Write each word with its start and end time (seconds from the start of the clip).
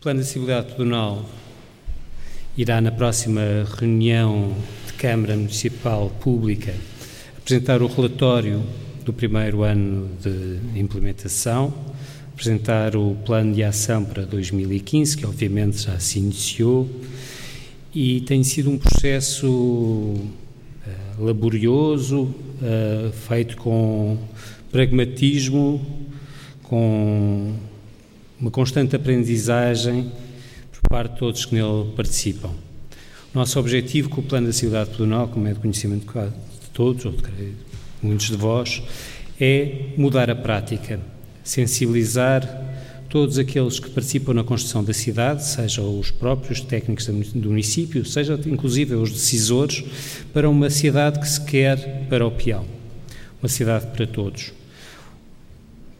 O 0.00 0.02
Plano 0.02 0.20
de 0.20 0.22
Acessibilidade 0.22 0.68
Pedonal 0.68 1.26
irá, 2.56 2.80
na 2.80 2.90
próxima 2.90 3.42
reunião 3.78 4.56
de 4.86 4.94
Câmara 4.94 5.36
Municipal 5.36 6.08
Pública, 6.22 6.74
apresentar 7.36 7.82
o 7.82 7.86
relatório 7.86 8.62
do 9.04 9.12
primeiro 9.12 9.62
ano 9.62 10.08
de 10.18 10.80
implementação, 10.80 11.74
apresentar 12.32 12.96
o 12.96 13.14
plano 13.26 13.54
de 13.54 13.62
ação 13.62 14.02
para 14.02 14.24
2015, 14.24 15.18
que 15.18 15.26
obviamente 15.26 15.82
já 15.82 15.98
se 15.98 16.18
iniciou, 16.18 16.88
e 17.94 18.22
tem 18.22 18.42
sido 18.42 18.70
um 18.70 18.78
processo 18.78 19.50
uh, 19.50 20.22
laborioso, 21.18 22.22
uh, 22.22 23.12
feito 23.28 23.54
com 23.58 24.16
pragmatismo, 24.72 25.78
com 26.62 27.54
uma 28.40 28.50
constante 28.50 28.96
aprendizagem 28.96 30.10
por 30.72 30.88
parte 30.88 31.12
de 31.12 31.18
todos 31.18 31.44
que 31.44 31.54
nele 31.54 31.92
participam. 31.94 32.50
O 33.34 33.38
nosso 33.38 33.60
objetivo 33.60 34.08
com 34.08 34.20
o 34.20 34.24
Plano 34.24 34.46
da 34.46 34.52
Cidade 34.52 34.90
Pedonal, 34.90 35.28
como 35.28 35.46
é 35.46 35.52
de 35.52 35.60
conhecimento 35.60 36.06
de 36.10 36.70
todos, 36.72 37.04
ou 37.04 37.12
de 37.12 37.52
muitos 38.02 38.28
de 38.28 38.36
vós, 38.36 38.82
é 39.38 39.90
mudar 39.96 40.30
a 40.30 40.34
prática, 40.34 40.98
sensibilizar 41.44 42.68
todos 43.08 43.38
aqueles 43.38 43.78
que 43.78 43.90
participam 43.90 44.32
na 44.32 44.44
construção 44.44 44.82
da 44.82 44.92
cidade, 44.94 45.44
sejam 45.44 45.98
os 45.98 46.10
próprios 46.10 46.60
técnicos 46.60 47.06
do 47.06 47.50
município, 47.50 48.04
seja 48.04 48.38
inclusive 48.46 48.94
os 48.94 49.10
decisores, 49.10 49.84
para 50.32 50.48
uma 50.48 50.70
cidade 50.70 51.18
que 51.18 51.28
se 51.28 51.40
quer 51.44 52.06
para 52.08 52.26
o 52.26 52.30
peão, 52.30 52.64
uma 53.42 53.48
cidade 53.48 53.86
para 53.88 54.06
todos. 54.06 54.52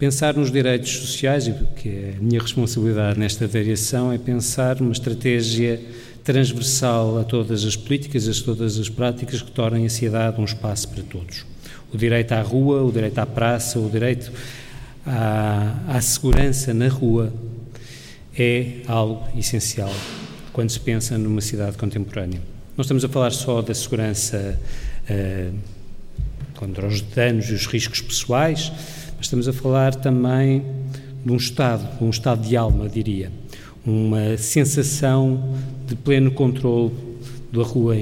Pensar 0.01 0.35
nos 0.35 0.51
direitos 0.51 0.97
sociais, 0.97 1.53
que 1.77 1.89
é 1.91 2.15
a 2.17 2.23
minha 2.23 2.41
responsabilidade 2.41 3.19
nesta 3.19 3.47
variação, 3.47 4.11
é 4.11 4.17
pensar 4.17 4.81
numa 4.81 4.93
estratégia 4.93 5.79
transversal 6.25 7.19
a 7.19 7.25
todas 7.25 7.67
as 7.67 7.77
políticas, 7.77 8.27
a 8.27 8.43
todas 8.43 8.79
as 8.79 8.89
práticas 8.89 9.43
que 9.43 9.51
tornem 9.51 9.85
a 9.85 9.91
cidade 9.91 10.41
um 10.41 10.45
espaço 10.45 10.89
para 10.89 11.03
todos. 11.03 11.45
O 11.93 11.99
direito 11.99 12.33
à 12.33 12.41
rua, 12.41 12.83
o 12.83 12.91
direito 12.91 13.19
à 13.19 13.27
praça, 13.27 13.79
o 13.79 13.91
direito 13.91 14.33
à, 15.05 15.77
à 15.87 16.01
segurança 16.01 16.73
na 16.73 16.89
rua 16.89 17.31
é 18.35 18.77
algo 18.87 19.29
essencial 19.39 19.93
quando 20.51 20.71
se 20.71 20.81
pensa 20.81 21.19
numa 21.19 21.43
cidade 21.43 21.77
contemporânea. 21.77 22.41
Não 22.75 22.81
estamos 22.81 23.05
a 23.05 23.09
falar 23.11 23.33
só 23.33 23.61
da 23.61 23.75
segurança 23.75 24.59
uh, 25.11 25.55
contra 26.55 26.87
os 26.87 27.03
danos 27.03 27.51
e 27.51 27.53
os 27.53 27.67
riscos 27.67 28.01
pessoais, 28.01 28.73
estamos 29.21 29.47
a 29.47 29.53
falar 29.53 29.95
também 29.95 30.63
de 31.25 31.33
um 31.33 31.37
estado, 31.37 31.87
um 32.03 32.11
estado 32.11 32.47
de 32.47 32.57
alma, 32.57 32.89
diria, 32.89 33.31
uma 33.85 34.37
sensação 34.37 35.55
de 35.87 35.95
pleno 35.95 36.31
controle 36.31 36.93
da 37.53 37.63
rua, 37.63 37.97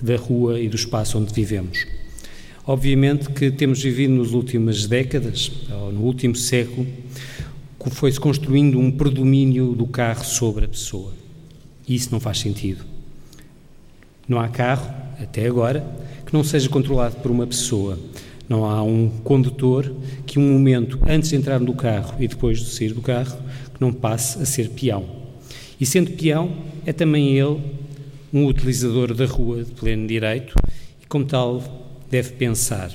da 0.00 0.16
rua 0.16 0.60
e 0.60 0.68
do 0.68 0.76
espaço 0.76 1.18
onde 1.18 1.32
vivemos. 1.32 1.86
Obviamente 2.66 3.28
que 3.30 3.50
temos 3.50 3.82
vivido 3.82 4.14
nas 4.14 4.30
últimas 4.30 4.86
décadas, 4.86 5.50
ou 5.70 5.92
no 5.92 6.00
último 6.00 6.34
século, 6.34 6.86
que 7.78 7.90
foi-se 7.90 8.18
construindo 8.18 8.78
um 8.78 8.90
predomínio 8.90 9.74
do 9.74 9.86
carro 9.86 10.24
sobre 10.24 10.64
a 10.64 10.68
pessoa. 10.68 11.12
E 11.86 11.94
isso 11.94 12.08
não 12.10 12.20
faz 12.20 12.38
sentido. 12.38 12.84
Não 14.26 14.40
há 14.40 14.48
carro, 14.48 14.90
até 15.20 15.46
agora, 15.46 15.84
que 16.24 16.32
não 16.32 16.42
seja 16.42 16.68
controlado 16.68 17.16
por 17.16 17.30
uma 17.30 17.46
pessoa. 17.46 17.98
Não 18.48 18.64
há 18.64 18.82
um 18.82 19.08
condutor 19.08 19.94
que, 20.26 20.38
um 20.38 20.52
momento 20.52 20.98
antes 21.08 21.30
de 21.30 21.36
entrar 21.36 21.60
no 21.60 21.74
carro 21.74 22.14
e 22.20 22.28
depois 22.28 22.58
de 22.58 22.70
sair 22.70 22.92
do 22.92 23.00
carro, 23.00 23.38
que 23.74 23.80
não 23.80 23.92
passe 23.92 24.42
a 24.42 24.44
ser 24.44 24.70
peão. 24.70 25.04
E 25.80 25.86
sendo 25.86 26.10
peão, 26.12 26.54
é 26.84 26.92
também 26.92 27.36
ele 27.36 27.60
um 28.32 28.46
utilizador 28.46 29.14
da 29.14 29.26
rua 29.26 29.64
de 29.64 29.70
pleno 29.72 30.06
direito 30.06 30.54
e, 31.00 31.06
como 31.06 31.24
tal, 31.24 31.62
deve 32.10 32.30
pensar. 32.32 32.90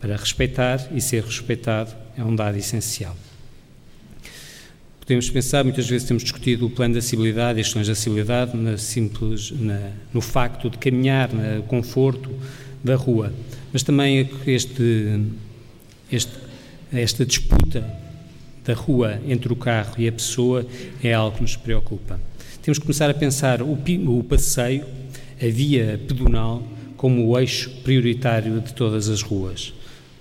Para 0.00 0.16
respeitar 0.16 0.88
e 0.94 1.00
ser 1.00 1.24
respeitado 1.24 1.94
é 2.16 2.24
um 2.24 2.34
dado 2.34 2.58
essencial. 2.58 3.16
Podemos 5.06 5.30
pensar, 5.30 5.62
muitas 5.62 5.88
vezes 5.88 6.08
temos 6.08 6.24
discutido 6.24 6.66
o 6.66 6.70
plano 6.70 6.94
de 6.94 6.98
acessibilidade 6.98 7.60
as 7.60 7.66
questões 7.66 7.86
de 7.86 7.92
acessibilidade 7.92 8.56
na 8.56 8.76
simples, 8.76 9.52
na, 9.52 9.92
no 10.12 10.20
facto 10.20 10.68
de 10.68 10.78
caminhar, 10.78 11.32
no 11.32 11.62
conforto 11.62 12.28
da 12.82 12.96
rua, 12.96 13.32
mas 13.76 13.82
também 13.82 14.26
este, 14.46 15.20
este, 16.10 16.32
esta 16.90 17.26
disputa 17.26 17.84
da 18.64 18.72
rua 18.72 19.20
entre 19.28 19.52
o 19.52 19.56
carro 19.56 19.96
e 19.98 20.08
a 20.08 20.12
pessoa 20.12 20.66
é 21.04 21.12
algo 21.12 21.36
que 21.36 21.42
nos 21.42 21.56
preocupa. 21.56 22.18
Temos 22.62 22.78
que 22.78 22.86
começar 22.86 23.10
a 23.10 23.12
pensar 23.12 23.60
o, 23.60 23.74
o 23.74 24.24
passeio, 24.24 24.82
a 25.38 25.46
via 25.48 26.00
pedonal, 26.08 26.66
como 26.96 27.26
o 27.26 27.38
eixo 27.38 27.68
prioritário 27.84 28.62
de 28.62 28.72
todas 28.72 29.10
as 29.10 29.20
ruas. 29.20 29.74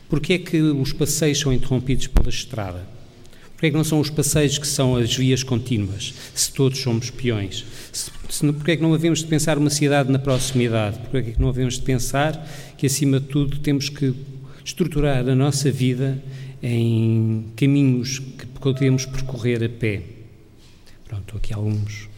Porquê 0.09 0.33
é 0.33 0.37
que 0.37 0.59
os 0.59 0.91
passeios 0.91 1.39
são 1.39 1.53
interrompidos 1.53 2.07
pela 2.07 2.27
estrada? 2.27 2.85
Porquê 3.55 3.67
é 3.67 3.69
que 3.69 3.77
não 3.77 3.85
são 3.85 4.01
os 4.01 4.09
passeios 4.09 4.57
que 4.57 4.67
são 4.67 4.97
as 4.97 5.15
vias 5.15 5.41
contínuas, 5.41 6.13
se 6.33 6.51
todos 6.51 6.77
somos 6.79 7.09
peões? 7.09 7.65
Se, 7.91 8.11
se, 8.27 8.53
porquê 8.53 8.71
é 8.71 8.75
que 8.75 8.83
não 8.83 8.93
havemos 8.93 9.19
de 9.19 9.27
pensar 9.27 9.57
uma 9.57 9.69
cidade 9.69 10.11
na 10.11 10.19
proximidade? 10.19 10.99
Porquê 10.99 11.17
é 11.17 11.21
que 11.33 11.41
não 11.41 11.47
havemos 11.47 11.75
de 11.75 11.81
pensar 11.81 12.45
que, 12.77 12.85
acima 12.85 13.17
de 13.17 13.27
tudo, 13.27 13.57
temos 13.59 13.87
que 13.87 14.13
estruturar 14.63 15.27
a 15.29 15.35
nossa 15.35 15.71
vida 15.71 16.21
em 16.61 17.45
caminhos 17.55 18.19
que 18.19 18.45
podemos 18.59 19.05
percorrer 19.05 19.63
a 19.63 19.69
pé? 19.69 20.01
Pronto, 21.07 21.37
aqui 21.37 21.53
alguns 21.53 22.09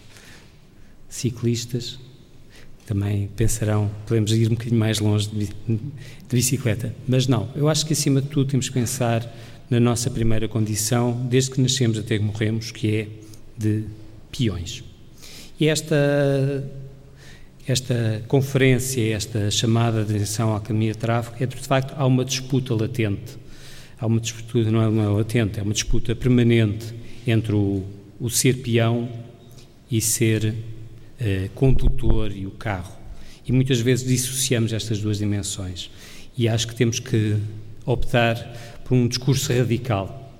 ciclistas 1.07 1.99
também 2.87 3.27
pensarão, 3.35 3.91
podemos 4.07 4.31
ir 4.31 4.47
um 4.47 4.51
bocadinho 4.51 4.79
mais 4.79 4.99
longe 4.99 5.29
de, 5.29 5.45
de 5.45 5.79
bicicleta. 6.31 6.95
Mas 7.07 7.27
não, 7.27 7.49
eu 7.53 7.67
acho 7.67 7.85
que 7.85 7.93
acima 7.93 8.21
de 8.21 8.29
tudo 8.29 8.49
temos 8.49 8.69
que 8.69 8.73
pensar 8.73 9.29
na 9.69 9.79
nossa 9.79 10.09
primeira 10.09 10.47
condição, 10.47 11.25
desde 11.29 11.51
que 11.51 11.61
nascemos 11.61 11.97
até 11.97 12.17
que 12.17 12.23
morremos, 12.23 12.71
que 12.71 12.95
é 12.95 13.07
de 13.57 13.83
peões. 14.31 14.83
E 15.59 15.67
esta, 15.67 16.63
esta 17.67 18.23
conferência, 18.27 19.13
esta 19.13 19.49
chamada 19.51 20.05
de 20.05 20.15
atenção 20.15 20.55
à 20.55 20.61
caminha 20.61 20.91
de 20.93 20.97
tráfego, 20.97 21.35
é 21.39 21.45
de 21.45 21.55
facto, 21.55 21.93
há 21.97 22.05
uma 22.05 22.23
disputa 22.23 22.73
latente. 22.75 23.37
Há 23.99 24.05
uma 24.05 24.19
disputa, 24.19 24.69
não 24.69 24.81
é, 24.81 24.89
não 24.89 25.03
é 25.03 25.07
latente, 25.07 25.59
é 25.59 25.63
uma 25.63 25.73
disputa 25.73 26.15
permanente 26.15 26.93
entre 27.25 27.53
o, 27.53 27.83
o 28.19 28.29
ser 28.29 28.61
peão 28.61 29.09
e 29.89 29.99
ser 29.99 30.53
uh, 30.53 31.49
condutor 31.55 32.31
e 32.31 32.45
o 32.45 32.51
carro. 32.51 32.95
E 33.45 33.51
muitas 33.51 33.79
vezes 33.79 34.05
dissociamos 34.05 34.71
estas 34.71 34.99
duas 34.99 35.17
dimensões. 35.17 35.89
E 36.37 36.47
acho 36.47 36.67
que 36.67 36.75
temos 36.75 36.99
que 36.99 37.37
optar 37.85 38.76
por 38.87 38.95
um 38.95 39.05
discurso 39.05 39.51
radical. 39.51 40.31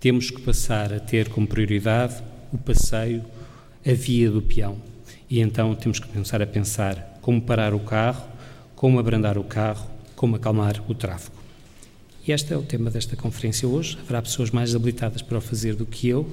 Temos 0.00 0.28
que 0.28 0.40
passar 0.40 0.92
a 0.92 0.98
ter 0.98 1.28
como 1.28 1.46
prioridade 1.46 2.16
o 2.52 2.58
passeio, 2.58 3.24
a 3.86 3.92
via 3.92 4.28
do 4.28 4.42
peão. 4.42 4.76
E 5.30 5.38
então 5.38 5.72
temos 5.76 6.00
que 6.00 6.08
começar 6.08 6.42
a 6.42 6.46
pensar 6.46 7.20
como 7.22 7.40
parar 7.40 7.72
o 7.72 7.78
carro, 7.78 8.24
como 8.74 8.98
abrandar 8.98 9.38
o 9.38 9.44
carro, 9.44 9.88
como 10.16 10.34
acalmar 10.34 10.82
o 10.88 10.94
tráfego. 10.94 11.36
E 12.26 12.32
este 12.32 12.52
é 12.52 12.56
o 12.56 12.62
tema 12.62 12.90
desta 12.90 13.14
conferência 13.14 13.68
hoje. 13.68 13.96
Haverá 14.02 14.20
pessoas 14.20 14.50
mais 14.50 14.74
habilitadas 14.74 15.22
para 15.22 15.38
o 15.38 15.40
fazer 15.40 15.76
do 15.76 15.86
que 15.86 16.08
eu, 16.08 16.28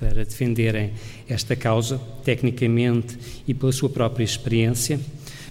para 0.00 0.24
defenderem 0.24 0.92
esta 1.28 1.54
causa, 1.54 2.00
tecnicamente 2.24 3.16
e 3.46 3.54
pela 3.54 3.70
sua 3.70 3.88
própria 3.88 4.24
experiência. 4.24 4.98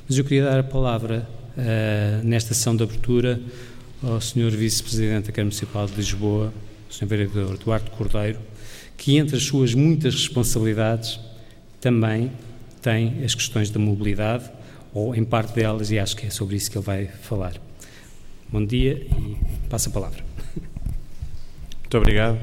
Mas 0.07 0.17
eu 0.17 0.25
queria 0.25 0.43
dar 0.43 0.59
a 0.59 0.63
palavra 0.63 1.25
uh, 1.55 2.27
nesta 2.27 2.53
sessão 2.53 2.75
de 2.75 2.83
abertura 2.83 3.39
ao 4.03 4.19
Sr. 4.19 4.49
Vice-Presidente 4.51 5.27
da 5.27 5.31
Câmara 5.31 5.45
Municipal 5.45 5.85
de 5.85 5.93
Lisboa, 5.93 6.51
o 6.89 6.93
Sr. 6.93 7.05
Vereador 7.05 7.57
Duarte 7.57 7.91
Cordeiro, 7.91 8.39
que 8.97 9.17
entre 9.17 9.35
as 9.35 9.43
suas 9.43 9.73
muitas 9.73 10.15
responsabilidades 10.15 11.19
também 11.79 12.31
tem 12.81 13.23
as 13.23 13.35
questões 13.35 13.69
da 13.69 13.79
mobilidade, 13.79 14.49
ou 14.93 15.15
em 15.15 15.23
parte 15.23 15.53
delas, 15.53 15.91
e 15.91 15.99
acho 15.99 16.15
que 16.15 16.25
é 16.25 16.29
sobre 16.29 16.55
isso 16.55 16.69
que 16.69 16.77
ele 16.77 16.85
vai 16.85 17.07
falar. 17.07 17.53
Bom 18.49 18.65
dia 18.65 18.93
e 18.93 19.37
passa 19.69 19.89
a 19.89 19.93
palavra. 19.93 20.23
Muito 21.79 21.97
obrigado. 21.97 22.39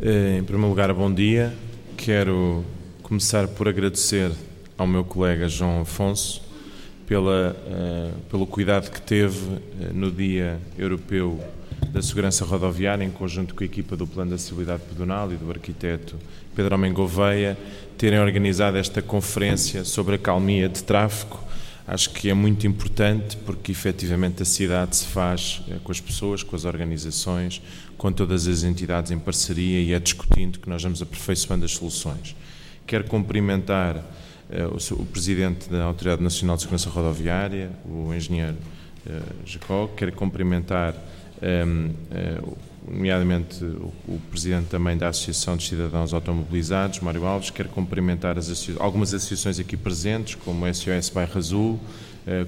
Eh, 0.00 0.38
em 0.38 0.44
primeiro 0.44 0.68
lugar, 0.68 0.92
bom 0.94 1.12
dia. 1.12 1.52
Quero 1.96 2.64
começar 3.02 3.48
por 3.48 3.68
agradecer 3.68 4.30
ao 4.78 4.86
meu 4.86 5.04
colega 5.04 5.48
João 5.48 5.82
Afonso 5.82 6.51
pela, 7.06 7.56
uh, 7.66 8.20
pelo 8.30 8.46
cuidado 8.46 8.90
que 8.90 9.00
teve 9.00 9.38
uh, 9.38 9.60
no 9.92 10.10
Dia 10.10 10.58
Europeu 10.78 11.40
da 11.90 12.00
Segurança 12.00 12.44
Rodoviária, 12.44 13.04
em 13.04 13.10
conjunto 13.10 13.54
com 13.54 13.62
a 13.62 13.66
equipa 13.66 13.96
do 13.96 14.06
Plano 14.06 14.30
de 14.30 14.34
Acessibilidade 14.36 14.82
Pedonal 14.88 15.32
e 15.32 15.36
do 15.36 15.50
arquiteto 15.50 16.16
Pedro 16.54 16.74
Homem 16.74 16.92
Gouveia, 16.92 17.58
terem 17.98 18.18
organizado 18.18 18.76
esta 18.76 19.02
conferência 19.02 19.84
sobre 19.84 20.14
a 20.14 20.18
calmia 20.18 20.68
de 20.68 20.82
tráfego 20.82 21.38
Acho 21.86 22.10
que 22.10 22.30
é 22.30 22.34
muito 22.34 22.66
importante 22.66 23.36
porque 23.38 23.72
efetivamente 23.72 24.42
a 24.42 24.44
cidade 24.44 24.96
se 24.96 25.06
faz 25.06 25.60
com 25.82 25.90
as 25.90 26.00
pessoas, 26.00 26.42
com 26.42 26.54
as 26.54 26.64
organizações, 26.64 27.60
com 27.98 28.12
todas 28.12 28.46
as 28.46 28.62
entidades 28.62 29.10
em 29.10 29.18
parceria 29.18 29.80
e 29.80 29.92
é 29.92 29.98
discutindo 29.98 30.60
que 30.60 30.68
nós 30.68 30.82
vamos 30.82 31.02
aperfeiçoando 31.02 31.64
as 31.64 31.72
soluções. 31.72 32.36
Quero 32.86 33.04
cumprimentar 33.04 34.02
o, 34.70 35.02
o, 35.02 35.06
Presidente 35.06 35.68
da 35.68 35.84
Autoridade 35.84 36.22
Nacional 36.22 36.56
de 36.56 36.62
Segurança 36.62 36.90
Rodoviária, 36.90 37.70
o 37.84 38.12
Engenheiro 38.12 38.56
uh, 39.06 39.22
Jacó, 39.46 39.88
quero 39.96 40.12
cumprimentar 40.12 40.94
um, 41.42 41.88
uh, 41.88 42.58
nomeadamente 42.86 43.64
o, 43.64 44.20
Presidente 44.30 44.66
também 44.66 44.96
da 44.96 45.08
Associação 45.08 45.56
de 45.56 45.66
Cidadãos 45.66 46.12
Automobilizados, 46.12 47.00
Mário 47.00 47.24
Alves, 47.24 47.50
quero 47.50 47.68
cumprimentar 47.68 48.36
as, 48.38 48.70
algumas 48.78 49.14
associações 49.14 49.58
aqui 49.58 49.76
presentes, 49.76 50.34
como 50.34 50.66
o 50.66 50.74
SOS 50.74 51.08
Bairro 51.08 51.38
Azul, 51.38 51.80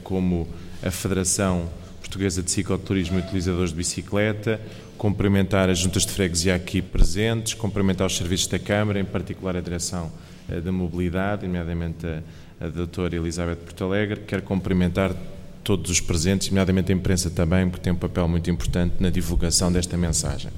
como 0.02 0.46
a 0.82 0.90
Federação 0.90 1.68
Portuguesa 2.00 2.42
de 2.42 2.50
Cicloturismo 2.50 3.18
e 3.18 3.22
Utilizadores 3.22 3.70
de 3.70 3.76
Bicicleta, 3.76 4.60
cumprimentar 4.98 5.68
as 5.68 5.78
juntas 5.78 6.04
de 6.06 6.12
freguesia 6.12 6.54
aqui 6.54 6.80
presentes, 6.80 7.54
cumprimentar 7.54 8.06
os 8.06 8.16
serviços 8.16 8.46
da 8.46 8.58
Câmara, 8.58 8.98
em 8.98 9.04
particular 9.04 9.56
a 9.56 9.60
Direção 9.60 10.10
eh, 10.48 10.60
da 10.60 10.72
Mobilidade, 10.72 11.46
nomeadamente 11.46 12.06
a, 12.06 12.22
a 12.60 12.68
doutora 12.68 13.16
Elizabeth 13.16 13.56
Porto 13.56 13.84
Alegre. 13.84 14.20
Quero 14.26 14.42
cumprimentar 14.42 15.14
todos 15.62 15.90
os 15.90 16.00
presentes, 16.00 16.48
nomeadamente 16.48 16.92
a 16.92 16.94
imprensa 16.94 17.30
também, 17.30 17.68
porque 17.68 17.82
tem 17.82 17.92
um 17.92 17.96
papel 17.96 18.28
muito 18.28 18.50
importante 18.50 18.96
na 19.00 19.10
divulgação 19.10 19.72
desta 19.72 19.96
mensagem. 19.96 20.50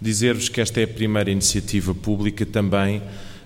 Dizer-vos 0.00 0.48
que 0.48 0.60
esta 0.60 0.80
é 0.80 0.84
a 0.84 0.88
primeira 0.88 1.30
iniciativa 1.30 1.94
pública 1.94 2.46
também 2.46 3.02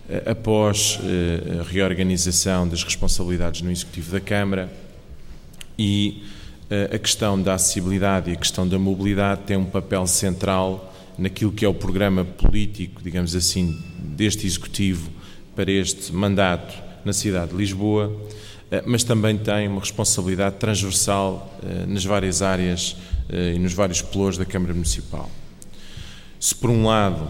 eh, 0.08 0.22
após 0.26 0.98
eh, 1.02 1.60
a 1.60 1.62
reorganização 1.62 2.68
das 2.68 2.84
responsabilidades 2.84 3.62
no 3.62 3.70
Executivo 3.70 4.12
da 4.12 4.20
Câmara 4.20 4.70
e 5.78 6.22
a 6.92 6.98
questão 6.98 7.40
da 7.40 7.54
acessibilidade 7.54 8.30
e 8.30 8.34
a 8.34 8.36
questão 8.36 8.66
da 8.66 8.78
mobilidade 8.78 9.42
tem 9.42 9.56
um 9.56 9.64
papel 9.64 10.06
central 10.06 10.92
naquilo 11.18 11.52
que 11.52 11.64
é 11.64 11.68
o 11.68 11.74
programa 11.74 12.24
político, 12.24 13.02
digamos 13.02 13.34
assim, 13.34 13.78
deste 13.98 14.46
Executivo 14.46 15.10
para 15.54 15.70
este 15.70 16.12
mandato 16.12 16.74
na 17.04 17.12
cidade 17.12 17.50
de 17.50 17.56
Lisboa, 17.56 18.12
eh, 18.70 18.82
mas 18.86 19.04
também 19.04 19.36
tem 19.36 19.68
uma 19.68 19.80
responsabilidade 19.80 20.56
transversal 20.56 21.58
eh, 21.62 21.84
nas 21.86 22.04
várias 22.04 22.42
áreas 22.42 22.96
eh, 23.28 23.54
e 23.54 23.58
nos 23.58 23.74
vários 23.74 24.00
pelouros 24.00 24.38
da 24.38 24.44
Câmara 24.44 24.72
Municipal. 24.72 25.30
Se 26.40 26.54
por 26.54 26.70
um 26.70 26.86
lado 26.86 27.28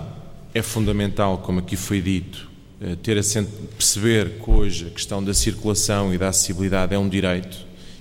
é 0.54 0.62
fundamental, 0.62 1.38
como 1.38 1.58
aqui 1.58 1.76
foi 1.76 2.00
dito, 2.00 2.50
ter 3.02 3.16
a 3.16 3.22
perceber 3.76 4.40
que 4.42 4.50
hoje 4.50 4.88
a 4.88 4.90
questão 4.90 5.22
da 5.22 5.32
circulação 5.32 6.12
e 6.12 6.18
da 6.18 6.28
acessibilidade 6.28 6.92
é 6.94 6.98
um 6.98 7.08
direito, 7.08 7.56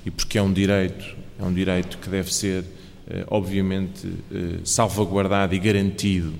e 0.06 0.10
porque 0.10 0.38
é 0.38 0.42
um 0.42 0.52
direito, 0.52 1.16
é 1.42 1.46
um 1.46 1.54
direito 1.54 1.98
que 1.98 2.10
deve 2.10 2.34
ser, 2.34 2.64
obviamente, 3.28 4.08
salvaguardado 4.64 5.56
e 5.56 5.60
garantido 5.60 6.34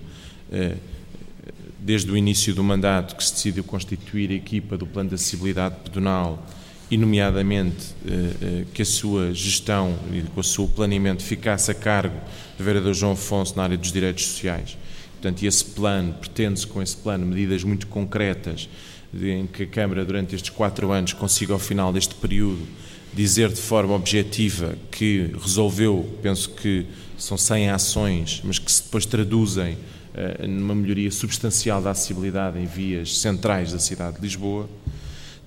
desde 1.82 2.12
o 2.12 2.16
início 2.16 2.54
do 2.54 2.64
mandato 2.64 3.16
que 3.16 3.24
se 3.24 3.34
decidiu 3.34 3.64
constituir 3.64 4.30
a 4.30 4.36
equipa 4.36 4.78
do 4.78 4.86
Plano 4.86 5.10
de 5.10 5.16
Acessibilidade 5.16 5.76
Pedonal 5.84 6.46
e, 6.92 6.98
nomeadamente, 6.98 7.96
eh, 8.06 8.34
eh, 8.42 8.66
que 8.74 8.82
a 8.82 8.86
sua 8.86 9.34
gestão 9.34 9.98
e 10.14 10.22
com 10.22 10.42
o 10.42 10.44
seu 10.44 10.68
planeamento 10.68 11.24
ficasse 11.24 11.72
a 11.72 11.74
cargo 11.74 12.16
do 12.58 12.64
vereador 12.64 12.94
João 12.94 13.14
Afonso 13.14 13.56
na 13.56 13.64
área 13.64 13.78
dos 13.78 13.92
direitos 13.92 14.26
sociais. 14.26 14.78
Portanto, 15.14 15.44
esse 15.44 15.66
plano, 15.66 16.14
pretende-se 16.14 16.68
com 16.68 16.82
esse 16.82 16.98
plano 16.98 17.26
medidas 17.26 17.64
muito 17.64 17.88
concretas 17.88 18.70
em 19.14 19.48
que 19.48 19.64
a 19.64 19.68
Câmara, 19.68 20.06
durante 20.06 20.36
estes 20.36 20.50
quatro 20.50 20.92
anos, 20.92 21.14
consiga, 21.14 21.54
ao 21.54 21.60
final 21.60 21.92
deste 21.92 22.14
período, 22.16 22.68
dizer 23.14 23.50
de 23.50 23.62
forma 23.62 23.94
objetiva 23.94 24.76
que 24.90 25.32
resolveu, 25.42 26.18
penso 26.22 26.50
que 26.50 26.86
são 27.18 27.38
100 27.38 27.70
ações, 27.70 28.42
mas 28.44 28.58
que 28.58 28.72
se 28.72 28.84
depois 28.84 29.06
traduzem 29.06 29.74
uh, 29.74 30.48
numa 30.48 30.74
melhoria 30.74 31.12
substancial 31.12 31.82
da 31.82 31.92
acessibilidade 31.92 32.58
em 32.60 32.66
vias 32.66 33.18
centrais 33.20 33.72
da 33.72 33.80
cidade 33.80 34.18
de 34.18 34.22
Lisboa. 34.22 34.70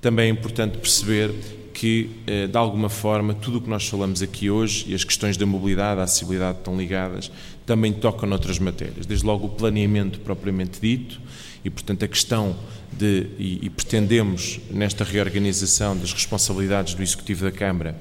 Também 0.01 0.27
é 0.27 0.31
importante 0.31 0.79
perceber 0.79 1.33
que, 1.73 2.11
uh, 2.29 2.49
de 2.49 2.57
alguma 2.57 2.89
forma, 2.89 3.35
tudo 3.35 3.59
o 3.59 3.61
que 3.61 3.69
nós 3.69 3.89
falamos 3.89 4.23
aqui 4.23 4.51
hoje 4.51 4.85
e 4.89 4.95
as 4.95 5.03
questões 5.03 5.37
da 5.37 5.47
mobilidade, 5.47 5.97
da 5.97 6.05
acessibilidade 6.05 6.59
estão 6.59 6.77
ligadas, 6.77 7.31
também 7.67 7.93
tocam 7.93 8.29
noutras 8.29 8.59
matérias. 8.59 9.07
Desde 9.07 9.25
logo 9.25 9.47
o 9.47 9.51
planeamento 9.51 10.21
propriamente 10.21 10.81
dito 10.81 11.21
e, 11.65 11.71
portanto, 11.71 12.05
a 12.05 12.09
questão 12.09 12.55
de, 12.99 13.27
e, 13.39 13.67
e 13.67 13.71
pretendemos, 13.71 14.61
nesta 14.71 15.05
reorganização 15.05 15.97
das 15.97 16.13
responsabilidades 16.13 16.95
do 16.95 17.03
Executivo 17.03 17.45
da 17.45 17.53
Câmara, 17.53 17.97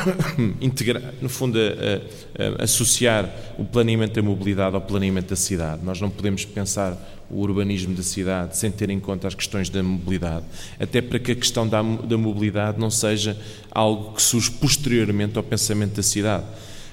integrar, 0.60 1.02
no 1.20 1.28
fundo, 1.28 1.58
a, 1.58 2.60
a, 2.60 2.64
associar 2.64 3.28
o 3.58 3.64
planeamento 3.64 4.14
da 4.14 4.22
mobilidade 4.22 4.74
ao 4.74 4.82
planeamento 4.82 5.30
da 5.30 5.36
cidade. 5.36 5.84
Nós 5.84 6.00
não 6.00 6.10
podemos 6.10 6.44
pensar 6.44 6.98
o 7.30 7.40
urbanismo 7.40 7.94
da 7.94 8.02
cidade 8.02 8.56
sem 8.56 8.70
ter 8.70 8.90
em 8.90 9.00
conta 9.00 9.28
as 9.28 9.34
questões 9.34 9.68
da 9.68 9.82
mobilidade, 9.82 10.44
até 10.78 11.00
para 11.00 11.18
que 11.18 11.32
a 11.32 11.34
questão 11.34 11.66
da, 11.66 11.82
da 11.82 12.18
mobilidade 12.18 12.78
não 12.78 12.90
seja 12.90 13.36
algo 13.70 14.14
que 14.14 14.22
surge 14.22 14.50
posteriormente 14.50 15.36
ao 15.36 15.42
pensamento 15.42 15.96
da 15.96 16.02
cidade. 16.02 16.44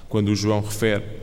Quando 0.08 0.30
o 0.30 0.36
João 0.36 0.62
refere 0.62 1.21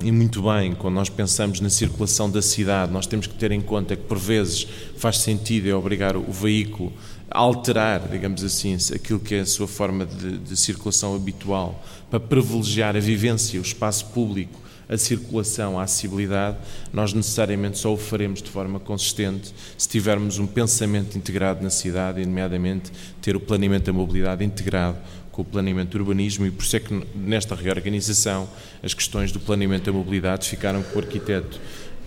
e 0.00 0.12
muito 0.12 0.42
bem, 0.42 0.74
quando 0.74 0.94
nós 0.94 1.08
pensamos 1.08 1.60
na 1.60 1.68
circulação 1.68 2.30
da 2.30 2.40
cidade, 2.40 2.92
nós 2.92 3.04
temos 3.04 3.26
que 3.26 3.34
ter 3.34 3.50
em 3.50 3.60
conta 3.60 3.96
que, 3.96 4.04
por 4.04 4.16
vezes, 4.16 4.64
faz 4.96 5.18
sentido 5.18 5.68
é 5.68 5.74
obrigar 5.74 6.16
o 6.16 6.30
veículo 6.30 6.92
a 7.28 7.38
alterar, 7.40 8.08
digamos 8.08 8.44
assim, 8.44 8.76
aquilo 8.94 9.18
que 9.18 9.34
é 9.34 9.40
a 9.40 9.46
sua 9.46 9.66
forma 9.66 10.06
de, 10.06 10.38
de 10.38 10.56
circulação 10.56 11.16
habitual, 11.16 11.84
para 12.08 12.20
privilegiar 12.20 12.96
a 12.96 13.00
vivência, 13.00 13.58
o 13.58 13.62
espaço 13.62 14.06
público, 14.06 14.60
a 14.88 14.96
circulação, 14.96 15.78
a 15.78 15.82
acessibilidade, 15.82 16.56
nós 16.92 17.12
necessariamente 17.12 17.76
só 17.76 17.92
o 17.92 17.96
faremos 17.96 18.40
de 18.40 18.48
forma 18.48 18.80
consistente 18.80 19.52
se 19.76 19.88
tivermos 19.88 20.38
um 20.38 20.46
pensamento 20.46 21.18
integrado 21.18 21.62
na 21.62 21.70
cidade, 21.70 22.22
e, 22.22 22.24
nomeadamente, 22.24 22.92
ter 23.20 23.34
o 23.34 23.40
planeamento 23.40 23.86
da 23.86 23.92
mobilidade 23.92 24.44
integrado 24.44 24.96
com 25.38 25.42
o 25.42 25.44
planeamento 25.44 25.96
urbanismo 25.96 26.46
e 26.46 26.50
por 26.50 26.64
isso 26.64 26.74
é 26.74 26.80
que 26.80 27.00
nesta 27.14 27.54
reorganização 27.54 28.48
as 28.82 28.92
questões 28.92 29.30
do 29.30 29.38
planeamento 29.38 29.84
da 29.84 29.96
mobilidade 29.96 30.48
ficaram 30.48 30.82
com 30.82 30.98
o 30.98 31.00
arquiteto 31.00 31.60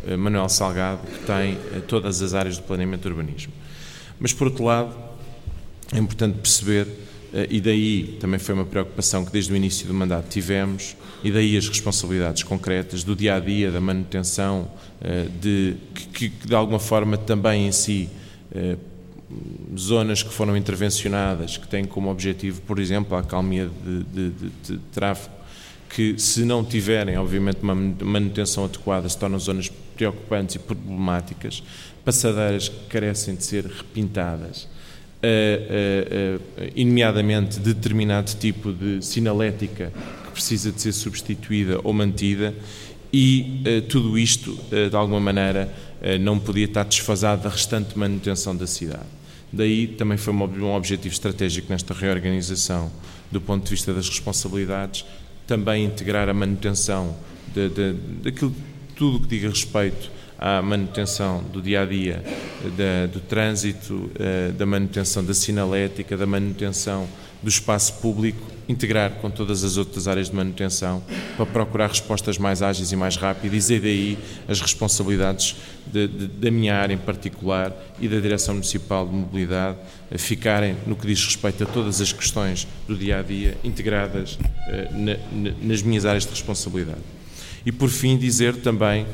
eh, 0.06 0.18
Manuel 0.18 0.50
Salgado, 0.50 1.00
que 1.08 1.20
tem 1.20 1.54
eh, 1.54 1.80
todas 1.88 2.22
as 2.22 2.34
áreas 2.34 2.58
do 2.58 2.64
planeamento 2.64 3.08
urbanismo. 3.08 3.54
Mas, 4.20 4.34
por 4.34 4.48
outro 4.48 4.66
lado, 4.66 4.94
é 5.94 5.98
importante 5.98 6.40
perceber, 6.40 6.86
eh, 7.34 7.48
e 7.50 7.62
daí 7.62 8.18
também 8.20 8.38
foi 8.38 8.54
uma 8.54 8.66
preocupação 8.66 9.24
que 9.24 9.32
desde 9.32 9.54
o 9.54 9.56
início 9.56 9.88
do 9.88 9.94
mandato 9.94 10.28
tivemos, 10.28 10.98
e 11.24 11.32
daí 11.32 11.56
as 11.56 11.70
responsabilidades 11.70 12.44
concretas 12.44 13.02
do 13.02 13.16
dia 13.16 13.36
a 13.36 13.40
dia, 13.40 13.72
da 13.72 13.80
manutenção, 13.80 14.70
de, 15.40 15.78
que, 16.14 16.30
que 16.30 16.48
de 16.48 16.54
alguma 16.54 16.80
forma 16.80 17.18
também 17.18 17.66
em 17.66 17.72
si 17.72 18.10
zonas 19.78 20.24
que 20.24 20.34
foram 20.34 20.56
intervencionadas, 20.56 21.58
que 21.58 21.68
têm 21.68 21.86
como 21.86 22.10
objetivo, 22.10 22.62
por 22.62 22.80
exemplo, 22.80 23.16
a 23.16 23.20
acalmia 23.20 23.70
de, 23.84 24.04
de, 24.04 24.30
de, 24.30 24.50
de 24.64 24.78
tráfego, 24.92 25.36
que 25.90 26.18
se 26.18 26.46
não 26.46 26.64
tiverem, 26.64 27.18
obviamente, 27.18 27.60
uma 27.62 27.76
manutenção 27.76 28.66
adequada, 28.66 29.08
se 29.10 29.18
tornam 29.18 29.38
zonas 29.38 29.70
preocupantes 29.96 30.56
e 30.56 30.60
problemáticas, 30.60 31.62
passadeiras 32.04 32.70
que 32.70 32.86
carecem 32.88 33.36
de 33.36 33.44
ser 33.44 33.66
repintadas, 33.66 34.64
uh, 34.64 34.68
uh, 35.22 36.64
uh, 36.64 36.86
nomeadamente 36.86 37.60
determinado 37.60 38.34
tipo 38.36 38.72
de 38.72 39.04
sinalética 39.04 39.92
que 40.26 40.32
precisa 40.32 40.72
de 40.72 40.82
ser 40.82 40.94
substituída 40.94 41.80
ou 41.84 41.94
mantida, 41.94 42.56
e 43.14 43.82
tudo 43.90 44.18
isto, 44.18 44.58
de 44.70 44.96
alguma 44.96 45.20
maneira, 45.20 45.70
não 46.22 46.40
podia 46.40 46.64
estar 46.64 46.86
desfasado 46.86 47.44
da 47.44 47.50
restante 47.50 48.00
manutenção 48.00 48.56
da 48.56 48.66
cidade. 48.66 49.04
Daí 49.52 49.88
também 49.88 50.18
foi 50.18 50.34
um 50.34 50.74
objetivo 50.74 51.14
estratégico 51.14 51.72
nesta 51.72 51.94
reorganização, 51.94 52.92
do 53.30 53.42
ponto 53.42 53.66
de 53.66 53.72
vista 53.72 53.94
das 53.94 54.08
responsabilidades, 54.08 55.06
também 55.46 55.86
integrar 55.86 56.30
a 56.30 56.34
manutenção 56.34 57.16
de, 57.54 57.70
de, 57.70 57.94
daquilo, 58.24 58.56
tudo 58.96 59.18
o 59.18 59.20
que 59.22 59.28
diga 59.28 59.50
respeito 59.50 60.10
à 60.38 60.62
manutenção 60.62 61.44
do 61.44 61.62
dia 61.62 61.82
a 61.82 61.86
dia, 61.86 62.24
do 63.12 63.20
trânsito, 63.20 64.10
eh, 64.18 64.52
da 64.58 64.66
manutenção 64.66 65.24
da 65.24 65.34
sinalética, 65.34 66.18
da 66.18 66.26
manutenção 66.26 67.08
do 67.44 67.50
espaço 67.50 67.94
público 67.96 68.42
integrar 68.72 69.12
com 69.22 69.30
todas 69.30 69.64
as 69.64 69.78
outras 69.78 70.08
áreas 70.08 70.30
de 70.30 70.36
manutenção 70.36 71.04
para 71.36 71.46
procurar 71.46 71.88
respostas 71.88 72.38
mais 72.38 72.62
ágeis 72.62 72.92
e 72.92 72.96
mais 72.96 73.16
rápidas 73.16 73.70
e 73.70 73.80
daí 73.80 74.18
as 74.48 74.62
responsabilidades 74.62 75.56
de, 75.86 76.08
de, 76.08 76.28
da 76.28 76.50
minha 76.50 76.76
área 76.76 76.94
em 76.94 76.98
particular 76.98 77.76
e 78.00 78.08
da 78.08 78.20
Direção 78.20 78.56
Municipal 78.56 79.08
de 79.08 79.14
Mobilidade 79.14 79.78
ficarem 80.18 80.76
no 80.88 80.96
que 80.96 81.06
diz 81.08 81.24
respeito 81.24 81.64
a 81.64 81.68
todas 81.68 82.02
as 82.02 82.12
questões 82.12 82.68
do 82.88 82.96
dia 82.96 83.20
a 83.20 83.22
dia 83.22 83.58
integradas 83.64 84.38
eh, 84.68 84.90
na, 84.92 85.18
na, 85.32 85.56
nas 85.62 85.82
minhas 85.82 86.06
áreas 86.06 86.24
de 86.24 86.32
responsabilidade. 86.32 87.02
E 87.66 87.72
por 87.72 87.90
fim 87.90 88.18
dizer 88.18 88.56
também 88.58 89.06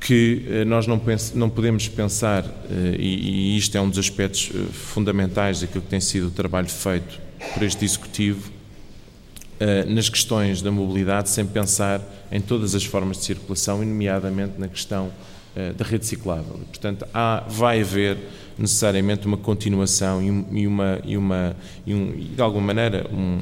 que 0.00 0.44
eh, 0.48 0.64
nós 0.64 0.86
não, 0.86 1.00
não 1.34 1.50
podemos 1.50 1.88
pensar, 1.88 2.44
eh, 2.44 2.96
e, 2.98 3.54
e 3.54 3.58
isto 3.58 3.76
é 3.76 3.80
um 3.80 3.88
dos 3.88 3.98
aspectos 3.98 4.50
fundamentais 4.72 5.60
daquilo 5.60 5.82
que 5.82 5.90
tem 5.90 6.00
sido 6.00 6.28
o 6.28 6.30
trabalho 6.30 6.68
feito 6.68 7.31
por 7.54 7.62
este 7.62 7.84
Executivo 7.84 8.50
nas 9.86 10.08
questões 10.08 10.60
da 10.60 10.72
mobilidade, 10.72 11.28
sem 11.28 11.46
pensar 11.46 12.00
em 12.32 12.40
todas 12.40 12.74
as 12.74 12.84
formas 12.84 13.18
de 13.18 13.24
circulação, 13.24 13.80
e 13.80 13.86
nomeadamente 13.86 14.54
na 14.58 14.66
questão 14.66 15.12
da 15.76 15.84
rede 15.84 16.04
ciclável. 16.04 16.58
Portanto, 16.68 17.06
há, 17.14 17.44
vai 17.48 17.80
haver 17.80 18.18
necessariamente 18.58 19.26
uma 19.26 19.36
continuação 19.36 20.22
e, 20.22 20.30
uma, 20.30 21.00
e, 21.04 21.16
uma, 21.16 21.56
e, 21.86 21.94
um, 21.94 22.14
e 22.14 22.24
de 22.34 22.40
alguma 22.40 22.66
maneira 22.66 23.06
um, 23.12 23.38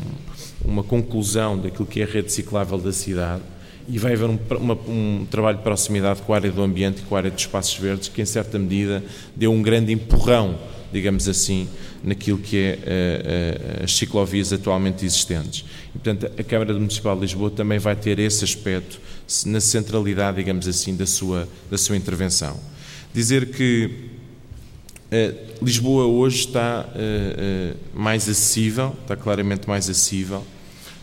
uma 0.65 0.83
conclusão 0.83 1.59
daquilo 1.59 1.87
que 1.87 2.01
é 2.01 2.05
a 2.05 2.07
rede 2.07 2.33
ciclável 2.33 2.79
da 2.79 2.93
cidade 2.93 3.43
e 3.89 3.99
vai 3.99 4.13
haver 4.13 4.29
um, 4.29 4.39
uma, 4.59 4.75
um, 4.75 5.27
trabalho 5.31 5.59
de 5.59 5.65
proximidade 5.65 6.23
com 6.23 6.33
a 6.33 6.37
área 6.37 6.51
do 6.51 6.63
ambiente 6.63 7.01
e 7.01 7.03
com 7.03 7.15
a 7.17 7.19
área 7.19 7.31
dos 7.31 7.41
espaços 7.41 7.77
verdes 7.77 8.09
que, 8.09 8.23
em 8.23 8.25
certa 8.25 8.59
medida, 8.59 9.03
deu 9.35 9.53
um 9.53 9.63
grande 9.63 9.93
empurrão, 9.93 10.59
digamos 10.93 11.29
assim, 11.29 11.69
naquilo 12.03 12.39
que 12.39 12.57
é 12.57 12.79
uh, 12.79 13.81
uh, 13.81 13.85
as 13.85 13.97
ciclovias 13.97 14.53
atualmente 14.53 15.05
existentes. 15.05 15.65
E, 15.95 15.99
portanto, 15.99 16.31
a 16.39 16.43
Câmara 16.43 16.75
Municipal 16.75 17.15
de 17.15 17.23
Lisboa 17.23 17.51
também 17.51 17.79
vai 17.79 17.97
ter 17.97 18.19
esse 18.19 18.45
aspecto 18.45 19.01
na 19.47 19.61
centralidade, 19.61 20.37
digamos 20.39 20.67
assim, 20.67 20.97
da 20.97 21.07
sua, 21.07 21.49
da 21.71 21.79
sua 21.79 21.97
intervenção. 21.97 22.59
Dizer 23.13 23.51
que 23.51 23.91
uh, 25.13 25.65
Lisboa 25.65 26.07
hoje 26.07 26.41
está 26.41 26.89
mais 27.93 28.29
acessível, 28.29 28.97
está 29.03 29.15
claramente 29.17 29.69
mais 29.69 29.91
acessível, 29.91 30.45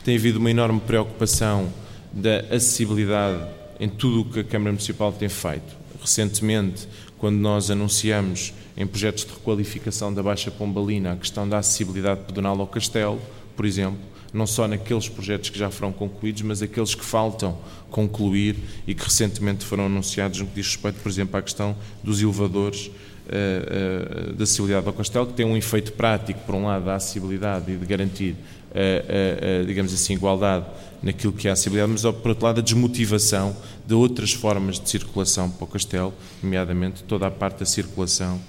tem 0.04 0.16
havido 0.16 0.40
uma 0.40 0.50
enorme 0.50 0.80
preocupação 0.80 1.72
da 2.12 2.40
acessibilidade 2.56 3.46
em 3.80 3.88
tudo 3.88 4.22
o 4.22 4.26
que 4.26 4.40
a 4.40 4.44
Câmara 4.44 4.72
Municipal 4.72 5.12
tem 5.12 5.30
feito. 5.30 5.76
Recentemente, 6.02 6.88
quando 7.18 7.38
nós 7.38 7.72
anunciamos 7.72 8.54
em 8.76 8.86
projetos 8.86 9.26
de 9.26 9.32
requalificação 9.32 10.14
da 10.14 10.22
Baixa 10.22 10.52
Pombalina 10.52 11.14
a 11.14 11.16
questão 11.16 11.48
da 11.48 11.58
acessibilidade 11.58 12.22
pedonal 12.26 12.60
ao 12.60 12.68
castelo, 12.68 13.20
por 13.56 13.66
exemplo, 13.66 14.00
não 14.34 14.46
só 14.46 14.68
naqueles 14.68 15.10
projetos 15.10 15.50
que 15.50 15.58
já 15.58 15.70
foram 15.70 15.92
concluídos, 15.92 16.42
mas 16.44 16.62
aqueles 16.62 16.94
que 16.94 17.04
faltam 17.04 17.58
concluir 17.90 18.56
e 18.86 18.94
que 18.94 19.04
recentemente 19.04 19.66
foram 19.66 19.86
anunciados 19.86 20.40
no 20.40 20.48
que 20.48 20.56
diz 20.56 20.68
respeito, 20.68 21.00
por 21.00 21.10
exemplo, 21.10 21.38
à 21.38 21.42
questão 21.42 21.76
dos 22.04 22.22
elevadores 22.22 22.88
uh, 22.88 24.32
uh, 24.32 24.34
da 24.34 24.44
acessibilidade 24.44 24.86
ao 24.86 24.94
castelo, 24.94 25.28
que 25.28 25.34
tem 25.34 25.46
um 25.46 25.58
efeito 25.58 25.94
prático, 25.94 26.40
por 26.46 26.56
um 26.56 26.66
lado, 26.66 26.86
da 26.86 26.96
acessibilidade 26.96 27.72
e 27.72 27.78
de 27.78 27.86
garantir, 27.86 28.36
uh, 28.72 29.66
digamos 29.66 29.94
assim, 29.94 30.14
igualdade 30.14 30.66
naquilo 31.02 31.34
que 31.34 31.48
é 31.48 31.52
a 31.52 31.54
acessibilidade, 31.54 31.92
mas 31.92 32.02
por 32.02 32.30
outro 32.30 32.46
lado 32.46 32.60
a 32.60 32.64
desmotivação 32.64 33.56
de 33.86 33.94
outras 33.94 34.34
formas 34.34 34.80
de 34.80 34.90
circulação 34.90 35.50
para 35.50 35.64
o 35.64 35.68
castelo, 35.68 36.14
nomeadamente 36.42 37.04
toda 37.04 37.28
a 37.28 37.32
parte 37.32 37.60
da 37.60 37.66
circulação 37.66 38.36
uh, 38.36 38.40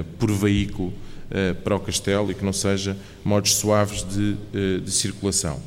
uh, 0.00 0.04
por 0.18 0.30
veículo 0.30 0.88
uh, 0.88 1.54
para 1.62 1.76
o 1.76 1.80
castelo 1.80 2.30
e 2.30 2.34
que 2.34 2.44
não 2.44 2.52
seja 2.52 2.96
modos 3.24 3.54
suaves 3.56 4.04
de, 4.04 4.36
de 4.80 4.90
circulação. 4.90 5.60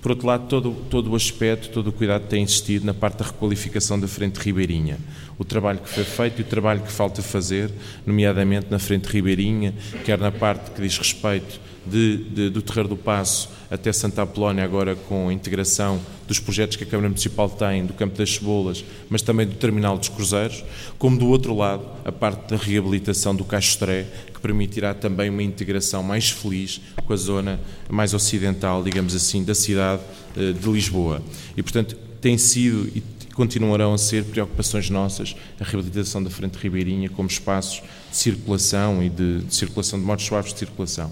Por 0.00 0.10
outro 0.10 0.26
lado, 0.26 0.46
todo, 0.48 0.70
todo 0.90 1.10
o 1.12 1.16
aspecto, 1.16 1.70
todo 1.70 1.86
o 1.86 1.92
cuidado 1.92 2.26
tem 2.26 2.42
existido 2.42 2.84
na 2.84 2.92
parte 2.92 3.20
da 3.20 3.24
requalificação 3.24 3.98
da 3.98 4.06
frente 4.06 4.36
ribeirinha. 4.36 4.98
O 5.38 5.44
trabalho 5.46 5.78
que 5.78 5.88
foi 5.88 6.04
feito 6.04 6.40
e 6.40 6.42
o 6.42 6.44
trabalho 6.44 6.82
que 6.82 6.92
falta 6.92 7.22
fazer, 7.22 7.70
nomeadamente 8.04 8.66
na 8.70 8.78
frente 8.78 9.06
ribeirinha, 9.06 9.74
quer 10.04 10.18
na 10.18 10.30
parte 10.30 10.72
que 10.72 10.82
diz 10.82 10.98
respeito 10.98 11.58
de, 11.86 12.18
de, 12.18 12.50
do 12.50 12.62
Terreiro 12.62 12.88
do 12.88 12.96
Passo 12.96 13.48
até 13.70 13.92
Santa 13.92 14.22
Apolónia, 14.22 14.64
agora 14.64 14.94
com 14.94 15.28
a 15.28 15.32
integração 15.32 16.00
dos 16.26 16.38
projetos 16.38 16.76
que 16.76 16.84
a 16.84 16.86
Câmara 16.86 17.08
Municipal 17.08 17.50
tem, 17.50 17.84
do 17.84 17.92
Campo 17.92 18.16
das 18.16 18.34
Cebolas, 18.34 18.84
mas 19.10 19.22
também 19.22 19.46
do 19.46 19.54
Terminal 19.54 19.98
dos 19.98 20.08
Cruzeiros, 20.08 20.64
como 20.98 21.18
do 21.18 21.26
outro 21.26 21.54
lado, 21.54 21.84
a 22.04 22.12
parte 22.12 22.50
da 22.50 22.56
reabilitação 22.56 23.34
do 23.34 23.44
Castré, 23.44 24.06
que 24.32 24.40
permitirá 24.40 24.94
também 24.94 25.28
uma 25.28 25.42
integração 25.42 26.02
mais 26.02 26.30
feliz 26.30 26.80
com 27.04 27.12
a 27.12 27.16
zona 27.16 27.60
mais 27.88 28.14
ocidental, 28.14 28.82
digamos 28.82 29.14
assim, 29.14 29.44
da 29.44 29.54
cidade 29.54 30.02
eh, 30.36 30.52
de 30.52 30.70
Lisboa. 30.70 31.22
E, 31.56 31.62
portanto, 31.62 31.96
tem 32.20 32.38
sido 32.38 32.88
e 32.94 33.02
continuarão 33.34 33.92
a 33.92 33.98
ser 33.98 34.24
preocupações 34.24 34.88
nossas 34.88 35.34
a 35.60 35.64
reabilitação 35.64 36.22
da 36.22 36.30
Frente 36.30 36.56
Ribeirinha 36.56 37.08
como 37.08 37.28
espaços 37.28 37.82
de 38.10 38.16
circulação 38.16 39.02
e 39.02 39.10
de, 39.10 39.40
de 39.40 39.54
circulação 39.54 39.98
de 39.98 40.04
modos 40.06 40.24
suaves 40.24 40.52
de 40.52 40.58
circulação 40.60 41.10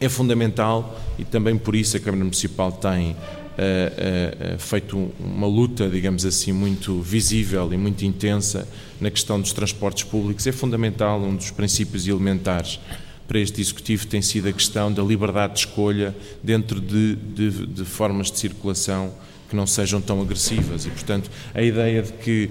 é 0.00 0.08
fundamental 0.08 1.00
e 1.18 1.24
também 1.24 1.56
por 1.56 1.74
isso 1.74 1.96
a 1.96 2.00
Câmara 2.00 2.24
Municipal 2.24 2.72
tem 2.72 3.16
Uh, 3.52 4.54
uh, 4.54 4.58
feito 4.58 5.12
uma 5.20 5.46
luta, 5.46 5.86
digamos 5.86 6.24
assim, 6.24 6.52
muito 6.52 7.02
visível 7.02 7.70
e 7.70 7.76
muito 7.76 8.02
intensa 8.02 8.66
na 8.98 9.10
questão 9.10 9.38
dos 9.38 9.52
transportes 9.52 10.04
públicos. 10.04 10.46
É 10.46 10.52
fundamental, 10.52 11.20
um 11.20 11.36
dos 11.36 11.50
princípios 11.50 12.08
elementares 12.08 12.80
para 13.28 13.38
este 13.38 13.60
Executivo 13.60 14.06
tem 14.06 14.22
sido 14.22 14.48
a 14.48 14.52
questão 14.54 14.90
da 14.90 15.02
liberdade 15.02 15.52
de 15.52 15.58
escolha 15.60 16.16
dentro 16.42 16.80
de, 16.80 17.14
de, 17.14 17.66
de 17.66 17.84
formas 17.84 18.30
de 18.30 18.38
circulação 18.38 19.12
que 19.50 19.54
não 19.54 19.66
sejam 19.66 20.00
tão 20.00 20.22
agressivas. 20.22 20.86
E, 20.86 20.88
portanto, 20.88 21.30
a 21.54 21.60
ideia 21.60 22.02
de 22.02 22.12
que 22.14 22.50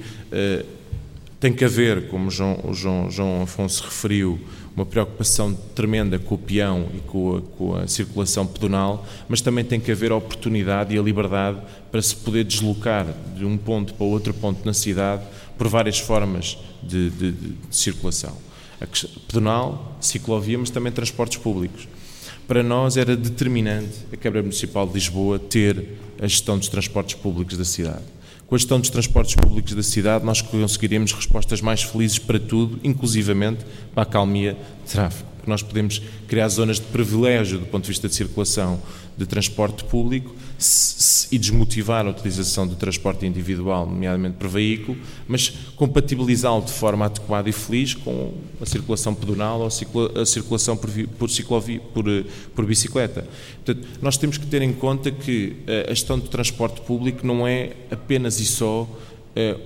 tem 1.40 1.52
que 1.52 1.66
haver, 1.66 2.10
como 2.10 2.30
João, 2.30 2.60
o 2.64 2.74
João, 2.76 3.10
João 3.10 3.42
Afonso 3.42 3.84
referiu, 3.84 4.40
uma 4.76 4.86
preocupação 4.86 5.54
tremenda 5.76 6.18
com 6.18 6.36
o 6.36 6.38
peão 6.38 6.88
e 6.96 7.00
com 7.00 7.38
a, 7.38 7.42
com 7.58 7.76
a, 7.76 7.88
circulação 7.88 8.48
pedonal, 8.48 9.06
mas 9.28 9.42
também 9.42 9.66
tem 9.66 9.80
que 9.80 9.92
haver 9.92 10.12
a 10.12 10.16
oportunidade 10.16 10.96
e 10.96 11.00
a 11.00 11.02
liberdade 11.02 11.60
para 11.92 12.02
se 12.02 12.16
poder 12.16 12.44
deslocar 12.44 13.06
de 13.36 13.46
um 13.46 13.58
ponto 13.58 13.94
para 13.94 14.06
outro 14.06 14.34
ponto 14.34 14.66
na 14.66 14.74
cidade 14.74 15.24
por 15.58 15.68
várias 15.68 16.00
formas 16.00 16.58
de, 16.82 17.10
de, 17.10 17.32
de 17.32 17.56
circulação. 17.70 18.36
A 18.80 18.88
pedonal, 19.28 19.98
ciclovia, 20.00 20.58
mas 20.58 20.70
também 20.70 20.92
transportes 20.92 21.38
públicos. 21.38 21.88
Para 22.48 22.64
nós 22.64 22.98
era 22.98 23.16
determinante 23.16 24.00
a 24.12 24.18
Câmara 24.18 24.42
Municipal 24.42 24.88
de 24.88 24.94
Lisboa 24.94 25.38
ter 25.38 25.98
a 26.20 26.28
gestão 26.28 26.58
dos 26.58 26.68
transportes 26.68 27.16
públicos 27.16 27.58
da 27.58 27.66
cidade 27.66 28.04
com 28.52 28.56
a 28.56 28.58
gestão 28.58 28.82
dos 28.82 28.90
transportes 28.90 29.34
públicos 29.34 29.74
da 29.74 29.82
cidade, 29.82 30.26
nós 30.26 30.42
conseguiremos 30.42 31.14
respostas 31.14 31.62
mais 31.62 31.84
felizes 31.84 32.20
para 32.20 32.38
tudo, 32.38 32.82
inclusivamente 32.84 33.66
para 33.96 34.04
a 34.04 34.06
calmia 34.06 34.58
de 34.84 34.92
tráfego. 34.92 35.30
Nós 35.48 35.64
podemos 35.64 36.02
criar 36.28 36.50
zonas 36.50 36.76
de 36.76 36.86
privilégio 36.88 37.60
do 37.60 37.66
ponto 37.66 37.84
de 37.84 37.88
vista 37.88 38.10
de 38.10 38.14
circulação 38.14 38.78
de 39.18 39.26
transporte 39.26 39.86
público 39.86 40.36
e 41.32 41.38
desmotivar 41.38 42.06
a 42.06 42.10
utilização 42.10 42.68
do 42.68 42.76
transporte 42.76 43.26
individual, 43.26 43.86
nomeadamente 43.86 44.38
por 44.38 44.48
veículo, 44.48 44.98
mas 45.28 45.50
compatibilizá-lo 45.76 46.64
de 46.64 46.72
forma 46.72 47.06
adequada 47.06 47.50
e 47.50 47.52
feliz 47.52 47.94
com 47.94 48.34
a 48.62 48.66
circulação 48.66 49.14
pedonal 49.14 49.62
ou 49.62 49.68
a 49.68 50.26
circulação 50.26 50.78
por, 50.78 50.90
por, 51.18 51.30
ciclovia, 51.30 51.80
por, 51.94 52.06
por 52.54 52.66
bicicleta. 52.66 53.28
Portanto, 53.64 53.88
nós 54.02 54.18
temos 54.18 54.38
que 54.38 54.46
ter 54.46 54.62
em 54.62 54.74
conta 54.74 55.12
que 55.12 55.58
a 55.90 55.94
gestão 55.94 56.20
do 56.20 56.28
transporte 56.28 56.82
público 56.82 57.26
não 57.26 57.48
é 57.48 57.74
apenas 57.90 58.40
e 58.40 58.46
só 58.46 58.88
eh, 58.88 59.11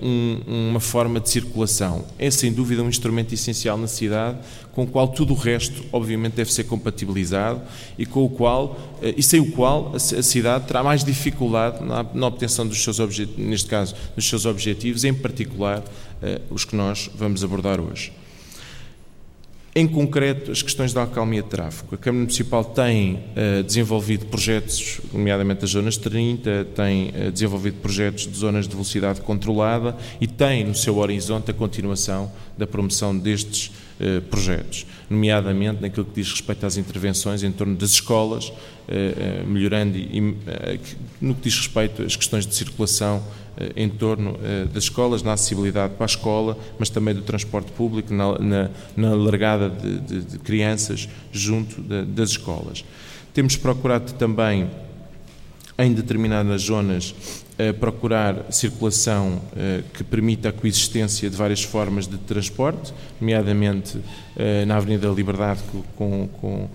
um, 0.02 0.70
uma 0.70 0.80
forma 0.80 1.18
de 1.18 1.28
circulação. 1.28 2.04
É 2.18 2.30
sem 2.30 2.52
dúvida 2.52 2.82
um 2.82 2.88
instrumento 2.88 3.34
essencial 3.34 3.76
na 3.76 3.88
cidade, 3.88 4.38
com 4.72 4.84
o 4.84 4.86
qual 4.86 5.08
tudo 5.08 5.32
o 5.32 5.36
resto, 5.36 5.84
obviamente, 5.92 6.34
deve 6.34 6.52
ser 6.52 6.64
compatibilizado 6.64 7.62
e 7.98 8.04
com 8.06 8.24
o 8.24 8.28
qual 8.28 8.78
eh, 9.02 9.14
e 9.16 9.22
sem 9.22 9.40
o 9.40 9.50
qual 9.52 9.92
a, 9.94 9.98
cidade 9.98 10.66
terá 10.66 10.82
mais 10.82 11.02
dificuldade 11.02 11.84
na, 11.84 12.02
na 12.02 12.26
obtenção 12.26 12.66
dos 12.66 12.82
seus 12.82 13.00
objetivos, 13.00 13.44
neste 13.44 13.68
caso, 13.68 13.94
dos 14.14 14.28
seus 14.28 14.44
objetivos, 14.46 15.02
em 15.04 15.14
particular 15.14 15.82
eh, 16.22 16.40
os 16.50 16.64
que 16.64 16.76
nós 16.76 17.10
vamos 17.14 17.42
abordar 17.42 17.80
hoje. 17.80 18.12
Em 19.78 19.86
concreto, 19.86 20.50
as 20.50 20.62
questões 20.62 20.94
da 20.94 21.02
acalmia 21.02 21.42
de 21.42 21.50
tráfego. 21.50 21.96
A 21.96 21.98
Câmara 21.98 22.20
Municipal 22.20 22.64
tem 22.64 23.16
uh, 23.16 23.62
desenvolvido 23.62 24.24
projetos, 24.24 25.02
nomeadamente 25.12 25.60
das 25.60 25.68
zonas 25.68 25.98
30, 25.98 26.68
tem 26.74 27.10
uh, 27.10 27.30
desenvolvido 27.30 27.76
projetos 27.82 28.26
de 28.26 28.34
zonas 28.38 28.66
de 28.66 28.72
velocidade 28.72 29.20
controlada 29.20 29.94
e 30.18 30.26
tem 30.26 30.64
no 30.64 30.74
seu 30.74 30.96
horizonte 30.96 31.50
a 31.50 31.54
continuação 31.54 32.32
da 32.56 32.66
promoção 32.66 33.18
destes 33.18 33.70
uh, 34.00 34.22
projetos, 34.30 34.86
nomeadamente 35.10 35.82
naquilo 35.82 36.06
que 36.06 36.22
diz 36.22 36.30
respeito 36.30 36.64
às 36.64 36.78
intervenções 36.78 37.42
em 37.42 37.52
torno 37.52 37.76
das 37.76 37.90
escolas, 37.90 38.50
melhorando 39.46 39.98
e, 39.98 40.36
no 41.20 41.34
que 41.34 41.42
diz 41.42 41.56
respeito 41.56 42.02
às 42.02 42.16
questões 42.16 42.46
de 42.46 42.54
circulação 42.54 43.22
em 43.74 43.88
torno 43.88 44.38
eh, 44.42 44.66
das 44.72 44.84
escolas, 44.84 45.22
na 45.22 45.32
acessibilidade 45.32 45.94
para 45.94 46.04
a 46.04 46.06
escola, 46.06 46.58
mas 46.78 46.90
também 46.90 47.14
do 47.14 47.22
transporte 47.22 47.72
público, 47.72 48.12
na, 48.12 48.38
na, 48.38 48.70
na 48.96 49.14
largada 49.14 49.70
de, 49.70 50.00
de, 50.00 50.20
de, 50.22 50.38
crianças 50.38 51.08
junto 51.32 51.80
de, 51.80 52.04
das 52.04 52.30
escolas. 52.30 52.84
Temos 53.32 53.56
procurado 53.56 54.12
também, 54.14 54.70
em 55.78 55.92
determinadas 55.92 56.62
zonas, 56.62 57.14
eh, 57.58 57.72
procurar 57.72 58.50
circulação 58.50 59.40
que 59.94 60.04
permita 60.04 60.50
a 60.50 60.52
coexistência 60.52 61.28
de 61.28 61.36
várias 61.36 61.62
formas 61.62 62.06
de 62.06 62.18
transporte, 62.18 62.92
nomeadamente 63.20 63.98
na 64.66 64.76
Avenida 64.76 65.08
da 65.08 65.14
Liberdade 65.14 65.60
com, 65.96 66.28
com, 66.40 66.68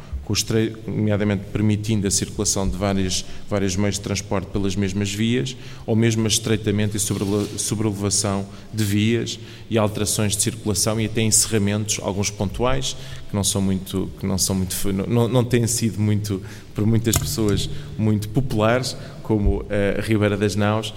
nomeadamente 0.88 1.44
permitindo 1.52 2.08
a 2.08 2.12
circulação 2.12 2.68
de 2.68 2.78
vários, 2.78 3.26
vários 3.50 3.76
meios 3.76 3.96
de 3.96 4.02
transporte 4.02 4.48
pelas 4.48 4.76
mesmas 4.76 5.12
vias, 5.12 5.56
ou 5.86 5.96
mesmo 5.96 6.28
estreitamento 6.28 6.96
e 6.96 7.00
sobrelevação 7.00 8.46
de 8.74 8.84
vias 8.84 9.40
e 9.70 9.78
alterações 9.78 10.36
de 10.36 10.42
circulação 10.42 11.00
e 11.00 11.06
até 11.06 11.22
encerramentos, 11.22 12.00
alguns 12.02 12.30
pontuais, 12.30 12.96
que 13.30 13.36
não 13.36 13.44
são 13.44 13.62
muito, 13.62 14.10
que 14.20 14.26
não 14.26 14.38
são 14.38 14.56
muito, 14.56 14.76
não, 15.08 15.28
não 15.28 15.44
têm 15.44 15.66
sido 15.68 16.00
muito, 16.00 16.42
por 16.76 16.86
muitas 16.86 17.16
pessoas, 17.18 17.70
muito 17.98 18.30
populares, 18.30 18.96
como 19.24 19.62
a 19.62 20.00
uh, 20.00 20.02
Ribeira 20.02 20.36
das 20.36 20.56
Naus 20.56 20.90
uh, 20.90 20.96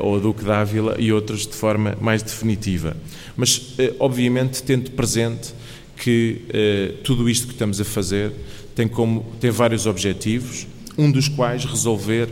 ou 0.00 0.16
a 0.16 0.18
Duque 0.18 0.44
d'Ávila 0.44 0.96
e 0.98 1.12
outros 1.12 1.46
de 1.46 1.54
forma 1.54 1.96
mais 2.00 2.22
definitiva. 2.22 2.96
Mas, 3.36 3.56
uh, 3.56 3.94
obviamente, 4.00 4.62
tendo 4.62 4.90
presente 4.90 5.54
que 5.98 6.42
eh, 6.50 6.94
tudo 7.02 7.28
isto 7.28 7.46
que 7.46 7.52
estamos 7.52 7.80
a 7.80 7.84
fazer 7.84 8.32
tem, 8.78 8.86
como, 8.86 9.26
tem 9.40 9.50
vários 9.50 9.86
objetivos, 9.86 10.64
um 10.96 11.10
dos 11.10 11.26
quais 11.26 11.64
resolver 11.64 12.28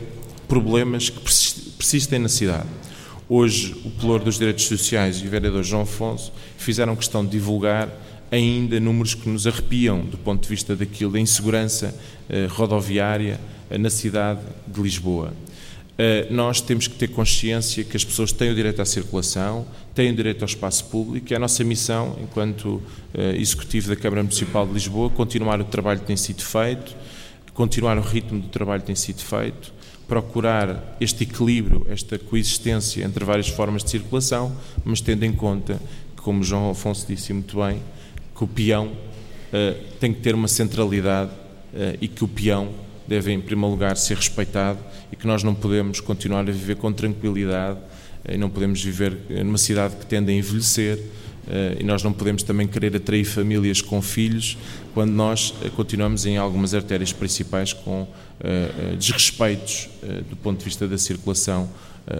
problemas 0.46 1.10
que 1.10 1.18
persistem 1.76 2.20
na 2.20 2.28
cidade. 2.28 2.68
Hoje, 3.28 3.74
o 3.84 3.90
Pelour 3.90 4.20
dos 4.20 4.38
Direitos 4.38 4.64
Sociais 4.64 5.16
e 5.16 5.26
o 5.26 5.28
vereador 5.28 5.64
João 5.64 5.82
Afonso 5.82 6.32
fizeram 6.56 6.94
questão 6.94 7.24
de 7.24 7.32
divulgar 7.32 7.90
ainda 8.30 8.78
números 8.78 9.12
que 9.12 9.28
nos 9.28 9.44
arrepiam 9.44 10.04
do 10.04 10.16
ponto 10.16 10.44
de 10.44 10.48
vista 10.48 10.76
daquilo 10.76 11.10
da 11.10 11.18
insegurança 11.18 11.92
eh, 12.28 12.46
rodoviária 12.48 13.40
eh, 13.68 13.76
na 13.76 13.90
cidade 13.90 14.38
de 14.68 14.80
Lisboa. 14.80 15.32
Eh, 15.98 16.26
nós 16.30 16.60
temos 16.60 16.86
que 16.86 16.94
ter 16.94 17.08
consciência 17.08 17.82
que 17.82 17.96
as 17.96 18.04
pessoas 18.04 18.30
têm 18.30 18.50
o 18.50 18.54
direito 18.54 18.82
à 18.82 18.84
circulação, 18.84 19.66
têm 19.94 20.12
o 20.12 20.14
direito 20.14 20.42
ao 20.42 20.46
espaço 20.46 20.84
público 20.86 21.32
e 21.32 21.34
é 21.34 21.36
a 21.36 21.40
nossa 21.40 21.64
missão, 21.64 22.18
enquanto 22.22 22.82
eh, 23.14 23.36
Executivo 23.36 23.88
da 23.88 23.96
Câmara 23.96 24.22
Municipal 24.22 24.66
de 24.66 24.74
Lisboa, 24.74 25.08
continuar 25.08 25.58
o 25.60 25.64
trabalho 25.64 26.00
que 26.00 26.06
tem 26.06 26.16
sido 26.16 26.42
feito, 26.42 26.94
continuar 27.54 27.96
o 27.96 28.02
ritmo 28.02 28.40
do 28.40 28.48
trabalho 28.48 28.82
que 28.82 28.88
tem 28.88 28.94
sido 28.94 29.22
feito, 29.22 29.72
procurar 30.06 30.96
este 31.00 31.24
equilíbrio, 31.24 31.86
esta 31.88 32.18
coexistência 32.18 33.02
entre 33.02 33.24
várias 33.24 33.48
formas 33.48 33.82
de 33.82 33.90
circulação, 33.90 34.54
mas 34.84 35.00
tendo 35.00 35.24
em 35.24 35.32
conta, 35.32 35.80
como 36.16 36.44
João 36.44 36.70
Afonso 36.70 37.06
disse 37.06 37.32
muito 37.32 37.56
bem, 37.56 37.82
que 38.36 38.44
o 38.44 38.46
peão 38.46 38.88
uh, 38.88 39.82
tem 39.98 40.12
que 40.12 40.20
ter 40.20 40.34
uma 40.34 40.46
centralidade 40.46 41.30
e 42.00 42.08
que 42.08 42.24
o 42.24 42.28
peão 42.28 42.70
deve, 43.06 43.32
em 43.32 43.40
primeiro 43.40 43.70
lugar, 43.70 43.96
ser 43.96 44.16
respeitado 44.16 44.78
e 45.12 45.16
que 45.16 45.26
nós 45.26 45.42
não 45.42 45.54
podemos 45.54 46.00
continuar 46.00 46.40
a 46.40 46.52
viver 46.52 46.76
com 46.76 46.92
tranquilidade 46.92 47.78
eh, 48.24 48.34
e 48.34 48.38
não 48.38 48.50
podemos 48.50 48.82
viver 48.82 49.16
numa 49.44 49.58
cidade 49.58 49.96
que 49.96 50.06
tende 50.06 50.32
a 50.32 50.34
envelhecer 50.34 51.00
eh, 51.48 51.76
e 51.80 51.84
nós 51.84 52.02
não 52.02 52.12
podemos 52.12 52.42
também 52.42 52.66
querer 52.66 52.94
atrair 52.96 53.24
famílias 53.24 53.80
com 53.80 54.02
filhos 54.02 54.58
quando 54.92 55.12
nós 55.12 55.54
eh, 55.62 55.70
continuamos 55.70 56.26
em 56.26 56.36
algumas 56.36 56.74
artérias 56.74 57.12
principais 57.12 57.72
com 57.72 58.06
desrespeitos 58.98 59.88
do 60.28 60.36
ponto 60.36 60.58
de 60.58 60.66
vista 60.66 60.86
da 60.86 60.98
circulação 60.98 61.70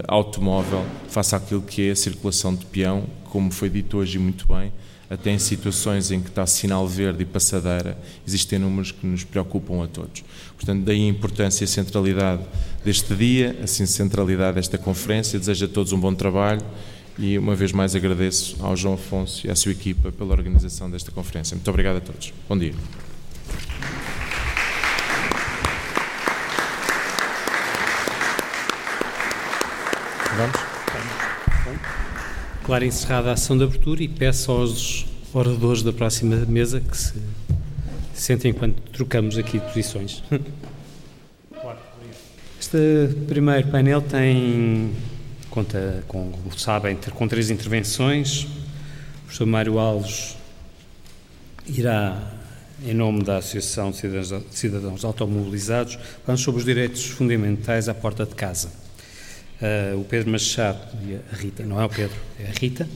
automóvel 0.07 0.83
face 1.07 1.35
àquilo 1.35 1.61
que 1.61 1.89
é 1.89 1.91
a 1.91 1.95
circulação 1.95 2.55
de 2.55 2.65
peão, 2.65 3.05
como 3.25 3.51
foi 3.51 3.69
dito 3.69 3.97
hoje 3.97 4.17
muito 4.17 4.47
bem, 4.47 4.73
até 5.09 5.31
em 5.31 5.39
situações 5.39 6.11
em 6.11 6.21
que 6.21 6.29
está 6.29 6.45
sinal 6.45 6.87
verde 6.87 7.23
e 7.23 7.25
passadeira, 7.25 7.97
existem 8.27 8.59
números 8.59 8.91
que 8.91 9.05
nos 9.05 9.23
preocupam 9.23 9.83
a 9.83 9.87
todos. 9.87 10.23
Portanto, 10.55 10.83
daí 10.83 11.05
a 11.05 11.09
importância 11.09 11.63
e 11.63 11.65
a 11.65 11.67
centralidade 11.67 12.43
deste 12.83 13.15
dia, 13.15 13.57
assim 13.63 13.83
a 13.83 13.87
centralidade 13.87 14.55
desta 14.55 14.77
conferência. 14.77 15.39
Desejo 15.39 15.65
a 15.65 15.67
todos 15.67 15.93
um 15.93 15.99
bom 15.99 16.13
trabalho 16.13 16.61
e 17.17 17.37
uma 17.37 17.55
vez 17.55 17.71
mais 17.71 17.95
agradeço 17.95 18.57
ao 18.59 18.75
João 18.75 18.95
Afonso 18.95 19.47
e 19.47 19.49
à 19.49 19.55
sua 19.55 19.71
equipa 19.71 20.11
pela 20.11 20.33
organização 20.33 20.89
desta 20.89 21.11
conferência. 21.11 21.55
Muito 21.55 21.69
obrigado 21.69 21.97
a 21.97 22.01
todos. 22.01 22.33
Bom 22.47 22.57
dia. 22.57 22.73
Vamos? 30.37 32.16
Claro, 32.67 32.83
encerrada 32.83 33.29
a 33.29 33.31
ação 33.31 33.57
de 33.57 33.63
abertura 33.63 34.03
e 34.03 34.09
peço 34.09 34.51
aos 34.51 35.05
oradores 35.33 35.83
da 35.83 35.93
próxima 35.93 36.35
mesa 36.45 36.81
que 36.81 36.97
se 36.97 37.13
sentem 38.13 38.51
enquanto 38.51 38.81
trocamos 38.91 39.37
aqui 39.37 39.57
posições. 39.57 40.21
Este 42.59 43.15
primeiro 43.25 43.69
painel 43.69 44.01
tem, 44.01 44.93
conta, 45.49 46.03
com, 46.09 46.29
como 46.29 46.59
sabem, 46.59 46.97
com 46.97 47.25
três 47.25 47.49
intervenções. 47.49 48.43
O 48.43 49.21
professor 49.21 49.45
Mário 49.45 49.79
Alves 49.79 50.35
irá, 51.65 52.21
em 52.85 52.93
nome 52.93 53.23
da 53.23 53.37
Associação 53.37 53.91
de 53.91 53.97
Cidadãos, 53.97 54.43
Cidadãos 54.51 55.05
Automobilizados, 55.05 55.97
falar 56.25 56.37
sobre 56.37 56.59
os 56.59 56.65
direitos 56.65 57.05
fundamentais 57.05 57.87
à 57.87 57.93
porta 57.93 58.25
de 58.25 58.35
casa. 58.35 58.86
Uh, 59.59 59.99
o 59.99 60.03
Pedro 60.03 60.31
Machado 60.31 60.79
e 61.03 61.15
a 61.15 61.35
Rita, 61.35 61.63
não 61.63 61.81
é 61.81 61.85
o 61.85 61.89
Pedro, 61.89 62.15
é 62.39 62.45
a 62.45 62.59
Rita. 62.59 62.87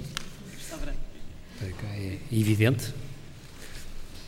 É 1.61 2.17
evidente, 2.31 2.93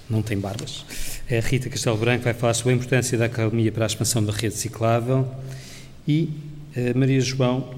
não 0.09 0.21
tem 0.21 0.37
barbas. 0.37 0.85
É 1.29 1.37
a 1.37 1.41
Rita 1.41 1.69
Castelo 1.69 1.97
Branco 1.97 2.23
vai 2.23 2.33
falar 2.33 2.53
sobre 2.53 2.73
a 2.73 2.75
importância 2.75 3.17
da 3.17 3.25
academia 3.25 3.71
para 3.71 3.85
a 3.85 3.87
expansão 3.87 4.23
da 4.23 4.31
rede 4.31 4.55
ciclável 4.55 5.27
e 6.07 6.29
a 6.75 6.97
Maria 6.97 7.21
João, 7.21 7.73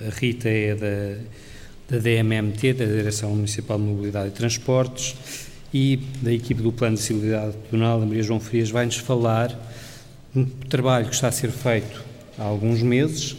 a 0.00 0.10
Rita 0.14 0.48
é 0.48 0.74
da, 0.74 1.96
da 1.96 2.02
DMMT, 2.02 2.72
da 2.72 2.84
Direção 2.84 3.30
Municipal 3.30 3.78
de 3.78 3.84
Mobilidade 3.84 4.28
e 4.28 4.32
Transportes, 4.32 5.16
e 5.72 5.96
da 6.20 6.32
equipe 6.32 6.62
do 6.62 6.72
Plano 6.72 6.96
de 6.96 7.02
Acessibilidade 7.02 7.56
Pedonal, 7.70 8.02
a 8.02 8.06
Maria 8.06 8.22
João 8.22 8.40
Frias, 8.40 8.70
vai-nos 8.70 8.96
falar 8.96 9.56
um 10.34 10.44
trabalho 10.44 11.06
que 11.06 11.14
está 11.14 11.28
a 11.28 11.32
ser 11.32 11.50
feito 11.50 12.07
há 12.38 12.44
alguns 12.44 12.82
meses 12.82 13.36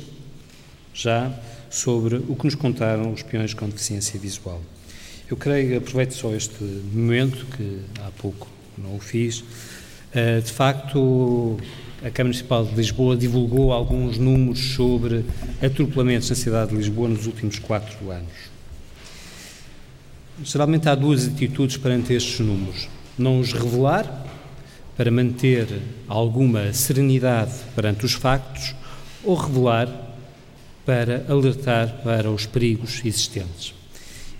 já 0.93 1.31
sobre 1.69 2.17
o 2.27 2.35
que 2.35 2.45
nos 2.45 2.55
contaram 2.55 3.13
os 3.13 3.23
peões 3.23 3.53
com 3.53 3.67
deficiência 3.67 4.19
visual. 4.19 4.61
Eu 5.29 5.37
creio, 5.37 5.77
aproveito 5.77 6.11
só 6.13 6.33
este 6.33 6.63
momento, 6.63 7.45
que 7.55 7.81
há 8.01 8.11
pouco 8.19 8.47
não 8.77 8.95
o 8.95 8.99
fiz, 8.99 9.43
eh, 10.13 10.41
de 10.41 10.51
facto, 10.51 11.57
a 11.99 12.09
Câmara 12.09 12.25
Municipal 12.25 12.65
de 12.65 12.75
Lisboa 12.75 13.15
divulgou 13.15 13.71
alguns 13.71 14.17
números 14.17 14.73
sobre 14.73 15.23
atropelamentos 15.61 16.29
na 16.29 16.35
cidade 16.35 16.71
de 16.71 16.77
Lisboa 16.77 17.09
nos 17.09 17.27
últimos 17.27 17.59
quatro 17.59 18.09
anos. 18.09 18.49
Geralmente 20.43 20.89
há 20.89 20.95
duas 20.95 21.27
atitudes 21.27 21.77
perante 21.77 22.13
estes 22.13 22.39
números. 22.39 22.87
Não 23.17 23.39
os 23.39 23.51
revelar, 23.53 24.25
para 24.95 25.11
manter 25.11 25.67
alguma 26.07 26.73
serenidade 26.73 27.53
perante 27.75 28.05
os 28.05 28.13
factos, 28.13 28.73
ou 29.23 29.35
revelar 29.35 29.87
para 30.85 31.25
alertar 31.29 32.01
para 32.03 32.31
os 32.31 32.45
perigos 32.45 33.01
existentes. 33.05 33.75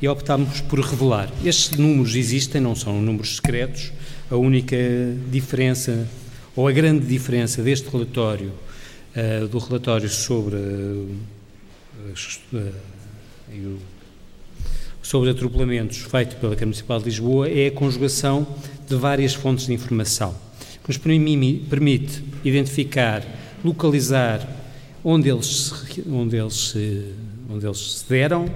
E 0.01 0.07
optámos 0.07 0.61
por 0.61 0.79
revelar. 0.79 1.29
Estes 1.43 1.77
números 1.77 2.15
existem, 2.15 2.59
não 2.61 2.73
são 2.73 3.01
números 3.01 3.35
secretos. 3.35 3.91
A 4.31 4.35
única 4.35 4.75
diferença, 5.29 6.07
ou 6.55 6.67
a 6.67 6.71
grande 6.71 7.05
diferença 7.05 7.61
deste 7.61 7.87
relatório, 7.89 8.51
uh, 9.15 9.47
do 9.47 9.59
relatório 9.59 10.09
sobre, 10.09 10.55
uh, 10.55 11.17
sobre 15.03 15.29
atropelamentos 15.31 15.97
feito 15.97 16.37
pela 16.37 16.55
Câmara 16.55 16.67
Municipal 16.67 16.99
de 16.99 17.05
Lisboa, 17.05 17.49
é 17.49 17.67
a 17.67 17.71
conjugação 17.71 18.47
de 18.87 18.95
várias 18.95 19.33
fontes 19.33 19.67
de 19.67 19.73
informação, 19.73 20.33
que 20.83 20.87
nos 20.87 20.97
permite 20.97 22.23
identificar, 22.43 23.23
localizar 23.63 24.58
onde 25.11 25.27
eles, 25.27 25.73
onde 26.07 26.37
eles, 26.37 26.53
se, 26.53 27.03
onde 27.49 27.65
eles 27.65 27.93
se 27.93 28.05
deram, 28.07 28.47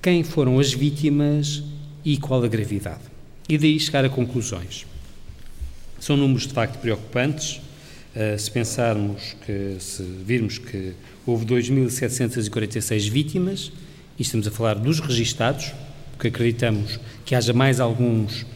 quem 0.00 0.22
foram 0.22 0.60
as 0.60 0.72
vítimas 0.72 1.64
e 2.04 2.16
qual 2.16 2.44
a 2.44 2.48
gravidade. 2.48 3.00
E 3.48 3.58
daí 3.58 3.78
chegar 3.80 4.04
a 4.04 4.08
conclusões. 4.08 4.86
São 5.98 6.16
números 6.16 6.46
de 6.46 6.54
facto 6.54 6.78
preocupantes. 6.78 7.60
Uh, 8.14 8.38
se 8.38 8.50
pensarmos 8.50 9.36
que, 9.44 9.76
se 9.80 10.02
virmos 10.02 10.58
que 10.58 10.94
houve 11.26 11.44
2.746 11.44 13.10
vítimas, 13.10 13.72
e 14.16 14.22
estamos 14.22 14.46
a 14.46 14.50
falar 14.50 14.74
dos 14.74 15.00
registados, 15.00 15.72
porque 16.12 16.28
acreditamos 16.28 17.00
que 17.24 17.34
haja 17.34 17.52
mais 17.52 17.80
alguns 17.80 18.46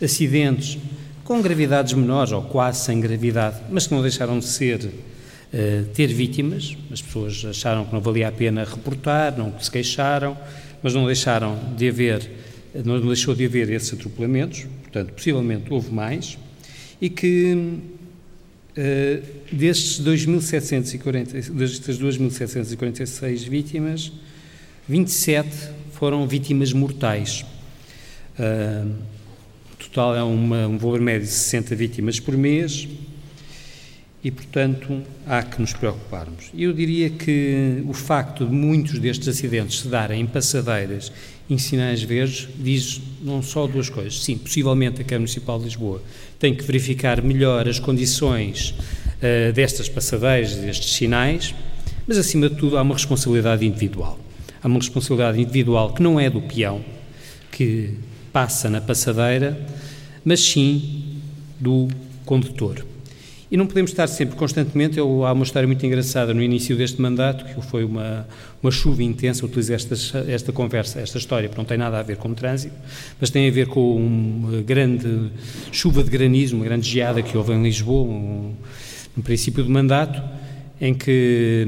acidentes 0.00 0.78
com 1.24 1.42
gravidades 1.42 1.92
menores 1.92 2.32
ou 2.32 2.42
quase 2.42 2.84
sem 2.84 3.00
gravidade, 3.00 3.62
mas 3.68 3.86
que 3.86 3.94
não 3.94 4.02
deixaram 4.02 4.38
de 4.38 4.46
ser 4.46 4.90
uh, 5.52 5.84
ter 5.94 6.06
vítimas. 6.08 6.76
As 6.90 7.02
pessoas 7.02 7.44
acharam 7.44 7.84
que 7.84 7.92
não 7.92 8.00
valia 8.00 8.28
a 8.28 8.32
pena 8.32 8.64
reportar, 8.64 9.36
não 9.36 9.58
se 9.60 9.70
queixaram, 9.70 10.36
mas 10.82 10.94
não 10.94 11.06
deixaram 11.06 11.58
de 11.76 11.88
haver, 11.88 12.30
não 12.84 13.00
deixou 13.00 13.34
de 13.34 13.44
haver 13.44 13.70
esses 13.70 13.92
atropelamentos, 13.92 14.66
portanto, 14.82 15.12
possivelmente 15.12 15.72
houve 15.72 15.92
mais, 15.92 16.38
e 17.00 17.08
que 17.08 17.54
uh, 17.54 19.22
destes 19.52 20.00
2.740, 20.00 21.50
destas 21.52 21.98
2.746 21.98 23.48
vítimas, 23.48 24.12
27 24.88 25.48
foram 25.92 26.26
vítimas 26.26 26.72
mortais. 26.72 27.44
Uh, 28.38 28.94
total 29.78 30.16
é 30.16 30.22
uma, 30.22 30.68
um 30.68 30.78
valor 30.78 31.00
médio 31.00 31.26
de 31.26 31.32
60 31.32 31.74
vítimas 31.74 32.20
por 32.20 32.36
mês 32.36 32.86
e, 34.28 34.30
portanto, 34.30 35.00
há 35.26 35.42
que 35.42 35.58
nos 35.58 35.72
preocuparmos. 35.72 36.50
Eu 36.54 36.70
diria 36.74 37.08
que 37.08 37.82
o 37.86 37.94
facto 37.94 38.44
de 38.44 38.52
muitos 38.52 38.98
destes 38.98 39.26
acidentes 39.26 39.80
se 39.80 39.88
darem 39.88 40.20
em 40.20 40.26
passadeiras, 40.26 41.10
em 41.48 41.56
sinais 41.56 42.02
verdes, 42.02 42.46
diz 42.58 43.00
não 43.22 43.40
só 43.42 43.66
duas 43.66 43.88
coisas. 43.88 44.22
Sim, 44.22 44.36
possivelmente 44.36 45.00
a 45.00 45.04
Câmara 45.04 45.20
Municipal 45.20 45.58
de 45.58 45.64
Lisboa 45.64 46.02
tem 46.38 46.54
que 46.54 46.62
verificar 46.62 47.22
melhor 47.22 47.66
as 47.66 47.78
condições 47.78 48.74
uh, 49.16 49.50
destas 49.54 49.88
passadeiras, 49.88 50.56
destes 50.56 50.92
sinais, 50.92 51.54
mas, 52.06 52.18
acima 52.18 52.50
de 52.50 52.56
tudo, 52.56 52.76
há 52.76 52.82
uma 52.82 52.96
responsabilidade 52.96 53.64
individual. 53.64 54.20
Há 54.62 54.66
uma 54.66 54.78
responsabilidade 54.78 55.40
individual 55.40 55.94
que 55.94 56.02
não 56.02 56.20
é 56.20 56.28
do 56.28 56.42
peão, 56.42 56.84
que 57.50 57.94
passa 58.30 58.68
na 58.68 58.82
passadeira, 58.82 59.58
mas 60.22 60.40
sim 60.40 61.18
do 61.58 61.88
condutor. 62.26 62.84
E 63.50 63.56
não 63.56 63.66
podemos 63.66 63.90
estar 63.90 64.06
sempre 64.06 64.36
constantemente. 64.36 64.98
Eu, 64.98 65.24
há 65.24 65.32
uma 65.32 65.44
história 65.44 65.66
muito 65.66 65.84
engraçada 65.84 66.34
no 66.34 66.42
início 66.42 66.76
deste 66.76 67.00
mandato, 67.00 67.46
que 67.46 67.60
foi 67.66 67.82
uma, 67.82 68.26
uma 68.62 68.70
chuva 68.70 69.02
intensa. 69.02 69.46
Utilizei 69.46 69.74
esta, 69.74 69.94
esta 70.28 70.52
conversa, 70.52 71.00
esta 71.00 71.16
história, 71.16 71.48
porque 71.48 71.60
não 71.60 71.66
tem 71.66 71.78
nada 71.78 71.98
a 71.98 72.02
ver 72.02 72.16
com 72.16 72.28
o 72.28 72.34
trânsito, 72.34 72.74
mas 73.18 73.30
tem 73.30 73.48
a 73.48 73.50
ver 73.50 73.66
com 73.66 73.96
uma 73.96 74.60
grande 74.60 75.30
chuva 75.72 76.04
de 76.04 76.10
granizo, 76.10 76.56
uma 76.56 76.64
grande 76.64 76.88
geada 76.88 77.22
que 77.22 77.36
houve 77.38 77.52
em 77.52 77.62
Lisboa, 77.62 78.06
um, 78.06 78.52
no 79.16 79.22
princípio 79.22 79.64
do 79.64 79.70
mandato, 79.70 80.22
em 80.78 80.92
que 80.92 81.66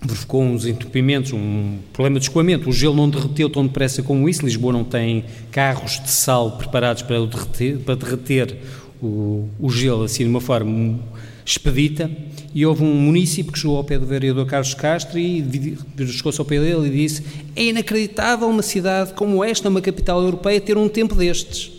verificou 0.00 0.42
uns 0.42 0.66
entupimentos, 0.66 1.32
um 1.32 1.78
problema 1.92 2.18
de 2.18 2.26
escoamento. 2.26 2.68
O 2.68 2.72
gelo 2.72 2.94
não 2.94 3.08
derreteu 3.08 3.48
tão 3.50 3.66
depressa 3.66 4.02
como 4.02 4.28
isso. 4.28 4.44
Lisboa 4.44 4.72
não 4.72 4.84
tem 4.84 5.24
carros 5.50 6.00
de 6.02 6.10
sal 6.10 6.52
preparados 6.52 7.02
para 7.02 7.24
derreter, 7.26 7.78
para 7.78 7.94
derreter 7.94 8.56
o, 9.06 9.48
o 9.58 9.70
gelo 9.70 10.04
assim 10.04 10.24
de 10.24 10.30
uma 10.30 10.40
forma 10.40 10.98
expedita. 11.44 12.10
E 12.54 12.64
houve 12.64 12.82
um 12.84 12.94
município 12.94 13.52
que 13.52 13.58
chegou 13.58 13.76
ao 13.76 13.84
pé 13.84 13.98
do 13.98 14.06
vereador 14.06 14.46
Carlos 14.46 14.74
Castro 14.74 15.18
e 15.18 15.76
chegou-se 16.08 16.40
ao 16.40 16.44
pé 16.44 16.60
dele 16.60 16.88
e 16.88 16.90
disse: 16.90 17.22
É 17.54 17.64
inacreditável 17.64 18.48
uma 18.48 18.62
cidade 18.62 19.12
como 19.14 19.42
esta, 19.42 19.68
uma 19.68 19.80
capital 19.80 20.22
europeia, 20.22 20.60
ter 20.60 20.76
um 20.76 20.88
tempo 20.88 21.14
destes. 21.14 21.72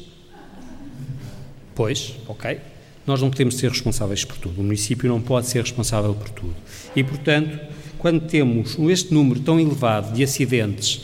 Pois, 1.74 2.14
ok. 2.28 2.60
Nós 3.06 3.22
não 3.22 3.30
podemos 3.30 3.56
ser 3.56 3.70
responsáveis 3.70 4.26
por 4.26 4.38
tudo. 4.38 4.62
O 4.62 4.64
município 4.64 5.08
não 5.08 5.22
pode 5.22 5.48
ser 5.48 5.62
responsável 5.62 6.14
por 6.14 6.30
tudo. 6.30 6.56
E, 6.96 7.04
portanto, 7.04 7.60
quando 8.00 8.22
temos 8.22 8.78
este 8.90 9.14
número 9.14 9.40
tão 9.40 9.60
elevado 9.60 10.14
de 10.14 10.24
acidentes 10.24 11.02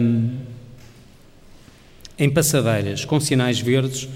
hum, 0.00 0.36
em 2.18 2.28
passadeiras 2.28 3.04
com 3.04 3.18
sinais 3.18 3.60
verdes, 3.60 4.08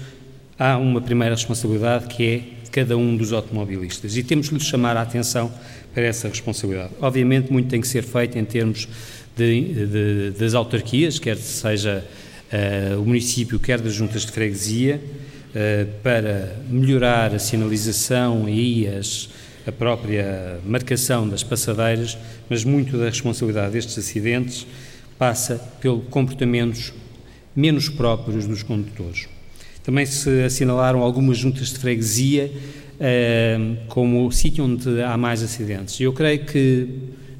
há 0.57 0.77
uma 0.77 1.01
primeira 1.01 1.35
responsabilidade 1.35 2.07
que 2.07 2.23
é 2.23 2.41
cada 2.71 2.97
um 2.97 3.15
dos 3.15 3.31
automobilistas 3.31 4.17
e 4.17 4.23
temos 4.23 4.49
de 4.49 4.55
lhes 4.55 4.63
chamar 4.63 4.97
a 4.97 5.01
atenção 5.01 5.51
para 5.93 6.03
essa 6.03 6.27
responsabilidade. 6.27 6.91
Obviamente, 6.99 7.51
muito 7.51 7.69
tem 7.69 7.79
que 7.79 7.87
ser 7.87 8.03
feito 8.03 8.37
em 8.37 8.43
termos 8.43 8.87
de, 9.35 9.85
de, 9.85 10.31
das 10.31 10.53
autarquias, 10.53 11.17
quer 11.17 11.37
seja 11.37 12.05
uh, 12.51 13.01
o 13.01 13.05
município, 13.05 13.59
quer 13.59 13.79
das 13.79 13.93
juntas 13.93 14.25
de 14.25 14.31
freguesia, 14.31 15.01
uh, 15.01 15.87
para 16.03 16.57
melhorar 16.69 17.33
a 17.33 17.39
sinalização 17.39 18.49
e 18.49 18.87
as 18.87 19.29
a 19.67 19.71
própria 19.71 20.59
marcação 20.63 21.27
das 21.27 21.43
passadeiras, 21.43 22.17
mas 22.47 22.63
muito 22.63 22.97
da 22.97 23.05
responsabilidade 23.05 23.71
destes 23.73 23.97
acidentes 23.97 24.67
passa 25.17 25.55
pelo 25.81 26.01
comportamentos 26.01 26.93
menos 27.55 27.89
próprios 27.89 28.45
dos 28.45 28.61
condutores. 28.61 29.27
Também 29.85 30.03
se 30.03 30.41
assinalaram 30.41 31.03
algumas 31.03 31.37
juntas 31.37 31.67
de 31.67 31.77
freguesia 31.77 32.51
uh, 32.95 33.77
como 33.87 34.25
o 34.25 34.31
sítio 34.31 34.63
onde 34.65 34.99
há 35.03 35.15
mais 35.15 35.43
acidentes. 35.43 36.01
Eu 36.01 36.11
creio 36.11 36.43
que 36.43 36.87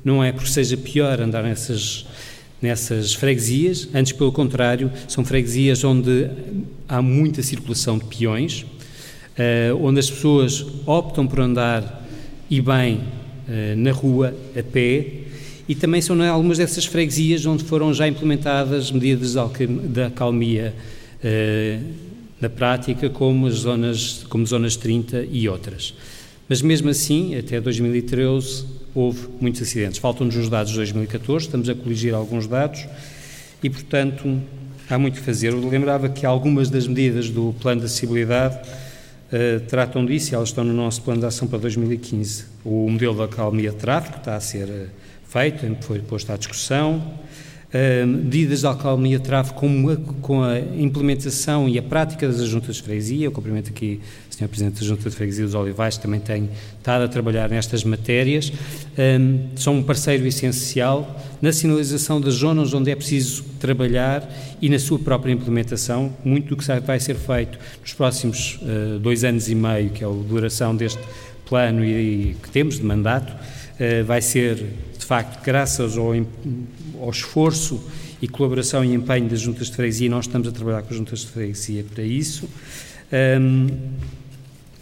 não 0.04 0.24
é 0.24 0.32
porque 0.32 0.52
seja 0.52 0.78
pior 0.78 1.20
andar 1.20 1.42
nessas, 1.42 2.06
nessas 2.62 3.16
freguesias, 3.16 3.90
antes 3.96 4.12
pelo 4.12 4.32
contrário, 4.32 4.92
são 5.08 5.26
freguesias 5.26 5.84
onde 5.84 6.30
há 6.88 7.02
muita 7.02 7.42
circulação 7.42 7.98
de 7.98 8.06
peões, 8.06 8.62
uh, 8.62 9.84
onde 9.84 10.00
as 10.00 10.12
pessoas 10.12 10.64
optam 10.86 11.26
por 11.26 11.40
andar 11.40 12.06
e 12.48 12.62
bem 12.62 12.98
uh, 12.98 13.76
na 13.76 13.92
rua, 13.92 14.36
a 14.56 14.62
pé, 14.62 15.08
e 15.68 15.74
também 15.74 16.00
são 16.00 16.16
em 16.24 16.28
algumas 16.28 16.60
dessas 16.60 16.86
freguesias 16.86 17.44
onde 17.48 17.64
foram 17.64 17.92
já 17.92 18.08
implementadas 18.08 18.92
medidas 18.92 19.34
de 19.34 20.04
acalmia 20.04 20.76
uh, 21.24 22.05
na 22.46 22.50
prática, 22.50 23.10
como 23.10 23.48
as 23.48 23.56
zonas, 23.56 24.24
como 24.30 24.46
zonas 24.46 24.76
30 24.76 25.26
e 25.32 25.50
outras. 25.50 25.96
Mas 26.48 26.62
mesmo 26.62 26.90
assim, 26.90 27.36
até 27.36 27.60
2013, 27.60 28.66
houve 28.94 29.28
muitos 29.42 29.64
acidentes. 29.64 29.98
Faltam-nos 29.98 30.36
os 30.36 30.48
dados 30.48 30.72
de 30.72 30.78
2014, 30.78 31.46
estamos 31.48 31.68
a 31.70 31.74
coligir 31.74 32.14
alguns 32.14 32.46
dados 32.46 32.86
e, 33.64 33.70
portanto, 33.70 34.40
há 34.88 34.98
muito 35.00 35.20
a 35.20 35.24
fazer. 35.24 35.54
Eu 35.54 35.68
lembrava 35.68 36.08
que 36.08 36.24
algumas 36.24 36.70
das 36.70 36.88
medidas 36.88 37.32
do 37.32 37.56
plano 37.60 37.82
de 37.82 37.88
acessibilidade 37.88 38.58
uh, 38.58 39.60
tratam 39.62 40.06
disso 40.06 40.32
e 40.32 40.36
elas 40.36 40.50
estão 40.50 40.64
no 40.64 40.74
nosso 40.74 41.02
plano 41.02 41.22
de 41.22 41.26
ação 41.26 41.48
para 41.48 41.58
2015. 41.58 42.46
O 42.64 42.88
modelo 42.92 43.18
da 43.18 43.24
acalmia 43.24 43.72
de 43.72 43.78
tráfego 43.78 44.18
está 44.18 44.36
a 44.36 44.40
ser 44.40 44.68
uh, 44.68 44.88
feito, 45.28 45.66
foi 45.82 45.98
posto 45.98 46.32
à 46.32 46.38
discussão. 46.38 47.25
Uh, 47.76 48.08
medidas 48.08 48.62
de 48.62 48.68
acalmia 48.68 49.18
de 49.18 49.26
tráfego 49.26 49.60
com 49.60 49.90
a, 49.90 49.98
com 50.22 50.42
a, 50.42 50.58
implementação 50.58 51.68
e 51.68 51.78
a 51.78 51.84
prática 51.84 52.26
das 52.26 52.48
juntas 52.48 52.78
de 52.78 52.84
freguesia. 52.84 53.26
Eu 53.26 53.34
cumprimento 53.34 53.70
aqui 53.70 54.00
o 54.32 54.34
Sr. 54.34 54.48
Presidente 54.48 54.80
da 54.80 54.86
Junta 54.86 55.10
de 55.10 55.14
Freguesia 55.14 55.44
dos 55.44 55.54
Olivais, 55.54 55.98
que 55.98 56.04
também 56.04 56.22
tem 56.22 56.50
estado 56.78 57.04
a 57.04 57.08
trabalhar 57.10 57.50
nestas 57.50 57.84
matérias. 57.84 58.50
Um, 58.98 59.50
são 59.58 59.76
um 59.76 59.84
parceiro 59.84 60.26
essencial 60.26 61.20
na 61.42 61.52
sinalização 61.52 62.22
das 62.22 62.36
zonas 62.36 62.74
onde 62.74 62.92
é 62.92 62.96
preciso 62.96 63.44
trabalhar 63.60 64.26
e 64.62 64.70
na 64.70 64.80
sua 64.80 64.98
própria 64.98 65.34
implementação. 65.34 66.14
Muito 66.24 66.56
do 66.56 66.56
que 66.56 66.66
vai 66.80 67.00
ser 67.02 67.16
feito 67.16 67.60
nos 67.82 67.92
próximos 67.92 68.58
uh, 68.62 69.00
dois 69.00 69.26
anos 69.26 69.50
e 69.50 69.56
meio, 69.56 69.90
que 69.90 70.02
é 70.02 70.08
a 70.08 70.10
duração 70.10 70.74
deste 70.74 71.02
plano 71.46 71.84
e, 71.84 71.90
e 72.32 72.38
que 72.42 72.50
temos 72.52 72.78
de 72.78 72.86
mandato, 72.86 73.34
uh, 73.34 74.06
vai 74.06 74.22
ser, 74.22 74.56
de 74.98 75.06
facto, 75.06 75.44
graças 75.44 75.98
ao 75.98 76.16
ao 77.02 77.10
esforço 77.10 77.82
e 78.22 78.28
colaboração 78.28 78.84
e 78.84 78.94
empenho 78.94 79.30
das 79.30 79.40
juntas 79.40 79.68
de 79.68 79.74
freguesia, 79.74 80.10
nós 80.10 80.26
estamos 80.26 80.48
a 80.48 80.52
trabalhar 80.52 80.82
com 80.82 80.90
as 80.90 80.96
juntas 80.96 81.20
de 81.20 81.28
freguesia 81.28 81.86
para 81.94 82.04
isso, 82.04 82.50
um, 83.40 83.68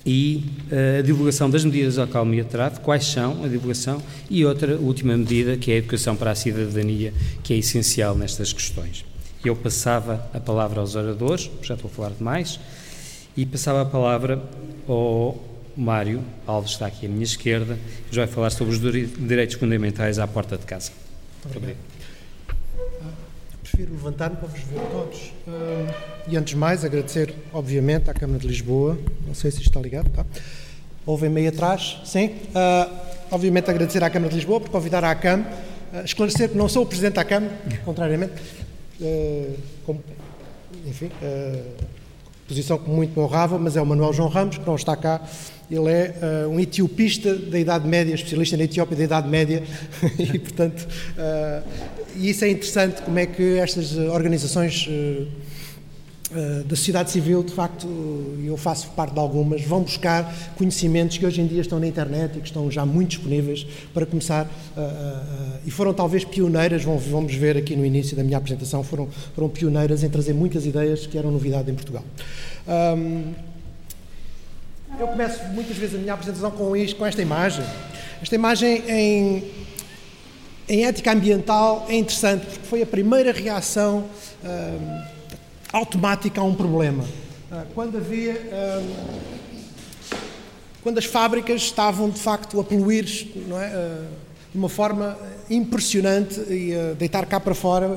e 0.06 0.44
uh, 0.70 1.00
a 1.00 1.02
divulgação 1.02 1.50
das 1.50 1.64
medidas 1.64 1.96
de 1.96 2.02
acalmia 2.02 2.44
de 2.44 2.50
tráfego, 2.50 2.82
quais 2.82 3.06
são 3.06 3.44
a 3.44 3.48
divulgação, 3.48 4.02
e 4.30 4.46
outra 4.46 4.76
última 4.76 5.16
medida, 5.16 5.56
que 5.56 5.72
é 5.72 5.76
a 5.76 5.78
educação 5.78 6.16
para 6.16 6.32
a 6.32 6.36
cidadania, 6.36 7.14
que 7.42 7.54
é 7.54 7.58
essencial 7.58 8.16
nestas 8.16 8.52
questões. 8.52 9.06
Eu 9.44 9.56
passava 9.56 10.30
a 10.34 10.40
palavra 10.40 10.82
aos 10.82 10.96
oradores, 10.96 11.50
já 11.62 11.76
estou 11.76 11.90
a 11.90 11.94
falar 11.94 12.12
demais, 12.12 12.60
e 13.36 13.46
passava 13.46 13.82
a 13.82 13.86
palavra 13.86 14.42
ao 14.88 15.42
Mário 15.76 16.22
Alves, 16.46 16.72
está 16.72 16.86
aqui 16.86 17.06
à 17.06 17.10
minha 17.10 17.24
esquerda, 17.24 17.78
que 18.10 18.16
já 18.16 18.26
vai 18.26 18.34
falar 18.34 18.50
sobre 18.52 18.74
os 18.74 18.80
direitos 18.80 19.56
fundamentais 19.56 20.20
à 20.20 20.28
porta 20.28 20.58
de 20.58 20.66
casa. 20.66 20.92
Obrigado 21.46 21.93
prefiro 23.74 23.94
levantar-me 23.94 24.36
para 24.36 24.48
vos 24.48 24.60
ver 24.60 24.80
todos. 24.92 25.34
Uh, 25.48 25.92
e 26.28 26.38
antes 26.38 26.52
de 26.52 26.58
mais, 26.58 26.86
agradecer, 26.86 27.34
obviamente, 27.52 28.08
à 28.08 28.14
Câmara 28.14 28.38
de 28.38 28.48
Lisboa. 28.48 29.00
Não 29.26 29.34
sei 29.34 29.50
se 29.50 29.58
isto 29.58 29.70
está 29.70 29.80
ligado, 29.80 30.12
tá? 30.12 30.24
Ouvem-me 31.08 31.42
aí 31.42 31.48
atrás? 31.48 32.00
Sim. 32.06 32.28
Uh, 32.28 32.96
obviamente, 33.32 33.72
agradecer 33.72 34.04
à 34.04 34.12
Câmara 34.12 34.30
de 34.30 34.36
Lisboa 34.36 34.62
por 34.62 34.70
convidar 34.70 35.04
à 35.04 35.16
CAM. 35.16 35.40
Uh, 35.40 36.06
esclarecer 36.06 36.50
que 36.50 36.58
não 36.58 36.70
sou 36.70 36.84
o 36.84 36.86
Presidente 36.86 37.16
da 37.16 37.26
CAM, 37.26 37.50
contrariamente. 37.84 38.34
Como, 39.86 40.02
enfim, 40.86 41.10
posição 42.48 42.78
que 42.78 42.90
muito 42.90 43.20
honrava, 43.20 43.58
mas 43.58 43.76
é 43.76 43.82
o 43.82 43.86
Manuel 43.86 44.14
João 44.14 44.30
Ramos, 44.30 44.58
que 44.60 44.66
não 44.66 44.76
está 44.76 44.96
cá. 44.96 45.20
Ele 45.74 45.90
é 45.92 46.46
uh, 46.46 46.50
um 46.50 46.60
etiopista 46.60 47.34
da 47.36 47.58
Idade 47.58 47.88
Média, 47.88 48.14
especialista 48.14 48.56
na 48.56 48.64
Etiópia 48.64 48.96
da 48.96 49.04
Idade 49.04 49.28
Média, 49.28 49.64
e, 50.20 50.38
portanto, 50.38 50.88
uh, 51.18 51.68
e 52.16 52.30
isso 52.30 52.46
é 52.46 52.52
interessante, 52.52 53.02
como 53.02 53.18
é 53.18 53.26
que 53.26 53.58
estas 53.58 53.98
organizações 53.98 54.88
uh, 54.88 56.64
da 56.66 56.76
sociedade 56.76 57.10
civil, 57.10 57.44
de 57.44 57.54
facto, 57.54 57.88
eu 58.44 58.56
faço 58.56 58.90
parte 58.92 59.14
de 59.14 59.20
algumas, 59.20 59.64
vão 59.64 59.82
buscar 59.82 60.34
conhecimentos 60.58 61.18
que 61.18 61.26
hoje 61.26 61.42
em 61.42 61.48
dia 61.48 61.62
estão 61.62 61.80
na 61.80 61.88
internet 61.88 62.38
e 62.38 62.42
que 62.42 62.48
estão 62.48 62.70
já 62.72 62.86
muito 62.86 63.10
disponíveis 63.10 63.68
para 63.94 64.04
começar, 64.04 64.50
e 65.64 65.70
foram 65.70 65.94
talvez 65.94 66.26
pioneiras, 66.26 66.84
vamos 66.84 67.36
ver 67.36 67.56
aqui 67.56 67.76
no 67.76 67.86
início 67.86 68.18
da 68.18 68.24
minha 68.24 68.40
apresentação, 68.40 68.84
foram, 68.84 69.08
foram 69.36 69.48
pioneiras 69.48 70.04
em 70.04 70.10
trazer 70.10 70.34
muitas 70.34 70.66
ideias 70.66 71.06
que 71.06 71.20
eram 71.20 71.30
novidade 71.30 71.70
em 71.70 71.76
Portugal. 71.76 72.04
Um, 72.68 73.53
eu 75.00 75.08
começo 75.08 75.44
muitas 75.46 75.76
vezes 75.76 75.96
a 75.96 75.98
minha 75.98 76.14
apresentação 76.14 76.52
com, 76.52 76.76
isto, 76.76 76.96
com 76.96 77.06
esta 77.06 77.22
imagem. 77.22 77.66
Esta 78.22 78.36
imagem 78.36 78.84
em, 78.88 79.52
em 80.70 80.86
ética 80.86 81.12
ambiental 81.12 81.86
é 81.90 81.96
interessante 81.96 82.46
porque 82.46 82.66
foi 82.68 82.82
a 82.82 82.86
primeira 82.86 83.32
reação 83.32 84.06
uh, 84.44 85.04
automática 85.72 86.40
a 86.40 86.44
um 86.44 86.56
problema. 86.56 87.04
Uh, 87.04 87.66
quando 87.74 87.98
havia. 87.98 88.34
Uh, 88.34 89.44
quando 90.82 90.98
as 90.98 91.06
fábricas 91.06 91.62
estavam 91.62 92.10
de 92.10 92.20
facto 92.20 92.60
a 92.60 92.64
poluir 92.64 93.06
não 93.48 93.58
é, 93.60 94.02
de 94.54 94.60
uma 94.60 94.70
forma 94.70 95.18
impressionante 95.50 96.40
e 96.48 96.76
a 96.76 96.94
deitar 96.94 97.26
cá 97.26 97.40
para 97.40 97.56
fora 97.56 97.90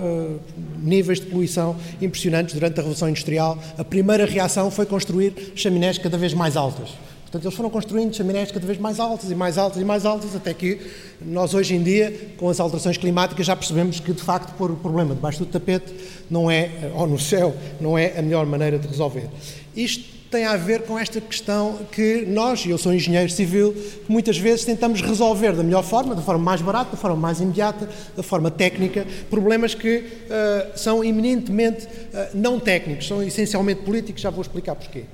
níveis 0.83 1.21
de 1.21 1.27
poluição 1.27 1.77
impressionantes 2.01 2.55
durante 2.55 2.75
a 2.75 2.77
Revolução 2.77 3.09
Industrial, 3.09 3.59
a 3.77 3.85
primeira 3.85 4.25
reação 4.25 4.71
foi 4.71 4.87
construir 4.87 5.53
chaminés 5.55 5.99
cada 5.99 6.17
vez 6.17 6.33
mais 6.33 6.57
altas. 6.57 6.91
Portanto, 7.23 7.45
eles 7.45 7.55
foram 7.55 7.69
construindo 7.69 8.15
chaminés 8.15 8.51
cada 8.51 8.67
vez 8.67 8.79
mais 8.79 8.99
altas 8.99 9.31
e 9.31 9.35
mais 9.35 9.59
altas 9.59 9.83
e 9.83 9.85
mais 9.85 10.07
altas, 10.07 10.35
até 10.35 10.55
que 10.55 10.81
nós 11.21 11.53
hoje 11.53 11.75
em 11.75 11.83
dia, 11.83 12.33
com 12.39 12.49
as 12.49 12.59
alterações 12.59 12.97
climáticas, 12.97 13.45
já 13.45 13.55
percebemos 13.55 14.01
que 14.01 14.13
de 14.13 14.23
facto 14.23 14.57
pôr 14.57 14.71
o 14.71 14.77
problema 14.77 15.15
debaixo 15.15 15.41
do 15.41 15.47
tapete 15.47 15.93
não 16.31 16.51
é, 16.51 16.71
ou 16.95 17.07
no 17.07 17.19
céu, 17.19 17.55
não 17.81 17.99
é 17.99 18.19
a 18.19 18.23
melhor 18.23 18.47
maneira 18.47 18.79
de 18.79 18.89
resolver. 18.89 19.29
Isto 19.75 20.16
tem 20.37 20.45
a 20.45 20.55
ver 20.55 20.83
com 20.83 20.99
esta 20.99 21.19
questão 21.19 21.79
que 21.91 22.27
nós, 22.27 22.67
e 22.67 22.69
eu 22.69 22.77
sou 22.77 22.93
engenheiro 22.93 23.31
civil, 23.31 23.75
muitas 24.07 24.37
vezes 24.37 24.67
tentamos 24.67 25.01
resolver 25.01 25.53
da 25.53 25.63
melhor 25.63 25.83
forma, 25.83 26.15
da 26.15 26.21
forma 26.21 26.45
mais 26.45 26.61
barata, 26.61 26.91
da 26.91 26.97
forma 26.99 27.17
mais 27.17 27.41
imediata, 27.41 27.89
da 28.15 28.23
forma 28.23 28.51
técnica, 28.51 29.07
problemas 29.31 29.75
que 29.75 29.97
uh, 29.97 30.79
são 30.79 31.03
eminentemente 31.03 31.87
uh, 31.87 31.89
não 32.35 32.61
técnicos, 32.61 33.09
são 33.09 33.23
essencialmente 33.23 33.81
políticos, 33.81 34.21
já 34.21 34.29
vou 34.29 34.43
explicar 34.43 34.75
porquê. 34.75 35.05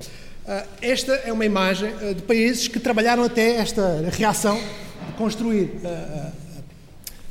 Uh, 0.45 0.67
esta 0.83 1.13
é 1.13 1.33
uma 1.33 1.45
imagem 1.47 1.93
de 2.17 2.23
países 2.23 2.67
que 2.67 2.81
trabalharam 2.81 3.23
até 3.23 3.59
esta 3.59 4.05
reação 4.11 4.57
de 4.57 5.13
construir 5.17 5.71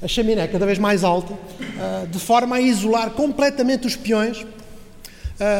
a 0.01 0.07
chaminé 0.07 0.47
cada 0.47 0.65
vez 0.65 0.79
mais 0.79 1.03
alta, 1.03 1.33
de 2.09 2.19
forma 2.19 2.55
a 2.55 2.61
isolar 2.61 3.09
completamente 3.09 3.85
os 3.85 3.97
peões 3.97 4.45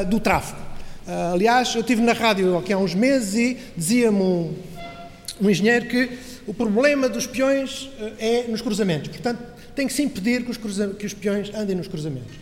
do 0.10 0.20
tráfego. 0.20 0.71
Aliás, 1.34 1.74
eu 1.76 1.82
estive 1.82 2.02
na 2.02 2.13
rádio 2.13 2.58
aqui 2.58 2.74
há 2.74 2.78
uns 2.78 2.93
meses 2.93 3.36
e 3.36 3.58
dizia-me 3.76 4.21
um, 4.21 4.54
um 5.41 5.50
engenheiro 5.50 5.88
que 5.88 6.10
o 6.47 6.54
problema 6.54 7.08
dos 7.08 7.28
peões 7.28 7.89
é 8.19 8.43
nos 8.47 8.62
cruzamentos. 8.62 9.10
Portanto, 9.10 9.41
tem 9.76 9.88
que 9.88 9.93
se 9.93 10.02
impedir 10.04 10.43
que 10.43 10.52
os, 10.52 10.58
que 10.97 11.06
os 11.06 11.13
peões 11.13 11.54
andem 11.54 11.76
nos 11.76 11.88
cruzamentos. 11.88 12.36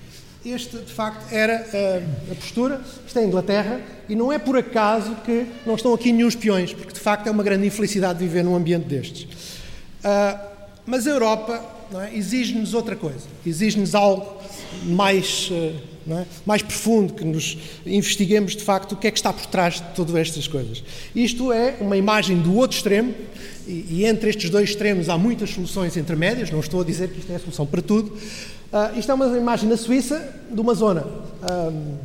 Este, 0.45 0.77
de 0.77 0.91
facto, 0.91 1.33
era 1.33 1.57
a, 1.57 2.31
a 2.31 2.35
postura. 2.35 2.81
Isto 3.05 3.19
é 3.19 3.23
a 3.23 3.25
Inglaterra 3.25 3.81
e 4.07 4.15
não 4.15 4.31
é 4.31 4.39
por 4.39 4.57
acaso 4.57 5.15
que 5.25 5.45
não 5.65 5.75
estão 5.75 5.93
aqui 5.93 6.13
nenhum 6.13 6.29
espiões, 6.29 6.73
porque 6.73 6.93
de 6.93 6.99
facto 6.99 7.27
é 7.27 7.31
uma 7.31 7.43
grande 7.43 7.67
infelicidade 7.67 8.19
viver 8.19 8.43
num 8.43 8.55
ambiente 8.55 8.85
destes. 8.85 9.23
Uh, 9.23 10.39
mas 10.85 11.05
a 11.05 11.09
Europa 11.09 11.61
é, 11.93 12.15
exige-nos 12.15 12.73
outra 12.73 12.95
coisa, 12.95 13.27
exige-nos 13.45 13.93
algo 13.93 14.41
mais, 14.85 15.49
uh, 15.51 15.75
é, 16.17 16.25
mais 16.45 16.61
profundo, 16.61 17.13
que 17.13 17.23
nos 17.23 17.57
investiguemos 17.85 18.55
de 18.55 18.63
facto 18.63 18.93
o 18.93 18.95
que 18.95 19.07
é 19.07 19.11
que 19.11 19.17
está 19.17 19.31
por 19.31 19.45
trás 19.45 19.75
de 19.75 19.87
todas 19.95 20.15
estas 20.15 20.47
coisas. 20.47 20.83
Isto 21.15 21.51
é 21.51 21.75
uma 21.79 21.97
imagem 21.97 22.37
do 22.37 22.55
outro 22.55 22.77
extremo, 22.77 23.13
e, 23.67 23.85
e 23.89 24.05
entre 24.05 24.29
estes 24.29 24.49
dois 24.49 24.69
extremos 24.69 25.09
há 25.09 25.17
muitas 25.17 25.51
soluções 25.51 25.95
intermédias, 25.95 26.49
não 26.49 26.59
estou 26.59 26.81
a 26.81 26.83
dizer 26.83 27.09
que 27.09 27.19
isto 27.19 27.31
é 27.31 27.35
a 27.35 27.39
solução 27.39 27.65
para 27.65 27.81
tudo, 27.81 28.17
Uh, 28.71 28.99
isto 28.99 29.11
é 29.11 29.15
uma 29.15 29.35
imagem 29.35 29.67
na 29.67 29.75
Suíça 29.75 30.31
de 30.51 30.61
uma 30.61 30.75
zona 30.75 31.03
um, 31.03 31.95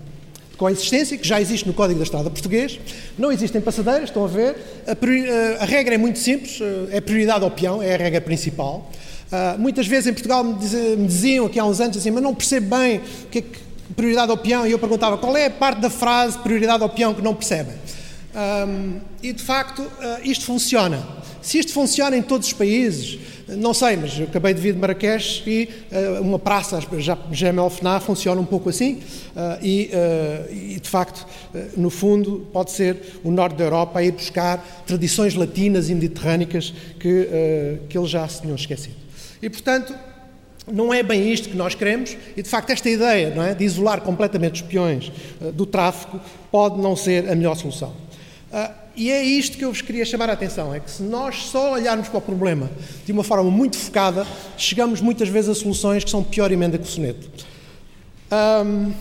de 0.50 0.56
coexistência 0.56 1.18
que 1.18 1.28
já 1.28 1.38
existe 1.38 1.66
no 1.66 1.74
Código 1.74 1.98
da 1.98 2.04
Estrada 2.04 2.30
Português. 2.30 2.80
Não 3.18 3.30
existem 3.30 3.60
passadeiras, 3.60 4.08
estão 4.08 4.24
a 4.24 4.28
ver. 4.28 4.56
A, 4.86 4.92
uh, 4.92 5.62
a 5.62 5.64
regra 5.66 5.94
é 5.94 5.98
muito 5.98 6.18
simples, 6.18 6.58
uh, 6.60 6.88
é 6.90 7.02
prioridade 7.02 7.44
ao 7.44 7.50
peão, 7.50 7.82
é 7.82 7.94
a 7.94 7.98
regra 7.98 8.20
principal. 8.20 8.90
muitas 9.58 9.86
vezes 9.86 10.06
em 10.06 10.12
Portugal 10.14 10.42
me, 10.42 10.54
diziam 11.06 11.44
aqui 11.44 11.58
há 11.58 11.66
uns 11.66 11.80
anos 11.80 11.98
assim, 11.98 12.10
mas 12.10 12.22
não 12.22 12.34
percebo 12.34 12.74
bem 12.78 12.98
o 13.24 13.28
que 13.30 13.38
é 13.38 13.42
que 13.42 13.58
prioridade 13.96 14.30
ao 14.30 14.36
peão, 14.36 14.66
e 14.66 14.72
eu 14.72 14.78
perguntava 14.78 15.16
qual 15.18 15.36
é 15.36 15.46
a 15.46 15.50
parte 15.50 15.80
da 15.80 15.90
frase 15.90 16.38
prioridade 16.38 16.82
ao 16.82 16.88
peão 16.88 17.14
que 17.14 17.22
não 17.22 17.34
percebem. 17.34 17.74
Um, 18.34 19.00
e 19.22 19.32
de 19.32 19.42
facto 19.42 19.86
isto 20.24 20.44
funciona. 20.44 21.06
Se 21.40 21.58
isto 21.58 21.72
funciona 21.72 22.16
em 22.16 22.22
todos 22.22 22.48
os 22.48 22.52
países, 22.52 23.18
não 23.48 23.74
sei, 23.74 23.96
mas 23.96 24.18
eu 24.18 24.24
acabei 24.24 24.54
de 24.54 24.60
vir 24.60 24.72
de 24.72 24.78
Marrakech 24.78 25.42
e 25.46 25.68
uh, 25.92 26.22
uma 26.22 26.38
praça, 26.38 26.80
já, 26.98 27.18
Gemel 27.30 27.68
Fna, 27.68 28.00
funciona 28.00 28.40
um 28.40 28.44
pouco 28.46 28.70
assim 28.70 28.94
uh, 28.94 29.62
e, 29.62 29.90
uh, 29.92 30.52
e, 30.52 30.80
de 30.80 30.88
facto, 30.88 31.26
no 31.76 31.90
fundo, 31.90 32.46
pode 32.52 32.70
ser 32.70 33.20
o 33.22 33.30
norte 33.30 33.56
da 33.56 33.64
Europa 33.64 33.98
a 33.98 34.02
ir 34.02 34.12
buscar 34.12 34.82
tradições 34.86 35.34
latinas 35.34 35.90
e 35.90 35.94
mediterrânicas 35.94 36.72
que, 36.98 37.28
que 37.88 37.98
eles 37.98 38.10
já 38.10 38.26
se 38.26 38.40
tinham 38.40 38.56
esquecido. 38.56 38.96
E, 39.42 39.50
portanto, 39.50 39.94
não 40.70 40.92
é 40.92 41.02
bem 41.02 41.32
isto 41.32 41.48
que 41.48 41.56
nós 41.56 41.74
queremos 41.74 42.16
e, 42.36 42.42
de 42.42 42.48
facto, 42.48 42.70
esta 42.70 42.88
ideia 42.88 43.32
é, 43.36 43.54
de 43.54 43.64
isolar 43.64 44.00
completamente 44.00 44.62
os 44.62 44.68
peões 44.68 45.12
do 45.52 45.66
tráfico 45.66 46.20
pode 46.50 46.80
não 46.80 46.96
ser 46.96 47.30
a 47.30 47.34
melhor 47.34 47.54
solução. 47.54 47.94
E 48.96 49.10
é 49.10 49.22
isto 49.22 49.58
que 49.58 49.64
eu 49.64 49.72
vos 49.72 49.82
queria 49.82 50.04
chamar 50.04 50.30
a 50.30 50.34
atenção: 50.34 50.72
é 50.72 50.78
que 50.78 50.90
se 50.90 51.02
nós 51.02 51.46
só 51.46 51.72
olharmos 51.72 52.08
para 52.08 52.18
o 52.18 52.20
problema 52.20 52.70
de 53.04 53.12
uma 53.12 53.24
forma 53.24 53.50
muito 53.50 53.76
focada, 53.76 54.26
chegamos 54.56 55.00
muitas 55.00 55.28
vezes 55.28 55.50
a 55.50 55.54
soluções 55.54 56.04
que 56.04 56.10
são 56.10 56.22
pior 56.22 56.52
emenda 56.52 56.78
que 56.78 56.84
o 56.84 56.86
soneto. 56.86 57.28
Um, 58.32 58.92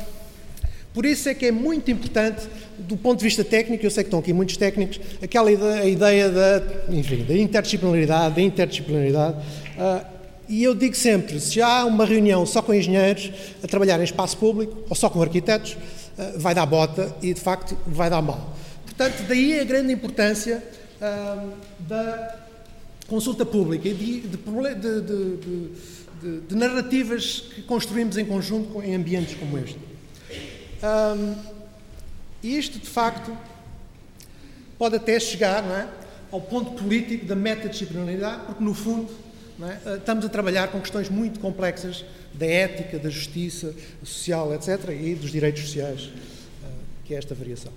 por 0.93 1.05
isso 1.05 1.27
é 1.29 1.33
que 1.33 1.45
é 1.47 1.51
muito 1.51 1.89
importante, 1.89 2.47
do 2.77 2.95
ponto 2.95 3.19
de 3.19 3.23
vista 3.23 3.43
técnico, 3.43 3.83
eu 3.85 3.89
sei 3.89 4.03
que 4.03 4.07
estão 4.07 4.19
aqui 4.19 4.31
muitos 4.31 4.57
técnicos, 4.57 4.99
aquela 5.21 5.51
ideia, 5.51 5.81
a 5.81 5.87
ideia 5.87 6.29
da, 6.29 6.63
enfim, 6.89 7.23
da 7.23 7.35
interdisciplinaridade, 7.35 8.35
da 8.35 8.41
interdisciplinaridade. 8.41 9.37
Uh, 9.77 10.12
e 10.53 10.63
eu 10.63 10.75
digo 10.75 10.95
sempre: 10.95 11.39
se 11.39 11.61
há 11.61 11.83
uma 11.85 12.05
reunião 12.05 12.45
só 12.45 12.61
com 12.61 12.73
engenheiros 12.73 13.31
a 13.63 13.67
trabalhar 13.67 13.99
em 13.99 14.03
espaço 14.03 14.37
público 14.37 14.83
ou 14.87 14.95
só 14.95 15.09
com 15.09 15.21
arquitetos, 15.21 15.73
uh, 15.73 16.39
vai 16.39 16.53
dar 16.53 16.65
bota 16.67 17.15
e 17.21 17.33
de 17.33 17.41
facto 17.41 17.75
vai 17.87 18.09
dar 18.09 18.21
mal. 18.21 18.55
Portanto, 18.85 19.23
daí 19.27 19.59
a 19.59 19.63
grande 19.63 19.91
importância 19.91 20.63
da 21.79 22.39
consulta 23.07 23.45
pública 23.45 23.89
e 23.89 23.93
de, 23.93 24.21
de, 24.21 25.37
de, 26.21 26.39
de, 26.47 26.55
narrativas 26.55 27.41
que 27.53 27.61
construímos 27.63 28.17
em 28.17 28.23
conjunto 28.23 28.81
em 28.81 28.95
ambientes 28.95 29.35
como 29.35 29.57
este. 29.57 29.77
E 32.41 32.57
isto, 32.57 32.79
de 32.79 32.87
facto, 32.87 33.35
pode 34.77 34.95
até 34.95 35.19
chegar 35.19 35.63
é, 35.63 35.87
ao 36.31 36.39
ponto 36.39 36.71
político 36.71 37.25
da 37.25 37.35
metadisciplinaridade, 37.35 38.45
porque, 38.45 38.63
no 38.63 38.73
fundo, 38.73 39.09
é, 39.61 39.77
ah, 39.85 39.95
estamos 39.95 40.25
a 40.25 40.29
trabalhar 40.29 40.69
com 40.69 40.79
questões 40.79 41.09
muito 41.09 41.39
complexas 41.39 42.03
da 42.33 42.45
ética, 42.45 42.97
da 42.97 43.09
justiça 43.09 43.73
social, 44.03 44.53
etc., 44.53 44.89
e 44.89 45.15
dos 45.15 45.31
direitos 45.31 45.61
sociais, 45.63 46.09
ah, 46.63 46.67
que 47.05 47.13
é 47.13 47.17
esta 47.17 47.35
variação. 47.35 47.71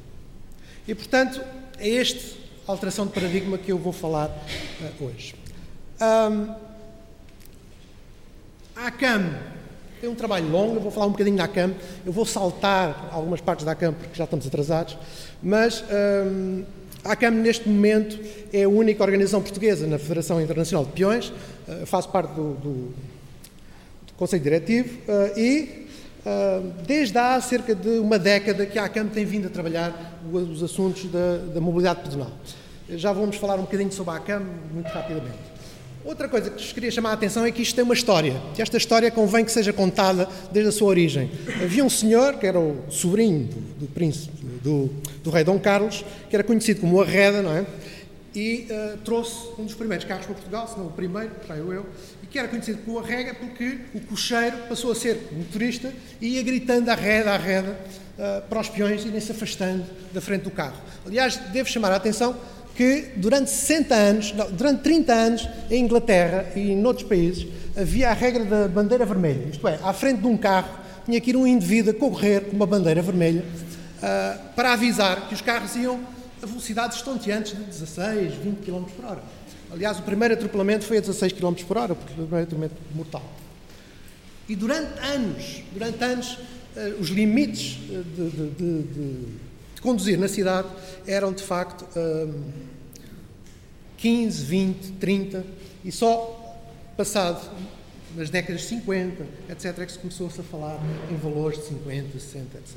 E, 0.88 0.94
portanto, 0.94 1.42
é 1.78 1.90
esta 1.96 2.36
alteração 2.66 3.06
de 3.06 3.12
paradigma 3.12 3.58
que 3.58 3.70
eu 3.70 3.78
vou 3.78 3.92
falar 3.92 4.28
uh, 4.28 5.04
hoje. 5.04 5.34
Um, 6.00 6.54
a 8.74 8.88
ACAM 8.88 9.34
tem 10.00 10.10
um 10.10 10.14
trabalho 10.14 10.48
longo, 10.50 10.76
eu 10.76 10.80
vou 10.80 10.90
falar 10.90 11.06
um 11.06 11.12
bocadinho 11.12 11.36
da 11.36 11.44
ACAM, 11.44 11.74
eu 12.04 12.12
vou 12.12 12.26
saltar 12.26 13.08
algumas 13.12 13.40
partes 13.40 13.64
da 13.64 13.72
ACAM 13.72 13.92
porque 13.94 14.14
já 14.14 14.24
estamos 14.24 14.46
atrasados, 14.46 14.98
mas 15.42 15.82
um, 15.82 16.64
a 17.06 17.12
ACAM 17.12 17.30
neste 17.30 17.68
momento 17.68 18.18
é 18.52 18.64
a 18.64 18.68
única 18.68 19.02
organização 19.02 19.40
portuguesa 19.40 19.86
na 19.86 19.98
Federação 19.98 20.40
Internacional 20.40 20.84
de 20.84 20.92
Peões, 20.92 21.28
uh, 21.68 21.86
faço 21.86 22.08
parte 22.08 22.34
do, 22.34 22.54
do, 22.54 22.72
do 24.06 24.12
Conselho 24.16 24.42
Diretivo 24.42 24.98
uh, 25.08 25.38
e 25.38 25.86
ah, 26.26 26.60
desde 26.84 27.16
há 27.16 27.40
cerca 27.40 27.72
de 27.72 28.00
uma 28.00 28.18
década 28.18 28.66
que 28.66 28.76
a 28.80 28.86
ACAM 28.86 29.06
tem 29.06 29.24
vindo 29.24 29.46
a 29.46 29.50
trabalhar 29.50 30.18
os 30.32 30.60
assuntos 30.60 31.04
da, 31.04 31.36
da 31.54 31.60
mobilidade 31.60 32.02
pedonal. 32.02 32.32
Já 32.90 33.12
vamos 33.12 33.36
falar 33.36 33.54
um 33.54 33.62
bocadinho 33.62 33.92
sobre 33.92 34.12
a 34.12 34.16
ACAM 34.16 34.42
muito 34.74 34.88
rapidamente. 34.88 35.55
Outra 36.06 36.28
coisa 36.28 36.50
que 36.50 36.62
vos 36.62 36.72
queria 36.72 36.88
chamar 36.88 37.10
a 37.10 37.12
atenção 37.14 37.44
é 37.44 37.50
que 37.50 37.60
isto 37.60 37.74
tem 37.74 37.82
uma 37.82 37.92
história, 37.92 38.40
e 38.56 38.62
esta 38.62 38.76
história 38.76 39.10
convém 39.10 39.44
que 39.44 39.50
seja 39.50 39.72
contada 39.72 40.28
desde 40.52 40.68
a 40.68 40.72
sua 40.72 40.86
origem. 40.86 41.28
Havia 41.60 41.84
um 41.84 41.90
senhor, 41.90 42.34
que 42.34 42.46
era 42.46 42.60
o 42.60 42.84
sobrinho 42.88 43.48
do, 43.48 43.60
do 43.80 43.86
príncipe, 43.88 44.32
do, 44.62 44.88
do, 45.24 45.30
rei 45.30 45.42
Dom 45.42 45.58
Carlos, 45.58 46.04
que 46.30 46.36
era 46.36 46.44
conhecido 46.44 46.80
como 46.80 47.00
Arreda, 47.00 47.42
não 47.42 47.50
é? 47.50 47.66
E 48.32 48.68
uh, 48.70 48.98
trouxe 48.98 49.48
um 49.58 49.64
dos 49.64 49.74
primeiros 49.74 50.06
carros 50.06 50.26
para 50.26 50.34
Portugal, 50.36 50.68
se 50.68 50.78
não 50.78 50.86
o 50.86 50.92
primeiro, 50.92 51.32
creio 51.44 51.72
eu, 51.72 51.86
que 52.30 52.38
era 52.38 52.46
conhecido 52.46 52.82
como 52.84 52.98
arrega 52.98 53.34
porque 53.34 53.78
o 53.94 54.00
cocheiro 54.00 54.58
passou 54.68 54.92
a 54.92 54.94
ser 54.94 55.30
motorista 55.32 55.92
e 56.20 56.34
ia 56.34 56.42
gritando 56.42 56.88
arreda, 56.88 57.32
arreda 57.32 57.76
uh, 58.18 58.46
para 58.46 58.60
os 58.60 58.68
peões 58.68 59.04
irem 59.04 59.20
se 59.20 59.32
afastando 59.32 59.84
da 60.12 60.20
frente 60.20 60.42
do 60.42 60.50
carro. 60.52 60.76
Aliás, 61.04 61.36
devo 61.52 61.68
chamar 61.68 61.90
a 61.90 61.96
atenção 61.96 62.36
que 62.76 63.12
durante 63.16 63.50
60 63.50 63.94
anos, 63.94 64.32
não, 64.34 64.50
durante 64.50 64.82
30 64.82 65.12
anos, 65.12 65.48
em 65.70 65.82
Inglaterra 65.82 66.46
e 66.54 66.70
em 66.70 66.84
outros 66.84 67.08
países, 67.08 67.46
havia 67.76 68.10
a 68.10 68.12
regra 68.12 68.44
da 68.44 68.68
bandeira 68.68 69.06
vermelha. 69.06 69.48
Isto 69.50 69.66
é, 69.66 69.78
à 69.82 69.92
frente 69.92 70.20
de 70.20 70.26
um 70.26 70.36
carro 70.36 70.68
tinha 71.06 71.20
que 71.20 71.30
ir 71.30 71.36
um 71.36 71.46
indivíduo 71.46 71.92
a 71.92 71.94
correr 71.94 72.46
com 72.46 72.56
uma 72.56 72.66
bandeira 72.66 73.00
vermelha 73.00 73.42
uh, 73.42 74.54
para 74.54 74.72
avisar 74.72 75.28
que 75.28 75.34
os 75.34 75.40
carros 75.40 75.74
iam 75.76 76.00
a 76.42 76.46
velocidades 76.46 76.98
estonteantes 76.98 77.56
de 77.56 77.64
16, 77.64 78.34
20 78.34 78.56
km 78.64 78.84
por 78.94 79.04
hora. 79.04 79.22
Aliás, 79.72 79.98
o 79.98 80.02
primeiro 80.02 80.34
atropelamento 80.34 80.84
foi 80.84 80.98
a 80.98 81.00
16 81.00 81.32
km 81.32 81.54
por 81.66 81.78
hora, 81.78 81.94
porque 81.94 82.12
o 82.12 82.16
primeiro 82.16 82.44
atropelamento 82.44 82.74
mortal. 82.94 83.22
E 84.48 84.54
durante 84.54 84.98
anos, 85.00 85.62
durante 85.72 86.04
anos, 86.04 86.38
uh, 86.76 87.00
os 87.00 87.08
limites 87.08 87.78
de, 87.88 88.02
de, 88.02 88.50
de, 88.50 88.82
de, 88.82 89.26
conduzir 89.86 90.18
na 90.18 90.26
cidade 90.26 90.66
eram 91.06 91.32
de 91.32 91.44
facto 91.44 91.82
uh, 91.96 92.44
15, 93.96 94.44
20, 94.44 94.92
30 94.94 95.46
e 95.84 95.92
só 95.92 96.58
passado 96.96 97.40
nas 98.16 98.28
décadas 98.28 98.62
de 98.62 98.66
50, 98.68 99.24
etc., 99.48 99.78
é 99.78 99.86
que 99.86 99.92
se 99.92 99.98
começou-se 99.98 100.40
a 100.40 100.42
falar 100.42 100.80
em 101.08 101.16
valores 101.16 101.58
de 101.60 101.66
50, 101.66 102.18
60, 102.18 102.58
etc. 102.58 102.76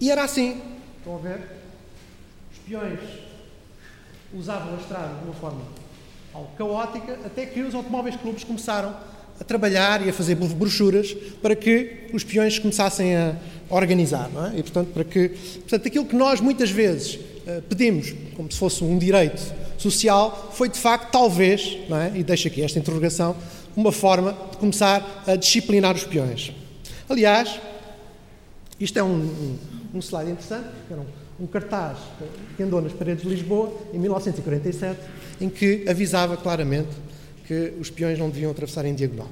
E 0.00 0.10
era 0.10 0.24
assim, 0.24 0.60
estão 0.98 1.14
a 1.16 1.18
ver? 1.18 1.40
Os 2.50 2.58
peões 2.66 3.00
usavam 4.34 4.74
a 4.74 4.80
estrada 4.80 5.18
de 5.18 5.24
uma 5.24 5.34
forma 5.34 5.62
algo 6.34 6.50
caótica, 6.56 7.18
até 7.24 7.46
que 7.46 7.60
os 7.60 7.74
automóveis 7.74 8.16
clubes 8.16 8.42
começaram 8.42 8.96
a 9.40 9.44
trabalhar 9.44 10.06
e 10.06 10.10
a 10.10 10.12
fazer 10.12 10.34
brochuras 10.34 11.16
para 11.40 11.56
que 11.56 12.08
os 12.12 12.22
peões 12.22 12.58
começassem 12.58 13.16
a 13.16 13.34
organizar, 13.70 14.28
não 14.32 14.46
é? 14.46 14.58
E, 14.58 14.62
portanto, 14.62 14.88
para 14.92 15.02
que... 15.02 15.30
Portanto, 15.30 15.86
aquilo 15.86 16.04
que 16.04 16.14
nós 16.14 16.40
muitas 16.40 16.70
vezes 16.70 17.14
uh, 17.14 17.62
pedimos 17.62 18.14
como 18.36 18.52
se 18.52 18.58
fosse 18.58 18.84
um 18.84 18.98
direito 18.98 19.40
social 19.78 20.50
foi, 20.52 20.68
de 20.68 20.78
facto, 20.78 21.10
talvez, 21.10 21.78
não 21.88 21.96
é? 21.96 22.12
E 22.14 22.22
deixo 22.22 22.48
aqui 22.48 22.62
esta 22.62 22.78
interrogação, 22.78 23.34
uma 23.74 23.90
forma 23.90 24.36
de 24.50 24.58
começar 24.58 25.24
a 25.26 25.34
disciplinar 25.36 25.94
os 25.94 26.04
peões. 26.04 26.52
Aliás, 27.08 27.58
isto 28.78 28.98
é 28.98 29.02
um, 29.02 29.14
um, 29.14 29.58
um 29.94 29.98
slide 30.00 30.30
interessante, 30.30 30.68
era 30.90 31.00
um, 31.00 31.44
um 31.44 31.46
cartaz 31.46 31.96
que 32.56 32.62
andou 32.62 32.82
nas 32.82 32.92
paredes 32.92 33.22
de 33.22 33.28
Lisboa, 33.28 33.72
em 33.94 33.98
1947, 33.98 35.00
em 35.40 35.48
que 35.48 35.84
avisava 35.88 36.36
claramente 36.36 36.90
que 37.50 37.74
os 37.80 37.90
peões 37.90 38.16
não 38.16 38.30
deviam 38.30 38.52
atravessar 38.52 38.84
em 38.84 38.94
diagonal. 38.94 39.26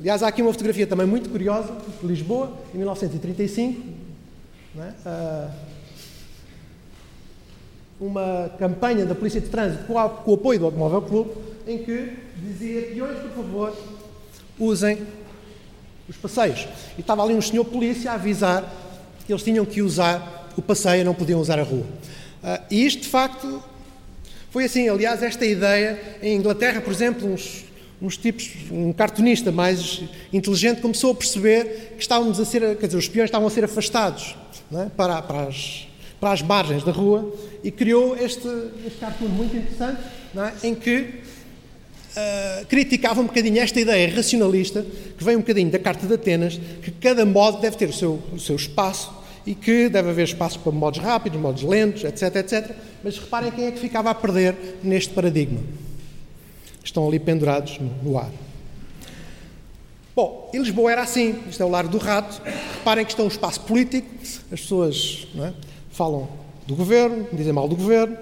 Aliás, 0.00 0.24
há 0.24 0.26
aqui 0.26 0.42
uma 0.42 0.50
fotografia 0.50 0.88
também 0.88 1.06
muito 1.06 1.30
curiosa 1.30 1.72
de 2.00 2.04
Lisboa, 2.04 2.52
em 2.74 2.78
1935, 2.78 3.80
é? 4.76 4.80
uh, 4.80 5.50
uma 8.00 8.50
campanha 8.58 9.06
da 9.06 9.14
Polícia 9.14 9.40
de 9.40 9.48
Trânsito 9.48 9.84
com, 9.84 9.92
o 9.94 10.34
apoio 10.34 10.58
do 10.58 10.64
Automóvel 10.64 11.02
Clube, 11.02 11.30
em 11.64 11.78
que 11.78 12.12
dizia: 12.38 12.82
peões, 12.92 13.18
por 13.18 13.30
favor, 13.30 13.76
usem 14.58 15.06
os 16.08 16.16
passeios. 16.16 16.66
E 16.98 17.02
estava 17.02 17.22
ali 17.22 17.34
um 17.34 17.40
senhor 17.40 17.64
polícia 17.66 18.10
a 18.10 18.14
avisar 18.14 18.68
que 19.24 19.32
eles 19.32 19.44
tinham 19.44 19.64
que 19.64 19.80
usar 19.80 20.50
o 20.56 20.62
passeio, 20.62 21.04
não 21.04 21.14
podiam 21.14 21.40
usar 21.40 21.60
a 21.60 21.62
rua. 21.62 21.86
Uh, 22.42 22.64
e 22.68 22.84
isto, 22.84 23.02
de 23.02 23.08
facto, 23.08 23.62
foi 24.52 24.66
assim, 24.66 24.86
aliás, 24.86 25.22
esta 25.22 25.46
ideia, 25.46 25.98
em 26.22 26.36
Inglaterra, 26.36 26.82
por 26.82 26.92
exemplo, 26.92 27.26
uns, 27.26 27.64
uns 28.02 28.18
tipos, 28.18 28.50
um 28.70 28.92
cartunista 28.92 29.50
mais 29.50 30.02
inteligente 30.30 30.82
começou 30.82 31.12
a 31.12 31.14
perceber 31.14 31.94
que 31.96 32.02
estávamos 32.02 32.38
a 32.38 32.44
ser, 32.44 32.76
quer 32.76 32.84
dizer, 32.84 32.98
os 32.98 33.04
espiões 33.04 33.28
estavam 33.28 33.48
a 33.48 33.50
ser 33.50 33.64
afastados 33.64 34.36
é? 34.70 34.90
para, 34.94 35.22
para, 35.22 35.44
as, 35.44 35.88
para 36.20 36.32
as 36.32 36.42
margens 36.42 36.84
da 36.84 36.92
rua 36.92 37.34
e 37.64 37.70
criou 37.70 38.14
este, 38.14 38.46
este 38.86 38.98
cartoon 39.00 39.28
muito 39.28 39.56
interessante 39.56 40.02
é? 40.36 40.68
em 40.68 40.74
que 40.74 40.98
uh, 40.98 42.66
criticava 42.66 43.22
um 43.22 43.26
bocadinho 43.26 43.58
esta 43.58 43.80
ideia 43.80 44.14
racionalista 44.14 44.84
que 45.16 45.24
vem 45.24 45.36
um 45.36 45.40
bocadinho 45.40 45.70
da 45.70 45.78
Carta 45.78 46.06
de 46.06 46.12
Atenas, 46.12 46.60
que 46.82 46.90
cada 46.90 47.24
modo 47.24 47.58
deve 47.58 47.78
ter 47.78 47.88
o 47.88 47.92
seu, 47.94 48.22
o 48.30 48.38
seu 48.38 48.56
espaço 48.56 49.14
e 49.46 49.54
que 49.54 49.88
deve 49.88 50.10
haver 50.10 50.24
espaço 50.24 50.58
para 50.58 50.72
modos 50.72 51.00
rápidos, 51.00 51.40
modos 51.40 51.62
lentos, 51.62 52.04
etc, 52.04 52.36
etc. 52.36 52.91
Mas 53.02 53.18
reparem 53.18 53.50
quem 53.50 53.66
é 53.66 53.70
que 53.70 53.78
ficava 53.78 54.10
a 54.10 54.14
perder 54.14 54.78
neste 54.82 55.12
paradigma. 55.12 55.60
Estão 56.84 57.06
ali 57.06 57.18
pendurados 57.18 57.78
no 58.02 58.18
ar. 58.18 58.30
Bom, 60.14 60.50
em 60.52 60.58
Lisboa 60.58 60.92
era 60.92 61.02
assim, 61.02 61.36
isto 61.48 61.62
é 61.62 61.66
o 61.66 61.68
lar 61.68 61.88
do 61.88 61.96
rato. 61.96 62.42
Reparem 62.74 63.04
que 63.04 63.12
isto 63.12 63.22
é 63.22 63.24
um 63.24 63.28
espaço 63.28 63.60
político, 63.62 64.08
as 64.52 64.60
pessoas 64.60 65.26
é, 65.36 65.52
falam 65.90 66.28
do 66.66 66.76
governo, 66.76 67.26
dizem 67.32 67.52
mal 67.52 67.66
do 67.66 67.74
governo, 67.74 68.16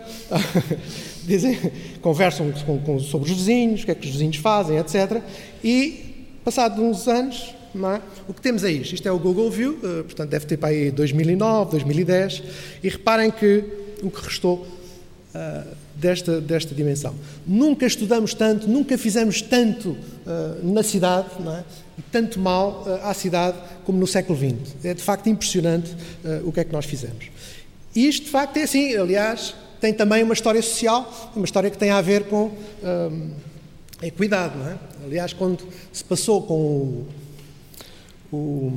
dizem, 1.27 1.59
conversam 2.01 2.53
com, 2.65 2.79
com, 2.79 2.99
sobre 3.01 3.31
os 3.31 3.37
vizinhos, 3.37 3.83
o 3.83 3.85
que 3.85 3.91
é 3.91 3.95
que 3.95 4.07
os 4.07 4.13
vizinhos 4.13 4.37
fazem, 4.37 4.79
etc. 4.79 5.21
E, 5.65 6.27
passados 6.45 6.79
uns 6.79 7.09
anos, 7.09 7.55
é? 7.75 8.01
O 8.29 8.35
que 8.35 8.41
temos 8.41 8.65
é 8.65 8.71
isto. 8.71 8.95
Isto 8.95 9.09
é 9.09 9.13
o 9.13 9.19
Google 9.19 9.51
View, 9.51 9.73
uh, 9.75 10.05
portanto 10.05 10.31
deve 10.31 10.47
ter 10.47 10.57
para 10.57 10.71
aí 10.71 10.91
2009, 10.91 11.73
2010, 11.73 12.43
e 12.83 12.89
reparem 12.89 13.31
que 13.31 13.65
o 14.03 14.11
que 14.11 14.25
restou 14.25 14.67
uh, 15.35 15.77
desta, 15.95 16.41
desta 16.41 16.75
dimensão. 16.75 17.15
Nunca 17.47 17.87
estudamos 17.87 18.35
tanto, 18.35 18.69
nunca 18.69 18.97
fizemos 18.97 19.43
tanto 19.43 19.91
uh, 19.91 20.73
na 20.73 20.83
cidade, 20.83 21.29
é? 21.49 21.65
tanto 22.11 22.39
mal 22.41 22.85
à 23.03 23.13
cidade 23.15 23.59
como 23.85 23.99
no 23.99 24.07
século 24.07 24.39
XX. 24.39 24.75
É 24.85 24.95
de 24.95 25.03
facto 25.03 25.29
impressionante 25.29 25.95
o 26.45 26.51
que 26.51 26.61
é 26.61 26.65
que 26.65 26.73
nós 26.73 26.87
fizemos. 26.87 27.27
E 27.95 28.09
isto 28.09 28.25
de 28.25 28.31
facto 28.31 28.57
é 28.57 28.63
assim, 28.63 28.97
aliás, 28.97 29.55
tem 29.81 29.93
também 29.93 30.23
uma 30.23 30.33
história 30.33 30.63
social, 30.63 31.31
uma 31.37 31.45
história 31.45 31.71
que 31.71 31.77
tem 31.77 31.91
a 31.91 32.01
ver 32.01 32.25
com 32.25 32.53
a 34.01 34.07
equidade. 34.07 34.57
Não 34.57 34.67
é? 34.67 34.79
Aliás, 35.05 35.35
quando 35.35 35.63
se 35.93 36.03
passou 36.03 36.43
com 36.43 36.55
o 36.55 37.07
o, 38.33 38.73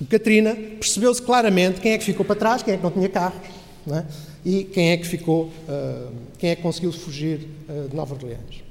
o 0.00 0.06
Katrina, 0.08 0.54
percebeu-se 0.54 1.20
claramente 1.20 1.80
quem 1.80 1.92
é 1.92 1.98
que 1.98 2.04
ficou 2.04 2.24
para 2.24 2.36
trás, 2.36 2.62
quem 2.62 2.74
é 2.74 2.76
que 2.76 2.82
não 2.82 2.90
tinha 2.90 3.08
carros, 3.08 3.40
não 3.86 3.98
é? 3.98 4.04
E 4.44 4.64
quem 4.64 4.90
é 4.90 4.96
que 4.96 5.06
ficou, 5.06 5.44
uh, 5.46 6.12
quem 6.38 6.50
é 6.50 6.56
que 6.56 6.62
conseguiu 6.62 6.92
fugir 6.92 7.48
uh, 7.68 7.88
de 7.88 7.94
Nova 7.94 8.14
Orleans. 8.14 8.62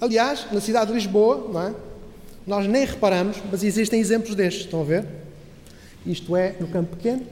Aliás, 0.00 0.46
na 0.52 0.60
cidade 0.60 0.88
de 0.88 0.94
Lisboa, 0.94 1.48
não 1.50 1.62
é? 1.62 1.74
nós 2.46 2.66
nem 2.66 2.84
reparamos, 2.84 3.38
mas 3.50 3.62
existem 3.62 4.00
exemplos 4.00 4.34
destes, 4.34 4.64
estão 4.64 4.82
a 4.82 4.84
ver? 4.84 5.06
Isto 6.04 6.36
é 6.36 6.54
no 6.60 6.68
Campo 6.68 6.96
Pequeno, 6.96 7.26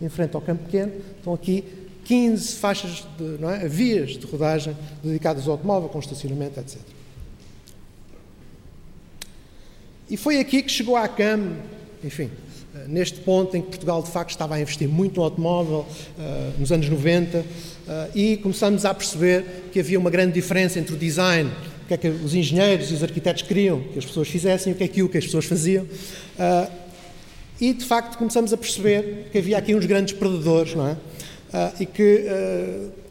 em 0.00 0.08
frente 0.08 0.34
ao 0.34 0.40
Campo 0.40 0.64
Pequeno, 0.64 0.92
estão 1.18 1.34
aqui 1.34 1.64
15 2.04 2.56
faixas, 2.56 3.06
de, 3.18 3.24
não 3.38 3.50
é? 3.50 3.68
vias 3.68 4.12
de 4.12 4.24
rodagem 4.24 4.74
dedicadas 5.04 5.46
ao 5.46 5.52
automóvel, 5.52 5.90
com 5.90 5.98
estacionamento, 5.98 6.58
etc. 6.58 6.78
E 10.08 10.16
foi 10.16 10.40
aqui 10.40 10.62
que 10.62 10.70
chegou 10.70 10.96
à 10.96 11.06
CAM, 11.06 11.56
enfim, 12.02 12.30
eh, 12.30 12.47
neste 12.86 13.20
ponto 13.20 13.56
em 13.56 13.60
que 13.60 13.68
Portugal 13.68 14.02
de 14.02 14.10
facto 14.10 14.30
estava 14.30 14.54
a 14.54 14.60
investir 14.60 14.88
muito 14.88 15.16
no 15.16 15.22
automóvel, 15.22 15.86
uh, 16.18 16.60
nos 16.60 16.70
anos 16.70 16.88
90, 16.88 17.38
uh, 17.38 17.44
eh, 17.88 18.08
e 18.14 18.36
começamos 18.36 18.84
a 18.84 18.92
perceber 18.92 19.70
que 19.72 19.80
havia 19.80 19.98
uma 19.98 20.10
grande 20.10 20.32
diferença 20.32 20.78
entre 20.78 20.94
o 20.94 20.96
design, 20.96 21.50
o 21.84 21.88
que 21.88 21.94
é 21.94 21.96
que 21.96 22.08
os 22.08 22.34
engenheiros 22.34 22.90
e 22.90 22.94
os 22.94 23.02
arquitetos 23.02 23.42
queriam 23.42 23.80
que 23.80 23.98
as 23.98 24.04
pessoas 24.04 24.28
fizessem, 24.28 24.72
o 24.72 24.76
que 24.76 24.84
é 24.84 24.88
que, 24.88 25.02
o 25.02 25.08
que 25.08 25.18
as 25.18 25.24
pessoas 25.24 25.46
faziam. 25.46 25.84
Uh, 25.84 26.70
e 27.60 27.72
de 27.72 27.84
facto 27.84 28.16
começamos 28.18 28.52
a 28.52 28.56
perceber 28.56 29.28
que 29.32 29.38
havia 29.38 29.58
aqui 29.58 29.74
uns 29.74 29.84
grandes 29.84 30.14
perdedores, 30.14 30.74
não 30.74 30.86
é? 30.86 30.96
e 31.80 31.86
que 31.86 32.24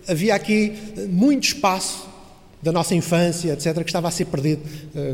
havia 0.07 0.35
aqui 0.35 0.73
muito 1.09 1.43
espaço 1.43 2.07
da 2.63 2.71
nossa 2.71 2.95
infância, 2.95 3.51
etc., 3.51 3.75
que 3.79 3.89
estava 3.89 4.07
a 4.07 4.11
ser 4.11 4.23
perdido 4.23 4.61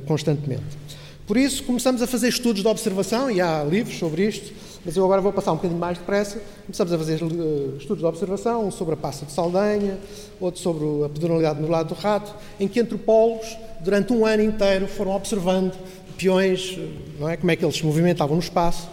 constantemente. 0.05 0.82
Por 1.25 1.37
isso, 1.37 1.63
começamos 1.63 2.01
a 2.01 2.07
fazer 2.07 2.27
estudos 2.27 2.61
de 2.61 2.67
observação, 2.67 3.31
e 3.31 3.39
há 3.39 3.63
livros 3.63 3.97
sobre 3.97 4.27
isto, 4.27 4.53
mas 4.83 4.97
eu 4.97 5.05
agora 5.05 5.21
vou 5.21 5.31
passar 5.31 5.53
um 5.53 5.55
bocadinho 5.55 5.79
mais 5.79 5.97
depressa. 5.97 6.41
Começamos 6.65 6.91
a 6.91 6.97
fazer 6.97 7.23
uh, 7.23 7.77
estudos 7.77 7.99
de 7.99 8.05
observação, 8.05 8.67
um 8.67 8.71
sobre 8.71 8.95
a 8.95 8.97
passa 8.97 9.25
de 9.25 9.31
Saldanha, 9.31 9.97
outro 10.37 10.59
sobre 10.59 10.83
a 11.05 11.07
pedonalidade 11.07 11.61
no 11.61 11.69
lado 11.69 11.95
do 11.95 11.95
rato, 11.95 12.35
em 12.59 12.67
que 12.67 12.77
antropólogos, 12.77 13.57
durante 13.79 14.11
um 14.11 14.25
ano 14.25 14.43
inteiro, 14.43 14.85
foram 14.85 15.11
observando 15.11 15.73
peões, 16.17 16.77
eh, 16.77 16.87
não 17.17 17.29
é, 17.29 17.37
como 17.37 17.49
é 17.49 17.55
que 17.55 17.63
eles 17.63 17.77
se 17.77 17.85
movimentavam 17.85 18.35
no 18.35 18.41
espaço. 18.41 18.89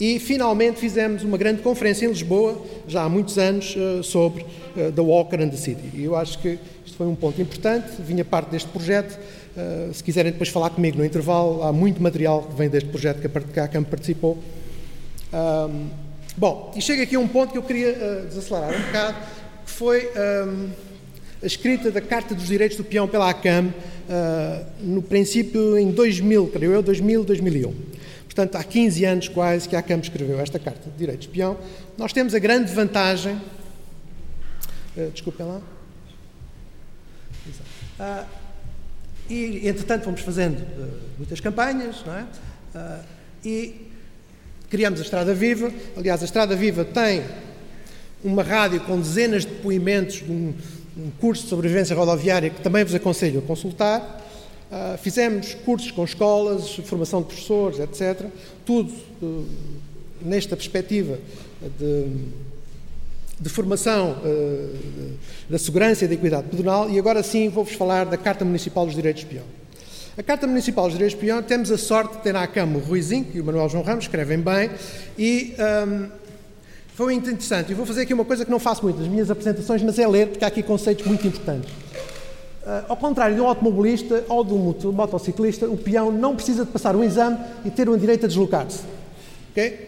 E 0.00 0.18
finalmente 0.18 0.80
fizemos 0.80 1.22
uma 1.22 1.38
grande 1.38 1.62
conferência 1.62 2.06
em 2.06 2.08
Lisboa, 2.08 2.60
já 2.88 3.04
há 3.04 3.08
muitos 3.08 3.38
anos, 3.38 3.76
uh, 3.76 4.02
sobre 4.02 4.44
The 4.74 5.00
Walker 5.00 5.40
and 5.40 5.50
the 5.50 5.56
City. 5.56 5.90
E 5.94 6.04
eu 6.04 6.16
acho 6.16 6.40
que 6.40 6.58
isto 6.84 6.96
foi 6.96 7.06
um 7.06 7.14
ponto 7.14 7.40
importante, 7.40 7.92
vinha 8.00 8.24
parte 8.24 8.50
deste 8.50 8.68
projeto 8.68 9.16
Uh, 9.56 9.94
se 9.94 10.04
quiserem 10.04 10.32
depois 10.32 10.50
falar 10.50 10.68
comigo 10.68 10.98
no 10.98 11.04
intervalo, 11.04 11.62
há 11.62 11.72
muito 11.72 12.02
material 12.02 12.42
que 12.42 12.54
vem 12.54 12.68
deste 12.68 12.90
projeto 12.90 13.20
que 13.20 13.26
a, 13.26 13.40
que 13.40 13.60
a 13.60 13.68
CAM 13.68 13.84
participou. 13.84 14.36
Um, 15.32 15.88
bom, 16.36 16.72
e 16.76 16.82
chega 16.82 17.04
aqui 17.04 17.16
a 17.16 17.18
um 17.18 17.26
ponto 17.26 17.52
que 17.52 17.58
eu 17.58 17.62
queria 17.62 17.92
uh, 17.92 18.26
desacelerar 18.26 18.78
um 18.78 18.82
bocado, 18.82 19.16
que 19.64 19.70
foi 19.70 20.10
um, 20.46 20.68
a 21.42 21.46
escrita 21.46 21.90
da 21.90 22.02
Carta 22.02 22.34
dos 22.34 22.48
Direitos 22.48 22.76
do 22.76 22.84
Peão 22.84 23.08
pela 23.08 23.30
ACAM, 23.30 23.68
uh, 23.68 24.66
no 24.80 25.00
princípio 25.00 25.78
em 25.78 25.90
2000, 25.90 26.48
creio 26.48 26.72
eu, 26.72 26.82
2000, 26.82 27.24
2001. 27.24 27.74
Portanto, 28.26 28.56
há 28.56 28.62
15 28.62 29.04
anos 29.06 29.28
quase 29.28 29.66
que 29.66 29.74
a 29.74 29.78
ACAM 29.78 30.00
escreveu 30.00 30.38
esta 30.38 30.58
Carta 30.58 30.90
de 30.90 30.98
Direitos 30.98 31.26
do 31.28 31.32
Peão. 31.32 31.56
Nós 31.96 32.12
temos 32.12 32.34
a 32.34 32.38
grande 32.38 32.70
vantagem. 32.74 33.40
Uh, 34.94 35.10
desculpem 35.10 35.46
lá. 35.46 35.62
Uh, 37.98 38.45
e, 39.28 39.68
entretanto, 39.68 40.04
fomos 40.04 40.20
fazendo 40.20 40.60
uh, 40.60 40.98
muitas 41.18 41.40
campanhas, 41.40 42.04
não 42.04 42.14
é? 42.14 42.22
Uh, 42.74 43.04
e 43.44 43.88
criamos 44.70 45.00
a 45.00 45.02
Estrada 45.02 45.34
Viva. 45.34 45.72
Aliás, 45.96 46.22
a 46.22 46.24
Estrada 46.24 46.54
Viva 46.54 46.84
tem 46.84 47.24
uma 48.22 48.42
rádio 48.42 48.80
com 48.80 49.00
dezenas 49.00 49.44
de 49.44 49.52
depoimentos 49.52 50.16
de 50.16 50.30
um, 50.30 50.54
um 50.96 51.10
curso 51.20 51.44
de 51.44 51.48
sobrevivência 51.48 51.94
rodoviária 51.94 52.50
que 52.50 52.60
também 52.60 52.84
vos 52.84 52.94
aconselho 52.94 53.40
a 53.40 53.42
consultar. 53.42 54.24
Uh, 54.70 54.98
fizemos 54.98 55.54
cursos 55.54 55.90
com 55.90 56.04
escolas, 56.04 56.76
formação 56.84 57.20
de 57.20 57.28
professores, 57.28 57.78
etc. 57.78 58.26
Tudo 58.64 58.92
nesta 60.20 60.56
perspectiva 60.56 61.18
de, 61.78 62.06
de 63.38 63.48
formação 63.48 64.16
uh, 64.24 65.18
da 65.48 65.58
segurança 65.58 66.04
e 66.04 66.08
da 66.08 66.14
equidade 66.14 66.48
pedonal. 66.48 66.88
E 66.90 66.98
agora 66.98 67.22
sim 67.22 67.48
vou-vos 67.48 67.74
falar 67.74 68.06
da 68.06 68.16
Carta 68.16 68.44
Municipal 68.44 68.86
dos 68.86 68.94
Direitos 68.94 69.22
de 69.22 69.28
Peão. 69.28 69.44
A 70.18 70.22
Carta 70.22 70.46
Municipal 70.46 70.84
dos 70.84 70.94
Direitos 70.94 71.18
de 71.18 71.26
Peão 71.26 71.42
temos 71.42 71.70
a 71.70 71.76
sorte 71.76 72.16
de 72.16 72.22
ter 72.22 72.32
na 72.32 72.46
cama 72.46 72.78
o 72.78 72.80
Ruizinho 72.80 73.26
e 73.34 73.40
o 73.40 73.44
Manuel 73.44 73.68
João 73.68 73.84
Ramos, 73.84 74.04
escrevem 74.04 74.38
bem, 74.38 74.70
e 75.18 75.54
um, 75.86 76.08
foi 76.94 77.12
muito 77.12 77.28
interessante. 77.28 77.70
Eu 77.70 77.76
vou 77.76 77.84
fazer 77.84 78.02
aqui 78.02 78.14
uma 78.14 78.24
coisa 78.24 78.42
que 78.42 78.50
não 78.50 78.58
faço 78.58 78.82
muito 78.82 78.98
nas 78.98 79.08
minhas 79.08 79.30
apresentações, 79.30 79.82
mas 79.82 79.98
é 79.98 80.08
ler, 80.08 80.28
porque 80.28 80.42
há 80.42 80.48
aqui 80.48 80.62
conceitos 80.62 81.06
muito 81.06 81.26
importantes. 81.26 81.70
Uh, 81.70 82.86
ao 82.88 82.96
contrário 82.96 83.34
de 83.34 83.40
um 83.42 83.46
automobilista 83.46 84.24
ou 84.26 84.42
de 84.42 84.54
um 84.54 84.92
motociclista, 84.92 85.66
o 85.66 85.76
peão 85.76 86.10
não 86.10 86.34
precisa 86.34 86.64
de 86.64 86.70
passar 86.70 86.96
um 86.96 87.04
exame 87.04 87.38
e 87.66 87.70
ter 87.70 87.86
o 87.86 87.98
direito 87.98 88.24
a 88.24 88.28
deslocar-se. 88.28 88.80
Okay? 89.50 89.85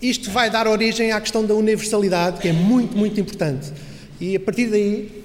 Isto 0.00 0.30
vai 0.30 0.50
dar 0.50 0.66
origem 0.66 1.12
à 1.12 1.20
questão 1.20 1.44
da 1.44 1.54
universalidade, 1.54 2.40
que 2.40 2.48
é 2.48 2.52
muito, 2.52 2.96
muito 2.96 3.18
importante. 3.20 3.72
E 4.20 4.36
a 4.36 4.40
partir 4.40 4.66
daí, 4.66 5.24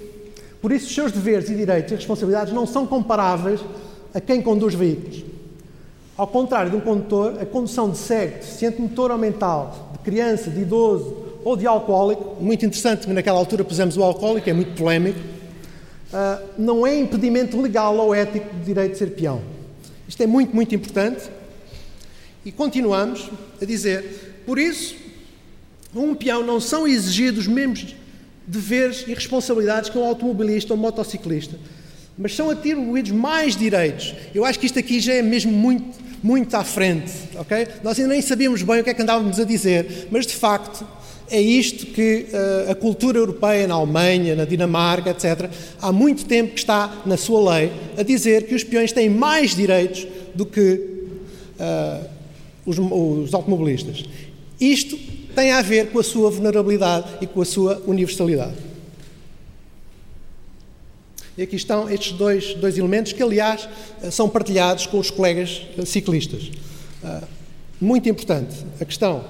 por 0.62 0.72
isso, 0.72 0.88
os 0.88 0.96
seus 0.96 1.12
deveres 1.12 1.50
e 1.50 1.56
direitos 1.56 1.92
e 1.92 1.96
responsabilidades 1.96 2.54
não 2.54 2.66
são 2.66 2.86
comparáveis 2.86 3.62
a 4.14 4.20
quem 4.20 4.42
conduz 4.42 4.74
veículos. 4.74 5.24
Ao 6.18 6.28
contrário 6.28 6.70
de 6.70 6.78
um 6.78 6.82
condutor, 6.82 7.38
a 7.42 7.46
condução 7.46 7.90
de 7.90 7.98
cego, 7.98 8.40
deficiente 8.40 8.82
motor 8.82 9.12
ou 9.12 9.18
mental, 9.18 9.92
de 9.94 10.00
criança, 10.00 10.50
de 10.50 10.62
idoso 10.62 11.16
ou 11.46 11.56
de 11.56 11.66
alcoólico, 11.66 12.36
muito 12.42 12.66
interessante 12.66 13.08
que 13.08 13.14
naquela 13.14 13.40
altura 13.40 13.64
pusemos 13.64 13.96
o 13.96 14.04
alcoólico, 14.04 14.50
é 14.50 14.54
muito 14.54 14.76
polémico, 14.76 15.20
uh, 15.20 16.46
não 16.58 16.86
é 16.86 17.00
impedimento 17.00 17.62
legal 17.62 17.96
ou 17.96 18.14
ético 18.14 18.54
de 18.54 18.66
direito 18.66 18.94
de 18.94 18.98
ser 18.98 19.12
peão. 19.12 19.42
Isto 20.10 20.22
é 20.24 20.28
muito, 20.28 20.54
muito 20.54 20.76
importante. 20.76 21.30
E 22.44 22.52
continuamos 22.52 23.30
a 23.62 23.66
dizer, 23.66 24.29
por 24.50 24.58
isso, 24.58 24.96
um 25.96 26.16
peão 26.16 26.44
não 26.44 26.60
são 26.60 26.88
exigidos 26.88 27.42
os 27.42 27.48
mesmos 27.48 27.94
deveres 28.48 29.06
e 29.08 29.14
responsabilidades 29.14 29.92
que 29.92 29.98
um 30.00 30.04
automobilista 30.04 30.74
ou 30.74 30.80
um 30.80 30.82
motociclista, 30.82 31.56
mas 32.18 32.36
são 32.36 32.50
atribuídos 32.50 33.12
mais 33.12 33.56
direitos. 33.56 34.16
Eu 34.34 34.44
acho 34.44 34.58
que 34.58 34.66
isto 34.66 34.80
aqui 34.80 35.00
já 35.00 35.14
é 35.14 35.22
mesmo 35.22 35.52
muito, 35.52 36.00
muito 36.24 36.56
à 36.56 36.64
frente, 36.64 37.12
ok? 37.36 37.68
Nós 37.84 38.00
ainda 38.00 38.12
nem 38.12 38.24
sabíamos 38.24 38.64
bem 38.64 38.82
o 38.82 38.84
que 38.84 38.90
é 38.90 38.94
que 38.96 39.04
andávamos 39.04 39.40
a 39.40 39.44
dizer, 39.44 40.08
mas 40.10 40.26
de 40.26 40.34
facto 40.34 40.84
é 41.30 41.40
isto 41.40 41.86
que 41.86 42.26
uh, 42.34 42.72
a 42.72 42.74
cultura 42.74 43.20
europeia, 43.20 43.68
na 43.68 43.76
Alemanha, 43.76 44.36
na 44.36 44.46
Dinamarca, 44.46 45.12
etc., 45.12 45.48
há 45.80 45.92
muito 45.92 46.26
tempo 46.26 46.54
que 46.54 46.60
está 46.60 47.04
na 47.06 47.18
sua 47.18 47.54
lei 47.54 47.72
a 47.96 48.02
dizer 48.02 48.48
que 48.48 48.56
os 48.56 48.64
peões 48.64 48.92
têm 48.92 49.12
mais 49.12 49.56
direitos 49.56 50.08
do 50.34 50.44
que 50.44 51.06
uh, 51.60 52.18
os, 52.66 52.78
os 52.78 53.34
automobilistas. 53.34 54.06
Isto 54.60 54.98
tem 55.36 55.52
a 55.52 55.62
ver 55.62 55.92
com 55.92 56.00
a 56.00 56.04
sua 56.04 56.30
vulnerabilidade 56.30 57.08
e 57.22 57.28
com 57.28 57.42
a 57.42 57.46
sua 57.46 57.82
universalidade. 57.86 58.56
E 61.38 61.42
aqui 61.42 61.56
estão 61.56 61.90
estes 61.90 62.12
dois, 62.12 62.54
dois 62.56 62.78
elementos 62.78 63.14
que, 63.14 63.24
aliás, 63.24 63.70
eh, 64.04 64.12
são 64.12 64.28
partilhados 64.28 64.86
com 64.86 65.00
os 65.00 65.10
colegas 65.10 65.62
ciclistas. 65.86 66.52
Muito 67.80 68.10
importante 68.10 68.54
a 68.82 68.84
questão 68.84 69.24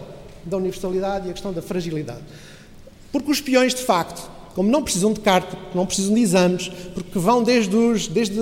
da 0.44 0.58
universalidade 0.58 1.28
e 1.28 1.30
a 1.30 1.34
questão 1.34 1.54
da 1.54 1.62
fragilidade. 1.62 2.24
Porque 3.12 3.30
os 3.30 3.40
peões, 3.40 3.76
de 3.76 3.84
facto, 3.84 4.28
como 4.56 4.72
não 4.72 4.82
precisam 4.82 5.14
de 5.14 5.20
carta, 5.20 5.56
não 5.76 5.86
precisam 5.86 6.14
de 6.14 6.22
exames, 6.22 6.70
porque 6.94 7.20
vão 7.20 7.44
desde, 7.44 8.10
desde 8.10 8.40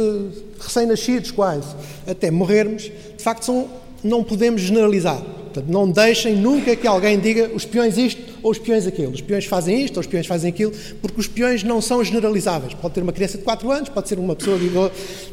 recém-nascidos 0.60 1.32
quase 1.32 1.76
até 2.08 2.32
morrermos, 2.32 2.84
de 2.84 3.24
facto 3.24 3.44
são, 3.44 3.68
não 4.08 4.24
podemos 4.24 4.62
generalizar. 4.62 5.22
Portanto, 5.22 5.72
não 5.72 5.90
deixem 5.90 6.36
nunca 6.36 6.76
que 6.76 6.86
alguém 6.86 7.20
diga 7.20 7.50
os 7.54 7.66
peões 7.66 7.98
isto 7.98 8.22
ou 8.44 8.52
os 8.52 8.60
peões 8.60 8.86
aquilo. 8.86 9.12
Os 9.12 9.22
peões 9.22 9.46
fazem 9.46 9.84
isto 9.84 9.98
ou 9.98 10.02
os 10.02 10.08
peões 10.08 10.28
fazem 10.28 10.50
aquilo, 10.50 10.72
porque 11.02 11.20
os 11.20 11.28
peões 11.28 11.64
não 11.64 11.82
são 11.82 12.04
generalizáveis. 12.04 12.74
Pode 12.76 12.94
ter 12.94 13.02
uma 13.02 13.14
criança 13.14 13.38
de 13.38 13.44
4 13.44 13.72
anos, 13.72 13.90
pode 13.90 14.08
ser 14.08 14.20
uma 14.20 14.36
pessoa 14.36 14.60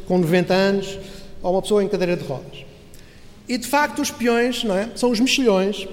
com 0.07 0.19
90 0.19 0.55
anos 0.55 0.99
ou 1.43 1.53
uma 1.53 1.63
pessoa 1.63 1.85
em 1.85 1.89
cadeira 1.89 2.17
de 2.17 2.25
rodas. 2.25 2.65
E 3.47 3.59
de 3.59 3.67
facto 3.67 4.01
os 4.01 4.11
peões 4.11 4.65
não 4.65 4.77
é, 4.77 4.89
são 4.97 5.11
os 5.11 5.21
mexilhões 5.21 5.87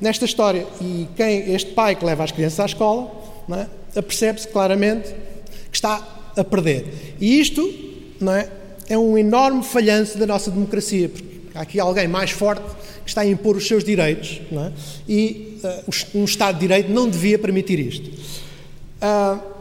nesta 0.00 0.24
história. 0.24 0.66
E 0.80 1.08
quem, 1.16 1.52
este 1.52 1.72
pai 1.72 1.96
que 1.96 2.04
leva 2.04 2.22
as 2.22 2.30
crianças 2.30 2.60
à 2.60 2.66
escola, 2.66 3.10
é? 3.50 3.98
apercebe-se 3.98 4.46
claramente 4.48 5.08
que 5.70 5.76
está 5.76 6.06
a 6.36 6.44
perder. 6.44 7.16
E 7.20 7.40
isto 7.40 7.72
não 8.20 8.32
é, 8.32 8.48
é 8.88 8.96
um 8.96 9.18
enorme 9.18 9.62
falhanço 9.62 10.16
da 10.18 10.26
nossa 10.26 10.50
democracia, 10.50 11.08
porque 11.08 11.33
há 11.54 11.60
aqui 11.60 11.78
alguém 11.78 12.08
mais 12.08 12.30
forte 12.30 12.64
que 13.04 13.08
está 13.08 13.20
a 13.20 13.26
impor 13.26 13.56
os 13.56 13.66
seus 13.66 13.84
direitos 13.84 14.40
é? 14.52 14.72
e 15.08 15.60
uh, 15.62 16.18
um 16.18 16.24
Estado 16.24 16.54
de 16.54 16.60
Direito 16.60 16.90
não 16.90 17.08
devia 17.08 17.38
permitir 17.38 17.78
isto. 17.78 18.08
Uh, 18.08 19.54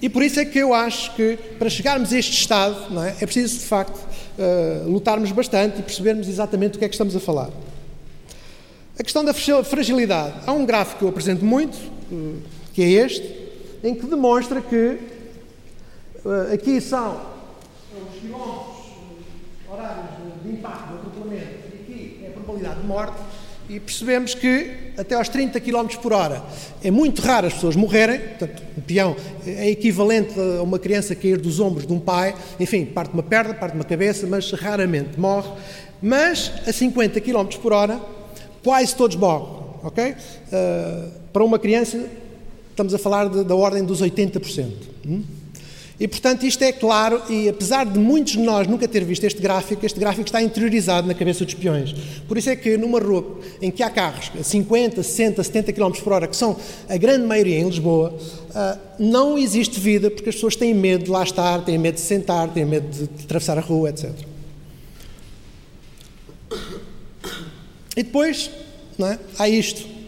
e 0.00 0.08
por 0.08 0.22
isso 0.22 0.38
é 0.38 0.44
que 0.44 0.58
eu 0.58 0.72
acho 0.74 1.14
que 1.14 1.38
para 1.58 1.68
chegarmos 1.68 2.12
a 2.12 2.18
este 2.18 2.32
Estado 2.32 2.76
é? 3.00 3.16
é, 3.20 3.26
preciso 3.26 3.58
de 3.58 3.64
facto 3.64 3.96
uh, 3.96 4.88
lutarmos 4.88 5.32
bastante 5.32 5.80
e 5.80 5.82
percebermos 5.82 6.28
exatamente 6.28 6.76
o 6.76 6.78
que 6.78 6.84
é 6.84 6.88
que 6.88 6.94
estamos 6.94 7.16
a 7.16 7.20
falar. 7.20 7.50
A 8.98 9.02
questão 9.02 9.24
da 9.24 9.32
fragilidade. 9.32 10.34
Há 10.46 10.52
um 10.52 10.66
gráfico 10.66 10.98
que 10.98 11.04
eu 11.04 11.08
apresento 11.08 11.44
muito, 11.44 11.76
eh, 12.12 12.34
que 12.74 12.82
é 12.82 12.88
este, 12.90 13.26
em 13.82 13.94
que 13.94 14.06
demonstra 14.06 14.60
que 14.60 14.98
aqui 16.52 16.78
são 16.80 17.20
os 17.90 18.20
quilómetros 18.20 18.86
eh, 19.66 19.72
horários 19.72 20.06
de 20.44 20.50
impacto 20.50 20.88
do 20.88 20.94
atropelamento 20.96 21.46
e 21.72 21.82
aqui 21.82 22.20
é 22.24 22.28
a 22.28 22.30
probabilidade 22.62 22.80
de 22.80 22.86
morte 22.86 23.16
e 23.68 23.80
percebemos 23.80 24.34
que 24.34 24.92
até 24.96 25.14
aos 25.14 25.28
30 25.28 25.60
km 25.60 25.86
por 26.00 26.12
hora 26.12 26.42
é 26.82 26.90
muito 26.90 27.22
raro 27.22 27.46
as 27.46 27.54
pessoas 27.54 27.76
morrerem, 27.76 28.18
portanto, 28.18 28.62
um 28.76 28.80
peão 28.80 29.16
é 29.46 29.70
equivalente 29.70 30.38
a 30.38 30.62
uma 30.62 30.78
criança 30.78 31.14
cair 31.14 31.38
dos 31.38 31.60
ombros 31.60 31.86
de 31.86 31.92
um 31.92 32.00
pai, 32.00 32.34
enfim, 32.58 32.84
parte 32.84 33.12
uma 33.12 33.22
perna, 33.22 33.54
parte 33.54 33.74
uma 33.74 33.84
cabeça, 33.84 34.26
mas 34.26 34.50
raramente 34.52 35.18
morre. 35.18 35.50
Mas 36.00 36.52
a 36.66 36.72
50 36.72 37.20
km 37.20 37.46
por 37.60 37.72
hora 37.72 38.00
quase 38.62 38.94
todos 38.94 39.16
morrem, 39.16 39.48
ok? 39.82 40.10
Uh, 40.10 41.10
para 41.32 41.44
uma 41.44 41.58
criança, 41.58 42.04
estamos 42.70 42.92
a 42.92 42.98
falar 42.98 43.28
de, 43.28 43.44
da 43.44 43.54
ordem 43.54 43.84
dos 43.84 44.02
80%. 44.02 44.70
Hum? 45.06 45.22
E, 46.00 46.08
portanto, 46.08 46.44
isto 46.44 46.62
é 46.62 46.72
claro, 46.72 47.22
e 47.28 47.48
apesar 47.48 47.86
de 47.86 47.98
muitos 47.98 48.32
de 48.32 48.40
nós 48.40 48.66
nunca 48.66 48.88
ter 48.88 49.04
visto 49.04 49.24
este 49.24 49.40
gráfico, 49.40 49.84
este 49.84 50.00
gráfico 50.00 50.26
está 50.26 50.42
interiorizado 50.42 51.06
na 51.06 51.14
cabeça 51.14 51.44
dos 51.44 51.54
peões. 51.54 51.94
Por 52.26 52.36
isso 52.36 52.50
é 52.50 52.56
que 52.56 52.76
numa 52.76 52.98
rua 52.98 53.38
em 53.60 53.70
que 53.70 53.82
há 53.82 53.90
carros 53.90 54.32
a 54.38 54.42
50, 54.42 55.02
60, 55.02 55.42
70 55.42 55.72
km 55.72 55.92
por 56.02 56.12
hora, 56.12 56.26
que 56.26 56.36
são 56.36 56.56
a 56.88 56.96
grande 56.96 57.26
maioria 57.26 57.58
em 57.58 57.64
Lisboa, 57.64 58.14
uh, 58.50 58.78
não 58.98 59.38
existe 59.38 59.78
vida 59.78 60.10
porque 60.10 60.30
as 60.30 60.34
pessoas 60.34 60.56
têm 60.56 60.74
medo 60.74 61.04
de 61.04 61.10
lá 61.10 61.22
estar, 61.22 61.64
têm 61.64 61.78
medo 61.78 61.94
de 61.94 62.00
sentar, 62.00 62.48
têm 62.48 62.64
medo 62.64 62.88
de 62.88 63.04
atravessar 63.24 63.58
a 63.58 63.60
rua, 63.60 63.90
etc. 63.90 64.10
E 67.96 68.02
depois 68.02 68.50
não 68.98 69.06
é? 69.06 69.18
há 69.38 69.48
isto. 69.48 70.01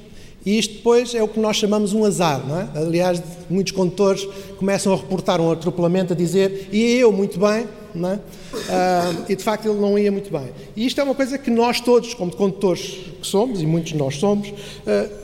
E 0.44 0.58
isto 0.58 0.74
depois 0.74 1.14
é 1.14 1.22
o 1.22 1.28
que 1.28 1.40
nós 1.40 1.56
chamamos 1.56 1.92
um 1.92 2.04
azar. 2.04 2.46
Não 2.46 2.60
é? 2.60 2.68
Aliás, 2.74 3.22
muitos 3.48 3.72
condutores 3.72 4.26
começam 4.58 4.92
a 4.92 4.96
reportar 4.96 5.40
um 5.40 5.50
atropelamento 5.50 6.12
a 6.12 6.16
dizer 6.16 6.68
ia 6.72 6.98
eu 6.98 7.10
muito 7.10 7.38
bem, 7.38 7.66
não 7.94 8.10
é? 8.10 8.14
Uh, 8.14 9.24
e 9.28 9.36
de 9.36 9.42
facto 9.42 9.66
ele 9.66 9.80
não 9.80 9.98
ia 9.98 10.12
muito 10.12 10.30
bem. 10.30 10.50
E 10.76 10.86
isto 10.86 11.00
é 11.00 11.04
uma 11.04 11.14
coisa 11.14 11.38
que 11.38 11.50
nós 11.50 11.80
todos, 11.80 12.12
como 12.14 12.34
condutores 12.34 12.98
que 13.20 13.26
somos, 13.26 13.62
e 13.62 13.66
muitos 13.66 13.92
de 13.92 13.98
nós 13.98 14.16
somos, 14.16 14.48
uh, 14.48 14.54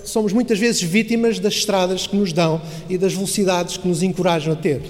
somos 0.05 0.33
muitas 0.33 0.59
vezes 0.59 0.83
vítimas 0.83 1.39
das 1.39 1.55
estradas 1.55 2.07
que 2.07 2.17
nos 2.17 2.33
dão 2.33 2.61
e 2.89 2.97
das 2.97 3.13
velocidades 3.13 3.77
que 3.77 3.87
nos 3.87 4.03
encorajam 4.03 4.55
a 4.55 4.57
ter. 4.57 4.81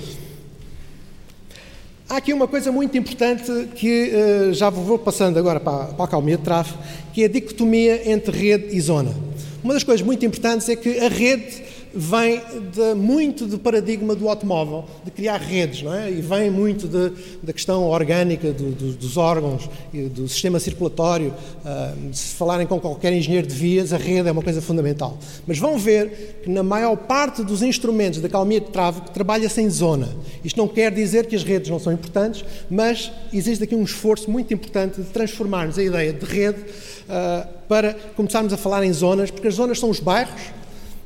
Há 2.10 2.16
aqui 2.16 2.32
uma 2.32 2.48
coisa 2.48 2.72
muito 2.72 2.98
importante 2.98 3.68
que 3.76 4.10
uh, 4.10 4.52
já 4.52 4.68
vou 4.68 4.98
passando 4.98 5.38
agora 5.38 5.60
para, 5.60 5.84
para 5.84 6.04
a 6.06 6.08
calmia 6.08 6.36
de 6.36 6.42
tráfego, 6.42 6.76
que 7.12 7.22
é 7.22 7.26
a 7.26 7.28
dicotomia 7.28 8.10
entre 8.10 8.36
rede 8.36 8.76
e 8.76 8.80
zona. 8.80 9.14
Uma 9.62 9.74
das 9.74 9.84
coisas 9.84 10.04
muito 10.04 10.26
importantes 10.26 10.68
é 10.68 10.74
que 10.74 10.98
a 10.98 11.08
rede 11.08 11.62
vem 11.94 12.40
de, 12.72 12.94
muito 12.94 13.46
do 13.46 13.58
paradigma 13.58 14.14
do 14.14 14.28
automóvel, 14.28 14.84
de 15.04 15.10
criar 15.10 15.38
redes, 15.38 15.82
não 15.82 15.94
é? 15.94 16.10
E 16.10 16.20
vem 16.20 16.50
muito 16.50 16.86
de, 16.86 17.12
da 17.42 17.52
questão 17.52 17.84
orgânica 17.84 18.52
do, 18.52 18.70
do, 18.70 18.92
dos 18.92 19.16
órgãos, 19.16 19.68
do 19.92 20.28
sistema 20.28 20.58
circulatório. 20.60 21.34
Uh, 21.64 22.14
se 22.14 22.34
falarem 22.34 22.66
com 22.66 22.78
qualquer 22.80 23.12
engenheiro 23.12 23.46
de 23.46 23.54
vias, 23.54 23.92
a 23.92 23.96
rede 23.96 24.28
é 24.28 24.32
uma 24.32 24.42
coisa 24.42 24.62
fundamental. 24.62 25.18
Mas 25.46 25.58
vão 25.58 25.78
ver 25.78 26.40
que 26.42 26.50
na 26.50 26.62
maior 26.62 26.96
parte 26.96 27.42
dos 27.42 27.62
instrumentos 27.62 28.20
da 28.20 28.28
calmia 28.28 28.60
de 28.60 28.70
tráfego 28.70 29.10
trabalha-se 29.10 29.60
em 29.60 29.68
zona. 29.68 30.08
Isto 30.44 30.56
não 30.56 30.68
quer 30.68 30.92
dizer 30.92 31.26
que 31.26 31.36
as 31.36 31.42
redes 31.42 31.70
não 31.70 31.78
são 31.78 31.92
importantes, 31.92 32.44
mas 32.70 33.10
existe 33.32 33.64
aqui 33.64 33.74
um 33.74 33.82
esforço 33.82 34.30
muito 34.30 34.52
importante 34.54 35.00
de 35.00 35.08
transformarmos 35.08 35.78
a 35.78 35.82
ideia 35.82 36.12
de 36.12 36.24
rede 36.24 36.60
uh, 36.60 37.48
para 37.68 37.94
começarmos 38.16 38.52
a 38.52 38.56
falar 38.56 38.84
em 38.84 38.92
zonas, 38.92 39.30
porque 39.30 39.48
as 39.48 39.54
zonas 39.54 39.78
são 39.78 39.90
os 39.90 40.00
bairros, 40.00 40.59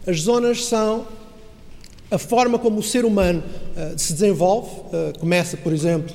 as 0.06 0.20
zonas 0.20 0.64
são 0.66 1.06
a 2.10 2.18
forma 2.18 2.58
como 2.58 2.78
o 2.78 2.82
ser 2.82 3.04
humano 3.04 3.42
uh, 3.42 3.98
se 3.98 4.12
desenvolve. 4.12 4.68
Uh, 4.68 5.18
começa, 5.18 5.56
por 5.56 5.72
exemplo, 5.72 6.14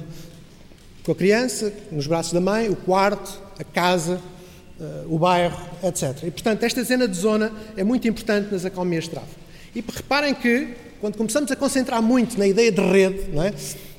com 1.03 1.11
a 1.11 1.15
criança, 1.15 1.73
nos 1.91 2.07
braços 2.07 2.31
da 2.31 2.39
mãe, 2.39 2.69
o 2.69 2.75
quarto, 2.75 3.41
a 3.59 3.63
casa, 3.63 4.21
uh, 4.79 5.13
o 5.13 5.17
bairro, 5.17 5.59
etc. 5.83 6.23
E, 6.23 6.31
portanto, 6.31 6.63
esta 6.63 6.83
cena 6.85 7.07
de 7.07 7.17
zona 7.17 7.51
é 7.75 7.83
muito 7.83 8.07
importante 8.07 8.51
nas 8.51 8.63
economias 8.63 9.05
de 9.05 9.11
tráfego. 9.11 9.39
E 9.75 9.83
reparem 9.87 10.33
que, 10.33 10.69
quando 11.01 11.17
começamos 11.17 11.51
a 11.51 11.55
concentrar 11.55 12.01
muito 12.01 12.37
na 12.37 12.47
ideia 12.47 12.71
de 12.71 12.81
rede, 12.81 13.31
não 13.31 13.43
é? 13.43 13.53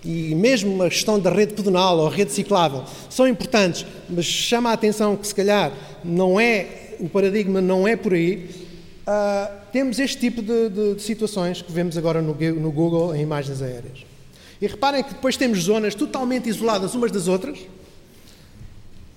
e 0.04 0.34
mesmo 0.34 0.82
a 0.82 0.88
questão 0.88 1.18
da 1.18 1.30
rede 1.30 1.52
pedonal 1.52 1.98
ou 1.98 2.06
a 2.06 2.10
rede 2.10 2.32
ciclável 2.32 2.84
são 3.08 3.28
importantes, 3.28 3.84
mas 4.08 4.24
chama 4.24 4.70
a 4.70 4.72
atenção 4.72 5.14
que 5.16 5.26
se 5.26 5.34
calhar 5.34 5.72
não 6.02 6.40
é, 6.40 6.94
o 6.98 7.08
paradigma 7.08 7.60
não 7.60 7.86
é 7.86 7.96
por 7.96 8.14
aí, 8.14 8.48
uh, 9.06 9.60
temos 9.72 9.98
este 9.98 10.18
tipo 10.18 10.42
de, 10.42 10.68
de, 10.68 10.94
de, 10.94 11.02
situações 11.02 11.62
que 11.62 11.72
vemos 11.72 11.96
agora 11.96 12.20
no, 12.20 12.34
no 12.34 12.72
Google 12.72 13.14
em 13.14 13.22
imagens 13.22 13.62
aéreas. 13.62 14.04
E 14.60 14.66
reparem 14.66 15.02
que 15.02 15.14
depois 15.14 15.36
temos 15.36 15.60
zonas 15.60 15.94
totalmente 15.94 16.48
isoladas 16.48 16.94
umas 16.94 17.10
das 17.10 17.28
outras. 17.28 17.58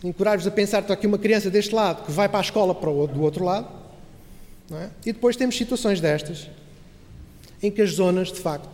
Encorajo-vos 0.03 0.47
a 0.47 0.51
pensar 0.51 0.83
que 0.83 0.91
aqui 0.91 1.07
uma 1.07 1.17
criança 1.17 1.49
deste 1.49 1.73
lado 1.73 2.05
que 2.05 2.11
vai 2.11 2.27
para 2.27 2.39
a 2.39 2.41
escola 2.41 2.73
para 2.73 2.89
o, 2.89 3.07
do 3.07 3.21
outro 3.21 3.43
lado. 3.43 3.67
É? 4.71 4.89
E 5.05 5.13
depois 5.13 5.35
temos 5.35 5.57
situações 5.57 5.99
destas, 5.99 6.49
em 7.61 7.69
que 7.69 7.81
as 7.81 7.91
zonas, 7.91 8.31
de 8.31 8.39
facto, 8.39 8.69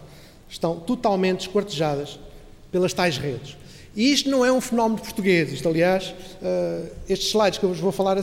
estão 0.50 0.80
totalmente 0.80 1.42
esquartejadas 1.42 2.20
pelas 2.72 2.94
tais 2.94 3.18
redes. 3.18 3.58
E 3.96 4.12
isto 4.12 4.30
não 4.30 4.46
é 4.46 4.52
um 4.52 4.62
fenómeno 4.62 5.02
português. 5.02 5.52
Isto, 5.52 5.68
aliás, 5.68 6.14
uh, 6.42 6.90
estes 7.08 7.30
slides 7.30 7.60
que 7.60 7.66
eu 7.66 7.70
vos 7.70 7.80
vou 7.80 7.92
falar 7.92 8.18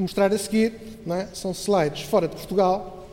mostrar 0.00 0.32
a 0.32 0.38
seguir 0.38 0.72
é? 1.08 1.28
são 1.32 1.52
slides 1.52 2.02
fora 2.02 2.26
de 2.26 2.36
Portugal. 2.36 3.06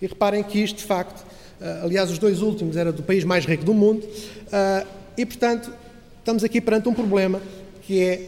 E 0.00 0.06
reparem 0.06 0.42
que 0.42 0.58
isto, 0.58 0.76
de 0.76 0.84
facto, 0.84 1.20
uh, 1.60 1.84
aliás, 1.84 2.10
os 2.10 2.18
dois 2.18 2.40
últimos 2.40 2.76
era 2.76 2.92
do 2.92 3.02
país 3.02 3.24
mais 3.24 3.44
rico 3.44 3.64
do 3.64 3.74
mundo. 3.74 4.04
Uh, 4.04 4.86
e, 5.16 5.26
portanto, 5.26 5.72
estamos 6.18 6.44
aqui 6.44 6.60
perante 6.60 6.88
um 6.88 6.94
problema 6.94 7.42
que 7.82 8.02
é 8.02 8.20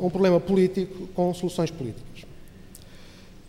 um 0.00 0.08
problema 0.08 0.40
político 0.40 1.08
com 1.08 1.34
soluções 1.34 1.70
políticas. 1.70 2.24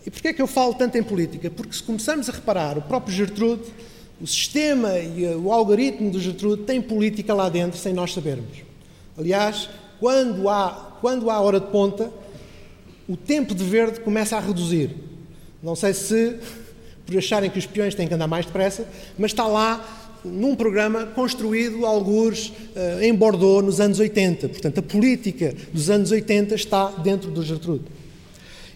E 0.05 0.11
porquê 0.11 0.27
é 0.27 0.33
que 0.33 0.41
eu 0.41 0.47
falo 0.47 0.73
tanto 0.73 0.97
em 0.97 1.03
política? 1.03 1.49
Porque 1.49 1.71
se 1.71 1.81
começarmos 1.81 2.27
a 2.29 2.33
reparar, 2.33 2.77
o 2.77 2.81
próprio 2.81 3.15
Gertrude 3.15 3.63
o 4.21 4.27
sistema 4.27 4.99
e 4.99 5.25
o 5.35 5.51
algoritmo 5.51 6.11
do 6.11 6.19
Gertrude 6.19 6.63
tem 6.63 6.81
política 6.81 7.33
lá 7.33 7.47
dentro 7.47 7.79
sem 7.79 7.93
nós 7.93 8.13
sabermos. 8.13 8.63
Aliás, 9.17 9.69
quando 9.99 10.49
há, 10.49 10.97
quando 10.99 11.29
há 11.29 11.39
hora 11.39 11.59
de 11.59 11.67
ponta, 11.67 12.11
o 13.09 13.17
tempo 13.17 13.55
de 13.55 13.63
verde 13.63 13.99
começa 14.01 14.37
a 14.37 14.39
reduzir. 14.39 14.95
Não 15.61 15.75
sei 15.75 15.93
se 15.93 16.37
por 17.05 17.17
acharem 17.17 17.49
que 17.49 17.57
os 17.57 17.65
peões 17.65 17.95
têm 17.95 18.07
que 18.07 18.13
andar 18.13 18.27
mais 18.27 18.45
depressa, 18.45 18.87
mas 19.17 19.31
está 19.31 19.47
lá 19.47 19.99
num 20.23 20.55
programa 20.55 21.07
construído, 21.07 21.85
alguns, 21.87 22.53
eh, 22.75 23.07
em 23.07 23.13
Bordeaux, 23.15 23.65
nos 23.65 23.79
anos 23.79 23.99
80. 23.99 24.47
Portanto, 24.47 24.79
a 24.79 24.83
política 24.83 25.55
dos 25.73 25.89
anos 25.89 26.11
80 26.11 26.53
está 26.53 26.89
dentro 26.91 27.31
do 27.31 27.41
Gertrude. 27.41 27.85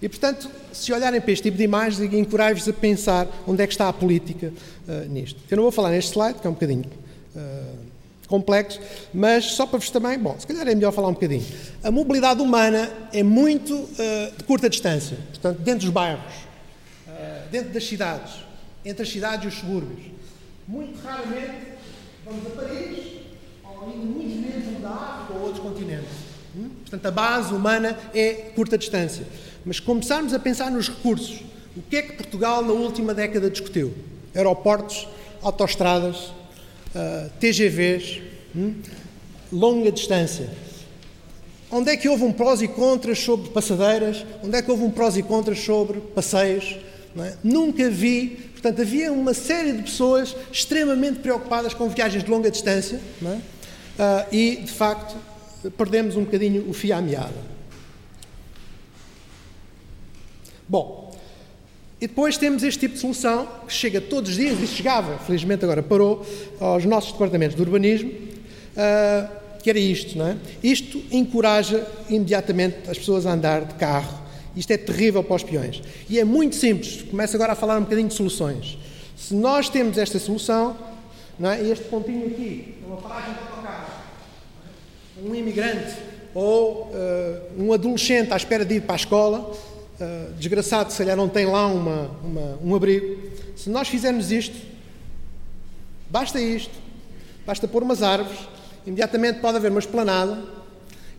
E, 0.02 0.10
portanto, 0.10 0.50
se 0.72 0.92
olharem 0.92 1.22
para 1.22 1.32
este 1.32 1.44
tipo 1.44 1.58
de 1.58 1.64
imagens, 1.64 2.12
encorajo-vos 2.12 2.68
a 2.68 2.74
pensar 2.74 3.28
onde 3.48 3.62
é 3.62 3.68
que 3.68 3.74
está 3.74 3.88
a 3.88 3.94
política 3.94 4.52
uh, 4.88 5.10
nisto. 5.10 5.40
Eu 5.50 5.58
não 5.58 5.64
vou 5.64 5.72
falar 5.72 5.92
neste 5.92 6.12
slide, 6.12 6.40
que 6.40 6.48
é 6.48 6.50
um 6.50 6.54
bocadinho 6.54 6.86
uh, 7.36 7.73
complexo, 8.28 8.80
mas 9.14 9.46
só 9.54 9.66
para 9.66 9.80
vos 9.80 9.90
também, 9.90 10.18
bom, 10.18 10.36
se 10.40 10.48
calhar 10.48 10.68
é 10.68 10.76
melhor 10.76 10.92
falar 10.92 11.10
um 11.10 11.14
bocadinho. 11.14 11.46
A 11.84 11.92
mobilidade 11.92 12.42
humana 12.42 12.90
é 13.12 13.24
muito 13.24 13.74
uh, 13.76 14.38
de 14.38 14.44
curta 14.46 14.70
distância, 14.70 15.18
portanto, 15.30 15.60
dentro 15.60 15.82
dos 15.82 15.90
bairros, 15.90 16.34
dentro 17.52 17.72
das 17.72 17.86
cidades, 17.86 18.34
entre 18.84 19.04
as 19.04 19.10
cidades 19.10 19.46
e 19.46 19.48
os 19.48 19.54
subúrbios. 19.54 20.06
Muito 20.68 21.00
raramente 21.04 21.74
vamos 22.26 22.48
a 22.48 22.50
Paris, 22.50 22.98
ou 23.64 23.88
ainda 23.88 24.06
muito 24.06 24.48
menos 24.48 24.82
da 24.82 24.90
África 24.90 25.34
ou 25.34 25.46
outros 25.46 25.60
continentes. 25.60 26.10
Hum? 26.56 26.70
Portanto, 26.82 27.06
a 27.06 27.12
base 27.12 27.54
humana 27.54 27.98
é 28.14 28.52
curta 28.56 28.78
distância 28.78 29.26
mas 29.66 29.80
começarmos 29.80 30.34
a 30.34 30.40
pensar 30.40 30.70
nos 30.70 30.90
recursos. 30.90 31.42
O 31.76 31.82
que 31.82 31.96
é 31.96 32.02
que 32.02 32.14
Portugal 32.14 32.62
na 32.62 32.74
última 32.74 33.14
década 33.14 33.50
discutiu? 33.50 33.94
Aeroportos, 34.36 35.08
autoestradas, 35.42 36.34
ah, 36.96 37.30
TGVs, 37.40 38.22
hum? 38.56 38.76
longa 39.52 39.92
distância. 39.92 40.50
Onde 41.72 41.90
é 41.90 41.98
que 41.98 42.08
houve 42.08 42.24
um 42.24 42.32
prós 42.32 42.62
e 42.62 42.68
contras 42.68 43.20
sobre 43.20 43.50
passadeiras? 43.50 44.24
Onde 44.44 44.56
é 44.58 44.62
que 44.62 44.70
houve 44.70 44.84
um 44.84 44.92
prós 44.92 45.18
e 45.18 45.24
contras 45.24 45.60
sobre 45.60 46.00
passeios? 46.00 46.78
É? 47.18 47.34
Nunca 47.44 47.90
vi. 47.90 48.52
Portanto, 48.54 48.82
havia 48.82 49.12
uma 49.12 49.34
série 49.34 49.74
de 49.74 49.84
pessoas 49.84 50.36
extremamente 50.52 51.20
preocupadas 51.20 51.74
com 51.74 51.90
viagens 51.90 52.24
de 52.24 52.30
longa 52.30 52.50
distância 52.50 53.00
é? 53.22 53.28
uh, 53.28 53.40
e, 54.32 54.56
de 54.58 54.72
facto, 54.72 55.16
perdemos 55.72 56.16
um 56.16 56.24
bocadinho 56.24 56.70
o 56.70 56.74
fio 56.74 56.96
à 56.96 57.02
meada. 57.02 57.54
Bom, 60.68 61.03
e 62.04 62.08
depois 62.08 62.38
temos 62.38 62.64
este 62.64 62.82
tipo 62.82 62.96
de 62.96 63.00
solução 63.00 63.48
que 63.66 63.72
chega 63.72 64.02
todos 64.02 64.32
os 64.32 64.36
dias, 64.36 64.60
e 64.60 64.68
chegava, 64.68 65.18
felizmente 65.20 65.64
agora 65.64 65.82
parou, 65.82 66.26
aos 66.60 66.84
nossos 66.84 67.14
departamentos 67.14 67.56
de 67.56 67.62
urbanismo, 67.62 68.10
uh, 68.12 69.30
que 69.64 69.70
era 69.70 69.80
isto, 69.80 70.18
não 70.18 70.28
é? 70.28 70.38
Isto 70.62 71.02
encoraja 71.10 71.88
imediatamente 72.10 72.90
as 72.90 72.98
pessoas 72.98 73.26
a 73.26 73.32
andar 73.32 73.64
de 73.64 73.76
carro. 73.76 74.20
Isto 74.54 74.72
é 74.72 74.78
terrível 74.78 75.24
para 75.24 75.38
os 75.38 75.44
peões. 75.44 75.82
E 76.10 76.20
é 76.20 76.26
muito 76.26 76.58
simples. 76.58 77.04
Começo 77.04 77.38
agora 77.38 77.54
a 77.54 77.56
falar 77.56 77.78
um 77.78 77.84
bocadinho 77.84 78.10
de 78.10 78.16
soluções. 78.16 78.78
Se 79.16 79.34
nós 79.34 79.70
temos 79.70 79.98
esta 79.98 80.20
solução, 80.20 80.76
não 81.40 81.52
é? 81.52 81.62
este 81.62 81.86
pontinho 81.86 82.28
aqui, 82.28 82.80
uma 82.86 82.98
paragem 82.98 83.34
de 83.34 83.40
autocarro, 83.40 83.94
um 85.26 85.34
imigrante 85.34 85.96
ou 86.36 86.92
uh, 86.92 87.64
um 87.64 87.72
adolescente 87.72 88.34
à 88.34 88.36
espera 88.36 88.66
de 88.66 88.76
ir 88.76 88.82
para 88.82 88.96
a 88.96 88.98
escola, 88.98 89.56
ah, 90.00 90.30
desgraçado, 90.38 90.92
se 90.92 90.98
calhar 90.98 91.16
não 91.16 91.30
tem 91.30 91.46
lá 91.46 91.68
uma, 91.68 92.10
uma, 92.24 92.60
um 92.64 92.76
abrigo. 92.76 93.18
Se 93.56 93.70
nós 93.70 93.88
fizermos 93.88 94.32
isto, 94.32 94.56
basta 96.10 96.40
isto, 96.40 96.74
basta 97.46 97.68
pôr 97.68 97.84
umas 97.84 98.02
árvores, 98.02 98.40
imediatamente 98.86 99.40
pode 99.40 99.58
haver 99.58 99.72
uma 99.72 99.80
esplanada, 99.80 100.44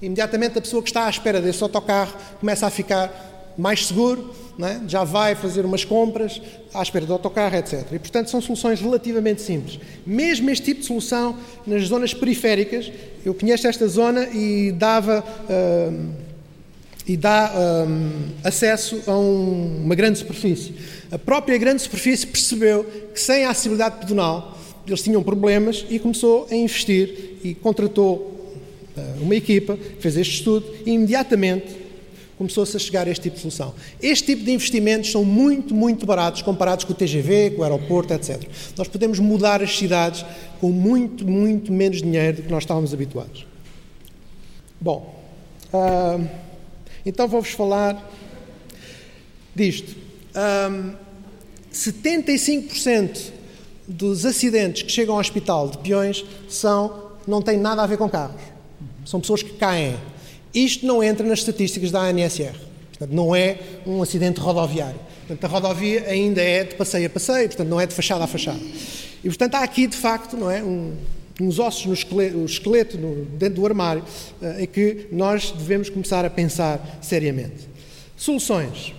imediatamente 0.03 0.59
a 0.59 0.61
pessoa 0.61 0.83
que 0.83 0.89
está 0.89 1.07
à 1.07 1.11
espera 1.11 1.41
desse 1.41 1.63
autocarro 1.63 2.15
começa 2.41 2.67
a 2.67 2.71
ficar 2.71 3.55
mais 3.57 3.87
seguro, 3.87 4.35
é? 4.61 4.81
já 4.89 5.05
vai 5.05 5.35
fazer 5.35 5.65
umas 5.65 5.85
compras 5.85 6.41
à 6.73 6.83
espera 6.83 7.07
do 7.07 7.13
autocarro, 7.13 7.57
etc. 7.57 7.87
E, 7.93 7.99
portanto, 7.99 8.31
são 8.31 8.41
soluções 8.41 8.81
relativamente 8.81 9.43
simples. 9.43 9.81
Mesmo 10.05 10.51
este 10.51 10.65
tipo 10.67 10.81
de 10.81 10.87
solução 10.87 11.37
nas 11.67 11.85
zonas 11.85 12.13
periféricas, 12.13 12.91
eu 13.25 13.35
conheço 13.35 13.67
esta 13.67 13.87
zona 13.87 14.27
e 14.29 14.73
dava. 14.73 15.25
Uh, 15.49 16.24
e 17.07 17.17
dá 17.17 17.53
um, 17.87 18.11
acesso 18.43 19.03
a 19.07 19.17
um, 19.17 19.83
uma 19.85 19.95
grande 19.95 20.19
superfície. 20.19 20.75
A 21.11 21.19
própria 21.19 21.59
grande 21.59 21.83
superfície 21.83 22.27
percebeu 22.27 22.85
que 23.13 23.21
sem 23.21 23.45
a 23.45 23.51
acessibilidade 23.51 23.99
pedonal 23.99 24.59
eles 24.87 25.03
tinham 25.03 25.23
problemas 25.23 25.85
e 25.89 25.99
começou 25.99 26.47
a 26.51 26.55
investir 26.55 27.39
e 27.43 27.55
contratou 27.55 28.53
uh, 28.97 29.23
uma 29.23 29.35
equipa, 29.35 29.79
fez 29.99 30.17
este 30.17 30.35
estudo 30.35 30.67
e 30.85 30.91
imediatamente 30.91 31.85
começou-se 32.37 32.77
a 32.77 32.81
chegar 32.81 33.07
a 33.07 33.11
este 33.11 33.23
tipo 33.23 33.37
de 33.37 33.43
solução. 33.43 33.75
Este 34.03 34.27
tipo 34.27 34.45
de 34.45 34.51
investimentos 34.51 35.11
são 35.11 35.25
muito, 35.25 35.75
muito 35.75 36.05
baratos 36.05 36.43
comparados 36.43 36.85
com 36.85 36.93
o 36.93 36.97
TGV, 36.97 37.53
com 37.53 37.63
o 37.63 37.65
aeroporto, 37.65 38.13
etc. 38.13 38.43
Nós 38.77 38.89
podemos 38.89 39.19
mudar 39.19 39.63
as 39.63 39.77
cidades 39.77 40.25
com 40.61 40.71
muito, 40.71 41.27
muito 41.27 41.73
menos 41.73 42.03
dinheiro 42.03 42.39
do 42.39 42.43
que 42.43 42.51
nós 42.51 42.65
estávamos 42.65 42.93
habituados. 42.93 43.47
Bom, 44.81 45.15
uh, 45.73 46.44
então 47.05 47.29
vou-vos 47.29 47.51
falar 47.51 48.11
disto. 49.55 49.95
Um, 50.35 50.95
75% 51.73 53.33
dos 53.87 54.25
acidentes 54.25 54.83
que 54.83 54.93
chegam 54.93 55.15
ao 55.15 55.21
hospital 55.21 55.69
de 55.69 55.79
peões 55.79 56.25
são, 56.49 57.11
não 57.27 57.43
têm 57.43 57.59
nada 57.59 57.83
a 57.83 57.87
ver 57.87 57.99
com 57.99 58.09
carros. 58.09 58.41
São 59.05 59.21
pessoas 59.21 59.43
que 59.43 59.53
caem. 59.55 59.97
Isto 60.55 60.87
não 60.87 61.03
entra 61.03 61.27
nas 61.27 61.41
estatísticas 61.41 61.91
da 61.91 62.01
ANSR. 62.01 62.55
Portanto, 62.91 63.11
não 63.11 63.35
é 63.35 63.59
um 63.87 64.01
acidente 64.01 64.41
rodoviário. 64.41 64.99
Portanto, 65.27 65.45
a 65.45 65.49
rodovia 65.49 66.05
ainda 66.07 66.41
é 66.41 66.65
de 66.65 66.75
passeio 66.75 67.07
a 67.07 67.11
passeio, 67.11 67.49
portanto, 67.49 67.69
não 67.69 67.81
é 67.81 67.87
de 67.87 67.95
fachada 67.95 68.25
a 68.25 68.27
fachada. 68.27 68.61
E, 69.23 69.29
portanto, 69.29 69.55
há 69.57 69.63
aqui, 69.63 69.87
de 69.87 69.97
facto, 69.97 70.37
não 70.37 70.51
é, 70.51 70.63
um, 70.63 70.95
uns 71.41 71.59
ossos 71.59 71.87
no 71.87 71.95
esqueleto, 71.95 72.39
o 72.39 72.45
esqueleto 72.45 72.97
no, 72.97 73.25
dentro 73.25 73.57
do 73.57 73.67
armário, 73.67 74.05
em 74.59 74.67
que 74.67 75.09
nós 75.11 75.51
devemos 75.51 75.91
começar 75.91 76.25
a 76.25 76.31
pensar 76.31 76.99
seriamente. 77.03 77.69
Soluções. 78.17 78.95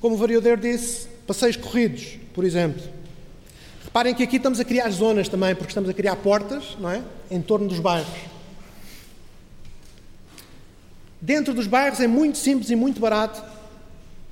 Como 0.00 0.16
o 0.16 0.18
variador 0.18 0.58
disse, 0.58 1.08
passeios 1.26 1.56
corridos, 1.56 2.18
por 2.34 2.44
exemplo. 2.44 2.82
Reparem 3.84 4.14
que 4.14 4.22
aqui 4.22 4.36
estamos 4.36 4.60
a 4.60 4.64
criar 4.64 4.90
zonas 4.90 5.28
também, 5.28 5.54
porque 5.54 5.70
estamos 5.70 5.88
a 5.88 5.94
criar 5.94 6.16
portas, 6.16 6.76
não 6.78 6.90
é? 6.90 7.02
Em 7.30 7.40
torno 7.40 7.66
dos 7.66 7.80
bairros. 7.80 8.12
Dentro 11.20 11.54
dos 11.54 11.66
bairros 11.66 12.00
é 12.00 12.06
muito 12.06 12.36
simples 12.36 12.68
e 12.68 12.76
muito 12.76 13.00
barato 13.00 13.42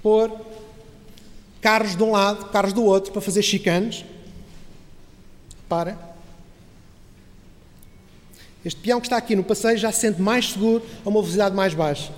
pôr 0.02 0.30
carros 1.62 1.96
de 1.96 2.02
um 2.02 2.10
lado, 2.10 2.46
carros 2.46 2.74
do 2.74 2.84
outro, 2.84 3.12
para 3.12 3.22
fazer 3.22 3.40
chicanes, 3.40 4.04
Este 8.64 8.81
peão 8.81 9.01
que 9.01 9.07
está 9.07 9.16
aqui 9.16 9.35
no 9.35 9.43
passeio 9.43 9.77
já 9.77 9.91
se 9.91 10.01
sente 10.01 10.20
mais 10.20 10.53
seguro 10.53 10.85
a 11.05 11.09
uma 11.09 11.20
velocidade 11.20 11.55
mais 11.55 11.75
baixa. 11.75 12.12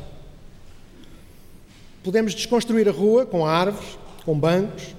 Podemos 2.03 2.35
desconstruir 2.35 2.89
a 2.89 2.93
rua 2.93 3.25
com 3.25 3.47
árvores, 3.47 3.97
com 4.25 4.39
bancos, 4.39 4.95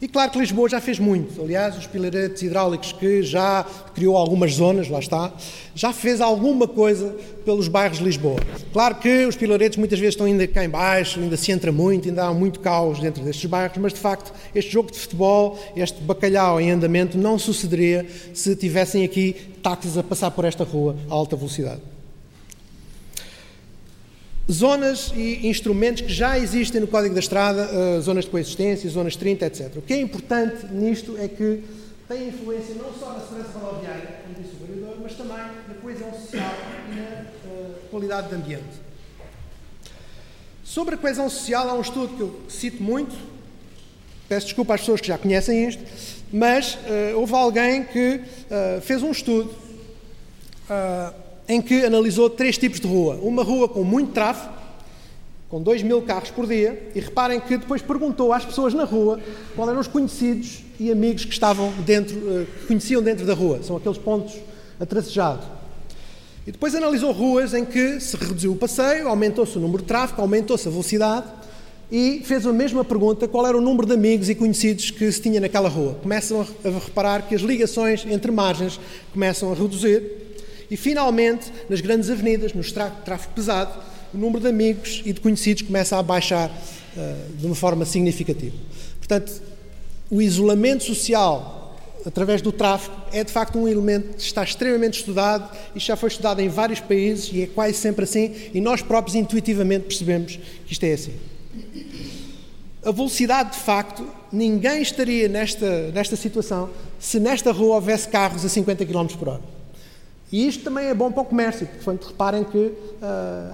E 0.00 0.06
claro 0.06 0.30
que 0.30 0.38
Lisboa 0.38 0.68
já 0.68 0.80
fez 0.80 1.00
muito. 1.00 1.42
Aliás, 1.42 1.76
os 1.76 1.88
pilaretes 1.88 2.40
hidráulicos 2.42 2.92
que 2.92 3.20
já 3.20 3.66
criou 3.94 4.16
algumas 4.16 4.52
zonas, 4.52 4.88
lá 4.88 5.00
está, 5.00 5.32
já 5.74 5.92
fez 5.92 6.20
alguma 6.20 6.68
coisa 6.68 7.16
pelos 7.44 7.66
bairros 7.66 7.98
de 7.98 8.04
Lisboa. 8.04 8.40
Claro 8.72 8.94
que 8.94 9.26
os 9.26 9.34
pilaretes 9.34 9.76
muitas 9.76 9.98
vezes 9.98 10.14
estão 10.14 10.26
ainda 10.26 10.46
cá 10.46 10.64
em 10.64 10.68
baixo, 10.68 11.18
ainda 11.18 11.36
se 11.36 11.50
entra 11.50 11.72
muito, 11.72 12.08
ainda 12.08 12.26
há 12.26 12.32
muito 12.32 12.60
caos 12.60 13.00
dentro 13.00 13.24
destes 13.24 13.50
bairros, 13.50 13.76
mas 13.78 13.92
de 13.92 13.98
facto 13.98 14.32
este 14.54 14.70
jogo 14.70 14.92
de 14.92 14.98
futebol, 14.98 15.58
este 15.74 16.00
bacalhau 16.00 16.60
em 16.60 16.70
andamento 16.70 17.18
não 17.18 17.36
sucederia 17.36 18.06
se 18.32 18.54
tivessem 18.54 19.04
aqui 19.04 19.34
táxis 19.60 19.98
a 19.98 20.02
passar 20.04 20.30
por 20.30 20.44
esta 20.44 20.62
rua 20.62 20.94
a 21.10 21.14
alta 21.14 21.34
velocidade 21.34 21.80
zonas 24.50 25.12
e 25.14 25.46
instrumentos 25.46 26.02
que 26.02 26.12
já 26.12 26.38
existem 26.38 26.80
no 26.80 26.86
Código 26.86 27.14
da 27.14 27.20
Estrada, 27.20 27.68
uh, 27.70 28.00
zonas 28.00 28.24
de 28.24 28.30
coexistência, 28.30 28.88
zonas 28.88 29.14
30, 29.14 29.46
etc. 29.46 29.76
O 29.76 29.82
que 29.82 29.92
é 29.92 30.00
importante 30.00 30.66
nisto 30.72 31.16
é 31.18 31.28
que 31.28 31.62
tem 32.08 32.28
influência 32.28 32.74
não 32.76 32.92
só 32.94 33.12
na 33.12 33.20
segurança 33.20 33.58
rodoviária, 33.58 34.20
como 34.22 34.42
disse 34.42 34.56
o 34.56 34.66
vereador, 34.66 34.96
mas 35.02 35.12
também 35.14 35.36
na 35.36 35.74
coesão 35.82 36.12
social 36.12 36.54
e 36.90 36.96
na 36.96 37.50
uh, 37.50 37.74
qualidade 37.90 38.28
de 38.28 38.34
ambiente. 38.34 38.88
Sobre 40.64 40.94
a 40.94 40.98
coesão 40.98 41.28
social, 41.28 41.68
há 41.68 41.74
um 41.74 41.82
estudo 41.82 42.16
que 42.16 42.20
eu 42.20 42.40
cito 42.48 42.82
muito, 42.82 43.14
peço 44.28 44.46
desculpa 44.46 44.74
às 44.74 44.80
pessoas 44.80 45.00
que 45.00 45.08
já 45.08 45.18
conhecem 45.18 45.68
isto, 45.68 45.82
mas 46.32 46.74
uh, 46.74 47.18
houve 47.18 47.34
alguém 47.34 47.84
que 47.84 48.20
fez 48.82 49.02
um 49.02 49.10
estudo 49.10 49.54
em 51.48 51.62
que 51.62 51.84
analisou 51.84 52.28
três 52.28 52.58
tipos 52.58 52.78
de 52.78 52.86
rua. 52.86 53.18
Uma 53.22 53.42
rua 53.42 53.68
com 53.68 53.82
muito 53.82 54.12
tráfego, 54.12 54.52
com 55.48 55.62
2 55.62 55.82
mil 55.82 56.02
carros 56.02 56.30
por 56.30 56.46
dia, 56.46 56.90
e 56.94 57.00
reparem 57.00 57.40
que 57.40 57.56
depois 57.56 57.80
perguntou 57.80 58.32
às 58.34 58.44
pessoas 58.44 58.74
na 58.74 58.84
rua 58.84 59.18
quais 59.56 59.70
eram 59.70 59.80
os 59.80 59.88
conhecidos 59.88 60.62
e 60.78 60.92
amigos 60.92 61.24
que 61.24 61.32
estavam 61.32 61.72
dentro, 61.86 62.16
eh, 62.16 62.46
que 62.60 62.66
conheciam 62.66 63.02
dentro 63.02 63.24
da 63.24 63.32
rua. 63.32 63.60
São 63.62 63.76
aqueles 63.76 63.96
pontos 63.96 64.34
atracejados. 64.78 65.46
E 66.46 66.52
depois 66.52 66.74
analisou 66.74 67.12
ruas 67.12 67.54
em 67.54 67.64
que 67.64 67.98
se 67.98 68.16
reduziu 68.16 68.52
o 68.52 68.56
passeio, 68.56 69.08
aumentou-se 69.08 69.56
o 69.56 69.60
número 69.60 69.82
de 69.82 69.88
tráfego, 69.88 70.20
aumentou-se 70.20 70.68
a 70.68 70.70
velocidade 70.70 71.26
e 71.90 72.20
fez 72.24 72.46
a 72.46 72.52
mesma 72.52 72.84
pergunta: 72.84 73.26
qual 73.26 73.46
era 73.46 73.56
o 73.56 73.60
número 73.60 73.86
de 73.86 73.94
amigos 73.94 74.28
e 74.28 74.34
conhecidos 74.34 74.90
que 74.90 75.10
se 75.10 75.20
tinha 75.20 75.40
naquela 75.40 75.68
rua. 75.68 75.98
Começam 76.02 76.46
a 76.64 76.68
reparar 76.68 77.22
que 77.22 77.34
as 77.34 77.40
ligações 77.40 78.06
entre 78.06 78.30
margens 78.30 78.78
começam 79.12 79.50
a 79.50 79.54
reduzir 79.54 80.27
e, 80.70 80.76
finalmente, 80.76 81.52
nas 81.68 81.80
grandes 81.80 82.10
avenidas, 82.10 82.52
no 82.52 82.62
tráfego 82.62 83.32
pesado, 83.34 83.80
o 84.12 84.18
número 84.18 84.40
de 84.40 84.48
amigos 84.48 85.02
e 85.04 85.12
de 85.12 85.20
conhecidos 85.20 85.62
começa 85.62 85.96
a 85.96 86.02
baixar 86.02 86.50
uh, 86.50 87.36
de 87.36 87.46
uma 87.46 87.54
forma 87.54 87.84
significativa. 87.84 88.56
Portanto, 88.98 89.42
o 90.10 90.22
isolamento 90.22 90.84
social 90.84 91.76
através 92.06 92.40
do 92.40 92.52
tráfego 92.52 92.96
é 93.12 93.22
de 93.22 93.32
facto 93.32 93.58
um 93.58 93.68
elemento 93.68 94.16
que 94.16 94.22
está 94.22 94.42
extremamente 94.42 95.00
estudado 95.00 95.50
e 95.74 95.78
já 95.78 95.96
foi 95.96 96.08
estudado 96.08 96.40
em 96.40 96.48
vários 96.48 96.80
países 96.80 97.30
e 97.32 97.42
é 97.42 97.46
quase 97.46 97.74
sempre 97.74 98.04
assim 98.04 98.34
e 98.54 98.60
nós 98.60 98.80
próprios 98.80 99.14
intuitivamente 99.14 99.84
percebemos 99.86 100.38
que 100.66 100.72
isto 100.72 100.84
é 100.84 100.92
assim. 100.92 101.14
A 102.84 102.92
velocidade, 102.92 103.52
de 103.52 103.58
facto, 103.58 104.06
ninguém 104.32 104.80
estaria 104.80 105.28
nesta, 105.28 105.90
nesta 105.90 106.16
situação 106.16 106.70
se 106.98 107.20
nesta 107.20 107.52
rua 107.52 107.74
houvesse 107.74 108.08
carros 108.08 108.44
a 108.44 108.48
50 108.48 108.86
km 108.86 109.06
por 109.18 109.28
hora. 109.28 109.57
E 110.30 110.46
isto 110.46 110.62
também 110.62 110.86
é 110.86 110.94
bom 110.94 111.10
para 111.10 111.22
o 111.22 111.24
comércio, 111.24 111.66
porque 111.66 111.82
portanto, 111.82 112.08
reparem 112.08 112.44
que 112.44 112.58
uh, 112.58 112.74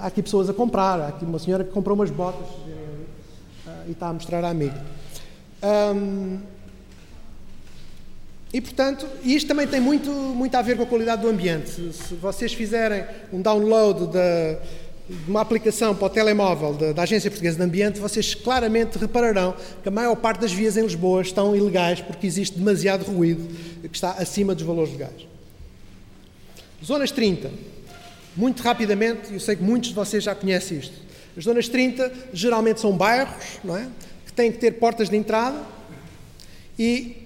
há 0.00 0.06
aqui 0.06 0.22
pessoas 0.22 0.50
a 0.50 0.52
comprar, 0.52 1.00
há 1.00 1.08
aqui 1.08 1.24
uma 1.24 1.38
senhora 1.38 1.62
que 1.62 1.70
comprou 1.70 1.94
umas 1.94 2.10
botas 2.10 2.48
uh, 2.48 3.70
e 3.86 3.92
está 3.92 4.08
a 4.08 4.12
mostrar 4.12 4.44
à 4.44 4.50
amiga. 4.50 4.82
Um, 5.62 6.38
e 8.52 8.60
portanto, 8.60 9.06
isto 9.24 9.48
também 9.48 9.66
tem 9.66 9.80
muito, 9.80 10.10
muito 10.10 10.54
a 10.56 10.62
ver 10.62 10.76
com 10.76 10.82
a 10.82 10.86
qualidade 10.86 11.22
do 11.22 11.28
ambiente. 11.28 11.70
Se, 11.70 11.92
se 11.92 12.14
vocês 12.14 12.52
fizerem 12.52 13.04
um 13.32 13.40
download 13.40 14.08
de 14.08 14.58
uma 15.28 15.40
aplicação 15.40 15.94
para 15.94 16.06
o 16.06 16.10
telemóvel 16.10 16.72
da, 16.94 17.02
Agência 17.02 17.30
Portuguesa 17.30 17.58
de 17.58 17.62
Ambiente, 17.62 18.00
vocês 18.00 18.34
claramente 18.34 18.96
repararão 18.96 19.54
que 19.82 19.88
a 19.88 19.92
maior 19.92 20.16
parte 20.16 20.40
das 20.40 20.52
vias 20.52 20.76
em 20.76 20.82
Lisboa 20.82 21.20
estão 21.20 21.54
ilegais 21.54 22.00
porque 22.00 22.26
existe 22.26 22.58
demasiado 22.58 23.04
ruído 23.04 23.46
que 23.82 23.94
está 23.94 24.12
acima 24.12 24.54
dos 24.54 24.64
valores 24.64 24.92
legais. 24.92 25.33
Zonas 26.84 27.10
30. 27.10 27.50
Muito 28.36 28.62
rapidamente, 28.62 29.32
eu 29.32 29.40
sei 29.40 29.56
que 29.56 29.62
muitos 29.62 29.90
de 29.90 29.94
vocês 29.94 30.22
já 30.22 30.34
conhecem 30.34 30.78
isto. 30.78 30.94
As 31.36 31.44
zonas 31.44 31.68
30 31.68 32.12
geralmente 32.32 32.80
são 32.80 32.96
bairros, 32.96 33.58
não 33.62 33.76
é? 33.76 33.88
Que 34.26 34.32
têm 34.32 34.52
que 34.52 34.58
ter 34.58 34.72
portas 34.72 35.08
de 35.08 35.16
entrada 35.16 35.56
e 36.78 37.16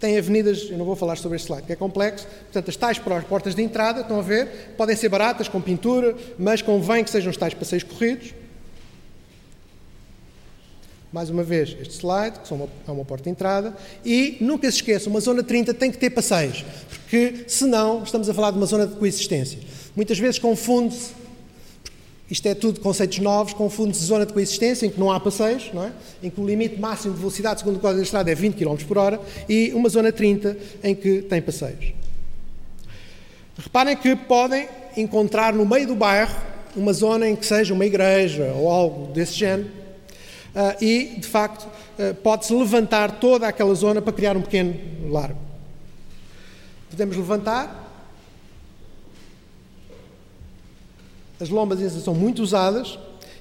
têm 0.00 0.18
avenidas, 0.18 0.68
eu 0.70 0.76
não 0.76 0.84
vou 0.84 0.96
falar 0.96 1.16
sobre 1.16 1.36
este 1.36 1.46
slide, 1.46 1.66
que 1.66 1.72
é 1.72 1.76
complexo, 1.76 2.26
portanto, 2.26 2.68
as 2.68 2.76
tais 2.76 2.98
portas 2.98 3.54
de 3.54 3.62
entrada, 3.62 4.00
estão 4.00 4.18
a 4.18 4.22
ver, 4.22 4.74
podem 4.76 4.96
ser 4.96 5.08
baratas, 5.08 5.48
com 5.48 5.60
pintura, 5.60 6.14
mas 6.38 6.60
convém 6.60 7.04
que 7.04 7.10
sejam 7.10 7.30
os 7.30 7.36
tais 7.36 7.54
passeios 7.54 7.84
corridos. 7.84 8.34
Mais 11.14 11.30
uma 11.30 11.44
vez, 11.44 11.76
este 11.80 11.94
slide, 11.94 12.40
que 12.40 12.52
é 12.52 12.90
uma 12.90 13.04
porta 13.04 13.22
de 13.22 13.30
entrada. 13.30 13.72
E 14.04 14.36
nunca 14.40 14.68
se 14.68 14.78
esqueça, 14.78 15.08
uma 15.08 15.20
zona 15.20 15.44
30 15.44 15.72
tem 15.72 15.88
que 15.88 15.96
ter 15.96 16.10
passeios, 16.10 16.64
porque 16.88 17.44
senão 17.46 18.02
estamos 18.02 18.28
a 18.28 18.34
falar 18.34 18.50
de 18.50 18.56
uma 18.56 18.66
zona 18.66 18.84
de 18.84 18.96
coexistência. 18.96 19.60
Muitas 19.94 20.18
vezes 20.18 20.40
confunde-se, 20.40 21.12
isto 22.28 22.44
é 22.48 22.52
tudo 22.56 22.80
conceitos 22.80 23.20
novos, 23.20 23.52
confunde-se 23.52 24.02
zona 24.02 24.26
de 24.26 24.32
coexistência, 24.32 24.86
em 24.86 24.90
que 24.90 24.98
não 24.98 25.12
há 25.12 25.20
passeios, 25.20 25.70
não 25.72 25.84
é? 25.84 25.92
em 26.20 26.28
que 26.28 26.40
o 26.40 26.44
limite 26.44 26.80
máximo 26.80 27.14
de 27.14 27.20
velocidade, 27.20 27.60
segundo 27.60 27.76
o 27.76 27.78
Código 27.78 27.98
da 27.98 28.04
Estrada, 28.04 28.32
é 28.32 28.34
20 28.34 28.56
km 28.56 28.74
por 28.84 28.98
hora, 28.98 29.20
e 29.48 29.72
uma 29.72 29.88
zona 29.88 30.10
30 30.10 30.58
em 30.82 30.96
que 30.96 31.22
tem 31.22 31.40
passeios. 31.40 31.94
Reparem 33.56 33.96
que 33.96 34.16
podem 34.16 34.68
encontrar 34.96 35.52
no 35.52 35.64
meio 35.64 35.86
do 35.86 35.94
bairro 35.94 36.34
uma 36.74 36.92
zona 36.92 37.28
em 37.28 37.36
que 37.36 37.46
seja 37.46 37.72
uma 37.72 37.86
igreja 37.86 38.52
ou 38.56 38.68
algo 38.68 39.12
desse 39.12 39.34
género, 39.34 39.83
e, 40.80 41.16
de 41.18 41.26
facto, 41.26 41.64
uh, 41.64 42.14
pode-se 42.22 42.54
levantar 42.54 43.18
toda 43.18 43.48
aquela 43.48 43.74
zona 43.74 44.00
para 44.00 44.12
criar 44.12 44.36
um 44.36 44.42
pequeno 44.42 44.74
largo. 45.10 45.38
Podemos 46.90 47.16
levantar. 47.16 47.82
As 51.40 51.48
lombas 51.48 51.80
são 52.04 52.14
muito 52.14 52.40
usadas. 52.40 52.96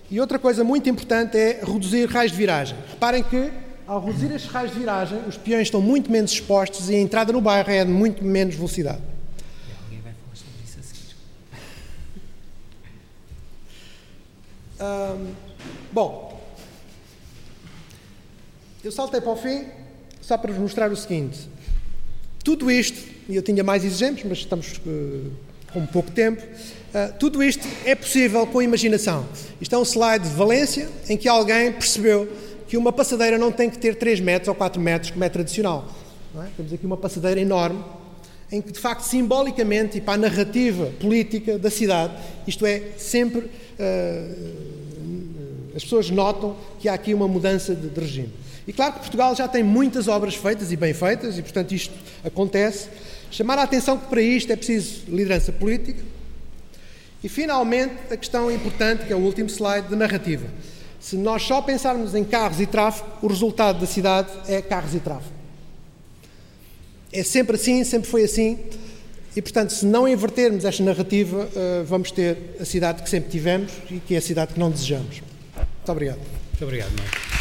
E 0.09 0.19
outra 0.19 0.39
coisa 0.39 0.63
muito 0.63 0.89
importante 0.89 1.37
é 1.37 1.61
reduzir 1.63 2.09
raios 2.09 2.31
de 2.31 2.37
viragem. 2.37 2.77
Reparem 2.89 3.23
que, 3.23 3.51
ao 3.87 4.03
reduzir 4.03 4.33
estes 4.33 4.51
raios 4.51 4.71
de 4.71 4.79
viragem, 4.79 5.19
os 5.27 5.37
peões 5.37 5.67
estão 5.67 5.81
muito 5.81 6.11
menos 6.11 6.31
expostos 6.31 6.89
e 6.89 6.95
a 6.95 6.99
entrada 6.99 7.31
no 7.31 7.41
bairro 7.41 7.69
é 7.69 7.85
de 7.85 7.91
muito 7.91 8.23
menos 8.23 8.55
velocidade. 8.55 9.01
Alguém 9.83 10.01
vai 10.01 10.13
falar 10.13 10.35
sobre 10.35 10.51
isso 10.63 10.79
a 10.79 10.83
seguir. 10.83 11.15
Um, 14.81 15.33
bom, 15.91 16.32
eu 18.83 18.91
saltei 18.91 19.21
para 19.21 19.31
o 19.31 19.35
fim 19.37 19.63
só 20.21 20.37
para 20.37 20.51
vos 20.51 20.61
mostrar 20.61 20.91
o 20.91 20.95
seguinte. 20.95 21.39
Tudo 22.43 22.69
isto, 22.69 22.99
e 23.29 23.35
eu 23.35 23.41
tinha 23.41 23.63
mais 23.63 23.85
exemplos, 23.85 24.25
mas 24.27 24.39
estamos 24.39 24.73
uh, 24.85 25.31
com 25.71 25.85
pouco 25.85 26.11
tempo, 26.11 26.41
uh, 26.41 27.13
tudo 27.17 27.41
isto 27.41 27.65
é 27.85 27.95
possível 27.95 28.45
com 28.45 28.61
imaginação. 28.61 29.25
Isto 29.61 29.75
é 29.75 29.77
um 29.77 29.83
slide 29.83 30.27
de 30.27 30.35
Valência 30.35 30.89
em 31.07 31.15
que 31.15 31.29
alguém 31.29 31.71
percebeu 31.71 32.29
que 32.67 32.75
uma 32.75 32.91
passadeira 32.91 33.37
não 33.37 33.51
tem 33.51 33.69
que 33.69 33.77
ter 33.77 33.95
3 33.95 34.19
metros 34.19 34.49
ou 34.49 34.55
4 34.55 34.81
metros, 34.81 35.11
como 35.11 35.23
é 35.23 35.29
tradicional. 35.29 35.87
É? 36.35 36.47
Temos 36.57 36.73
aqui 36.73 36.85
uma 36.85 36.97
passadeira 36.97 37.39
enorme 37.39 37.81
em 38.51 38.61
que, 38.61 38.71
de 38.71 38.79
facto, 38.79 39.03
simbolicamente 39.03 39.97
e 39.97 40.01
para 40.01 40.13
a 40.13 40.17
narrativa 40.17 40.91
política 40.99 41.57
da 41.57 41.69
cidade, 41.69 42.13
isto 42.45 42.65
é, 42.65 42.91
sempre 42.97 43.39
uh, 43.39 44.83
as 45.75 45.83
pessoas 45.83 46.09
notam 46.09 46.55
que 46.79 46.89
há 46.89 46.93
aqui 46.93 47.13
uma 47.13 47.27
mudança 47.27 47.73
de, 47.73 47.89
de 47.89 47.99
regime. 47.99 48.42
E 48.67 48.73
claro 48.73 48.93
que 48.93 48.99
Portugal 48.99 49.35
já 49.35 49.47
tem 49.47 49.63
muitas 49.63 50.07
obras 50.07 50.35
feitas 50.35 50.71
e 50.71 50.75
bem 50.75 50.93
feitas, 50.93 51.37
e 51.37 51.41
portanto 51.41 51.73
isto 51.73 51.93
acontece. 52.23 52.87
Chamar 53.29 53.59
a 53.59 53.63
atenção 53.63 53.97
que 53.97 54.07
para 54.07 54.21
isto 54.21 54.51
é 54.51 54.55
preciso 54.55 55.03
liderança 55.07 55.51
política. 55.51 56.01
E 57.23 57.29
finalmente, 57.29 57.95
a 58.11 58.17
questão 58.17 58.51
importante, 58.51 59.05
que 59.05 59.13
é 59.13 59.15
o 59.15 59.19
último 59.19 59.49
slide, 59.49 59.87
de 59.87 59.95
narrativa. 59.95 60.45
Se 60.99 61.15
nós 61.17 61.43
só 61.43 61.61
pensarmos 61.61 62.15
em 62.15 62.23
carros 62.23 62.59
e 62.59 62.65
tráfego, 62.65 63.07
o 63.21 63.27
resultado 63.27 63.79
da 63.79 63.85
cidade 63.85 64.29
é 64.47 64.61
carros 64.61 64.93
e 64.93 64.99
tráfego. 64.99 65.33
É 67.11 67.23
sempre 67.23 67.55
assim, 67.55 67.83
sempre 67.83 68.09
foi 68.09 68.23
assim. 68.23 68.57
E, 69.35 69.41
portanto, 69.41 69.71
se 69.71 69.85
não 69.85 70.07
invertermos 70.07 70.63
esta 70.63 70.83
narrativa, 70.83 71.49
eh, 71.55 71.83
vamos 71.85 72.11
ter 72.11 72.55
a 72.59 72.65
cidade 72.65 73.01
que 73.01 73.09
sempre 73.09 73.31
tivemos 73.31 73.71
e 73.89 73.99
que 73.99 74.15
é 74.15 74.17
a 74.17 74.21
cidade 74.21 74.53
que 74.53 74.59
não 74.59 74.69
desejamos. 74.69 75.21
Muito 75.55 75.91
obrigado. 75.91 76.19
Muito 76.19 76.63
obrigado, 76.63 76.91
Marcos. 76.97 77.32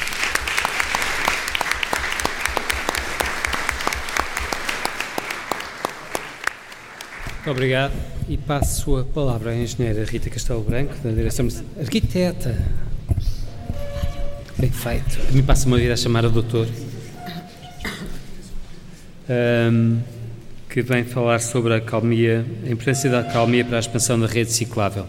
Muito 7.42 7.50
obrigado. 7.50 7.92
E 8.28 8.36
passo 8.36 8.98
a 8.98 9.04
palavra 9.04 9.50
à 9.50 9.56
engenheira 9.56 10.04
Rita 10.04 10.30
Castelo 10.30 10.62
Branco, 10.62 10.94
da 11.02 11.10
direção 11.10 11.48
arquiteta. 11.76 12.56
Bem 14.56 14.70
feito. 14.70 15.18
A 15.28 15.32
mim 15.32 15.42
passa 15.42 15.66
uma 15.66 15.76
vida 15.76 15.92
a 15.92 15.96
chamar 15.96 16.24
a 16.24 16.28
doutor. 16.28 16.68
Um, 19.28 20.00
que 20.70 20.82
vem 20.82 21.02
falar 21.02 21.40
sobre 21.40 21.74
a 21.74 21.80
calmia, 21.80 22.46
a 22.64 22.70
importância 22.70 23.10
da 23.10 23.24
calmia 23.24 23.64
para 23.64 23.78
a 23.78 23.80
expansão 23.80 24.20
da 24.20 24.28
rede 24.28 24.52
ciclável. 24.52 25.08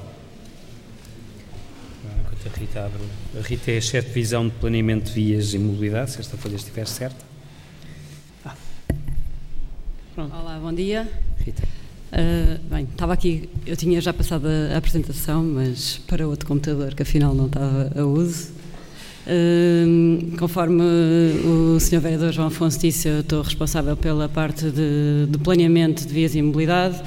Enquanto 2.19 2.47
a 2.51 2.59
Rita 2.59 2.85
abre. 2.85 2.99
A 3.37 3.47
Rita 3.47 3.69
é 3.69 3.77
a 3.77 3.81
chefe 3.81 4.07
de 4.07 4.13
visão 4.15 4.47
de 4.47 4.55
planeamento 4.55 5.05
de 5.05 5.13
vias 5.13 5.53
e 5.53 5.59
mobilidade, 5.59 6.09
se 6.09 6.19
esta 6.19 6.35
folha 6.35 6.55
estiver 6.55 6.87
certa. 6.87 7.23
Ah. 8.43 8.55
Olá, 10.17 10.57
bom 10.59 10.73
dia. 10.73 11.07
Rita. 11.37 11.82
Uh, 12.13 12.59
bem, 12.69 12.83
estava 12.83 13.11
aqui, 13.11 13.49
eu 13.65 13.75
tinha 13.75 13.99
já 13.99 14.13
passado 14.13 14.45
a, 14.47 14.75
a, 14.75 14.77
apresentação, 14.77 15.43
mas 15.43 15.97
para 16.05 16.27
outro 16.27 16.47
computador 16.47 16.93
que 16.93 17.01
afinal 17.01 17.33
não 17.33 17.47
estava 17.47 17.91
a 17.97 18.03
uso. 18.03 18.51
Uh, 19.25 20.37
conforme 20.37 20.83
o 21.43 21.79
Sr. 21.79 21.99
Vereador 21.99 22.31
João 22.31 22.49
Afonso 22.49 22.77
disse, 22.77 23.07
eu 23.07 23.21
estou 23.21 23.41
responsável 23.41 23.97
pela 23.97 24.29
parte 24.29 24.69
de, 24.69 25.25
de 25.27 25.37
planeamento 25.39 26.05
de 26.05 26.13
vias 26.13 26.35
e 26.35 26.41
mobilidade. 26.43 27.01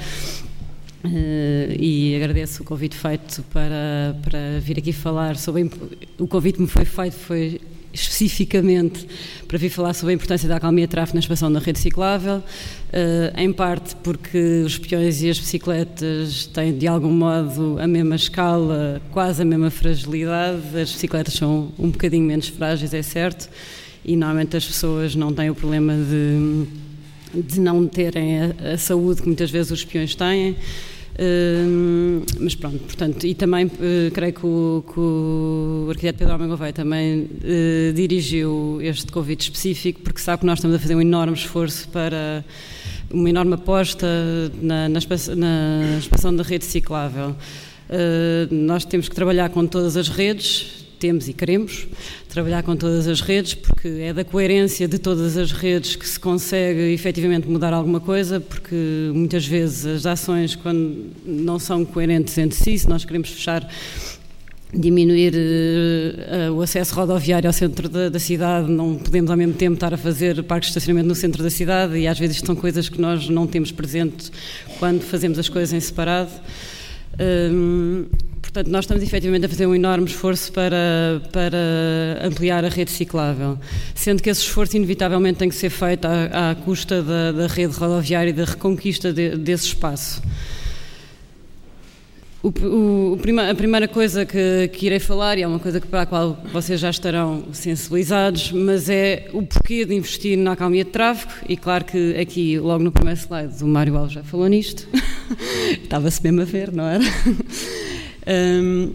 Uh, 1.05 1.71
e 1.79 2.13
agradeço 2.17 2.63
o 2.63 2.65
convite 2.65 2.97
feito 2.97 3.43
para, 3.53 4.13
para 4.21 4.59
vir 4.59 4.77
aqui 4.77 4.91
falar 4.91 5.37
sobre. 5.37 5.71
O 6.19 6.27
convite 6.27 6.59
me 6.59 6.67
foi 6.67 6.83
feito 6.83 7.15
foi 7.15 7.61
especificamente 7.93 9.07
para 9.47 9.57
vir 9.57 9.69
falar 9.69 9.93
sobre 9.93 10.13
a 10.13 10.15
importância 10.15 10.47
da 10.47 10.57
acalmia 10.57 10.87
tráfego 10.87 11.15
na 11.15 11.19
expansão 11.19 11.51
da 11.51 11.59
rede 11.59 11.79
ciclável, 11.79 12.43
eh, 12.91 13.33
em 13.37 13.51
parte 13.51 13.95
porque 13.97 14.63
os 14.65 14.77
peões 14.77 15.21
e 15.21 15.29
as 15.29 15.39
bicicletas 15.39 16.45
têm 16.47 16.77
de 16.77 16.87
algum 16.87 17.11
modo 17.11 17.77
a 17.79 17.87
mesma 17.87 18.15
escala, 18.15 19.01
quase 19.11 19.41
a 19.41 19.45
mesma 19.45 19.69
fragilidade. 19.69 20.61
As 20.79 20.91
bicicletas 20.91 21.33
são 21.33 21.71
um 21.79 21.89
bocadinho 21.89 22.23
menos 22.23 22.47
frágeis, 22.47 22.93
é 22.93 23.01
certo, 23.01 23.49
e 24.03 24.15
normalmente 24.15 24.57
as 24.57 24.65
pessoas 24.65 25.15
não 25.15 25.33
têm 25.33 25.49
o 25.49 25.55
problema 25.55 25.93
de, 25.93 27.41
de 27.41 27.59
não 27.59 27.87
terem 27.87 28.39
a, 28.39 28.73
a 28.73 28.77
saúde 28.77 29.21
que 29.21 29.27
muitas 29.27 29.49
vezes 29.49 29.71
os 29.71 29.83
peões 29.83 30.13
têm. 30.13 30.55
Mas 32.39 32.53
pronto, 32.53 32.77
portanto, 32.79 33.25
e 33.25 33.33
também 33.33 33.65
uh, 33.65 34.11
creio 34.13 34.33
que 34.33 34.45
o, 34.45 34.83
que 34.87 34.99
o 34.99 35.87
arquiteto 35.89 36.19
Pedro 36.19 36.33
Almeida 36.33 36.49
Gouveia 36.49 36.73
também 36.73 37.21
uh, 37.23 37.93
dirigiu 37.93 38.79
este 38.81 39.11
convite 39.11 39.41
específico 39.41 40.01
porque 40.01 40.19
sabe 40.19 40.41
que 40.41 40.45
nós 40.45 40.59
estamos 40.59 40.77
a 40.77 40.79
fazer 40.79 40.95
um 40.95 41.01
enorme 41.01 41.33
esforço 41.33 41.89
para 41.89 42.45
uma 43.11 43.29
enorme 43.29 43.55
aposta 43.55 44.07
na, 44.61 44.89
na, 44.89 44.99
na 45.35 45.97
expansão 45.97 46.35
da 46.35 46.43
rede 46.43 46.65
ciclável. 46.65 47.35
nós 48.51 48.85
temos 48.85 49.09
que 49.09 49.15
trabalhar 49.15 49.49
com 49.49 49.65
todas 49.65 49.95
as 49.97 50.09
redes, 50.09 50.86
temos 50.97 51.27
e 51.27 51.33
queremos 51.33 51.87
trabalhar 52.29 52.63
com 52.63 52.75
todas 52.75 53.07
as 53.07 53.21
redes, 53.21 53.53
porque 53.53 53.87
é 53.87 54.13
da 54.13 54.23
coerência 54.23 54.87
de 54.87 54.97
todas 54.97 55.37
as 55.37 55.51
redes 55.51 55.95
que 55.95 56.07
se 56.07 56.19
consegue 56.19 56.93
efetivamente 56.93 57.47
mudar 57.47 57.73
alguma 57.73 57.99
coisa, 57.99 58.39
porque 58.39 58.75
muitas 59.13 59.45
vezes 59.45 59.85
as 59.85 60.05
ações, 60.05 60.55
quando 60.55 61.07
não 61.25 61.59
são 61.59 61.85
coerentes 61.85 62.37
entre 62.37 62.57
si, 62.57 62.77
se 62.77 62.89
nós 62.89 63.05
queremos 63.05 63.29
fechar 63.29 63.67
diminuir 64.73 65.33
uh, 65.33 66.53
o 66.53 66.61
acesso 66.61 66.93
rodoviário 66.93 67.47
ao 67.47 67.53
centro 67.53 67.87
da, 67.87 68.09
da, 68.09 68.19
cidade, 68.19 68.69
não 68.69 68.95
podemos 68.95 69.31
ao 69.31 69.37
mesmo 69.37 69.53
tempo 69.53 69.75
estar 69.75 69.93
a 69.93 69.97
fazer 69.97 70.43
parques 70.43 70.67
de 70.67 70.71
estacionamento 70.71 71.07
no 71.07 71.15
centro 71.15 71.41
da 71.41 71.49
cidade 71.49 71.97
e 71.97 72.07
às 72.07 72.19
vezes 72.19 72.39
são 72.39 72.55
coisas 72.55 72.89
que 72.89 72.99
nós 72.99 73.29
não 73.29 73.47
temos 73.47 73.71
presente 73.71 74.29
quando 74.77 75.01
fazemos 75.01 75.39
as 75.39 75.47
coisas 75.47 75.71
em 75.71 75.79
separado. 75.79 76.31
Um, 77.19 78.05
portanto, 78.57 78.71
nós 78.71 78.85
estamos 78.85 79.03
efetivamente 79.03 79.45
a 79.45 79.49
fazer 79.49 79.67
um 79.67 79.75
enorme 79.75 80.07
esforço 80.07 80.51
para, 80.51 81.21
para 81.31 82.25
ampliar 82.25 82.65
a 82.65 82.69
rede 82.69 82.89
ciclável, 82.89 83.59
sendo 83.93 84.23
que 84.23 84.31
esse 84.31 84.41
esforço 84.41 84.75
inevitavelmente 84.75 85.37
tem 85.37 85.47
que 85.47 85.53
ser 85.53 85.69
feito 85.69 86.05
à, 86.05 86.51
à 86.51 86.55
custa 86.55 87.03
da, 87.03 87.31
da, 87.31 87.47
rede 87.47 87.75
rodoviária 87.75 88.31
e 88.31 88.33
da 88.33 88.45
reconquista 88.45 89.13
de, 89.13 89.37
desse 89.37 89.67
espaço. 89.67 90.23
O, 92.41 92.49
o, 92.49 93.19
a 93.49 93.55
primeira 93.55 93.87
coisa 93.87 94.25
que, 94.25 94.69
que, 94.73 94.87
irei 94.87 94.99
falar, 94.99 95.37
e 95.37 95.43
é 95.43 95.47
uma 95.47 95.59
coisa 95.59 95.79
para 95.79 96.01
a 96.01 96.05
qual 96.07 96.35
vocês 96.51 96.79
já 96.79 96.89
estarão 96.89 97.45
sensibilizados, 97.51 98.51
mas 98.51 98.89
é 98.89 99.27
o 99.33 99.43
porquê 99.43 99.85
de 99.85 99.93
investir 99.93 100.35
na 100.35 100.53
acalmia 100.53 100.83
de 100.83 100.89
tráfego, 100.89 101.31
e 101.47 101.55
claro 101.55 101.85
que 101.85 102.15
aqui, 102.15 102.57
logo 102.57 102.83
no 102.83 102.91
primeiro 102.91 103.19
slide, 103.19 103.63
o 103.63 103.67
Mário 103.67 103.95
Alves 103.95 104.13
já 104.13 104.23
falou 104.23 104.47
nisto, 104.47 104.87
estava-se 105.83 106.23
mesmo 106.23 106.41
a 106.41 106.45
ver, 106.45 106.71
não 106.71 106.85
era? 106.85 107.03
Um, 108.27 108.91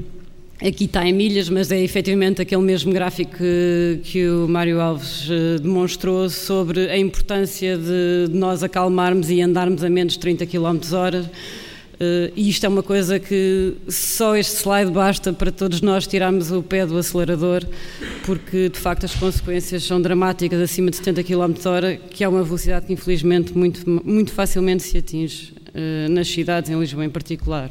aqui 0.61 0.85
está 0.85 1.07
em 1.07 1.12
milhas, 1.12 1.49
mas 1.49 1.70
é 1.72 1.80
efetivamente 1.83 2.43
aquele 2.43 2.62
mesmo 2.62 2.93
gráfico 2.93 3.37
que, 3.37 4.01
que 4.05 4.28
o 4.28 4.47
Mário 4.49 4.80
Alves 4.80 5.28
uh, 5.28 5.61
demonstrou 5.61 6.28
sobre 6.28 6.91
a 6.91 6.99
importância 6.99 7.76
de, 7.76 8.28
de 8.30 8.39
nós 8.39 8.62
acalmarmos 8.62 9.30
e 9.30 9.41
andarmos 9.41 9.83
a 9.83 9.91
menos 9.91 10.14
de 10.14 10.20
30 10.20 10.47
km 10.47 10.78
hora 10.93 11.30
Uh, 12.03 12.33
e 12.35 12.49
isto 12.49 12.66
é 12.66 12.68
uma 12.68 12.83
coisa 12.83 13.20
que 13.20 13.76
só 13.87 14.35
este 14.35 14.57
slide 14.57 14.91
basta 14.91 15.33
para 15.33 15.53
todos 15.53 15.80
nós 15.80 16.05
tirarmos 16.05 16.51
o 16.51 16.61
pé 16.61 16.85
do 16.85 16.99
acelerador, 16.99 17.64
porque 18.26 18.68
de 18.68 18.76
facto 18.76 19.05
as 19.05 19.14
consequências 19.14 19.85
são 19.85 20.03
dramáticas 20.03 20.61
acima 20.61 20.91
de 20.91 20.97
70 20.97 21.22
km 21.22 21.55
hora, 21.66 21.97
que 21.97 22.24
é 22.24 22.28
uma 22.28 22.43
velocidade 22.43 22.87
que 22.87 22.93
infelizmente 22.93 23.57
muito, 23.57 23.89
muito 23.89 24.33
facilmente 24.33 24.83
se 24.83 24.99
atinge 24.99 25.53
uh, 25.68 26.11
nas 26.11 26.26
cidades, 26.26 26.70
em 26.70 26.80
Lisboa 26.80 27.05
em 27.05 27.11
particular. 27.11 27.70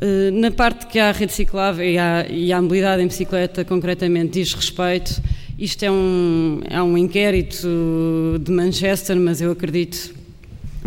Uh, 0.00 0.30
na 0.30 0.50
parte 0.52 0.86
que 0.86 0.98
a 0.98 1.10
rede 1.10 1.32
ciclável 1.32 1.84
e 1.84 1.98
há, 1.98 2.24
e 2.30 2.52
a 2.52 2.62
mobilidade 2.62 3.02
em 3.02 3.08
bicicleta 3.08 3.64
concretamente 3.64 4.34
diz 4.34 4.54
respeito, 4.54 5.20
isto 5.58 5.82
é 5.82 5.90
um, 5.90 6.60
é 6.70 6.80
um 6.80 6.96
inquérito 6.96 7.66
de 8.40 8.52
Manchester, 8.52 9.16
mas 9.16 9.40
eu 9.40 9.50
acredito 9.50 10.14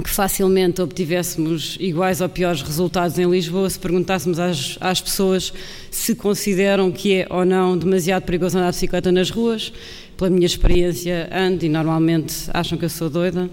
que 0.02 0.10
facilmente 0.10 0.82
obtivéssemos 0.82 1.78
iguais 1.80 2.22
ou 2.22 2.30
piores 2.30 2.62
resultados 2.62 3.20
em 3.20 3.30
Lisboa 3.30 3.70
se 3.70 3.78
perguntássemos 3.78 4.40
às, 4.40 4.78
às, 4.80 5.02
pessoas 5.02 5.54
se 5.92 6.16
consideram 6.16 6.90
que 6.90 7.14
é 7.16 7.28
ou 7.30 7.44
não 7.44 7.78
demasiado 7.78 8.24
perigoso 8.24 8.58
andar 8.58 8.72
de 8.72 8.78
bicicleta 8.78 9.12
nas 9.12 9.30
ruas. 9.30 9.74
Pela 10.16 10.30
minha 10.30 10.46
experiência, 10.46 11.30
ando 11.34 11.66
e 11.66 11.70
normalmente 11.70 12.34
acham 12.54 12.78
que 12.78 12.86
eu 12.86 12.90
sou 12.90 13.10
doida. 13.10 13.50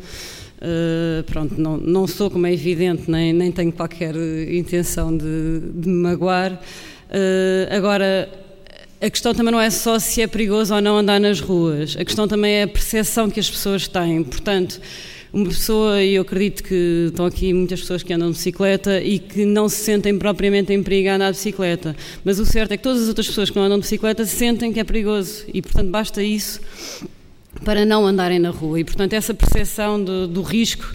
Uh, 0.59 1.23
pronto, 1.25 1.55
não, 1.61 1.77
não 1.77 2.07
sou, 2.07 2.29
como 2.29 2.47
é 2.47 2.53
evidente, 2.53 3.09
nem, 3.09 3.33
nem 3.33 3.53
tenho 3.53 3.71
qualquer 3.73 4.15
intenção 4.51 5.17
de, 5.17 5.61
de 5.73 5.89
me 5.89 6.03
magoar. 6.03 6.53
Uh, 6.53 7.75
agora, 7.75 8.29
a 9.01 9.09
questão 9.09 9.33
também 9.33 9.53
não 9.53 9.61
é 9.61 9.71
só 9.71 9.99
se 10.01 10.21
é 10.21 10.27
perigoso 10.27 10.75
ou 10.75 10.81
não 10.81 10.99
andar 10.99 11.21
nas 11.21 11.41
ruas, 11.41 11.97
a 11.97 12.05
questão 12.05 12.27
também 12.27 12.55
é 12.55 12.63
a 12.65 12.69
percepção 12.69 13.31
que 13.31 13.39
as 13.39 13.49
pessoas 13.49 13.87
têm. 13.87 14.25
Portanto, 14.25 14.81
uma 15.33 15.47
pessoa, 15.47 16.03
e 16.03 16.15
eu 16.15 16.23
acredito 16.23 16.65
que 16.65 17.07
estão 17.09 17.27
aqui 17.27 17.53
muitas 17.53 17.81
pessoas 17.81 18.03
que 18.03 18.13
andam 18.13 18.31
de 18.31 18.37
bicicleta 18.37 19.01
e 19.01 19.21
que 19.21 19.45
não 19.45 19.69
se 19.69 19.77
sentem 19.77 20.19
propriamente 20.19 20.73
em 20.73 20.83
perigo 20.83 21.11
a 21.11 21.15
andar 21.15 21.31
de 21.31 21.37
bicicleta, 21.37 21.95
mas 22.25 22.41
o 22.41 22.47
certo 22.47 22.73
é 22.73 22.77
que 22.77 22.83
todas 22.83 23.03
as 23.03 23.09
outras 23.09 23.29
pessoas 23.29 23.49
que 23.49 23.57
não 23.57 23.65
andam 23.65 23.79
de 23.79 23.83
bicicleta 23.83 24.25
sentem 24.25 24.73
que 24.73 24.81
é 24.81 24.85
perigoso 24.85 25.45
e, 25.55 25.63
portanto, 25.63 25.91
basta 25.91 26.21
isso 26.21 26.61
para 27.65 27.85
não 27.85 28.07
andarem 28.07 28.39
na 28.39 28.51
rua. 28.51 28.81
E, 28.81 28.85
portanto, 28.85 29.13
essa 29.13 29.35
percepção 29.35 30.03
do, 30.03 30.43
risco 30.43 30.95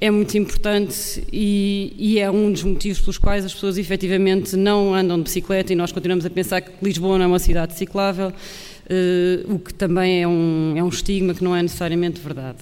é 0.00 0.10
muito 0.10 0.36
importante 0.36 1.24
e, 1.32 1.94
e, 1.96 2.18
é 2.18 2.30
um 2.30 2.50
dos 2.50 2.64
motivos 2.64 3.00
pelos 3.00 3.18
quais 3.18 3.44
as 3.44 3.54
pessoas 3.54 3.78
efetivamente 3.78 4.56
não 4.56 4.94
andam 4.94 5.16
de 5.16 5.24
bicicleta 5.24 5.72
e 5.72 5.76
nós 5.76 5.92
continuamos 5.92 6.26
a 6.26 6.30
pensar 6.30 6.60
que 6.60 6.72
Lisboa 6.82 7.18
não 7.18 7.24
é 7.24 7.28
uma 7.28 7.38
cidade 7.38 7.74
ciclável, 7.74 8.28
uh, 8.28 9.54
o 9.54 9.58
que 9.58 9.72
também 9.72 10.22
é 10.22 10.26
um, 10.26 10.74
é 10.76 10.82
um 10.82 10.88
estigma 10.88 11.34
que 11.34 11.44
não 11.44 11.54
é 11.54 11.62
necessariamente 11.62 12.20
verdade. 12.20 12.58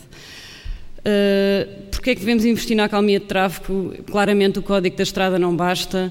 Uh, 0.98 1.90
Porquê 2.00 2.10
é 2.10 2.14
que 2.14 2.20
devemos 2.20 2.46
investir 2.46 2.74
na 2.74 2.84
acalmia 2.84 3.20
de 3.20 3.26
tráfego? 3.26 3.94
Claramente 4.10 4.58
o 4.58 4.62
código 4.62 4.96
da 4.96 5.02
estrada 5.02 5.38
não 5.38 5.54
basta. 5.54 6.10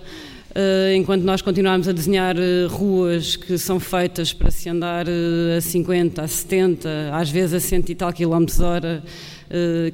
Uh, 0.49 0.95
enquanto 0.95 1.21
nós 1.21 1.43
continuarmos 1.43 1.87
a 1.87 1.91
desenhar 1.91 2.35
uh, 2.35 2.67
ruas 2.69 3.35
que 3.35 3.55
são 3.55 3.79
feitas 3.79 4.33
para 4.33 4.49
se 4.49 4.67
andar 4.67 5.05
uh, 5.07 5.57
a 5.57 5.61
50, 5.61 6.23
a 6.23 6.27
70, 6.27 6.89
às 7.13 7.29
vezes 7.29 7.53
a 7.53 7.59
100 7.59 7.85
e 7.89 7.95
tal 7.95 8.11
quilómetros 8.11 8.59
hora, 8.59 9.03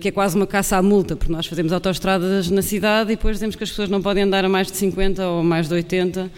que 0.01 0.09
é 0.09 0.11
quase 0.11 0.35
uma 0.35 0.45
caça 0.45 0.75
à 0.75 0.81
multa, 0.81 1.15
porque 1.15 1.31
nós 1.31 1.45
fazemos 1.45 1.71
autoestradas 1.71 2.49
na 2.49 2.61
cidade 2.61 3.13
e 3.13 3.15
depois 3.15 3.37
dizemos 3.37 3.55
que 3.55 3.63
as 3.63 3.69
pessoas 3.69 3.89
não 3.89 4.01
podem 4.01 4.23
andar 4.23 4.43
a 4.43 4.49
mais 4.49 4.69
de 4.69 4.75
50 4.75 5.25
ou 5.29 5.43
mais 5.43 5.69
de 5.69 5.73
80 5.75 6.29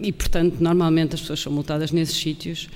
e, 0.00 0.10
portanto, 0.10 0.56
normalmente 0.58 1.16
as 1.16 1.20
pessoas 1.20 1.38
são 1.38 1.52
multadas 1.52 1.92
nesses 1.92 2.16
sítios. 2.16 2.70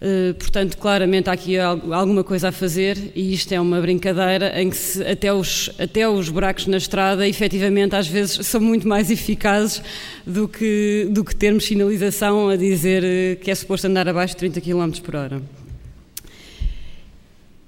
Uh, 0.00 0.32
portanto, 0.32 0.78
claramente 0.78 1.28
há 1.28 1.32
aqui 1.34 1.58
alguma 1.58 2.24
coisa 2.24 2.48
a 2.48 2.52
fazer 2.52 3.12
e 3.14 3.34
isto 3.34 3.52
é 3.52 3.60
uma 3.60 3.82
brincadeira 3.82 4.58
em 4.58 4.70
que 4.70 4.76
se, 4.76 5.04
até, 5.04 5.30
os, 5.30 5.70
até 5.78 6.08
os 6.08 6.30
buracos 6.30 6.66
na 6.66 6.78
estrada, 6.78 7.28
efetivamente, 7.28 7.94
às 7.94 8.06
vezes 8.06 8.46
são 8.46 8.62
muito 8.62 8.88
mais 8.88 9.10
eficazes 9.10 9.82
do 10.26 10.48
que, 10.48 11.06
do 11.10 11.22
que 11.22 11.36
termos 11.36 11.64
sinalização 11.64 12.48
a 12.48 12.56
dizer 12.56 13.02
uh, 13.02 13.40
que 13.40 13.50
é 13.50 13.54
suposto 13.54 13.86
andar 13.86 14.08
abaixo 14.08 14.32
de 14.34 14.38
30 14.38 14.60
km 14.62 14.90
por 15.02 15.16
hora. 15.16 15.59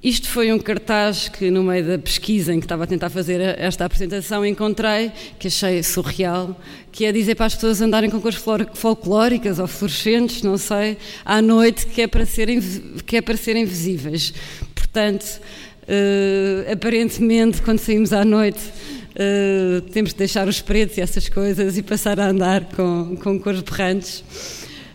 Isto 0.02 0.28
foi 0.28 0.52
um 0.52 0.58
cartaz 0.58 1.28
que, 1.28 1.48
no 1.48 1.62
meio 1.62 1.86
da 1.86 1.96
pesquisa 1.96 2.52
em 2.52 2.58
que 2.58 2.64
estava 2.64 2.82
a 2.82 2.86
tentar 2.88 3.08
fazer 3.08 3.40
esta 3.40 3.84
apresentação, 3.84 4.44
encontrei, 4.44 5.12
que 5.38 5.46
achei 5.46 5.80
surreal, 5.80 6.60
que 6.90 7.04
é 7.04 7.12
dizer 7.12 7.36
para 7.36 7.46
as 7.46 7.54
pessoas 7.54 7.80
andarem 7.80 8.10
com 8.10 8.20
cores 8.20 8.42
folclóricas 8.74 9.60
ou 9.60 9.68
fluorescentes, 9.68 10.42
não 10.42 10.58
sei, 10.58 10.98
à 11.24 11.40
noite, 11.40 11.86
que 11.86 12.02
é 12.02 12.08
para 12.08 12.26
serem, 12.26 12.60
que 13.06 13.18
é 13.18 13.22
para 13.22 13.36
serem 13.36 13.64
visíveis. 13.64 14.34
Portanto, 14.74 15.40
uh, 15.84 16.72
aparentemente, 16.72 17.62
quando 17.62 17.78
saímos 17.78 18.12
à 18.12 18.24
noite, 18.24 18.58
uh, 18.58 19.82
temos 19.92 20.10
de 20.10 20.16
deixar 20.16 20.48
os 20.48 20.60
pretos 20.60 20.98
e 20.98 21.00
essas 21.00 21.28
coisas 21.28 21.78
e 21.78 21.82
passar 21.82 22.18
a 22.18 22.28
andar 22.28 22.64
com, 22.74 23.16
com 23.22 23.38
cores 23.38 23.60
berrantes. 23.60 24.24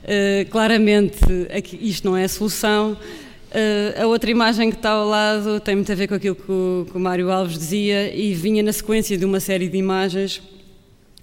Uh, 0.04 0.50
claramente, 0.50 1.18
aqui, 1.58 1.80
isto 1.82 2.10
não 2.10 2.18
é 2.18 2.26
a 2.26 2.30
solução. 2.30 2.98
Uh, 3.58 4.04
a 4.04 4.06
outra 4.06 4.30
imagem 4.30 4.70
que 4.70 4.76
está 4.76 4.92
ao 4.92 5.08
lado 5.08 5.60
tem 5.60 5.74
muito 5.74 5.92
a 5.92 5.96
ver 5.96 6.08
com 6.08 6.14
aquilo 6.14 6.36
que 6.36 6.52
o, 6.52 6.86
que 6.92 6.96
o 6.96 7.00
Mário 7.00 7.32
Alves 7.32 7.58
dizia 7.58 8.16
e 8.16 8.36
vinha 8.36 8.62
na 8.62 8.72
sequência 8.72 9.18
de 9.18 9.26
uma 9.26 9.40
série 9.40 9.68
de 9.68 9.76
imagens 9.76 10.44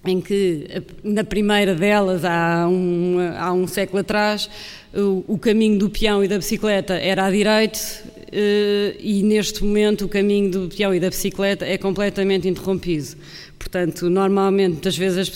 em 0.03 0.19
que, 0.19 0.67
na 1.01 1.23
primeira 1.23 1.73
delas, 1.73 2.25
há 2.25 2.67
um, 2.67 3.15
há 3.37 3.53
um 3.53 3.65
século 3.65 3.99
atrás, 3.99 4.49
o, 4.93 5.23
o, 5.29 5.37
caminho 5.37 5.79
do 5.79 5.89
peão 5.89 6.25
e 6.25 6.27
da 6.27 6.37
bicicleta 6.37 6.95
era 6.95 7.25
à 7.25 7.31
direita 7.31 7.79
uh, 7.79 8.97
e, 8.99 9.23
neste 9.23 9.63
momento, 9.63 10.03
o 10.03 10.09
caminho 10.09 10.51
do 10.51 10.67
peão 10.67 10.93
e 10.93 10.99
da 10.99 11.09
bicicleta 11.09 11.65
é 11.65 11.77
completamente 11.77 12.49
interrompido. 12.49 13.15
Portanto, 13.57 14.09
normalmente, 14.09 14.73
muitas 14.73 14.97
vezes, 14.97 15.29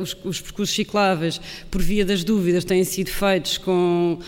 os, 0.00 0.16
os 0.24 0.40
percursos 0.40 0.74
cicláveis, 0.74 1.40
por 1.70 1.80
via 1.80 2.04
das 2.04 2.24
dúvidas, 2.24 2.64
têm 2.64 2.82
sido 2.82 3.10
feitos 3.10 3.58
com 3.58 4.18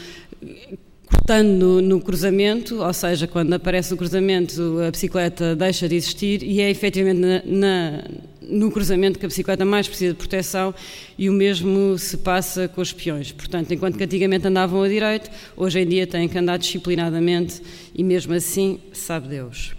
cortando 1.07 1.49
no, 1.49 1.81
no, 1.81 2.01
cruzamento, 2.01 2.83
ou 2.83 2.93
seja, 2.93 3.27
quando 3.27 3.53
aparece 3.53 3.93
o 3.93 3.97
cruzamento 3.97 4.81
a 4.87 4.91
bicicleta 4.91 5.55
deixa 5.55 5.89
de 5.89 5.97
existir 5.97 6.43
e 6.43 6.61
é 6.61 6.71
efetivamente 6.71 7.21
na, 7.21 7.43
na, 7.45 8.05
no 8.43 8.71
cruzamento 8.71 9.19
que 9.19 9.25
a 9.25 9.29
bicicleta 9.29 9.65
mais 9.65 9.87
precisa 9.89 10.13
de 10.13 10.19
proteção 10.19 10.75
e 11.19 11.29
o 11.29 11.33
mesmo 11.33 11.99
se 11.99 12.19
passa 12.19 12.69
com 12.69 12.81
os 12.81 12.93
peões. 12.93 13.33
Portanto, 13.33 13.73
enquanto 13.73 13.97
que 13.97 14.05
antigamente 14.05 14.47
andavam 14.47 14.83
a 14.83 14.89
direito, 14.89 15.31
hoje 15.57 15.81
em 15.81 15.87
dia 15.87 16.07
têm 16.07 16.29
que 16.29 16.39
andar 16.39 16.59
disciplinadamente 16.59 17.61
e 17.95 18.03
mesmo 18.03 18.35
assim, 18.35 18.81
sabe 18.93 19.29
Deus. 19.29 19.75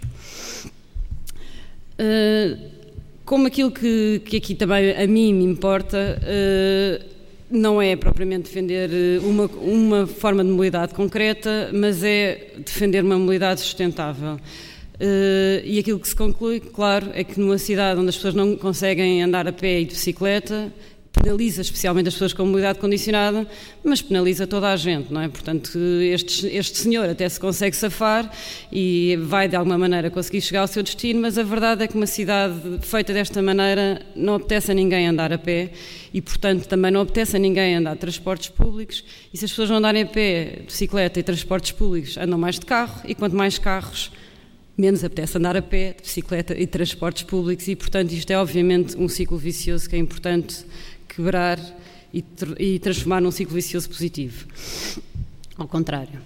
Uh, 1.98 2.58
como 3.24 3.46
aquilo 3.46 3.70
que, 3.70 4.20
que, 4.24 4.36
aqui 4.36 4.54
também 4.54 4.92
a 4.92 5.06
mim 5.06 5.32
me 5.32 5.44
importa, 5.44 6.20
uh, 6.22 7.15
não 7.50 7.80
é 7.80 7.94
propriamente 7.94 8.44
defender 8.44 8.90
eh, 8.92 9.18
uma, 9.20 9.46
uma 9.46 10.06
forma 10.06 10.42
de 10.42 10.50
mobilidade 10.50 10.94
concreta, 10.94 11.70
mas 11.72 12.02
é 12.02 12.54
defender 12.58 13.04
uma 13.04 13.18
mobilidade 13.18 13.60
sustentável. 13.60 14.38
Uh, 14.98 15.60
e 15.62 15.78
aquilo 15.78 16.00
que 16.00 16.08
se 16.08 16.16
conclui, 16.16 16.58
claro, 16.58 17.10
é 17.12 17.22
que 17.22 17.38
numa 17.38 17.58
cidade 17.58 18.00
onde 18.00 18.08
as 18.08 18.16
pessoas 18.16 18.34
não 18.34 18.56
conseguem 18.56 19.22
andar 19.22 19.46
a 19.46 19.52
pé 19.52 19.80
e 19.80 19.84
de 19.84 19.92
bicicleta, 19.92 20.72
penaliza 21.22 21.62
especialmente 21.62 22.08
as 22.08 22.14
pessoas 22.14 22.32
com 22.32 22.44
mobilidade 22.44 22.78
condicionada, 22.78 23.46
mas 23.82 24.02
penaliza 24.02 24.46
toda 24.46 24.70
a 24.70 24.76
gente, 24.76 25.12
não 25.12 25.20
é? 25.20 25.28
Portanto, 25.28 25.78
este, 25.78 26.46
este 26.48 26.78
senhor 26.78 27.08
até 27.08 27.28
se 27.28 27.40
consegue 27.40 27.74
safar 27.74 28.30
e 28.70 29.18
vai 29.22 29.48
de 29.48 29.56
alguma 29.56 29.78
maneira 29.78 30.10
conseguir 30.10 30.40
chegar 30.40 30.60
ao 30.60 30.68
seu 30.68 30.82
destino, 30.82 31.20
mas 31.20 31.38
a 31.38 31.42
verdade 31.42 31.82
é 31.82 31.88
que 31.88 31.96
uma 31.96 32.06
cidade 32.06 32.54
feita 32.82 33.12
desta 33.12 33.42
maneira 33.42 34.02
não 34.14 34.34
apetece 34.34 34.70
a 34.70 34.74
ninguém 34.74 35.06
andar 35.06 35.32
a 35.32 35.38
pé 35.38 35.70
e, 36.12 36.20
portanto, 36.20 36.66
também 36.66 36.90
não 36.90 37.00
apetece 37.00 37.36
a 37.36 37.38
ninguém 37.38 37.74
andar 37.74 37.94
de 37.94 38.00
transportes 38.00 38.48
públicos 38.50 39.04
e 39.32 39.38
se 39.38 39.44
as 39.44 39.50
pessoas 39.50 39.70
não 39.70 39.76
andarem 39.76 40.02
a 40.02 40.06
pé, 40.06 40.60
bicicleta 40.66 41.18
e 41.18 41.22
transportes 41.22 41.72
públicos, 41.72 42.16
andam 42.16 42.38
mais 42.38 42.58
de 42.58 42.66
carro 42.66 43.00
e 43.04 43.14
quanto 43.14 43.34
mais 43.34 43.58
carros, 43.58 44.12
menos 44.76 45.02
apetece 45.02 45.38
andar 45.38 45.56
a 45.56 45.62
pé, 45.62 45.94
de 45.94 46.02
bicicleta 46.02 46.54
e 46.58 46.66
transportes 46.66 47.22
públicos 47.22 47.66
e, 47.66 47.74
portanto, 47.74 48.12
isto 48.12 48.30
é 48.30 48.38
obviamente 48.38 48.96
um 48.96 49.08
ciclo 49.08 49.38
vicioso 49.38 49.88
que 49.88 49.96
é 49.96 49.98
importante 49.98 50.64
quebrar 51.16 51.58
e, 52.12 52.22
e 52.58 52.78
transformar 52.78 53.20
num 53.20 53.30
ciclo 53.30 53.54
vicioso 53.54 53.88
positivo. 53.88 54.46
Ao 55.56 55.66
contrário. 55.66 56.20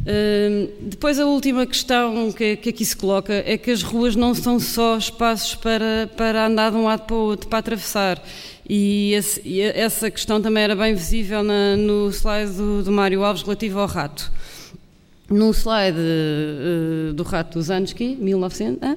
Uh, 0.00 0.70
depois 0.82 1.18
a 1.18 1.26
última 1.26 1.66
questão 1.66 2.30
que, 2.30 2.56
que, 2.56 2.68
aqui 2.68 2.84
se 2.84 2.96
coloca 2.96 3.32
é 3.44 3.58
que 3.58 3.70
as 3.70 3.82
ruas 3.82 4.14
não 4.14 4.32
são 4.32 4.60
só 4.60 4.96
espaços 4.96 5.56
para, 5.56 6.08
para 6.16 6.46
andar 6.46 6.70
de 6.70 6.76
um 6.76 6.84
lado 6.84 7.02
para 7.02 7.16
o 7.16 7.18
outro, 7.18 7.48
para 7.48 7.58
atravessar. 7.58 8.22
E, 8.68 9.12
esse, 9.14 9.40
e 9.44 9.60
essa 9.60 10.10
questão 10.10 10.40
também 10.40 10.62
era 10.62 10.76
bem 10.76 10.94
visível 10.94 11.42
na, 11.42 11.76
no 11.76 12.10
slide 12.10 12.52
do, 12.52 12.82
do 12.84 12.92
Mário 12.92 13.24
Alves 13.24 13.42
relativo 13.42 13.80
ao 13.80 13.86
rato. 13.86 14.30
No 15.28 15.50
slide 15.50 15.98
uh, 15.98 17.12
do 17.12 17.22
rato 17.22 17.58
do 17.58 17.62
Zansky, 17.62 18.16
1900... 18.20 18.82
Ah? 18.82 18.96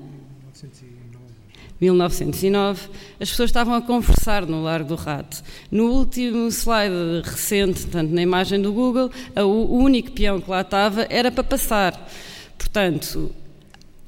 1909, 1.81 2.89
as 3.19 3.29
pessoas 3.31 3.49
estavam 3.49 3.73
a 3.73 3.81
conversar 3.81 4.45
no 4.45 4.61
Largo 4.61 4.89
do 4.89 4.95
Rato. 4.95 5.43
No 5.71 5.85
último 5.85 6.47
slide 6.51 6.93
recente, 7.23 7.87
tanto 7.87 8.13
na 8.13 8.21
imagem 8.21 8.61
do 8.61 8.71
Google, 8.71 9.09
o 9.35 9.77
único 9.77 10.11
peão 10.11 10.39
que 10.39 10.49
lá 10.49 10.61
estava 10.61 11.07
era 11.09 11.31
para 11.31 11.43
passar. 11.43 12.07
Portanto, 12.55 13.31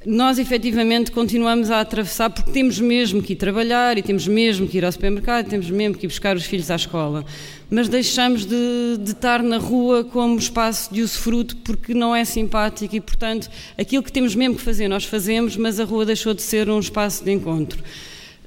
nós 0.05 0.37
efetivamente 0.37 1.11
continuamos 1.11 1.71
a 1.71 1.79
atravessar 1.79 2.29
porque 2.29 2.51
temos 2.51 2.79
mesmo 2.79 3.23
que 3.23 3.33
ir 3.33 3.37
trabalhar 3.37 3.97
e 3.97 4.03
temos 4.03 4.27
mesmo 4.27 4.67
que 4.67 4.77
ir 4.77 4.85
ao 4.85 4.91
supermercado, 4.91 5.47
e 5.47 5.49
temos 5.49 5.69
mesmo 5.69 5.97
que 5.97 6.05
ir 6.05 6.09
buscar 6.09 6.35
os 6.35 6.43
filhos 6.43 6.69
à 6.69 6.75
escola. 6.75 7.25
Mas 7.73 7.89
deixamos 7.89 8.45
de, 8.45 8.99
de 8.99 9.13
estar 9.13 9.41
na 9.41 9.57
rua 9.57 10.03
como 10.03 10.37
espaço 10.37 10.93
de 10.93 11.01
usufruto 11.01 11.57
porque 11.57 11.91
não 11.91 12.15
é 12.15 12.23
simpático 12.23 12.95
e, 12.95 13.01
portanto, 13.01 13.49
aquilo 13.75 14.03
que 14.03 14.11
temos 14.11 14.35
mesmo 14.35 14.57
que 14.57 14.61
fazer, 14.61 14.87
nós 14.87 15.05
fazemos, 15.05 15.57
mas 15.57 15.79
a 15.79 15.83
rua 15.83 16.05
deixou 16.05 16.35
de 16.35 16.43
ser 16.43 16.69
um 16.69 16.79
espaço 16.79 17.23
de 17.23 17.31
encontro. 17.31 17.83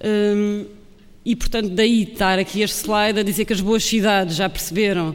Hum, 0.05 0.67
e, 1.25 1.35
portanto, 1.35 1.71
daí 1.71 2.05
estar 2.05 2.39
aqui 2.39 2.63
este 2.63 2.85
slide 2.85 3.19
a 3.19 3.23
dizer 3.25 3.45
que 3.45 3.53
as 3.53 3.61
boas 3.61 3.83
cidades 3.83 4.37
já 4.37 4.49
perceberam 4.49 5.13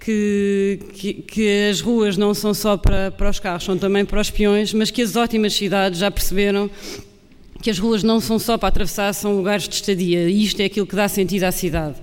que, 0.00 0.80
que, 0.94 1.14
que, 1.14 1.68
as 1.70 1.80
ruas 1.80 2.16
não 2.16 2.34
são 2.34 2.52
só 2.52 2.76
para, 2.76 3.12
para 3.12 3.30
os 3.30 3.38
carros, 3.38 3.62
são 3.62 3.78
também 3.78 4.04
para 4.04 4.20
os 4.20 4.30
peões, 4.30 4.74
mas 4.74 4.90
que 4.90 5.00
as 5.00 5.14
ótimas 5.14 5.54
cidades 5.54 6.00
já 6.00 6.10
perceberam 6.10 6.68
que 7.62 7.70
as 7.70 7.78
ruas 7.78 8.02
não 8.02 8.18
são 8.18 8.36
só 8.36 8.58
para 8.58 8.70
atravessar, 8.70 9.12
são 9.12 9.36
lugares 9.36 9.68
de 9.68 9.76
estadia, 9.76 10.28
e 10.28 10.42
isto 10.42 10.58
é 10.58 10.64
aquilo 10.64 10.88
que 10.88 10.96
dá 10.96 11.06
sentido 11.06 11.44
à 11.44 11.52
cidade. 11.52 11.94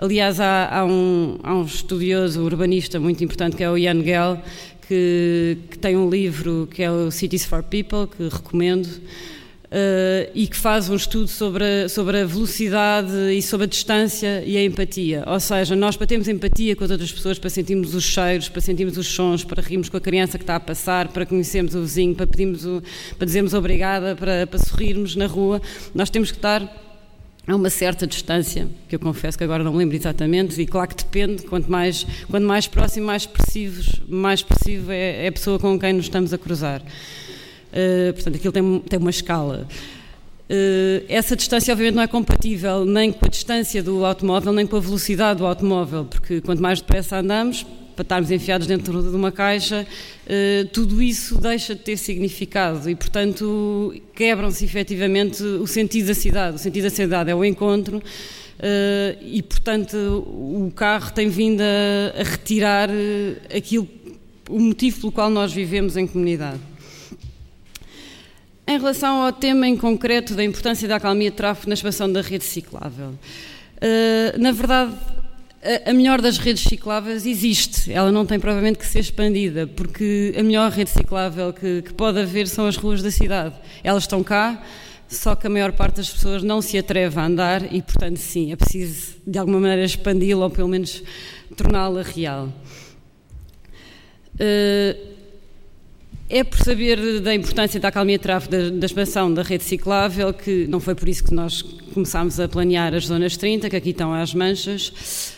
Aliás, 0.00 0.38
há, 0.38 0.68
há, 0.78 0.84
um, 0.84 1.40
há 1.42 1.52
um, 1.56 1.64
estudioso 1.64 2.40
urbanista 2.44 3.00
muito 3.00 3.24
importante 3.24 3.56
que 3.56 3.64
é 3.64 3.68
o 3.68 3.76
Jan 3.76 4.00
Gell, 4.04 4.40
que, 4.86 5.58
que 5.68 5.76
tem 5.76 5.96
um 5.96 6.08
livro 6.08 6.68
que 6.70 6.84
é 6.84 6.90
o 6.90 7.10
Cities 7.10 7.44
for 7.44 7.64
People, 7.64 8.06
que 8.06 8.28
recomendo. 8.32 8.86
Uh, 8.86 10.30
e 10.34 10.46
que 10.46 10.56
faz 10.56 10.88
um 10.88 10.94
estudo 10.94 11.28
sobre 11.28 11.62
a, 11.62 11.88
sobre 11.90 12.20
a 12.20 12.24
velocidade 12.24 13.12
e 13.36 13.42
sobre 13.42 13.64
a 13.64 13.68
distância 13.68 14.42
e 14.46 14.56
a 14.56 14.64
empatia. 14.64 15.24
Ou 15.26 15.38
seja, 15.40 15.76
nós 15.76 15.94
para 15.94 16.06
termos 16.06 16.26
empatia 16.26 16.74
com 16.74 16.84
as 16.84 16.90
outras 16.90 17.12
pessoas, 17.12 17.38
para 17.38 17.50
sentirmos 17.50 17.92
os 17.92 18.04
cheiros, 18.04 18.48
para 18.48 18.62
sentirmos 18.62 18.96
os 18.96 19.06
sons, 19.08 19.44
para 19.44 19.60
rirmos 19.60 19.90
com 19.90 19.96
a 19.98 20.00
criança 20.00 20.38
que 20.38 20.44
está 20.44 20.56
a 20.56 20.60
passar, 20.60 21.08
para 21.08 21.26
conhecermos 21.26 21.74
o 21.74 21.82
vizinho, 21.82 22.14
para, 22.14 22.26
pedirmos 22.26 22.64
o, 22.64 22.82
para 23.18 23.26
dizermos 23.26 23.52
obrigada, 23.52 24.14
para, 24.16 24.46
para 24.46 24.58
sorrirmos 24.58 25.16
na 25.16 25.26
rua, 25.26 25.60
nós 25.92 26.08
temos 26.08 26.30
que 26.30 26.38
estar 26.38 26.87
a 27.48 27.56
uma 27.56 27.70
certa 27.70 28.06
distância, 28.06 28.68
que 28.88 28.94
eu 28.94 29.00
confesso 29.00 29.38
que 29.38 29.42
agora 29.42 29.64
não 29.64 29.72
me 29.72 29.78
lembro 29.78 29.96
exatamente, 29.96 30.60
e 30.60 30.66
claro 30.66 30.88
que 30.88 30.96
depende, 30.96 31.42
quanto 31.44 31.70
mais, 31.70 32.06
quanto 32.30 32.46
mais 32.46 32.66
próximo, 32.66 33.06
mais 33.06 33.28
mais 34.06 34.40
expressivo 34.40 34.92
é, 34.92 35.24
é 35.24 35.28
a 35.28 35.32
pessoa 35.32 35.58
com 35.58 35.78
quem 35.78 35.94
nos 35.94 36.04
estamos 36.04 36.32
a 36.34 36.38
cruzar. 36.38 36.82
Uh, 36.82 38.12
portanto, 38.12 38.36
aquilo 38.36 38.52
tem, 38.52 38.80
tem 38.80 38.98
uma 38.98 39.10
escala. 39.10 39.66
Uh, 40.50 41.04
essa 41.08 41.34
distância, 41.34 41.72
obviamente, 41.72 41.94
não 41.94 42.02
é 42.02 42.06
compatível 42.06 42.84
nem 42.84 43.12
com 43.12 43.24
a 43.24 43.28
distância 43.28 43.82
do 43.82 44.04
automóvel, 44.04 44.52
nem 44.52 44.66
com 44.66 44.76
a 44.76 44.80
velocidade 44.80 45.38
do 45.38 45.46
automóvel, 45.46 46.04
porque 46.04 46.40
quanto 46.40 46.60
mais 46.60 46.80
depressa 46.80 47.18
andamos, 47.18 47.66
para 47.98 48.04
estarmos 48.04 48.30
enfiados 48.30 48.68
dentro 48.68 49.02
de 49.02 49.16
uma 49.16 49.32
caixa, 49.32 49.84
uh, 49.84 50.68
tudo 50.68 51.02
isso 51.02 51.40
deixa 51.40 51.74
de 51.74 51.80
ter 51.80 51.96
significado 51.96 52.88
e, 52.88 52.94
portanto, 52.94 53.92
quebram-se 54.14 54.64
efetivamente 54.64 55.42
o 55.42 55.66
sentido 55.66 56.06
da 56.06 56.14
cidade. 56.14 56.54
O 56.54 56.58
sentido 56.58 56.84
da 56.84 56.90
cidade 56.90 57.28
é 57.30 57.34
o 57.34 57.44
encontro. 57.44 57.96
Uh, 57.98 59.18
e, 59.20 59.42
portanto, 59.42 59.96
o 59.96 60.72
carro 60.76 61.10
tem 61.12 61.28
vindo 61.28 61.60
a, 61.60 62.22
retirar 62.22 62.88
aquilo, 63.54 63.88
o 64.48 64.60
motivo 64.60 65.00
pelo 65.00 65.12
qual 65.12 65.28
nós 65.28 65.52
vivemos 65.52 65.96
em 65.96 66.06
comunidade. 66.06 66.60
Em 68.64 68.78
relação 68.78 69.22
ao 69.22 69.32
tema 69.32 69.66
em 69.66 69.76
concreto 69.76 70.34
da 70.34 70.44
importância 70.44 70.86
da 70.86 70.96
acalmia 70.96 71.30
de 71.30 71.36
tráfego 71.36 71.68
na 71.68 71.74
expansão 71.74 72.12
da 72.12 72.20
rede 72.20 72.44
ciclável, 72.44 73.14
na 74.38 74.52
verdade, 74.52 74.92
a, 75.62 75.92
melhor 75.92 76.20
das 76.20 76.38
redes 76.38 76.62
cicláveis 76.62 77.26
existe, 77.26 77.92
ela 77.92 78.12
não 78.12 78.24
tem 78.24 78.38
provavelmente 78.38 78.78
que 78.78 78.86
ser 78.86 79.00
expandida, 79.00 79.66
porque 79.66 80.34
a 80.38 80.42
melhor 80.42 80.70
rede 80.70 80.90
ciclável 80.90 81.52
que, 81.52 81.82
que 81.82 81.92
pode 81.92 82.20
haver 82.20 82.46
são 82.46 82.66
as 82.66 82.76
ruas 82.76 83.02
da 83.02 83.10
cidade. 83.10 83.54
Elas 83.82 84.04
estão 84.04 84.22
cá, 84.22 84.62
só 85.08 85.34
que 85.34 85.46
a 85.46 85.50
maior 85.50 85.72
parte 85.72 85.96
das 85.96 86.10
pessoas 86.10 86.42
não 86.42 86.60
se 86.60 86.78
atreve 86.78 87.18
a 87.18 87.24
andar 87.24 87.74
e, 87.74 87.82
portanto, 87.82 88.18
sim, 88.18 88.52
é 88.52 88.56
preciso 88.56 89.16
de 89.26 89.38
alguma 89.38 89.58
maneira 89.58 89.84
expandi-la 89.84 90.44
ou 90.44 90.50
pelo 90.50 90.68
menos 90.68 91.02
torná-la 91.56 92.02
real. 92.02 92.52
Uh, 94.34 95.18
é 96.30 96.44
por 96.44 96.58
saber 96.58 97.20
da 97.20 97.34
importância 97.34 97.80
da 97.80 97.90
calmia 97.90 98.18
de 98.18 98.22
tráfego 98.22 98.52
da, 98.52 98.70
da, 98.78 98.86
expansão 98.86 99.32
da 99.32 99.42
rede 99.42 99.64
ciclável 99.64 100.32
que 100.32 100.66
não 100.66 100.78
foi 100.78 100.94
por 100.94 101.08
isso 101.08 101.24
que 101.24 101.32
nós 101.32 101.62
começámos 101.62 102.38
a 102.38 102.46
planear 102.46 102.94
as 102.94 103.06
zonas 103.06 103.36
30, 103.36 103.70
que 103.70 103.76
aqui 103.76 103.90
estão 103.90 104.12
as 104.12 104.34
manchas, 104.34 105.37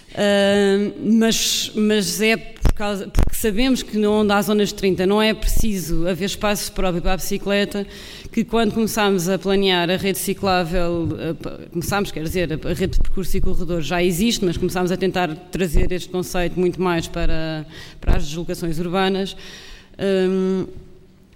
mas, 1.03 1.73
mas 1.75 2.21
é 2.21 2.37
por 2.37 2.73
causa, 2.75 3.09
porque 3.09 3.35
sabemos 3.35 3.83
que 3.83 4.05
onde 4.07 4.33
há 4.33 4.41
zonas 4.43 4.73
30 4.73 5.07
não 5.07 5.21
é 5.21 5.35
preciso 5.35 6.07
haver 6.09 6.25
espaço 6.25 6.73
próprio 6.73 7.03
para 7.03 7.13
a 7.13 7.17
bicicleta, 7.17 7.87
que 8.33 8.45
quando 8.45 8.73
começámos 8.73 9.29
a 9.29 9.39
planear 9.39 9.91
a 9.91 9.97
rede 9.97 10.19
ciclável, 10.19 11.09
começámos, 11.71 12.11
quer 12.11 12.23
dizer, 12.23 12.53
a 12.53 12.69
rede 12.69 12.95
de 12.95 13.01
percurso 13.01 13.37
e 13.37 13.41
corredor 13.41 13.83
já 13.83 14.03
existe, 14.03 14.45
mas 14.45 14.57
começámos 14.57 14.91
a 14.91 14.97
tentar 14.97 15.35
trazer 15.51 15.93
este 15.93 16.09
conceito 16.09 16.59
muito 16.59 16.81
mais 16.81 17.07
para, 17.07 17.67
para 18.01 18.17
as 18.17 18.27
deslocações 18.27 18.79
urbanas. 18.79 19.37
Um, 19.99 20.67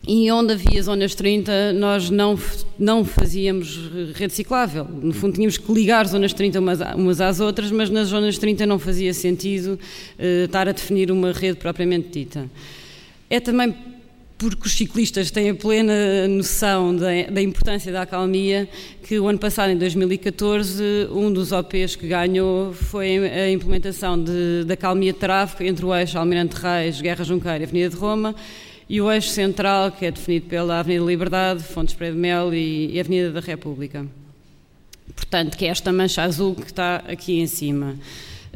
e 0.06 0.30
onde 0.30 0.52
havia 0.52 0.82
zonas 0.82 1.14
30, 1.14 1.72
nós 1.72 2.10
não, 2.10 2.38
não 2.78 3.04
fazíamos 3.04 3.90
rede 4.14 4.34
ciclável. 4.34 4.84
No 4.84 5.12
fundo, 5.12 5.34
tínhamos 5.34 5.56
que 5.56 5.72
ligar 5.72 6.06
zonas 6.06 6.32
30 6.32 6.60
umas, 6.60 6.80
umas 6.94 7.20
às 7.20 7.40
outras, 7.40 7.70
mas 7.70 7.88
nas 7.88 8.08
zonas 8.08 8.36
30 8.36 8.66
não 8.66 8.78
fazia 8.78 9.14
sentido 9.14 9.78
uh, 10.18 10.44
estar 10.44 10.68
a 10.68 10.72
definir 10.72 11.10
uma 11.10 11.32
rede 11.32 11.58
propriamente 11.58 12.08
dita. 12.08 12.50
É 13.30 13.40
também 13.40 13.74
porque 14.36 14.66
os 14.66 14.76
ciclistas 14.76 15.30
têm 15.30 15.50
a 15.50 15.54
plena 15.54 16.28
noção 16.28 16.94
da, 16.94 17.06
da, 17.30 17.40
importância 17.40 17.90
da 17.90 18.02
acalmia, 18.02 18.68
que 19.02 19.18
o 19.18 19.28
ano 19.28 19.38
passado, 19.38 19.70
em 19.70 19.78
2014, 19.78 21.08
um 21.12 21.32
dos 21.32 21.52
OPs 21.52 21.96
que 21.96 22.08
ganhou 22.08 22.72
foi 22.72 23.16
a 23.16 23.50
implementação 23.50 24.22
de, 24.22 24.64
da 24.66 24.74
acalmia 24.74 25.12
de 25.12 25.18
tráfego 25.18 25.68
entre 25.68 25.84
o 25.84 25.94
eixo 25.94 26.18
Almirante 26.18 26.56
Reis, 26.56 27.00
Guerra 27.00 27.24
Junqueira 27.24 27.60
e 27.60 27.64
Avenida 27.64 27.90
de 27.90 27.96
Roma, 27.96 28.34
e 28.88 29.00
o 29.00 29.10
eixo 29.10 29.30
central, 29.30 29.92
que 29.92 30.06
é 30.06 30.10
definido 30.10 30.46
pela 30.46 30.80
Avenida 30.80 31.04
Liberdade, 31.04 31.62
Fontes 31.62 31.94
Pereira 31.94 32.14
de 32.14 32.20
Mel 32.20 32.54
e, 32.54 32.98
Avenida 33.00 33.32
da 33.32 33.40
República. 33.40 34.06
Portanto, 35.14 35.56
que 35.56 35.64
é 35.64 35.68
esta 35.68 35.92
mancha 35.92 36.22
azul 36.22 36.54
que 36.54 36.66
está 36.66 36.96
aqui 37.08 37.40
em 37.40 37.46
cima. 37.46 37.96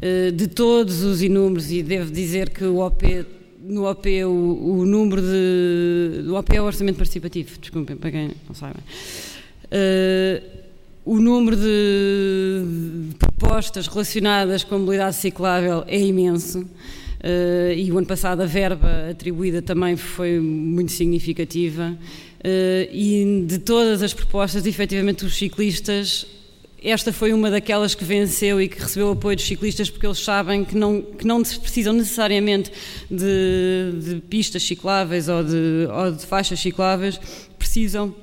Eh, 0.01 0.31
de 0.31 0.47
todos 0.47 1.03
os 1.03 1.21
inúmeros, 1.21 1.71
e 1.71 1.83
devo 1.83 2.11
dizer 2.11 2.49
que 2.49 2.63
o 2.63 2.79
OP 2.79 3.25
no 3.61 3.89
OP 3.89 4.23
o, 4.23 4.79
o 4.79 4.85
número 4.85 5.21
de. 5.21 6.29
O 6.29 6.35
OP 6.35 6.55
é 6.55 6.61
o 6.61 6.65
orçamento 6.65 6.97
participativo, 6.97 7.59
desculpem, 7.59 7.95
para 7.95 8.11
quem 8.11 8.31
não 8.47 8.55
sabe. 8.55 8.79
Uh, 9.65 10.59
o 11.05 11.19
número 11.19 11.55
de, 11.55 12.63
de, 13.09 13.15
propostas 13.15 13.87
relacionadas 13.87 14.63
com 14.63 14.75
a 14.75 14.79
mobilidade 14.79 15.15
ciclável 15.17 15.83
é 15.87 15.99
imenso. 15.99 16.65
Uh, 17.19 17.73
e 17.73 17.91
o 17.91 17.97
ano 17.97 18.07
passado 18.07 18.41
a 18.41 18.45
verba 18.45 19.09
atribuída 19.11 19.61
também 19.61 19.97
foi 19.97 20.39
muito 20.39 20.91
significativa. 20.91 21.97
Uh, 22.39 22.87
e 22.93 23.45
de 23.45 23.59
todas 23.59 24.01
as 24.01 24.13
propostas, 24.13 24.65
efetivamente, 24.65 25.25
os 25.25 25.35
ciclistas 25.35 26.25
esta 26.81 27.11
foi 27.11 27.33
uma 27.33 27.51
daquelas 27.51 27.93
que 27.93 28.05
venceu 28.05 28.61
e 28.61 28.69
que 28.69 28.79
recebeu 28.79 29.11
apoio 29.11 29.35
dos 29.35 29.45
ciclistas 29.45 29.89
porque 29.89 30.07
eles 30.07 30.19
sabem 30.19 30.63
que 30.63 30.77
não, 30.77 31.01
que 31.01 31.27
não 31.27 31.43
precisam 31.43 31.91
necessariamente 31.91 32.71
de, 33.11 33.91
de 34.01 34.21
pistas 34.21 34.63
cicláveis 34.63 35.27
ou 35.27 35.43
de, 35.43 35.87
ou 35.91 36.11
de 36.13 36.25
faixas 36.25 36.57
cicláveis, 36.59 37.19
precisam 37.57 38.15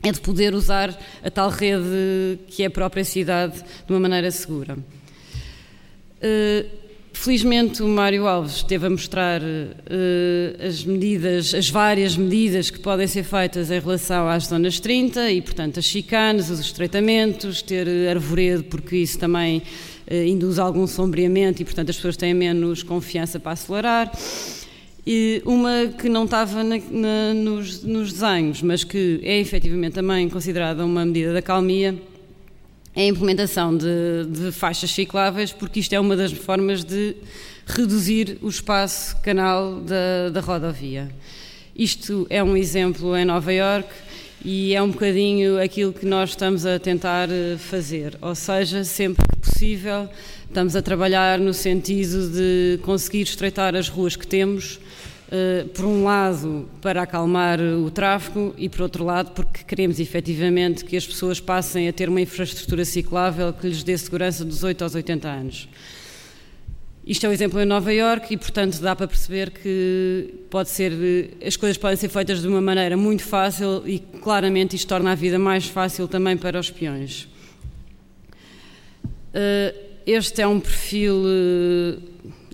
é 0.00 0.12
de 0.12 0.20
poder 0.20 0.54
usar 0.54 0.96
a 1.24 1.30
tal 1.30 1.50
rede 1.50 2.38
que 2.46 2.62
é 2.62 2.66
a 2.66 2.70
própria 2.70 3.04
cidade 3.04 3.56
de 3.56 3.92
uma 3.92 3.98
maneira 3.98 4.30
segura. 4.30 4.78
Uh, 6.22 6.87
Felizmente 7.20 7.82
o 7.82 7.88
Mário 7.88 8.28
Alves 8.28 8.58
esteve 8.58 8.86
a 8.86 8.90
mostrar 8.90 9.42
uh, 9.42 10.64
as 10.64 10.84
medidas, 10.84 11.52
as 11.52 11.68
várias 11.68 12.16
medidas 12.16 12.70
que 12.70 12.78
podem 12.78 13.08
ser 13.08 13.24
feitas 13.24 13.72
em 13.72 13.80
relação 13.80 14.28
às 14.28 14.46
zonas 14.46 14.78
30 14.78 15.32
e, 15.32 15.42
portanto, 15.42 15.80
as 15.80 15.84
chicanes, 15.84 16.48
os 16.48 16.60
estreitamentos, 16.60 17.60
ter 17.60 17.88
arvoredo, 18.08 18.62
porque 18.62 18.98
isso 18.98 19.18
também 19.18 19.58
uh, 20.08 20.14
induz 20.14 20.60
algum 20.60 20.86
sombreamento 20.86 21.60
e, 21.60 21.64
portanto, 21.64 21.90
as 21.90 21.96
pessoas 21.96 22.16
têm 22.16 22.32
menos 22.32 22.84
confiança 22.84 23.40
para 23.40 23.50
acelerar. 23.50 24.12
E 25.04 25.42
uma 25.44 25.88
que 25.98 26.08
não 26.08 26.24
estava 26.24 26.62
na, 26.62 26.76
na, 26.88 27.34
nos, 27.34 27.82
nos 27.82 28.12
desenhos, 28.12 28.62
mas 28.62 28.84
que 28.84 29.18
é 29.24 29.40
efetivamente 29.40 29.94
também 29.94 30.28
considerada 30.28 30.84
uma 30.84 31.04
medida 31.04 31.32
da 31.32 31.42
calmia, 31.42 32.00
a 32.98 33.04
implementação 33.04 33.76
de, 33.76 34.26
de, 34.28 34.50
faixas 34.50 34.90
cicláveis, 34.90 35.52
porque 35.52 35.78
isto 35.78 35.92
é 35.92 36.00
uma 36.00 36.16
das 36.16 36.32
formas 36.32 36.82
de 36.82 37.14
reduzir 37.64 38.38
o 38.42 38.48
espaço 38.48 39.16
canal 39.18 39.76
da, 39.76 40.30
da 40.30 40.40
rodovia. 40.40 41.08
Isto 41.76 42.26
é 42.28 42.42
um 42.42 42.56
exemplo 42.56 43.16
em 43.16 43.24
Nova 43.24 43.52
York 43.52 43.88
e 44.44 44.74
é 44.74 44.82
um 44.82 44.90
bocadinho 44.90 45.62
aquilo 45.62 45.92
que 45.92 46.04
nós 46.04 46.30
estamos 46.30 46.66
a 46.66 46.76
tentar 46.76 47.30
eh, 47.30 47.56
fazer, 47.56 48.18
ou 48.20 48.34
seja, 48.34 48.82
sempre 48.82 49.24
que 49.28 49.48
possível, 49.48 50.08
estamos 50.48 50.74
a 50.74 50.82
trabalhar 50.82 51.38
no 51.38 51.54
sentido 51.54 52.28
de 52.30 52.80
conseguir 52.82 53.22
estreitar 53.22 53.76
as 53.76 53.88
ruas 53.88 54.16
que 54.16 54.26
temos 54.26 54.80
por 55.74 55.84
um 55.84 56.04
lado, 56.04 56.68
para 56.80 57.02
acalmar 57.02 57.60
o 57.60 57.90
tráfego 57.90 58.54
e, 58.56 58.68
por 58.68 58.82
outro 58.82 59.04
lado, 59.04 59.32
porque 59.32 59.62
queremos 59.62 60.00
efetivamente 60.00 60.84
que 60.84 60.96
as 60.96 61.06
pessoas 61.06 61.38
passem 61.38 61.88
a 61.88 61.92
ter 61.92 62.08
uma 62.08 62.20
infraestrutura 62.20 62.84
ciclável 62.84 63.52
que 63.52 63.68
lhes 63.68 63.82
dê 63.82 63.96
segurança 63.98 64.44
dos 64.44 64.62
8 64.62 64.82
aos 64.82 64.94
80 64.94 65.28
anos. 65.28 65.68
Isto 67.06 67.24
é 67.24 67.28
um 67.28 67.32
exemplo 67.32 67.60
em 67.60 67.64
Nova 67.64 67.92
Iorque 67.92 68.34
e, 68.34 68.36
portanto, 68.36 68.80
dá 68.80 68.94
para 68.94 69.06
perceber 69.06 69.50
que 69.50 70.34
pode 70.50 70.68
ser, 70.68 70.92
as 71.46 71.56
coisas 71.56 71.78
podem 71.78 71.96
ser 71.96 72.08
feitas 72.08 72.42
de 72.42 72.48
uma 72.48 72.60
maneira 72.60 72.96
muito 72.96 73.22
fácil 73.22 73.82
e, 73.86 73.98
claramente, 73.98 74.76
isto 74.76 74.88
torna 74.88 75.12
a 75.12 75.14
vida 75.14 75.38
mais 75.38 75.66
fácil 75.66 76.06
também 76.06 76.36
para 76.36 76.60
os 76.60 76.70
peões. 76.70 77.28
Eh, 79.32 79.74
este 80.06 80.42
é 80.42 80.46
um 80.46 80.58
perfil 80.58 81.22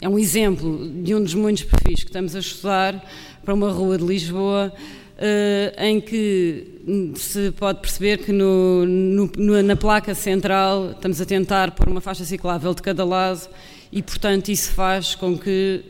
é 0.05 0.09
um 0.09 0.19
exemplo 0.19 0.87
de 1.03 1.15
um 1.15 1.23
dos 1.23 1.33
muitos 1.33 1.65
perfis 1.65 2.01
que 2.01 2.11
estamos 2.11 2.37
a 2.37 2.39
estudar 2.39 3.03
para 3.43 3.55
uma 3.55 3.71
rua 3.71 3.97
de 3.97 4.05
Lisboa, 4.05 4.71
uh, 4.71 5.83
em 5.83 5.99
que 5.99 7.15
se 7.17 7.51
pode 7.53 7.81
perceber 7.81 8.19
que 8.19 8.31
no, 8.31 8.85
no, 8.85 9.63
na 9.63 9.75
placa 9.75 10.15
central 10.15 10.91
estamos 10.91 11.23
a 11.23 11.25
tentar 11.25 11.71
pôr 11.71 11.89
uma 11.89 12.03
faixa 12.03 12.23
ciclável 12.23 12.75
de 12.75 12.83
cada 12.83 13.03
lado 13.03 13.49
e, 13.91 14.03
portanto, 14.03 14.51
isso 14.51 14.73
faz 14.73 15.15
com 15.15 15.39
que 15.39 15.83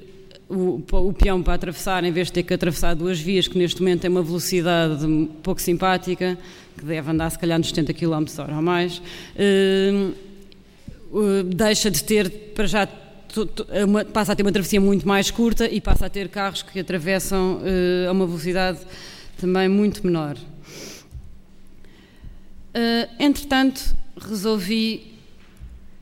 o, 0.49 0.81
o, 0.93 1.13
peão 1.13 1.43
para 1.43 1.55
atravessar, 1.55 2.05
em 2.05 2.13
vez 2.13 2.29
de 2.29 2.35
ter 2.35 2.45
que 2.45 2.55
atravessar 2.55 2.95
duas 2.95 3.19
vias, 3.19 3.49
que 3.49 3.59
neste 3.59 3.83
momento 3.83 4.03
tem 4.03 4.11
uma 4.13 4.23
velocidade 4.23 5.05
pouco 5.43 5.61
simpática, 5.61 6.39
que 6.79 6.85
deve 6.85 7.11
andar 7.11 7.31
se 7.31 7.39
calhar 7.41 7.59
nos 7.59 7.67
70 7.67 7.93
km 7.95 8.25
h 8.39 8.55
ou 8.55 8.63
mais, 8.63 8.99
uh, 8.99 10.13
uh, 11.11 11.43
deixa 11.43 11.91
de 11.91 12.05
ter 12.05 12.31
para 12.55 12.67
já 12.69 12.89
passa 14.13 14.33
a 14.33 14.37
ter 14.37 14.43
uma 14.43 14.53
travessia 14.53 14.81
muito 14.81 15.07
mais 15.07 15.31
curta 15.31 15.69
e 15.69 15.81
passa 15.81 16.07
a 16.07 16.11
ter 16.11 16.29
carros 16.29 16.63
que 16.63 16.79
atravessam 16.79 17.59
uh, 17.59 18.09
a 18.09 18.13
uma 18.13 18.27
velocidade 18.27 18.79
também 19.39 19.69
muito 19.69 20.05
menor. 20.05 20.37
Uh, 22.75 23.09
entretanto, 23.19 23.95
resolvi. 24.17 25.15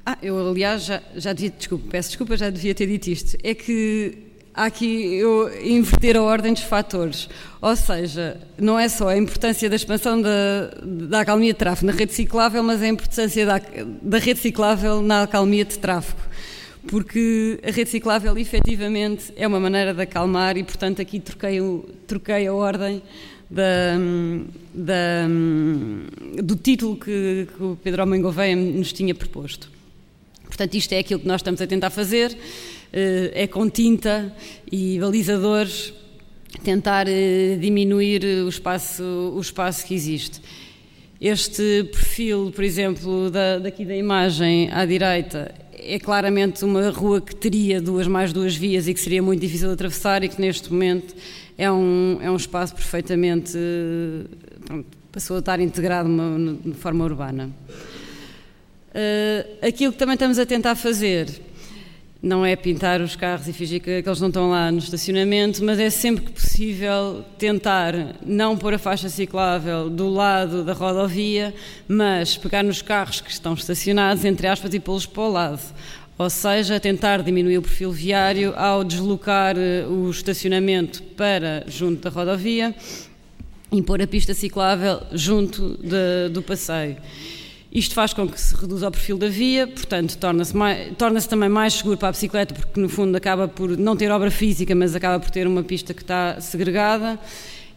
Ah, 0.04 0.18
eu 0.22 0.48
aliás 0.48 0.84
já, 0.84 1.02
já 1.16 1.32
devia. 1.32 1.50
Desculpa, 1.50 1.86
peço 1.90 2.08
desculpa, 2.10 2.36
já 2.36 2.50
devia 2.50 2.74
ter 2.74 2.86
dito 2.86 3.08
isto. 3.08 3.36
É 3.42 3.54
que 3.54 4.18
há 4.54 4.64
aqui 4.64 5.14
eu 5.14 5.50
inverter 5.64 6.16
a 6.16 6.22
ordem 6.22 6.52
dos 6.52 6.62
fatores. 6.62 7.28
Ou 7.60 7.76
seja, 7.76 8.40
não 8.58 8.78
é 8.78 8.88
só 8.88 9.08
a 9.08 9.16
importância 9.16 9.68
da 9.70 9.76
expansão 9.76 10.20
da, 10.20 10.70
da 10.82 11.20
acalmia 11.20 11.52
de 11.52 11.58
tráfego 11.58 11.86
na 11.86 11.92
rede 11.92 12.12
ciclável, 12.12 12.62
mas 12.62 12.82
a 12.82 12.88
importância 12.88 13.46
da, 13.46 13.60
da 14.02 14.18
rede 14.18 14.40
ciclável 14.40 15.00
na 15.02 15.22
acalmia 15.22 15.64
de 15.64 15.78
tráfego 15.78 16.20
porque 16.86 17.58
a 17.62 17.70
rede 17.70 17.90
ciclável 17.90 18.36
efetivamente 18.36 19.32
é 19.36 19.46
uma 19.46 19.60
maneira 19.60 19.94
de 19.94 20.02
acalmar 20.02 20.56
e, 20.56 20.64
portanto, 20.64 21.00
aqui 21.00 21.20
troquei, 21.20 21.58
troquei 22.06 22.46
a 22.46 22.52
ordem 22.52 23.02
da, 23.50 23.98
da, 24.74 25.28
do 26.42 26.56
título 26.56 26.96
que, 26.96 27.46
que 27.54 27.62
o 27.62 27.78
Pedro 27.82 28.02
Almen 28.02 28.22
Gouveia 28.22 28.56
nos 28.56 28.92
tinha 28.92 29.14
proposto. 29.14 29.70
Portanto, 30.44 30.74
isto 30.74 30.92
é 30.92 30.98
aquilo 30.98 31.20
que 31.20 31.26
nós 31.26 31.40
estamos 31.40 31.60
a 31.60 31.66
tentar 31.66 31.90
fazer, 31.90 32.36
eh, 32.92 33.32
é 33.34 33.46
com 33.46 33.68
tinta 33.70 34.34
e 34.70 34.98
balizadores 34.98 35.94
tentar 36.62 37.06
eh, 37.08 37.56
diminuir 37.58 38.24
o 38.24 38.48
espaço, 38.48 39.02
o 39.02 39.40
espaço 39.40 39.86
que 39.86 39.94
existe. 39.94 40.40
Este 41.20 41.84
perfil, 41.84 42.52
por 42.54 42.64
exemplo, 42.64 43.30
da, 43.30 43.58
daqui 43.58 43.84
da 43.84 43.96
imagem 43.96 44.70
à 44.72 44.84
direita, 44.84 45.54
é 45.84 45.98
claramente 45.98 46.64
uma 46.64 46.88
rua 46.90 47.20
que 47.20 47.34
teria 47.34 47.80
duas 47.80 48.06
mais 48.06 48.32
duas 48.32 48.54
vias 48.54 48.86
e 48.88 48.94
que 48.94 49.00
seria 49.00 49.22
muito 49.22 49.40
difícil 49.40 49.68
de 49.68 49.74
atravessar 49.74 50.22
e 50.22 50.28
que 50.28 50.40
neste 50.40 50.72
momento 50.72 51.14
é 51.58 51.70
um, 51.70 52.18
é 52.20 52.30
um 52.30 52.36
espaço 52.36 52.74
perfeitamente 52.74 53.58
pronto, 54.64 54.86
passou 55.10 55.36
a 55.36 55.40
estar 55.40 55.60
integrado 55.60 56.08
de 56.64 56.74
forma 56.74 57.04
urbana. 57.04 57.50
Uh, 58.90 59.66
aquilo 59.66 59.92
que 59.92 59.98
também 59.98 60.14
estamos 60.14 60.38
a 60.38 60.44
tentar 60.44 60.74
fazer 60.74 61.28
não 62.22 62.46
é 62.46 62.54
pintar 62.54 63.00
os 63.00 63.16
carros 63.16 63.48
e 63.48 63.52
fingir 63.52 63.80
que, 63.80 64.00
que, 64.00 64.08
eles 64.08 64.20
não 64.20 64.28
estão 64.28 64.48
lá 64.48 64.70
no 64.70 64.78
estacionamento, 64.78 65.64
mas 65.64 65.80
é 65.80 65.90
sempre 65.90 66.24
que 66.24 66.30
possível 66.30 67.24
tentar 67.36 67.94
não 68.24 68.56
pôr 68.56 68.74
a 68.74 68.78
faixa 68.78 69.08
ciclável 69.08 69.90
do 69.90 70.08
lado 70.08 70.62
da 70.62 70.72
rodovia, 70.72 71.52
mas 71.88 72.36
pegar 72.36 72.62
nos 72.62 72.80
carros 72.80 73.20
que 73.20 73.30
estão 73.30 73.54
estacionados, 73.54 74.24
entre 74.24 74.46
aspas, 74.46 74.72
e 74.72 74.78
pô-los 74.78 75.04
para 75.04 75.22
o 75.22 75.32
lado. 75.32 75.60
Ou 76.16 76.30
seja, 76.30 76.78
tentar 76.78 77.22
diminuir 77.22 77.58
o 77.58 77.62
perfil 77.62 77.90
viário 77.90 78.54
ao 78.56 78.84
deslocar 78.84 79.56
eh, 79.58 79.84
o 79.88 80.08
estacionamento 80.08 81.02
para 81.02 81.64
junto 81.66 82.02
da 82.02 82.10
rodovia 82.10 82.72
e 83.72 83.82
pôr 83.82 84.00
a 84.00 84.06
pista 84.06 84.32
ciclável 84.32 85.00
junto 85.12 85.76
de, 85.82 86.28
do 86.28 86.40
passeio. 86.40 86.98
Isto 87.74 87.94
faz 87.94 88.12
com 88.12 88.28
que 88.28 88.38
se 88.38 88.54
reduza 88.54 88.86
o 88.86 88.90
perfil 88.90 89.16
da 89.16 89.28
via, 89.28 89.66
portanto, 89.66 90.18
torna-se 90.18 90.52
torna 90.98 91.22
também 91.22 91.48
mais 91.48 91.72
seguro 91.72 91.96
para 91.96 92.08
a 92.08 92.12
bicicleta, 92.12 92.52
porque 92.52 92.78
no 92.78 92.86
fundo 92.86 93.16
acaba 93.16 93.48
por 93.48 93.78
não 93.78 93.96
ter 93.96 94.10
obra 94.10 94.30
física, 94.30 94.74
mas 94.74 94.94
acaba 94.94 95.18
por 95.18 95.30
ter 95.30 95.46
uma 95.46 95.62
pista 95.62 95.94
que 95.94 96.02
está 96.02 96.38
segregada. 96.38 97.18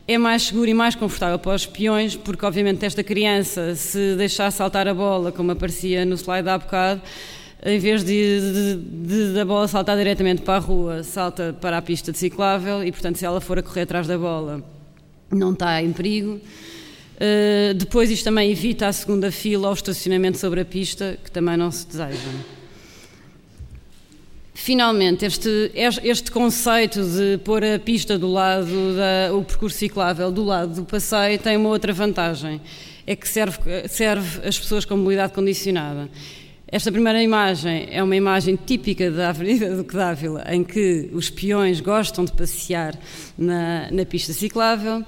É 0.06 0.18
mais 0.18 0.44
seguro 0.44 0.70
e 0.70 0.74
mais 0.74 0.96
confortável 0.96 1.40
para 1.40 1.56
os 1.56 1.66
peões, 1.66 2.14
porque 2.14 2.46
obviamente 2.46 2.86
esta 2.86 3.06
criança, 3.06 3.74
se 3.74 4.16
deixar 4.18 4.52
saltar 4.52 4.86
a 4.86 4.94
bola, 4.94 5.32
como 5.32 5.52
aparecia 5.52 6.04
no 6.04 6.16
slide 6.16 6.50
há 6.50 6.58
bocado, 6.58 7.02
em 7.66 7.80
vez 7.80 8.04
de, 8.04 8.42
de, 8.52 8.76
de, 8.76 9.34
da 9.34 9.46
bola 9.46 9.66
saltar 9.66 9.96
diretamente 9.98 10.42
para 10.42 10.58
a 10.58 10.60
rua, 10.60 11.04
salta 11.04 11.56
para 11.62 11.78
a 11.78 11.82
pista 11.82 12.12
de 12.12 12.18
ciclável 12.18 12.84
e, 12.84 12.92
portanto, 12.92 13.16
se 13.16 13.26
ela 13.26 13.40
for 13.40 13.58
a 13.58 13.64
correr 13.64 13.84
atrás 13.84 14.06
da 14.08 14.18
bola, 14.18 14.62
não 15.32 15.54
está 15.54 15.82
em 15.82 15.94
perigo. 15.94 16.42
Uh, 17.16 17.74
depois, 17.74 18.12
isto 18.12 18.26
também 18.26 18.52
evita 18.52 18.88
a 18.88 18.94
segunda 18.94 19.32
fila 19.32 19.70
ou 19.70 19.74
estacionamento 19.74 20.38
sobre 20.38 20.62
a 20.62 20.66
pista, 20.66 21.18
que 21.24 21.32
também 21.32 21.56
não 21.56 21.72
se 21.72 21.88
deseja. 21.88 22.30
Finalmente, 24.54 25.26
este, 25.26 25.72
este 25.76 26.32
conceito 26.32 27.04
de 27.04 27.38
pôr 27.44 27.64
a 27.64 27.78
pista 27.78 28.18
do 28.18 28.32
lado, 28.32 28.96
da, 28.96 29.34
o 29.36 29.44
percurso 29.44 29.78
ciclável 29.78 30.32
do 30.32 30.44
lado 30.44 30.76
do 30.76 30.86
passeio, 30.86 31.38
tem 31.38 31.58
uma 31.58 31.70
outra 31.70 31.94
vantagem: 31.94 32.60
é 33.06 33.16
que 33.16 33.28
serve, 33.28 33.60
serve 33.88 34.48
as 34.48 34.58
pessoas 34.58 34.84
com 34.84 34.98
mobilidade 34.98 35.34
condicionada. 35.34 36.10
Esta 36.68 36.92
primeira 36.92 37.22
imagem 37.22 37.88
é 37.92 38.02
uma 38.02 38.16
imagem 38.16 38.56
típica 38.56 39.12
da 39.12 39.30
Avenida 39.30 39.76
do 39.76 39.84
Dávila, 39.84 40.44
em 40.50 40.64
que 40.64 41.10
os 41.14 41.30
peões 41.30 41.80
gostam 41.80 42.26
de 42.26 42.32
passear 42.32 42.98
na, 43.38 43.90
na 43.92 44.06
pista 44.06 44.34
ciclável. 44.34 45.06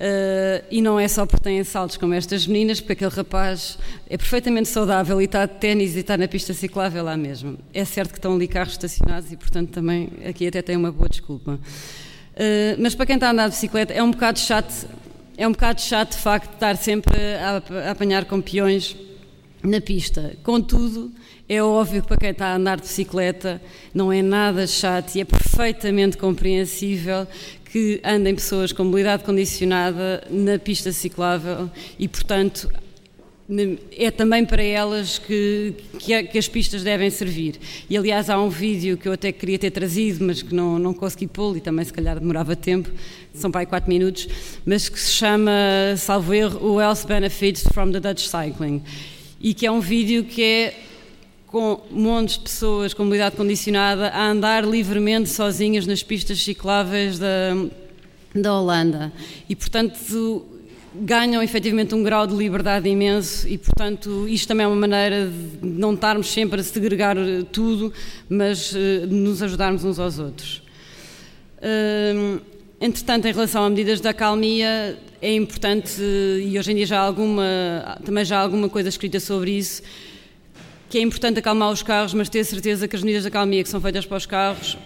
Uh, 0.00 0.64
e 0.70 0.80
não 0.80 0.98
é 0.98 1.06
só 1.06 1.26
porque 1.26 1.44
têm 1.44 1.62
saltos 1.62 1.98
como 1.98 2.14
estas 2.14 2.46
meninas, 2.46 2.80
porque 2.80 2.94
aquele 2.94 3.10
rapaz 3.10 3.78
é 4.08 4.16
perfeitamente 4.16 4.70
saudável 4.70 5.20
e 5.20 5.26
está 5.26 5.44
de 5.44 5.52
ténis 5.56 5.94
e 5.94 5.98
está 5.98 6.16
na 6.16 6.26
pista 6.26 6.54
ciclável 6.54 7.04
lá 7.04 7.18
mesmo. 7.18 7.58
É 7.74 7.84
certo 7.84 8.12
que 8.12 8.16
estão 8.16 8.34
ali 8.34 8.48
carros 8.48 8.72
estacionados 8.72 9.30
e, 9.30 9.36
portanto, 9.36 9.68
também 9.68 10.08
aqui 10.26 10.46
até 10.46 10.62
tem 10.62 10.74
uma 10.74 10.90
boa 10.90 11.06
desculpa. 11.06 11.52
Uh, 11.52 12.78
mas 12.78 12.94
para 12.94 13.04
quem 13.04 13.16
está 13.16 13.28
a 13.28 13.32
andar 13.32 13.48
de 13.48 13.54
bicicleta 13.56 13.92
é 13.92 14.02
um 14.02 14.10
bocado 14.10 14.38
chato, 14.38 14.88
é 15.36 15.46
um 15.46 15.52
bocado 15.52 15.82
chato 15.82 16.12
de 16.12 16.22
facto 16.22 16.54
estar 16.54 16.78
sempre 16.78 17.14
a, 17.36 17.62
a 17.88 17.90
apanhar 17.90 18.24
com 18.24 18.40
peões 18.40 18.96
na 19.62 19.82
pista. 19.82 20.34
Contudo, 20.42 21.12
é 21.46 21.62
óbvio 21.62 22.00
que 22.00 22.08
para 22.08 22.16
quem 22.16 22.30
está 22.30 22.46
a 22.46 22.56
andar 22.56 22.76
de 22.76 22.84
bicicleta 22.84 23.60
não 23.92 24.10
é 24.10 24.22
nada 24.22 24.66
chato 24.66 25.14
e 25.16 25.20
é 25.20 25.24
perfeitamente 25.24 26.16
compreensível 26.16 27.26
que 27.72 28.00
andem 28.04 28.34
pessoas 28.34 28.72
com 28.72 28.84
mobilidade 28.84 29.24
condicionada 29.24 30.24
na 30.30 30.58
pista 30.58 30.92
ciclável 30.92 31.70
e, 31.98 32.08
portanto, 32.08 32.68
é 33.96 34.10
também 34.10 34.44
para 34.44 34.62
elas 34.62 35.18
que, 35.18 35.74
que, 35.98 36.22
que, 36.24 36.38
as 36.38 36.46
pistas 36.46 36.84
devem 36.84 37.10
servir. 37.10 37.58
E 37.88 37.96
aliás, 37.96 38.30
há 38.30 38.40
um 38.40 38.48
vídeo 38.48 38.96
que 38.96 39.08
eu 39.08 39.12
até 39.12 39.32
queria 39.32 39.58
ter 39.58 39.70
trazido, 39.70 40.24
mas 40.24 40.40
que 40.40 40.54
não, 40.54 40.78
não 40.78 40.94
consegui 40.94 41.26
pô-lo 41.26 41.56
e 41.56 41.60
também 41.60 41.84
se 41.84 41.92
calhar 41.92 42.18
demorava 42.18 42.54
tempo, 42.54 42.90
são 43.34 43.50
para 43.50 43.62
aí 43.62 43.66
4 43.66 43.88
minutos, 43.88 44.28
mas 44.64 44.88
que 44.88 44.98
se 44.98 45.12
chama, 45.12 45.52
salvo 45.96 46.32
erro, 46.32 46.74
o 46.74 46.80
Health 46.80 47.06
Benefits 47.06 47.64
from 47.72 47.90
the 47.90 48.00
Dutch 48.00 48.26
Cycling 48.26 48.82
e 49.40 49.54
que 49.54 49.66
é 49.66 49.70
um 49.70 49.80
vídeo 49.80 50.24
que 50.24 50.42
é 50.42 50.74
com 51.50 51.80
montes 51.90 52.36
de 52.36 52.44
pessoas 52.44 52.94
com 52.94 53.02
mobilidade 53.02 53.34
condicionada 53.34 54.08
a 54.10 54.30
andar 54.30 54.64
livremente 54.64 55.28
sozinhas 55.28 55.84
nas 55.84 56.00
pistas 56.00 56.40
cicláveis 56.40 57.18
da, 57.18 57.56
da 58.32 58.54
Holanda. 58.54 59.12
E, 59.48 59.56
portanto, 59.56 60.46
ganham 60.94 61.42
efetivamente 61.42 61.92
um 61.92 62.04
grau 62.04 62.24
de 62.24 62.36
liberdade 62.36 62.88
imenso 62.88 63.48
e, 63.48 63.58
portanto, 63.58 64.28
isto 64.28 64.46
também 64.46 64.62
é 64.62 64.68
uma 64.68 64.76
maneira 64.76 65.26
de 65.26 65.66
não 65.66 65.94
estarmos 65.94 66.30
sempre 66.30 66.60
a 66.60 66.62
segregar 66.62 67.16
tudo, 67.50 67.92
mas 68.28 68.70
uh, 68.70 69.08
de 69.08 69.14
nos 69.14 69.42
ajudarmos 69.42 69.84
uns 69.84 69.98
aos 69.98 70.20
outros. 70.20 70.62
Uh, 71.58 72.40
entretanto, 72.80 73.26
em 73.26 73.32
relação 73.32 73.64
a 73.64 73.70
medidas 73.70 74.00
da 74.00 74.10
acalmia, 74.10 74.96
é 75.20 75.34
importante, 75.34 76.00
e 76.00 76.56
hoje 76.56 76.70
em 76.70 76.76
dia 76.76 76.86
já 76.86 77.00
há 77.00 77.02
alguma, 77.02 77.98
também 78.04 78.24
já 78.24 78.38
há 78.38 78.40
alguma 78.40 78.68
coisa 78.68 78.88
escrita 78.88 79.18
sobre 79.18 79.50
isso, 79.50 79.82
que 80.90 80.98
é 80.98 81.02
importante 81.02 81.38
acalmar 81.38 81.70
os 81.70 81.84
carros, 81.84 82.12
mas 82.12 82.28
ter 82.28 82.42
certeza 82.44 82.88
que 82.88 82.96
as 82.96 83.02
medidas 83.02 83.22
de 83.22 83.28
acalmia 83.28 83.62
que 83.62 83.68
são 83.68 83.80
feitas 83.80 84.04
para 84.04 84.16
os 84.16 84.26
carros 84.26 84.76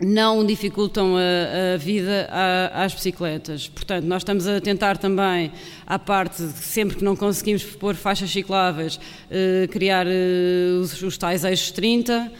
não 0.00 0.44
dificultam 0.44 1.14
a, 1.16 1.74
a 1.74 1.76
vida 1.76 2.28
a, 2.30 2.84
às 2.84 2.94
bicicletas. 2.94 3.68
Portanto, 3.68 4.04
nós 4.06 4.22
estamos 4.22 4.48
a 4.48 4.60
tentar 4.60 4.96
também, 4.96 5.52
à 5.86 5.98
parte, 6.00 6.42
sempre 6.42 6.96
que 6.96 7.04
não 7.04 7.14
conseguimos 7.14 7.62
pôr 7.62 7.94
faixas 7.94 8.30
cicláveis, 8.30 8.98
eh, 9.30 9.68
criar 9.70 10.06
eh, 10.08 10.80
os, 10.80 11.00
os 11.00 11.16
tais 11.16 11.44
eixos 11.44 11.70
30, 11.70 12.32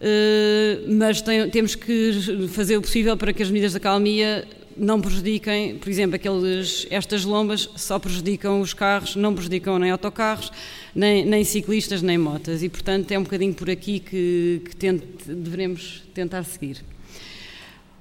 eh, 0.00 0.80
mas 0.86 1.20
tem, 1.22 1.50
temos 1.50 1.74
que 1.74 2.46
fazer 2.52 2.76
o 2.76 2.82
possível 2.82 3.16
para 3.16 3.32
que 3.32 3.42
as 3.42 3.50
medidas 3.50 3.72
de 3.72 3.78
acalmia 3.78 4.46
não 4.76 5.00
prejudiquem, 5.00 5.78
por 5.78 5.88
exemplo, 5.88 6.16
aqueles, 6.16 6.86
estas 6.90 7.24
lombas 7.24 7.68
só 7.76 7.98
prejudicam 7.98 8.60
os 8.60 8.74
carros, 8.74 9.16
não 9.16 9.34
prejudicam 9.34 9.78
nem 9.78 9.90
autocarros, 9.90 10.52
nem, 10.94 11.24
nem 11.24 11.44
ciclistas, 11.44 12.02
nem 12.02 12.18
motas. 12.18 12.62
E, 12.62 12.68
portanto, 12.68 13.10
é 13.12 13.18
um 13.18 13.22
bocadinho 13.22 13.54
por 13.54 13.70
aqui 13.70 14.00
que, 14.00 14.62
que 14.64 14.76
tente, 14.76 15.06
devemos 15.26 16.02
tentar 16.14 16.44
seguir. 16.44 16.84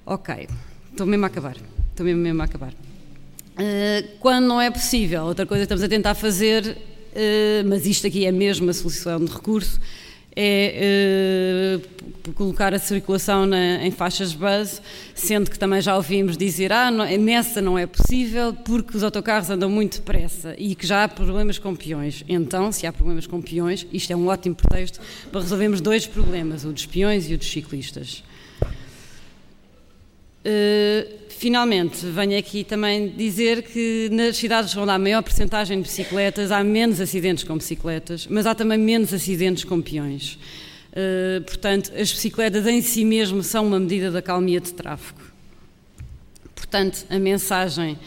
Ok, 0.05 0.47
estou 0.91 1.07
mesmo 1.07 1.26
a 1.26 1.28
acabar. 1.28 1.55
Estou 1.91 2.05
mesmo, 2.05 2.21
mesmo 2.21 2.41
a 2.41 2.45
acabar. 2.45 2.73
Uh, 2.73 4.07
quando 4.19 4.45
não 4.45 4.59
é 4.59 4.69
possível, 4.69 5.23
outra 5.23 5.45
coisa 5.45 5.61
que 5.61 5.65
estamos 5.65 5.84
a 5.84 5.88
tentar 5.88 6.13
fazer, 6.13 6.65
uh, 6.65 7.67
mas 7.67 7.86
isto 7.86 8.05
aqui 8.05 8.26
é 8.26 8.32
mesmo 8.32 8.69
a 8.69 8.73
solução 8.73 9.23
de 9.23 9.32
recurso, 9.32 9.80
é 10.36 11.80
uh, 12.28 12.34
colocar 12.34 12.74
a 12.74 12.80
circulação 12.80 13.46
na, 13.46 13.86
em 13.86 13.92
faixas 13.92 14.34
base, 14.34 14.82
sendo 15.14 15.50
que 15.50 15.58
também 15.58 15.82
já 15.82 15.96
ouvimos 15.96 16.36
dizer 16.36 16.74
ah, 16.74 16.92
não, 16.92 17.06
nessa 17.18 17.62
não 17.62 17.78
é 17.78 17.88
possível 17.88 18.54
porque 18.54 18.98
os 18.98 19.04
autocarros 19.04 19.50
andam 19.50 19.70
muito 19.70 19.98
depressa 20.00 20.54
e 20.58 20.76
que 20.76 20.86
já 20.86 21.06
há 21.06 21.08
problemas 21.08 21.58
com 21.58 21.76
peões. 21.76 22.24
Então, 22.28 22.72
se 22.72 22.86
há 22.86 22.92
problemas 22.92 23.26
com 23.26 23.42
peões, 23.42 23.88
isto 23.94 24.12
é 24.12 24.16
um 24.16 24.28
ótimo 24.28 24.56
pretexto 24.56 25.00
para 25.32 25.42
resolvermos 25.42 25.80
dois 25.80 26.06
problemas, 26.06 26.66
o 26.66 26.74
dos 26.74 26.86
peões 26.86 27.30
e 27.30 27.36
o 27.36 27.38
dos 27.38 27.50
ciclistas. 27.50 28.24
Uh, 30.46 31.24
finalmente, 31.38 32.06
venho 32.06 32.38
aqui 32.38 32.64
também 32.64 33.10
dizer 33.10 33.64
que 33.64 34.10
nas 34.12 34.38
cidades 34.38 34.76
onde 34.76 34.92
há 34.92 35.00
maior 35.00 35.22
percentagem 35.22 35.78
de 35.78 35.84
bicicletas 35.84 36.52
há 36.52 36.64
menos 36.64 37.00
acidentes 37.00 37.44
com 37.44 37.58
bicicletas, 37.58 38.28
mas 38.28 38.46
há 38.46 38.56
também 38.56 38.78
menos 38.78 39.14
acidentes 39.14 39.64
com 39.64 39.82
peões. 39.82 40.40
Uh, 40.91 41.41
portanto, 41.44 41.91
as 41.94 42.12
bicicletas 42.12 42.66
em 42.66 42.82
si 42.82 43.03
mesmo 43.03 43.44
são 43.44 43.68
uma 43.68 43.80
medida 43.80 44.10
da 44.10 44.22
calmia 44.22 44.62
de 44.62 44.74
tráfego. 44.74 45.20
Portanto, 46.56 47.06
a 47.10 47.20
mensagem 47.20 47.98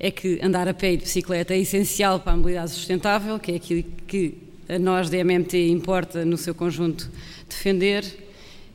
é 0.00 0.10
que 0.10 0.40
andar 0.42 0.66
a 0.66 0.74
pé 0.74 0.92
e 0.92 0.96
de 0.96 1.04
bicicleta 1.04 1.54
é 1.54 1.58
essencial 1.58 2.20
para 2.20 2.32
a 2.32 2.36
mobilidade 2.36 2.70
sustentável, 2.70 3.38
que 3.38 3.52
é 3.52 3.56
aquilo 3.56 3.84
que 4.06 4.34
a 4.68 4.78
nós 4.78 5.10
da 5.10 5.18
MMT 5.18 5.68
importa 5.70 6.24
no 6.24 6.36
seu 6.36 6.54
conjunto 6.54 7.10
defender. 7.48 8.04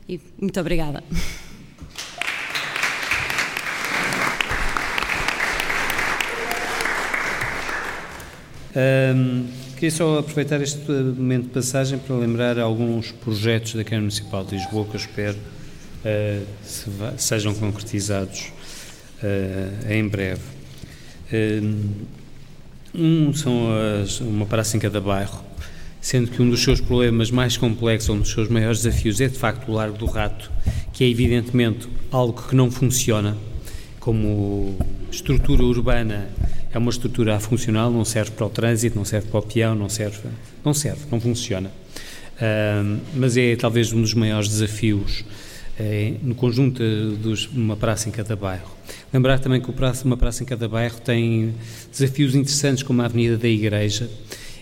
E 0.08 0.20
muito 0.38 0.58
obrigada. 0.60 1.02
Um, 8.76 9.46
queria 9.74 9.90
só 9.92 10.18
aproveitar 10.18 10.60
este 10.60 10.90
momento 10.90 11.44
de 11.44 11.50
passagem 11.50 11.96
para 11.96 12.16
lembrar 12.16 12.58
alguns 12.58 13.12
projetos 13.12 13.74
da 13.74 13.84
Câmara 13.84 14.00
Municipal 14.00 14.44
de 14.44 14.56
Lisboa 14.56 14.84
que 14.86 14.96
eu 14.96 15.00
espero 15.00 15.36
uh, 15.36 16.46
se 16.64 16.90
sejam 17.18 17.54
concretizados 17.54 18.52
uh, 19.22 19.92
em 19.92 20.08
breve. 20.08 20.42
Um 22.92 23.32
são 23.32 23.68
as, 24.02 24.20
uma 24.20 24.46
praça 24.46 24.76
em 24.76 24.80
cada 24.80 25.00
bairro, 25.00 25.44
sendo 26.00 26.30
que 26.30 26.42
um 26.42 26.50
dos 26.50 26.62
seus 26.62 26.80
problemas 26.80 27.30
mais 27.30 27.56
complexos, 27.56 28.10
um 28.10 28.18
dos 28.18 28.30
seus 28.30 28.48
maiores 28.48 28.82
desafios 28.82 29.20
é 29.20 29.28
de 29.28 29.38
facto 29.38 29.68
o 29.68 29.72
Largo 29.72 29.98
do 29.98 30.06
Rato, 30.06 30.50
que 30.92 31.04
é 31.04 31.08
evidentemente 31.08 31.88
algo 32.10 32.42
que 32.42 32.56
não 32.56 32.70
funciona 32.70 33.36
como 34.00 34.76
estrutura 35.10 35.62
urbana 35.62 36.28
é 36.74 36.78
uma 36.78 36.90
estrutura 36.90 37.38
funcional, 37.38 37.90
não 37.90 38.04
serve 38.04 38.32
para 38.32 38.46
o 38.46 38.50
trânsito, 38.50 38.96
não 38.96 39.04
serve 39.04 39.28
para 39.28 39.38
o 39.38 39.42
peão, 39.42 39.76
não 39.76 39.88
serve, 39.88 40.28
não 40.64 40.74
serve, 40.74 41.02
não 41.10 41.20
funciona. 41.20 41.70
mas 43.14 43.36
é 43.36 43.54
talvez 43.54 43.92
um 43.92 44.00
dos 44.00 44.12
maiores 44.12 44.48
desafios 44.48 45.24
é, 45.78 46.14
no 46.20 46.34
conjunto 46.34 46.82
de 46.82 47.48
uma 47.56 47.76
praça 47.76 48.08
em 48.08 48.12
cada 48.12 48.34
bairro. 48.34 48.70
Lembrar 49.12 49.38
também 49.38 49.60
que 49.60 49.70
praça, 49.72 50.04
uma 50.04 50.16
praça 50.16 50.42
em 50.42 50.46
cada 50.46 50.68
bairro 50.68 50.98
tem 51.00 51.54
desafios 51.92 52.34
interessantes, 52.34 52.82
como 52.82 53.02
a 53.02 53.04
Avenida 53.04 53.36
da 53.36 53.48
Igreja, 53.48 54.10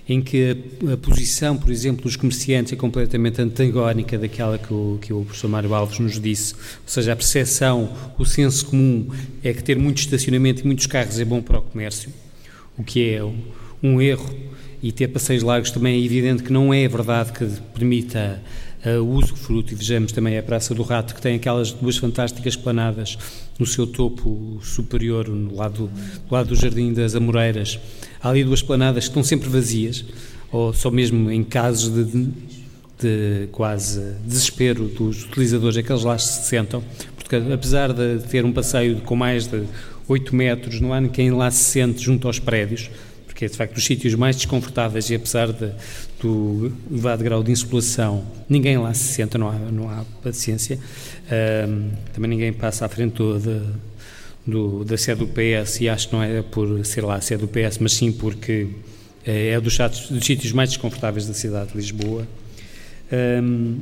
em 0.09 0.21
que 0.21 0.57
a, 0.89 0.95
a, 0.95 0.97
posição, 0.97 1.57
por 1.57 1.71
exemplo, 1.71 2.03
dos 2.03 2.17
comerciantes 2.17 2.73
é 2.73 2.77
completamente 2.77 3.41
antagónica 3.41 4.19
daquela 4.19 4.59
que 4.59 4.73
o, 4.73 4.99
que 5.01 5.13
o 5.13 5.25
professor 5.25 5.49
Mário 5.49 5.75
Alves 5.75 5.99
nos 5.99 6.21
disse. 6.21 6.55
Ou 6.55 6.61
seja, 6.87 7.13
a 7.13 7.17
percepção, 7.17 7.93
o 8.19 8.25
senso 8.25 8.67
comum 8.67 9.09
é 9.43 9.53
que 9.53 9.63
ter 9.63 9.79
muito 9.79 9.99
estacionamento 9.99 10.63
e 10.63 10.67
muitos 10.67 10.87
carros 10.87 11.19
é 11.19 11.25
bom 11.25 11.41
para 11.41 11.59
o 11.59 11.63
comércio, 11.63 12.11
o 12.77 12.83
que 12.83 13.11
é 13.11 13.23
um, 13.23 13.39
um 13.83 14.01
erro. 14.01 14.35
E 14.83 14.91
ter 14.91 15.07
passeios 15.07 15.45
largos 15.45 15.71
também 15.71 15.95
é 15.95 16.05
evidente 16.05 16.43
que 16.43 16.53
não 16.53 16.75
é 16.75 16.89
verdade 16.89 17.33
que 17.33 17.47
permita 17.73 18.43
o 18.91 19.05
uso 19.05 19.37
fruto. 19.37 19.73
E 19.73 19.77
vejamos 19.77 20.13
também 20.13 20.37
a 20.37 20.43
Praça 20.43 20.75
do 20.75 20.83
Rato, 20.83 21.15
que 21.15 21.21
tem 21.21 21.37
aquelas 21.37 21.73
duas 21.73 21.97
fantásticas 21.97 22.57
planadas 22.57 23.17
no 23.59 23.67
seu 23.67 23.87
topo 23.87 24.59
superior, 24.63 25.29
no 25.29 25.55
lado, 25.55 25.91
do 26.29 26.35
lado 26.35 26.49
do 26.49 26.57
Jardim 26.57 26.93
das 26.93 27.15
Amoreiras 27.15 27.79
Há 28.23 28.29
ali 28.29 28.45
duas 28.45 28.63
planadas 28.63 29.05
que 29.05 29.11
estão 29.11 29.25
sempre 29.25 29.49
vazias, 29.49 30.05
ou 30.53 30.73
só 30.73 30.93
mesmo 30.93 31.29
em 31.29 31.43
casos 31.43 31.93
de, 31.93 32.29
de 33.01 33.49
quase 33.51 34.01
desespero 34.25 34.85
dos 34.85 35.25
utilizadores, 35.25 35.77
é 35.77 35.83
que 35.83 35.91
eles 35.91 36.05
lá 36.05 36.17
se 36.17 36.49
sentam, 36.49 36.85
porque 37.17 37.35
apesar 37.53 37.93
de 37.93 38.21
ter 38.29 38.45
um 38.45 38.53
passeio 38.53 39.01
com 39.01 39.17
mais 39.17 39.49
de 39.49 39.65
8 40.07 40.37
metros, 40.37 40.81
não 40.81 40.93
há 40.93 41.01
ninguém 41.01 41.33
lá 41.33 41.51
se 41.51 41.65
sente 41.65 42.01
junto 42.01 42.29
aos 42.29 42.39
prédios, 42.39 42.91
porque 43.33 43.47
é 43.47 43.49
de 43.49 43.57
facto 43.57 43.79
os 43.79 43.85
sítios 43.85 44.15
mais 44.15 44.37
desconfortáveis 44.37 45.09
e 45.09 45.15
apesar 45.15 45.51
de, 45.51 45.71
do 46.21 46.71
elevado 46.91 47.25
grau 47.25 47.43
de 47.43 47.51
insolação, 47.51 48.25
ninguém 48.47 48.77
lá 48.77 48.93
se 48.93 49.15
senta, 49.15 49.39
não 49.39 49.49
há, 49.49 49.55
não 49.55 49.89
há 49.89 50.05
paciência. 50.23 50.79
Um, 51.67 51.91
também 52.13 52.29
ninguém 52.29 52.53
passa 52.53 52.85
à 52.85 52.89
frente 52.91 53.13
toda 53.15 53.65
do, 54.47 54.85
da 54.85 54.99
sede 54.99 55.21
do 55.21 55.29
PS 55.29 55.81
e 55.81 55.89
acho 55.89 56.09
que 56.09 56.15
não 56.15 56.23
é 56.23 56.43
por 56.43 56.85
ser 56.85 57.03
lá 57.03 57.17
a 57.17 57.21
sede 57.23 57.41
do 57.41 57.49
PS, 57.49 57.79
mas 57.81 57.95
sim 57.95 58.13
porque 58.13 58.69
é, 59.25 59.49
é 59.49 59.61
dos, 59.61 59.79
dos 59.79 60.25
sítios 60.25 60.53
mais 60.53 60.69
desconfortáveis 60.69 61.27
da 61.27 61.33
cidade 61.33 61.71
de 61.71 61.79
Lisboa. 61.79 62.29
Um, 63.11 63.79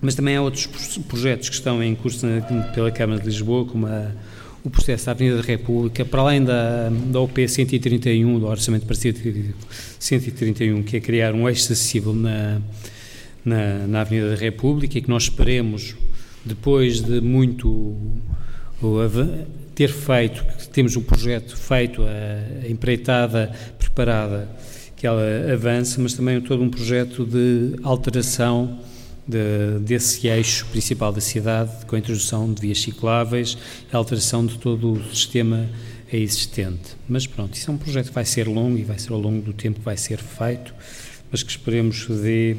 mas 0.00 0.14
também 0.14 0.36
há 0.36 0.42
outros 0.42 0.66
projetos 1.08 1.48
que 1.48 1.54
estão 1.54 1.82
em 1.82 1.94
curso 1.94 2.26
pela 2.74 2.90
Câmara 2.90 3.18
de 3.18 3.26
Lisboa, 3.26 3.64
como 3.64 3.86
a, 3.86 4.12
o 4.68 4.70
processo 4.70 5.06
da 5.06 5.12
Avenida 5.12 5.38
da 5.38 5.42
República, 5.42 6.04
para 6.04 6.20
além 6.20 6.44
da, 6.44 6.90
da 6.90 7.20
OP 7.20 7.48
131, 7.48 8.38
do 8.38 8.46
Orçamento 8.46 8.86
para 8.86 8.94
131, 8.94 10.82
que 10.82 10.98
é 10.98 11.00
criar 11.00 11.34
um 11.34 11.48
eixo 11.48 11.64
acessível 11.64 12.14
na, 12.14 12.60
na, 13.44 13.86
na 13.86 14.00
Avenida 14.02 14.30
da 14.30 14.36
República 14.36 14.98
e 14.98 15.02
que 15.02 15.08
nós 15.08 15.24
esperemos, 15.24 15.96
depois 16.44 17.00
de 17.00 17.20
muito 17.20 17.96
ter 19.74 19.88
feito, 19.88 20.44
temos 20.70 20.94
um 20.96 21.02
projeto 21.02 21.56
feito, 21.56 22.02
a, 22.02 22.66
a 22.66 22.70
empreitada 22.70 23.50
preparada, 23.78 24.48
que 24.96 25.06
ela 25.06 25.22
avance, 25.52 25.98
mas 25.98 26.12
também 26.12 26.40
todo 26.40 26.62
um 26.62 26.68
projeto 26.68 27.24
de 27.24 27.76
alteração 27.82 28.78
de, 29.28 29.78
desse 29.80 30.26
eixo 30.26 30.64
principal 30.66 31.12
da 31.12 31.20
cidade, 31.20 31.84
com 31.86 31.94
a 31.94 31.98
introdução 31.98 32.50
de 32.50 32.62
vias 32.62 32.80
cicláveis, 32.80 33.58
a 33.92 33.96
alteração 33.98 34.46
de 34.46 34.58
todo 34.58 34.92
o 34.92 35.14
sistema 35.14 35.68
existente. 36.10 36.96
Mas 37.06 37.26
pronto, 37.26 37.54
isso 37.54 37.70
é 37.70 37.74
um 37.74 37.76
projeto 37.76 38.08
que 38.08 38.14
vai 38.14 38.24
ser 38.24 38.48
longo 38.48 38.78
e 38.78 38.82
vai 38.82 38.98
ser 38.98 39.12
ao 39.12 39.20
longo 39.20 39.42
do 39.42 39.52
tempo 39.52 39.80
que 39.80 39.84
vai 39.84 39.98
ser 39.98 40.18
feito, 40.18 40.74
mas 41.30 41.42
que 41.42 41.50
esperemos 41.50 42.06
que 42.06 42.12
dê 42.14 42.56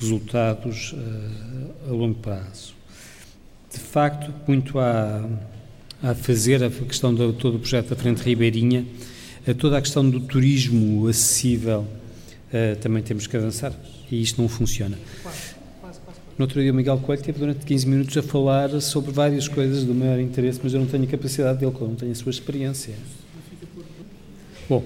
resultados 0.00 0.94
uh, 0.94 1.90
a 1.90 1.92
longo 1.92 2.14
prazo. 2.14 2.74
De 3.70 3.78
facto, 3.78 4.32
muito 4.46 4.78
há 4.78 5.28
a 6.02 6.14
fazer, 6.14 6.62
a 6.62 6.70
questão 6.70 7.12
de 7.12 7.32
todo 7.34 7.56
o 7.56 7.58
projeto 7.58 7.88
da 7.88 7.96
Frente 7.96 8.22
Ribeirinha, 8.22 8.86
a 9.46 9.52
toda 9.52 9.76
a 9.76 9.82
questão 9.82 10.08
do 10.08 10.20
turismo 10.20 11.06
acessível, 11.06 11.80
uh, 11.80 12.76
também 12.80 13.02
temos 13.02 13.26
que 13.26 13.36
avançar 13.36 13.74
e 14.10 14.22
isto 14.22 14.40
não 14.40 14.48
funciona. 14.48 14.96
No 16.38 16.44
outro 16.44 16.62
dia 16.62 16.70
o 16.70 16.74
Miguel 16.74 16.98
Coelho 16.98 17.20
teve 17.20 17.36
durante 17.40 17.66
15 17.66 17.86
minutos 17.88 18.16
a 18.16 18.22
falar 18.22 18.70
sobre 18.80 19.10
várias 19.10 19.48
coisas 19.48 19.82
do 19.82 19.92
maior 19.92 20.20
interesse, 20.20 20.60
mas 20.62 20.72
eu 20.72 20.78
não 20.78 20.86
tenho 20.86 21.02
a 21.02 21.06
capacidade 21.08 21.58
dele, 21.58 21.72
não 21.80 21.96
tenho 21.96 22.12
a 22.12 22.14
sua 22.14 22.30
experiência. 22.30 22.94
Bom, 24.68 24.84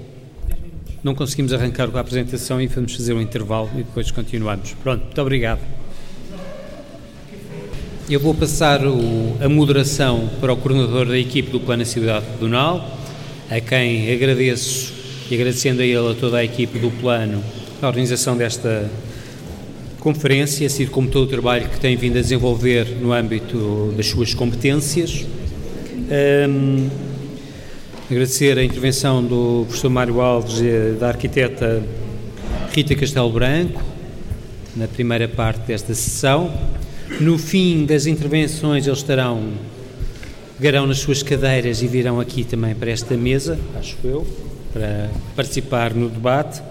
não 1.05 1.15
conseguimos 1.15 1.53
arrancar 1.53 1.89
com 1.91 1.99
a 1.99 2.01
apresentação 2.01 2.59
e 2.59 2.67
vamos 2.69 2.95
fazer 2.95 3.13
um 3.13 3.21
intervalo 3.21 3.69
e 3.75 3.83
depois 3.83 4.11
continuamos. 4.11 4.73
Pronto, 4.83 5.05
muito 5.05 5.21
obrigado. 5.21 5.61
Eu 8.09 8.19
vou 8.19 8.35
passar 8.35 8.87
o, 8.87 9.37
a 9.39 9.49
moderação 9.49 10.31
para 10.41 10.55
o 10.55 10.57
coordenador 10.57 11.05
da 11.05 11.19
equipe 11.19 11.51
do 11.51 11.61
Plano 11.61 11.85
Cidade 11.85 12.25
Pedonal, 12.33 12.99
a 13.51 13.61
quem 13.61 14.11
agradeço 14.11 14.95
e 15.31 15.35
agradecendo 15.35 15.83
a 15.83 15.85
ele 15.85 16.13
a 16.13 16.15
toda 16.15 16.39
a 16.39 16.45
equipe 16.45 16.79
do 16.79 16.91
Plano 16.91 17.45
a 17.83 17.89
organização 17.89 18.37
desta 18.37 18.89
conferência, 20.03 20.67
assim 20.67 20.87
como 20.87 21.09
todo 21.09 21.25
o 21.25 21.27
trabalho 21.27 21.69
que 21.69 21.79
tem 21.79 21.97
vindo 21.97 22.19
a 22.19 22.21
desenvolver 22.21 22.87
no 23.01 23.13
âmbito 23.13 23.95
das 23.97 24.07
suas 24.07 24.35
competências. 24.35 25.25
Um, 26.49 26.89
agradecer 28.11 28.59
a 28.59 28.65
intervenção 28.65 29.25
do 29.25 29.65
professor 29.67 29.89
Mário 29.89 30.21
Alves 30.21 30.61
e 30.61 30.97
da 30.99 31.09
arquiteta 31.09 31.83
Rita 32.73 32.95
Castelo 32.95 33.31
Branco 33.31 33.83
na 34.75 34.89
primeira 34.89 35.29
parte 35.29 35.61
desta 35.67 35.95
sessão 35.95 36.53
no 37.21 37.39
fim 37.39 37.85
das 37.85 38.07
intervenções, 38.07 38.87
eles 38.87 38.99
estarão, 38.99 39.53
pegarão 40.57 40.87
nas 40.87 40.99
suas 40.99 41.23
cadeiras 41.23 41.83
e 41.83 41.87
virão 41.87 42.19
aqui 42.19 42.43
também 42.43 42.75
para 42.75 42.91
esta 42.91 43.17
mesa, 43.17 43.59
acho 43.79 43.97
eu, 44.05 44.27
para 44.73 45.11
participar 45.37 45.95
no 45.95 46.09
debate 46.09 46.63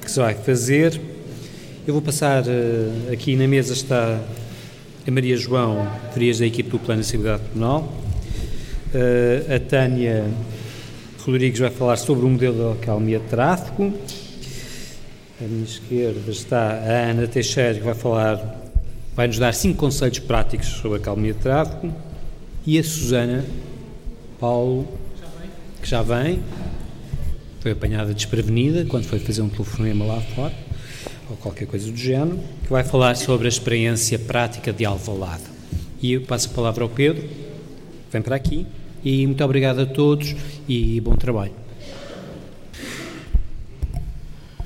que 0.00 0.10
se 0.10 0.18
vai 0.18 0.34
fazer. 0.34 1.00
Eu 1.88 1.94
vou 1.94 2.02
passar, 2.02 2.44
eh, 2.46 3.14
aqui 3.14 3.34
na 3.34 3.48
mesa 3.48 3.72
está 3.72 4.20
a 5.06 5.10
Maria 5.10 5.38
João 5.38 5.90
Frias, 6.12 6.38
da 6.38 6.44
equipe 6.44 6.68
do 6.68 6.78
Plano 6.78 7.00
de 7.00 7.06
Seguridade 7.06 7.44
Penal, 7.50 7.90
eh, 8.92 9.56
a 9.56 9.58
Tânia 9.58 10.30
Rodrigues 11.24 11.58
vai 11.58 11.70
falar 11.70 11.96
sobre 11.96 12.26
o 12.26 12.28
modelo 12.28 12.56
de 12.56 12.62
alcalmia 12.62 13.18
de 13.18 13.24
tráfego, 13.28 13.90
à 15.40 15.44
minha 15.44 15.64
esquerda 15.64 16.30
está 16.30 16.72
a 16.72 17.10
Ana 17.10 17.26
Teixeira, 17.26 17.78
que 17.78 17.84
vai 17.86 17.94
falar 17.94 18.70
vai 19.16 19.26
nos 19.26 19.38
dar 19.38 19.54
cinco 19.54 19.78
conselhos 19.78 20.18
práticos 20.18 20.68
sobre 20.68 20.98
a 20.98 21.00
calmia 21.00 21.32
de 21.32 21.40
tráfego. 21.40 21.90
E 22.66 22.78
a 22.78 22.84
Susana 22.84 23.46
Paulo, 24.38 24.86
que 25.80 25.88
já 25.88 26.02
vem, 26.02 26.42
foi 27.60 27.70
apanhada 27.72 28.12
desprevenida 28.12 28.84
quando 28.84 29.06
foi 29.06 29.18
fazer 29.18 29.40
um 29.40 29.48
telefonema 29.48 30.04
lá 30.04 30.20
fora, 30.20 30.67
ou 31.30 31.36
qualquer 31.36 31.66
coisa 31.66 31.90
do 31.90 31.96
género, 31.96 32.38
que 32.62 32.70
vai 32.70 32.82
falar 32.82 33.16
sobre 33.16 33.46
a 33.46 33.48
experiência 33.48 34.18
prática 34.18 34.72
de 34.72 34.84
Alvalade. 34.84 35.44
E 36.00 36.12
eu 36.12 36.22
passo 36.22 36.48
a 36.50 36.54
palavra 36.54 36.84
ao 36.84 36.88
Pedro, 36.88 37.28
vem 38.10 38.22
para 38.22 38.36
aqui, 38.36 38.66
e 39.04 39.26
muito 39.26 39.42
obrigado 39.44 39.80
a 39.80 39.86
todos 39.86 40.34
e 40.68 41.00
bom 41.00 41.14
trabalho. 41.14 41.52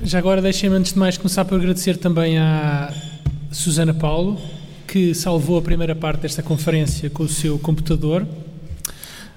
Já 0.01 0.19
agora 0.19 0.41
deixem-me 0.41 0.75
antes 0.75 0.93
de 0.93 0.99
mais 0.99 1.17
começar 1.17 1.45
por 1.45 1.55
agradecer 1.55 1.97
também 1.97 2.37
à 2.37 2.93
Susana 3.51 3.93
Paulo, 3.93 4.39
que 4.87 5.13
salvou 5.13 5.57
a 5.57 5.61
primeira 5.61 5.95
parte 5.95 6.21
desta 6.21 6.43
conferência 6.43 7.09
com 7.09 7.23
o 7.23 7.27
seu 7.27 7.57
computador. 7.57 8.27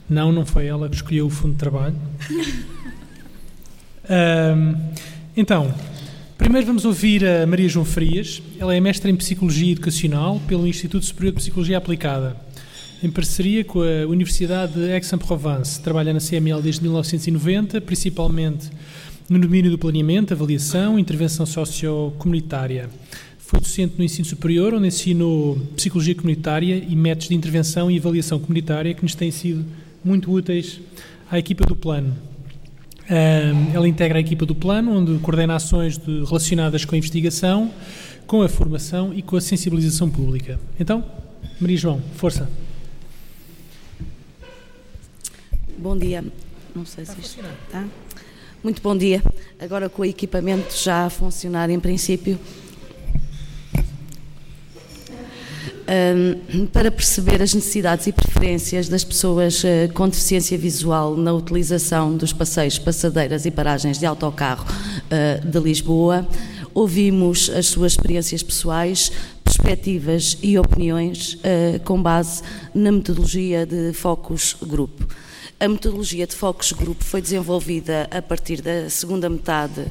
Não, 0.09 0.32
não 0.32 0.44
foi 0.44 0.66
ela 0.66 0.89
que 0.89 0.97
escolheu 0.97 1.27
o 1.27 1.31
fundo 1.31 1.53
de 1.53 1.59
trabalho. 1.59 1.94
um, 4.11 4.77
então, 5.36 5.73
primeiro 6.36 6.66
vamos 6.66 6.84
ouvir 6.84 7.24
a 7.24 7.46
Maria 7.46 7.68
João 7.68 7.84
Frias. 7.84 8.42
Ela 8.58 8.74
é 8.74 8.80
mestra 8.80 9.10
em 9.10 9.16
Psicologia 9.16 9.72
Educacional 9.72 10.40
pelo 10.46 10.66
Instituto 10.66 11.04
Superior 11.04 11.32
de 11.32 11.40
Psicologia 11.40 11.78
Aplicada, 11.78 12.36
em 13.02 13.10
parceria 13.10 13.64
com 13.64 13.80
a 13.82 14.06
Universidade 14.06 14.74
de 14.74 14.90
Aix-en-Provence. 14.92 15.80
Trabalha 15.80 16.12
na 16.12 16.20
CML 16.20 16.62
desde 16.62 16.82
1990, 16.82 17.80
principalmente 17.80 18.70
no 19.28 19.38
domínio 19.38 19.70
do 19.70 19.78
planeamento, 19.78 20.32
avaliação 20.32 20.98
e 20.98 21.02
intervenção 21.02 21.44
sociocomunitária. 21.44 22.88
Foi 23.38 23.60
docente 23.60 23.94
no 23.96 24.04
ensino 24.04 24.24
superior, 24.24 24.74
onde 24.74 24.88
ensinou 24.88 25.56
psicologia 25.76 26.14
comunitária 26.14 26.76
e 26.76 26.96
métodos 26.96 27.28
de 27.28 27.34
intervenção 27.34 27.90
e 27.90 27.98
avaliação 27.98 28.38
comunitária 28.38 28.94
que 28.94 29.02
nos 29.02 29.14
têm 29.14 29.30
sido 29.30 29.64
muito 30.04 30.30
úteis 30.30 30.80
à 31.30 31.38
equipa 31.38 31.64
do 31.64 31.76
plano. 31.76 32.16
Ela 33.72 33.86
integra 33.86 34.18
a 34.18 34.20
equipa 34.20 34.44
do 34.44 34.54
plano, 34.54 34.92
onde 34.92 35.18
coordena 35.18 35.54
ações 35.54 35.96
de, 35.96 36.24
relacionadas 36.24 36.84
com 36.84 36.94
a 36.94 36.98
investigação, 36.98 37.72
com 38.26 38.42
a 38.42 38.48
formação 38.48 39.14
e 39.14 39.22
com 39.22 39.36
a 39.36 39.40
sensibilização 39.40 40.10
pública. 40.10 40.58
Então, 40.78 41.04
Maria 41.60 41.76
João, 41.76 42.02
força. 42.14 42.48
Bom 45.78 45.96
dia. 45.96 46.24
Não 46.74 46.84
sei 46.84 47.04
se 47.04 47.18
isto 47.20 47.40
está. 47.66 47.84
Muito 48.62 48.82
bom 48.82 48.96
dia. 48.96 49.22
Agora 49.60 49.88
com 49.88 50.02
o 50.02 50.04
equipamento 50.04 50.76
já 50.76 51.06
a 51.06 51.10
funcionar 51.10 51.70
em 51.70 51.78
princípio. 51.78 52.38
Um, 55.88 56.66
para 56.66 56.90
perceber 56.90 57.40
as 57.40 57.54
necessidades 57.54 58.06
e 58.06 58.12
preferências 58.12 58.88
das 58.88 59.04
pessoas 59.04 59.62
uh, 59.62 59.92
com 59.94 60.08
deficiência 60.08 60.58
visual 60.58 61.16
na 61.16 61.32
utilização 61.32 62.16
dos 62.16 62.32
passeios, 62.32 62.78
passadeiras 62.78 63.46
e 63.46 63.50
paragens 63.50 63.98
de 63.98 64.06
autocarro 64.06 64.66
uh, 64.66 65.46
de 65.46 65.60
Lisboa. 65.60 66.26
Ouvimos 66.74 67.48
as 67.50 67.66
suas 67.66 67.92
experiências 67.92 68.42
pessoais, 68.42 69.10
perspectivas 69.42 70.36
e 70.42 70.58
opiniões 70.58 71.34
uh, 71.34 71.80
com 71.84 72.02
base 72.02 72.42
na 72.74 72.92
metodologia 72.92 73.64
de 73.64 73.92
Focus 73.92 74.56
Group. 74.62 75.00
A 75.58 75.68
metodologia 75.68 76.26
de 76.26 76.34
Focus 76.34 76.72
Group 76.72 77.00
foi 77.00 77.22
desenvolvida 77.22 78.06
a 78.10 78.20
partir 78.20 78.60
da 78.60 78.90
segunda 78.90 79.30
metade 79.30 79.86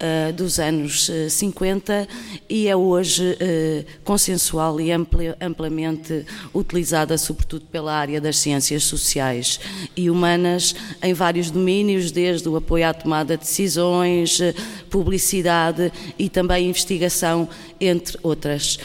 uh, 0.00 0.32
dos 0.32 0.58
anos 0.58 1.08
uh, 1.08 1.26
eh, 1.26 1.28
50 1.28 2.08
e 2.48 2.66
é 2.66 2.74
hoje 2.74 3.22
uh, 3.32 3.84
consensual 4.02 4.80
e 4.80 4.90
amplamente 4.92 6.24
utilizada, 6.54 7.16
sobretudo 7.18 7.66
pela 7.66 7.92
área 7.92 8.20
das 8.20 8.38
ciências 8.38 8.84
sociais 8.84 9.60
e 9.96 10.10
humanas, 10.10 10.74
em 11.02 11.12
vários 11.12 11.50
domínios, 11.50 12.10
desde 12.10 12.48
o 12.48 12.56
apoio 12.56 12.88
à 12.88 12.94
tomada 12.94 13.36
de 13.36 13.44
decisões, 13.44 14.40
publicidade 14.88 15.92
e 16.18 16.28
também 16.28 16.68
investigação, 16.68 17.48
entre 17.80 18.18
outras. 18.22 18.78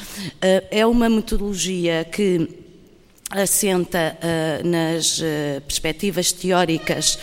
é 0.71 0.85
uma 0.85 1.09
metodologia 1.09 2.05
que 2.05 2.47
assenta 3.29 4.17
nas 4.63 5.21
perspectivas 5.65 6.31
teóricas 6.31 7.17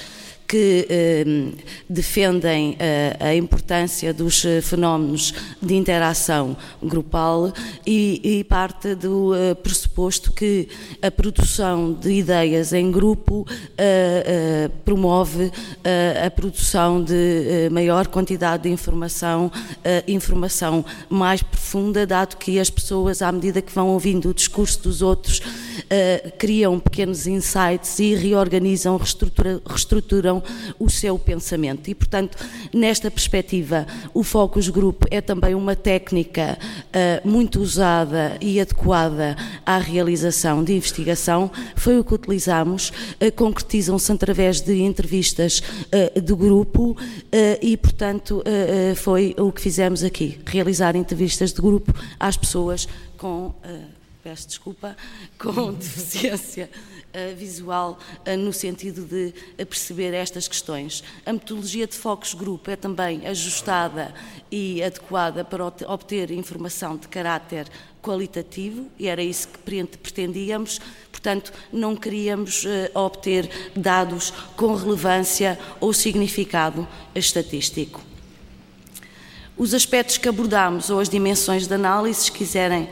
que 0.53 0.87
eh, 0.91 1.25
defendem 1.89 2.77
eh, 2.79 3.17
a 3.19 3.35
importância 3.35 4.13
dos 4.13 4.45
eh, 4.45 4.61
fenómenos 4.61 5.33
de 5.63 5.75
interação 5.75 6.55
grupal 6.83 7.51
e, 7.87 8.21
e 8.23 8.45
parte 8.45 8.95
do 8.95 9.35
eh, 9.35 9.55
pressuposto 9.55 10.31
que 10.31 10.69
a 11.01 11.11
produção 11.11 11.95
de 11.95 12.13
ideias 12.13 12.75
em 12.75 12.91
grupo 12.91 13.47
eh, 13.79 14.25
eh, 14.27 14.71
promove 14.85 15.51
a 16.25 16.31
produção 16.31 17.03
de 17.03 17.69
maior 17.71 18.07
quantidade 18.07 18.65
de 18.65 18.69
informação, 18.69 19.51
informação 20.07 20.85
mais 21.09 21.43
profunda, 21.43 22.07
dado 22.07 22.37
que 22.37 22.59
as 22.59 22.71
pessoas, 22.71 23.23
à 23.23 23.33
medida 23.33 23.63
que 23.63 23.73
vão 23.73 23.89
ouvindo 23.89 24.29
o 24.29 24.35
discurso 24.35 24.83
dos 24.83 25.03
outros, 25.03 25.41
criam 26.39 26.79
pequenos 26.79 27.27
insights 27.27 27.99
e 27.99 28.15
reorganizam, 28.15 28.99
reestruturam 29.67 30.43
o 30.79 30.89
seu 30.91 31.19
pensamento. 31.19 31.89
E, 31.89 31.95
portanto, 31.95 32.37
nesta 32.73 33.11
perspectiva, 33.11 33.87
o 34.15 34.23
focus 34.23 34.69
group 34.69 35.05
é 35.11 35.21
também 35.21 35.55
uma 35.55 35.77
técnica 35.77 36.59
uh, 36.59 37.29
muito 37.29 37.61
usada 37.61 38.37
e 38.41 38.61
adequada 38.61 39.37
à 39.65 39.79
realização 39.79 40.63
de 40.65 40.75
investigação. 40.75 41.51
Foi 41.77 41.99
o 41.99 42.05
que 42.05 42.15
utilizamos, 42.15 42.91
uh, 42.91 43.33
concretizam-se 43.35 44.11
através 44.13 44.61
de 44.61 44.81
entrevistas 44.81 45.63
uh, 46.17 46.21
do 46.21 46.37
grupo 46.37 46.97
e, 47.61 47.77
portanto, 47.77 48.43
foi 48.97 49.35
o 49.39 49.51
que 49.51 49.61
fizemos 49.61 50.03
aqui, 50.03 50.39
realizar 50.45 50.97
entrevistas 50.97 51.53
de 51.53 51.61
grupo 51.61 51.93
às 52.19 52.37
pessoas 52.37 52.87
com, 53.17 53.55
peço 54.23 54.47
desculpa, 54.47 54.97
com 55.39 55.73
deficiência 55.73 56.71
uh, 57.09 57.37
visual 57.37 57.99
uh, 58.27 58.37
no 58.37 58.53
sentido 58.53 59.05
de 59.05 59.35
perceber 59.65 60.15
estas 60.15 60.47
questões. 60.47 61.03
A 61.27 61.33
metodologia 61.33 61.87
de 61.87 61.97
focus 61.97 62.33
group 62.33 62.69
é 62.69 62.77
também 62.77 63.27
ajustada 63.27 64.15
e 64.51 64.83
adequada 64.83 65.45
para 65.45 65.67
obter 65.67 66.31
informação 66.31 66.97
de 66.97 67.09
caráter 67.09 67.67
qualitativo 68.01 68.87
e 68.99 69.09
era 69.09 69.23
isso 69.23 69.49
que 69.49 69.59
pretendíamos. 69.99 70.81
Portanto, 71.11 71.53
não 71.73 71.95
queríamos 71.95 72.65
obter 72.95 73.49
dados 73.77 74.33
com 74.57 74.75
relevância 74.75 75.59
ou 75.81 75.93
significado 75.93 76.87
estatístico. 77.15 78.01
Os 79.57 79.73
aspectos 79.75 80.19
que 80.19 80.29
abordamos 80.29 80.91
ou 80.91 80.99
as 80.99 81.09
dimensões 81.09 81.69
de 81.69 81.75
análise, 81.75 82.25
se 82.25 82.33
quiserem 82.33 82.89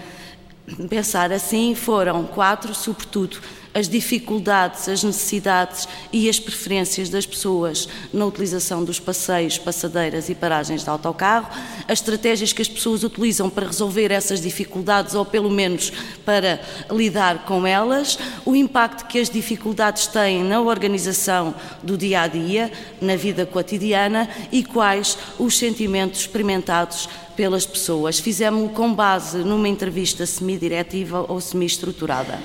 pensar 0.89 1.33
assim, 1.33 1.75
foram 1.75 2.25
quatro, 2.25 2.75
sobretudo 2.75 3.39
as 3.73 3.89
dificuldades, 3.89 4.89
as 4.89 5.05
necessidades 5.05 5.87
e 6.13 6.29
as 6.29 6.41
preferências 6.41 7.09
das 7.09 7.25
pessoas 7.25 7.89
na 8.13 8.27
utilização 8.27 8.83
dos 8.83 8.99
passeios, 8.99 9.59
passadeiras 9.59 10.29
e 10.29 10.35
paragens 10.35 10.83
de 10.83 10.91
autocarro, 10.91 11.49
as 11.87 12.01
estratégias 12.01 12.53
que 12.53 12.63
as 12.63 12.69
pessoas 12.69 13.05
utilizam 13.05 13.49
para 13.49 13.67
resolver 13.67 14.11
essas 14.11 14.41
dificuldades 14.41 15.15
ou 15.15 15.25
pelo 15.25 15.51
menos 15.51 15.93
para 16.25 16.61
lidar 16.91 17.45
com 17.45 17.67
elas, 17.67 18.19
o 18.45 18.57
impacto 18.57 19.07
que 19.07 19.21
as 19.21 19.31
dificuldades 19.31 20.09
têm 20.09 20.43
na 20.43 20.61
organização 20.61 21.55
do 21.83 21.97
dia 21.97 22.23
a 22.23 22.27
dia, 22.27 22.73
na 23.01 23.15
vida 23.15 23.47
cotidiana 23.47 24.29
e 24.51 24.65
quais 24.65 25.17
os 25.39 25.57
sentimentos 25.57 26.21
experimentados 26.21 27.09
pelas 27.41 27.65
pessoas. 27.65 28.19
Fizemos 28.19 28.71
com 28.73 28.93
base 28.93 29.39
numa 29.39 29.67
entrevista 29.67 30.27
semi-diretiva 30.27 31.25
ou 31.27 31.41
semi-estruturada. 31.41 32.39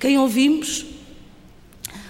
Quem 0.00 0.18
ouvimos? 0.18 0.84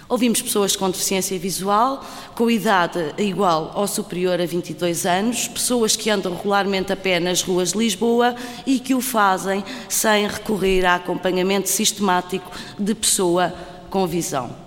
Ouvimos 0.09 0.41
pessoas 0.41 0.75
com 0.75 0.89
deficiência 0.89 1.37
visual, 1.37 2.03
com 2.33 2.49
idade 2.49 3.13
igual 3.19 3.73
ou 3.75 3.85
superior 3.85 4.41
a 4.41 4.45
22 4.47 5.05
anos, 5.05 5.47
pessoas 5.47 5.95
que 5.95 6.09
andam 6.09 6.35
regularmente 6.35 6.91
a 6.91 6.95
pé 6.95 7.19
nas 7.19 7.43
ruas 7.43 7.73
de 7.73 7.77
Lisboa 7.77 8.35
e 8.65 8.79
que 8.79 8.95
o 8.95 8.99
fazem 8.99 9.63
sem 9.87 10.27
recorrer 10.27 10.87
a 10.87 10.95
acompanhamento 10.95 11.69
sistemático 11.69 12.49
de 12.79 12.95
pessoa 12.95 13.53
com 13.91 14.07
visão. 14.07 14.62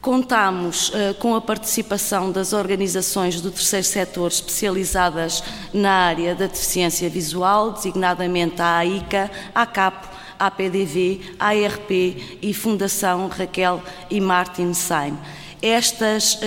Contamos 0.00 0.88
uh, 0.88 1.12
com 1.18 1.34
a 1.34 1.42
participação 1.42 2.32
das 2.32 2.54
organizações 2.54 3.38
do 3.42 3.50
terceiro 3.50 3.84
setor 3.84 4.28
especializadas 4.28 5.44
na 5.74 5.92
área 5.92 6.34
da 6.34 6.46
deficiência 6.46 7.10
visual, 7.10 7.72
designadamente 7.72 8.62
a 8.62 8.78
AICA, 8.78 9.30
a 9.54 9.66
CAPO, 9.66 10.08
APDV, 10.38 11.34
ARP 11.38 11.90
e 12.40 12.54
Fundação 12.54 13.28
Raquel 13.28 13.82
e 14.10 14.22
Martin 14.22 14.72
Saim. 14.72 15.18
Estas 15.62 16.34
uh, 16.34 16.38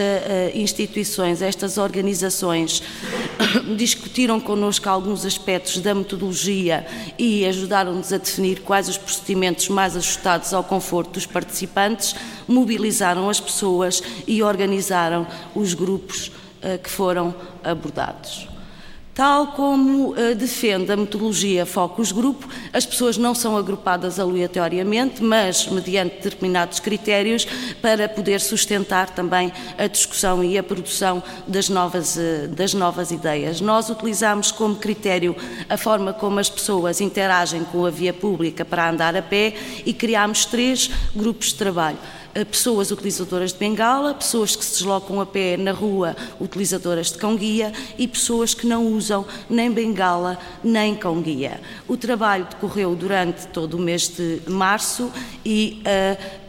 instituições, 0.56 1.41
estas 1.44 1.77
organizações 1.77 2.81
discutiram 3.77 4.40
connosco 4.40 4.90
alguns 4.90 5.23
aspectos 5.23 5.77
da 5.80 5.94
metodologia 5.94 6.85
e 7.18 7.45
ajudaram-nos 7.45 8.11
a 8.11 8.18
definir 8.18 8.61
quais 8.61 8.90
os 8.90 8.98
procedimentos 8.98 9.69
mais 9.69 9.95
ajustados 9.95 10.52
ao 10.52 10.64
conforto 10.64 11.11
dos 11.11 11.27
participantes, 11.27 12.15
mobilizaram 12.48 13.30
as 13.30 13.40
pessoas 13.40 14.02
e 14.27 14.41
organizaram 14.41 15.27
os 15.53 15.76
grupos 15.76 16.27
uh, 16.27 16.80
que 16.81 16.90
foram 16.90 17.35
abordados. 17.64 18.53
Tal 19.15 19.48
como 19.48 20.10
uh, 20.14 20.34
defende 20.35 20.91
a 20.91 20.98
metodologia 20.98 21.68
Focus 21.68 22.11
Grupo, 22.11 22.49
as 22.73 22.84
pessoas 22.84 23.15
não 23.15 23.35
são 23.35 23.56
agrupadas 23.56 24.19
aleatoriamente, 24.19 25.22
mas 25.23 25.68
mediante 25.68 26.15
determinados 26.15 26.80
critérios 26.80 27.45
para 27.80 28.10
poder 28.10 28.41
sustentar 28.41 29.11
também 29.11 29.53
a 29.77 29.85
discussão 29.85 30.44
e 30.44 30.57
a 30.57 30.64
produção 30.64 31.22
das 31.48 31.69
novas, 31.69 32.15
uh, 32.15 32.48
das 32.48 32.73
novas 32.73 33.11
ideias. 33.11 33.61
Nós 33.61 33.88
utilizamos 33.88 34.52
como 34.52 34.77
critério 34.77 35.35
a 35.69 35.77
forma 35.77 36.11
como 36.11 36.40
as 36.40 36.49
pessoas 36.49 36.99
interagem 36.99 37.64
com 37.65 37.85
a 37.85 37.91
via 37.91 38.14
pública 38.14 38.65
para 38.65 38.90
andar 38.90 39.15
a 39.15 39.22
pé 39.22 39.53
e 39.85 39.94
criámos 39.94 40.44
três 40.45 40.90
grupos 41.15 41.49
de 41.49 41.56
trabalho 41.56 41.99
pessoas 42.50 42.90
utilizadoras 42.90 43.54
de 43.54 43.60
bengala, 43.60 44.14
pessoas 44.14 44.56
que 44.56 44.66
se 44.66 44.72
deslocam 44.74 45.22
a 45.22 45.26
pé 45.26 45.56
na 45.58 45.72
rua 45.72 46.16
utilizadoras 46.40 47.12
de 47.12 47.18
cão-guia 47.18 47.72
e 47.98 48.08
pessoas 48.08 48.54
que 48.54 48.66
não 48.66 48.88
usam 48.88 49.26
nem 49.50 49.72
bengala 49.72 50.40
nem 50.64 50.96
cão-guia. 50.96 51.62
O 51.88 51.96
trabalho 51.96 52.46
decorreu 52.46 52.96
durante 52.96 53.48
todo 53.48 53.76
o 53.76 53.80
mês 53.80 54.08
de 54.08 54.42
março 54.48 55.12
e 55.46 55.84
uh, 55.86 56.44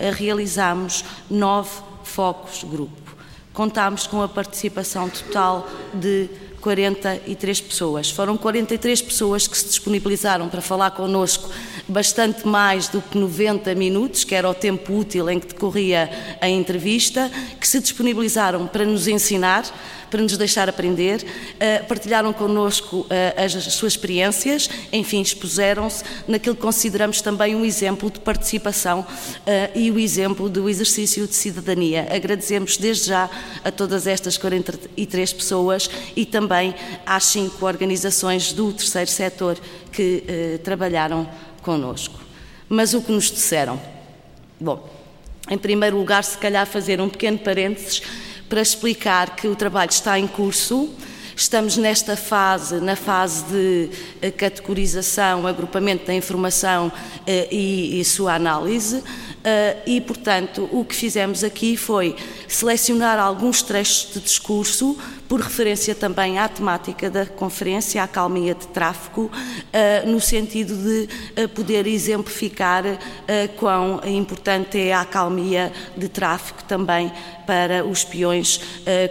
nove 1.28 1.70
focos 2.02 2.64
grupo. 2.64 3.14
Contámos 3.52 4.06
com 4.06 4.22
a 4.22 4.28
participação 4.28 5.08
total 5.08 5.68
de 5.92 6.28
43 6.64 7.60
pessoas. 7.60 8.10
Foram 8.10 8.38
43 8.38 9.02
pessoas 9.02 9.46
que 9.46 9.54
se 9.54 9.66
disponibilizaram 9.66 10.48
para 10.48 10.62
falar 10.62 10.92
connosco 10.92 11.50
bastante 11.86 12.48
mais 12.48 12.88
do 12.88 13.02
que 13.02 13.18
90 13.18 13.74
minutos, 13.74 14.24
que 14.24 14.34
era 14.34 14.48
o 14.48 14.54
tempo 14.54 14.96
útil 14.96 15.28
em 15.28 15.38
que 15.38 15.48
decorria 15.48 16.10
a 16.40 16.48
entrevista, 16.48 17.30
que 17.60 17.68
se 17.68 17.80
disponibilizaram 17.80 18.66
para 18.66 18.86
nos 18.86 19.06
ensinar, 19.06 19.64
para 20.10 20.22
nos 20.22 20.36
deixar 20.36 20.68
aprender, 20.68 21.22
uh, 21.22 21.86
partilharam 21.86 22.32
connosco 22.32 23.00
uh, 23.00 23.08
as, 23.36 23.54
as, 23.54 23.72
suas 23.74 23.94
experiências, 23.94 24.68
enfim, 24.92 25.20
expuseram-se 25.20 26.04
naquilo 26.26 26.54
que 26.54 26.62
consideramos 26.62 27.20
também 27.20 27.54
um 27.54 27.64
exemplo 27.64 28.10
de 28.10 28.20
participação 28.20 29.00
uh, 29.00 29.06
e 29.74 29.90
o 29.90 29.98
exemplo 29.98 30.48
do 30.48 30.68
exercício 30.68 31.26
de 31.26 31.34
cidadania. 31.34 32.08
Agradecemos 32.10 32.76
desde 32.76 33.08
já 33.08 33.30
a 33.64 33.70
todas 33.70 34.06
estas 34.06 34.36
43 34.38 35.32
pessoas 35.32 35.90
e 36.16 36.24
também 36.24 36.74
às 37.04 37.24
cinco 37.24 37.66
organizações 37.66 38.52
do 38.52 38.72
terceiro 38.72 39.10
setor 39.10 39.58
que 39.92 40.58
trabalharam 40.62 41.28
connosco. 41.62 42.20
Mas 42.68 42.94
o 42.94 43.02
que 43.02 43.12
nos 43.12 43.30
disseram? 43.30 43.80
Bom, 44.60 44.88
em 45.50 45.58
primeiro 45.58 45.96
lugar, 45.98 46.24
se 46.24 46.38
calhar 46.38 46.66
fazer 46.66 47.00
um 47.00 47.08
pequeno 47.08 47.38
parênteses 47.38 48.02
para 48.54 48.62
explicar 48.62 49.34
que 49.34 49.48
o 49.48 49.56
trabalho 49.56 49.90
está 49.90 50.16
em 50.16 50.28
curso. 50.28 50.88
Estamos 51.34 51.76
nesta 51.76 52.16
fase, 52.16 52.76
na 52.76 52.94
fase 52.94 53.42
de 53.46 53.90
eh, 54.22 54.30
categorização, 54.30 55.44
agrupamento 55.44 56.06
da 56.06 56.14
informação 56.14 56.92
eh, 57.26 57.48
e, 57.50 57.98
e 57.98 58.04
sua 58.04 58.36
análise. 58.36 59.02
Uh, 59.44 59.78
e, 59.84 60.00
portanto, 60.00 60.66
o 60.72 60.82
que 60.86 60.94
fizemos 60.94 61.44
aqui 61.44 61.76
foi 61.76 62.16
selecionar 62.48 63.18
alguns 63.18 63.60
trechos 63.60 64.14
de 64.14 64.20
discurso, 64.20 64.96
por 65.28 65.38
referência 65.38 65.94
também 65.94 66.38
à 66.38 66.48
temática 66.48 67.10
da 67.10 67.26
conferência, 67.26 68.02
à 68.02 68.08
calmia 68.08 68.54
de 68.54 68.66
tráfico, 68.68 69.30
uh, 69.30 70.08
no 70.08 70.18
sentido 70.18 70.74
de 70.74 71.42
uh, 71.42 71.48
poder 71.50 71.86
exemplificar 71.86 72.84
quão 73.58 74.00
importante 74.06 74.78
é 74.78 74.94
a 74.94 75.02
acalmia 75.02 75.70
de 75.94 76.08
tráfico 76.08 76.64
também 76.64 77.12
para 77.46 77.84
os 77.84 78.04
peões 78.04 78.60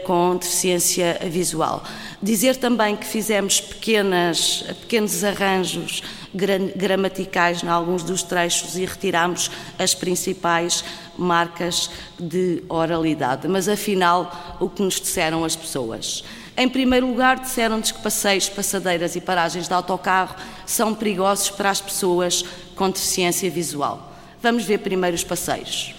com 0.05 0.35
deficiência 0.35 1.19
visual. 1.29 1.83
Dizer 2.21 2.55
também 2.55 2.95
que 2.95 3.05
fizemos 3.05 3.59
pequenas, 3.59 4.63
pequenos 4.81 5.23
arranjos 5.23 6.01
gramaticais 6.33 7.63
em 7.63 7.67
alguns 7.67 8.03
dos 8.03 8.23
trechos 8.23 8.75
e 8.75 8.85
retiramos 8.85 9.51
as 9.77 9.93
principais 9.93 10.83
marcas 11.17 11.89
de 12.19 12.63
oralidade. 12.67 13.47
Mas 13.47 13.67
afinal, 13.69 14.57
o 14.59 14.69
que 14.69 14.81
nos 14.81 14.99
disseram 14.99 15.43
as 15.43 15.55
pessoas? 15.55 16.23
Em 16.55 16.67
primeiro 16.69 17.07
lugar, 17.07 17.39
disseram-nos 17.39 17.91
que 17.91 18.01
passeios, 18.01 18.49
passadeiras 18.49 19.15
e 19.15 19.21
paragens 19.21 19.67
de 19.67 19.73
autocarro 19.73 20.35
são 20.65 20.93
perigosos 20.93 21.49
para 21.49 21.69
as 21.69 21.81
pessoas 21.81 22.43
com 22.75 22.89
deficiência 22.89 23.49
visual. 23.49 24.13
Vamos 24.41 24.63
ver 24.63 24.79
primeiro 24.79 25.15
os 25.15 25.23
passeios. 25.23 25.95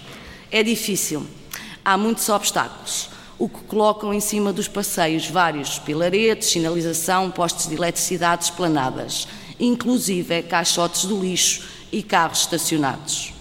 É 0.51 0.63
difícil, 0.63 1.25
há 1.83 1.97
muitos 1.97 2.29
obstáculos 2.29 3.09
o 3.37 3.49
que 3.49 3.63
colocam 3.65 4.13
em 4.13 4.19
cima 4.19 4.53
dos 4.53 4.67
passeios 4.67 5.27
vários 5.27 5.77
pilaretes, 5.77 6.49
sinalização, 6.49 7.29
postes 7.29 7.67
de 7.67 7.75
eletricidade 7.75 8.45
esplanadas 8.45 9.27
inclusive 9.59 10.43
caixotes 10.43 11.05
do 11.05 11.19
lixo 11.21 11.63
e 11.91 12.03
carros 12.03 12.41
estacionados. 12.41 13.33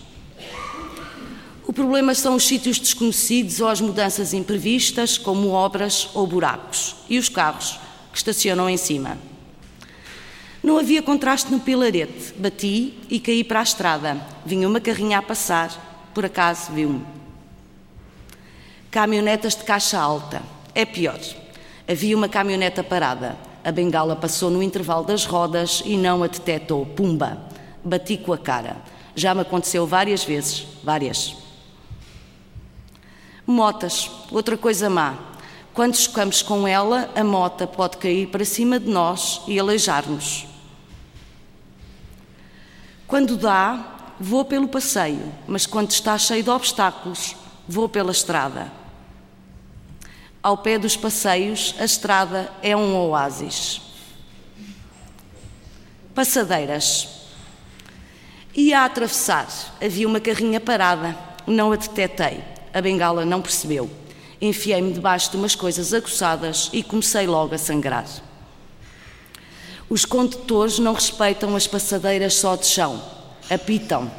O 1.67 1.73
problema 1.73 2.15
são 2.15 2.35
os 2.37 2.47
sítios 2.47 2.79
desconhecidos 2.79 3.61
ou 3.61 3.69
as 3.69 3.81
mudanças 3.81 4.35
imprevistas, 4.35 5.17
como 5.17 5.51
obras 5.51 6.11
ou 6.13 6.27
buracos, 6.27 6.95
e 7.09 7.19
os 7.19 7.29
carros 7.29 7.81
que 8.13 8.19
estacionam 8.19 8.69
em 8.69 8.77
cima. 8.77 9.19
Não 10.63 10.79
havia 10.79 11.03
contraste 11.03 11.51
no 11.51 11.61
pilarete. 11.61 12.33
Bati 12.39 12.95
e 13.11 13.21
caí 13.21 13.45
para 13.45 13.61
a 13.61 13.63
estrada. 13.63 14.19
Vinha 14.47 14.67
uma 14.67 14.81
carrinha 14.81 15.19
a 15.19 15.23
passar, 15.23 16.11
por 16.15 16.25
acaso 16.25 16.73
viu-me. 16.73 17.05
Caminhonetas 18.91 19.55
de 19.55 19.65
caixa 19.65 19.99
alta. 19.99 20.43
É 20.75 20.87
pior. 20.87 21.21
Havia 21.87 22.17
uma 22.17 22.31
caminhoneta 22.31 22.83
parada. 22.83 23.37
A 23.65 23.73
bengala 23.73 24.15
passou 24.15 24.51
no 24.51 24.63
intervalo 24.63 25.07
das 25.07 25.25
rodas 25.25 25.83
e 25.87 25.97
não 25.97 26.23
a 26.23 26.27
detectou. 26.27 26.85
Pumba! 26.85 27.39
Bati 27.83 28.19
com 28.19 28.35
a 28.35 28.39
cara. 28.39 28.77
Já 29.17 29.35
me 29.35 29.41
aconteceu 29.41 29.87
várias 29.87 30.23
vezes, 30.23 30.67
várias. 30.83 31.35
Motas, 33.47 34.11
outra 34.31 34.59
coisa 34.59 34.91
má. 34.91 35.17
Quando 35.73 35.97
chocamos 35.97 36.43
com 36.43 36.69
ela, 36.69 37.11
a 37.17 37.25
mota 37.25 37.67
pode 37.67 37.97
cair 37.97 38.29
para 38.29 38.45
cima 38.45 38.79
de 38.79 38.89
nós 38.89 39.41
e 39.49 39.59
aleijar-nos. 39.59 40.47
Quando 43.07 43.37
dá, 43.37 44.13
vou 44.21 44.45
pelo 44.45 44.69
passeio, 44.69 45.33
mas 45.47 45.67
quando 45.67 45.91
está 45.91 46.19
cheio 46.19 46.43
de 46.43 46.51
obstáculos, 46.51 47.35
vou 47.67 47.89
pela 47.89 48.13
estrada. 48.13 48.84
Ao 50.45 50.59
pé 50.59 50.79
dos 50.79 50.95
passeios, 50.95 51.75
a 51.79 51.87
estrada 51.87 52.53
é 52.63 52.77
um 52.77 52.95
oásis. 53.09 53.81
Passadeiras. 56.15 57.09
Ia 58.55 58.81
a 58.81 58.85
atravessar. 58.85 59.49
Havia 59.83 60.07
uma 60.07 60.21
carrinha 60.21 60.61
parada. 60.61 61.17
Não 61.47 61.73
a 61.73 61.77
detetei. 61.77 62.45
A 62.75 62.83
bengala 62.83 63.25
não 63.25 63.41
percebeu. 63.41 63.91
Enfiei-me 64.39 64.93
debaixo 64.93 65.31
de 65.31 65.39
umas 65.39 65.55
coisas 65.55 65.95
aguçadas 65.95 66.69
e 66.75 66.83
comecei 66.83 67.27
logo 67.27 67.55
a 67.55 67.59
sangrar. 67.59 68.05
Os 69.89 70.05
condutores 70.05 70.79
não 70.79 70.93
respeitam 70.93 71.57
as 71.57 71.67
passadeiras 71.67 72.35
só 72.35 72.55
de 72.55 72.67
chão. 72.67 73.03
Apitam. 73.49 74.13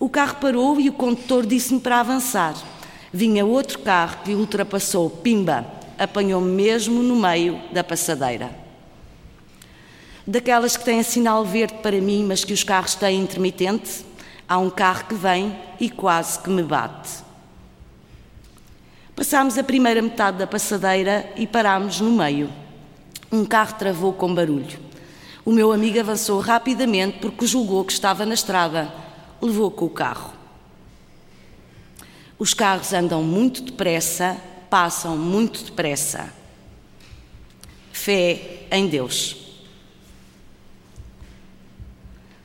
O 0.00 0.08
carro 0.08 0.36
parou 0.36 0.80
e 0.80 0.88
o 0.88 0.94
condutor 0.94 1.44
disse-me 1.44 1.78
para 1.78 2.00
avançar. 2.00 2.71
Vinha 3.12 3.44
outro 3.44 3.80
carro 3.80 4.22
que 4.24 4.34
ultrapassou, 4.34 5.10
pimba, 5.10 5.66
apanhou-me 5.98 6.50
mesmo 6.50 7.02
no 7.02 7.14
meio 7.14 7.60
da 7.70 7.84
passadeira. 7.84 8.50
Daquelas 10.26 10.76
que 10.76 10.84
têm 10.84 11.02
sinal 11.02 11.44
verde 11.44 11.74
para 11.82 12.00
mim, 12.00 12.24
mas 12.26 12.44
que 12.44 12.52
os 12.52 12.64
carros 12.64 12.94
têm 12.94 13.20
intermitente, 13.20 14.04
há 14.48 14.56
um 14.56 14.70
carro 14.70 15.04
que 15.08 15.14
vem 15.14 15.58
e 15.78 15.90
quase 15.90 16.38
que 16.38 16.48
me 16.48 16.62
bate. 16.62 17.22
Passámos 19.14 19.58
a 19.58 19.62
primeira 19.62 20.00
metade 20.00 20.38
da 20.38 20.46
passadeira 20.46 21.30
e 21.36 21.46
parámos 21.46 22.00
no 22.00 22.12
meio. 22.12 22.50
Um 23.30 23.44
carro 23.44 23.74
travou 23.74 24.12
com 24.12 24.34
barulho. 24.34 24.78
O 25.44 25.52
meu 25.52 25.70
amigo 25.70 26.00
avançou 26.00 26.40
rapidamente 26.40 27.18
porque 27.18 27.46
julgou 27.46 27.84
que 27.84 27.92
estava 27.92 28.24
na 28.24 28.34
estrada. 28.34 28.92
Levou 29.40 29.70
com 29.70 29.84
o 29.84 29.90
carro. 29.90 30.41
Os 32.42 32.54
carros 32.54 32.92
andam 32.92 33.22
muito 33.22 33.62
depressa, 33.62 34.36
passam 34.68 35.16
muito 35.16 35.62
depressa. 35.62 36.28
Fé 37.92 38.66
em 38.68 38.88
Deus. 38.88 39.36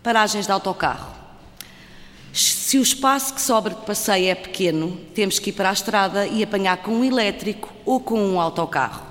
Paragens 0.04 0.46
de 0.46 0.52
autocarro. 0.52 1.12
Se 2.32 2.78
o 2.78 2.84
espaço 2.84 3.34
que 3.34 3.42
sobra 3.42 3.74
de 3.74 3.82
passeio 3.88 4.30
é 4.30 4.36
pequeno, 4.36 4.98
temos 5.16 5.40
que 5.40 5.50
ir 5.50 5.54
para 5.54 5.72
a 5.72 5.74
estrada 5.74 6.28
e 6.28 6.44
apanhar 6.44 6.78
com 6.78 6.92
um 6.92 7.04
elétrico 7.04 7.74
ou 7.84 8.00
com 8.00 8.22
um 8.22 8.40
autocarro. 8.40 9.04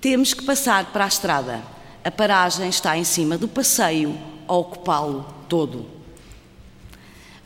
Temos 0.00 0.32
que 0.32 0.44
passar 0.44 0.92
para 0.92 1.06
a 1.06 1.08
estrada. 1.08 1.60
A 2.04 2.10
paragem 2.12 2.68
está 2.68 2.96
em 2.96 3.02
cima 3.02 3.36
do 3.36 3.48
passeio 3.48 4.16
a 4.46 4.54
ocupá-lo 4.54 5.26
todo. 5.48 5.99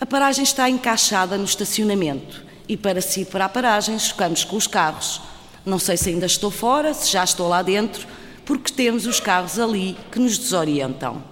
A 0.01 0.07
paragem 0.07 0.43
está 0.43 0.69
encaixada 0.69 1.39
no 1.39 1.45
estacionamento 1.45 2.43
e 2.69 2.77
para 2.77 3.01
se 3.01 3.21
ir 3.21 3.27
para 3.27 3.45
a 3.45 3.49
paragem 3.49 3.99
chocamos 3.99 4.45
com 4.45 4.57
os 4.57 4.67
carros. 4.67 5.21
Não 5.65 5.79
sei 5.79 5.97
se 5.97 6.11
ainda 6.11 6.27
estou 6.27 6.51
fora, 6.51 6.93
se 6.93 7.11
já 7.11 7.23
estou 7.23 7.49
lá 7.49 7.63
dentro, 7.63 8.07
porque 8.45 8.73
temos 8.73 9.07
os 9.07 9.21
carros 9.21 9.59
ali 9.59 9.97
que 10.11 10.19
nos 10.19 10.37
desorientam. 10.37 11.23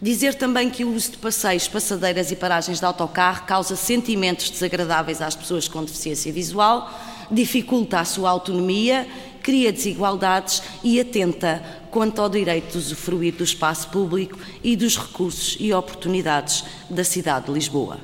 Dizer 0.00 0.34
também 0.34 0.68
que 0.68 0.84
o 0.84 0.94
uso 0.94 1.12
de 1.12 1.16
passeios, 1.18 1.68
passadeiras 1.68 2.30
e 2.30 2.36
paragens 2.36 2.80
de 2.80 2.84
autocarro 2.84 3.46
causa 3.46 3.76
sentimentos 3.76 4.50
desagradáveis 4.50 5.22
às 5.22 5.34
pessoas 5.34 5.68
com 5.68 5.84
deficiência 5.84 6.32
visual, 6.32 6.90
dificulta 7.30 8.00
a 8.00 8.04
sua 8.04 8.30
autonomia, 8.30 9.06
cria 9.42 9.72
desigualdades 9.72 10.62
e 10.82 11.00
atenta 11.00 11.62
quanto 11.96 12.20
ao 12.20 12.28
direito 12.28 12.72
de 12.72 12.76
usufruir 12.76 13.32
do 13.32 13.42
espaço 13.42 13.88
público 13.88 14.38
e 14.62 14.76
dos 14.76 14.98
recursos 14.98 15.56
e 15.58 15.72
oportunidades 15.72 16.62
da 16.90 17.02
cidade 17.02 17.46
de 17.46 17.52
Lisboa. 17.52 17.98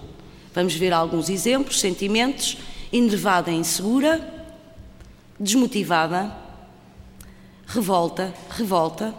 Vamos 0.54 0.72
ver 0.74 0.94
alguns 0.94 1.28
exemplos, 1.28 1.78
sentimentos, 1.78 2.56
enervada 2.90 3.50
e 3.50 3.54
insegura, 3.54 4.48
desmotivada, 5.38 6.34
revolta, 7.66 8.32
revolta, 8.48 9.14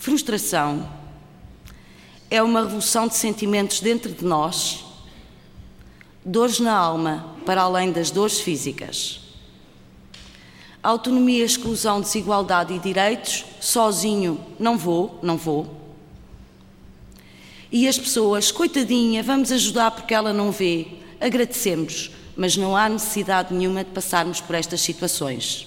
frustração. 0.00 0.90
É 2.28 2.42
uma 2.42 2.62
revolução 2.62 3.06
de 3.06 3.14
sentimentos 3.14 3.78
dentro 3.78 4.12
de 4.12 4.24
nós, 4.24 4.84
dores 6.24 6.58
na 6.58 6.74
alma, 6.74 7.36
para 7.46 7.62
além 7.62 7.92
das 7.92 8.10
dores 8.10 8.40
físicas. 8.40 9.27
Autonomia, 10.82 11.44
exclusão, 11.44 12.00
desigualdade 12.00 12.72
e 12.72 12.78
direitos, 12.78 13.44
sozinho 13.60 14.40
não 14.58 14.78
vou, 14.78 15.18
não 15.22 15.36
vou. 15.36 15.74
E 17.70 17.88
as 17.88 17.98
pessoas, 17.98 18.50
coitadinha, 18.50 19.22
vamos 19.22 19.50
ajudar 19.52 19.90
porque 19.90 20.14
ela 20.14 20.32
não 20.32 20.50
vê. 20.52 20.86
Agradecemos, 21.20 22.10
mas 22.36 22.56
não 22.56 22.76
há 22.76 22.88
necessidade 22.88 23.52
nenhuma 23.52 23.84
de 23.84 23.90
passarmos 23.90 24.40
por 24.40 24.54
estas 24.54 24.80
situações. 24.80 25.66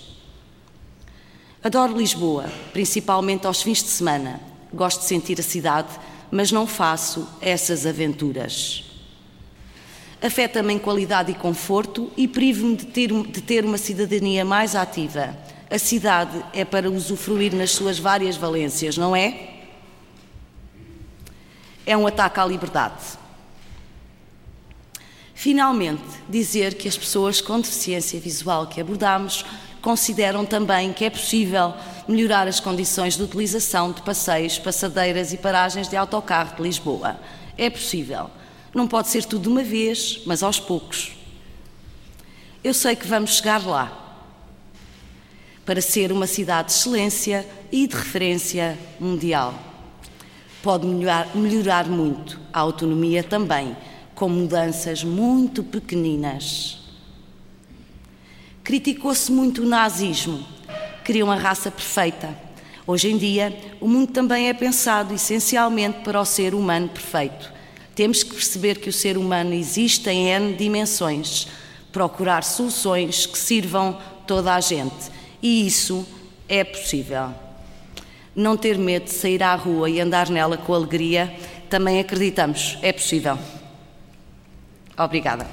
Adoro 1.64 1.98
Lisboa, 1.98 2.46
principalmente 2.74 3.46
aos 3.46 3.62
fins 3.62 3.84
de 3.84 3.90
semana. 3.90 4.40
Gosto 4.74 5.02
de 5.02 5.08
sentir 5.08 5.40
a 5.40 5.44
cidade, 5.44 5.90
mas 6.32 6.52
não 6.52 6.66
faço 6.66 7.28
essas 7.42 7.86
aventuras 7.86 8.91
afeta-me 10.22 10.74
em 10.74 10.80
qualidade 10.80 11.32
e 11.32 11.36
conforto 11.36 12.12
e 12.16 12.28
privo-me 12.28 12.76
de 12.76 12.86
ter, 12.86 13.12
de 13.12 13.42
ter 13.42 13.66
uma 13.66 13.78
cidadania 13.78 14.46
mais 14.46 14.76
ativa. 14.76 15.36
A 15.70 15.80
cidade 15.80 16.44
é 16.54 16.64
para 16.64 16.92
usufruir 16.92 17.56
nas 17.56 17.72
suas 17.72 17.98
várias 17.98 18.36
valências, 18.36 18.98
não 18.98 19.16
é? 19.16 19.50
É 21.86 21.98
um 21.98 22.06
ataque 22.06 22.40
à 22.40 22.46
liberdade. 22.46 23.20
Finalmente, 25.34 26.04
dizer 26.30 26.76
que 26.76 26.88
as 26.88 26.96
pessoas 26.96 27.42
com 27.42 27.60
deficiência 27.60 28.20
visual 28.20 28.68
que 28.68 28.80
abordamos 28.80 29.44
consideram 29.82 30.46
também 30.46 30.94
que 30.94 31.04
é 31.04 31.10
possível 31.10 31.74
melhorar 32.08 32.48
as 32.48 32.60
condições 32.60 33.18
de 33.18 33.24
utilização 33.24 33.92
de 33.92 34.04
passeios, 34.04 34.60
passadeiras 34.60 35.34
e 35.34 35.38
paragens 35.38 35.88
de 35.88 35.96
autocarro 35.96 36.56
de 36.58 36.62
Lisboa. 36.62 37.20
É 37.58 37.70
possível. 37.72 38.30
Não 38.74 38.88
pode 38.88 39.10
ser 39.10 39.26
tudo 39.26 39.44
de 39.44 39.50
uma 39.50 39.64
vez, 39.64 40.22
mas 40.26 40.42
aos 40.42 40.60
poucos. 40.60 41.12
Eu 42.64 42.74
sei 42.74 42.96
que 42.96 43.08
vamos 43.08 43.36
chegar 43.36 43.66
lá. 43.66 43.98
Para 45.66 45.82
ser 45.82 46.12
uma 46.12 46.26
cidade 46.26 46.70
de 46.70 46.76
excelência 46.76 47.48
e 47.72 47.86
de 47.86 47.96
referência 47.96 48.78
mundial. 49.00 49.54
Pode 50.64 50.86
melhorar, 50.86 51.36
melhorar 51.36 51.88
muito 51.88 52.40
a 52.54 52.60
autonomia 52.60 53.24
também, 53.24 53.76
com 54.16 54.30
mudanças 54.30 55.04
muito 55.04 55.64
pequeninas. 55.64 56.80
Criticou-se 58.64 59.32
muito 59.32 59.64
o 59.64 59.66
nazismo. 59.66 60.46
Queriam 61.04 61.32
a 61.32 61.36
raça 61.36 61.70
perfeita. 61.70 62.38
Hoje 62.88 63.12
em 63.12 63.18
dia, 63.18 63.58
o 63.82 63.88
mundo 63.88 64.12
também 64.12 64.50
é 64.50 64.54
pensado 64.54 65.14
essencialmente 65.14 66.00
para 66.00 66.22
o 66.22 66.26
ser 66.26 66.54
humano 66.54 66.88
perfeito. 66.88 67.52
Temos 68.02 68.24
que 68.24 68.34
perceber 68.34 68.80
que 68.80 68.90
o 68.90 68.92
ser 68.92 69.16
humano 69.16 69.54
existe 69.54 70.10
em 70.10 70.28
N 70.30 70.56
dimensões, 70.56 71.48
procurar 71.92 72.44
soluções 72.44 73.28
que 73.28 73.38
sirvam 73.38 73.96
toda 74.26 74.56
a 74.56 74.60
gente. 74.60 75.12
E 75.40 75.68
isso 75.68 76.04
é 76.50 76.64
possível. 76.64 77.30
Não 78.36 78.58
ter 78.58 78.76
medo 78.80 79.06
de 79.06 79.12
sair 79.12 79.44
à 79.44 79.54
rua 79.54 79.88
e 79.88 80.02
andar 80.02 80.32
nela 80.32 80.58
com 80.58 80.74
alegria, 80.74 81.32
também 81.70 82.00
acreditamos, 82.00 82.76
é 82.82 82.92
possível. 82.92 83.38
Obrigada. 84.98 85.46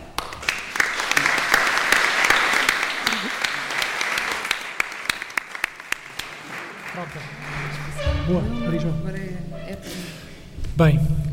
Boa, 8.27 8.41
Maria. 8.41 9.39
Bem, 10.75 11.28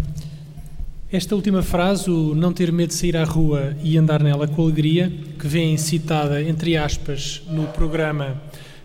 esta 1.11 1.36
última 1.36 1.61
frase, 1.61 2.10
o 2.10 2.34
não 2.34 2.52
ter 2.52 2.72
medo 2.72 2.90
de 2.90 2.95
sair 2.95 3.15
à 3.15 3.23
rua 3.23 3.76
e 3.84 3.98
andar 3.98 4.23
nela 4.23 4.48
com 4.48 4.64
alegria, 4.64 5.11
que 5.40 5.48
vem 5.48 5.77
citada, 5.77 6.41
entre 6.41 6.76
aspas, 6.76 7.44
no 7.48 7.68
programa, 7.68 8.41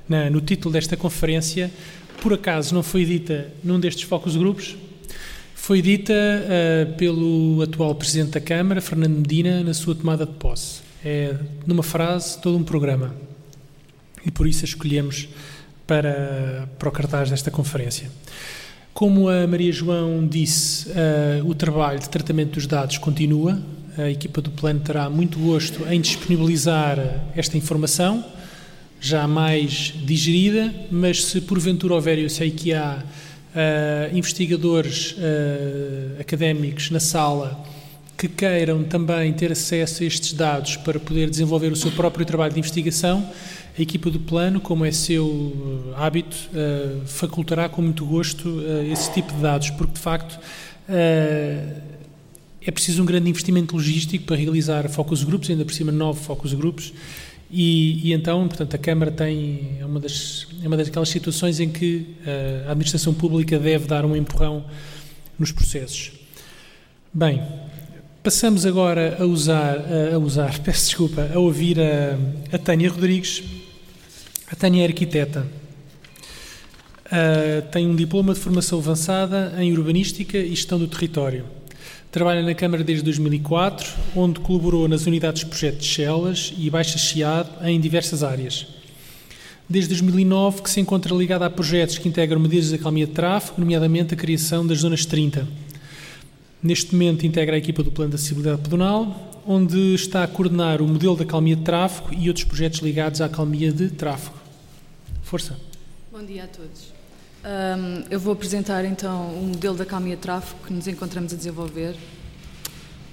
na, 0.09 0.29
no 0.29 0.41
título 0.41 0.73
desta 0.73 0.97
conferência, 0.97 1.71
por 2.21 2.35
acaso 2.35 2.75
não 2.75 2.83
foi 2.83 3.05
dita 3.05 3.51
num 3.65 3.81
destes 3.81 4.05
focos 4.05 4.37
grupos, 4.37 4.77
foi 5.55 5.81
dita 5.81 6.13
uh, 6.13 6.97
pelo 6.97 7.63
atual 7.63 7.95
Presidente 7.95 8.33
da 8.33 8.41
Câmara, 8.41 8.81
Fernando 8.81 9.17
Medina, 9.17 9.63
na 9.63 9.73
sua 9.73 9.95
tomada 9.95 10.27
de 10.27 10.33
posse. 10.33 10.81
É, 11.03 11.35
numa 11.67 11.83
frase, 11.83 12.39
todo 12.41 12.57
um 12.57 12.63
programa. 12.65 13.15
E 14.25 14.31
por 14.31 14.47
isso 14.47 14.65
a 14.65 14.69
escolhemos 14.69 15.29
para, 15.87 16.69
para 16.79 16.89
o 16.89 16.93
cartaz 16.93 17.31
desta 17.31 17.51
conferência. 17.51 18.11
Como 18.93 19.29
a 19.29 19.47
Maria 19.47 19.73
João 19.73 20.27
disse, 20.27 20.89
uh, 20.91 21.49
o 21.49 21.55
trabalho 21.55 22.01
de 22.01 22.09
tratamento 22.09 22.55
dos 22.55 22.67
dados 22.67 22.99
continua. 22.99 23.59
A 23.97 24.11
equipa 24.11 24.41
do 24.41 24.51
plano 24.51 24.81
terá 24.81 25.09
muito 25.09 25.39
gosto 25.39 25.87
em 25.89 26.01
disponibilizar 26.01 26.99
esta 27.35 27.57
informação, 27.57 28.25
já 29.01 29.27
mais 29.27 29.95
digerida, 30.05 30.75
mas 30.91 31.25
se 31.25 31.41
porventura 31.41 31.95
houver, 31.95 32.19
eu 32.19 32.29
sei 32.29 32.51
que 32.51 32.73
há 32.75 32.99
uh, 33.01 34.17
investigadores 34.17 35.13
uh, 35.13 36.21
académicos 36.21 36.91
na 36.91 37.01
sala 37.01 37.65
que 38.21 38.29
queiram 38.29 38.85
também 38.85 39.33
ter 39.33 39.51
acesso 39.51 40.03
a 40.03 40.07
estes 40.07 40.35
dados 40.35 40.77
para 40.77 41.01
poder 41.01 41.31
desenvolver 41.31 41.73
o 41.73 41.77
seu 41.77 41.91
próprio 41.93 42.27
trabalho 42.27 42.53
de 42.53 42.59
investigação, 42.59 43.27
a 43.81 43.83
equipa 43.83 44.11
do 44.11 44.21
plano, 44.21 44.61
como 44.61 44.85
é 44.85 44.93
seu 44.93 45.27
uh, 45.27 45.95
hábito, 45.97 46.37
uh, 46.53 47.07
facultará 47.07 47.67
com 47.67 47.81
muito 47.81 48.05
gosto 48.05 48.47
uh, 48.47 48.83
esse 48.93 49.11
tipo 49.15 49.33
de 49.33 49.41
dados, 49.41 49.71
porque 49.71 49.95
de 49.95 50.01
facto 50.01 50.39
é 50.93 52.71
preciso 52.73 53.01
um 53.01 53.07
grande 53.07 53.31
investimento 53.31 53.77
logístico 53.77 54.25
para 54.25 54.35
realizar 54.35 54.89
focus 54.89 55.23
groups, 55.23 55.49
ainda 55.49 55.65
por 55.65 55.73
cima 55.73 55.93
nove 55.93 56.21
focus 56.21 56.53
groups, 56.53 56.93
e, 57.49 58.09
e, 58.09 58.13
então, 58.13 58.47
portanto, 58.49 58.75
a 58.75 58.79
Câmara 58.79 59.11
tem 59.13 59.77
é 59.79 59.87
uma 59.87 60.01
das 60.01 60.49
é 60.63 60.67
uma 60.67 60.77
daquelas 60.77 61.09
situações 61.09 61.61
em 61.61 61.69
que 61.69 62.17
a 62.67 62.73
administração 62.73 63.15
pública 63.15 63.57
deve 63.57 63.87
dar 63.87 64.05
um 64.05 64.17
empurrão 64.17 64.65
nos 65.39 65.53
processos. 65.53 66.11
Bem, 67.15 67.41
passamos 68.21 68.67
agora 68.67 69.17
a 69.21 69.25
usar 69.25 69.79
a 70.13 70.19
usar, 70.19 70.59
peço 70.61 70.87
desculpa, 70.87 71.31
a 71.33 71.39
ouvir 71.39 71.79
a, 71.81 72.19
a 72.53 72.59
Tânia 72.59 72.91
Rodrigues 72.91 73.60
a 74.51 74.57
Tânia 74.57 74.83
é 74.83 74.87
arquiteta. 74.87 75.47
Uh, 77.07 77.63
tem 77.71 77.87
um 77.87 77.95
diploma 77.95 78.35
de 78.35 78.41
formação 78.41 78.79
avançada 78.79 79.55
em 79.59 79.73
urbanística 79.73 80.37
e 80.37 80.51
gestão 80.51 80.79
do 80.79 80.89
território. 80.89 81.45
Trabalha 82.11 82.43
na 82.43 82.55
Câmara 82.55 82.83
desde 82.83 83.05
2004, 83.05 83.89
onde 84.17 84.41
colaborou 84.41 84.89
nas 84.89 85.07
unidades 85.07 85.45
de 85.45 85.47
projeto 85.47 85.79
de 85.79 85.85
Chelas 85.85 86.53
e 86.59 86.69
Baixa 86.69 86.99
Chiado 86.99 87.65
em 87.65 87.81
diversas 87.81 88.25
áreas. 88.25 88.67
Desde 89.69 89.91
2009 89.91 90.63
que 90.63 90.71
se 90.71 90.81
encontra 90.81 91.15
ligada 91.15 91.47
a 91.47 91.51
projetos 91.51 91.99
que 91.99 92.09
integram 92.09 92.41
medidas 92.41 92.71
de 92.71 92.75
acalmia 92.75 93.07
de 93.07 93.13
tráfego, 93.13 93.61
nomeadamente 93.61 94.15
a 94.15 94.17
criação 94.17 94.67
das 94.67 94.79
Zonas 94.79 95.07
30. 95.07 95.47
Neste 96.61 96.93
momento 96.93 97.25
integra 97.25 97.55
a 97.55 97.59
equipa 97.59 97.85
do 97.85 97.93
Plano 97.93 98.11
de 98.11 98.17
Acessibilidade 98.17 98.63
Pedonal, 98.63 99.43
onde 99.47 99.95
está 99.95 100.25
a 100.25 100.29
coordenar 100.29 100.83
o 100.83 100.89
modelo 100.89 101.17
de 101.17 101.23
acalmia 101.23 101.55
de 101.55 101.63
tráfego 101.63 102.13
e 102.13 102.27
outros 102.27 102.45
projetos 102.45 102.81
ligados 102.81 103.21
à 103.21 103.27
acalmia 103.27 103.73
de 103.73 103.89
tráfego. 103.91 104.40
Força. 105.31 105.57
Bom 106.11 106.25
dia 106.25 106.43
a 106.43 106.47
todos. 106.49 106.93
Um, 107.45 108.05
eu 108.11 108.19
vou 108.19 108.33
apresentar 108.33 108.85
então 108.85 109.33
o 109.35 109.45
modelo 109.45 109.77
da 109.77 109.87
calmia 109.87 110.17
tráfego 110.17 110.59
que 110.67 110.73
nos 110.73 110.89
encontramos 110.89 111.33
a 111.33 111.37
desenvolver. 111.37 111.95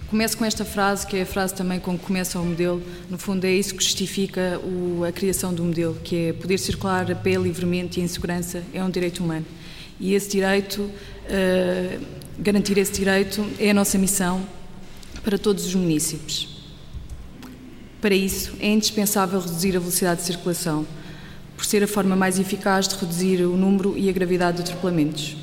Começo 0.10 0.36
com 0.36 0.44
esta 0.44 0.66
frase, 0.66 1.06
que 1.06 1.16
é 1.16 1.22
a 1.22 1.26
frase 1.28 1.54
também 1.54 1.80
com 1.80 1.96
que 1.96 2.04
começa 2.04 2.40
o 2.40 2.44
modelo. 2.44 2.82
No 3.08 3.20
fundo, 3.20 3.46
é 3.46 3.52
isso 3.52 3.76
que 3.76 3.84
justifica 3.84 4.60
o, 4.64 5.04
a 5.04 5.12
criação 5.12 5.54
do 5.54 5.64
modelo, 5.64 5.94
que 6.04 6.30
é 6.30 6.34
poder 6.34 6.58
circular 6.58 7.12
a 7.12 7.16
pé 7.16 7.36
livremente 7.36 8.00
e 8.00 8.04
em 8.04 8.08
segurança 8.08 8.64
é 8.74 8.84
um 8.84 8.90
direito 8.90 9.24
humano. 9.24 9.46
E 10.00 10.16
esse 10.16 10.28
direito, 10.28 10.82
uh, 10.82 12.06
garantir 12.40 12.80
esse 12.80 12.94
direito, 12.94 13.46
é 13.60 13.70
a 13.70 13.76
nossa 13.76 13.96
missão 13.96 14.44
para 15.24 15.38
todos 15.38 15.68
os 15.68 15.76
municípios. 15.76 16.66
Para 18.02 18.16
isso, 18.16 18.54
é 18.60 18.70
indispensável 18.70 19.40
reduzir 19.40 19.78
a 19.78 19.80
velocidade 19.80 20.22
de 20.22 20.26
circulação 20.26 20.84
por 21.58 21.66
ser 21.66 21.84
a 21.84 21.88
forma 21.88 22.16
mais 22.16 22.38
eficaz 22.38 22.88
de 22.88 22.96
reduzir 22.96 23.42
o 23.42 23.58
número 23.58 23.98
e 23.98 24.08
a 24.08 24.12
gravidade 24.12 24.58
de 24.58 24.64
atropelamentos. 24.64 25.36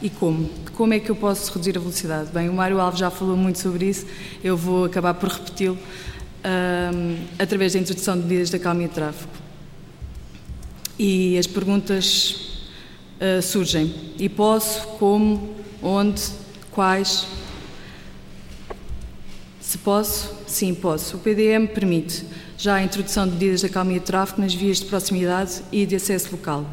E 0.00 0.08
como? 0.08 0.48
Como 0.72 0.94
é 0.94 0.98
que 0.98 1.10
eu 1.10 1.14
posso 1.14 1.52
reduzir 1.52 1.76
a 1.76 1.80
velocidade? 1.80 2.32
Bem, 2.32 2.48
o 2.48 2.54
Mário 2.54 2.80
Alves 2.80 2.98
já 2.98 3.10
falou 3.10 3.36
muito 3.36 3.58
sobre 3.58 3.84
isso, 3.84 4.06
eu 4.42 4.56
vou 4.56 4.86
acabar 4.86 5.12
por 5.12 5.28
repeti-lo 5.28 5.78
um, 6.42 7.16
através 7.38 7.74
da 7.74 7.78
introdução 7.78 8.16
de 8.16 8.22
medidas 8.22 8.48
de 8.48 8.56
acalmia 8.56 8.88
de 8.88 8.94
tráfego. 8.94 9.30
E 10.98 11.36
as 11.36 11.46
perguntas 11.46 12.64
uh, 13.20 13.42
surgem. 13.42 13.94
E 14.18 14.28
posso? 14.28 14.86
Como? 14.98 15.54
Onde? 15.82 16.22
Quais? 16.70 17.26
Se 19.60 19.76
posso? 19.78 20.34
Sim, 20.46 20.74
posso. 20.74 21.16
O 21.16 21.20
PDM 21.20 21.66
permite 21.66 22.24
já 22.62 22.76
a 22.76 22.82
introdução 22.84 23.26
de 23.26 23.32
medidas 23.32 23.58
de 23.58 23.66
acalmia 23.66 23.98
de 23.98 24.04
tráfego 24.04 24.40
nas 24.40 24.54
vias 24.54 24.78
de 24.78 24.86
proximidade 24.86 25.62
e 25.72 25.84
de 25.84 25.96
acesso 25.96 26.28
local. 26.30 26.64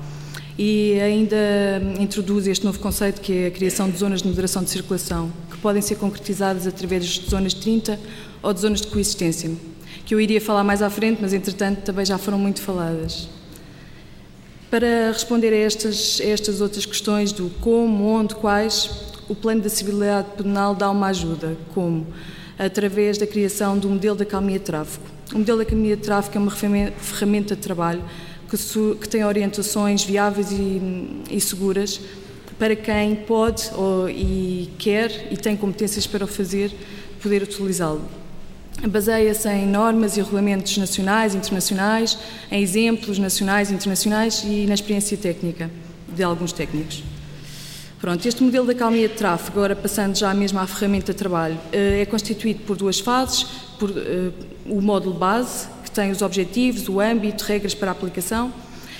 E 0.55 0.99
ainda 0.99 1.35
introduz 1.99 2.45
este 2.45 2.63
novo 2.63 2.77
conceito 2.77 3.19
que 3.19 3.33
é 3.33 3.47
a 3.47 3.51
criação 3.51 3.89
de 3.89 3.97
zonas 3.97 4.21
de 4.21 4.27
moderação 4.27 4.63
de 4.63 4.69
circulação, 4.69 5.31
que 5.49 5.57
podem 5.57 5.81
ser 5.81 5.95
concretizadas 5.95 6.67
através 6.67 7.05
de 7.05 7.27
zonas 7.27 7.55
de 7.55 7.61
30 7.61 7.99
ou 8.43 8.53
de 8.53 8.59
zonas 8.59 8.81
de 8.81 8.87
coexistência, 8.87 9.49
que 10.05 10.13
eu 10.13 10.21
iria 10.21 10.39
falar 10.39 10.63
mais 10.63 10.83
à 10.83 10.91
frente, 10.91 11.17
mas 11.23 11.33
entretanto 11.33 11.81
também 11.81 12.05
já 12.05 12.19
foram 12.19 12.37
muito 12.37 12.61
faladas. 12.61 13.27
Para 14.69 15.11
responder 15.11 15.51
a 15.51 15.57
estas, 15.57 16.21
a 16.21 16.25
estas 16.25 16.61
outras 16.61 16.85
questões 16.85 17.31
do 17.31 17.49
como, 17.61 18.05
onde, 18.05 18.35
quais, 18.35 18.91
o 19.27 19.33
plano 19.33 19.61
de 19.61 19.65
acessibilidade 19.65 20.27
penal 20.37 20.75
dá 20.75 20.91
uma 20.91 21.07
ajuda, 21.07 21.57
como 21.73 22.05
através 22.59 23.17
da 23.17 23.25
criação 23.25 23.75
do 23.75 23.89
modelo 23.89 24.15
de 24.15 24.21
acalmia 24.21 24.59
de 24.59 24.65
tráfego 24.65 25.18
o 25.33 25.39
modelo 25.39 25.59
da 25.59 25.63
economia 25.63 25.95
de 25.95 26.01
tráfego 26.01 26.37
é 26.37 26.41
uma 26.41 26.51
ferramenta 26.51 27.55
de 27.55 27.61
trabalho 27.61 28.03
que, 28.49 28.57
que 28.95 29.07
tem 29.07 29.23
orientações 29.23 30.03
viáveis 30.03 30.51
e, 30.51 30.81
e, 31.29 31.39
seguras 31.39 32.01
para 32.57 32.75
quem 32.75 33.15
pode 33.15 33.69
ou, 33.75 34.09
e 34.09 34.69
quer 34.79 35.27
e 35.31 35.37
tem 35.37 35.55
competências 35.55 36.07
para 36.07 36.25
o 36.25 36.27
fazer, 36.27 36.73
poder 37.21 37.43
utilizá-lo. 37.43 38.01
baseia-se 38.89 39.47
em 39.49 39.67
normas 39.67 40.17
e 40.17 40.21
regulamentos 40.21 40.75
nacionais 40.77 41.35
e 41.35 41.37
internacionais, 41.37 42.17
em 42.51 42.61
exemplos 42.61 43.19
nacionais 43.19 43.69
e 43.69 43.75
internacionais 43.75 44.43
e 44.43 44.65
na 44.65 44.73
experiência 44.73 45.15
técnica 45.15 45.69
de 46.07 46.23
alguns 46.23 46.51
técnicos. 46.51 47.03
Pronto, 48.01 48.25
este 48.25 48.41
modelo 48.41 48.65
da 48.65 48.73
calmia 48.73 49.09
de 49.09 49.15
tráfego, 49.15 49.59
agora 49.59 49.75
passando 49.75 50.17
já 50.17 50.33
mesmo 50.33 50.57
à 50.57 50.65
ferramenta 50.65 51.11
de 51.11 51.19
trabalho, 51.19 51.59
eh, 51.71 52.01
é 52.01 52.05
constituído 52.05 52.61
por 52.61 52.77
duas 52.77 52.99
fases, 53.01 53.43
por 53.77 53.89
uh, 53.89 54.33
o 54.69 54.81
módulo 54.81 55.15
base, 55.15 55.67
que 55.83 55.91
tem 55.91 56.11
os 56.11 56.21
objetivos, 56.21 56.87
o 56.87 56.99
âmbito, 56.99 57.43
regras 57.43 57.73
para 57.73 57.89
a 57.89 57.91
aplicação, 57.91 58.53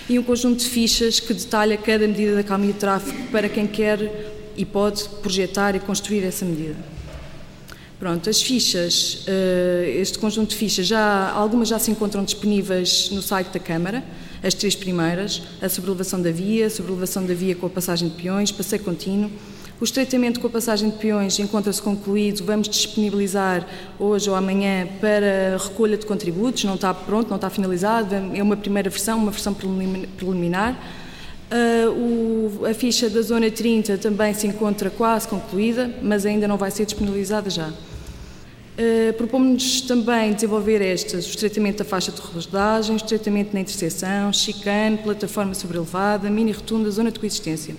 e 0.09 0.17
um 0.17 0.23
conjunto 0.23 0.59
de 0.59 0.69
fichas 0.69 1.19
que 1.19 1.33
detalha 1.33 1.77
cada 1.77 2.07
medida 2.07 2.35
da 2.35 2.43
calmia 2.43 2.73
de 2.73 2.79
tráfego 2.79 3.27
para 3.31 3.47
quem 3.47 3.67
quer 3.67 4.51
e 4.57 4.65
pode 4.65 5.03
projetar 5.21 5.75
e 5.75 5.79
construir 5.79 6.23
essa 6.23 6.43
medida. 6.43 6.75
Pronto, 7.99 8.29
as 8.29 8.41
fichas, 8.41 9.25
uh, 9.27 9.83
este 9.85 10.17
conjunto 10.17 10.51
de 10.51 10.55
fichas, 10.55 10.87
já, 10.87 11.29
algumas 11.31 11.67
já 11.67 11.77
se 11.77 11.91
encontram 11.91 12.23
disponíveis 12.23 13.09
no 13.11 13.21
site 13.21 13.49
da 13.49 13.59
Câmara, 13.59 14.03
as 14.41 14.53
três 14.53 14.73
primeiras, 14.73 15.41
a 15.61 15.67
sobrelevação 15.67 16.21
da 16.21 16.31
via, 16.31 16.67
a 16.67 16.69
sobrelevação 16.69 17.25
da 17.25 17.33
via 17.33 17.55
com 17.55 17.65
a 17.65 17.69
passagem 17.69 18.07
de 18.07 18.15
peões, 18.15 18.51
passeio 18.51 18.81
contínuo. 18.83 19.29
O 19.79 19.85
estreitamento 19.85 20.41
com 20.41 20.47
a 20.47 20.49
passagem 20.49 20.89
de 20.89 20.97
peões 20.97 21.39
encontra-se 21.39 21.81
concluído, 21.81 22.43
vamos 22.43 22.67
disponibilizar 22.67 23.65
hoje 23.97 24.29
ou 24.29 24.35
amanhã 24.35 24.85
para 24.99 25.57
recolha 25.57 25.95
de 25.95 26.05
contributos, 26.05 26.65
não 26.65 26.75
está 26.75 26.93
pronto, 26.93 27.29
não 27.29 27.37
está 27.37 27.49
finalizado, 27.49 28.13
é 28.13 28.43
uma 28.43 28.57
primeira 28.57 28.89
versão, 28.89 29.17
uma 29.17 29.31
versão 29.31 29.53
preliminar. 29.53 30.77
Uh, 31.49 32.59
o, 32.61 32.65
a 32.65 32.73
ficha 32.73 33.09
da 33.09 33.21
Zona 33.21 33.49
30 33.49 33.97
também 33.97 34.33
se 34.33 34.45
encontra 34.45 34.89
quase 34.89 35.29
concluída, 35.29 35.89
mas 36.03 36.25
ainda 36.25 36.45
não 36.45 36.57
vai 36.57 36.71
ser 36.71 36.83
disponibilizada 36.83 37.49
já. 37.49 37.69
Uh, 37.69 39.13
Propomos-nos 39.17 39.79
também 39.81 40.33
desenvolver 40.33 40.81
estas, 40.81 41.25
o 41.25 41.29
estreitamento 41.29 41.77
da 41.77 41.85
faixa 41.85 42.11
de 42.11 42.19
rodagem, 42.19 42.95
o 42.95 42.97
estreitamento 42.97 43.53
na 43.53 43.61
interseção, 43.61 44.33
chicane, 44.33 44.97
plataforma 44.97 45.53
sobrelevada, 45.53 46.29
mini-rotunda, 46.29 46.91
zona 46.91 47.11
de 47.11 47.19
coexistência. 47.19 47.75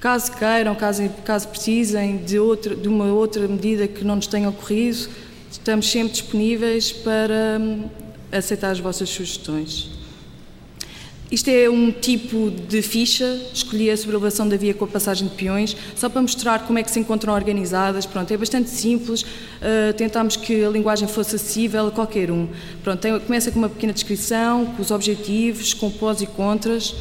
Caso 0.00 0.30
queiram, 0.32 0.76
caso, 0.76 1.08
caso 1.24 1.48
precisem 1.48 2.18
de, 2.18 2.38
outra, 2.38 2.76
de 2.76 2.86
uma 2.86 3.06
outra 3.06 3.48
medida 3.48 3.88
que 3.88 4.04
não 4.04 4.16
nos 4.16 4.28
tenha 4.28 4.48
ocorrido, 4.48 5.08
estamos 5.50 5.90
sempre 5.90 6.12
disponíveis 6.12 6.92
para 6.92 7.58
um, 7.60 7.88
aceitar 8.30 8.70
as 8.70 8.78
vossas 8.78 9.08
sugestões. 9.08 9.90
Isto 11.30 11.48
é 11.48 11.68
um 11.68 11.90
tipo 11.90 12.48
de 12.50 12.80
ficha, 12.80 13.38
escolhi 13.52 13.90
a 13.90 13.96
sobrelevação 13.96 14.48
da 14.48 14.56
via 14.56 14.72
com 14.72 14.84
a 14.84 14.88
passagem 14.88 15.28
de 15.28 15.34
peões, 15.34 15.76
só 15.94 16.08
para 16.08 16.22
mostrar 16.22 16.66
como 16.66 16.78
é 16.78 16.82
que 16.82 16.90
se 16.90 17.00
encontram 17.00 17.34
organizadas. 17.34 18.06
Pronto, 18.06 18.32
é 18.32 18.36
bastante 18.36 18.70
simples, 18.70 19.22
uh, 19.22 19.92
tentámos 19.94 20.36
que 20.36 20.64
a 20.64 20.70
linguagem 20.70 21.06
fosse 21.06 21.36
acessível 21.36 21.88
a 21.88 21.90
qualquer 21.90 22.30
um. 22.30 22.48
Pronto, 22.82 23.00
tem, 23.00 23.18
começa 23.20 23.50
com 23.50 23.58
uma 23.58 23.68
pequena 23.68 23.92
descrição, 23.92 24.64
com 24.64 24.80
os 24.80 24.90
objetivos, 24.90 25.74
com 25.74 25.90
pós 25.90 26.22
e 26.22 26.26
contras. 26.26 26.94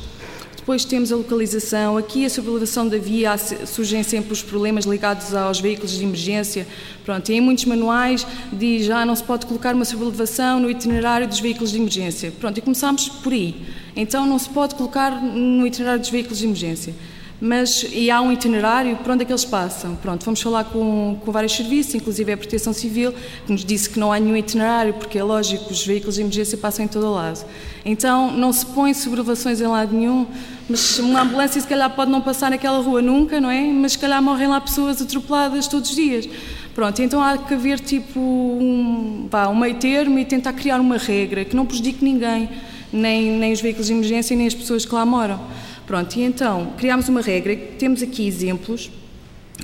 Depois 0.68 0.84
temos 0.84 1.14
a 1.14 1.16
localização. 1.16 1.96
Aqui 1.96 2.26
a 2.26 2.30
sobrelevação 2.30 2.90
da 2.90 2.98
via 2.98 3.38
surgem 3.38 4.04
sempre 4.04 4.34
os 4.34 4.44
problemas 4.44 4.84
ligados 4.84 5.34
aos 5.34 5.62
veículos 5.62 5.92
de 5.92 6.04
emergência. 6.04 6.68
Pronto, 7.06 7.32
e 7.32 7.36
em 7.36 7.40
muitos 7.40 7.64
manuais 7.64 8.28
diz 8.52 8.86
já 8.86 9.00
ah, 9.00 9.06
não 9.06 9.16
se 9.16 9.24
pode 9.24 9.46
colocar 9.46 9.74
uma 9.74 9.86
sobrelevação 9.86 10.60
no 10.60 10.70
itinerário 10.70 11.26
dos 11.26 11.40
veículos 11.40 11.72
de 11.72 11.78
emergência. 11.78 12.34
Pronto, 12.38 12.58
e 12.58 12.62
começamos 12.62 13.08
por 13.08 13.32
aí. 13.32 13.56
Então 13.96 14.26
não 14.26 14.38
se 14.38 14.50
pode 14.50 14.76
colocar 14.76 15.12
no 15.12 15.66
itinerário 15.66 16.02
dos 16.02 16.10
veículos 16.10 16.40
de 16.40 16.44
emergência. 16.44 16.94
Mas, 17.40 17.86
e 17.94 18.10
há 18.10 18.20
um 18.20 18.32
itinerário 18.32 18.96
por 18.98 19.12
onde 19.12 19.22
é 19.22 19.26
que 19.26 19.32
eles 19.32 19.46
passam. 19.46 19.96
Pronto, 19.96 20.26
vamos 20.26 20.42
falar 20.42 20.64
com, 20.64 21.20
com 21.24 21.32
vários 21.32 21.56
serviços, 21.56 21.94
inclusive 21.94 22.32
a 22.32 22.38
Proteção 22.38 22.74
Civil, 22.74 23.14
que 23.46 23.52
nos 23.52 23.64
disse 23.64 23.90
que 23.90 24.00
não 24.00 24.12
há 24.12 24.20
nenhum 24.20 24.36
itinerário, 24.36 24.96
porque 24.96 25.20
é 25.20 25.24
lógico 25.24 25.72
os 25.72 25.86
veículos 25.86 26.16
de 26.16 26.22
emergência 26.22 26.58
passam 26.58 26.86
em 26.86 26.88
todo 26.88 27.06
o 27.06 27.14
lado. 27.14 27.46
Então, 27.86 28.32
não 28.32 28.52
se 28.52 28.66
põe 28.66 28.92
sobrelevações 28.94 29.62
em 29.62 29.68
lado 29.68 29.96
nenhum, 29.96 30.26
mas 30.68 30.98
uma 30.98 31.22
ambulância 31.22 31.62
se 31.62 31.68
calhar 31.68 31.90
pode 31.92 32.10
não 32.10 32.22
passar 32.22 32.50
naquela 32.50 32.80
rua 32.80 33.04
nunca, 33.04 33.40
não 33.40 33.52
é? 33.52 33.62
Mas 33.62 33.92
se 33.92 34.00
calhar 34.00 34.22
morrem 34.22 34.48
lá 34.48 34.60
pessoas 34.60 35.00
atropeladas 35.00 35.68
todos 35.68 35.92
os 35.92 35.96
dias. 35.96 36.28
Pronto, 36.74 37.02
então 37.02 37.22
há 37.22 37.38
que 37.38 37.54
haver 37.54 37.80
tipo 37.80 38.20
um, 38.20 39.28
pá, 39.30 39.48
um 39.48 39.56
meio 39.56 39.76
termo 39.76 40.18
e 40.18 40.26
tentar 40.26 40.54
criar 40.54 40.80
uma 40.80 40.98
regra 40.98 41.46
que 41.46 41.56
não 41.56 41.66
prejudique 41.66 42.04
ninguém, 42.04 42.50
nem, 42.92 43.32
nem 43.32 43.54
os 43.54 43.62
veículos 43.62 43.88
de 43.88 43.94
emergência, 43.94 44.36
nem 44.36 44.48
as 44.48 44.54
pessoas 44.54 44.86
que 44.86 44.94
lá 44.94 45.06
moram. 45.06 45.40
Pronto, 45.88 46.20
e 46.20 46.22
então 46.22 46.74
criámos 46.78 47.08
uma 47.08 47.22
regra, 47.22 47.56
temos 47.80 48.04
aqui 48.04 48.28
exemplos. 48.28 48.92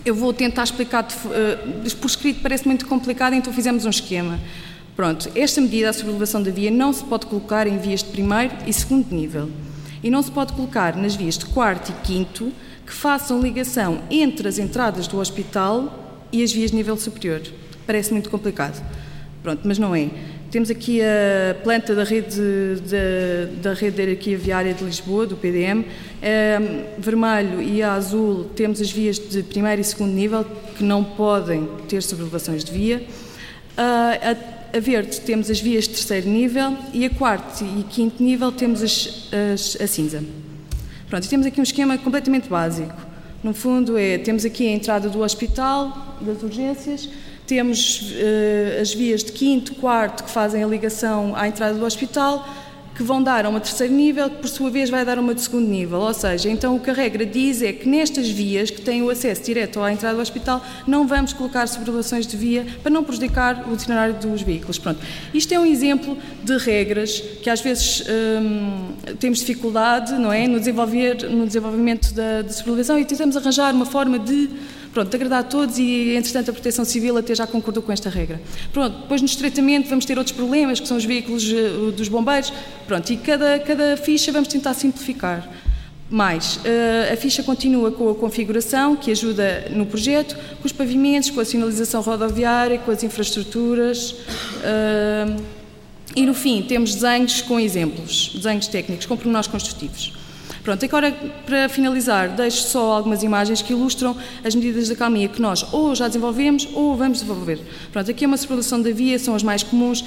Eu 0.06 0.16
vou 0.16 0.34
tentar 0.34 0.64
explicar, 0.64 1.04
uh, 1.04 1.96
por 1.98 2.08
escrito 2.08 2.42
parece 2.42 2.66
muito 2.66 2.88
complicado, 2.88 3.34
então 3.34 3.52
fizemos 3.52 3.86
um 3.86 3.90
esquema. 3.90 4.40
Pronto, 4.96 5.30
esta 5.36 5.60
medida, 5.60 5.90
a 5.90 5.94
sobrelevação 5.94 6.42
da 6.42 6.50
via, 6.50 6.72
não 6.72 6.94
se 6.94 7.04
pode 7.04 7.26
colocar 7.26 7.68
em 7.68 7.78
vias 7.78 8.02
de 8.02 8.10
primeiro 8.10 8.56
e 8.66 8.72
segundo 8.72 9.14
nível. 9.14 9.50
E 10.02 10.10
não 10.10 10.24
se 10.24 10.32
pode 10.32 10.54
colocar 10.54 10.96
nas 10.96 11.14
vias 11.14 11.38
de 11.38 11.46
quarto 11.48 11.92
e 11.92 12.08
quinto 12.08 12.54
que 12.86 12.94
façam 12.94 13.42
ligação 13.42 14.02
entre 14.10 14.48
as 14.48 14.58
entradas 14.58 15.08
do 15.08 15.20
hospital 15.20 16.26
e 16.32 16.42
as 16.42 16.54
vias 16.54 16.72
de 16.72 16.78
nível 16.78 16.96
superior. 16.96 17.42
Parece 17.86 18.14
muito 18.14 18.30
complicado. 18.30 18.82
Pronto, 19.42 19.62
mas 19.66 19.78
não 19.78 19.94
é. 19.94 20.10
Temos 20.54 20.70
aqui 20.70 21.02
a 21.02 21.56
planta 21.64 21.96
da 21.96 22.04
rede, 22.04 22.30
de, 22.30 23.56
da 23.60 23.74
rede 23.74 23.96
de 23.96 24.02
hierarquia 24.04 24.38
viária 24.38 24.72
de 24.72 24.84
Lisboa, 24.84 25.26
do 25.26 25.36
PDM. 25.36 25.84
Vermelho 27.00 27.60
e 27.60 27.82
a 27.82 27.94
azul 27.94 28.44
temos 28.56 28.80
as 28.80 28.92
vias 28.92 29.18
de 29.18 29.42
primeiro 29.42 29.82
e 29.82 29.84
segundo 29.84 30.14
nível, 30.14 30.46
que 30.78 30.84
não 30.84 31.04
podem 31.04 31.68
ter 31.90 32.04
sobrelevações 32.04 32.64
de 32.64 32.72
via. 32.72 33.04
a, 33.76 34.78
a, 34.78 34.80
verde 34.80 35.22
temos 35.22 35.50
as 35.50 35.60
vias 35.60 35.86
de 35.86 35.96
terceiro 35.96 36.30
nível 36.30 36.78
e 36.94 37.04
a 37.04 37.10
quarto 37.10 37.66
e 37.66 37.82
quinto 37.86 38.22
nível 38.22 38.52
temos 38.52 38.84
as, 38.84 39.30
as, 39.54 39.82
a 39.82 39.88
cinza. 39.88 40.24
Pronto, 41.10 41.28
temos 41.28 41.48
aqui 41.48 41.60
um 41.60 41.64
esquema 41.64 41.98
completamente 41.98 42.48
básico. 42.48 42.94
No 43.44 43.56
fundo, 43.56 43.98
é, 43.98 44.20
temos 44.20 44.46
aqui 44.46 44.68
a 44.68 44.72
entrada 44.72 45.10
do 45.10 45.22
hospital, 45.22 46.16
das 46.22 46.44
urgências, 46.44 47.10
temos 47.46 48.02
uh, 48.02 48.82
as 48.82 48.94
vias 48.94 49.24
de 49.24 49.32
quinto, 49.32 49.76
quarto, 49.76 50.24
que 50.24 50.30
fazem 50.30 50.64
a 50.64 50.68
ligação 50.68 51.36
à 51.36 51.48
entrada 51.48 51.78
do 51.78 51.86
hospital, 51.86 52.48
que 52.96 53.02
vão 53.02 53.22
dar 53.24 53.46
a 53.46 53.50
uma 53.50 53.60
terceiro 53.60 53.94
nível, 53.94 54.30
que 54.30 54.38
por 54.38 54.48
sua 54.48 54.70
vez 54.70 54.90
vai 54.90 55.04
dar 55.04 55.18
uma 55.18 55.34
de 55.34 55.42
segundo 55.42 55.68
nível. 55.68 56.00
Ou 56.00 56.14
seja, 56.14 56.50
então 56.50 56.76
o 56.76 56.80
que 56.80 56.90
a 56.90 56.94
regra 56.94 57.26
diz 57.26 57.62
é 57.62 57.74
que 57.74 57.88
nestas 57.88 58.30
vias, 58.30 58.70
que 58.70 58.82
têm 58.82 59.02
o 59.02 59.10
acesso 59.10 59.44
direto 59.44 59.82
à 59.82 59.92
entrada 59.92 60.16
do 60.16 60.22
hospital, 60.22 60.64
não 60.86 61.08
vamos 61.08 61.34
colocar 61.34 61.68
sobrelevações 61.68 62.28
de 62.28 62.38
via 62.38 62.66
para 62.82 62.92
não 62.92 63.04
prejudicar 63.04 63.68
o 63.68 63.74
itinerário 63.74 64.16
dos 64.16 64.42
veículos. 64.42 64.78
Pronto. 64.78 65.00
Isto 65.34 65.54
é 65.54 65.60
um 65.60 65.66
exemplo 65.66 66.18
de 66.44 66.58
regras 66.58 67.20
que 67.42 67.50
às 67.50 67.62
vezes 67.62 68.04
hum, 68.42 68.94
temos 69.20 69.40
dificuldade 69.40 70.14
não 70.14 70.32
é, 70.32 70.48
no, 70.48 70.60
desenvolver, 70.60 71.30
no 71.30 71.48
desenvolvimento 71.48 72.14
da, 72.14 72.42
da 72.44 73.00
e 73.00 73.06
tentamos 73.06 73.36
arranjar 73.36 73.74
uma 73.74 73.86
forma 73.86 74.20
de 74.20 74.50
Pronto, 74.94 75.10
de 75.10 75.16
agradar 75.16 75.40
a 75.40 75.44
todos 75.44 75.80
e, 75.80 76.16
entretanto, 76.16 76.52
a 76.52 76.54
Proteção 76.54 76.86
Civil 76.86 77.18
até 77.18 77.34
já 77.34 77.48
concordou 77.48 77.82
com 77.82 77.92
esta 77.92 78.12
regra. 78.12 78.40
Pronto, 78.72 79.02
depois 79.02 79.22
no 79.22 79.26
estreitamento 79.26 79.90
vamos 79.90 80.06
ter 80.06 80.20
outros 80.20 80.36
problemas, 80.36 80.80
que 80.80 80.88
são 80.88 80.98
os 80.98 81.04
veículos 81.04 81.44
uh, 81.52 81.92
dos 81.92 82.08
bombeiros. 82.08 82.54
Pronto, 82.86 83.12
e 83.12 83.18
cada, 83.18 83.58
cada 83.60 83.98
ficha 83.98 84.32
vamos 84.32 84.48
tentar 84.48 84.76
simplificar. 84.76 85.50
Mais, 86.12 86.58
uh, 86.58 87.12
a 87.12 87.18
ficha 87.18 87.42
continua 87.42 87.92
com 87.92 88.08
a 88.12 88.14
configuração, 88.14 88.96
que 88.96 89.10
ajuda 89.10 89.68
no 89.72 89.88
projeto, 89.88 90.38
com 90.62 90.66
os 90.68 90.72
pavimentos, 90.72 91.32
com 91.32 91.40
a 91.40 91.46
sinalização 91.46 92.02
rodoviária, 92.02 92.78
com 92.78 92.92
as 92.92 93.02
infraestruturas. 93.02 94.12
Uh, 94.12 95.44
e 96.16 96.24
no 96.24 96.36
fim, 96.36 96.62
temos 96.62 96.94
desenhos 96.94 97.42
com 97.42 97.60
exemplos, 97.60 98.32
desenhos 98.36 98.68
técnicos, 98.68 99.08
com 99.08 99.18
pormenores 99.18 99.48
construtivos. 99.48 100.23
Pronto, 100.64 100.86
agora 100.86 101.14
para 101.46 101.68
finalizar, 101.68 102.30
deixo 102.30 102.64
só 102.70 102.94
algumas 102.94 103.22
imagens 103.22 103.62
que 103.62 103.74
ilustram 103.74 104.16
as 104.46 104.56
medidas 104.56 104.88
de 104.88 104.94
acalmia 104.94 105.28
que 105.28 105.42
nós 105.42 105.66
ou 105.74 105.94
já 105.94 106.08
desenvolvemos 106.08 106.70
ou 106.74 106.96
vamos 106.96 107.20
desenvolver. 107.20 107.60
Pronto, 107.92 108.10
aqui 108.10 108.24
é 108.24 108.28
uma 108.28 108.38
circulação 108.38 108.82
da 108.82 108.90
via, 108.90 109.20
são 109.20 109.36
as 109.36 109.44
mais 109.44 109.62
comuns, 109.62 110.00
uh, 110.00 110.06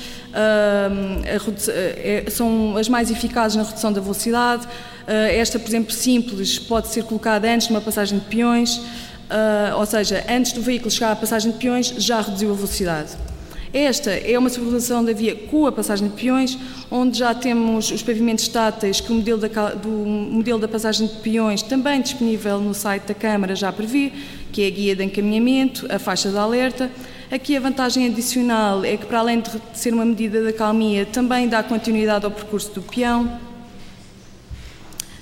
uh, 1.29 2.31
são 2.31 2.75
as 2.79 2.89
mais 2.89 3.11
eficazes 3.11 3.57
na 3.57 3.65
redução 3.65 3.93
da 3.93 4.01
velocidade. 4.01 4.65
Uh, 4.67 5.29
esta, 5.31 5.59
por 5.59 5.69
exemplo, 5.69 5.93
simples, 5.93 6.59
pode 6.59 6.89
ser 6.89 7.05
colocada 7.05 7.47
antes 7.53 7.67
de 7.67 7.75
uma 7.75 7.83
passagem 7.83 8.19
de 8.19 8.25
peões, 8.25 8.81
ou 9.77 9.85
seja, 9.85 10.25
antes 10.29 10.53
do 10.53 10.63
veículo 10.63 10.91
chegar 10.91 11.13
à 11.13 11.17
passagem 11.17 11.53
de 11.53 11.59
peões, 11.59 11.89
já 11.99 12.21
reduziu 12.21 12.53
a 12.53 12.55
velocidade. 12.55 13.11
Esta 13.77 14.11
é 14.11 14.39
uma 14.39 14.49
civilização 14.49 15.05
da 15.05 15.13
via 15.13 15.35
com 15.35 15.67
a 15.67 15.71
passagem 15.71 16.09
de 16.09 16.15
peões, 16.15 16.59
onde 16.91 17.19
já 17.19 17.35
temos 17.35 17.91
os 17.91 18.03
pavimentos 18.03 18.49
táteis 18.49 19.03
que 19.03 19.13
o 19.13 19.17
modelo 19.17 19.39
da, 19.39 19.75
do 19.75 19.91
modelo 19.91 20.59
da 20.59 20.67
passagem 20.67 21.07
de 21.07 21.17
peões 21.17 21.61
também 21.61 22.01
disponível 22.01 22.59
no 22.59 22.73
site 22.73 23.03
da 23.03 23.13
Câmara 23.13 23.55
já 23.55 23.71
prevê, 23.71 24.13
que 24.51 24.63
é 24.63 24.69
a 24.69 24.71
guia 24.71 24.97
de 24.97 25.05
encaminhamento, 25.05 25.87
a 25.93 25.99
faixa 25.99 26.31
de 26.31 26.39
alerta. 26.39 26.91
Aqui 27.31 27.55
a 27.55 27.61
vantagem 27.61 28.07
adicional 28.07 28.83
é 28.83 28.97
que, 28.97 29.05
para 29.05 29.19
além 29.19 29.41
de 29.41 29.51
ser 29.75 29.93
uma 29.93 30.07
medida 30.07 30.41
de 30.41 30.49
acalmia, 30.49 31.05
também 31.05 31.47
dá 31.47 31.63
continuidade 31.63 32.25
ao 32.25 32.31
percurso 32.31 32.73
do 32.73 32.81
peão. 32.81 33.31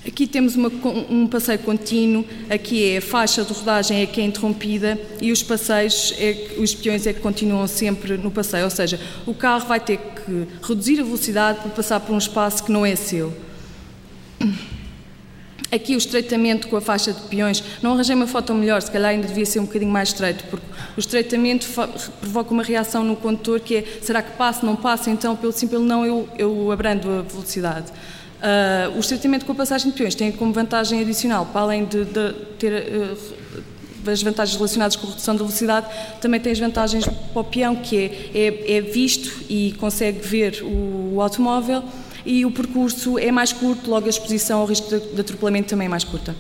Aqui 0.07 0.27
temos 0.27 0.55
uma, 0.55 0.71
um 1.09 1.27
passeio 1.27 1.59
contínuo, 1.61 2.27
aqui 2.51 2.91
é 2.91 2.99
a 2.99 3.01
faixa 3.01 3.43
de 3.43 3.55
rodagem 3.55 4.03
é 4.03 4.07
que 4.07 4.21
é 4.21 4.25
interrompida 4.25 5.01
e 5.21 5.33
os 5.33 5.43
passeios, 5.43 6.13
é, 6.19 6.57
os 6.59 6.75
peões 6.75 7.07
é 7.07 7.13
que 7.15 7.21
continuam 7.21 7.67
sempre 7.67 8.19
no 8.19 8.31
passeio, 8.31 8.65
ou 8.65 8.71
seja, 8.71 9.01
o 9.27 9.33
carro 9.33 9.67
vai 9.67 9.81
ter 9.81 9.97
que 9.97 10.47
reduzir 10.63 11.01
a 11.01 11.03
velocidade 11.03 11.61
para 11.61 11.71
passar 11.71 12.01
por 12.01 12.15
um 12.15 12.19
espaço 12.19 12.65
que 12.65 12.71
não 12.71 12.85
é 12.85 12.95
seu. 12.95 13.33
Aqui 15.73 15.95
o 15.95 15.99
estreitamento 15.99 16.69
com 16.69 16.77
a 16.77 16.83
faixa 16.83 17.13
de 17.13 17.23
peões, 17.23 17.65
não 17.83 17.95
arranjei 17.95 18.15
uma 18.15 18.27
foto 18.27 18.53
melhor, 18.55 18.83
se 18.83 18.91
calhar 18.91 19.11
ainda 19.11 19.27
devia 19.27 19.47
ser 19.47 19.59
um 19.59 19.65
bocadinho 19.65 19.91
mais 19.91 20.11
estreito, 20.11 20.45
porque 20.45 20.67
o 20.97 21.01
estreitamento 21.01 21.67
provoca 22.21 22.53
uma 22.53 22.63
reação 22.63 23.03
no 23.03 23.17
condutor 23.17 23.59
que 23.59 23.77
é, 23.77 23.85
será 24.03 24.21
que 24.21 24.37
passa, 24.37 24.67
não 24.67 24.77
passa, 24.77 25.11
então 25.11 25.35
pelo 25.35 25.53
simples 25.53 25.81
não 25.81 26.05
eu, 26.05 26.29
eu 26.39 26.71
abrando 26.71 27.11
a 27.11 27.23
velocidade. 27.23 27.91
Uh, 28.45 28.95
o 28.95 29.01
estreitamento 29.01 29.47
com 29.47 29.53
a 29.53 29.55
passagem 29.55 29.91
de 29.91 29.97
peões 29.97 30.15
tem 30.15 30.31
como 30.31 30.53
vantagem 30.53 31.01
adicional, 31.01 31.47
para 31.47 31.63
além 31.63 31.87
de, 31.87 32.05
de 32.05 32.33
ter 32.59 32.73
uh, 32.75 33.19
as 34.11 34.23
vantagens 34.23 34.55
relacionadas 34.55 34.97
com 34.97 35.07
a 35.07 35.11
redução 35.11 35.35
da 35.35 35.43
velocidade, 35.43 35.87
também 36.21 36.39
tem 36.39 36.53
as 36.53 36.59
vantagens 36.59 37.07
para 37.07 37.41
o 37.41 37.45
peão, 37.45 37.75
que 37.75 37.97
é, 37.97 38.39
é, 38.39 38.77
é 38.77 38.81
visto 38.83 39.33
e 39.49 39.73
consegue 39.79 40.21
ver 40.21 40.63
o, 40.63 41.15
o, 41.15 41.23
automóvel 41.23 41.83
e 42.27 42.45
o 42.45 42.51
percurso 42.51 43.19
é 43.19 43.33
mais 43.33 43.51
curto, 43.51 43.89
logo 43.89 44.05
a 44.05 44.11
exposição 44.11 44.61
ao 44.61 44.67
risco 44.67 44.91
de, 44.91 45.15
de 45.15 45.21
atropelamento 45.23 45.71
também 45.71 45.87
é 45.87 45.89
mais 45.89 46.05
curta. 46.05 46.37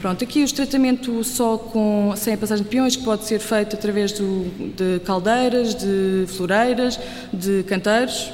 Pronto, 0.00 0.22
aqui 0.22 0.40
o 0.40 0.44
estreitamento 0.44 1.24
só 1.24 1.58
com, 1.58 2.12
sem 2.14 2.34
a 2.34 2.36
passagem 2.36 2.62
de 2.62 2.70
peões, 2.70 2.94
que 2.94 3.02
pode 3.02 3.24
ser 3.24 3.40
feito 3.40 3.74
através 3.74 4.12
do, 4.12 4.44
de 4.76 5.00
caldeiras, 5.00 5.74
de 5.74 6.26
floreiras, 6.28 7.00
de 7.32 7.64
canteiros, 7.64 8.30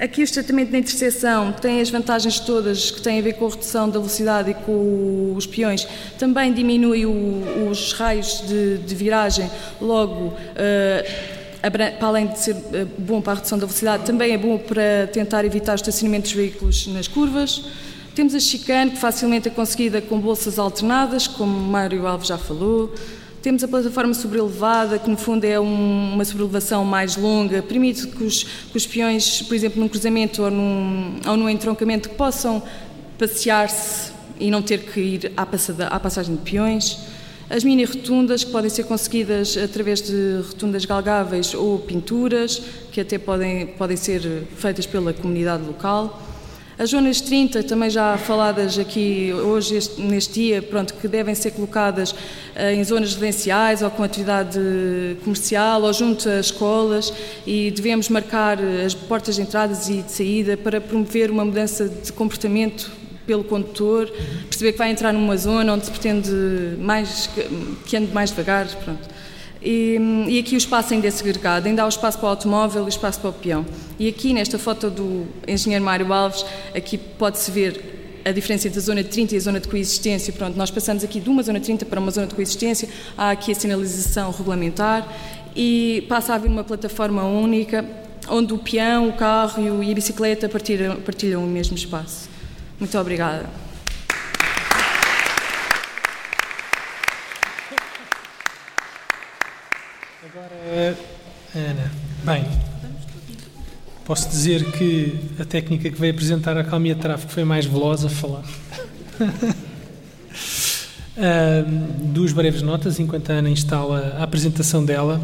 Aqui 0.00 0.22
o 0.22 0.32
tratamento 0.32 0.70
da 0.70 0.78
interseção 0.78 1.50
tem 1.50 1.80
as 1.80 1.90
vantagens 1.90 2.38
todas 2.38 2.88
que 2.88 3.02
têm 3.02 3.18
a 3.18 3.22
ver 3.22 3.32
com 3.32 3.46
a 3.46 3.50
redução 3.50 3.90
da 3.90 3.98
velocidade 3.98 4.52
e 4.52 4.54
com 4.54 5.34
os 5.36 5.44
peões. 5.44 5.88
Também 6.16 6.52
diminui 6.52 7.04
o, 7.04 7.68
os 7.68 7.92
raios 7.94 8.44
de, 8.46 8.78
de 8.78 8.94
viragem, 8.94 9.50
logo, 9.80 10.28
uh, 10.28 11.70
para 11.72 12.06
além 12.06 12.28
de 12.28 12.38
ser 12.38 12.54
eh, 12.72 12.86
bom 12.96 13.20
para 13.20 13.32
a 13.32 13.36
redução 13.36 13.58
da 13.58 13.66
velocidade, 13.66 14.04
também 14.04 14.32
é 14.32 14.38
bom 14.38 14.56
para 14.56 15.08
tentar 15.12 15.44
evitar 15.44 15.72
o 15.72 15.74
estacionamento 15.74 16.22
dos 16.22 16.32
veículos 16.32 16.86
nas 16.86 17.08
curvas. 17.08 17.64
Temos 18.14 18.36
a 18.36 18.40
chicane, 18.40 18.92
que 18.92 18.98
facilmente 18.98 19.48
é 19.48 19.50
conseguida 19.50 20.00
com 20.00 20.20
bolsas 20.20 20.60
alternadas, 20.60 21.26
como 21.26 21.52
Mário 21.52 22.06
Alves 22.06 22.28
já 22.28 22.38
falou. 22.38 22.94
Temos 23.40 23.62
a 23.62 23.68
plataforma 23.68 24.12
sobrelevada, 24.14 24.98
que 24.98 25.08
no 25.08 25.16
fundo 25.16 25.44
é 25.44 25.60
um, 25.60 26.14
uma 26.14 26.24
sobrelevação 26.24 26.84
mais 26.84 27.16
longa, 27.16 27.62
permite 27.62 28.08
que 28.08 28.24
os, 28.24 28.42
que 28.42 28.76
os 28.76 28.86
peões, 28.86 29.42
por 29.42 29.54
exemplo, 29.54 29.80
num 29.80 29.88
cruzamento 29.88 30.42
ou 30.42 30.50
num, 30.50 31.20
ou 31.24 31.36
num 31.36 31.48
entroncamento, 31.48 32.10
possam 32.10 32.60
passear-se 33.16 34.12
e 34.40 34.50
não 34.50 34.60
ter 34.60 34.80
que 34.80 35.00
ir 35.00 35.32
à, 35.36 35.46
passada, 35.46 35.86
à 35.86 36.00
passagem 36.00 36.34
de 36.34 36.42
peões. 36.42 36.98
As 37.48 37.62
mini 37.62 37.84
rotundas, 37.84 38.42
que 38.42 38.50
podem 38.50 38.68
ser 38.68 38.84
conseguidas 38.84 39.56
através 39.56 40.02
de 40.02 40.42
rotundas 40.46 40.84
galgáveis 40.84 41.54
ou 41.54 41.78
pinturas, 41.78 42.60
que 42.90 43.00
até 43.00 43.18
podem, 43.18 43.68
podem 43.68 43.96
ser 43.96 44.20
feitas 44.56 44.84
pela 44.84 45.12
comunidade 45.12 45.62
local. 45.64 46.20
As 46.78 46.90
zonas 46.90 47.20
30, 47.20 47.64
também 47.64 47.90
já 47.90 48.16
faladas 48.16 48.78
aqui 48.78 49.32
hoje, 49.32 49.74
este, 49.74 50.00
neste 50.00 50.34
dia, 50.34 50.62
pronto, 50.62 50.94
que 50.94 51.08
devem 51.08 51.34
ser 51.34 51.50
colocadas 51.50 52.12
uh, 52.12 52.16
em 52.72 52.84
zonas 52.84 53.08
residenciais 53.08 53.82
ou 53.82 53.90
com 53.90 54.04
atividade 54.04 54.60
comercial 55.24 55.82
ou 55.82 55.92
junto 55.92 56.28
a 56.28 56.38
escolas 56.38 57.12
e 57.44 57.72
devemos 57.72 58.08
marcar 58.08 58.58
as 58.86 58.94
portas 58.94 59.34
de 59.34 59.42
entradas 59.42 59.88
e 59.88 60.02
de 60.02 60.12
saída 60.12 60.56
para 60.56 60.80
promover 60.80 61.32
uma 61.32 61.44
mudança 61.44 61.88
de 61.88 62.12
comportamento 62.12 62.92
pelo 63.26 63.42
condutor, 63.42 64.08
perceber 64.48 64.70
que 64.70 64.78
vai 64.78 64.92
entrar 64.92 65.12
numa 65.12 65.36
zona 65.36 65.74
onde 65.74 65.84
se 65.84 65.90
pretende 65.90 66.30
mais, 66.78 67.28
que 67.86 67.96
ande 67.96 68.12
mais 68.14 68.30
devagar, 68.30 68.68
pronto. 68.84 69.17
E, 69.62 69.98
e, 70.28 70.38
aqui 70.38 70.54
o 70.54 70.58
espaço 70.58 70.94
ainda 70.94 71.08
é 71.08 71.10
segregado, 71.10 71.66
ainda 71.66 71.82
há 71.82 71.86
o 71.86 71.88
espaço 71.88 72.18
para 72.18 72.26
o 72.26 72.30
automóvel 72.30 72.86
e 72.86 72.88
espaço 72.88 73.20
para 73.20 73.30
o 73.30 73.32
peão. 73.32 73.66
E 73.98 74.08
aqui 74.08 74.32
nesta 74.32 74.58
foto 74.58 74.88
do 74.88 75.26
engenheiro 75.46 75.84
Mário 75.84 76.12
Alves, 76.12 76.44
aqui 76.74 76.96
pode-se 76.96 77.50
ver 77.50 78.20
a 78.24 78.30
diferença 78.30 78.68
entre 78.68 78.78
a 78.78 78.82
zona 78.82 79.02
de 79.02 79.08
30 79.08 79.34
e 79.34 79.36
a 79.36 79.40
zona 79.40 79.60
de 79.60 79.68
coexistência. 79.68 80.32
Pronto, 80.32 80.56
nós 80.56 80.70
passamos 80.70 81.02
aqui 81.02 81.18
de 81.18 81.28
uma 81.28 81.42
zona 81.42 81.58
de 81.58 81.66
30 81.66 81.86
para 81.86 81.98
uma 81.98 82.10
zona 82.10 82.26
de 82.26 82.34
coexistência, 82.34 82.88
há 83.16 83.30
aqui 83.30 83.50
a 83.50 83.54
sinalização 83.54 84.30
regulamentar 84.30 85.08
e 85.56 86.04
passa 86.08 86.32
a 86.32 86.36
haver 86.36 86.48
uma 86.48 86.62
plataforma 86.62 87.24
única 87.24 87.84
onde 88.28 88.52
o 88.52 88.58
peão, 88.58 89.08
o 89.08 89.12
carro 89.14 89.82
e 89.82 89.90
a 89.90 89.94
bicicleta 89.94 90.48
partilham, 90.48 90.96
partilham 90.96 91.42
o 91.42 91.46
mesmo 91.46 91.76
espaço. 91.76 92.28
Muito 92.78 92.96
obrigada. 92.98 93.67
Ana, 101.54 101.90
bem, 102.24 102.44
posso 104.04 104.28
dizer 104.28 104.70
que 104.72 105.18
a 105.40 105.44
técnica 105.44 105.88
que 105.88 105.98
veio 105.98 106.12
apresentar 106.12 106.58
a 106.58 106.64
calmia 106.64 106.94
de 106.94 107.00
tráfego 107.00 107.32
foi 107.32 107.42
mais 107.42 107.64
veloz 107.64 108.04
a 108.04 108.10
falar. 108.10 108.44
uh, 111.16 111.64
duas 112.04 112.32
breves 112.32 112.60
notas 112.60 113.00
enquanto 113.00 113.30
a 113.30 113.34
Ana 113.36 113.48
instala 113.48 114.16
a 114.18 114.22
apresentação 114.22 114.84
dela. 114.84 115.18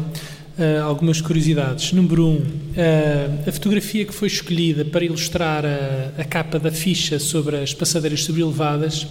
Uh, 0.57 0.81
algumas 0.83 1.21
curiosidades. 1.21 1.91
Número 1.91 2.25
um, 2.25 2.37
uh, 2.37 3.47
a 3.47 3.51
fotografia 3.51 4.03
que 4.03 4.13
foi 4.13 4.29
escolhida 4.29 4.83
para 4.83 5.05
ilustrar 5.05 5.63
a, 5.63 6.21
a 6.21 6.23
capa 6.23 6.57
da 6.57 6.71
ficha 6.71 7.19
sobre 7.19 7.57
as 7.57 7.73
passadeiras 7.73 8.23
sobrelevadas 8.23 9.03
uh, 9.03 9.09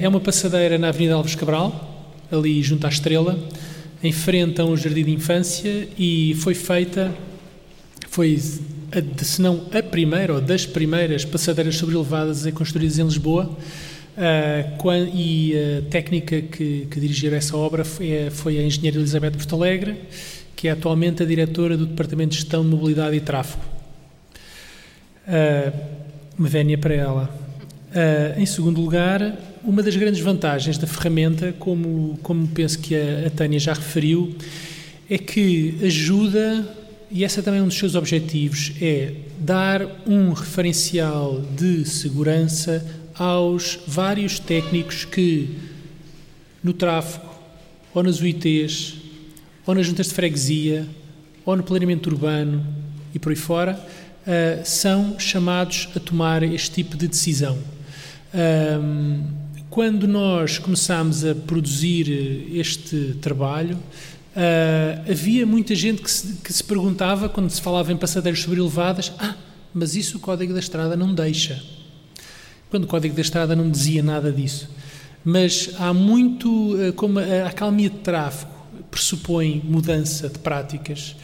é 0.00 0.08
uma 0.08 0.20
passadeira 0.20 0.78
na 0.78 0.88
Avenida 0.88 1.14
Alves 1.14 1.34
Cabral, 1.34 2.16
ali 2.32 2.60
junto 2.62 2.86
à 2.86 2.88
Estrela, 2.88 3.38
a 4.02 4.64
um 4.64 4.76
jardim 4.76 5.04
de 5.04 5.10
infância 5.10 5.88
e 5.98 6.34
foi 6.40 6.54
feita, 6.54 7.12
foi, 8.08 8.38
a, 8.92 9.24
se 9.24 9.42
não 9.42 9.66
a 9.72 9.82
primeira 9.82 10.34
ou 10.34 10.40
das 10.40 10.64
primeiras 10.64 11.24
passadeiras 11.24 11.76
sobrelevadas 11.76 12.46
a 12.46 12.52
construídas 12.52 12.98
em 12.98 13.04
Lisboa. 13.04 13.50
Uh, 14.16 15.14
e 15.14 15.54
a 15.54 15.90
técnica 15.90 16.42
que, 16.42 16.88
que 16.90 17.00
dirigiu 17.00 17.32
essa 17.34 17.56
obra 17.56 17.84
foi, 17.84 18.30
foi 18.30 18.58
a 18.58 18.62
engenheira 18.62 18.98
Elizabeth 18.98 19.30
Porto 19.30 19.54
Alegre, 19.54 19.96
que 20.56 20.66
é 20.66 20.72
atualmente 20.72 21.22
a 21.22 21.26
diretora 21.26 21.76
do 21.76 21.86
Departamento 21.86 22.30
de 22.30 22.36
Gestão 22.36 22.64
de 22.64 22.68
Mobilidade 22.68 23.16
e 23.16 23.20
Tráfego. 23.20 23.62
Uh, 25.26 25.72
uma 26.36 26.48
vénia 26.48 26.76
para 26.76 26.94
ela. 26.94 27.30
Uh, 27.90 28.40
em 28.40 28.46
segundo 28.46 28.80
lugar, 28.80 29.20
uma 29.68 29.82
das 29.82 29.94
grandes 29.96 30.20
vantagens 30.20 30.78
da 30.78 30.86
ferramenta, 30.86 31.54
como, 31.58 32.18
como 32.22 32.48
penso 32.48 32.78
que 32.78 32.96
a, 32.96 33.26
a 33.26 33.30
Tânia 33.30 33.58
já 33.58 33.74
referiu, 33.74 34.34
é 35.10 35.18
que 35.18 35.76
ajuda, 35.82 36.66
e 37.10 37.22
esse 37.22 37.38
é 37.38 37.42
também 37.42 37.60
um 37.60 37.66
dos 37.66 37.76
seus 37.76 37.94
objetivos, 37.94 38.72
é 38.80 39.12
dar 39.38 39.86
um 40.06 40.32
referencial 40.32 41.42
de 41.54 41.84
segurança 41.84 42.82
aos 43.14 43.78
vários 43.86 44.38
técnicos 44.38 45.04
que 45.04 45.50
no 46.64 46.72
tráfego 46.72 47.28
ou 47.92 48.02
nas 48.02 48.22
UITs 48.22 48.94
ou 49.66 49.74
nas 49.74 49.84
juntas 49.84 50.06
de 50.06 50.14
freguesia, 50.14 50.86
ou 51.44 51.54
no 51.54 51.62
planeamento 51.62 52.08
urbano 52.08 52.66
e 53.14 53.18
por 53.18 53.28
aí 53.28 53.36
fora, 53.36 53.78
uh, 53.78 54.64
são 54.64 55.20
chamados 55.20 55.90
a 55.94 56.00
tomar 56.00 56.42
este 56.42 56.70
tipo 56.70 56.96
de 56.96 57.06
decisão. 57.06 57.58
Um, 58.34 59.37
quando 59.70 60.08
nós 60.08 60.58
começámos 60.58 61.24
a 61.24 61.34
produzir 61.34 62.48
este 62.54 63.16
trabalho, 63.20 63.76
uh, 63.76 65.10
havia 65.10 65.46
muita 65.46 65.74
gente 65.74 66.00
que 66.00 66.10
se, 66.10 66.36
que 66.36 66.52
se, 66.52 66.64
perguntava, 66.64 67.28
quando 67.28 67.50
se 67.50 67.60
falava 67.60 67.92
em 67.92 67.96
passadeiras 67.96 68.40
sobrelevadas, 68.40 69.12
ah, 69.18 69.34
mas 69.74 69.94
isso 69.94 70.16
o 70.16 70.20
Código 70.20 70.54
da 70.54 70.58
Estrada 70.58 70.96
não 70.96 71.14
deixa. 71.14 71.62
Quando 72.70 72.84
o 72.84 72.86
Código 72.86 73.14
da 73.14 73.20
Estrada 73.20 73.54
não 73.54 73.70
dizia 73.70 74.02
nada 74.02 74.32
disso. 74.32 74.70
Mas 75.24 75.70
há 75.78 75.92
muito, 75.92 76.74
uh, 76.74 76.92
como 76.94 77.18
a, 77.18 77.48
a 77.48 77.52
calmia 77.52 77.90
de 77.90 77.98
tráfego, 77.98 78.52
pressupõe 78.90 79.62
mudança 79.62 80.30
de 80.30 80.38
práticas. 80.38 81.14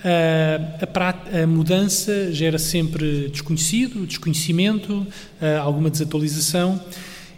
Uh, 0.00 0.86
a, 0.94 1.42
a, 1.42 1.46
mudança 1.46 2.30
gera 2.30 2.58
sempre 2.58 3.28
desconhecido, 3.28 4.06
desconhecimento, 4.06 4.92
uh, 4.92 5.60
alguma 5.62 5.88
desatualização 5.88 6.78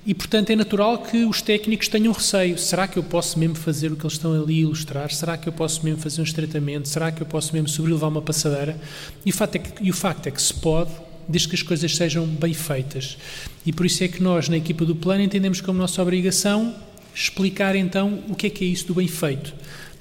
e, 0.06 0.14
portanto, 0.14 0.50
é 0.50 0.56
natural 0.56 0.98
que 0.98 1.24
os 1.24 1.42
técnicos 1.42 1.88
tenham 1.88 2.12
receio. 2.12 2.56
Será 2.56 2.86
que 2.86 2.96
eu 2.96 3.02
posso 3.02 3.38
mesmo 3.40 3.56
fazer 3.56 3.90
o 3.90 3.96
que 3.96 4.04
eles 4.04 4.12
estão 4.12 4.32
ali 4.40 4.58
a 4.58 4.60
ilustrar? 4.60 5.12
Será 5.12 5.36
que 5.36 5.48
eu 5.48 5.52
posso 5.52 5.84
mesmo 5.84 6.00
fazer 6.00 6.20
um 6.20 6.24
estreitamento? 6.24 6.88
Será 6.88 7.10
que 7.10 7.20
eu 7.20 7.26
posso 7.26 7.52
mesmo 7.52 7.68
sobrelevar 7.68 8.08
uma 8.08 8.22
passadeira? 8.22 8.78
E 9.24 9.30
o 9.30 9.32
facto 9.34 9.56
é 9.56 9.58
que, 9.58 9.84
e 9.84 9.90
o 9.90 9.94
facto 9.94 10.28
é 10.28 10.30
que 10.30 10.40
se 10.40 10.54
pode, 10.54 10.92
desde 11.28 11.48
que 11.48 11.56
as 11.56 11.62
coisas 11.62 11.96
sejam 11.96 12.24
bem 12.24 12.54
feitas. 12.54 13.18
E 13.66 13.72
por 13.72 13.84
isso 13.84 14.04
é 14.04 14.08
que 14.08 14.22
nós, 14.22 14.48
na 14.48 14.56
equipa 14.56 14.84
do 14.84 14.94
plano, 14.94 15.22
entendemos 15.22 15.60
como 15.60 15.76
nossa 15.76 16.00
obrigação 16.00 16.72
explicar 17.12 17.74
então 17.74 18.22
o 18.28 18.36
que 18.36 18.46
é 18.46 18.50
que 18.50 18.64
é 18.64 18.68
isso 18.68 18.86
do 18.86 18.94
bem 18.94 19.08
feito. 19.08 19.52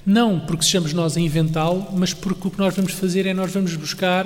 Não 0.04 0.38
porque 0.38 0.64
sejamos 0.64 0.92
nós 0.92 1.16
a 1.16 1.20
inventá-lo, 1.20 1.88
mas 1.92 2.14
porque 2.14 2.46
o 2.46 2.50
que 2.52 2.58
nós 2.60 2.76
vamos 2.76 2.92
fazer 2.92 3.26
é 3.26 3.34
nós 3.34 3.50
vamos 3.50 3.74
buscar 3.74 4.24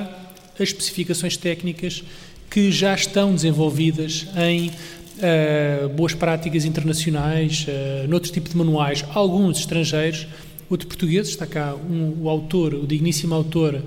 as 0.55 0.69
especificações 0.69 1.39
técnicas 1.39 2.05
que 2.51 2.71
já 2.73 2.95
estão 2.95 3.33
desenvolvidas 3.33 4.27
em 4.37 4.73
uh, 5.21 5.89
boas 5.91 6.15
práticas 6.15 6.65
internacionais, 6.65 7.67
uh, 7.69 8.09
noutro 8.09 8.33
tipo 8.33 8.49
de 8.49 8.57
manuais, 8.57 9.05
alguns 9.15 9.59
estrangeiros, 9.59 10.27
outros 10.69 10.89
portugueses. 10.89 11.31
Está 11.31 11.47
cá 11.47 11.75
um, 11.75 12.23
o 12.23 12.29
autor, 12.29 12.75
o 12.75 12.87
digníssimo 12.87 13.35
autor 13.35 13.83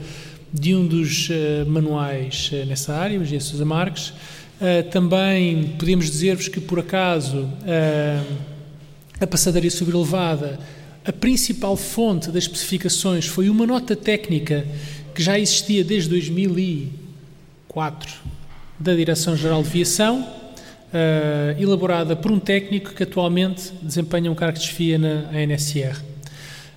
de 0.53 0.75
um 0.75 0.85
dos 0.85 1.29
uh, 1.29 1.33
manuais 1.67 2.51
uh, 2.53 2.65
nessa 2.65 2.93
área, 2.93 3.19
o. 3.19 3.39
Sousa 3.39 3.65
Marques. 3.65 4.13
Também 4.91 5.73
podemos 5.77 6.09
dizer-vos 6.09 6.47
que, 6.47 6.61
por 6.61 6.79
acaso, 6.79 7.49
a 9.19 9.27
passadeira 9.27 9.69
sobrelevada, 9.69 10.57
a 11.03 11.11
principal 11.11 11.75
fonte 11.75 12.31
das 12.31 12.43
especificações 12.43 13.25
foi 13.25 13.49
uma 13.49 13.67
nota 13.67 13.93
técnica 13.93 14.65
que 15.13 15.21
já 15.21 15.37
existia 15.37 15.83
desde 15.83 16.07
2004 16.11 18.09
da 18.79 18.95
Direção-Geral 18.95 19.63
de 19.63 19.69
Viação, 19.69 20.25
elaborada 21.59 22.15
por 22.15 22.31
um 22.31 22.39
técnico 22.39 22.93
que 22.93 23.03
atualmente 23.03 23.71
desempenha 23.81 24.31
um 24.31 24.35
cargo 24.35 24.59
de 24.59 24.65
chefia 24.65 24.97
na 24.97 25.41
NSR. 25.41 26.13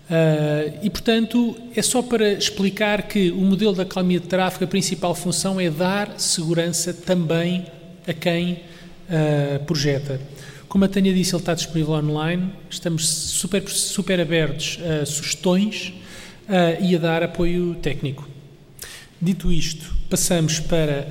Uh, 0.06 0.78
e, 0.82 0.88
portanto, 0.88 1.56
é 1.74 1.82
só 1.82 2.00
para 2.00 2.32
explicar 2.34 3.02
que 3.08 3.32
o 3.32 3.40
modelo 3.40 3.74
da 3.74 3.82
acalmia 3.82 4.20
de 4.20 4.28
tráfego, 4.28 4.64
a 4.64 4.68
principal 4.68 5.14
função 5.16 5.60
é 5.60 5.68
dar 5.68 6.20
segurança 6.20 6.94
também 6.94 7.66
a 8.06 8.12
quem 8.12 8.52
uh, 8.52 9.64
projeta. 9.64 10.20
Como 10.68 10.84
a 10.84 10.88
Tânia 10.88 11.12
disse, 11.12 11.34
ele 11.34 11.42
está 11.42 11.54
disponível 11.54 11.94
online, 11.94 12.52
estamos 12.70 13.08
super, 13.08 13.68
super 13.68 14.20
abertos 14.20 14.78
a 14.80 15.04
sugestões 15.04 15.92
uh, 16.48 16.84
e 16.84 16.94
a 16.94 16.98
dar 16.98 17.24
apoio 17.24 17.74
técnico. 17.82 18.28
Dito 19.20 19.50
isto, 19.50 19.92
passamos 20.08 20.60
para 20.60 21.08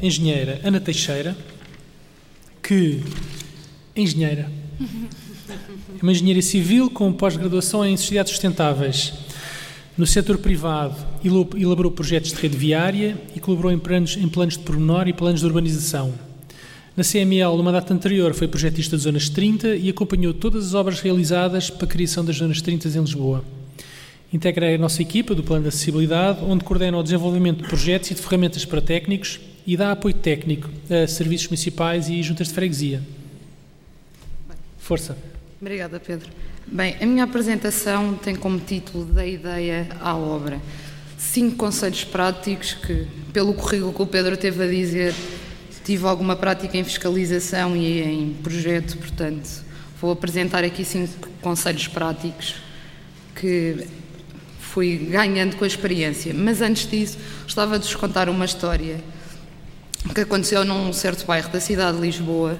a 0.00 0.04
engenheira 0.04 0.60
Ana 0.64 0.80
Teixeira, 0.80 1.36
que. 2.64 3.00
Engenheira. 3.94 4.50
É 4.80 6.02
uma 6.02 6.10
engenharia 6.10 6.42
civil 6.42 6.90
com 6.90 7.12
pós-graduação 7.12 7.84
em 7.84 7.96
sociedades 7.96 8.32
sustentáveis. 8.32 9.12
No 9.96 10.04
setor 10.06 10.38
privado, 10.38 10.96
elaborou 11.22 11.92
projetos 11.92 12.32
de 12.32 12.40
rede 12.40 12.56
viária 12.56 13.16
e 13.36 13.38
colaborou 13.38 13.70
em 13.70 13.78
planos, 13.78 14.16
em 14.16 14.26
planos 14.26 14.58
de 14.58 14.64
pormenor 14.64 15.06
e 15.06 15.12
planos 15.12 15.40
de 15.40 15.46
urbanização. 15.46 16.12
Na 16.96 17.04
CML, 17.04 17.56
numa 17.56 17.70
data 17.70 17.94
anterior, 17.94 18.34
foi 18.34 18.48
projetista 18.48 18.96
de 18.96 19.02
Zonas 19.04 19.28
30 19.28 19.76
e 19.76 19.88
acompanhou 19.90 20.34
todas 20.34 20.66
as 20.66 20.74
obras 20.74 21.00
realizadas 21.00 21.70
para 21.70 21.84
a 21.84 21.88
criação 21.88 22.24
das 22.24 22.36
Zonas 22.36 22.60
30 22.60 22.88
em 22.88 23.00
Lisboa. 23.00 23.44
Integra 24.32 24.74
a 24.74 24.78
nossa 24.78 25.00
equipa 25.00 25.34
do 25.34 25.44
Plano 25.44 25.62
de 25.62 25.68
Acessibilidade, 25.68 26.40
onde 26.42 26.64
coordena 26.64 26.98
o 26.98 27.02
desenvolvimento 27.02 27.62
de 27.62 27.68
projetos 27.68 28.10
e 28.10 28.14
de 28.14 28.22
ferramentas 28.22 28.64
para 28.64 28.80
técnicos 28.80 29.38
e 29.66 29.76
dá 29.76 29.92
apoio 29.92 30.14
técnico 30.14 30.68
a 30.90 31.06
serviços 31.06 31.48
municipais 31.48 32.08
e 32.08 32.22
juntas 32.22 32.48
de 32.48 32.54
freguesia. 32.54 33.02
Força! 34.78 35.16
Obrigada, 35.60 35.98
Pedro. 35.98 36.28
Bem, 36.66 36.96
a 37.00 37.06
minha 37.06 37.24
apresentação 37.24 38.14
tem 38.14 38.34
como 38.34 38.58
título 38.58 39.04
Da 39.06 39.26
Ideia 39.26 39.88
à 40.00 40.14
Obra. 40.14 40.60
Cinco 41.16 41.56
conselhos 41.56 42.04
práticos 42.04 42.74
que, 42.74 43.06
pelo 43.32 43.54
currículo 43.54 43.92
que 43.92 44.02
o 44.02 44.06
Pedro 44.06 44.36
teve 44.36 44.62
a 44.62 44.66
dizer, 44.66 45.14
tive 45.84 46.06
alguma 46.06 46.36
prática 46.36 46.76
em 46.76 46.84
fiscalização 46.84 47.76
e 47.76 48.02
em 48.02 48.34
projeto, 48.42 48.98
portanto, 48.98 49.64
vou 50.00 50.10
apresentar 50.10 50.64
aqui 50.64 50.84
cinco 50.84 51.28
conselhos 51.40 51.88
práticos 51.88 52.56
que 53.34 53.86
fui 54.58 54.96
ganhando 54.96 55.56
com 55.56 55.64
a 55.64 55.66
experiência. 55.66 56.34
Mas 56.34 56.60
antes 56.60 56.90
disso, 56.90 57.16
gostava 57.44 57.78
de 57.78 57.86
vos 57.86 57.94
contar 57.94 58.28
uma 58.28 58.44
história 58.44 58.96
que 60.12 60.20
aconteceu 60.20 60.64
num 60.64 60.92
certo 60.92 61.24
bairro 61.24 61.48
da 61.50 61.60
cidade 61.60 61.96
de 61.96 62.02
Lisboa 62.02 62.58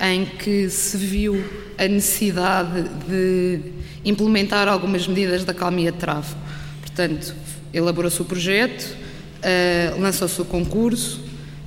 em 0.00 0.24
que 0.24 0.70
se 0.70 0.96
viu 0.96 1.44
a 1.76 1.86
necessidade 1.88 2.84
de 3.08 3.60
implementar 4.04 4.68
algumas 4.68 5.06
medidas 5.06 5.44
da 5.44 5.52
calmia 5.52 5.90
de 5.92 5.98
tráfego. 5.98 6.40
Portanto, 6.80 7.34
elaborou-se 7.74 8.22
o 8.22 8.24
projeto, 8.24 8.84
uh, 8.84 10.00
lançou-se 10.00 10.40
o 10.40 10.44
concurso, 10.44 11.20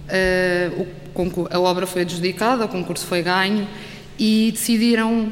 uh, 0.08 0.82
o 0.82 1.02
a 1.52 1.60
obra 1.60 1.86
foi 1.86 2.04
adjudicada, 2.04 2.66
o 2.66 2.70
concurso 2.70 3.06
foi 3.06 3.22
ganho 3.22 3.68
e 4.18 4.52
decidiram 4.52 5.32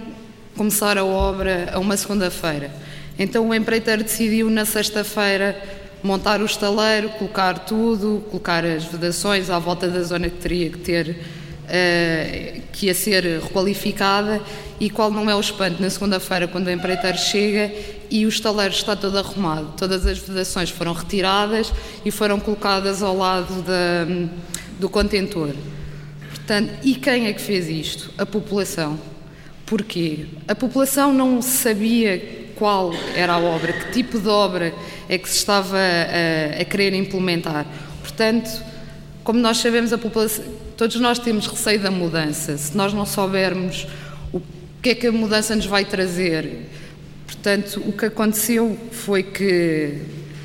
começar 0.55 0.97
a 0.97 1.05
obra 1.05 1.69
a 1.73 1.79
uma 1.79 1.95
segunda-feira. 1.95 2.69
Então 3.17 3.47
o 3.47 3.53
empreiteiro 3.53 4.03
decidiu 4.03 4.49
na 4.49 4.65
sexta-feira 4.65 5.57
montar 6.03 6.41
o 6.41 6.45
estaleiro, 6.45 7.09
colocar 7.09 7.59
tudo, 7.59 8.23
colocar 8.29 8.65
as 8.65 8.85
vedações 8.85 9.49
à 9.49 9.59
volta 9.59 9.87
da 9.87 10.01
zona 10.01 10.29
que 10.29 10.37
teria 10.37 10.69
que 10.69 10.77
ter 10.77 11.09
uh, 11.09 12.61
que 12.71 12.87
ia 12.87 12.93
ser 12.93 13.23
requalificada 13.41 14.41
e 14.79 14.89
qual 14.89 15.11
não 15.11 15.29
é 15.29 15.35
o 15.35 15.39
espanto 15.39 15.81
na 15.81 15.89
segunda-feira 15.89 16.47
quando 16.47 16.67
o 16.67 16.71
empreiteiro 16.71 17.17
chega 17.17 17.71
e 18.09 18.25
o 18.25 18.29
estaleiro 18.29 18.73
está 18.73 18.95
todo 18.95 19.17
arrumado. 19.17 19.73
Todas 19.77 20.05
as 20.05 20.17
vedações 20.17 20.69
foram 20.69 20.93
retiradas 20.93 21.71
e 22.05 22.11
foram 22.11 22.39
colocadas 22.39 23.03
ao 23.03 23.15
lado 23.15 23.61
da, 23.61 24.05
do 24.79 24.89
contentor. 24.89 25.53
Portanto, 26.29 26.71
e 26.83 26.95
quem 26.95 27.27
é 27.27 27.33
que 27.33 27.41
fez 27.41 27.69
isto? 27.69 28.11
A 28.17 28.25
população. 28.25 28.99
Porquê? 29.65 30.25
A 30.47 30.55
população 30.55 31.13
não 31.13 31.41
sabia 31.41 32.38
qual 32.59 32.93
era 33.15 33.33
a 33.33 33.39
obra, 33.39 33.71
que 33.71 33.91
tipo 33.93 34.19
de 34.19 34.27
obra 34.27 34.73
é 35.07 35.17
que 35.17 35.27
se 35.29 35.37
estava 35.37 35.77
a, 35.77 36.61
a 36.61 36.65
querer 36.65 36.93
implementar. 36.93 37.65
Portanto, 38.01 38.61
como 39.23 39.39
nós 39.39 39.57
sabemos, 39.57 39.93
a 39.93 39.97
população, 39.97 40.43
todos 40.75 40.99
nós 40.99 41.17
temos 41.17 41.47
receio 41.47 41.79
da 41.79 41.89
mudança. 41.89 42.57
Se 42.57 42.75
nós 42.75 42.93
não 42.93 43.05
soubermos 43.05 43.87
o 44.33 44.41
que 44.81 44.89
é 44.89 44.95
que 44.95 45.07
a 45.07 45.11
mudança 45.11 45.55
nos 45.55 45.65
vai 45.65 45.85
trazer, 45.85 46.67
portanto, 47.25 47.81
o 47.87 47.93
que 47.93 48.05
aconteceu 48.05 48.77
foi 48.91 49.23
que 49.23 50.01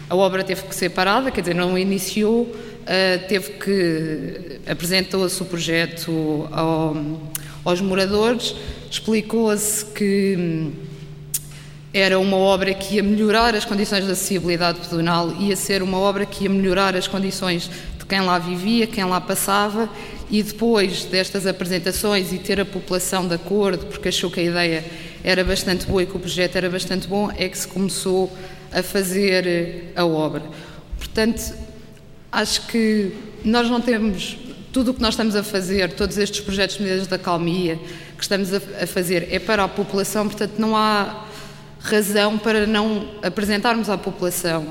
a 0.09 0.15
obra 0.15 0.45
teve 0.45 0.63
que 0.63 0.75
ser 0.75 0.91
parada, 0.91 1.31
quer 1.31 1.41
dizer, 1.41 1.55
não 1.55 1.77
iniciou, 1.77 2.43
uh, 2.43 3.29
teve 3.29 3.51
que 3.53 4.61
apresentou-se 4.71 5.43
o 5.43 5.47
projeto 5.47 6.49
ao, 6.53 6.97
aos 7.65 7.81
moradores, 7.81 8.55
explicou-se 8.91 9.85
que 9.87 10.37
hum, 10.39 10.73
era 11.95 12.19
uma 12.19 12.37
obra 12.37 12.75
que 12.75 12.97
ia 12.97 13.05
melhorar 13.05 13.55
as 13.55 13.65
condições 13.65 14.05
de 14.05 14.11
acessibilidade 14.11 14.81
pedonal, 14.81 15.33
ia 15.39 15.55
ser 15.55 15.81
uma 15.81 15.97
obra 15.97 16.27
que 16.27 16.43
ia 16.43 16.51
melhorar 16.51 16.97
as 16.97 17.07
condições 17.07 17.71
de 17.97 18.05
quem 18.05 18.21
lá 18.21 18.37
vivia, 18.37 18.85
quem 18.85 19.05
lá 19.05 19.21
passava, 19.21 19.89
e 20.29 20.43
depois 20.43 21.05
destas 21.05 21.47
apresentações 21.47 22.33
e 22.33 22.39
ter 22.39 22.59
a 22.59 22.65
população 22.65 23.29
de 23.29 23.35
acordo, 23.35 23.87
porque 23.87 24.09
achou 24.09 24.29
que 24.29 24.41
a 24.41 24.43
ideia 24.43 24.85
era 25.23 25.45
bastante 25.45 25.87
boa 25.87 26.03
e 26.03 26.07
que 26.07 26.17
o 26.17 26.19
projeto 26.19 26.57
era 26.57 26.69
bastante 26.69 27.07
bom, 27.07 27.31
é 27.37 27.49
que 27.49 27.57
se 27.57 27.69
começou 27.69 28.29
a 28.73 28.83
fazer 28.83 29.47
eh, 29.47 29.83
a 29.95 30.05
obra. 30.05 30.43
Portanto, 30.99 31.55
acho 32.33 32.67
que 32.67 33.13
nós 33.45 33.71
não 33.71 33.81
temos 33.81 34.37
tudo 34.73 34.91
o 34.91 34.95
que 34.95 35.01
nós 35.01 35.15
estamos 35.15 35.37
a 35.37 35.45
fazer, 35.45 35.93
todos 35.93 36.19
estes 36.19 36.41
projetos 36.41 36.77
de 36.77 36.83
medidas 36.83 37.07
da 37.07 37.17
calmia 37.17 37.79
que 38.17 38.23
estamos 38.23 38.53
a, 38.53 38.61
fazer 38.89 39.29
é 39.31 39.39
para 39.39 39.63
a 39.63 39.69
população, 39.69 40.27
portanto 40.27 40.55
não 40.59 40.77
há 40.77 41.24
razão 41.85 42.39
para 42.39 42.67
não 42.67 43.07
apresentarmos 43.23 43.91
à 43.91 43.99
população. 43.99 44.67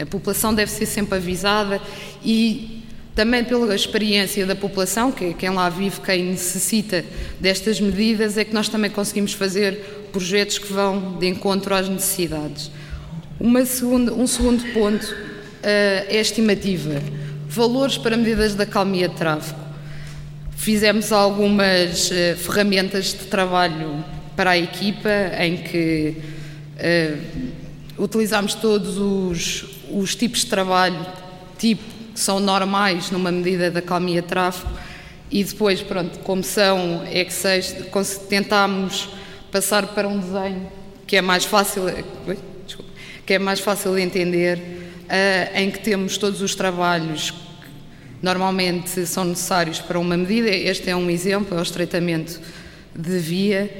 A 0.00 0.06
população 0.06 0.54
deve 0.54 0.70
ser 0.70 0.86
sempre 0.86 1.16
avisada 1.16 1.80
e 2.24 2.82
também 3.14 3.44
pela 3.44 3.74
experiência 3.74 4.46
da 4.46 4.56
população, 4.56 5.12
que 5.12 5.26
é 5.26 5.32
quem 5.34 5.50
lá 5.50 5.68
vive, 5.68 6.00
quem 6.00 6.24
necessita 6.24 7.04
destas 7.38 7.78
medidas, 7.78 8.38
é 8.38 8.44
que 8.44 8.54
nós 8.54 8.70
também 8.70 8.90
conseguimos 8.90 9.34
fazer 9.34 10.08
projetos 10.10 10.56
que 10.56 10.72
vão 10.72 11.18
de 11.18 11.26
encontro 11.28 11.74
às 11.74 11.86
necessidades. 11.86 12.70
Segunda, 13.66 14.14
um 14.14 14.26
segundo 14.26 14.64
ponto 14.72 15.04
uh, 15.04 15.18
é 15.62 16.16
a 16.16 16.20
estimativa. 16.20 17.02
Valores 17.46 17.98
para 17.98 18.16
medidas 18.16 18.54
da 18.54 18.64
calmia 18.64 19.08
de 19.08 19.16
tráfego. 19.16 19.60
Fizemos 20.56 21.12
algumas 21.12 22.10
uh, 22.10 22.36
ferramentas 22.38 23.06
de 23.08 23.24
trabalho 23.26 24.02
para 24.42 24.50
a 24.50 24.58
equipa, 24.58 25.08
em 25.38 25.56
que 25.58 26.16
uh, 26.76 28.02
utilizámos 28.02 28.54
todos 28.54 28.98
os, 28.98 29.64
os 29.88 30.16
tipos 30.16 30.40
de 30.40 30.46
trabalho 30.46 31.06
tipo, 31.56 31.84
que 32.12 32.18
são 32.18 32.40
normais 32.40 33.08
numa 33.12 33.30
medida 33.30 33.70
da 33.70 33.80
calmia 33.80 34.20
tráfego 34.20 34.68
e 35.30 35.44
depois, 35.44 35.80
pronto, 35.80 36.18
como 36.24 36.42
são 36.42 37.06
Excel, 37.06 37.60
tentámos 38.28 39.10
passar 39.52 39.86
para 39.94 40.08
um 40.08 40.18
desenho 40.18 40.68
que 41.06 41.16
é 41.16 41.22
mais 41.22 41.44
fácil, 41.44 41.84
desculpa, 42.66 42.90
que 43.24 43.34
é 43.34 43.38
mais 43.38 43.60
fácil 43.60 43.94
de 43.94 44.00
entender, 44.00 44.58
uh, 44.58 45.56
em 45.56 45.70
que 45.70 45.78
temos 45.78 46.18
todos 46.18 46.42
os 46.42 46.56
trabalhos 46.56 47.30
que 47.30 47.36
normalmente 48.20 49.06
são 49.06 49.24
necessários 49.24 49.78
para 49.78 50.00
uma 50.00 50.16
medida. 50.16 50.50
Este 50.50 50.90
é 50.90 50.96
um 50.96 51.08
exemplo, 51.08 51.56
é 51.56 51.60
o 51.60 51.62
estreitamento 51.62 52.40
de 52.92 53.18
via 53.18 53.70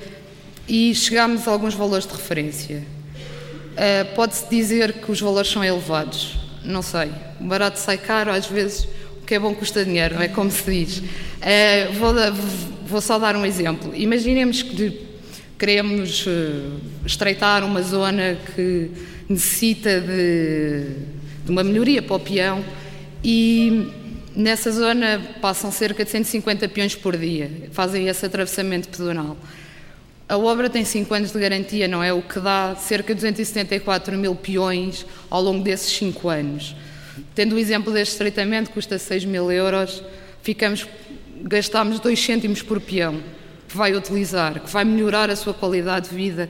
e 0.68 0.94
chegámos 0.94 1.46
a 1.46 1.50
alguns 1.50 1.74
valores 1.74 2.06
de 2.06 2.12
referência. 2.12 2.82
Uh, 3.72 4.14
Pode-se 4.14 4.48
dizer 4.48 4.92
que 4.94 5.10
os 5.10 5.20
valores 5.20 5.50
são 5.50 5.64
elevados? 5.64 6.38
Não 6.64 6.82
sei. 6.82 7.10
O 7.40 7.44
barato 7.44 7.78
sai 7.78 7.98
caro, 7.98 8.30
às 8.30 8.46
vezes 8.46 8.86
o 9.20 9.24
que 9.24 9.34
é 9.34 9.38
bom 9.38 9.54
custa 9.54 9.84
dinheiro, 9.84 10.20
é 10.20 10.28
como 10.28 10.50
se 10.50 10.70
diz. 10.70 10.98
Uh, 10.98 11.92
vou, 11.98 12.14
vou, 12.86 13.00
só 13.00 13.18
dar 13.18 13.34
um 13.36 13.44
exemplo. 13.44 13.94
Imaginemos 13.94 14.62
que 14.62 15.06
queremos 15.58 16.26
uh, 16.26 16.80
estreitar 17.04 17.64
uma 17.64 17.82
zona 17.82 18.36
que 18.54 18.90
necessita 19.28 20.00
de, 20.00 20.86
de 21.44 21.50
uma 21.50 21.64
melhoria 21.64 22.02
para 22.02 22.16
o 22.16 22.20
peão 22.20 22.64
e 23.24 23.88
nessa 24.34 24.70
zona 24.70 25.20
passam 25.40 25.70
cerca 25.70 26.04
de 26.04 26.10
150 26.10 26.68
peões 26.68 26.94
por 26.94 27.16
dia, 27.16 27.50
fazem 27.72 28.08
esse 28.08 28.24
atravessamento 28.26 28.88
pedonal. 28.88 29.36
A 30.32 30.38
obra 30.38 30.70
tem 30.70 30.82
5 30.82 31.12
anos 31.12 31.30
de 31.30 31.38
garantia, 31.38 31.86
não 31.86 32.02
é? 32.02 32.10
O 32.10 32.22
que 32.22 32.40
dá 32.40 32.74
cerca 32.74 33.14
de 33.14 33.20
274 33.20 34.16
mil 34.16 34.34
peões 34.34 35.04
ao 35.28 35.42
longo 35.42 35.62
desses 35.62 35.94
5 35.98 36.26
anos. 36.26 36.74
Tendo 37.34 37.54
o 37.54 37.58
exemplo 37.58 37.92
deste 37.92 38.12
estreitamento, 38.12 38.70
custa 38.70 38.98
6 38.98 39.26
mil 39.26 39.52
euros, 39.52 40.02
ficamos, 40.42 40.88
gastamos 41.42 42.00
2 42.00 42.18
cêntimos 42.18 42.62
por 42.62 42.80
peão 42.80 43.22
que 43.68 43.76
vai 43.76 43.94
utilizar, 43.94 44.58
que 44.58 44.70
vai 44.70 44.86
melhorar 44.86 45.28
a 45.28 45.36
sua 45.36 45.52
qualidade 45.52 46.08
de 46.08 46.16
vida, 46.16 46.48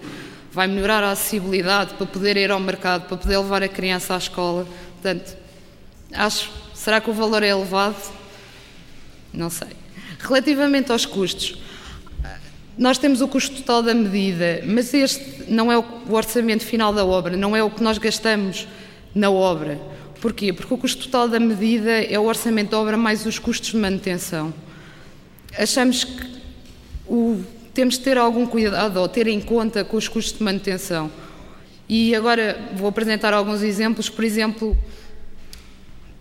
vai 0.52 0.68
melhorar 0.68 1.02
a 1.02 1.10
acessibilidade 1.10 1.94
para 1.94 2.06
poder 2.06 2.36
ir 2.36 2.52
ao 2.52 2.60
mercado, 2.60 3.08
para 3.08 3.16
poder 3.16 3.36
levar 3.36 3.64
a 3.64 3.68
criança 3.68 4.14
à 4.14 4.16
escola. 4.16 4.64
Portanto, 4.92 5.36
acho, 6.12 6.52
será 6.72 7.00
que 7.00 7.10
o 7.10 7.12
valor 7.12 7.42
é 7.42 7.48
elevado? 7.48 7.96
Não 9.32 9.50
sei. 9.50 9.70
Relativamente 10.20 10.92
aos 10.92 11.04
custos, 11.04 11.60
nós 12.76 12.98
temos 12.98 13.20
o 13.20 13.28
custo 13.28 13.56
total 13.56 13.82
da 13.82 13.94
medida, 13.94 14.62
mas 14.66 14.92
este 14.94 15.44
não 15.48 15.70
é 15.70 15.78
o 15.78 16.12
orçamento 16.12 16.64
final 16.64 16.92
da 16.92 17.04
obra, 17.04 17.36
não 17.36 17.54
é 17.54 17.62
o 17.62 17.70
que 17.70 17.82
nós 17.82 17.98
gastamos 17.98 18.66
na 19.14 19.30
obra. 19.30 19.78
Porquê? 20.20 20.52
Porque 20.52 20.72
o 20.72 20.78
custo 20.78 21.04
total 21.04 21.28
da 21.28 21.40
medida 21.40 21.90
é 21.90 22.18
o 22.18 22.24
orçamento 22.24 22.70
da 22.70 22.78
obra 22.78 22.96
mais 22.96 23.26
os 23.26 23.38
custos 23.38 23.70
de 23.70 23.76
manutenção. 23.76 24.54
Achamos 25.58 26.04
que 26.04 26.26
o, 27.06 27.42
temos 27.74 27.98
de 27.98 28.00
ter 28.00 28.16
algum 28.16 28.46
cuidado 28.46 28.98
ou 28.98 29.08
ter 29.08 29.26
em 29.26 29.40
conta 29.40 29.84
com 29.84 29.96
os 29.96 30.08
custos 30.08 30.38
de 30.38 30.44
manutenção. 30.44 31.10
E 31.88 32.14
agora 32.14 32.58
vou 32.74 32.88
apresentar 32.88 33.34
alguns 33.34 33.62
exemplos. 33.62 34.08
Por 34.08 34.24
exemplo, 34.24 34.76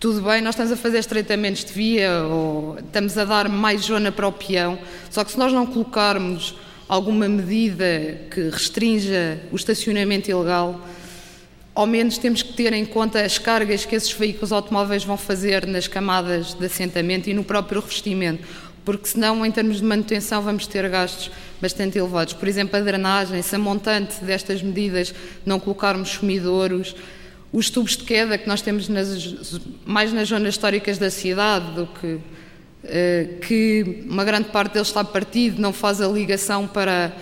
tudo 0.02 0.20
bem, 0.20 0.42
nós 0.42 0.56
estamos 0.56 0.72
a 0.72 0.76
fazer 0.76 0.98
estreitamentos 0.98 1.64
de 1.64 1.72
via 1.72 2.24
ou 2.24 2.76
estamos 2.76 3.16
a 3.16 3.24
dar 3.24 3.48
mais 3.48 3.82
zona 3.82 4.10
para 4.10 4.26
o 4.26 4.32
peão, 4.32 4.76
só 5.08 5.22
que 5.22 5.30
se 5.30 5.38
nós 5.38 5.52
não 5.52 5.64
colocarmos 5.64 6.56
alguma 6.88 7.28
medida 7.28 8.18
que 8.28 8.48
restrinja 8.48 9.38
o 9.52 9.54
estacionamento 9.54 10.28
ilegal, 10.28 10.80
ao 11.72 11.86
menos 11.86 12.18
temos 12.18 12.42
que 12.42 12.52
ter 12.52 12.72
em 12.72 12.84
conta 12.84 13.24
as 13.24 13.38
cargas 13.38 13.84
que 13.84 13.94
esses 13.94 14.10
veículos 14.10 14.50
automóveis 14.50 15.04
vão 15.04 15.16
fazer 15.16 15.68
nas 15.68 15.86
camadas 15.86 16.52
de 16.52 16.66
assentamento 16.66 17.30
e 17.30 17.32
no 17.32 17.44
próprio 17.44 17.80
revestimento, 17.80 18.42
porque 18.84 19.06
senão, 19.06 19.46
em 19.46 19.52
termos 19.52 19.76
de 19.76 19.84
manutenção, 19.84 20.42
vamos 20.42 20.66
ter 20.66 20.88
gastos 20.88 21.30
bastante 21.60 21.96
elevados. 21.96 22.34
Por 22.34 22.48
exemplo, 22.48 22.76
a 22.76 22.80
drenagem, 22.80 23.40
se 23.40 23.54
a 23.54 23.58
montante 23.58 24.16
destas 24.24 24.60
medidas 24.62 25.14
não 25.46 25.60
colocarmos 25.60 26.08
sumidouros, 26.08 26.96
os 27.52 27.68
tubos 27.68 27.96
de 27.96 28.04
queda 28.04 28.38
que 28.38 28.48
nós 28.48 28.62
temos 28.62 28.88
nas, 28.88 29.60
mais 29.84 30.12
nas 30.12 30.28
zonas 30.28 30.54
históricas 30.54 30.96
da 30.96 31.10
cidade, 31.10 31.74
do 31.74 31.86
que, 31.86 32.18
eh, 32.84 33.28
que 33.46 34.04
uma 34.08 34.24
grande 34.24 34.48
parte 34.48 34.72
deles 34.72 34.88
está 34.88 35.04
partido, 35.04 35.60
não 35.60 35.72
faz 35.72 36.00
a 36.00 36.08
ligação 36.08 36.66
para, 36.66 37.12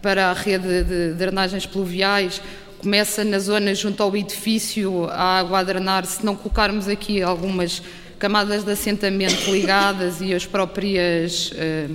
para 0.00 0.30
a 0.30 0.32
rede 0.32 0.84
de 0.84 1.12
drenagens 1.12 1.66
pluviais, 1.66 2.40
começa 2.78 3.22
na 3.24 3.38
zona 3.38 3.74
junto 3.74 4.02
ao 4.02 4.16
edifício 4.16 5.04
a 5.10 5.38
água 5.38 5.58
a 5.58 5.62
drenar, 5.62 6.06
se 6.06 6.24
não 6.24 6.34
colocarmos 6.34 6.88
aqui 6.88 7.20
algumas 7.20 7.82
camadas 8.18 8.64
de 8.64 8.72
assentamento 8.72 9.50
ligadas 9.50 10.22
e 10.22 10.32
as 10.32 10.46
próprias. 10.46 11.50
Uh, 11.52 11.92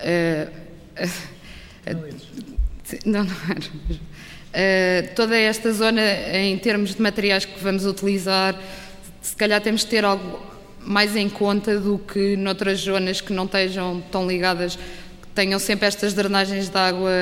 uh, 0.00 0.50
uh, 1.94 2.14
não, 3.04 3.22
não 3.22 3.36
era. 3.50 4.07
Uh, 4.58 5.14
toda 5.14 5.38
esta 5.38 5.72
zona, 5.72 6.02
em 6.32 6.58
termos 6.58 6.96
de 6.96 7.00
materiais 7.00 7.44
que 7.44 7.60
vamos 7.60 7.86
utilizar, 7.86 8.58
se 9.22 9.36
calhar 9.36 9.60
temos 9.60 9.82
de 9.82 9.86
ter 9.86 10.04
algo 10.04 10.42
mais 10.80 11.14
em 11.14 11.28
conta 11.28 11.78
do 11.78 11.96
que 11.96 12.36
noutras 12.36 12.80
zonas 12.80 13.20
que 13.20 13.32
não 13.32 13.44
estejam 13.44 14.02
tão 14.10 14.26
ligadas, 14.26 14.74
que 14.74 15.28
tenham 15.32 15.60
sempre 15.60 15.86
estas 15.86 16.12
drenagens 16.12 16.68
de 16.68 16.76
água 16.76 17.12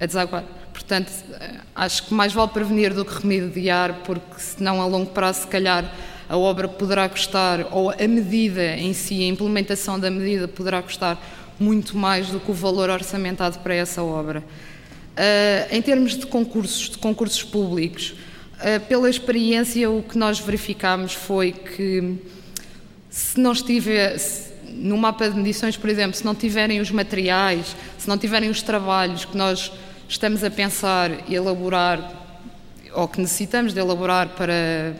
a 0.00 0.06
desaguar. 0.06 0.42
Portanto, 0.72 1.12
acho 1.76 2.06
que 2.06 2.14
mais 2.14 2.32
vale 2.32 2.50
prevenir 2.50 2.92
do 2.92 3.04
que 3.04 3.22
remediar, 3.22 4.00
porque 4.04 4.40
senão 4.40 4.82
a 4.82 4.86
longo 4.86 5.10
prazo, 5.12 5.42
se 5.42 5.46
calhar, 5.46 5.88
a 6.28 6.36
obra 6.36 6.66
poderá 6.66 7.08
custar, 7.08 7.68
ou 7.70 7.90
a 7.90 8.08
medida 8.08 8.74
em 8.76 8.92
si, 8.92 9.22
a 9.22 9.28
implementação 9.28 9.96
da 9.96 10.10
medida 10.10 10.48
poderá 10.48 10.82
custar 10.82 11.16
muito 11.56 11.96
mais 11.96 12.30
do 12.30 12.40
que 12.40 12.50
o 12.50 12.54
valor 12.54 12.90
orçamentado 12.90 13.60
para 13.60 13.76
essa 13.76 14.02
obra. 14.02 14.42
Uh, 15.12 15.68
em 15.70 15.82
termos 15.82 16.16
de 16.16 16.26
concursos, 16.26 16.88
de 16.90 16.98
concursos 16.98 17.42
públicos, 17.42 18.14
uh, 18.56 18.80
pela 18.88 19.10
experiência, 19.10 19.90
o 19.90 20.02
que 20.02 20.16
nós 20.16 20.38
verificámos 20.40 21.12
foi 21.12 21.52
que 21.52 22.16
se 23.10 23.38
não 23.38 23.52
estiver 23.52 24.16
no 24.68 24.96
mapa 24.96 25.28
de 25.28 25.36
medições, 25.36 25.76
por 25.76 25.90
exemplo, 25.90 26.16
se 26.16 26.24
não 26.24 26.34
tiverem 26.34 26.80
os 26.80 26.90
materiais, 26.90 27.76
se 27.98 28.08
não 28.08 28.16
tiverem 28.16 28.48
os 28.48 28.62
trabalhos 28.62 29.26
que 29.26 29.36
nós 29.36 29.70
estamos 30.08 30.42
a 30.42 30.50
pensar 30.50 31.10
e 31.28 31.34
elaborar, 31.34 32.10
ou 32.94 33.06
que 33.06 33.20
necessitamos 33.20 33.74
de 33.74 33.80
elaborar 33.80 34.30
para, 34.30 34.94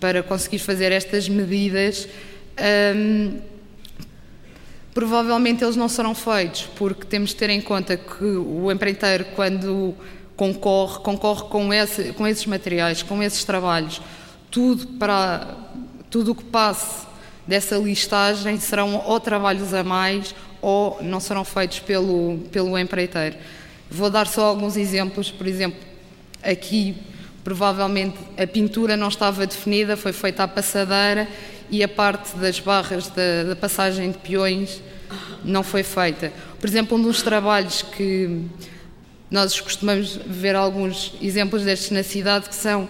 para 0.00 0.22
conseguir 0.22 0.58
fazer 0.58 0.90
estas 0.90 1.28
medidas, 1.28 2.08
ah, 2.56 3.53
Provavelmente 4.94 5.64
eles 5.64 5.74
não 5.74 5.88
serão 5.88 6.14
feitos, 6.14 6.68
porque 6.76 7.04
temos 7.04 7.30
de 7.30 7.36
ter 7.36 7.50
em 7.50 7.60
conta 7.60 7.96
que 7.96 8.24
o 8.24 8.70
empreiteiro, 8.70 9.26
quando 9.34 9.92
concorre, 10.36 11.00
concorre 11.00 11.42
com, 11.48 11.74
esse, 11.74 12.12
com 12.12 12.26
esses 12.26 12.46
materiais, 12.46 13.02
com 13.02 13.20
esses 13.20 13.42
trabalhos, 13.44 14.00
tudo 14.50 14.86
para 14.98 15.56
tudo 16.08 16.30
o 16.30 16.34
que 16.34 16.44
passe 16.44 17.06
dessa 17.44 17.76
listagem 17.76 18.58
serão 18.60 19.02
ou 19.04 19.18
trabalhos 19.18 19.74
a 19.74 19.82
mais 19.82 20.32
ou 20.62 20.98
não 21.02 21.18
serão 21.18 21.44
feitos 21.44 21.80
pelo, 21.80 22.38
pelo 22.52 22.78
empreiteiro. 22.78 23.36
Vou 23.90 24.08
dar 24.08 24.28
só 24.28 24.44
alguns 24.44 24.76
exemplos, 24.76 25.30
por 25.30 25.46
exemplo, 25.46 25.78
aqui 26.40 26.96
provavelmente 27.42 28.16
a 28.38 28.46
pintura 28.46 28.96
não 28.96 29.08
estava 29.08 29.46
definida, 29.46 29.96
foi 29.96 30.12
feita 30.12 30.44
à 30.44 30.48
passadeira 30.48 31.28
e 31.70 31.82
a 31.82 31.88
parte 31.88 32.36
das 32.36 32.60
barras 32.60 33.08
da, 33.08 33.44
da 33.48 33.56
passagem 33.56 34.10
de 34.10 34.18
peões 34.18 34.82
não 35.44 35.62
foi 35.62 35.82
feita. 35.82 36.32
Por 36.58 36.68
exemplo, 36.68 36.96
um 36.96 37.02
dos 37.02 37.22
trabalhos 37.22 37.82
que 37.82 38.42
nós 39.30 39.58
costumamos 39.60 40.18
ver 40.26 40.54
alguns 40.54 41.14
exemplos 41.20 41.62
destes 41.62 41.90
na 41.90 42.02
cidade 42.02 42.48
que 42.48 42.54
são 42.54 42.88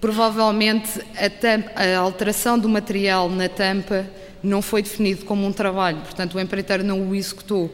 provavelmente 0.00 1.00
a, 1.16 1.30
tampa, 1.30 1.70
a 1.76 1.98
alteração 1.98 2.58
do 2.58 2.68
material 2.68 3.28
na 3.28 3.48
tampa 3.48 4.04
não 4.42 4.60
foi 4.60 4.82
definido 4.82 5.24
como 5.24 5.46
um 5.46 5.52
trabalho, 5.52 5.98
portanto 5.98 6.34
o 6.34 6.40
empreiteiro 6.40 6.82
não 6.82 7.08
o 7.08 7.14
executou. 7.14 7.72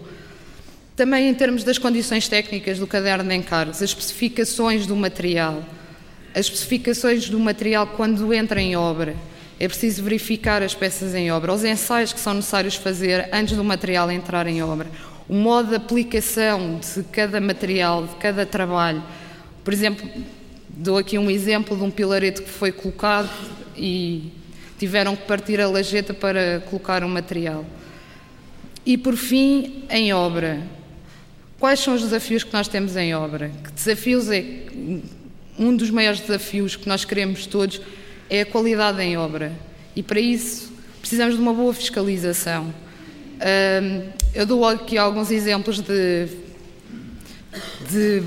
Também 0.94 1.28
em 1.28 1.34
termos 1.34 1.64
das 1.64 1.78
condições 1.78 2.28
técnicas 2.28 2.78
do 2.78 2.86
caderno 2.86 3.24
de 3.24 3.34
encargos, 3.34 3.76
as 3.76 3.90
especificações 3.90 4.86
do 4.86 4.94
material, 4.94 5.64
as 6.34 6.40
especificações 6.40 7.30
do 7.30 7.38
material 7.38 7.86
quando 7.86 8.34
entra 8.34 8.60
em 8.60 8.76
obra, 8.76 9.16
é 9.60 9.66
preciso 9.66 10.02
verificar 10.02 10.62
as 10.62 10.74
peças 10.74 11.14
em 11.14 11.32
obra, 11.32 11.52
os 11.52 11.64
ensaios 11.64 12.12
que 12.12 12.20
são 12.20 12.34
necessários 12.34 12.76
fazer 12.76 13.28
antes 13.32 13.56
do 13.56 13.64
material 13.64 14.10
entrar 14.10 14.46
em 14.46 14.62
obra, 14.62 14.86
o 15.28 15.34
modo 15.34 15.70
de 15.70 15.74
aplicação 15.74 16.78
de 16.78 17.02
cada 17.04 17.40
material, 17.40 18.06
de 18.06 18.14
cada 18.16 18.46
trabalho. 18.46 19.02
Por 19.64 19.74
exemplo, 19.74 20.08
dou 20.68 20.96
aqui 20.96 21.18
um 21.18 21.30
exemplo 21.30 21.76
de 21.76 21.82
um 21.82 21.90
pilarete 21.90 22.42
que 22.42 22.48
foi 22.48 22.70
colocado 22.70 23.30
e 23.76 24.32
tiveram 24.78 25.16
que 25.16 25.26
partir 25.26 25.60
a 25.60 25.68
lajeta 25.68 26.14
para 26.14 26.60
colocar 26.70 27.02
o 27.02 27.08
material. 27.08 27.66
E 28.86 28.96
por 28.96 29.16
fim, 29.16 29.84
em 29.90 30.12
obra. 30.12 30.62
Quais 31.58 31.80
são 31.80 31.94
os 31.94 32.02
desafios 32.02 32.44
que 32.44 32.52
nós 32.52 32.68
temos 32.68 32.96
em 32.96 33.12
obra? 33.14 33.50
Que 33.64 33.72
desafios 33.72 34.30
é 34.30 34.44
um 35.58 35.76
dos 35.76 35.90
maiores 35.90 36.20
desafios 36.20 36.76
que 36.76 36.88
nós 36.88 37.04
queremos 37.04 37.44
todos 37.44 37.80
é 38.28 38.42
a 38.42 38.46
qualidade 38.46 39.00
em 39.02 39.16
obra. 39.16 39.52
E 39.94 40.02
para 40.02 40.20
isso 40.20 40.72
precisamos 41.00 41.36
de 41.36 41.40
uma 41.40 41.54
boa 41.54 41.72
fiscalização. 41.72 42.72
eu 44.34 44.44
dou 44.44 44.64
aqui 44.66 44.98
alguns 44.98 45.30
exemplos 45.30 45.80
de, 45.80 46.28
de 47.90 48.22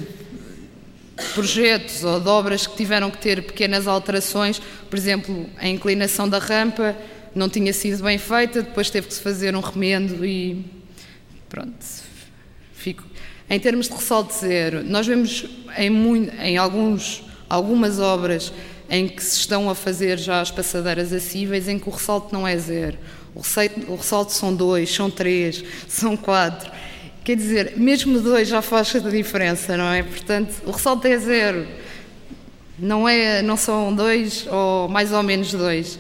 projetos 1.33 2.03
ou 2.03 2.19
de 2.19 2.27
obras 2.27 2.65
que 2.65 2.75
tiveram 2.75 3.11
que 3.11 3.17
ter 3.17 3.43
pequenas 3.43 3.87
alterações. 3.87 4.59
Por 4.89 4.97
exemplo, 4.97 5.49
a 5.57 5.67
inclinação 5.67 6.27
da 6.27 6.39
rampa 6.39 6.95
não 7.35 7.47
tinha 7.47 7.71
sido 7.71 8.03
bem 8.03 8.17
feita, 8.17 8.61
depois 8.63 8.89
teve 8.89 9.07
que 9.07 9.13
se 9.13 9.21
fazer 9.21 9.55
um 9.55 9.61
remendo 9.61 10.25
e 10.25 10.65
pronto. 11.47 11.85
Fico. 12.73 13.03
Em 13.49 13.59
termos 13.59 13.87
de 13.87 13.93
ressalto 13.93 14.33
zero, 14.33 14.83
nós 14.83 15.05
vemos 15.05 15.45
em, 15.77 15.89
muito, 15.89 16.33
em 16.41 16.57
alguns, 16.57 17.23
algumas 17.49 17.99
obras 17.99 18.51
em 18.91 19.07
que 19.07 19.23
se 19.23 19.39
estão 19.39 19.69
a 19.69 19.73
fazer 19.73 20.19
já 20.19 20.41
as 20.41 20.51
passadeiras 20.51 21.13
acessíveis, 21.13 21.69
em 21.69 21.80
que 21.80 21.88
o 21.88 21.91
ressalto 21.93 22.34
não 22.34 22.45
é 22.45 22.57
zero. 22.57 22.97
O 23.34 23.39
ressalto, 23.39 23.91
o 23.91 23.95
ressalto 23.95 24.34
são 24.34 24.53
dois, 24.53 24.93
são 24.93 25.09
três, 25.09 25.63
são 25.88 26.18
quatro. 26.18 26.69
Quer 27.23 27.38
dizer, 27.38 27.73
mesmo 27.77 28.19
dois 28.19 28.49
já 28.49 28.61
faz 28.61 28.93
a 28.93 28.99
diferença, 28.99 29.77
não 29.77 29.93
é? 29.93 30.03
Portanto, 30.03 30.53
o 30.65 30.72
ressalto 30.72 31.07
é 31.07 31.18
zero. 31.18 31.65
Não, 32.77 33.07
é, 33.07 33.41
não 33.41 33.55
são 33.55 33.95
dois 33.95 34.45
ou 34.47 34.89
mais 34.89 35.13
ou 35.13 35.23
menos 35.23 35.53
dois. 35.53 35.97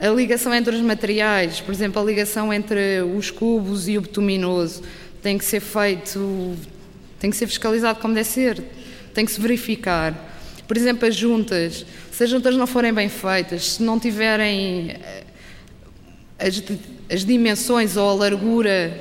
A 0.00 0.08
ligação 0.08 0.52
entre 0.52 0.74
os 0.74 0.82
materiais, 0.82 1.60
por 1.60 1.72
exemplo, 1.72 2.02
a 2.02 2.04
ligação 2.04 2.52
entre 2.52 3.02
os 3.02 3.30
cubos 3.30 3.86
e 3.86 3.96
o 3.96 4.00
bituminoso, 4.00 4.82
tem 5.22 5.38
que 5.38 5.44
ser 5.44 5.60
feito, 5.60 6.56
tem 7.20 7.30
que 7.30 7.36
ser 7.36 7.46
fiscalizado 7.46 8.00
como 8.00 8.12
deve 8.12 8.28
ser, 8.28 8.60
tem 9.14 9.24
que 9.24 9.30
se 9.30 9.40
verificar. 9.40 10.30
Por 10.66 10.76
exemplo, 10.76 11.06
as 11.06 11.14
juntas, 11.14 11.84
se 12.22 12.24
as 12.24 12.30
juntas 12.30 12.56
não 12.56 12.68
forem 12.68 12.92
bem 12.92 13.08
feitas, 13.08 13.72
se 13.72 13.82
não 13.82 13.98
tiverem 13.98 14.90
eh, 14.90 15.24
as, 16.38 16.62
as 17.12 17.24
dimensões 17.24 17.96
ou 17.96 18.08
a 18.10 18.14
largura 18.14 18.96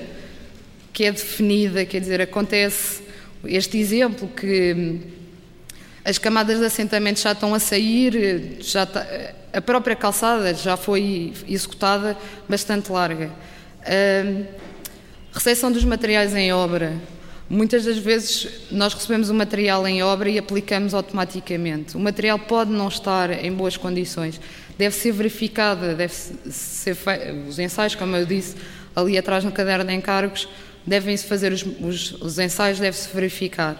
que 0.92 1.04
é 1.04 1.12
definida, 1.12 1.86
quer 1.86 2.00
dizer, 2.00 2.20
acontece 2.20 3.04
este 3.46 3.78
exemplo 3.78 4.28
que 4.28 4.74
hum, 4.74 5.00
as 6.04 6.18
camadas 6.18 6.60
de 6.60 6.66
assentamento 6.66 7.20
já 7.20 7.34
estão 7.34 7.54
a 7.54 7.60
sair, 7.60 8.58
já 8.60 8.84
está, 8.84 9.06
a 9.54 9.62
própria 9.62 9.96
calçada 9.96 10.52
já 10.56 10.76
foi 10.76 11.32
executada 11.48 12.18
bastante 12.50 12.92
larga. 12.92 13.30
Hum, 13.86 14.46
recepção 15.32 15.72
dos 15.72 15.84
materiais 15.84 16.34
em 16.34 16.52
obra. 16.52 16.94
Muitas 17.54 17.84
das 17.84 17.98
vezes 17.98 18.48
nós 18.72 18.94
recebemos 18.94 19.30
o 19.30 19.34
material 19.34 19.86
em 19.86 20.02
obra 20.02 20.30
e 20.30 20.40
aplicamos 20.40 20.94
automaticamente. 20.94 21.98
O 21.98 22.00
material 22.00 22.40
pode 22.40 22.72
não 22.72 22.88
estar 22.88 23.44
em 23.44 23.52
boas 23.52 23.76
condições, 23.76 24.40
deve 24.78 24.96
ser 24.96 25.12
verificada, 25.12 25.94
deve 25.94 26.14
ser 26.14 26.96
os 27.50 27.60
ensaios, 27.60 27.94
como 27.94 28.16
eu 28.16 28.26
disse 28.26 28.56
ali 28.96 29.18
atrás 29.18 29.44
no 29.44 29.52
caderno 29.52 29.84
de 29.84 29.94
encargos, 29.94 30.48
devem-se 30.88 31.26
fazer 31.26 31.52
os, 31.52 31.66
os, 31.82 32.14
os 32.22 32.40
ensaios, 32.40 32.80
deve-se 32.80 33.14
verificar. 33.14 33.76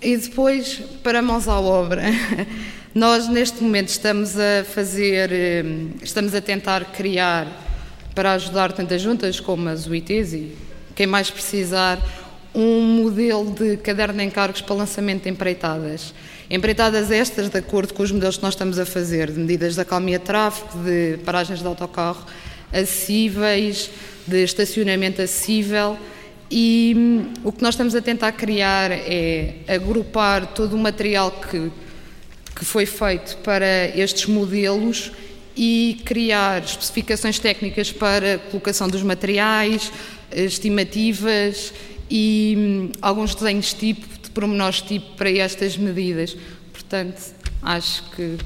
E 0.00 0.16
depois, 0.16 0.80
para 1.02 1.20
mãos 1.20 1.48
à 1.48 1.58
obra, 1.58 2.04
nós 2.94 3.26
neste 3.26 3.60
momento 3.60 3.88
estamos 3.88 4.36
a 4.38 4.62
fazer, 4.62 5.64
hum, 5.64 5.90
estamos 6.00 6.32
a 6.32 6.40
tentar 6.40 6.92
criar, 6.92 7.48
para 8.14 8.34
ajudar 8.34 8.70
tantas 8.70 9.02
juntas 9.02 9.40
como 9.40 9.68
as 9.68 9.88
UITs 9.88 10.32
e 10.32 10.56
quem 10.94 11.08
mais 11.08 11.28
precisar, 11.28 11.98
um 12.58 13.04
modelo 13.04 13.52
de 13.52 13.76
caderno 13.76 14.18
de 14.18 14.24
encargos 14.24 14.60
para 14.60 14.74
lançamento 14.74 15.22
de 15.22 15.30
empreitadas. 15.30 16.12
Empreitadas 16.50 17.10
estas, 17.10 17.48
de 17.48 17.56
acordo 17.56 17.94
com 17.94 18.02
os 18.02 18.10
modelos 18.10 18.36
que 18.36 18.42
nós 18.42 18.54
estamos 18.54 18.78
a 18.80 18.84
fazer, 18.84 19.30
de 19.30 19.38
medidas 19.38 19.76
de 19.76 19.80
acalmia 19.80 20.18
de 20.18 20.24
tráfego, 20.24 20.82
de 20.82 21.18
paragens 21.24 21.60
de 21.60 21.66
autocarro 21.66 22.26
acessíveis, 22.72 23.90
de 24.26 24.42
estacionamento 24.42 25.22
acessível. 25.22 25.96
E 26.50 26.94
hum, 26.96 27.32
o 27.44 27.52
que 27.52 27.62
nós 27.62 27.74
estamos 27.74 27.94
a 27.94 28.02
tentar 28.02 28.32
criar 28.32 28.90
é 28.90 29.54
agrupar 29.68 30.46
todo 30.48 30.74
o 30.74 30.78
material 30.78 31.30
que, 31.30 31.70
que 32.56 32.64
foi 32.64 32.86
feito 32.86 33.36
para 33.38 33.86
estes 33.96 34.26
modelos 34.26 35.12
e 35.56 36.00
criar 36.04 36.64
especificações 36.64 37.38
técnicas 37.38 37.92
para 37.92 38.38
colocação 38.50 38.88
dos 38.88 39.02
materiais, 39.02 39.92
estimativas 40.32 41.72
e 42.10 42.54
hum, 42.56 42.92
alguns 43.00 43.34
desenhos 43.34 43.72
tipo, 43.72 44.06
de 44.22 44.30
pormenores 44.30 44.80
tipo 44.80 45.16
para 45.16 45.30
estas 45.30 45.76
medidas. 45.76 46.36
Portanto, 46.72 47.34
acho 47.62 48.02
que 48.10 48.38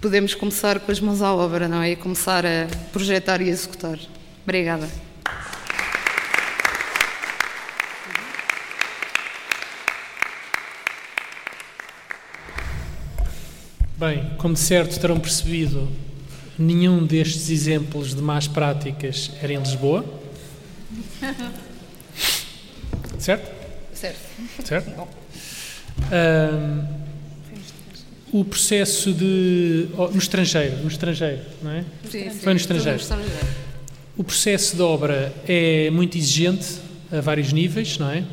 podemos 0.00 0.34
começar 0.34 0.80
com 0.80 0.90
as 0.90 0.98
mãos 0.98 1.22
à 1.22 1.32
obra, 1.32 1.68
não 1.68 1.80
é? 1.80 1.92
E 1.92 1.96
começar 1.96 2.44
a 2.44 2.66
projetar 2.92 3.40
e 3.40 3.48
executar. 3.48 3.98
Obrigada. 4.42 4.88
Bem, 13.96 14.32
como 14.38 14.54
de 14.54 14.60
certo 14.60 14.98
terão 14.98 15.20
percebido, 15.20 15.88
nenhum 16.58 17.06
destes 17.06 17.48
exemplos 17.50 18.16
de 18.16 18.20
más 18.20 18.48
práticas 18.48 19.30
era 19.40 19.52
em 19.52 19.58
Lisboa. 19.58 20.04
Certo? 23.22 23.48
Certo. 23.94 24.18
Certo? 24.64 25.08
Um, 26.10 27.02
o 28.32 28.44
processo 28.44 29.12
de. 29.12 29.86
Oh, 29.96 30.08
no 30.08 30.18
estrangeiro, 30.18 30.78
no 30.78 30.88
estrangeiro, 30.88 31.40
não 31.62 31.70
é? 31.70 31.84
Sim, 32.10 32.30
sim. 32.30 32.38
Foi 32.40 32.52
no 32.52 32.58
estrangeiro. 32.58 32.98
O 34.16 34.24
processo 34.24 34.74
de 34.74 34.82
obra 34.82 35.32
é 35.46 35.88
muito 35.90 36.18
exigente 36.18 36.66
a 37.12 37.20
vários 37.20 37.52
níveis, 37.52 37.96
não 37.96 38.10
é? 38.10 38.24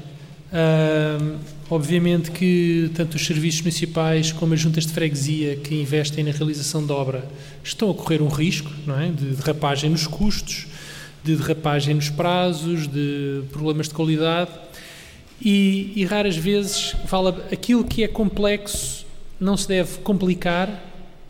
Um, 0.52 1.38
obviamente 1.70 2.32
que 2.32 2.90
tanto 2.95 3.14
os 3.14 3.24
serviços 3.24 3.61
municipais 3.61 4.32
como 4.32 4.56
as 4.56 4.60
juntas 4.60 4.88
de 4.88 4.94
freguesia 4.94 5.56
que 5.57 5.76
investem 5.76 6.24
na 6.24 6.32
realização 6.32 6.84
da 6.84 6.95
obra 6.95 7.24
estão 7.64 7.91
a 7.91 7.94
correr 7.94 8.24
um 8.24 8.28
risco, 8.28 8.72
não 8.88 8.99
é? 8.99 9.10
De 9.11 9.36
derrapagem 9.36 9.91
nos 9.91 10.07
custos, 10.07 10.66
de 11.24 11.36
derrapagem 11.36 11.94
nos 11.94 12.10
prazos, 12.10 12.88
de 12.88 13.44
problemas 13.52 13.88
de 13.88 13.94
qualidade 13.94 14.49
e, 15.41 15.94
e 15.95 16.06
raras 16.06 16.36
vezes 16.36 16.95
fala 17.06 17.48
aquilo 17.52 17.84
que 17.84 18.03
é 18.03 18.07
complexo 18.07 18.99
não 19.40 19.56
se 19.56 19.68
deve 19.68 19.99
complicar, 19.99 20.86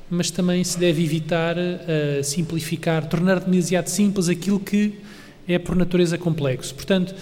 mas 0.10 0.32
também 0.32 0.64
se 0.64 0.80
deve 0.80 1.04
evitar 1.04 1.56
uh, 1.56 2.24
simplificar, 2.24 3.06
tornar 3.06 3.40
demasiado 3.40 3.88
simples 3.88 4.28
aquilo 4.28 4.60
que 4.60 4.96
é 5.48 5.60
por 5.60 5.76
natureza 5.76 6.18
complexo. 6.18 6.74
Portanto, 6.74 7.14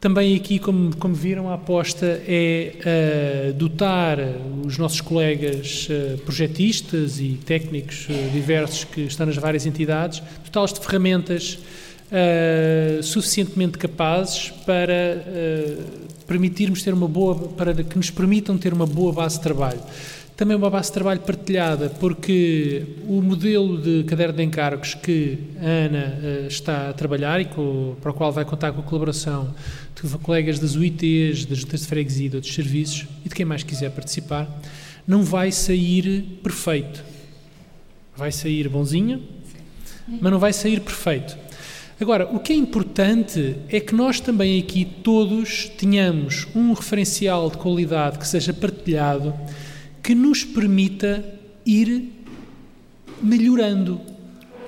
também 0.00 0.34
aqui, 0.34 0.58
como, 0.58 0.96
como 0.96 1.14
viram, 1.14 1.48
a 1.48 1.54
aposta 1.54 2.20
é 2.26 3.50
uh, 3.50 3.52
dotar 3.52 4.18
os 4.64 4.76
nossos 4.78 5.00
colegas 5.00 5.88
uh, 5.88 6.18
projetistas 6.18 7.20
e 7.20 7.38
técnicos 7.44 8.08
diversos 8.32 8.82
que 8.82 9.02
estão 9.02 9.26
nas 9.26 9.36
várias 9.36 9.66
entidades, 9.66 10.20
dotá-los 10.44 10.72
de 10.72 10.80
ferramentas 10.80 11.58
suficientemente 13.02 13.78
capazes 13.78 14.50
para 14.66 15.24
permitirmos 16.26 16.82
ter 16.82 16.94
uma 16.94 17.08
boa, 17.08 17.34
para 17.34 17.74
que 17.74 17.96
nos 17.96 18.08
permitam 18.10 18.56
ter 18.56 18.72
uma 18.72 18.86
boa 18.86 19.12
base 19.12 19.36
de 19.36 19.42
trabalho. 19.42 19.80
Também 20.36 20.56
uma 20.56 20.70
base 20.70 20.88
de 20.88 20.94
trabalho 20.94 21.20
partilhada, 21.20 21.90
porque 21.90 22.86
o 23.06 23.20
modelo 23.20 23.76
de 23.76 24.04
caderno 24.04 24.36
de 24.36 24.42
encargos 24.44 24.94
que 24.94 25.38
a 25.60 25.66
Ana 25.66 26.18
uh, 26.22 26.46
está 26.46 26.88
a 26.88 26.92
trabalhar 26.94 27.40
e 27.40 27.44
com, 27.44 27.94
para 28.00 28.10
o 28.10 28.14
qual 28.14 28.32
vai 28.32 28.44
contar 28.44 28.72
com 28.72 28.80
a 28.80 28.82
colaboração 28.84 29.52
de 29.94 30.08
colegas 30.18 30.58
das 30.58 30.76
UITs, 30.76 31.44
das 31.44 31.58
juntas 31.58 31.80
de 31.80 31.86
freguesia, 31.88 32.30
de 32.30 32.36
outros 32.36 32.54
serviços 32.54 33.06
e 33.22 33.28
de 33.28 33.34
quem 33.34 33.44
mais 33.44 33.62
quiser 33.62 33.90
participar, 33.90 34.48
não 35.06 35.24
vai 35.24 35.52
sair 35.52 36.38
perfeito. 36.42 37.04
Vai 38.16 38.32
sair 38.32 38.68
bonzinho, 38.68 39.22
mas 40.08 40.32
não 40.32 40.38
vai 40.38 40.52
sair 40.52 40.80
perfeito. 40.80 41.36
Agora, 42.00 42.26
o 42.34 42.40
que 42.40 42.54
é 42.54 42.56
importante 42.56 43.56
é 43.68 43.78
que 43.78 43.94
nós 43.94 44.20
também 44.20 44.58
aqui 44.58 44.86
todos 44.86 45.68
tenhamos 45.76 46.46
um 46.54 46.72
referencial 46.72 47.50
de 47.50 47.58
qualidade 47.58 48.18
que 48.18 48.26
seja 48.26 48.54
partilhado, 48.54 49.34
que 50.02 50.14
nos 50.14 50.42
permita 50.42 51.22
ir 51.66 52.10
melhorando. 53.20 54.00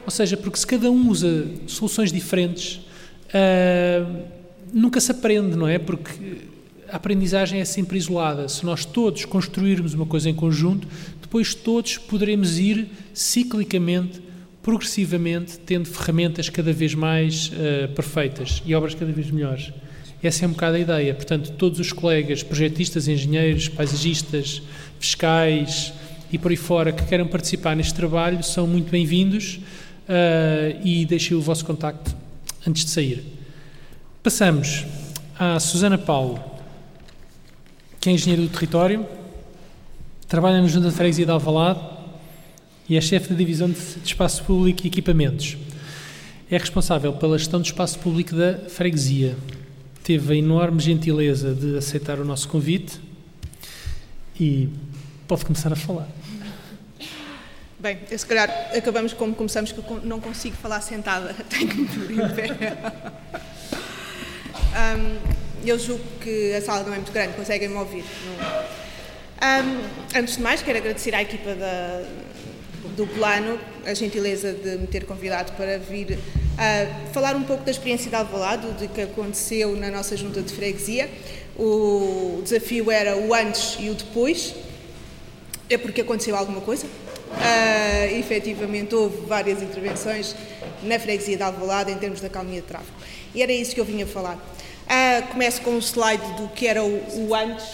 Ou 0.04 0.10
seja, 0.10 0.36
porque 0.36 0.59
se 0.59 0.66
cada 0.66 0.90
um 0.90 1.09
usa 1.09 1.46
soluções 1.66 2.12
diferentes, 2.12 2.82
uh, 3.28 4.24
nunca 4.70 5.00
se 5.00 5.10
aprende, 5.10 5.56
não 5.56 5.66
é? 5.66 5.78
Porque 5.78 6.42
a 6.86 6.96
aprendizagem 6.96 7.62
é 7.62 7.64
sempre 7.64 7.96
isolada. 7.96 8.46
Se 8.46 8.62
nós 8.62 8.84
todos 8.84 9.24
construirmos 9.24 9.94
uma 9.94 10.04
coisa 10.04 10.28
em 10.28 10.34
conjunto, 10.34 10.86
depois 11.22 11.54
todos 11.54 11.96
poderemos 11.96 12.59
ir 12.59 12.88
ciclicamente 13.14 14.20
progressivamente 14.62 15.59
tendo 15.59 15.86
ferramentas 15.86 16.48
cada 16.48 16.72
vez 16.72 16.94
mais 16.94 17.48
uh, 17.48 17.93
perfeitas 17.94 18.62
e 18.64 18.74
obras 18.74 18.94
cada 18.94 19.10
vez 19.10 19.30
melhores. 19.30 19.72
Essa 20.22 20.44
é 20.44 20.48
um 20.48 20.52
bocado 20.52 20.76
a 20.76 20.78
ideia. 20.78 21.14
Portanto, 21.14 21.51
todos 21.52 21.80
os 21.80 21.93
colegas, 21.93 22.44
projetistas, 22.44 23.09
engenheiros, 23.09 23.68
paisagistas, 23.68 24.62
fiscais 25.01 25.93
e 26.32 26.39
por 26.39 26.52
aí 26.52 26.56
fora 26.56 26.93
que 26.93 27.05
queiram 27.05 27.26
participar 27.26 27.74
neste 27.74 27.93
trabalho 27.93 28.43
são 28.43 28.66
muito 28.66 28.89
bem-vindos 28.89 29.56
uh, 30.09 30.80
e 30.84 31.05
deixem 31.06 31.36
o 31.36 31.40
vosso 31.40 31.64
contacto 31.64 32.14
antes 32.66 32.84
de 32.84 32.90
sair. 32.93 33.24
Passamos 34.22 34.86
à 35.36 35.59
Susana 35.59 35.98
Paulo, 35.98 36.40
que 38.01 38.09
é 38.09 38.12
engenheira 38.12 38.43
do 38.43 38.48
território, 38.48 39.05
trabalha 40.28 40.62
no 40.62 40.68
Junta 40.68 40.89
de 40.89 40.94
Freguesia 40.94 41.26
de 41.26 41.32
Alvalade 41.32 41.80
e 42.93 42.97
é 42.98 43.01
chefe 43.01 43.31
da 43.31 43.35
Divisão 43.35 43.70
de 43.70 43.78
Espaço 44.05 44.44
Público 44.44 44.82
e 44.85 44.89
Equipamentos. 44.89 45.56
É 46.51 46.59
responsável 46.59 47.10
pela 47.14 47.39
gestão 47.39 47.59
do 47.59 47.64
espaço 47.64 47.98
público 47.98 48.36
da 48.36 48.69
freguesia. 48.69 49.35
Teve 50.05 50.35
a 50.35 50.36
enorme 50.36 50.78
gentileza 50.78 51.55
de 51.55 51.78
aceitar 51.78 52.20
o 52.20 52.24
nosso 52.27 52.47
convite 52.51 53.01
e 54.39 54.69
pode 55.27 55.47
começar 55.47 55.73
a 55.73 55.77
falar. 55.77 56.06
Bem, 57.78 57.98
eu, 58.10 58.19
se 58.19 58.27
calhar 58.27 58.51
acabamos 58.77 59.14
como 59.14 59.35
começamos, 59.35 59.73
que 59.73 59.78
eu 59.78 60.02
não 60.05 60.20
consigo 60.20 60.56
falar 60.56 60.82
sentada, 60.82 61.35
tenho 61.48 61.69
que 61.69 61.77
me 61.78 61.89
pôr 61.89 62.10
em 62.10 62.28
pé. 62.28 62.77
um, 64.98 65.66
eu 65.66 65.78
julgo 65.78 66.05
que 66.20 66.52
a 66.52 66.60
sala 66.60 66.82
não 66.82 66.93
é 66.93 66.97
muito 66.97 67.12
grande, 67.12 67.32
conseguem-me 67.36 67.74
ouvir. 67.74 68.05
Um, 69.40 70.19
antes 70.19 70.36
de 70.36 70.43
mais, 70.43 70.60
quero 70.60 70.77
agradecer 70.77 71.14
à 71.14 71.23
equipa 71.23 71.55
da, 71.55 72.05
do 72.96 73.06
plano 73.06 73.59
a 73.86 73.94
gentileza 73.94 74.52
de 74.52 74.76
me 74.76 74.86
ter 74.86 75.04
convidado 75.04 75.52
para 75.52 75.78
vir 75.78 76.18
uh, 76.18 77.12
falar 77.12 77.36
um 77.36 77.42
pouco 77.42 77.64
da 77.64 77.70
experiência 77.70 78.09
de 78.09 78.16
Alvalade, 78.16 78.66
do 78.66 78.88
que 78.88 79.00
aconteceu 79.00 79.76
na 79.76 79.90
nossa 79.90 80.16
junta 80.16 80.42
de 80.42 80.52
freguesia. 80.52 81.09
O 81.56 82.40
desafio 82.42 82.90
era 82.90 83.16
o 83.16 83.34
antes 83.34 83.76
e 83.78 83.90
o 83.90 83.94
depois. 83.94 84.54
É 85.70 85.78
porque 85.78 86.00
aconteceu 86.02 86.36
alguma 86.36 86.60
coisa, 86.60 86.86
Uh, 87.32 88.18
efetivamente 88.18 88.94
houve 88.94 89.24
várias 89.24 89.62
intervenções 89.62 90.36
na 90.82 90.98
freguesia 90.98 91.34
de 91.34 91.42
Alvalade 91.42 91.90
em 91.90 91.96
termos 91.96 92.20
da 92.20 92.28
calmia 92.28 92.60
de 92.60 92.66
tráfego. 92.66 92.92
E 93.34 93.42
era 93.42 93.50
isso 93.50 93.74
que 93.74 93.80
eu 93.80 93.86
vinha 93.86 94.06
falar. 94.06 94.34
Uh, 94.36 95.26
começo 95.28 95.62
com 95.62 95.70
um 95.70 95.78
slide 95.78 96.22
do 96.36 96.48
que 96.48 96.66
era 96.66 96.84
o, 96.84 97.26
o 97.26 97.34
antes, 97.34 97.64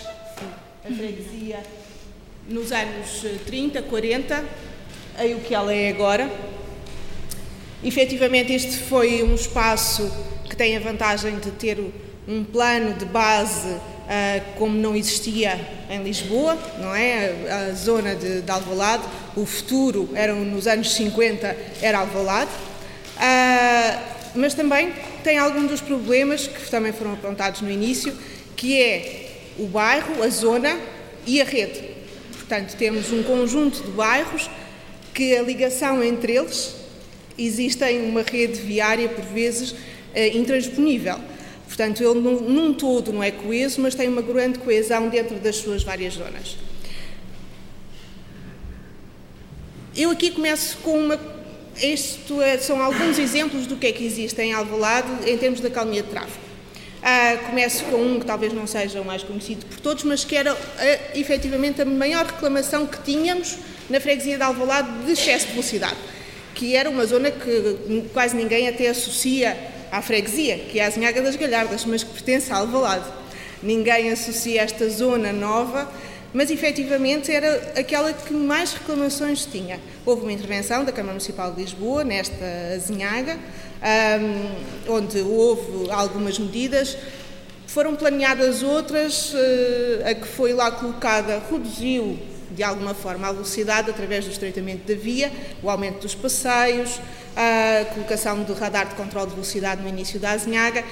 a 0.85 0.95
freguesia 0.95 1.61
nos 2.49 2.71
anos 2.71 3.25
30, 3.47 3.83
40, 3.83 4.45
aí 5.19 5.35
o 5.35 5.41
que 5.41 5.53
ela 5.53 5.75
é 5.75 5.91
agora. 5.91 6.31
Efetivamente 7.83 8.53
este 8.53 8.77
foi 8.77 9.23
um 9.23 9.35
espaço 9.35 10.11
que 10.49 10.57
tem 10.57 10.77
a 10.77 10.81
vantagem 10.81 11.39
de 11.39 11.51
ter 11.51 11.79
um 12.27 12.45
plano 12.45 12.95
de 12.95 13.05
base 13.05 13.69
uh, 13.69 13.81
como 14.57 14.77
não 14.77 14.95
existia 14.95 15.61
em 15.91 16.03
Lisboa, 16.03 16.57
não 16.79 16.95
é? 16.95 17.71
A, 17.71 17.75
zona 17.75 18.15
de, 18.15 18.43
de, 18.43 18.51
Alvalade, 18.51 19.03
o 19.37 19.45
futuro 19.45 20.09
era 20.15 20.33
nos 20.35 20.67
anos 20.67 20.93
50 20.95 21.57
era 21.83 21.99
Alvalade, 21.99 22.51
uh, 23.17 24.01
mas 24.35 24.55
também 24.55 24.93
tem 25.25 25.39
alguns 25.39 25.69
dos 25.69 25.81
problemas 25.81 26.47
que 26.47 26.71
também 26.71 26.93
foram 26.93 27.15
apontados 27.15 27.61
no 27.61 27.71
início, 27.71 28.17
que 28.57 28.81
é 28.81 29.31
o 29.59 29.67
bairro, 29.67 30.23
a 30.23 30.29
zona 30.29 30.79
e 31.27 31.41
a 31.41 31.45
rede. 31.45 31.83
Portanto, 32.33 32.77
temos 32.77 33.13
um 33.13 33.23
conjunto 33.23 33.83
de 33.83 33.91
bairros 33.91 34.49
que 35.15 35.37
a 35.37 35.43
ligação 35.43 36.03
entre 36.03 36.37
eles 36.37 36.75
existem 37.39 38.03
uma 38.03 38.23
rede 38.23 38.61
viária 38.61 39.09
por 39.09 39.25
vezes 39.25 39.75
eh, 40.15 40.37
intransponível. 40.37 41.19
Portanto, 41.67 42.03
ele 42.03 42.21
num, 42.21 42.73
todo 42.75 43.13
não 43.13 43.23
é 43.23 43.31
coeso, 43.31 43.81
mas 43.81 43.95
tem 43.95 44.09
uma 44.09 44.23
grande 44.23 44.59
coesão 44.59 45.09
dentro 45.09 45.37
das 45.37 45.57
suas 45.57 45.85
várias 45.85 46.15
zonas. 46.15 46.57
Eu 49.95 50.11
aqui 50.11 50.31
começo 50.31 50.79
com 50.79 50.99
uma. 50.99 51.21
Isto 51.81 52.43
é, 52.43 52.59
são 52.59 52.83
alguns 52.83 53.19
exemplos 53.19 53.67
do 53.67 53.77
que 53.77 53.87
é 53.87 53.93
que 53.93 54.05
existe 54.05 54.41
em 54.41 54.53
Alvalade 54.53 55.09
em 55.31 55.37
termos 55.37 55.61
da 55.61 55.71
calmia 55.71 56.03
de 56.03 56.09
tráfego. 56.09 56.49
Uh, 56.99 57.47
começo 57.47 57.85
com 57.85 57.97
um 57.97 58.19
que 58.19 58.27
talvez 58.27 58.53
não 58.53 58.67
seja 58.67 59.01
o 59.01 59.05
mais 59.05 59.23
conhecido 59.23 59.65
por 59.67 59.79
todos, 59.79 60.03
mas 60.03 60.25
que 60.25 60.35
era 60.35 60.55
uh, 60.55 60.59
efetivamente 61.15 61.81
a 61.81 61.85
maior 61.85 62.27
reclamação 62.27 62.87
que 62.87 63.01
tínhamos 63.03 63.57
na 63.89 64.01
freguesia 64.01 64.37
de 64.37 64.43
Alvalade 64.43 65.05
de 65.05 65.13
excesso 65.13 65.47
de 65.47 65.53
velocidade, 65.53 65.97
que 66.55 66.75
era 66.77 66.91
uma 66.91 67.07
zona 67.07 67.31
que 67.31 68.05
quase 68.13 68.37
ninguém 68.37 68.69
até 68.69 68.89
associa 68.89 69.57
à 69.91 70.03
freguesia, 70.03 70.59
que 70.59 70.79
é 70.79 70.85
a 70.85 70.91
Zinhaga 70.91 71.23
das 71.23 71.37
Galhardas, 71.37 71.85
mas 71.85 72.03
que 72.03 72.11
pertence 72.13 72.53
a 72.53 72.57
Alvalade. 72.57 73.07
Ninguém 73.63 74.11
associa 74.11 74.63
esta 74.63 74.89
zona 74.89 75.33
nova, 75.33 75.91
mas 76.33 76.51
efetivamente 76.51 77.33
era 77.33 77.73
aquela 77.77 78.13
que 78.13 78.33
mais 78.33 78.73
reclamações 78.75 79.47
tinha. 79.47 79.81
Houve 80.05 80.23
uma 80.23 80.33
intervenção 80.33 80.85
da 80.85 80.93
Câmara 80.93 81.15
Municipal 81.15 81.53
de 81.53 81.63
Lisboa 81.63 82.05
nesta 82.05 82.45
Azinhaga, 82.75 83.39
onde 84.87 85.21
houve 85.21 85.91
algumas 85.91 86.39
medidas. 86.39 86.97
Foram 87.67 87.97
planeadas 87.97 88.63
outras, 88.63 89.33
uh, 89.35 89.37
a 90.07 90.15
que 90.15 90.27
foi 90.27 90.55
lá 90.55 90.71
colocada 90.71 91.43
reduziu 91.51 92.19
de 92.59 92.65
alguma 92.65 92.93
forma 92.93 93.29
a 93.29 93.33
velocidade 93.33 93.89
através 93.89 94.25
do 94.25 94.33
estreitamento 94.33 94.93
da 94.93 95.01
via, 95.01 95.31
o 95.63 95.71
aumento 95.71 96.01
dos 96.01 96.13
passeios, 96.13 97.01
a 97.37 97.85
colocação 97.95 98.43
do 98.43 98.53
radar 98.53 98.89
de 98.89 98.97
controle 98.97 99.29
de 99.29 99.35
velocidade 99.35 99.81
no 99.81 99.89
início 99.89 100.19
da 100.19 100.33
Azinhaga. 100.33 100.85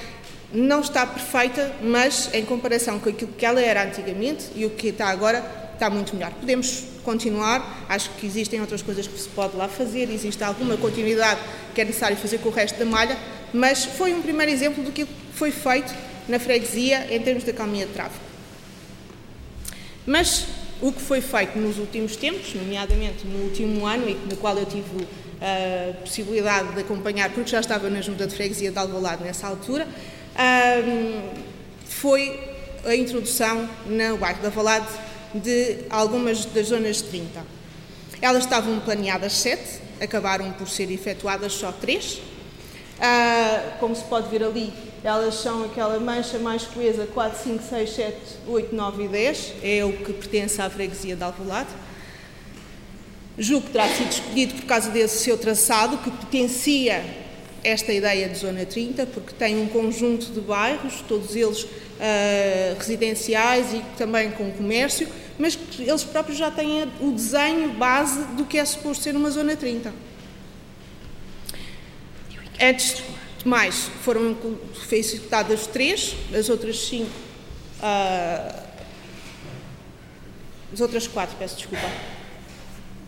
Não 0.52 0.80
está 0.80 1.04
perfeita, 1.04 1.74
mas 1.82 2.30
em 2.32 2.44
comparação 2.44 3.00
com 3.00 3.08
aquilo 3.08 3.32
que 3.32 3.44
ela 3.44 3.60
era 3.60 3.82
antigamente 3.82 4.44
e 4.54 4.64
o 4.64 4.70
que 4.70 4.88
está 4.88 5.08
agora, 5.08 5.44
está 5.74 5.90
muito 5.90 6.14
melhor. 6.14 6.30
Podemos 6.34 6.84
continuar, 7.02 7.84
acho 7.88 8.10
que 8.10 8.24
existem 8.24 8.60
outras 8.60 8.80
coisas 8.80 9.08
que 9.08 9.18
se 9.18 9.28
pode 9.28 9.56
lá 9.56 9.66
fazer, 9.66 10.08
existe 10.08 10.44
alguma 10.44 10.76
continuidade 10.76 11.40
que 11.74 11.80
é 11.80 11.84
necessário 11.84 12.16
fazer 12.16 12.38
com 12.38 12.48
o 12.48 12.52
resto 12.52 12.78
da 12.78 12.84
malha, 12.84 13.18
mas 13.52 13.84
foi 13.84 14.14
um 14.14 14.22
primeiro 14.22 14.52
exemplo 14.52 14.84
do 14.84 14.92
que 14.92 15.04
foi 15.34 15.50
feito 15.50 15.92
na 16.28 16.38
freguesia 16.38 17.12
em 17.12 17.20
termos 17.20 17.42
de 17.42 17.52
calmia 17.52 17.86
de 17.86 17.92
tráfego. 17.92 18.24
Mas 20.06 20.46
o 20.80 20.92
que 20.92 21.00
foi 21.00 21.20
feito 21.20 21.58
nos 21.58 21.78
últimos 21.78 22.16
tempos, 22.16 22.54
nomeadamente 22.54 23.26
no 23.26 23.44
último 23.44 23.86
ano, 23.86 24.08
e 24.08 24.14
no 24.14 24.36
qual 24.36 24.56
eu 24.58 24.66
tive 24.66 25.06
a 25.40 25.92
possibilidade 26.00 26.74
de 26.74 26.80
acompanhar, 26.80 27.30
porque 27.30 27.50
já 27.50 27.60
estava 27.60 27.88
na 27.90 28.00
junta 28.00 28.26
de 28.26 28.34
freguesia 28.34 28.70
de 28.70 28.78
Alvalade 28.78 29.24
nessa 29.24 29.46
altura, 29.46 29.86
foi 31.84 32.38
a 32.84 32.94
introdução 32.94 33.68
no 33.86 34.16
bairro 34.16 34.40
de 34.40 34.46
Alvalade 34.46 34.86
de 35.34 35.78
algumas 35.90 36.44
das 36.44 36.68
zonas 36.68 36.96
de 36.98 37.04
30. 37.04 37.44
Elas 38.22 38.44
estavam 38.44 38.80
planeadas 38.80 39.32
sete, 39.34 39.80
acabaram 40.00 40.52
por 40.52 40.68
ser 40.68 40.90
efetuadas 40.90 41.52
só 41.52 41.72
três. 41.72 42.20
Ah, 43.00 43.76
como 43.78 43.94
se 43.94 44.04
pode 44.04 44.28
ver 44.28 44.42
ali, 44.42 44.72
elas 45.04 45.34
são 45.34 45.64
aquela 45.64 46.00
mancha 46.00 46.38
mais 46.38 46.64
coesa 46.64 47.06
4, 47.06 47.42
5, 47.42 47.62
6, 47.62 47.90
7, 47.90 48.16
8, 48.46 48.74
9 48.74 49.04
e 49.04 49.08
10, 49.08 49.52
é 49.62 49.84
o 49.84 49.92
que 49.92 50.12
pertence 50.12 50.60
à 50.60 50.70
freguesia 50.70 51.14
de 51.14 51.22
Alvalade. 51.22 51.68
Julgo 53.38 53.66
que 53.66 53.72
terá 53.72 53.86
sido 53.88 54.10
escolhido 54.10 54.54
por 54.54 54.64
causa 54.64 54.90
desse 54.90 55.22
seu 55.22 55.36
traçado, 55.36 55.98
que 55.98 56.10
potencia 56.10 57.04
esta 57.62 57.92
ideia 57.92 58.28
de 58.28 58.38
Zona 58.38 58.64
30, 58.64 59.06
porque 59.06 59.34
tem 59.34 59.60
um 59.60 59.68
conjunto 59.68 60.32
de 60.32 60.40
bairros, 60.40 61.04
todos 61.06 61.36
eles 61.36 61.64
uh, 61.64 62.78
residenciais 62.78 63.74
e 63.74 63.82
também 63.98 64.30
com 64.30 64.50
comércio, 64.52 65.06
mas 65.38 65.54
que 65.54 65.82
eles 65.82 66.02
próprios 66.02 66.38
já 66.38 66.50
têm 66.50 66.84
o 67.00 67.10
desenho 67.10 67.74
base 67.74 68.24
do 68.36 68.44
que 68.46 68.56
é 68.56 68.64
suposto 68.64 69.04
ser 69.04 69.14
uma 69.14 69.30
Zona 69.30 69.54
30. 69.54 69.92
Antes 72.60 73.02
de 73.38 73.48
mais, 73.48 73.90
foram 74.02 74.36
executadas 74.90 75.66
três, 75.66 76.14
as 76.34 76.48
outras 76.48 76.78
cinco, 76.86 77.10
uh, 77.80 78.62
as 80.72 80.80
outras 80.80 81.06
quatro, 81.06 81.36
peço 81.36 81.56
desculpa, 81.56 81.88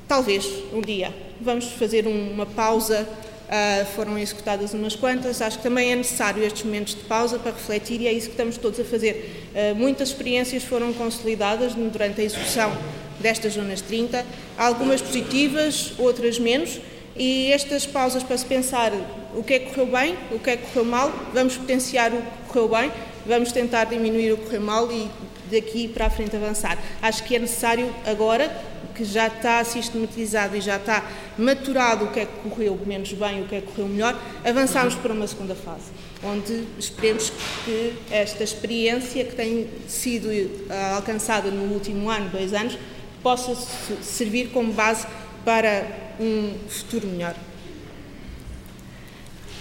Talvez 0.08 0.46
um 0.72 0.80
dia. 0.80 1.14
Vamos 1.38 1.66
fazer 1.66 2.06
uma 2.06 2.46
pausa. 2.46 3.06
Uh, 3.48 3.86
foram 3.94 4.18
executadas 4.18 4.72
umas 4.72 4.96
quantas. 4.96 5.42
Acho 5.42 5.58
que 5.58 5.62
também 5.62 5.92
é 5.92 5.96
necessário 5.96 6.42
estes 6.42 6.64
momentos 6.64 6.94
de 6.94 7.02
pausa 7.02 7.38
para 7.38 7.52
refletir 7.52 8.00
e 8.00 8.06
é 8.06 8.12
isso 8.12 8.26
que 8.26 8.32
estamos 8.32 8.56
todos 8.56 8.80
a 8.80 8.84
fazer. 8.84 9.50
Uh, 9.54 9.74
muitas 9.74 10.08
experiências 10.08 10.64
foram 10.64 10.94
consolidadas 10.94 11.74
durante 11.74 12.22
a 12.22 12.24
execução 12.24 12.74
destas 13.20 13.52
zonas 13.52 13.82
30, 13.82 14.24
algumas 14.56 15.02
positivas, 15.02 15.92
outras 15.98 16.38
menos. 16.38 16.80
E 17.18 17.52
estas 17.52 17.84
pausas 17.84 18.22
para 18.22 18.38
se 18.38 18.46
pensar 18.46 18.92
o 19.34 19.42
que 19.42 19.54
é 19.54 19.58
que 19.58 19.74
correu 19.74 19.86
bem, 19.86 20.16
o 20.30 20.38
que 20.38 20.50
é 20.50 20.56
que 20.56 20.66
correu 20.68 20.84
mal, 20.84 21.12
vamos 21.34 21.56
potenciar 21.56 22.12
o 22.12 22.22
que 22.22 22.52
correu 22.52 22.68
bem, 22.68 22.92
vamos 23.26 23.50
tentar 23.50 23.84
diminuir 23.84 24.32
o 24.32 24.36
que 24.36 24.44
correu 24.44 24.60
mal 24.60 24.90
e 24.92 25.10
daqui 25.50 25.88
para 25.88 26.06
a 26.06 26.10
frente 26.10 26.36
avançar. 26.36 26.78
Acho 27.02 27.24
que 27.24 27.34
é 27.34 27.38
necessário 27.38 27.92
agora 28.06 28.48
que 28.94 29.04
já 29.04 29.28
está 29.28 29.62
sistematizado 29.64 30.56
e 30.56 30.60
já 30.60 30.76
está 30.76 31.08
maturado 31.36 32.06
o 32.06 32.08
que 32.12 32.20
é 32.20 32.26
que 32.26 32.48
correu 32.48 32.78
menos 32.84 33.12
bem, 33.12 33.42
o 33.42 33.46
que 33.46 33.54
é 33.54 33.60
que 33.60 33.68
correu 33.68 33.86
melhor, 33.88 34.20
avançarmos 34.44 34.94
para 34.96 35.12
uma 35.12 35.26
segunda 35.26 35.54
fase, 35.54 35.90
onde 36.22 36.64
esperemos 36.78 37.32
que 37.64 37.94
esta 38.10 38.42
experiência 38.42 39.24
que 39.24 39.34
tem 39.36 39.68
sido 39.86 40.28
uh, 40.28 40.96
alcançada 40.96 41.50
no 41.50 41.72
último 41.72 42.10
ano, 42.10 42.28
dois 42.30 42.52
anos, 42.52 42.76
possa 43.22 43.54
servir 44.02 44.48
como 44.48 44.72
base 44.72 45.06
para 45.48 45.86
um 46.20 46.58
futuro 46.68 47.06
melhor. 47.06 47.34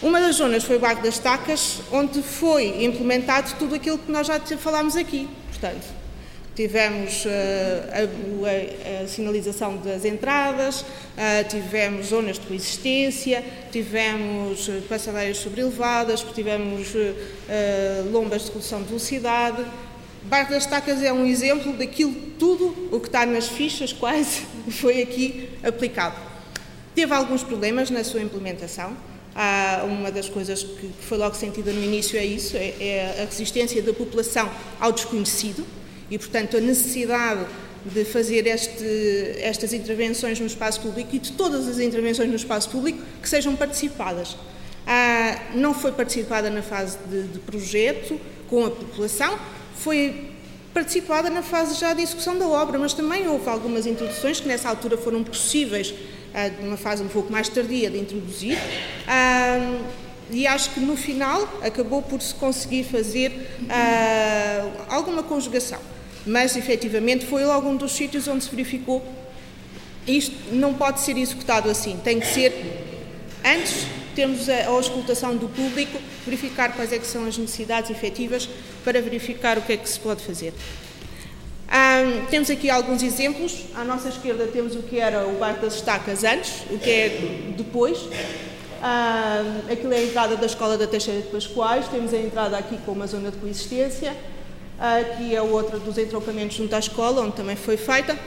Uma 0.02 0.20
das 0.20 0.36
zonas 0.36 0.66
foi 0.66 0.76
o 0.76 0.80
Bairro 0.82 1.02
das 1.02 1.18
Tacas, 1.18 1.80
onde 1.94 2.22
foi 2.22 2.84
implementado 2.84 3.54
tudo 3.58 3.74
aquilo 3.74 3.98
que 3.98 4.12
nós 4.12 4.28
já 4.28 4.38
falámos 4.58 4.98
aqui. 4.98 5.30
Portanto, 5.48 5.88
Tivemos 6.58 7.24
uh, 7.24 7.30
a, 7.94 9.00
a, 9.00 9.04
a, 9.04 9.08
sinalização 9.08 9.78
das 9.78 10.04
entradas, 10.06 10.82
uh, 10.82 11.48
tivemos 11.48 12.08
zonas 12.08 12.40
de 12.40 12.48
coexistência, 12.48 13.44
tivemos 13.72 14.68
uh, 14.68 14.82
passadeiras 14.90 15.38
sobrelevadas, 15.38 16.26
tivemos 16.34 16.96
uh, 16.96 18.12
lombas 18.12 18.46
de 18.46 18.48
redução 18.48 18.82
de 18.82 18.88
velocidade. 18.88 19.64
Bairro 20.28 20.50
das 20.50 20.66
Tacas 20.66 21.02
é 21.02 21.14
um 21.14 21.26
exemplo 21.26 21.72
daquilo 21.72 22.14
tudo 22.38 22.90
o 22.92 23.00
que 23.00 23.08
está 23.08 23.26
nas 23.26 23.48
fichas 23.48 23.94
quase 23.94 24.42
foi 24.70 25.02
aqui 25.02 25.50
aplicado. 25.64 26.16
teve 26.94 27.14
alguns 27.14 27.44
problemas 27.44 27.90
na 27.90 28.04
sua 28.04 28.22
implementação. 28.22 28.96
Ah, 29.34 29.86
uma 29.86 30.12
das 30.12 30.28
coisas 30.28 30.64
que 30.64 30.92
foi 31.00 31.18
logo 31.18 31.36
sentida 31.36 31.72
no 31.72 31.82
início 31.82 32.20
é 32.20 32.26
isso, 32.26 32.58
é, 32.58 32.74
é 32.80 33.22
a 33.22 33.26
resistência 33.26 33.82
da 33.82 33.94
população 33.94 34.50
ao 34.80 34.92
desconhecido 34.92 35.66
e, 36.10 36.18
portanto, 36.18 36.58
a 36.58 36.60
necessidade 36.60 37.46
de 37.86 38.04
fazer 38.04 38.48
este, 38.48 38.84
estas 39.40 39.72
intervenções 39.72 40.40
no 40.40 40.48
espaço 40.48 40.82
público 40.82 41.16
e 41.16 41.20
de 41.20 41.32
todas 41.34 41.68
as 41.68 41.80
intervenções 41.80 42.30
no 42.30 42.36
espaço 42.36 42.70
público 42.70 43.00
que 43.22 43.30
sejam 43.30 43.56
participadas. 43.56 44.36
Ah, 44.86 45.40
não 45.54 45.74
foi 45.74 45.92
participada 45.92 46.50
na 46.50 46.62
fase 46.62 46.98
de, 47.10 47.24
de, 47.24 47.40
projeto 47.40 48.20
com 48.50 48.66
a 48.66 48.72
população, 48.72 49.38
foi 49.80 50.32
participada 50.74 51.30
na 51.30 51.42
fase 51.42 51.80
já 51.80 51.94
de 51.94 52.02
execução 52.02 52.38
da 52.38 52.48
obra, 52.48 52.78
mas 52.78 52.94
também 52.94 53.28
houve 53.28 53.50
algumas 53.50 53.86
introduções 53.86 54.40
que 54.40 54.48
nessa 54.48 54.70
altura 54.70 54.98
foram 54.98 55.24
possíveis 55.24 55.90
uh, 55.90 56.64
numa 56.64 56.78
fase 56.78 57.02
um 57.02 57.08
pouco 57.08 57.32
mais 57.32 57.50
tardia 57.50 57.90
de 57.90 57.98
introduzir. 57.98 58.58
Uh, 58.58 60.08
e 60.30 60.46
acho 60.46 60.72
que 60.72 60.80
no 60.80 60.98
final 60.98 61.42
acabou 61.64 62.02
por 62.02 62.22
se 62.22 62.34
conseguir 62.34 62.84
fazer 62.84 63.32
uh, 63.64 64.86
alguma 64.90 65.24
conjugação. 65.24 65.80
Mas 66.26 66.58
efetivamente 66.58 67.26
foi 67.26 67.46
logo 67.46 67.70
um 67.70 67.78
dos 67.78 67.94
sítios 67.94 68.28
onde 68.28 68.44
se 68.44 68.50
verificou 68.50 69.02
isto 70.08 70.34
não 70.54 70.74
pode 70.74 71.02
ser 71.02 71.18
executado 71.18 71.70
assim, 71.70 72.00
tem 72.04 72.20
que 72.20 72.28
ser 72.28 72.54
antes 73.44 73.86
termos 74.18 74.50
a, 74.50 74.56
a 74.56 74.70
auscultação 74.70 75.38
do 75.38 75.48
público, 75.48 76.00
verificar 76.26 76.76
quais 76.76 76.92
é 76.92 76.98
que 76.98 77.06
são 77.06 77.28
as 77.28 77.38
necessidades 77.38 77.92
efetivas 77.92 78.50
para 78.84 79.00
verificar 79.00 79.60
o 79.60 79.62
que 79.62 79.74
é 79.74 79.78
que 79.78 79.88
se 79.88 80.00
pode 80.00 80.24
fazer. 80.24 80.54
Um, 81.68 82.26
temos 82.26 82.50
aqui 82.50 82.68
alguns 82.68 83.04
exemplos. 83.04 83.66
À 83.76 83.84
nossa 83.84 84.10
esquerda 84.10 84.48
temos 84.48 84.76
o 84.76 84.82
que 84.82 85.00
era 85.00 85.28
o 85.28 85.38
bairro 85.38 85.62
das 85.62 85.76
Estacas 85.76 86.24
antes, 86.24 86.64
o 86.72 86.80
que 86.80 86.90
é 86.90 87.10
depois. 87.56 88.00
Um, 88.00 89.72
aquilo 89.72 89.94
é 89.94 89.98
a 89.98 90.04
entrada 90.04 90.36
da 90.36 90.48
Escola 90.48 90.78
da 90.80 90.88
Teixeira 90.88 91.22
de 91.22 91.28
Pascoais. 91.28 91.88
Temos 91.88 92.12
a 92.12 92.18
entrada 92.18 92.58
aqui 92.58 92.78
com 92.86 92.94
uma 92.94 93.06
zona 93.06 93.30
de 93.30 93.38
coexistência. 93.38 94.18
Aqui 94.80 95.36
é 95.36 95.42
outra 95.42 95.78
dos 95.78 95.98
entroncamentos 95.98 96.58
junto 96.58 96.76
à 96.76 96.80
escola, 96.80 97.22
onde 97.22 97.36
também 97.36 97.56
foi 97.56 97.78
feita. 97.78 98.18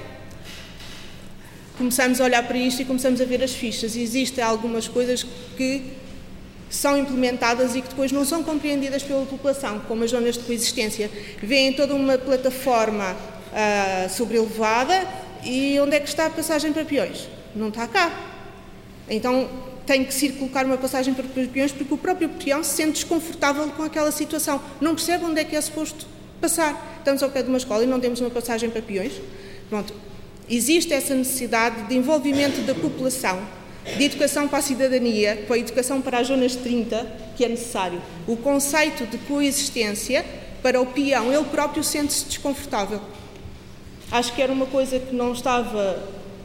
Começamos 1.81 2.21
a 2.21 2.25
olhar 2.25 2.47
para 2.47 2.59
isto 2.59 2.83
e 2.83 2.85
começamos 2.85 3.23
a 3.23 3.25
ver 3.25 3.43
as 3.43 3.53
fichas. 3.55 3.97
Existem 3.97 4.45
algumas 4.45 4.87
coisas 4.87 5.25
que 5.57 5.83
são 6.69 6.95
implementadas 6.99 7.75
e 7.75 7.81
que 7.81 7.89
depois 7.89 8.13
não 8.13 8.23
são 8.23 8.43
compreendidas 8.43 9.03
pela 9.03 9.25
população, 9.25 9.81
como 9.89 10.05
as 10.05 10.11
zonas 10.11 10.37
de 10.37 10.45
coexistência. 10.45 11.11
Vêem 11.43 11.73
toda 11.73 11.95
uma 11.95 12.19
plataforma 12.19 13.13
uh, 13.15 14.11
sobrelevada 14.11 15.09
e 15.43 15.81
onde 15.81 15.97
é 15.97 16.01
que 16.01 16.09
está 16.11 16.27
a 16.27 16.31
passagem 16.31 16.71
para 16.71 16.85
peões? 16.85 17.27
Não 17.57 17.69
está 17.69 17.89
cá. 17.89 18.13
Então 19.09 19.49
tem 19.87 20.05
que 20.05 20.13
se 20.13 20.29
colocar 20.33 20.67
uma 20.67 20.77
passagem 20.77 21.15
para 21.15 21.25
peões 21.47 21.73
porque 21.73 21.95
o 21.95 21.97
próprio 21.97 22.29
peão 22.29 22.63
se 22.63 22.77
sente 22.77 22.93
desconfortável 22.93 23.67
com 23.69 23.85
aquela 23.85 24.13
situação. 24.13 24.61
Não 24.83 24.95
percebe 24.95 25.25
onde 25.25 25.41
é 25.41 25.45
que 25.45 25.57
é 25.57 25.61
suposto 25.63 26.07
passar. 26.43 26.99
Estamos 26.99 27.23
ao 27.23 27.31
pé 27.31 27.43
de 27.43 27.49
uma 27.49 27.57
escola 27.57 27.85
e 27.85 27.87
não 27.87 27.99
temos 27.99 28.21
uma 28.21 28.29
passagem 28.29 28.69
para 28.69 28.83
peões. 28.83 29.15
Pronto. 29.71 30.10
Existe 30.51 30.93
essa 30.93 31.15
necessidade 31.15 31.85
de 31.85 31.97
envolvimento 31.97 32.61
da 32.63 32.75
população 32.75 33.41
de 33.97 34.05
educação 34.05 34.47
para 34.49 34.59
a 34.59 34.63
cidadania, 34.63 35.45
com 35.47 35.55
a 35.55 35.59
educação 35.59 36.03
para 36.03 36.19
as 36.19 36.27
zonas 36.27 36.55
30, 36.57 37.07
que 37.37 37.45
é 37.45 37.49
necessário. 37.49 38.01
O 38.27 38.37
conceito 38.37 39.07
de 39.07 39.17
coexistência, 39.19 40.25
para 40.63 40.81
o 40.81 40.87
peão, 40.87 41.33
ele 41.33 41.45
próprio 41.45 41.83
sente-se 41.83 42.25
desconfortável. 42.27 43.01
Acho 44.11 44.35
que 44.35 44.43
era 44.43 44.53
uma 44.53 44.67
coisa 44.67 44.99
que 44.99 45.15
não 45.15 45.33
estava, 45.33 46.03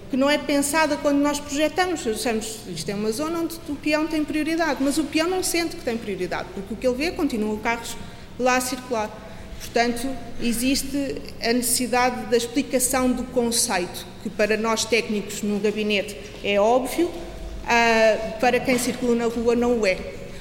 que 0.10 0.16
não 0.16 0.30
é 0.30 0.38
pensada 0.38 0.98
quando 0.98 1.18
nós 1.18 1.40
projetamos. 1.40 2.04
Dissemos, 2.04 2.60
isto 2.68 2.90
é 2.90 2.96
uma 2.96 3.12
zona 3.12 3.40
onde 3.40 3.56
o 3.68 3.76
peão 3.76 4.08
tem 4.08 4.24
prioridade, 4.24 4.82
mas 4.82 4.98
o 4.98 5.04
peão 5.04 5.28
não 5.28 5.44
sente 5.44 5.76
que 5.76 5.84
tem 5.84 5.98
prioridade, 5.98 6.48
porque 6.54 6.74
o 6.74 6.78
que 6.78 6.88
ele 6.88 6.96
vê 6.96 7.12
continua 7.12 7.58
carros 7.58 7.98
lá 8.40 8.58
a 8.58 8.62
circular. 8.62 9.25
Portanto, 9.60 10.08
existe 10.42 11.22
a 11.42 11.54
necessidade 11.54 12.28
da 12.28 12.38
explicação 12.38 13.12
do 13.12 13.24
conceito, 13.24 14.06
que 14.24 14.30
para 14.30 14.58
nós 14.58 14.86
técnicos 14.86 15.42
no 15.42 15.60
gabinete 15.60 16.18
é 16.44 16.60
óbvio, 16.60 17.08
uh, 17.08 18.40
para 18.40 18.60
quem 18.60 18.78
circula 18.78 19.16
na 19.16 19.26
rua 19.26 19.56
não 19.56 19.80
o 19.80 19.88
é. 19.88 19.98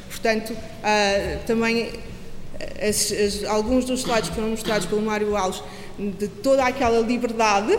Portanto, 0.09 0.53
uh, 0.53 1.45
também 1.47 1.93
as, 2.81 3.13
as, 3.13 3.45
alguns 3.45 3.85
dos 3.85 4.01
slides 4.01 4.29
que 4.31 4.35
foram 4.35 4.51
mostrados 4.51 4.87
pelo 4.87 5.03
Mário 5.03 5.37
Alves, 5.37 5.63
de 5.99 6.29
toda 6.29 6.65
aquela 6.65 7.01
liberdade, 7.01 7.79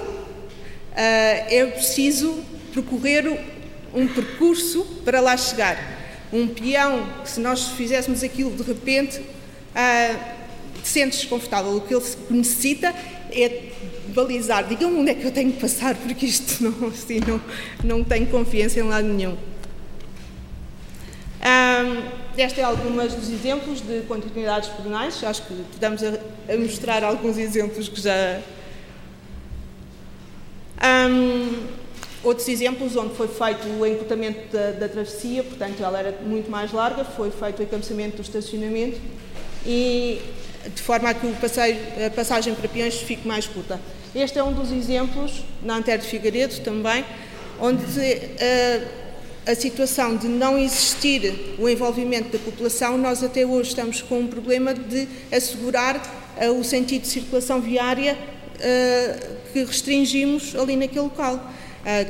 é 0.96 1.66
preciso 1.66 2.40
percorrer 2.74 3.28
um 3.94 4.08
percurso 4.08 4.86
para 5.04 5.20
lá 5.20 5.36
chegar. 5.36 5.78
Um 6.32 6.48
peão, 6.48 7.08
se 7.24 7.40
nós 7.40 7.70
fizéssemos 7.70 8.24
aquilo 8.24 8.52
de 8.52 8.64
repente, 8.64 9.22
sente 10.88 11.18
desconfortável. 11.18 11.76
O 11.76 11.82
que 11.82 11.94
ele 11.94 12.04
necessita 12.30 12.94
é 13.32 13.72
balizar, 14.10 14.68
digam 14.68 15.00
onde 15.00 15.12
é 15.12 15.16
que 15.16 15.26
eu 15.26 15.32
tenho 15.32 15.52
que 15.52 15.60
passar, 15.60 15.96
porque 15.96 16.26
isto 16.26 16.64
não, 16.64 16.88
assim, 16.88 17.20
não, 17.20 17.42
não 17.84 18.04
tenho 18.04 18.28
confiança 18.28 18.80
em 18.80 18.84
lado 18.84 19.08
nenhum. 19.08 19.36
Um, 21.46 22.26
esta 22.38 22.60
é 22.60 22.64
algumas 22.64 23.14
dos 23.14 23.30
exemplos 23.30 23.80
de 23.82 24.02
continuidades 24.08 24.70
pedonais. 24.70 25.24
Acho 25.24 25.44
que 25.44 25.54
estamos 25.74 26.02
a, 26.04 26.20
a 26.52 26.58
mostrar 26.58 27.04
alguns 27.04 27.38
exemplos 27.38 27.88
que 27.88 28.02
já. 28.02 28.42
Um, 30.84 31.68
outros 32.24 32.48
exemplos 32.48 32.96
onde 32.96 33.16
foi 33.16 33.28
feito 33.28 33.68
o 33.68 33.86
encurtamento 33.86 34.52
da, 34.52 34.72
da, 34.72 34.90
travessia, 34.90 35.44
portanto 35.44 35.82
ela 35.82 36.00
era 36.00 36.20
muito 36.24 36.50
mais 36.50 36.72
larga, 36.72 37.06
foi 37.06 37.30
feito 37.30 37.60
o 37.60 37.64
encampamento 37.64 38.18
do 38.18 38.22
estacionamento 38.24 39.00
e 39.66 40.20
de 40.74 40.82
forma 40.82 41.10
a 41.10 41.14
que 41.14 41.28
passeio, 41.34 41.78
a 42.06 42.10
passagem 42.10 42.56
para 42.56 42.68
peões 42.68 42.96
fique 42.96 43.28
mais 43.28 43.48
curta. 43.48 43.80
Este 44.16 44.40
é 44.40 44.44
um 44.44 44.54
dos 44.54 44.72
exemplos, 44.72 45.44
na 45.62 45.76
Antero 45.76 46.02
de 46.02 46.08
Figueiredo 46.08 46.60
também, 46.62 47.04
onde 47.60 47.84
uh, 47.84 48.88
a 49.46 49.56
situação 49.56 50.16
de 50.16 50.28
não 50.28 50.58
existir 50.58 51.56
o 51.60 51.70
envolvimento 51.70 52.30
da 52.30 52.40
população, 52.40 52.98
nós 52.98 53.24
até 53.24 53.46
hoje 53.46 53.70
estamos 53.70 54.02
com 54.02 54.20
um 54.20 54.28
problema 54.28 54.74
de 54.74 55.08
assegurar 55.32 55.98
uh, 55.98 56.52
o 56.60 56.64
sentido 56.64 57.02
de 57.02 57.10
circulação 57.10 57.62
viária 57.62 58.18
uh, 58.18 59.52
que 59.52 59.64
restringimos 59.64 60.56
ali 60.56 60.76
naquele 60.76 61.02
local, 61.02 61.52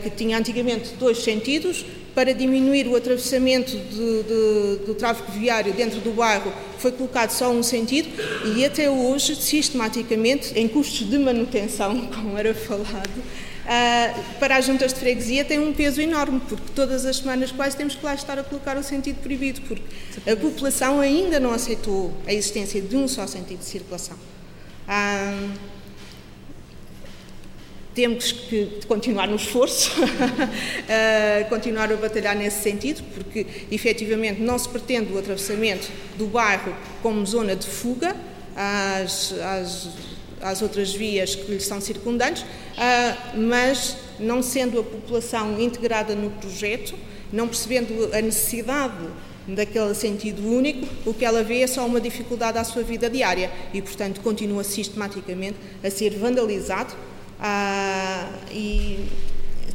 que 0.02 0.10
tinha 0.10 0.38
antigamente 0.38 0.94
dois 0.94 1.22
sentidos, 1.22 1.86
para 2.16 2.34
diminuir 2.34 2.88
o 2.88 2.96
atravessamento 2.96 3.72
de, 3.72 4.24
de, 4.24 4.86
do 4.86 4.96
tráfego 4.98 5.34
viário 5.34 5.74
dentro 5.74 6.00
do 6.00 6.12
bairro, 6.12 6.52
foi 6.80 6.94
colocado 6.94 7.32
só 7.32 7.52
um 7.52 7.62
sentido 7.62 8.10
e 8.56 8.64
até 8.64 8.90
hoje, 8.90 9.36
sistematicamente, 9.36 10.58
em 10.58 10.68
custos 10.68 11.10
de 11.10 11.20
manutenção, 11.20 12.08
como 12.16 12.38
era 12.38 12.56
falado, 12.56 13.20
uh, 13.20 14.24
para 14.40 14.56
as 14.56 14.66
juntas 14.66 14.94
de 14.94 15.00
freguesia 15.00 15.44
tem 15.44 15.60
um 15.60 15.74
peso 15.74 16.00
enorme, 16.00 16.40
porque 16.48 16.72
todas 16.74 17.06
as 17.06 17.18
semanas 17.18 17.52
quase 17.52 17.76
temos 17.76 17.96
que 17.96 18.06
lá 18.06 18.16
estar 18.16 18.40
a 18.40 18.44
colocar 18.44 18.78
o 18.78 18.84
sentido 18.84 19.22
proibido, 19.22 19.60
porque 19.62 19.84
a 20.30 20.36
população 20.38 21.02
ainda 21.02 21.38
não 21.38 21.52
aceitou 21.52 22.14
a 22.26 22.34
existência 22.34 22.82
de 22.82 22.96
um 22.96 23.10
só 23.10 23.28
sentido 23.28 23.60
de 23.60 23.66
circulação. 23.66 24.18
Uh, 24.88 25.74
temos 27.95 28.34
que 28.34 28.81
continuar 28.88 29.26
no 29.26 29.38
esforço, 29.38 29.89
uh, 30.03 31.47
continuar 31.49 31.91
a 31.91 31.95
batalhar 31.95 32.35
nesse 32.35 32.61
sentido, 32.61 33.01
porque 33.15 33.47
efetivamente 33.72 34.41
não 34.41 34.59
se 34.59 34.67
pretende 34.67 35.13
o 35.13 35.17
atravessamento 35.17 35.89
do 36.17 36.27
bairro 36.27 36.76
como 37.01 37.26
zona 37.26 37.55
de 37.55 37.65
fuga 37.65 38.13
às, 38.53 39.31
às, 39.31 39.89
às 40.41 40.61
outras 40.61 40.93
vias 40.93 41.35
que 41.35 41.49
lhe 41.49 41.59
são 41.61 41.80
circundantes, 41.80 42.43
uh, 42.43 43.39
mas 43.39 43.95
não 44.19 44.43
sendo 44.43 44.81
a 44.81 44.84
população 44.84 45.57
integrada 45.59 46.13
no 46.13 46.30
projeto, 46.31 46.95
não 47.31 47.47
percebendo 47.47 48.09
a 48.13 48.22
necessidade 48.22 49.07
daquele 49.47 49.93
sentido 49.93 50.45
único, 50.45 50.85
o 51.05 51.13
que 51.13 51.23
ela 51.23 51.43
vê 51.43 51.61
é 51.61 51.67
só 51.67 51.85
uma 51.85 52.01
dificuldade 52.01 52.57
à 52.57 52.63
sua 52.65 52.84
vida 52.84 53.09
diária 53.09 53.49
e, 53.73 53.81
portanto, 53.81 54.19
continua 54.19 54.65
sistematicamente 54.65 55.55
a 55.84 55.89
ser 55.89 56.17
vandalizado 56.17 56.93
ah, 57.40 58.30
e 58.52 58.99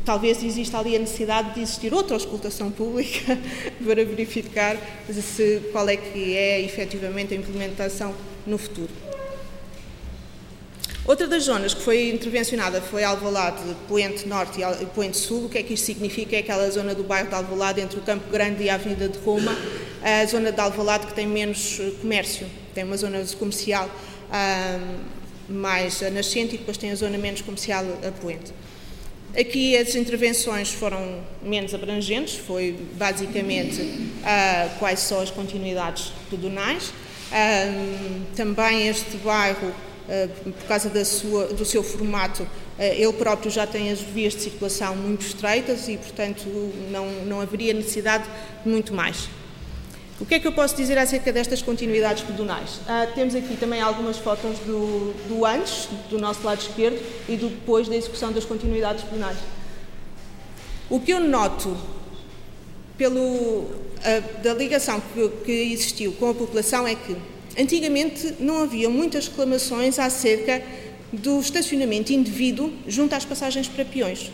talvez 0.05 0.43
exista 0.43 0.78
ali 0.78 0.97
a 0.97 0.99
necessidade 0.99 1.55
de 1.55 1.61
existir 1.61 1.93
outra 1.93 2.15
auscultação 2.16 2.70
pública 2.70 3.39
para 3.85 4.05
verificar 4.05 4.77
se, 5.12 5.62
qual 5.73 5.89
é 5.89 5.97
que 5.97 6.37
é 6.37 6.61
efetivamente 6.61 7.35
a 7.35 7.37
implementação 7.37 8.15
no 8.47 8.59
futuro. 8.59 8.91
Outra 11.07 11.27
das 11.27 11.45
zonas 11.45 11.74
que 11.74 11.82
foi 11.82 12.11
intervencionada 12.11 12.81
foi 12.81 13.03
Alvalade, 13.03 13.62
Poente 13.89 14.28
Norte 14.28 14.61
e 14.81 14.87
Poente 14.87 15.16
Sul. 15.16 15.47
O 15.47 15.49
que 15.49 15.59
é 15.59 15.62
que 15.62 15.74
isto 15.74 15.87
significa? 15.87 16.37
É 16.37 16.41
aquela 16.41 16.70
zona 16.70 16.95
do 16.95 17.03
bairro 17.03 17.28
de 17.28 17.35
Alvalade 17.35 17.81
entre 17.81 17.99
o 17.99 18.03
Campo 18.03 18.31
Grande 18.31 18.65
e 18.65 18.70
a 18.70 18.74
Avenida 18.74 19.09
de 19.09 19.19
Roma, 19.19 19.57
a 20.03 20.24
zona 20.27 20.53
de 20.53 20.61
Alvalade 20.61 21.07
que 21.07 21.15
tem 21.15 21.27
menos 21.27 21.81
comércio, 22.01 22.47
tem 22.74 22.85
uma 22.85 22.97
zona 22.97 23.24
comercial 23.39 23.91
ah, 24.31 24.78
mais 25.51 26.01
nascente 26.12 26.55
e 26.55 26.59
depois 26.59 26.77
tem 26.77 26.90
a 26.90 26.94
zona 26.94 27.18
menos 27.18 27.43
comercial 27.43 27.85
a 28.06 28.12
poente. 28.12 28.52
Aqui 29.39 29.77
as 29.77 29.94
intervenções 29.94 30.72
foram 30.72 31.20
menos 31.40 31.72
abrangentes, 31.72 32.35
foi 32.35 32.77
basicamente 32.94 33.81
uh, 33.81 34.78
quais 34.78 35.01
são 35.01 35.20
as 35.20 35.31
continuidades 35.31 36.12
pedonais. 36.28 36.89
Uh, 36.89 38.22
também 38.35 38.89
este 38.89 39.16
bairro, 39.18 39.68
uh, 39.68 40.51
por 40.51 40.66
causa 40.66 41.05
sua, 41.05 41.47
do 41.47 41.64
seu 41.64 41.82
formato, 41.82 42.47
ele 42.78 43.12
próprio 43.12 43.51
já 43.51 43.66
tem 43.66 43.90
as 43.90 44.01
vias 44.01 44.35
de 44.35 44.40
circulação 44.40 44.97
muito 44.97 45.20
estreitas 45.27 45.86
e, 45.86 45.98
portanto, 45.98 46.47
não, 46.90 47.06
não 47.27 47.40
haveria 47.43 47.74
necessidade 47.74 48.24
de 48.64 48.70
muito 48.70 48.94
mais. 48.94 49.28
O 50.20 50.26
que 50.26 50.34
é 50.34 50.38
que 50.38 50.47
eu 50.47 50.52
posso 50.52 50.76
dizer 50.76 50.98
acerca 50.98 51.32
destas 51.32 51.62
continuidades 51.62 52.22
pedonais? 52.22 52.80
Ah, 52.86 53.06
temos 53.14 53.34
aqui 53.34 53.56
também 53.56 53.80
algumas 53.80 54.18
fotos 54.18 54.59
do, 54.59 55.14
do, 55.26 55.47
antes, 55.47 55.88
do 56.10 56.18
nosso 56.18 56.44
lado 56.44 56.60
esquerdo, 56.60 57.01
e 57.26 57.36
do 57.36 57.48
depois 57.48 57.88
da 57.88 57.97
execução 57.97 58.30
das 58.30 58.44
continuidades 58.44 59.02
pedonais. 59.02 59.38
O 60.90 61.01
que 61.01 61.10
eu 61.10 61.20
noto 61.20 61.74
pelo, 62.98 63.70
ah, 64.05 64.20
da 64.42 64.52
ligação 64.52 65.01
que, 65.01 65.28
que 65.42 65.52
existiu 65.72 66.12
com 66.12 66.28
a 66.28 66.34
população 66.34 66.86
é 66.86 66.94
que 66.94 67.16
antigamente 67.59 68.34
não 68.38 68.62
havia 68.62 68.90
muitas 68.90 69.26
reclamações 69.26 69.98
acerca 69.98 70.62
do 71.10 71.40
estacionamento 71.40 72.12
indevido 72.12 72.70
junto 72.86 73.14
às 73.14 73.24
passagens 73.24 73.68
para 73.68 73.86
peões. 73.86 74.30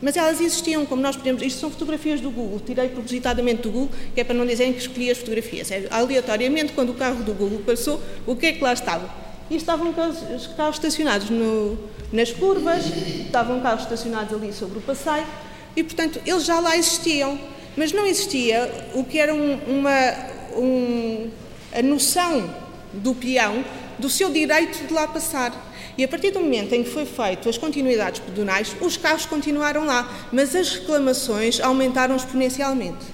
Mas 0.00 0.16
elas 0.16 0.40
existiam, 0.40 0.84
como 0.84 1.00
nós 1.00 1.16
podemos. 1.16 1.42
Isto 1.42 1.60
são 1.60 1.70
fotografias 1.70 2.20
do 2.20 2.30
Google, 2.30 2.60
tirei 2.60 2.88
propositadamente 2.88 3.62
do 3.62 3.70
Google, 3.70 3.90
que 4.14 4.20
é 4.20 4.24
para 4.24 4.34
não 4.34 4.46
dizerem 4.46 4.72
que 4.72 4.80
escolhi 4.80 5.10
as 5.10 5.18
fotografias. 5.18 5.70
É, 5.70 5.86
aleatoriamente, 5.90 6.72
quando 6.72 6.90
o 6.90 6.94
carro 6.94 7.22
do 7.22 7.32
Google 7.32 7.60
passou, 7.60 8.00
o 8.26 8.36
que 8.36 8.46
é 8.46 8.52
que 8.52 8.62
lá 8.62 8.72
estava? 8.72 9.08
E 9.48 9.56
estavam 9.56 9.92
carros, 9.92 10.18
carros 10.56 10.76
estacionados 10.76 11.30
no, 11.30 11.78
nas 12.12 12.30
curvas, 12.32 12.84
estavam 13.24 13.60
carros 13.60 13.82
estacionados 13.82 14.34
ali 14.34 14.52
sobre 14.52 14.78
o 14.78 14.82
passeio, 14.82 15.26
e 15.74 15.82
portanto 15.82 16.20
eles 16.26 16.44
já 16.44 16.60
lá 16.60 16.76
existiam. 16.76 17.38
Mas 17.76 17.92
não 17.92 18.06
existia 18.06 18.70
o 18.94 19.04
que 19.04 19.18
era 19.18 19.34
um, 19.34 19.58
uma, 19.66 20.12
um, 20.56 21.30
a 21.74 21.82
noção 21.82 22.50
do 22.94 23.14
peão 23.14 23.62
do 23.98 24.08
seu 24.08 24.30
direito 24.30 24.86
de 24.86 24.92
lá 24.92 25.06
passar. 25.06 25.52
E 25.98 26.04
a 26.04 26.08
partir 26.08 26.30
do 26.30 26.40
momento 26.40 26.72
em 26.74 26.82
que 26.82 26.90
foi 26.90 27.06
feito 27.06 27.48
as 27.48 27.56
continuidades 27.56 28.20
pedonais, 28.20 28.76
os 28.80 28.96
carros 28.96 29.24
continuaram 29.24 29.86
lá, 29.86 30.28
mas 30.32 30.54
as 30.54 30.74
reclamações 30.74 31.60
aumentaram 31.60 32.14
exponencialmente. 32.16 33.06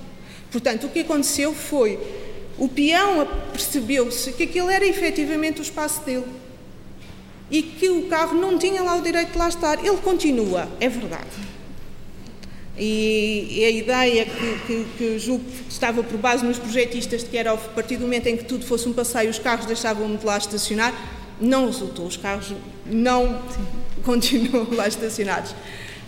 Portanto, 0.51 0.87
o 0.87 0.91
que 0.91 1.01
aconteceu 1.01 1.55
foi 1.55 1.99
o 2.59 2.69
peão 2.69 3.27
percebeu-se 3.51 4.33
que 4.33 4.45
aquele 4.45 4.73
era 4.73 4.87
efetivamente 4.87 5.61
o 5.61 5.63
espaço 5.63 6.03
dele 6.03 6.27
e 7.51 7.63
que 7.63 7.89
o 7.89 8.07
carro 8.09 8.35
não 8.35 8.59
tinha 8.59 8.83
lá 8.83 8.97
o 8.97 9.03
direito 9.03 9.33
de 9.33 9.39
lá 9.39 9.49
estar. 9.49 9.85
Ele 9.85 9.97
continua, 9.99 10.69
é 10.81 10.89
verdade. 10.89 11.53
E 12.79 13.63
a 13.65 13.71
ideia 13.71 14.25
que, 14.25 14.59
que, 14.67 14.87
que 14.97 15.19
julgo 15.19 15.45
estava 15.69 16.03
por 16.03 16.17
base 16.19 16.45
nos 16.45 16.59
projetistas 16.59 17.23
de 17.23 17.29
que 17.29 17.37
era 17.37 17.53
a 17.53 17.57
partir 17.57 17.97
do 17.97 18.03
momento 18.03 18.27
em 18.27 18.37
que 18.37 18.45
tudo 18.45 18.65
fosse 18.65 18.89
um 18.89 18.93
passeio, 18.93 19.29
os 19.29 19.39
carros 19.39 19.67
deixavam 19.67 20.17
de 20.17 20.25
lá 20.25 20.39
estacionar, 20.39 20.95
não 21.41 21.67
resultou. 21.67 22.07
Os 22.07 22.17
carros 22.17 22.55
não 22.87 23.41
Sim. 23.51 23.67
continuam 24.03 24.69
lá 24.73 24.89
estacionados. 24.89 25.55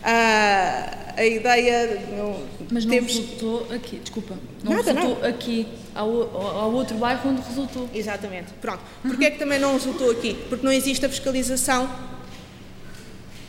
Ah, 0.02 1.14
a 1.16 1.24
ideia. 1.24 2.02
Não, 2.16 2.42
Mas 2.70 2.84
não 2.84 2.90
temos... 2.94 3.16
resultou 3.16 3.66
aqui, 3.70 3.96
desculpa. 3.96 4.34
Não 4.62 4.72
Nada, 4.72 4.92
resultou 4.92 5.20
não. 5.20 5.28
aqui, 5.28 5.66
ao, 5.94 6.10
ao, 6.36 6.72
outro 6.72 6.96
bairro 6.96 7.30
onde 7.30 7.42
resultou. 7.42 7.88
Exatamente. 7.94 8.52
Pronto. 8.60 8.80
Porquê 9.02 9.26
é 9.26 9.30
que 9.30 9.38
também 9.38 9.58
não 9.58 9.74
resultou 9.74 10.10
aqui? 10.10 10.36
Porque 10.48 10.64
não 10.64 10.72
existe 10.72 11.04
a 11.06 11.08
fiscalização. 11.08 11.88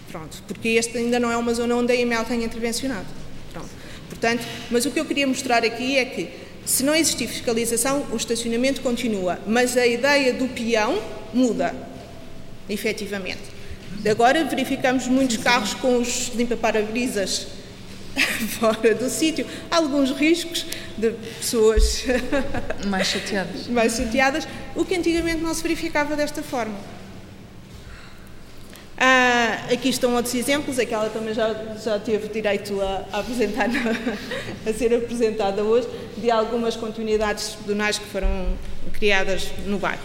Pronto. 0.10 0.44
Porque 0.48 0.70
este 0.70 0.98
ainda 0.98 1.20
não 1.20 1.32
é 1.32 1.38
uma 1.38 1.54
zona 1.54 1.76
onde 1.76 1.92
a 1.92 1.96
EML 1.96 2.24
tenha 2.26 2.46
intervencionado. 2.46 3.08
Pronto. 3.52 3.70
Portanto, 4.10 4.46
mas 4.72 4.86
o 4.86 4.92
que 4.92 5.00
eu 5.00 5.06
queria 5.06 5.28
mostrar 5.28 5.64
aqui 5.66 5.98
é 5.98 6.06
que 6.06 6.30
se 6.66 6.84
não 6.84 6.96
existir 6.96 7.28
fiscalização, 7.28 8.08
o 8.12 8.16
estacionamento 8.16 8.82
continua, 8.82 9.40
mas 9.46 9.78
a 9.78 9.86
ideia 9.86 10.34
do 10.34 10.48
peão 10.48 11.00
muda, 11.34 11.76
efetivamente. 12.70 13.56
Agora 14.10 14.44
verificamos 14.44 15.08
muitos 15.08 15.38
carros 15.38 15.74
com 15.74 15.98
os 15.98 16.32
limpa-parabrisas 16.36 17.48
fora 18.60 18.94
do 18.94 19.10
sítio, 19.10 19.46
alguns 19.70 20.12
riscos 20.12 20.66
de 20.98 21.12
pessoas 21.12 22.06
mais 22.88 23.08
chateadas. 23.08 23.68
mais 23.68 23.96
chateadas, 23.96 24.48
o 24.76 24.86
que 24.86 24.96
antigamente 24.96 25.42
não 25.42 25.54
se 25.54 25.62
verificava 25.62 26.16
desta 26.16 26.42
forma. 26.42 26.76
Ah, 28.98 29.68
aqui 29.74 29.90
estão 29.90 30.16
outros 30.16 30.34
exemplos, 30.36 30.80
aquela 30.80 31.10
também 31.10 31.34
já, 31.34 31.54
já 31.84 32.00
teve 32.00 32.30
direito 32.30 32.80
a, 32.82 33.06
a 33.12 33.20
apresentar, 33.20 33.68
a 34.66 34.74
ser 34.74 34.94
apresentada 34.94 35.64
hoje, 35.64 35.88
de 36.18 36.32
algumas 36.32 36.78
continuidades 36.78 37.56
pedonais 37.56 38.00
que 38.00 38.06
foram 38.06 38.58
criadas 38.94 39.52
no 39.66 39.78
bairro. 39.78 40.02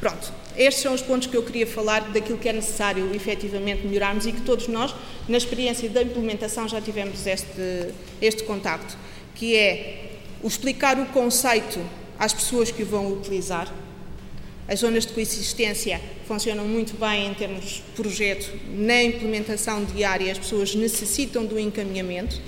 Pronto, 0.00 0.32
estes 0.56 0.82
são 0.82 0.94
os 0.94 1.02
pontos 1.02 1.26
que 1.28 1.36
eu 1.36 1.42
queria 1.42 1.66
falar 1.66 2.00
daquilo 2.10 2.38
que 2.38 2.48
é 2.48 2.52
necessário 2.52 3.14
efetivamente 3.14 3.86
melhorarmos 3.86 4.26
e 4.26 4.32
que 4.32 4.40
todos 4.40 4.68
nós, 4.68 4.94
na 5.28 5.36
experiência 5.36 5.88
da 5.88 6.02
implementação, 6.02 6.68
já 6.68 6.80
tivemos 6.80 7.26
este, 7.26 7.92
este 8.20 8.42
contacto, 8.44 8.96
que 9.34 9.54
é 9.54 10.12
o 10.42 10.48
explicar 10.48 10.98
o 10.98 11.06
conceito 11.06 11.80
às 12.18 12.32
pessoas 12.32 12.70
que 12.70 12.82
o 12.82 12.86
vão 12.86 13.12
utilizar, 13.12 13.72
as 14.68 14.80
zonas 14.80 15.06
de 15.06 15.12
coexistência 15.12 16.00
funcionam 16.26 16.66
muito 16.66 16.98
bem 16.98 17.28
em 17.28 17.34
termos 17.34 17.64
de 17.64 17.82
projeto, 17.94 18.52
na 18.68 19.02
implementação 19.02 19.84
diária 19.84 20.32
as 20.32 20.38
pessoas 20.38 20.74
necessitam 20.74 21.44
do 21.44 21.58
encaminhamento. 21.58 22.40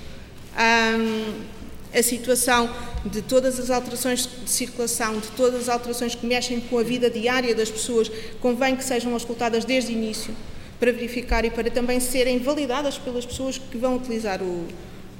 Um, 0.53 1.58
a 1.93 2.03
situação 2.03 2.69
de 3.05 3.21
todas 3.21 3.59
as 3.59 3.69
alterações 3.69 4.27
de 4.43 4.49
circulação, 4.49 5.19
de 5.19 5.27
todas 5.29 5.61
as 5.61 5.69
alterações 5.69 6.15
que 6.15 6.25
mexem 6.25 6.59
com 6.59 6.77
a 6.77 6.83
vida 6.83 7.09
diária 7.09 7.53
das 7.55 7.69
pessoas, 7.69 8.11
convém 8.39 8.75
que 8.75 8.83
sejam 8.83 9.13
auscultadas 9.13 9.65
desde 9.65 9.91
o 9.91 9.95
início, 9.95 10.35
para 10.79 10.91
verificar 10.91 11.43
e 11.43 11.49
para 11.49 11.69
também 11.69 11.99
serem 11.99 12.39
validadas 12.39 12.97
pelas 12.97 13.25
pessoas 13.25 13.57
que 13.57 13.77
vão 13.77 13.95
utilizar 13.95 14.41
o, 14.41 14.67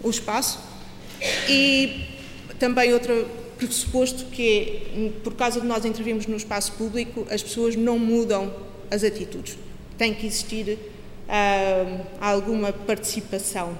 o 0.01 0.09
espaço. 0.09 0.59
E 1.49 2.05
também 2.59 2.93
outro 2.93 3.27
pressuposto 3.57 4.25
que 4.25 4.83
é, 4.95 5.09
por 5.21 5.33
causa 5.33 5.59
de 5.59 5.67
nós 5.67 5.83
intervirmos 5.83 6.25
no 6.27 6.37
espaço 6.37 6.71
público, 6.73 7.27
as 7.29 7.43
pessoas 7.43 7.75
não 7.75 7.99
mudam 7.99 8.53
as 8.89 9.03
atitudes. 9.03 9.57
Tem 9.97 10.13
que 10.13 10.25
existir 10.25 10.77
uh, 11.27 12.05
alguma 12.21 12.71
participação. 12.71 13.77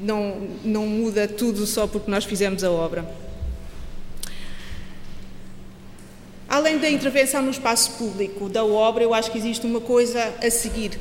Não, 0.00 0.48
não 0.64 0.86
muda 0.86 1.28
tudo 1.28 1.66
só 1.66 1.86
porque 1.86 2.10
nós 2.10 2.24
fizemos 2.24 2.64
a 2.64 2.70
obra. 2.70 3.04
Além 6.48 6.78
da 6.78 6.90
intervenção 6.90 7.42
no 7.42 7.50
espaço 7.50 7.92
público 7.92 8.48
da 8.48 8.64
obra, 8.64 9.04
eu 9.04 9.14
acho 9.14 9.30
que 9.30 9.38
existe 9.38 9.64
uma 9.64 9.80
coisa 9.80 10.34
a 10.42 10.50
seguir, 10.50 10.98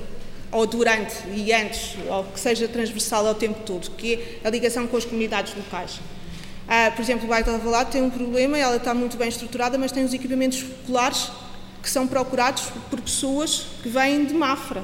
ou 0.51 0.67
durante 0.67 1.15
e 1.33 1.51
antes, 1.51 1.95
ou 2.07 2.23
que 2.25 2.39
seja 2.39 2.67
transversal 2.67 3.25
ao 3.25 3.33
tempo 3.33 3.61
todo, 3.65 3.89
que 3.91 4.39
é 4.43 4.47
a 4.47 4.51
ligação 4.51 4.85
com 4.85 4.95
as 4.95 5.05
comunidades 5.05 5.55
locais. 5.55 5.99
Ah, 6.67 6.91
por 6.95 7.01
exemplo, 7.01 7.25
o 7.25 7.27
bairro 7.27 7.45
de 7.45 7.49
Alvalade 7.49 7.91
tem 7.91 8.03
um 8.03 8.11
problema, 8.11 8.59
ela 8.59 8.75
está 8.75 8.93
muito 8.93 9.17
bem 9.17 9.29
estruturada, 9.29 9.75
mas 9.75 9.91
tem 9.91 10.03
os 10.03 10.13
equipamentos 10.13 10.59
escolares 10.59 11.31
que 11.81 11.89
são 11.89 12.05
procurados 12.05 12.65
por 12.91 13.01
pessoas 13.01 13.65
que 13.81 13.89
vêm 13.89 14.25
de 14.25 14.35
Mafra. 14.35 14.83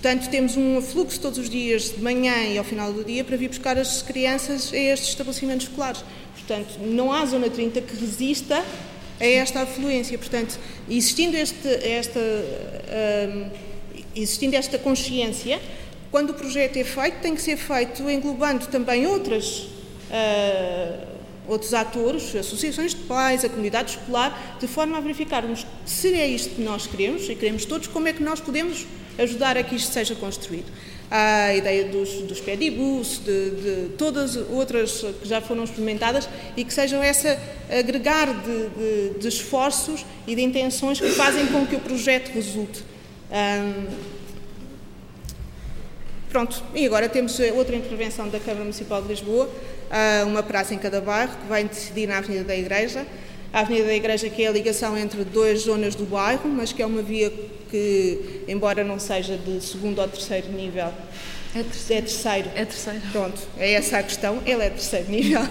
Portanto, 0.00 0.30
temos 0.30 0.56
um 0.56 0.80
fluxo 0.80 1.20
todos 1.20 1.38
os 1.38 1.50
dias, 1.50 1.94
de 1.94 2.02
manhã 2.02 2.34
e 2.46 2.56
ao 2.56 2.64
final 2.64 2.90
do 2.90 3.04
dia, 3.04 3.22
para 3.22 3.36
vir 3.36 3.48
buscar 3.48 3.76
as 3.76 4.00
crianças 4.00 4.72
a 4.72 4.76
estes 4.78 5.10
estabelecimentos 5.10 5.66
escolares. 5.66 6.02
Portanto, 6.32 6.78
não 6.80 7.12
há 7.12 7.26
zona 7.26 7.50
30 7.50 7.82
que 7.82 7.96
resista 7.96 8.64
a 9.20 9.26
esta 9.26 9.60
afluência. 9.60 10.16
Portanto, 10.16 10.58
existindo, 10.88 11.36
este, 11.36 11.68
esta, 11.68 12.18
um, 12.18 13.50
existindo 14.16 14.56
esta 14.56 14.78
consciência, 14.78 15.60
quando 16.10 16.30
o 16.30 16.34
projeto 16.34 16.78
é 16.78 16.84
feito, 16.84 17.20
tem 17.20 17.34
que 17.34 17.42
ser 17.42 17.58
feito 17.58 18.08
englobando 18.08 18.68
também 18.68 19.06
outras 19.06 19.66
uh, 20.08 21.10
outros 21.46 21.74
atores, 21.74 22.34
associações 22.34 22.94
de 22.94 23.02
pais, 23.02 23.44
a 23.44 23.48
comunidade 23.48 23.90
escolar, 23.90 24.56
de 24.60 24.68
forma 24.68 24.96
a 24.96 25.00
verificarmos 25.00 25.66
se 25.84 26.14
é 26.14 26.26
isto 26.26 26.54
que 26.54 26.62
nós 26.62 26.86
queremos 26.86 27.28
e 27.28 27.34
queremos 27.34 27.64
todos, 27.64 27.88
como 27.88 28.06
é 28.06 28.12
que 28.12 28.22
nós 28.22 28.40
podemos 28.40 28.86
ajudar 29.18 29.56
a 29.56 29.62
que 29.62 29.76
isto 29.76 29.92
seja 29.92 30.14
construído. 30.14 30.66
A 31.10 31.54
ideia 31.54 31.86
dos, 31.86 32.10
dos 32.22 32.40
pedibus, 32.40 33.20
de, 33.24 33.50
de 33.50 33.88
todas 33.98 34.36
outras 34.36 35.04
que 35.20 35.28
já 35.28 35.40
foram 35.40 35.64
experimentadas 35.64 36.28
e 36.56 36.64
que 36.64 36.72
sejam 36.72 37.02
essa 37.02 37.36
agregar 37.68 38.26
de, 38.32 38.68
de, 38.68 39.18
de 39.18 39.28
esforços 39.28 40.06
e 40.26 40.36
de 40.36 40.42
intenções 40.42 41.00
que 41.00 41.10
fazem 41.10 41.46
com 41.48 41.66
que 41.66 41.74
o 41.74 41.80
projeto 41.80 42.28
resulte. 42.28 42.84
Um, 43.30 43.86
pronto, 46.28 46.62
e 46.74 46.86
agora 46.86 47.08
temos 47.08 47.40
outra 47.56 47.74
intervenção 47.74 48.28
da 48.28 48.38
Câmara 48.38 48.60
Municipal 48.60 49.02
de 49.02 49.08
Lisboa, 49.08 49.50
uma 50.26 50.44
praça 50.44 50.74
em 50.74 50.78
cada 50.78 51.00
bairro, 51.00 51.36
que 51.36 51.48
vai 51.48 51.64
decidir 51.64 52.06
na 52.06 52.18
Avenida 52.18 52.44
da 52.44 52.56
Igreja. 52.56 53.04
A 53.52 53.60
Avenida 53.60 53.86
da 53.86 53.94
Igreja, 53.94 54.28
que 54.28 54.44
é 54.44 54.48
a 54.48 54.52
ligação 54.52 54.96
entre 54.96 55.24
duas 55.24 55.60
zonas 55.60 55.94
do 55.94 56.04
bairro, 56.04 56.48
mas 56.48 56.72
que 56.72 56.82
é 56.82 56.86
uma 56.86 57.02
via 57.02 57.32
que, 57.70 58.42
embora 58.46 58.84
não 58.84 58.98
seja 58.98 59.36
de 59.36 59.60
segundo 59.60 60.00
ou 60.00 60.08
terceiro 60.08 60.52
nível, 60.52 60.92
é 61.54 61.62
terceiro. 61.64 61.98
É 61.98 62.08
terceiro. 62.08 62.50
É 62.54 62.64
terceiro. 62.64 63.00
Pronto, 63.10 63.40
é 63.58 63.72
essa 63.72 63.98
a 63.98 64.02
questão. 64.02 64.40
Ele 64.46 64.62
é 64.62 64.70
terceiro 64.70 65.10
nível. 65.10 65.40
uh, 65.42 65.46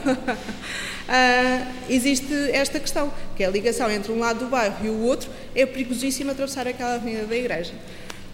existe 1.89 2.33
esta 2.51 2.79
questão, 2.79 3.11
que 3.35 3.43
é 3.43 3.47
a 3.47 3.49
ligação 3.49 3.91
entre 3.91 4.11
um 4.11 4.19
lado 4.19 4.39
do 4.39 4.47
bairro 4.47 4.77
e 4.85 4.89
o 4.89 5.01
outro. 5.01 5.29
É 5.53 5.65
perigosíssimo 5.65 6.31
atravessar 6.31 6.67
aquela 6.67 6.95
avenida 6.95 7.25
da 7.25 7.35
igreja. 7.35 7.73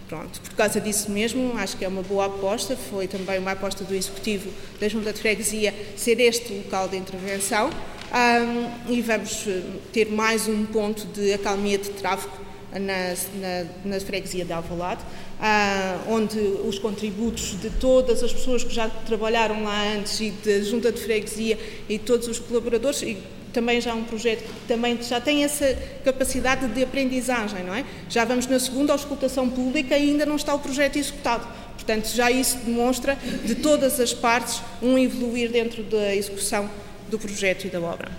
Pronto, 0.07 0.39
por 0.39 0.53
causa 0.53 0.79
disso 0.79 1.09
mesmo, 1.09 1.57
acho 1.57 1.77
que 1.77 1.83
é 1.83 1.87
uma 1.87 2.03
boa 2.03 2.25
aposta. 2.25 2.75
Foi 2.75 3.07
também 3.07 3.39
uma 3.39 3.51
aposta 3.51 3.83
do 3.83 3.95
Executivo 3.95 4.51
da 4.79 4.87
Junta 4.87 5.11
de 5.11 5.19
Freguesia 5.19 5.73
ser 5.97 6.19
este 6.19 6.53
local 6.53 6.87
de 6.87 6.97
intervenção. 6.97 7.69
Um, 8.15 8.91
e 8.93 9.01
vamos 9.01 9.45
eh, 9.47 9.61
ter 9.91 10.11
mais 10.11 10.47
um 10.47 10.63
ponto 10.65 11.05
de 11.07 11.33
acalmia 11.33 11.77
de 11.77 11.89
tráfego 11.89 12.45
na, 12.79 13.13
na, 13.39 13.65
na 13.83 13.99
freguesia 13.99 14.45
de 14.45 14.53
Alvalade, 14.53 15.01
ah, 15.39 15.97
onde 16.07 16.39
os 16.39 16.77
contributos 16.79 17.59
de 17.59 17.69
todas 17.69 18.23
as 18.23 18.33
pessoas 18.33 18.63
que 18.63 18.73
já 18.73 18.89
trabalharam 18.89 19.63
lá 19.63 19.93
antes 19.93 20.19
e 20.19 20.31
da 20.31 20.61
junta 20.61 20.91
de 20.91 21.01
freguesia 21.01 21.57
e 21.89 21.97
todos 21.97 22.27
os 22.27 22.39
colaboradores, 22.39 23.01
e 23.01 23.17
também 23.55 23.79
já 23.79 23.91
é 23.91 23.93
um 23.93 24.03
projeto 24.03 24.43
que 24.43 24.67
também 24.67 25.01
já 25.01 25.21
tem 25.21 25.45
essa 25.45 25.75
capacidade 26.03 26.67
de 26.67 26.83
aprendizagem, 26.83 27.63
não 27.63 27.73
é? 27.73 27.85
Já 28.09 28.25
vamos 28.25 28.47
na 28.47 28.59
segunda 28.59 28.91
auscultação 28.91 29.49
pública 29.49 29.97
e 29.97 30.11
ainda 30.11 30.25
não 30.25 30.35
está 30.35 30.53
o 30.53 30.59
projeto 30.59 30.97
executado. 30.97 31.47
Portanto, 31.73 32.09
já 32.13 32.29
isso 32.29 32.57
demonstra 32.57 33.17
de 33.45 33.55
todas 33.55 33.99
as 33.99 34.13
partes 34.13 34.61
um 34.81 34.97
evoluir 34.97 35.49
dentro 35.49 35.83
da 35.83 36.13
execução 36.13 36.69
do 37.09 37.17
projeto 37.17 37.65
e 37.65 37.69
da 37.69 37.79
obra. 37.79 38.11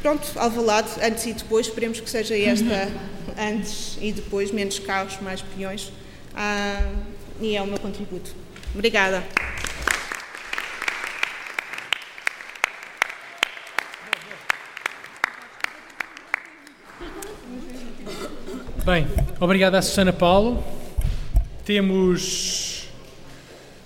Pronto, 0.00 0.26
Alvalade, 0.36 0.88
antes 1.02 1.26
e 1.26 1.32
depois, 1.34 1.66
esperemos 1.66 2.00
que 2.00 2.08
seja 2.08 2.38
esta 2.38 2.90
antes 3.36 3.98
e 4.00 4.12
depois, 4.12 4.50
menos 4.50 4.78
carros, 4.78 5.20
mais 5.20 5.42
peões. 5.42 5.92
Ah, 6.34 6.90
e 7.40 7.54
é 7.54 7.60
o 7.60 7.66
meu 7.66 7.78
contributo. 7.78 8.34
Obrigada. 8.74 9.22
Bem, 18.88 19.06
obrigado 19.38 19.74
à 19.74 19.82
Susana 19.82 20.14
Paulo. 20.14 20.64
Temos 21.62 22.88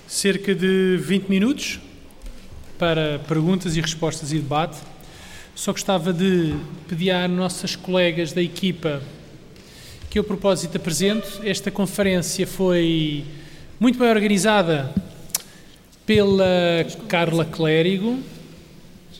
cerca 0.07 0.55
de 0.55 0.97
20 0.99 1.29
minutos 1.29 1.81
para 2.79 3.19
perguntas 3.27 3.77
e 3.77 3.81
respostas 3.81 4.31
e 4.31 4.37
debate. 4.37 4.79
Só 5.57 5.73
gostava 5.73 6.13
de 6.13 6.55
pedir 6.87 7.11
às 7.11 7.29
nossas 7.29 7.75
colegas 7.75 8.33
da 8.33 8.41
equipa 8.41 9.03
que 10.09 10.21
eu, 10.21 10.23
a 10.23 10.25
propósito, 10.25 10.77
apresento. 10.77 11.41
Esta 11.43 11.69
conferência 11.69 12.47
foi 12.47 13.25
muito 13.81 13.99
bem 13.99 14.09
organizada 14.09 14.89
pela 16.07 16.47
Carla 17.09 17.45
Clérigo, 17.45 18.21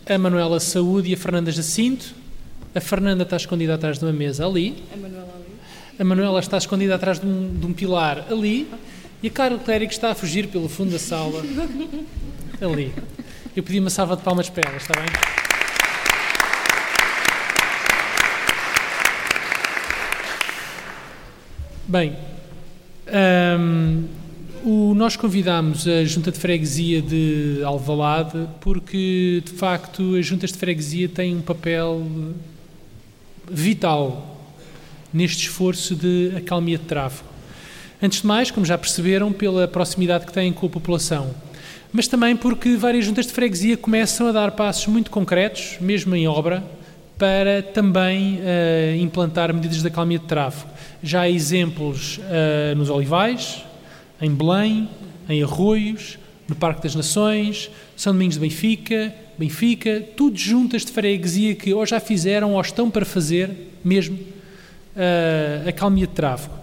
a 0.09 0.17
Manuela 0.17 0.61
Saúde 0.61 1.11
e 1.11 1.15
a 1.15 1.17
Fernanda 1.17 1.51
Jacinto. 1.51 2.15
A 2.73 2.81
Fernanda 2.81 3.25
está 3.25 3.37
escondida 3.37 3.75
atrás 3.75 3.99
de 3.99 4.05
uma 4.05 4.13
mesa 4.13 4.47
ali. 4.47 4.81
A 4.95 4.97
Manuela. 4.97 5.32
A 5.99 6.05
Manuela 6.05 6.41
está 6.41 6.57
escondida 6.57 6.95
atrás 6.95 7.21
de 7.21 7.27
um, 7.27 7.55
de 7.55 7.67
um 7.67 7.73
pilar 7.73 8.27
ali. 8.31 8.69
E 9.23 9.29
a 9.29 9.31
Carla 9.31 9.59
Clérigo 9.59 9.93
está 9.93 10.11
a 10.11 10.15
fugir 10.15 10.49
pelo 10.49 10.69
fundo 10.69 10.91
da 10.91 10.99
sala 10.99 11.43
ali. 12.61 12.93
Eu 13.55 13.63
pedi 13.63 13.79
uma 13.79 13.91
salva 13.91 14.17
de 14.17 14.23
palmas 14.23 14.49
para 14.49 14.69
ela, 14.69 14.79
está 14.79 14.95
bem? 14.99 15.07
Bem, 21.87 22.17
um, 23.61 24.05
o, 24.65 24.95
nós 24.95 25.15
convidámos 25.15 25.87
a 25.87 26.05
Junta 26.05 26.33
de 26.33 26.39
Freguesia 26.39 27.03
de 27.03 27.61
Alvalade 27.65 28.49
porque, 28.61 29.43
de 29.45 29.53
facto, 29.53 30.17
as 30.17 30.25
juntas 30.25 30.51
de 30.53 30.59
freguesia 30.59 31.09
têm 31.09 31.37
um 31.37 31.43
papel 31.43 32.07
vital 33.51 34.32
neste 35.13 35.49
esforço 35.49 35.95
de 35.95 36.33
acalmia 36.37 36.79
de 36.79 36.85
tráfego. 36.85 37.29
Antes 38.03 38.21
de 38.21 38.27
mais, 38.27 38.51
como 38.51 38.67
já 38.67 38.77
perceberam, 38.77 39.33
pela 39.33 39.69
proximidade 39.69 40.27
que 40.27 40.33
têm 40.33 40.53
com 40.53 40.67
a 40.67 40.71
população, 40.71 41.35
mas 41.93 42.09
também 42.09 42.35
porque 42.35 42.75
várias 42.75 43.05
juntas 43.05 43.27
de 43.27 43.33
freguesia 43.33 43.77
começam 43.77 44.27
a 44.27 44.33
dar 44.33 44.53
passos 44.53 44.87
muito 44.87 45.11
concretos, 45.11 45.77
mesmo 45.81 46.17
em 46.17 46.27
obra, 46.27 46.65
para 47.19 47.63
também 47.63 48.39
uh, 48.39 48.97
implantar 48.97 49.55
medidas 49.55 49.83
de 49.83 49.87
acalmia 49.87 50.19
de 50.19 50.25
tráfego. 50.25 50.71
Já 51.03 51.21
há 51.21 51.31
exemplos 51.31 52.19
uh, 52.19 52.75
nos 52.77 52.91
Olivais, 52.91 53.63
em 54.21 54.31
Belém, 54.35 54.89
em 55.29 55.43
Arroios, 55.43 56.19
no 56.49 56.57
Parque 56.57 56.83
das 56.83 56.95
Nações, 56.95 57.71
São 57.97 58.13
Domingos 58.13 58.35
de 58.35 58.41
Benfica, 58.41 59.15
Benfica, 59.39 60.03
tudo 60.17 60.37
juntas 60.37 60.85
de 60.85 60.93
freguesia 60.93 61.55
que 61.55 61.73
ou 61.73 61.85
já 61.87 62.01
fizeram 62.01 62.55
ou 62.55 62.61
estão 62.61 62.91
para 62.91 63.05
fazer 63.05 63.51
mesmo 63.85 64.19
uh, 64.97 65.69
acalmia 65.69 66.07
de 66.07 66.13
tráfego. 66.13 66.55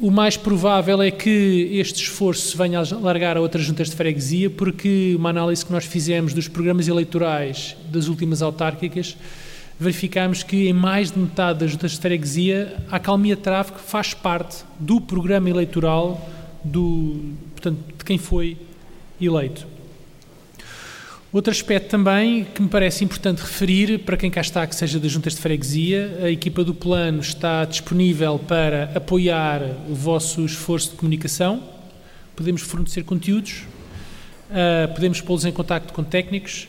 O 0.00 0.10
mais 0.10 0.36
provável 0.36 1.00
é 1.00 1.10
que 1.10 1.70
este 1.72 2.02
esforço 2.02 2.56
venha 2.56 2.80
a 2.80 2.96
largar 3.00 3.36
a 3.36 3.40
outras 3.40 3.64
juntas 3.64 3.88
de 3.88 3.96
freguesia, 3.96 4.50
porque 4.50 5.14
uma 5.16 5.30
análise 5.30 5.64
que 5.64 5.72
nós 5.72 5.86
fizemos 5.86 6.34
dos 6.34 6.48
programas 6.48 6.86
eleitorais 6.86 7.76
das 7.90 8.08
últimas 8.08 8.42
autárquicas 8.42 9.16
verificámos 9.78 10.42
que 10.42 10.68
em 10.68 10.72
mais 10.72 11.10
de 11.10 11.18
metade 11.18 11.60
das 11.60 11.70
juntas 11.70 11.92
de 11.92 11.98
freguesia 11.98 12.76
a 12.90 12.96
acalmia 12.96 13.36
de 13.36 13.42
tráfego 13.42 13.78
faz 13.78 14.14
parte 14.14 14.64
do 14.78 15.00
programa 15.00 15.50
eleitoral 15.50 16.28
do, 16.64 17.34
portanto, 17.52 17.78
de 17.98 18.04
quem 18.04 18.18
foi 18.18 18.56
eleito. 19.20 19.66
Outro 21.36 21.50
aspecto 21.50 21.90
também 21.90 22.44
que 22.44 22.62
me 22.62 22.68
parece 22.68 23.04
importante 23.04 23.40
referir, 23.40 23.98
para 23.98 24.16
quem 24.16 24.30
cá 24.30 24.40
está, 24.40 24.66
que 24.66 24.74
seja 24.74 24.98
das 24.98 25.12
juntas 25.12 25.34
de 25.34 25.40
freguesia, 25.42 26.20
a 26.22 26.30
equipa 26.30 26.64
do 26.64 26.72
plano 26.72 27.20
está 27.20 27.66
disponível 27.66 28.38
para 28.38 28.90
apoiar 28.94 29.60
o 29.86 29.94
vosso 29.94 30.42
esforço 30.46 30.92
de 30.92 30.96
comunicação. 30.96 31.62
Podemos 32.34 32.62
fornecer 32.62 33.02
conteúdos, 33.02 33.64
uh, 34.48 34.94
podemos 34.94 35.20
pô-los 35.20 35.44
em 35.44 35.52
contato 35.52 35.92
com 35.92 36.02
técnicos, 36.02 36.68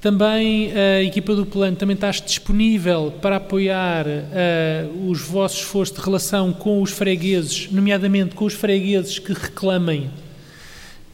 também 0.00 0.72
a 0.72 1.04
equipa 1.04 1.32
do 1.36 1.46
plano 1.46 1.76
também 1.76 1.94
está 1.94 2.10
disponível 2.10 3.14
para 3.22 3.36
apoiar 3.36 4.06
uh, 4.08 5.08
os 5.08 5.20
vossos 5.20 5.60
esforços 5.60 5.96
de 5.96 6.04
relação 6.04 6.52
com 6.52 6.82
os 6.82 6.90
fregueses, 6.90 7.70
nomeadamente 7.70 8.34
com 8.34 8.44
os 8.44 8.54
fregueses 8.54 9.20
que 9.20 9.32
reclamem 9.32 10.10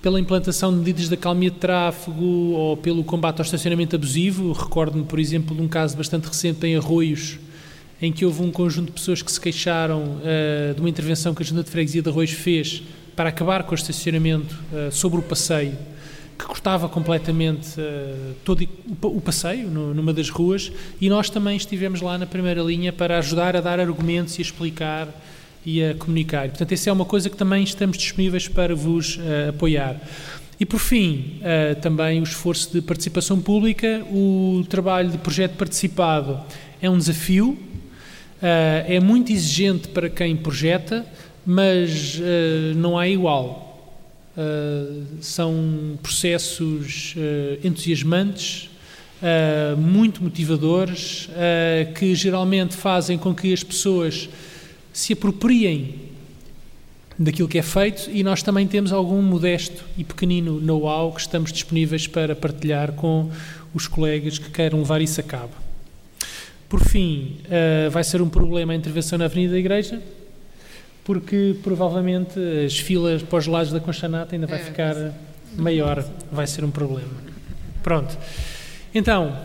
pela 0.06 0.20
implantação 0.20 0.70
de 0.70 0.78
medidas 0.78 1.08
de 1.08 1.14
acalmia 1.14 1.50
de 1.50 1.56
tráfego 1.56 2.52
ou 2.52 2.76
pelo 2.76 3.02
combate 3.02 3.40
ao 3.40 3.44
estacionamento 3.44 3.96
abusivo. 3.96 4.52
Recordo-me, 4.52 5.02
por 5.02 5.18
exemplo, 5.18 5.56
de 5.56 5.60
um 5.60 5.66
caso 5.66 5.96
bastante 5.96 6.28
recente 6.28 6.64
em 6.64 6.76
Arroios, 6.76 7.40
em 8.00 8.12
que 8.12 8.24
houve 8.24 8.40
um 8.40 8.52
conjunto 8.52 8.86
de 8.86 8.92
pessoas 8.92 9.20
que 9.20 9.32
se 9.32 9.40
queixaram 9.40 10.00
uh, 10.00 10.74
de 10.76 10.78
uma 10.78 10.88
intervenção 10.88 11.34
que 11.34 11.42
a 11.42 11.44
Junta 11.44 11.64
de 11.64 11.70
Freguesia 11.70 12.02
de 12.02 12.08
Arroios 12.08 12.30
fez 12.30 12.84
para 13.16 13.30
acabar 13.30 13.64
com 13.64 13.72
o 13.72 13.74
estacionamento 13.74 14.56
uh, 14.72 14.92
sobre 14.92 15.18
o 15.18 15.22
passeio 15.22 15.76
que 16.38 16.44
cortava 16.44 16.88
completamente 16.88 17.80
uh, 17.80 18.34
todo 18.44 18.64
o 19.02 19.20
passeio 19.20 19.68
no, 19.68 19.92
numa 19.92 20.12
das 20.12 20.30
ruas 20.30 20.70
e 21.00 21.08
nós 21.08 21.28
também 21.30 21.56
estivemos 21.56 22.00
lá 22.00 22.16
na 22.16 22.26
primeira 22.26 22.62
linha 22.62 22.92
para 22.92 23.18
ajudar 23.18 23.56
a 23.56 23.60
dar 23.60 23.80
argumentos 23.80 24.38
e 24.38 24.42
explicar 24.42 25.08
e 25.66 25.84
a 25.84 25.94
comunicar. 25.94 26.48
Portanto, 26.48 26.72
essa 26.72 26.88
é 26.88 26.92
uma 26.92 27.04
coisa 27.04 27.28
que 27.28 27.36
também 27.36 27.64
estamos 27.64 27.98
disponíveis 27.98 28.48
para 28.48 28.74
vos 28.74 29.16
uh, 29.16 29.50
apoiar. 29.50 30.00
E 30.58 30.64
por 30.64 30.78
fim, 30.78 31.40
uh, 31.42 31.78
também 31.80 32.20
o 32.20 32.22
esforço 32.22 32.72
de 32.72 32.80
participação 32.80 33.40
pública, 33.40 34.02
o 34.10 34.64
trabalho 34.70 35.10
de 35.10 35.18
projeto 35.18 35.56
participado 35.56 36.40
é 36.80 36.88
um 36.88 36.96
desafio, 36.96 37.58
é 38.38 39.00
muito 39.00 39.32
exigente 39.32 39.88
para 39.88 40.10
quem 40.10 40.36
projeta, 40.36 41.06
mas 41.44 42.20
não 42.76 42.98
há 42.98 43.08
igual. 43.08 43.66
Uh, 44.36 45.02
são 45.22 45.98
processos 46.02 47.14
uh, 47.16 47.66
entusiasmantes, 47.66 48.68
uh, 49.22 49.74
muito 49.78 50.22
motivadores, 50.22 51.30
que 51.98 52.14
geralmente 52.14 52.76
fazem 52.76 53.16
com 53.16 53.34
que 53.34 53.50
as 53.50 53.62
pessoas 53.62 54.28
se 54.96 55.12
apropriem 55.12 55.94
daquilo 57.18 57.46
que 57.46 57.58
é 57.58 57.62
feito 57.62 58.10
e 58.10 58.24
nós 58.24 58.42
também 58.42 58.66
temos 58.66 58.94
algum 58.94 59.20
modesto 59.20 59.84
e 59.94 60.02
pequenino 60.02 60.58
know-how 60.58 61.12
que 61.12 61.20
estamos 61.20 61.52
disponíveis 61.52 62.06
para 62.06 62.34
partilhar 62.34 62.92
com 62.92 63.30
os 63.74 63.86
colegas 63.86 64.38
que 64.38 64.48
queiram 64.48 64.78
levar 64.78 65.02
isso 65.02 65.20
a 65.20 65.22
cabo. 65.22 65.52
Por 66.66 66.80
fim, 66.80 67.36
vai 67.90 68.02
ser 68.02 68.22
um 68.22 68.28
problema 68.30 68.72
a 68.72 68.76
intervenção 68.76 69.18
na 69.18 69.26
Avenida 69.26 69.52
da 69.52 69.58
Igreja, 69.58 70.02
porque 71.04 71.54
provavelmente 71.62 72.40
as 72.64 72.78
filas 72.78 73.22
para 73.22 73.38
os 73.38 73.46
lados 73.46 73.72
da 73.72 73.80
Conchanata 73.80 74.34
ainda 74.34 74.46
vai 74.46 74.60
é, 74.60 74.64
ficar 74.64 74.96
maior, 75.58 76.02
vai 76.32 76.46
ser 76.46 76.64
um 76.64 76.70
problema. 76.70 77.12
Pronto. 77.82 78.16
Então, 78.94 79.38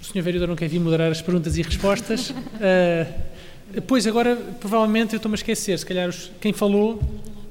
Sr. 0.00 0.22
Vereador 0.22 0.46
não 0.46 0.54
quer 0.54 0.68
vir 0.68 0.78
moderar 0.78 1.10
as 1.10 1.20
perguntas 1.20 1.58
e 1.58 1.62
respostas. 1.62 2.30
Uh, 2.30 3.28
pois, 3.86 4.06
agora, 4.06 4.36
provavelmente, 4.60 5.14
eu 5.14 5.18
estou-me 5.18 5.34
a 5.34 5.36
esquecer. 5.36 5.78
Se 5.78 5.86
calhar 5.86 6.08
os, 6.08 6.30
quem 6.40 6.52
falou 6.52 7.00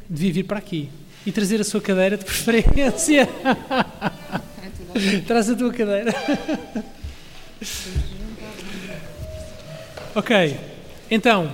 devia 0.09 0.33
vir 0.33 0.43
para 0.43 0.57
aqui 0.57 0.89
e 1.25 1.31
trazer 1.31 1.59
a 1.59 1.63
sua 1.63 1.81
cadeira 1.81 2.17
de 2.17 2.23
preferência. 2.25 3.27
Traz 5.27 5.49
a 5.49 5.55
tua 5.55 5.71
cadeira. 5.71 6.13
ok. 10.15 10.59
Então, 11.09 11.51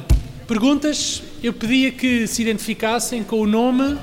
perguntas. 0.48 1.24
Eu 1.44 1.52
pedia 1.52 1.92
que 1.92 2.26
se 2.26 2.42
identificassem 2.42 3.22
com 3.22 3.42
o 3.42 3.46
nome 3.46 3.98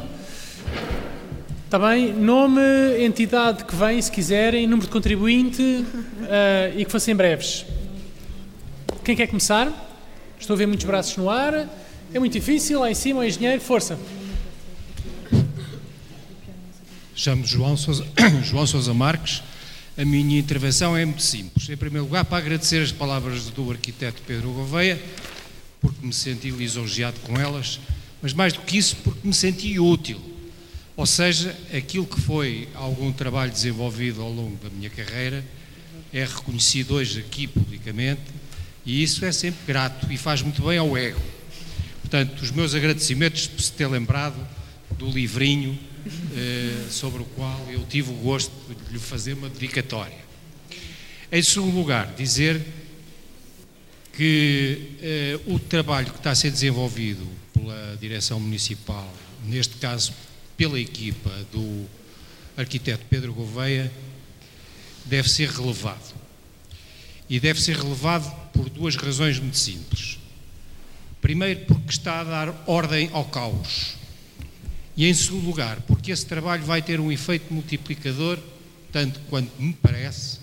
Está 1.71 1.79
bem? 1.79 2.13
Nome, 2.13 2.61
entidade 2.99 3.65
que 3.65 3.77
vem, 3.77 4.03
se 4.03 4.11
quiserem, 4.11 4.67
número 4.67 4.89
de 4.89 4.93
contribuinte 4.93 5.63
uh, 5.63 6.77
e 6.77 6.85
que 6.85 6.91
fossem 6.91 7.15
breves. 7.15 7.65
Quem 9.05 9.15
quer 9.15 9.29
começar? 9.29 9.69
Estou 10.41 10.55
a 10.55 10.57
ver 10.57 10.67
muitos 10.67 10.87
braços 10.87 11.17
no 11.17 11.29
ar. 11.29 11.69
É 12.13 12.19
muito 12.19 12.33
difícil. 12.33 12.81
Lá 12.81 12.91
em 12.91 12.95
cima, 12.95 13.21
o 13.21 13.25
engenheiro, 13.25 13.61
força. 13.61 13.99
Chamo-me 17.15 17.47
João 17.47 17.77
Sousa, 17.77 18.07
João 18.43 18.67
Sousa 18.67 18.95
Marques. 18.95 19.43
A 19.97 20.05
minha 20.05 20.39
intervenção 20.39 20.97
é 20.97 21.05
muito 21.05 21.23
simples. 21.23 21.69
Em 21.69 21.77
primeiro 21.77 22.07
lugar, 22.07 22.25
para 22.25 22.39
agradecer 22.39 22.83
as 22.83 22.91
palavras 22.91 23.45
do 23.51 23.71
arquiteto 23.71 24.23
Pedro 24.27 24.51
Gouveia, 24.51 25.01
porque 25.81 26.05
me 26.05 26.13
senti 26.13 26.51
lisonjeado 26.51 27.21
com 27.21 27.39
elas, 27.39 27.79
mas 28.23 28.33
mais 28.33 28.55
do 28.55 28.61
que 28.63 28.79
isso, 28.79 28.97
porque 29.05 29.21
me 29.23 29.35
senti 29.35 29.79
útil 29.79 30.31
ou 31.01 31.07
seja, 31.07 31.57
aquilo 31.75 32.07
que 32.07 32.21
foi 32.21 32.69
algum 32.75 33.11
trabalho 33.11 33.51
desenvolvido 33.51 34.21
ao 34.21 34.31
longo 34.31 34.63
da 34.63 34.69
minha 34.69 34.91
carreira 34.91 35.43
é 36.13 36.25
reconhecido 36.27 36.97
hoje 36.97 37.21
aqui 37.21 37.47
publicamente 37.47 38.21
e 38.91 39.05
isso 39.05 39.25
é 39.25 39.31
sempre 39.31 39.61
grato 39.69 40.13
e 40.13 40.17
faz 40.17 40.43
muito 40.43 40.63
bem 40.63 40.77
ao 40.77 40.99
ego. 40.99 41.21
Portanto, 42.01 42.41
os 42.41 42.51
meus 42.51 42.75
agradecimentos 42.75 43.47
por 43.47 43.63
se 43.63 43.71
ter 43.71 43.87
lembrado 43.87 44.35
do 44.99 45.09
livrinho 45.09 45.79
eh, 46.35 46.89
sobre 46.91 47.23
o 47.23 47.25
qual 47.25 47.69
eu 47.71 47.85
tive 47.89 48.11
o 48.11 48.15
gosto 48.15 48.51
de 48.69 48.93
lhe 48.93 48.99
fazer 48.99 49.35
uma 49.35 49.49
dedicatória. 49.49 50.19
Em 51.31 51.41
segundo 51.41 51.77
lugar, 51.77 52.13
dizer 52.17 52.61
que 54.13 54.97
eh, 55.01 55.39
o 55.47 55.57
trabalho 55.61 56.11
que 56.11 56.19
está 56.19 56.33
a 56.33 56.35
ser 56.35 56.51
desenvolvido 56.51 57.25
pela 57.55 57.97
Direção 58.01 58.41
Municipal, 58.41 59.09
neste 59.45 59.77
caso 59.77 60.13
pela 60.57 60.81
equipa 60.81 61.31
do 61.53 61.87
arquiteto 62.57 63.07
Pedro 63.09 63.33
Gouveia 63.35 63.89
deve 65.05 65.31
ser 65.31 65.49
relevado. 65.49 66.13
E 67.29 67.39
deve 67.39 67.63
ser 67.63 67.77
relevado 67.77 68.50
por 68.61 68.69
duas 68.69 68.95
razões 68.95 69.39
muito 69.39 69.57
simples. 69.57 70.19
Primeiro, 71.23 71.61
porque 71.65 71.89
está 71.89 72.21
a 72.21 72.25
dar 72.25 72.65
ordem 72.67 73.09
ao 73.11 73.25
caos. 73.25 73.95
E 74.95 75.07
em 75.07 75.15
segundo 75.15 75.47
lugar, 75.47 75.81
porque 75.87 76.13
esse 76.13 76.27
trabalho 76.27 76.63
vai 76.63 76.83
ter 76.83 77.01
um 77.01 77.11
efeito 77.11 77.55
multiplicador, 77.55 78.39
tanto 78.93 79.19
quanto 79.31 79.51
me 79.59 79.73
parece, 79.73 80.41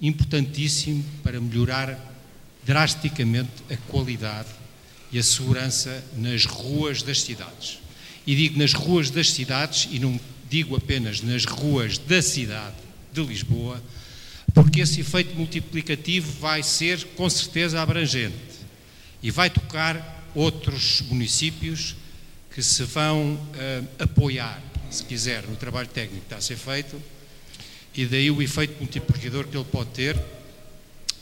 importantíssimo 0.00 1.04
para 1.24 1.40
melhorar 1.40 1.98
drasticamente 2.64 3.50
a 3.68 3.76
qualidade 3.90 4.48
e 5.10 5.18
a 5.18 5.22
segurança 5.24 6.04
nas 6.16 6.44
ruas 6.44 7.02
das 7.02 7.22
cidades. 7.22 7.80
E 8.24 8.36
digo 8.36 8.60
nas 8.60 8.74
ruas 8.74 9.10
das 9.10 9.32
cidades, 9.32 9.88
e 9.90 9.98
não 9.98 10.20
digo 10.48 10.76
apenas 10.76 11.20
nas 11.20 11.44
ruas 11.44 11.98
da 11.98 12.22
cidade 12.22 12.76
de 13.12 13.24
Lisboa, 13.24 13.82
porque 14.56 14.80
esse 14.80 15.02
efeito 15.02 15.36
multiplicativo 15.36 16.32
vai 16.40 16.62
ser 16.62 17.04
com 17.08 17.28
certeza 17.28 17.82
abrangente 17.82 18.34
e 19.22 19.30
vai 19.30 19.50
tocar 19.50 20.26
outros 20.34 21.02
municípios 21.10 21.94
que 22.50 22.62
se 22.62 22.82
vão 22.84 23.34
uh, 23.34 23.88
apoiar, 23.98 24.62
se 24.90 25.04
quiser, 25.04 25.42
no 25.42 25.56
trabalho 25.56 25.88
técnico 25.88 26.20
que 26.20 26.24
está 26.24 26.36
a 26.36 26.40
ser 26.40 26.56
feito, 26.56 26.98
e 27.94 28.06
daí 28.06 28.30
o 28.30 28.40
efeito 28.40 28.78
multiplicador 28.80 29.46
que 29.46 29.54
ele 29.54 29.66
pode 29.66 29.90
ter, 29.90 30.18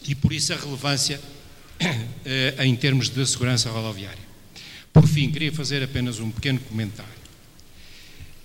e 0.07 0.15
por 0.15 0.33
isso 0.33 0.53
a 0.53 0.57
relevância 0.57 1.21
uh, 1.81 2.63
em 2.63 2.77
termos 2.77 3.09
de 3.09 3.27
segurança 3.27 3.69
rodoviária. 3.69 4.23
Por 4.93 5.09
fim, 5.09 5.29
queria 5.29 5.51
fazer 5.51 5.83
apenas 5.83 6.21
um 6.21 6.31
pequeno 6.31 6.61
comentário 6.61 7.11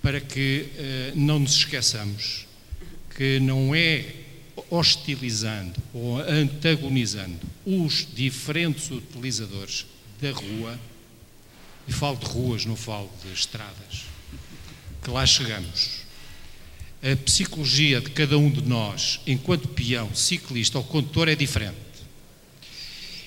para 0.02 0.20
que 0.20 0.66
eh, 0.76 1.12
não 1.14 1.38
nos 1.38 1.54
esqueçamos 1.54 2.46
que 3.14 3.38
não 3.38 3.74
é 3.74 4.19
hostilizando 4.70 5.80
ou 5.92 6.18
antagonizando 6.18 7.38
os 7.64 8.06
diferentes 8.12 8.90
utilizadores 8.90 9.86
da 10.20 10.32
rua, 10.32 10.78
e 11.88 11.92
falo 11.92 12.16
de 12.16 12.26
ruas, 12.26 12.64
não 12.64 12.76
falo 12.76 13.10
de 13.24 13.32
estradas, 13.32 14.04
que 15.02 15.10
lá 15.10 15.26
chegamos. 15.26 16.00
A 17.02 17.16
psicologia 17.16 18.00
de 18.00 18.10
cada 18.10 18.36
um 18.36 18.50
de 18.50 18.62
nós, 18.62 19.20
enquanto 19.26 19.68
peão, 19.68 20.14
ciclista 20.14 20.78
ou 20.78 20.84
condutor, 20.84 21.28
é 21.28 21.34
diferente. 21.34 21.76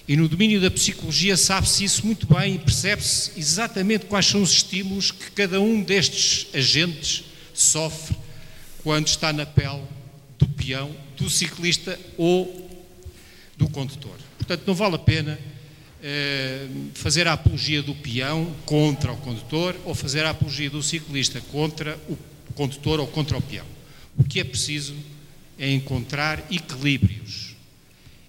E 0.07 0.15
no 0.17 0.27
domínio 0.27 0.59
da 0.59 0.69
psicologia 0.69 1.37
sabe-se 1.37 1.83
isso 1.83 2.05
muito 2.05 2.27
bem 2.27 2.55
e 2.55 2.59
percebe-se 2.59 3.31
exatamente 3.37 4.05
quais 4.05 4.25
são 4.25 4.41
os 4.41 4.51
estímulos 4.51 5.11
que 5.11 5.31
cada 5.31 5.61
um 5.61 5.81
destes 5.81 6.47
agentes 6.53 7.23
sofre 7.53 8.15
quando 8.83 9.07
está 9.07 9.31
na 9.31 9.45
pele 9.45 9.81
do 10.37 10.47
peão, 10.47 10.93
do 11.23 11.29
ciclista 11.29 11.97
ou 12.17 12.69
do 13.55 13.69
condutor. 13.69 14.17
Portanto, 14.37 14.63
não 14.67 14.75
vale 14.75 14.95
a 14.95 14.99
pena 14.99 15.39
eh, 16.03 16.67
fazer 16.93 17.27
a 17.27 17.33
apologia 17.33 17.81
do 17.81 17.95
peão 17.95 18.53
contra 18.65 19.13
o 19.13 19.17
condutor 19.17 19.73
ou 19.85 19.95
fazer 19.95 20.25
a 20.25 20.31
apologia 20.31 20.69
do 20.69 20.83
ciclista 20.83 21.39
contra 21.49 21.97
o 22.09 22.17
condutor 22.55 22.99
ou 22.99 23.07
contra 23.07 23.37
o 23.37 23.41
peão. 23.41 23.65
O 24.17 24.23
que 24.23 24.41
é 24.41 24.43
preciso 24.43 24.93
é 25.57 25.71
encontrar 25.71 26.43
equilíbrios 26.51 27.55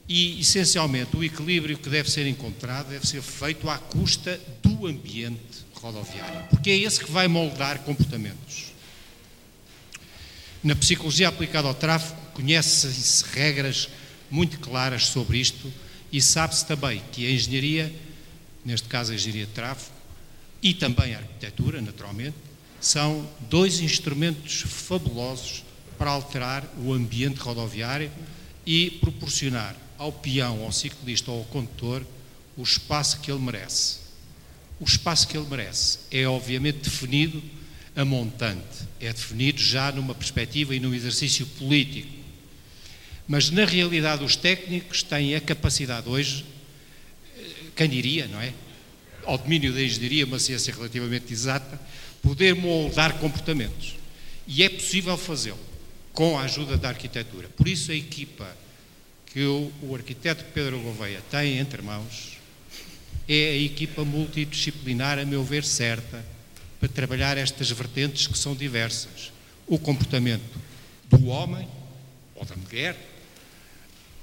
e, 0.09 0.39
essencialmente, 0.41 1.17
o 1.17 1.25
equilíbrio 1.25 1.77
que 1.77 1.89
deve 1.89 2.09
ser 2.09 2.29
encontrado 2.29 2.91
deve 2.91 3.07
ser 3.07 3.23
feito 3.23 3.69
à 3.69 3.77
custa 3.77 4.41
do 4.63 4.87
ambiente 4.87 5.65
rodoviário, 5.75 6.45
porque 6.49 6.71
é 6.71 6.77
esse 6.77 7.03
que 7.03 7.11
vai 7.11 7.27
moldar 7.27 7.81
comportamentos. 7.81 8.73
Na 10.63 10.77
psicologia 10.77 11.29
aplicada 11.29 11.67
ao 11.67 11.75
tráfego, 11.75 12.24
conhecem-se 12.35 13.25
regras 13.33 13.89
muito 14.31 14.59
claras 14.59 15.07
sobre 15.07 15.39
isto 15.39 15.73
e 16.13 16.21
sabe-se 16.21 16.67
também 16.67 17.03
que 17.13 17.27
a 17.27 17.31
engenharia, 17.31 17.95
neste 18.65 18.89
caso 18.89 19.13
a 19.13 19.15
engenharia 19.15 19.47
de 19.47 19.53
tráfego, 19.53 19.95
e 20.63 20.73
também 20.73 21.15
a 21.15 21.19
arquitetura, 21.19 21.81
naturalmente, 21.81 22.37
são 22.81 23.29
dois 23.49 23.81
instrumentos 23.81 24.63
fabulosos 24.67 25.65
para 25.99 26.11
alterar 26.11 26.67
o 26.79 26.93
ambiente 26.93 27.39
rodoviário 27.39 28.11
e 28.67 28.91
proporcionar 28.91 29.77
ao 29.99 30.13
peão, 30.13 30.63
ao 30.63 30.73
ciclista 30.73 31.31
ou 31.31 31.39
ao 31.39 31.45
condutor 31.45 32.05
o 32.57 32.63
espaço 32.63 33.21
que 33.21 33.31
ele 33.31 33.41
merece. 33.41 33.99
O 34.81 34.85
espaço 34.85 35.29
que 35.29 35.37
ele 35.37 35.49
merece 35.49 35.99
é 36.11 36.27
obviamente 36.27 36.79
definido 36.79 37.43
a 37.97 38.05
montante, 38.05 38.89
é 39.01 39.13
definido 39.13 39.61
já 39.61 39.93
numa 39.93 40.15
perspectiva 40.15 40.75
e 40.75 40.81
num 40.81 40.95
exercício 40.95 41.47
político. 41.47 42.24
Mas 43.27 43.51
na 43.51 43.65
realidade 43.65 44.23
os 44.25 44.37
técnicos 44.37 45.03
têm 45.03 45.35
a 45.35 45.41
capacidade 45.41 46.09
hoje, 46.09 46.45
quem 47.75 47.89
diria, 47.89 48.27
não 48.29 48.41
é? 48.41 48.53
Ao 49.25 49.39
domínio 49.39 49.73
da 49.73 49.83
engenharia, 49.83 50.27
uma 50.27 50.39
ciência 50.39 50.75
relativamente 50.75 51.33
exata, 51.33 51.81
poder 52.23 52.55
moldar 52.55 53.15
comportamentos. 53.19 53.97
E 54.47 54.63
é 54.63 54.69
possível 54.69 55.17
fazê-lo 55.17 55.59
com 56.13 56.39
a 56.39 56.43
ajuda 56.43 56.77
da 56.77 56.89
arquitetura. 56.89 57.49
Por 57.49 57.67
isso 57.67 57.91
a 57.91 57.95
equipa 57.95 58.57
que 59.27 59.45
o, 59.45 59.73
o 59.83 59.95
arquiteto 59.95 60.45
Pedro 60.53 60.79
Gouveia 60.81 61.21
tem 61.31 61.59
entre 61.59 61.83
mãos 61.83 62.35
é 63.27 63.49
a 63.49 63.57
equipa 63.57 64.05
multidisciplinar, 64.05 65.19
a 65.19 65.25
meu 65.25 65.43
ver, 65.43 65.65
certa 65.65 66.25
para 66.79 66.89
trabalhar 66.89 67.39
estas 67.39 67.71
vertentes 67.71 68.27
que 68.27 68.37
são 68.37 68.55
diversas. 68.55 69.33
O 69.67 69.79
comportamento 69.79 70.61
do 71.09 71.27
homem 71.29 71.67
ou 72.35 72.45
da 72.45 72.55
mulher, 72.57 72.95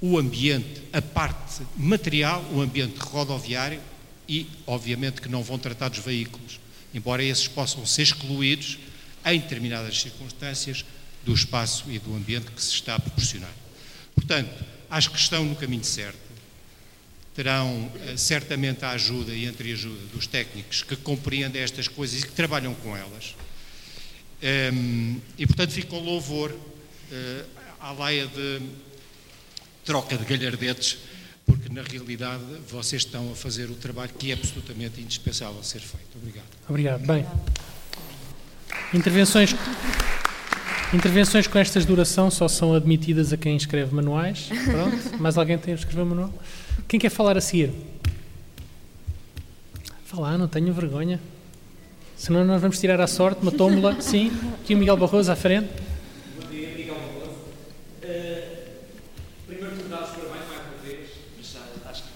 o 0.02 0.18
ambiente, 0.18 0.82
a 0.92 1.02
parte 1.02 1.62
material, 1.78 2.44
o 2.52 2.60
ambiente 2.60 2.98
rodoviário 2.98 3.80
e, 4.28 4.50
obviamente, 4.66 5.22
que 5.22 5.30
não 5.30 5.44
vão 5.44 5.60
tratar 5.60 5.90
dos 5.90 6.00
veículos, 6.00 6.60
embora 6.94 7.24
esses 7.24 7.48
possam 7.48 7.86
ser 7.86 8.02
excluídos 8.02 8.80
em 9.24 9.40
determinadas 9.40 10.02
circunstâncias 10.02 10.84
do 11.24 11.34
espaço 11.34 11.86
e 11.92 12.00
do 12.00 12.16
ambiente 12.16 12.50
que 12.50 12.62
se 12.62 12.74
está 12.74 12.96
a 12.96 13.00
proporcionar. 13.00 13.54
Portanto, 14.16 14.66
acho 14.90 15.12
que 15.12 15.20
estão 15.20 15.46
no 15.46 15.56
caminho 15.56 15.84
certo. 15.84 16.20
Terão 17.36 17.90
eh, 18.08 18.18
certamente 18.18 18.84
a 18.84 18.90
ajuda 18.92 19.34
e 19.34 19.46
entre 19.46 19.72
ajuda 19.72 20.02
dos 20.08 20.28
técnicos 20.28 20.84
que 20.84 20.96
compreendem 20.96 21.62
estas 21.62 21.88
coisas 21.88 22.24
e 22.24 22.26
que 22.26 22.34
trabalham 22.34 22.74
com 22.74 22.98
elas. 22.98 23.36
Ehm, 24.42 25.18
e, 25.38 25.46
portanto, 25.46 25.72
fica 25.72 25.96
o 25.96 26.00
louvor 26.00 26.52
uh, 26.52 27.46
à 27.80 27.92
laia 27.92 28.28
de 28.28 28.62
troca 29.85 30.18
de 30.18 30.26
galhardetes, 30.26 31.00
porque 31.45 31.74
na 31.74 31.82
realidade 31.82 32.43
vocês 32.69 33.03
estão 33.03 33.32
a 33.32 33.35
fazer 33.35 33.69
o 33.69 33.76
trabalho 33.76 34.11
que 34.18 34.32
é 34.32 34.34
absolutamente 34.34 35.01
indispensável 35.01 35.61
ser 35.64 35.80
feito. 35.80 36.18
Obrigado. 36.18 36.45
Obrigado. 36.69 37.06
Bem, 37.06 37.26
intervenções, 38.93 39.56
intervenções 40.93 41.48
com 41.48 41.58
estas 41.58 41.85
duração 41.85 42.30
só 42.30 42.48
são 42.48 42.74
admitidas 42.74 43.34
a 43.34 43.38
quem 43.38 43.56
escreve 43.56 43.93
manuais. 43.93 44.50
Pronto. 44.66 45.18
Mais 45.22 45.38
alguém 45.38 45.58
tem 45.58 45.74
a 45.74 45.77
escrever 45.77 46.06
manual? 46.06 46.34
Quem 46.88 47.00
quer 47.00 47.10
falar 47.10 47.38
a 47.38 47.42
seguir? 47.42 47.72
Falar, 50.06 50.38
não 50.38 50.48
tenho 50.48 50.74
vergonha. 50.74 51.19
Senão 52.22 52.45
nós 52.45 52.61
vamos 52.61 52.80
tirar 52.80 53.01
a 53.01 53.08
sorte, 53.08 53.42
uma 53.42 53.51
tómbola. 53.51 54.00
Sim, 54.00 54.32
aqui 54.61 54.76
o 54.76 54.77
Miguel 54.77 54.95
Barroso 54.95 55.32
à 55.32 55.35
frente. 55.35 55.69
Bom 56.40 56.48
dia, 56.51 56.68
Miguel 56.68 56.93
Barroso. 56.93 57.32
Uh, 58.03 58.45
primeiro 59.48 59.76
de 59.77 59.84
dar 59.84 60.03
os 60.03 60.10
parabéns 60.10 60.48
mais 60.48 60.61
uma 60.68 60.77
vez, 60.84 61.10
mas 61.38 61.58
acho 61.88 62.03
que... 62.03 62.10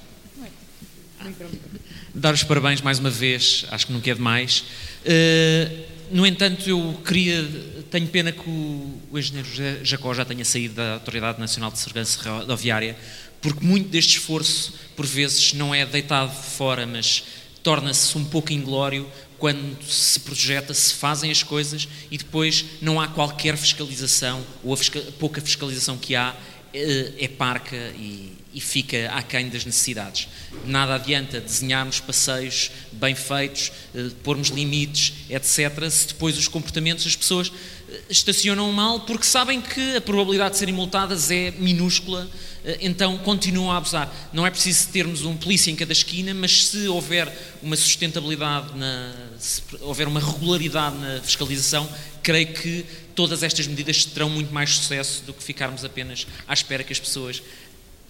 Dar 2.25 2.33
os 2.33 2.41
parabéns 2.41 2.81
mais 2.81 2.97
uma 2.97 3.11
vez, 3.11 3.65
acho 3.69 3.85
que 3.85 3.93
não 3.93 4.01
quer 4.01 4.15
demais. 4.15 4.63
Uh, 5.05 5.85
no 6.09 6.25
entanto, 6.25 6.67
eu 6.67 6.99
queria, 7.05 7.47
tenho 7.91 8.07
pena 8.07 8.31
que 8.31 8.49
o, 8.49 8.99
o 9.11 9.19
engenheiro 9.19 9.47
Jacó 9.83 10.11
já 10.11 10.25
tenha 10.25 10.43
saído 10.43 10.73
da 10.73 10.93
Autoridade 10.93 11.39
Nacional 11.39 11.69
de 11.69 11.77
Segurança 11.77 12.27
Rodoviária, 12.27 12.97
porque 13.39 13.63
muito 13.63 13.89
deste 13.89 14.17
esforço, 14.17 14.73
por 14.95 15.05
vezes, 15.05 15.53
não 15.53 15.75
é 15.75 15.85
deitado 15.85 16.31
fora, 16.31 16.87
mas 16.87 17.23
torna-se 17.61 18.17
um 18.17 18.25
pouco 18.25 18.51
inglório 18.51 19.07
quando 19.37 19.83
se 19.83 20.19
projeta, 20.21 20.73
se 20.73 20.95
fazem 20.95 21.29
as 21.29 21.43
coisas 21.43 21.87
e 22.09 22.17
depois 22.17 22.65
não 22.81 22.99
há 22.99 23.07
qualquer 23.07 23.55
fiscalização, 23.55 24.43
ou 24.63 24.73
a 24.73 24.77
fiscal, 24.77 25.03
pouca 25.19 25.39
fiscalização 25.41 25.95
que 25.95 26.15
há 26.15 26.35
é, 26.73 27.13
é 27.19 27.27
parca 27.27 27.75
e, 27.75 28.33
e 28.55 28.61
fica 28.61 29.11
aquém 29.11 29.49
das 29.49 29.65
necessidades. 29.65 30.29
Nada 30.65 30.95
adianta 30.95 31.41
desenharmos 31.41 31.99
passeios 31.99 32.71
bem 32.93 33.13
feitos, 33.13 33.69
eh, 33.93 34.09
pormos 34.23 34.47
limites, 34.47 35.11
etc., 35.29 35.89
se 35.91 36.07
depois 36.07 36.37
os 36.37 36.47
comportamentos, 36.47 37.05
as 37.05 37.17
pessoas 37.17 37.51
eh, 37.89 38.01
estacionam 38.09 38.71
mal 38.71 39.01
porque 39.01 39.25
sabem 39.25 39.59
que 39.59 39.97
a 39.97 40.01
probabilidade 40.01 40.51
de 40.51 40.59
serem 40.59 40.73
multadas 40.73 41.29
é 41.29 41.51
minúscula, 41.51 42.29
eh, 42.63 42.77
então 42.79 43.17
continuam 43.17 43.73
a 43.73 43.77
abusar. 43.77 44.09
Não 44.31 44.47
é 44.47 44.49
preciso 44.49 44.87
termos 44.87 45.25
um 45.25 45.35
polícia 45.35 45.69
em 45.69 45.75
cada 45.75 45.91
esquina, 45.91 46.33
mas 46.33 46.67
se 46.67 46.87
houver 46.87 47.29
uma 47.61 47.75
sustentabilidade, 47.75 48.73
na, 48.77 49.13
se 49.37 49.61
houver 49.81 50.07
uma 50.07 50.21
regularidade 50.21 50.95
na 50.95 51.19
fiscalização, 51.21 51.89
creio 52.23 52.53
que 52.53 52.85
todas 53.13 53.43
estas 53.43 53.67
medidas 53.67 54.03
terão 54.05 54.29
muito 54.29 54.53
mais 54.53 54.71
sucesso 54.71 55.23
do 55.23 55.33
que 55.33 55.43
ficarmos 55.43 55.85
apenas 55.85 56.25
à 56.47 56.53
espera 56.53 56.83
que 56.83 56.91
as 56.91 56.99
pessoas 56.99 57.41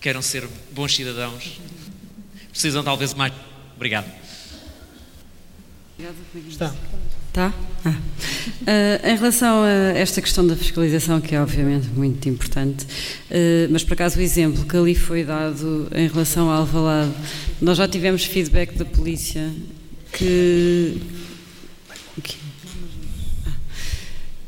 queiram 0.06 0.22
ser 0.22 0.48
bons 0.72 0.96
cidadãos, 0.96 1.60
precisam 2.52 2.84
talvez 2.84 3.16
mais. 3.16 3.34
Obrigado. 3.76 4.06
Está. 6.48 6.76
Tá? 7.34 7.52
Ah. 7.84 7.90
Uh, 7.90 9.10
em 9.10 9.16
relação 9.18 9.64
a 9.64 9.98
esta 9.98 10.22
questão 10.22 10.46
da 10.46 10.56
fiscalização, 10.56 11.20
que 11.20 11.34
é 11.34 11.42
obviamente 11.42 11.88
muito 11.88 12.30
importante, 12.30 12.86
uh, 12.86 13.68
mas 13.72 13.84
por 13.84 13.94
acaso 13.94 14.20
o 14.20 14.22
exemplo 14.22 14.64
que 14.64 14.78
ali 14.78 14.94
foi 14.94 15.24
dado 15.24 15.88
em 15.96 16.08
relação 16.08 16.52
ao 16.52 16.60
Alvalade, 16.60 17.12
nós 17.60 17.80
já 17.80 17.88
tivemos 17.88 18.26
feedback 18.26 18.78
da 18.78 18.86
polícia 18.86 19.52
que, 20.14 21.02
que, 22.22 22.38
ah, 23.48 23.52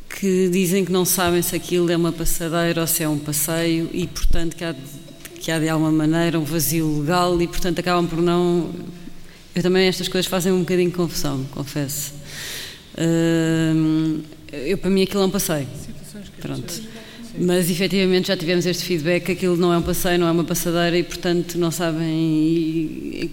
que 0.08 0.50
dizem 0.50 0.86
que 0.86 0.92
não 0.92 1.04
sabem 1.04 1.42
se 1.42 1.56
aquilo 1.56 1.92
é 1.92 1.98
uma 1.98 2.12
passadeira 2.12 2.80
ou 2.80 2.86
se 2.86 3.02
é 3.02 3.10
um 3.10 3.18
passeio 3.18 3.90
e, 3.92 4.06
portanto, 4.06 4.56
que 4.56 4.64
há 4.64 4.76
que 5.48 5.52
há 5.54 5.60
de 5.60 5.70
alguma 5.70 5.94
maneira 5.94 6.38
um 6.38 6.44
vazio 6.44 7.00
legal 7.00 7.42
e, 7.42 7.48
portanto, 7.48 7.80
acabam 7.80 8.06
por 8.06 8.22
não. 8.22 8.70
Eu 9.56 9.64
também 9.64 9.88
estas 9.88 10.10
coisas 10.10 10.30
fazem 10.30 10.52
um 10.52 10.60
bocadinho 10.60 10.90
de 10.90 10.96
confusão, 10.98 11.42
confesso. 11.52 12.12
Uh, 12.98 14.20
eu, 14.52 14.78
para 14.78 14.90
mim, 14.90 15.04
aquilo 15.04 15.24
é 15.24 15.26
um 15.26 15.30
passeio. 15.30 15.66
Pronto. 16.42 16.82
Mas 17.40 17.70
efetivamente 17.70 18.28
já 18.28 18.36
tivemos 18.36 18.66
este 18.66 18.84
feedback 18.84 19.32
aquilo 19.32 19.56
não 19.56 19.72
é 19.72 19.78
um 19.78 19.82
passeio, 19.82 20.20
não 20.20 20.28
é 20.28 20.32
uma 20.32 20.44
passadeira 20.44 20.98
e, 20.98 21.04
portanto, 21.04 21.58
não 21.58 21.72
sabem 21.72 23.32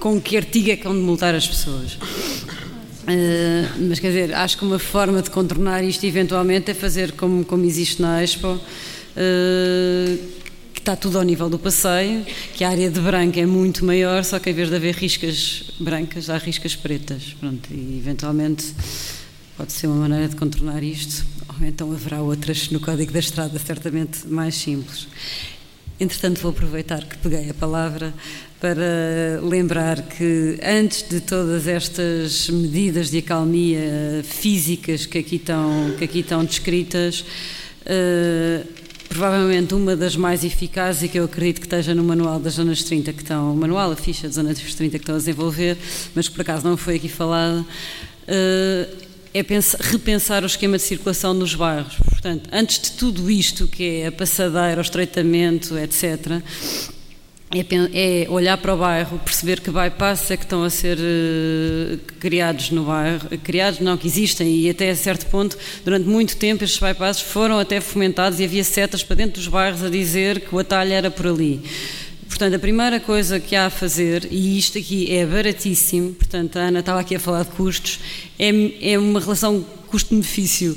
com 0.00 0.20
que 0.20 0.36
artigo 0.36 0.68
é 0.68 0.74
que 0.76 0.82
vão 0.82 0.94
de 0.94 1.00
multar 1.00 1.32
as 1.32 1.46
pessoas. 1.46 1.92
Uh, 1.94 3.86
mas 3.88 4.00
quer 4.00 4.08
dizer, 4.08 4.34
acho 4.34 4.58
que 4.58 4.64
uma 4.64 4.80
forma 4.80 5.22
de 5.22 5.30
contornar 5.30 5.84
isto 5.84 6.04
eventualmente 6.04 6.72
é 6.72 6.74
fazer 6.74 7.12
como, 7.12 7.44
como 7.44 7.64
existe 7.64 8.02
na 8.02 8.20
Expo. 8.20 8.48
Uh, 9.14 10.41
está 10.82 10.96
tudo 10.96 11.16
ao 11.16 11.22
nível 11.22 11.48
do 11.48 11.60
passeio, 11.60 12.26
que 12.54 12.64
a 12.64 12.68
área 12.68 12.90
de 12.90 12.98
branco 12.98 13.38
é 13.38 13.46
muito 13.46 13.84
maior, 13.84 14.24
só 14.24 14.40
que 14.40 14.50
em 14.50 14.52
vez 14.52 14.68
de 14.68 14.74
haver 14.74 14.96
riscas 14.96 15.70
brancas, 15.78 16.28
há 16.28 16.36
riscas 16.36 16.74
pretas. 16.74 17.36
Pronto, 17.38 17.72
e 17.72 17.98
eventualmente 17.98 18.74
pode 19.56 19.72
ser 19.72 19.86
uma 19.86 19.94
maneira 19.94 20.28
de 20.28 20.34
contornar 20.34 20.82
isto, 20.82 21.24
ou 21.48 21.64
então 21.64 21.92
haverá 21.92 22.20
outras 22.20 22.68
no 22.70 22.80
Código 22.80 23.12
da 23.12 23.20
Estrada, 23.20 23.56
certamente 23.60 24.26
mais 24.26 24.56
simples. 24.56 25.06
Entretanto, 26.00 26.40
vou 26.40 26.50
aproveitar 26.50 27.04
que 27.04 27.16
peguei 27.18 27.48
a 27.48 27.54
palavra 27.54 28.12
para 28.60 29.40
lembrar 29.40 30.02
que 30.02 30.58
antes 30.64 31.08
de 31.08 31.20
todas 31.20 31.68
estas 31.68 32.48
medidas 32.48 33.08
de 33.08 33.18
acalmia 33.18 34.24
físicas 34.24 35.06
que 35.06 35.18
aqui 35.18 35.36
estão, 35.36 35.94
que 35.96 36.02
aqui 36.02 36.20
estão 36.20 36.44
descritas, 36.44 37.20
uh, 37.82 38.81
provavelmente 39.12 39.74
uma 39.74 39.94
das 39.94 40.16
mais 40.16 40.42
eficazes 40.42 41.02
e 41.02 41.08
que 41.08 41.18
eu 41.18 41.24
acredito 41.24 41.60
que 41.60 41.66
esteja 41.66 41.94
no 41.94 42.02
manual 42.02 42.40
das 42.40 42.54
zonas 42.54 42.82
30 42.82 43.12
que 43.12 43.22
estão, 43.22 43.52
o 43.52 43.56
manual, 43.56 43.92
a 43.92 43.96
ficha 43.96 44.26
das 44.26 44.36
zonas 44.36 44.58
30 44.58 44.90
que 44.98 45.02
estão 45.02 45.14
a 45.14 45.18
desenvolver, 45.18 45.76
mas 46.14 46.28
que 46.28 46.34
por 46.34 46.40
acaso 46.40 46.66
não 46.66 46.76
foi 46.76 46.96
aqui 46.96 47.08
falada, 47.08 47.64
eh, 48.26 48.88
é 49.34 49.42
pensar, 49.42 49.78
repensar 49.80 50.42
o 50.42 50.46
esquema 50.46 50.78
de 50.78 50.82
circulação 50.82 51.34
nos 51.34 51.54
bairros. 51.54 51.96
Portanto, 51.96 52.48
antes 52.52 52.78
de 52.80 52.92
tudo 52.92 53.30
isto, 53.30 53.68
que 53.68 54.00
é 54.00 54.06
a 54.06 54.12
passadeira, 54.12 54.78
o 54.78 54.82
estreitamento, 54.82 55.76
etc., 55.76 56.42
é, 57.54 58.22
é, 58.24 58.30
olhar 58.30 58.56
para 58.56 58.74
o 58.74 58.78
bairro, 58.78 59.18
perceber 59.18 59.60
que 59.60 59.70
bypasses 59.70 60.30
é 60.30 60.36
que 60.38 60.44
estão 60.44 60.64
a 60.64 60.70
ser 60.70 60.96
uh, 60.98 61.98
criados 62.18 62.70
no 62.70 62.84
bairro, 62.84 63.28
criados 63.42 63.78
não, 63.80 63.96
que 63.98 64.06
existem 64.06 64.48
e 64.48 64.70
até 64.70 64.88
a 64.88 64.96
certo 64.96 65.26
ponto, 65.26 65.58
durante 65.84 66.08
muito 66.08 66.36
tempo 66.36 66.64
estes 66.64 66.80
bypasses 66.80 67.20
foram 67.20 67.58
até 67.58 67.78
fomentados 67.78 68.40
e 68.40 68.44
havia 68.44 68.64
setas 68.64 69.02
para 69.04 69.16
dentro 69.16 69.34
dos 69.34 69.48
bairros 69.48 69.82
a 69.82 69.90
dizer 69.90 70.40
que 70.40 70.54
o 70.54 70.58
atalho 70.58 70.92
era 70.92 71.10
por 71.10 71.26
ali. 71.26 71.62
Portanto, 72.26 72.54
a 72.54 72.58
primeira 72.58 72.98
coisa 72.98 73.38
que 73.38 73.54
há 73.54 73.66
a 73.66 73.70
fazer, 73.70 74.26
e 74.30 74.56
isto 74.56 74.78
aqui 74.78 75.14
é 75.14 75.26
baratíssimo, 75.26 76.14
portanto, 76.14 76.56
a 76.56 76.62
Ana 76.62 76.80
estava 76.80 77.00
aqui 77.00 77.14
a 77.14 77.20
falar 77.20 77.42
de 77.42 77.50
custos, 77.50 78.00
é, 78.38 78.92
é 78.92 78.98
uma 78.98 79.20
relação 79.20 79.62
custo-benefício 79.88 80.74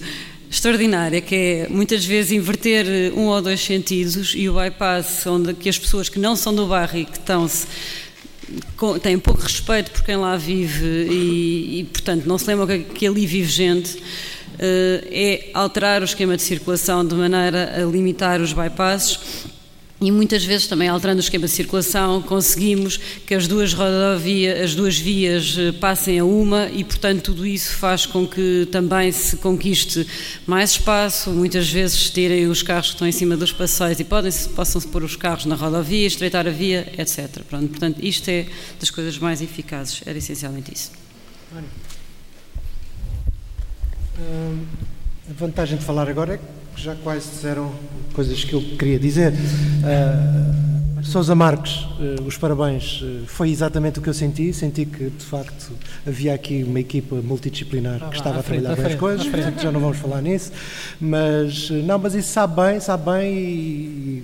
extraordinária, 0.55 1.19
que 1.19 1.35
é 1.35 1.67
muitas 1.69 2.05
vezes 2.05 2.31
inverter 2.31 3.13
um 3.13 3.25
ou 3.25 3.41
dois 3.41 3.59
sentidos 3.59 4.33
e 4.35 4.47
o 4.47 4.53
bypass, 4.53 5.27
onde 5.27 5.53
que 5.53 5.67
as 5.67 5.77
pessoas 5.77 6.07
que 6.07 6.17
não 6.17 6.35
são 6.35 6.55
do 6.55 6.65
bairro 6.65 6.97
e 6.97 7.05
que 7.05 7.17
estão-se 7.17 7.67
têm 9.01 9.19
pouco 9.19 9.41
respeito 9.41 9.91
por 9.91 10.03
quem 10.03 10.15
lá 10.15 10.37
vive 10.37 11.07
e, 11.11 11.79
e 11.79 11.83
portanto, 11.83 12.25
não 12.25 12.37
se 12.37 12.47
lembram 12.47 12.67
que, 12.67 12.79
que 12.79 13.07
ali 13.07 13.27
vive 13.27 13.51
gente, 13.51 13.97
uh, 13.97 14.01
é 15.11 15.49
alterar 15.53 16.01
o 16.01 16.05
esquema 16.05 16.37
de 16.37 16.43
circulação 16.43 17.05
de 17.05 17.15
maneira 17.15 17.73
a 17.75 17.85
limitar 17.85 18.39
os 18.39 18.53
bypasses 18.53 19.19
e 20.05 20.11
muitas 20.11 20.43
vezes 20.45 20.67
também 20.67 20.87
alterando 20.87 21.17
o 21.17 21.23
esquema 21.23 21.45
de 21.45 21.51
circulação 21.51 22.21
conseguimos 22.21 22.97
que 22.97 23.33
as 23.33 23.47
duas 23.47 23.73
rodovias, 23.73 24.61
as 24.61 24.75
duas 24.75 24.97
vias 24.97 25.57
eh, 25.57 25.71
passem 25.71 26.19
a 26.19 26.25
uma 26.25 26.69
e 26.69 26.83
portanto 26.83 27.23
tudo 27.23 27.45
isso 27.45 27.75
faz 27.75 28.05
com 28.05 28.27
que 28.27 28.67
também 28.71 29.11
se 29.11 29.37
conquiste 29.37 30.07
mais 30.45 30.71
espaço, 30.71 31.31
muitas 31.31 31.69
vezes 31.69 32.09
tirem 32.09 32.47
os 32.47 32.61
carros 32.61 32.89
que 32.89 32.93
estão 32.93 33.07
em 33.07 33.11
cima 33.11 33.35
dos 33.35 33.51
passeios 33.51 33.99
e 33.99 34.03
podem 34.03 34.31
possam-se 34.55 34.87
pôr 34.87 35.03
os 35.03 35.15
carros 35.15 35.45
na 35.45 35.55
rodovia, 35.55 36.05
estreitar 36.05 36.45
a 36.47 36.51
via, 36.51 36.91
etc. 36.97 37.41
Pronto, 37.49 37.69
portanto 37.69 37.97
isto 38.03 38.29
é 38.29 38.45
das 38.79 38.91
coisas 38.91 39.17
mais 39.17 39.41
eficazes, 39.41 40.01
era 40.05 40.17
essencialmente 40.17 40.71
isso. 40.71 40.91
Hum, 44.19 44.65
a 45.29 45.33
vantagem 45.33 45.77
de 45.77 45.83
falar 45.83 46.07
agora 46.07 46.35
é 46.35 46.64
que 46.75 46.81
já 46.81 46.95
quase 46.95 47.29
disseram 47.29 47.73
coisas 48.13 48.43
que 48.43 48.53
eu 48.53 48.61
queria 48.61 48.99
dizer. 48.99 49.31
Uh, 49.31 51.03
Sousa 51.03 51.33
Marques, 51.35 51.83
uh, 51.99 52.23
os 52.25 52.37
parabéns. 52.37 53.01
Uh, 53.01 53.23
foi 53.27 53.49
exatamente 53.49 53.99
o 53.99 54.01
que 54.01 54.09
eu 54.09 54.13
senti. 54.13 54.51
Senti 54.51 54.85
que, 54.85 55.09
de 55.09 55.25
facto, 55.25 55.71
havia 56.05 56.33
aqui 56.33 56.63
uma 56.63 56.79
equipa 56.79 57.15
multidisciplinar 57.15 58.03
ah, 58.03 58.09
que 58.09 58.17
estava 58.17 58.39
a 58.39 58.43
trabalhar 58.43 58.75
bem 58.75 58.85
as 58.85 58.95
coisas, 58.95 59.27
portanto 59.27 59.61
já 59.61 59.71
não 59.71 59.79
vamos 59.79 59.97
falar 59.97 60.21
nisso. 60.21 60.51
Mas, 60.99 61.69
não, 61.69 61.97
mas 61.97 62.13
isso 62.13 62.31
sabe 62.31 62.61
bem, 62.61 62.79
sabe 62.79 63.09
bem 63.09 63.33
e, 63.33 64.23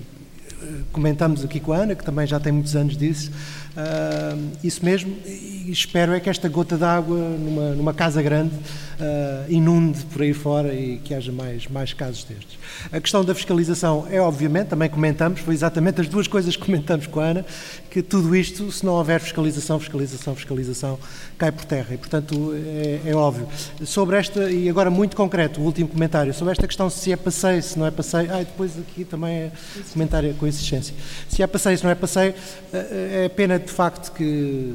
comentamos 0.92 1.44
aqui 1.44 1.58
com 1.58 1.72
a 1.72 1.78
Ana, 1.78 1.94
que 1.94 2.04
também 2.04 2.26
já 2.26 2.38
tem 2.38 2.52
muitos 2.52 2.76
anos 2.76 2.96
disso, 2.96 3.30
Uh, 3.72 4.50
isso 4.62 4.84
mesmo, 4.84 5.16
e 5.24 5.70
espero 5.70 6.12
é 6.12 6.20
que 6.20 6.28
esta 6.28 6.46
gota 6.46 6.76
d'água 6.76 7.16
numa, 7.16 7.70
numa 7.70 7.94
casa 7.94 8.20
grande 8.20 8.54
uh, 8.54 9.50
inunde 9.50 10.04
por 10.12 10.20
aí 10.20 10.34
fora 10.34 10.74
e 10.74 10.98
que 10.98 11.14
haja 11.14 11.32
mais, 11.32 11.66
mais 11.68 11.94
casos 11.94 12.24
destes. 12.24 12.58
A 12.92 13.00
questão 13.00 13.24
da 13.24 13.34
fiscalização 13.34 14.06
é, 14.10 14.20
obviamente, 14.20 14.68
também 14.68 14.90
comentamos, 14.90 15.40
foi 15.40 15.54
exatamente 15.54 16.02
as 16.02 16.08
duas 16.08 16.28
coisas 16.28 16.54
que 16.54 16.62
comentamos 16.62 17.06
com 17.06 17.20
a 17.20 17.24
Ana, 17.24 17.46
que 17.90 18.02
tudo 18.02 18.36
isto, 18.36 18.70
se 18.70 18.84
não 18.84 18.92
houver 18.92 19.20
fiscalização, 19.20 19.80
fiscalização, 19.80 20.34
fiscalização, 20.34 20.98
cai 21.38 21.50
por 21.50 21.64
terra. 21.64 21.94
E, 21.94 21.96
portanto, 21.96 22.52
é, 22.54 23.10
é 23.10 23.14
óbvio. 23.14 23.48
Sobre 23.86 24.16
esta, 24.16 24.50
e 24.50 24.68
agora 24.68 24.90
muito 24.90 25.16
concreto, 25.16 25.62
o 25.62 25.64
último 25.64 25.88
comentário, 25.88 26.34
sobre 26.34 26.52
esta 26.52 26.66
questão 26.66 26.90
se 26.90 27.10
é 27.10 27.16
passeio, 27.16 27.62
se 27.62 27.78
não 27.78 27.86
é 27.86 27.90
passeio, 27.90 28.30
ah, 28.34 28.38
depois 28.38 28.72
aqui 28.78 29.04
também 29.04 29.34
é 29.34 29.52
comentário 29.94 30.34
com 30.34 30.46
existência. 30.46 30.94
Se 31.26 31.42
é 31.42 31.46
passeio, 31.46 31.78
se 31.78 31.84
não 31.84 31.90
é 31.90 31.94
passeio, 31.94 32.34
é 32.72 33.30
pena 33.30 33.61
de 33.62 33.72
facto 33.72 34.12
que. 34.12 34.74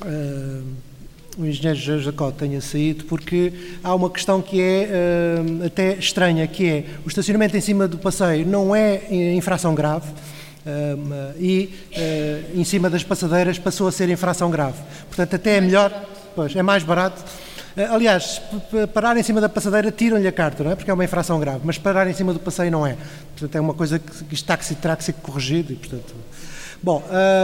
Uh, 0.00 0.88
o 1.38 1.46
engenheiro 1.46 1.78
José 1.78 2.02
Jacó 2.02 2.32
tenha 2.32 2.60
saído, 2.60 3.04
porque 3.04 3.52
há 3.82 3.94
uma 3.94 4.10
questão 4.10 4.42
que 4.42 4.60
é 4.60 4.88
uh, 4.90 5.66
até 5.66 5.94
estranha, 5.94 6.44
que 6.48 6.68
é 6.68 6.84
o 7.04 7.08
estacionamento 7.08 7.56
em 7.56 7.60
cima 7.60 7.86
do 7.86 7.96
passeio 7.96 8.44
não 8.44 8.74
é 8.74 9.02
infração 9.34 9.72
grave, 9.72 10.10
uh, 10.10 11.34
e 11.38 11.72
uh, 11.92 12.58
em 12.60 12.64
cima 12.64 12.90
das 12.90 13.04
passadeiras 13.04 13.56
passou 13.56 13.86
a 13.86 13.92
ser 13.92 14.08
infração 14.10 14.50
grave. 14.50 14.78
Portanto, 15.06 15.36
até 15.36 15.58
é 15.58 15.60
melhor, 15.60 15.92
pois, 16.34 16.54
é 16.56 16.62
mais 16.62 16.82
barato. 16.82 17.24
Aliás, 17.92 18.42
parar 18.92 19.16
em 19.16 19.22
cima 19.22 19.40
da 19.40 19.48
passadeira 19.48 19.92
tiram-lhe 19.92 20.26
a 20.26 20.32
carta, 20.32 20.64
não 20.64 20.72
é? 20.72 20.74
Porque 20.74 20.90
é 20.90 20.94
uma 20.94 21.04
infração 21.04 21.38
grave, 21.38 21.60
mas 21.62 21.78
parar 21.78 22.08
em 22.08 22.12
cima 22.12 22.32
do 22.32 22.40
passeio 22.40 22.72
não 22.72 22.84
é. 22.84 22.96
Portanto, 23.30 23.54
é 23.54 23.60
uma 23.60 23.72
coisa 23.72 24.00
que 24.00 24.34
está 24.34 24.56
que 24.56 24.66
se 24.66 24.74
terá 24.74 24.96
que 24.96 25.04
ser 25.04 25.12
corrigido 25.12 25.72
e, 25.72 25.76
portanto, 25.76 26.12
Bom, 26.80 27.02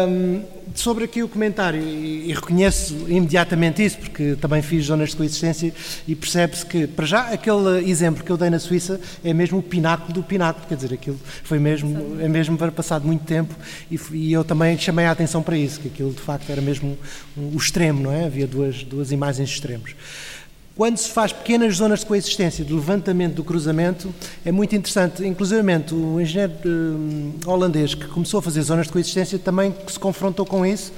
um, 0.08 0.42
sobre 0.76 1.04
aqui 1.04 1.20
o 1.20 1.28
comentário, 1.28 1.82
e, 1.82 2.30
e, 2.30 2.32
reconheço 2.32 2.94
imediatamente 3.08 3.84
isso, 3.84 3.98
porque 3.98 4.36
também 4.40 4.62
fiz 4.62 4.86
zonas 4.86 5.10
de 5.10 5.16
coexistência 5.16 5.74
e 6.06 6.14
percebe-se 6.14 6.64
que, 6.64 6.86
para 6.86 7.04
já, 7.04 7.28
aquele 7.30 7.90
exemplo 7.90 8.22
que 8.22 8.30
eu 8.30 8.36
dei 8.36 8.48
na 8.48 8.60
Suíça 8.60 9.00
é 9.24 9.34
mesmo 9.34 9.58
o 9.58 9.62
pináculo 9.62 10.12
do 10.12 10.22
pináculo, 10.22 10.64
quer 10.68 10.76
dizer, 10.76 10.94
aquilo 10.94 11.18
foi 11.42 11.58
mesmo, 11.58 12.20
é 12.20 12.28
mesmo 12.28 12.56
para 12.56 12.70
passado 12.70 13.06
muito 13.06 13.24
tempo 13.24 13.54
e, 13.90 13.98
e, 14.12 14.32
eu 14.32 14.44
também 14.44 14.78
chamei 14.78 15.04
a 15.06 15.10
atenção 15.10 15.42
para 15.42 15.56
isso, 15.56 15.80
que 15.80 15.88
aquilo 15.88 16.12
de 16.12 16.20
facto 16.20 16.48
era 16.50 16.60
mesmo 16.60 16.96
o 17.36 17.56
extremo, 17.56 18.04
não 18.04 18.12
é? 18.12 18.26
Havia 18.26 18.46
duas, 18.46 18.84
duas 18.84 19.10
imagens 19.10 19.50
extremos. 19.50 19.96
Quando 20.77 20.97
se 20.97 21.09
faz 21.09 21.33
pequenas 21.33 21.77
zonas 21.77 22.01
de 22.01 22.07
coexistência, 22.07 22.65
de 22.65 22.73
levantamento 22.73 23.35
do 23.35 23.44
cruzamento, 23.44 24.12
é 24.44 24.51
muito 24.51 24.75
interessante. 24.75 25.25
Inclusive, 25.25 25.62
o 25.93 26.20
engenheiro 26.20 26.53
uh, 26.67 27.49
holandês 27.49 27.94
que 27.94 28.09
começou 28.09 28.39
a 28.39 28.43
fazer 28.43 28.61
zonas 28.62 28.86
de 28.86 28.93
coexistência 28.93 29.39
também 29.39 29.73
se 29.86 29.97
confrontou 30.01 30.44
com 30.44 30.67
isso. 30.67 30.93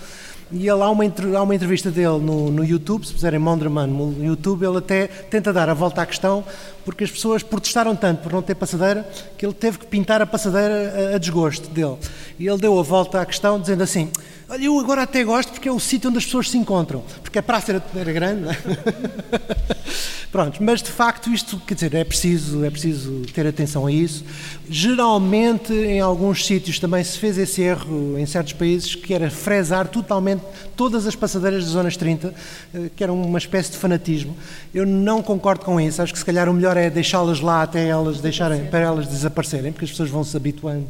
E 0.51 0.67
ele, 0.67 0.81
há, 0.81 0.89
uma, 0.89 1.05
há 1.05 1.43
uma 1.43 1.55
entrevista 1.55 1.91
dele 1.91 2.21
no, 2.21 2.51
no 2.51 2.65
YouTube, 2.65 3.07
se 3.07 3.13
puserem 3.13 3.39
Mondraman 3.39 3.87
no 3.89 4.25
YouTube, 4.25 4.65
ele 4.65 4.79
até 4.79 5.09
tenta 5.09 5.53
dar 5.53 5.69
a 5.69 5.75
volta 5.75 6.01
à 6.01 6.07
questão, 6.07 6.43
porque 6.83 7.05
as 7.05 7.11
pessoas 7.11 7.43
protestaram 7.43 7.95
tanto 7.95 8.23
por 8.23 8.33
não 8.33 8.41
ter 8.41 8.55
passadeira, 8.55 9.07
que 9.37 9.45
ele 9.45 9.53
teve 9.53 9.79
que 9.79 9.87
pintar 9.87 10.23
a 10.23 10.27
passadeira 10.27 11.11
a, 11.13 11.17
a 11.17 11.19
desgosto 11.19 11.69
dele. 11.69 11.99
E 12.39 12.47
ele 12.47 12.59
deu 12.59 12.79
a 12.79 12.83
volta 12.83 13.21
à 13.21 13.27
questão 13.27 13.61
dizendo 13.61 13.83
assim: 13.83 14.11
Olha, 14.49 14.65
eu 14.65 14.79
agora 14.79 15.03
até 15.03 15.25
gosto 15.25 15.51
porque 15.53 15.69
é 15.69 15.73
o 15.73 15.81
sítio 15.81 16.09
onde 16.09 16.19
as 16.19 16.25
pessoas 16.25 16.51
se 16.51 16.57
encontram, 16.57 17.03
porque 17.21 17.39
a 17.39 17.43
praça 17.43 17.73
era, 17.73 17.85
era 17.97 18.13
grande. 18.13 18.49
É? 18.49 19.77
Pronto, 20.31 20.63
mas 20.63 20.83
de 20.83 20.91
facto 20.91 21.31
isto, 21.33 21.59
quer 21.67 21.75
dizer, 21.75 21.95
é 21.95 22.05
preciso, 22.05 22.65
é 22.65 22.71
preciso 22.71 23.23
ter 23.33 23.45
atenção 23.47 23.87
a 23.87 23.91
isso. 23.91 24.25
Geralmente, 24.69 25.73
em 25.73 25.99
alguns 25.99 26.47
sítios 26.47 26.79
também 26.79 27.03
se 27.03 27.19
fez 27.19 27.39
esse 27.39 27.63
erro, 27.63 28.17
em 28.19 28.27
certos 28.27 28.53
países, 28.53 28.95
que 28.95 29.15
era 29.15 29.31
fresar 29.31 29.89
totalmente 29.89 30.43
todas 30.77 31.07
as 31.07 31.17
passadeiras 31.17 31.65
das 31.65 31.73
zonas 31.73 31.97
30, 31.97 32.33
eh, 32.75 32.91
que 32.95 33.03
era 33.03 33.13
uma 33.13 33.39
espécie 33.39 33.73
de 33.73 33.79
fanatismo. 33.79 34.37
Eu 34.75 34.87
não 34.87 35.23
concordo 35.23 35.65
com 35.65 35.81
isso, 35.81 36.01
acho 36.03 36.13
que 36.13 36.19
se 36.19 36.25
calhar 36.25 36.49
o 36.49 36.53
melhor 36.53 36.77
é 36.77 36.89
deixá-las 36.91 37.41
lá 37.41 37.63
até 37.63 37.87
elas 37.89 38.21
deixarem, 38.21 38.67
para 38.67 38.81
elas 38.81 39.09
desaparecerem, 39.09 39.73
porque 39.73 39.87
as 39.87 39.91
pessoas 39.91 40.11
vão 40.11 40.23
se 40.23 40.37
habituando 40.37 40.87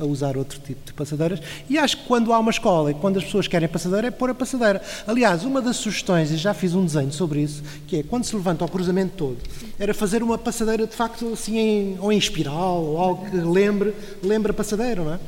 a 0.00 0.06
usar 0.06 0.36
outro 0.36 0.58
tipo 0.60 0.84
de 0.84 0.92
passadeiras. 0.92 1.40
E 1.68 1.78
acho 1.78 1.98
que 1.98 2.04
quando 2.04 2.32
há 2.32 2.38
uma 2.38 2.50
escola 2.50 2.90
e 2.90 2.94
quando 2.94 3.18
as 3.18 3.24
pessoas 3.24 3.46
querem 3.46 3.68
passadeira, 3.68 4.08
é 4.08 4.10
pôr 4.10 4.30
a 4.30 4.34
passadeira. 4.34 4.82
Aliás, 5.06 5.44
uma 5.44 5.60
das 5.60 5.76
sugestões, 5.76 6.30
e 6.30 6.36
já 6.36 6.54
fiz 6.54 6.74
um 6.74 6.84
desenho 6.84 7.12
sobre 7.12 7.42
isso, 7.42 7.62
que 7.86 7.98
é 7.98 8.02
quando 8.02 8.24
se 8.24 8.34
levanta 8.34 8.64
o 8.64 8.68
cruzamento 8.68 9.14
todo, 9.16 9.38
era 9.78 9.94
fazer 9.94 10.22
uma 10.22 10.38
passadeira 10.38 10.86
de 10.86 10.94
facto 10.94 11.32
assim 11.32 11.58
em, 11.58 11.98
ou 12.00 12.12
em 12.12 12.18
espiral, 12.18 12.82
ou 12.82 12.98
algo 12.98 13.30
que 13.30 13.36
lembre, 13.36 13.94
lembre 14.22 14.50
a 14.50 14.54
passadeira, 14.54 15.02
não 15.02 15.14
é? 15.14 15.18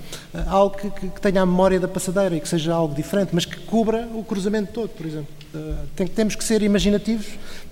Algo 0.47 0.76
que, 0.76 0.91
que, 0.91 1.09
que 1.09 1.20
tenha 1.20 1.42
a 1.42 1.47
memória 1.47 1.78
da 1.78 1.89
passadeira 1.89 2.36
e 2.36 2.41
que 2.41 2.49
seja 2.49 2.73
algo 2.73 2.94
diferente, 2.94 3.31
mas 3.33 3.44
que 3.44 3.59
cubra 3.60 4.09
o 4.15 4.25
cruzamento 4.25 4.73
todo, 4.73 4.91
por 4.91 5.07
exemplo. 5.07 5.42
Tem, 5.94 6.07
temos 6.07 6.34
que 6.34 6.42
ser 6.42 6.62
imaginativos 6.62 7.26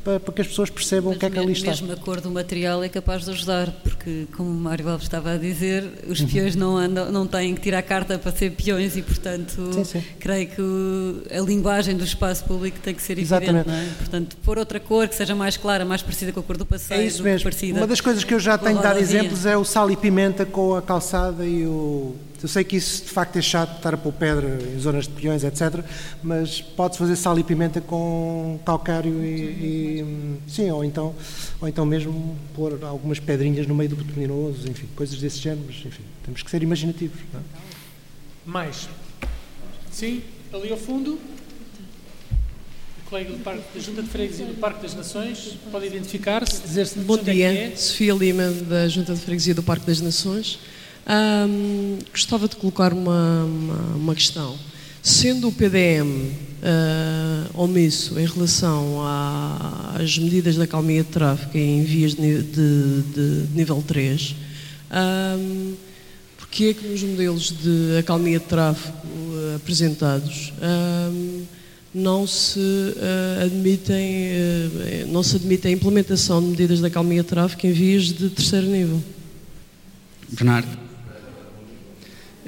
para, 0.04 0.20
para 0.20 0.34
que 0.34 0.40
as 0.40 0.48
pessoas 0.48 0.70
percebam 0.70 1.10
Mas 1.10 1.16
o 1.16 1.20
que 1.20 1.26
é 1.26 1.30
que 1.30 1.38
ali 1.38 1.52
está. 1.52 1.70
Mesmo 1.70 1.92
a 1.92 1.96
cor 1.96 2.20
do 2.20 2.30
material 2.30 2.82
é 2.82 2.88
capaz 2.88 3.24
de 3.24 3.30
ajudar, 3.30 3.70
porque, 3.82 4.26
como 4.36 4.50
o 4.50 4.54
Mário 4.54 4.88
Alves 4.88 5.06
estava 5.06 5.32
a 5.32 5.36
dizer, 5.36 5.84
os 6.08 6.20
uhum. 6.20 6.28
peões 6.28 6.56
não, 6.56 6.76
andam, 6.76 7.10
não 7.10 7.26
têm 7.26 7.54
que 7.54 7.60
tirar 7.60 7.82
carta 7.82 8.18
para 8.18 8.32
ser 8.32 8.50
peões 8.52 8.96
e, 8.96 9.02
portanto, 9.02 9.72
sim, 9.72 9.84
sim. 9.84 10.04
creio 10.18 10.48
que 10.48 11.34
a 11.36 11.40
linguagem 11.40 11.96
do 11.96 12.04
espaço 12.04 12.44
público 12.44 12.78
tem 12.80 12.94
que 12.94 13.02
ser 13.02 13.18
Exatamente. 13.18 13.68
evidente. 13.68 13.92
É? 13.92 13.94
Portanto, 13.98 14.36
pôr 14.44 14.58
outra 14.58 14.80
cor 14.80 15.08
que 15.08 15.14
seja 15.14 15.34
mais 15.34 15.56
clara, 15.56 15.84
mais 15.84 16.02
parecida 16.02 16.32
com 16.32 16.40
a 16.40 16.42
cor 16.42 16.56
do 16.56 16.66
passeio. 16.66 17.00
É 17.00 17.04
isso 17.04 17.22
mesmo. 17.22 17.50
Uma 17.76 17.86
das 17.86 18.00
coisas 18.00 18.24
que 18.24 18.34
eu 18.34 18.40
já 18.40 18.56
tenho 18.56 18.80
dado 18.80 18.98
exemplos 18.98 19.46
é 19.46 19.56
o 19.56 19.64
sal 19.64 19.90
e 19.90 19.96
pimenta 19.96 20.44
com 20.46 20.74
a 20.74 20.82
calçada 20.82 21.44
e 21.46 21.66
o 21.66 22.14
eu 22.42 22.48
sei 22.48 22.64
que 22.64 22.76
isso 22.76 23.04
de 23.04 23.10
facto 23.10 23.36
é 23.36 23.42
chato, 23.42 23.76
estar 23.76 23.94
a 23.94 23.96
pôr 23.96 24.12
pedra 24.12 24.58
em 24.74 24.78
zonas 24.78 25.06
de 25.06 25.12
peões, 25.12 25.44
etc. 25.44 25.84
Mas 26.22 26.60
pode-se 26.60 26.98
fazer 26.98 27.16
sal 27.16 27.38
e 27.38 27.44
pimenta 27.44 27.80
com 27.80 28.58
calcário 28.64 29.22
e, 29.22 30.00
e, 30.00 30.36
sim, 30.48 30.70
ou 30.70 30.84
então, 30.84 31.14
ou 31.60 31.68
então 31.68 31.84
mesmo 31.84 32.36
pôr 32.54 32.82
algumas 32.82 33.20
pedrinhas 33.20 33.66
no 33.66 33.74
meio 33.74 33.90
do 33.90 33.96
betuminoso, 33.96 34.68
enfim, 34.68 34.88
coisas 34.96 35.18
desse 35.20 35.38
género. 35.38 35.64
Mas, 35.66 35.76
enfim, 35.84 36.02
temos 36.24 36.42
que 36.42 36.50
ser 36.50 36.62
imaginativos. 36.62 37.20
Não 37.32 37.40
é? 37.40 37.42
Mais. 38.46 38.88
Sim, 39.90 40.22
ali 40.52 40.70
ao 40.70 40.78
fundo. 40.78 41.18
O 43.06 43.10
colega 43.10 43.32
do 43.32 43.38
Parque, 43.42 43.62
da 43.74 43.80
Junta 43.80 44.02
de 44.02 44.08
Freguesia 44.08 44.46
do 44.46 44.54
Parque 44.54 44.82
das 44.82 44.94
Nações 44.94 45.58
pode 45.70 45.86
identificar-se, 45.86 46.62
dizer-se 46.62 46.98
Bom 47.00 47.18
dia, 47.18 47.52
é. 47.52 47.76
Sofia 47.76 48.14
Lima, 48.14 48.50
da 48.50 48.88
Junta 48.88 49.14
de 49.14 49.20
Freguesia 49.20 49.54
do 49.54 49.64
Parque 49.64 49.84
das 49.84 50.00
Nações. 50.00 50.60
Gostava 52.10 52.48
de 52.48 52.56
colocar 52.56 52.92
uma, 52.92 53.44
uma, 53.44 53.96
uma, 53.96 54.14
questão. 54.14 54.56
Sendo 55.02 55.48
o 55.48 55.52
PDM 55.52 56.06
uh, 56.06 56.30
ah, 56.62 57.46
omisso 57.54 58.18
em 58.18 58.26
relação 58.26 59.00
às 59.94 60.18
medidas 60.18 60.56
da 60.56 60.66
calmia 60.66 61.02
de 61.02 61.08
tráfego 61.08 61.56
em 61.56 61.82
vias 61.82 62.14
de, 62.14 62.42
de, 62.42 63.02
de 63.14 63.46
nível 63.54 63.82
3, 63.86 64.36
um, 65.38 65.74
porque 66.36 66.64
é 66.64 66.74
que 66.74 66.86
nos 66.86 67.02
modelos 67.02 67.50
de 67.50 67.98
acalmia 67.98 68.38
de 68.38 68.44
tráfego 68.44 68.98
uh, 69.06 69.56
apresentados 69.56 70.52
um, 70.60 71.44
não 71.94 72.26
se 72.26 72.58
uh, 72.58 73.44
admitem 73.44 74.32
uh, 74.32 75.06
não 75.12 75.22
se 75.22 75.36
admite 75.36 75.68
a 75.68 75.70
implementação 75.70 76.42
de 76.42 76.48
medidas 76.48 76.80
da 76.80 76.90
calmia 76.90 77.22
de 77.22 77.28
tráfego 77.28 77.66
em 77.66 77.72
vias 77.72 78.04
de 78.06 78.28
terceiro 78.30 78.66
nível? 78.66 79.00
Bernardo. 80.28 80.89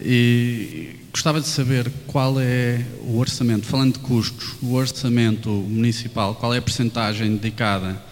E 0.04 0.96
gostava 1.12 1.40
de 1.40 1.46
saber 1.46 1.90
qual 2.06 2.40
é 2.40 2.84
o 3.02 3.18
orçamento, 3.18 3.66
falando 3.66 3.94
de 3.94 3.98
custos, 4.00 4.56
o 4.60 4.74
orçamento 4.74 5.48
municipal, 5.48 6.34
qual 6.34 6.52
é 6.52 6.58
a 6.58 6.62
percentagem 6.62 7.36
dedicada 7.36 8.02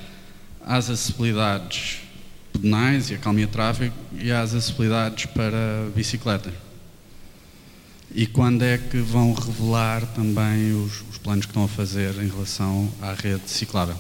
às 0.65 0.89
acessibilidades 0.89 1.99
pedonais 2.53 3.11
e 3.11 3.15
a 3.15 3.19
calmia 3.19 3.49
tráfego 3.49 3.95
e 4.21 4.31
às 4.31 4.55
acessibilidades 4.55 5.27
para 5.27 5.91
bicicleta. 5.95 6.53
E 8.15 8.27
quando 8.27 8.63
é 8.63 8.77
que 8.77 8.99
vão 8.99 9.33
revelar 9.33 10.05
também 10.15 10.73
os, 10.73 11.03
os 11.11 11.19
planos 11.19 11.47
que 11.47 11.51
estão 11.51 11.65
a 11.65 11.69
fazer 11.69 12.15
em 12.23 12.29
relação 12.29 12.93
à 13.01 13.15
rede 13.15 13.49
ciclável? 13.49 13.97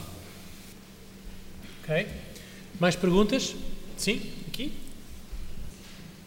Ok. 1.82 2.06
Mais 2.78 2.96
perguntas? 2.96 3.54
Sim? 3.96 4.20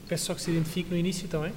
Peço 0.07 0.25
só 0.25 0.33
que 0.33 0.41
se 0.41 0.51
identifique 0.51 0.91
no 0.91 0.97
início 0.97 1.27
também. 1.27 1.51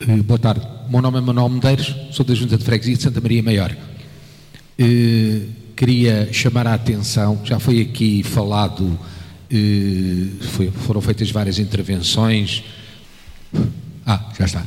Uh, 0.00 0.22
boa 0.22 0.38
tarde. 0.38 0.66
O 0.88 0.90
meu 0.90 1.00
nome 1.00 1.18
é 1.18 1.20
Manuel 1.20 1.48
Medeiros, 1.48 1.94
sou 2.10 2.24
da 2.24 2.34
Junta 2.34 2.58
de 2.58 2.64
Freguesia 2.64 2.96
de 2.96 3.02
Santa 3.02 3.20
Maria 3.20 3.42
Maior. 3.42 3.76
Uh, 4.80 5.48
queria 5.76 6.32
chamar 6.32 6.66
a 6.66 6.74
atenção, 6.74 7.40
já 7.44 7.60
foi 7.60 7.80
aqui 7.80 8.24
falado, 8.24 8.84
uh, 8.84 10.44
foi, 10.50 10.70
foram 10.70 11.00
feitas 11.00 11.30
várias 11.30 11.60
intervenções. 11.60 12.64
Ah, 14.04 14.28
já 14.36 14.44
está. 14.46 14.66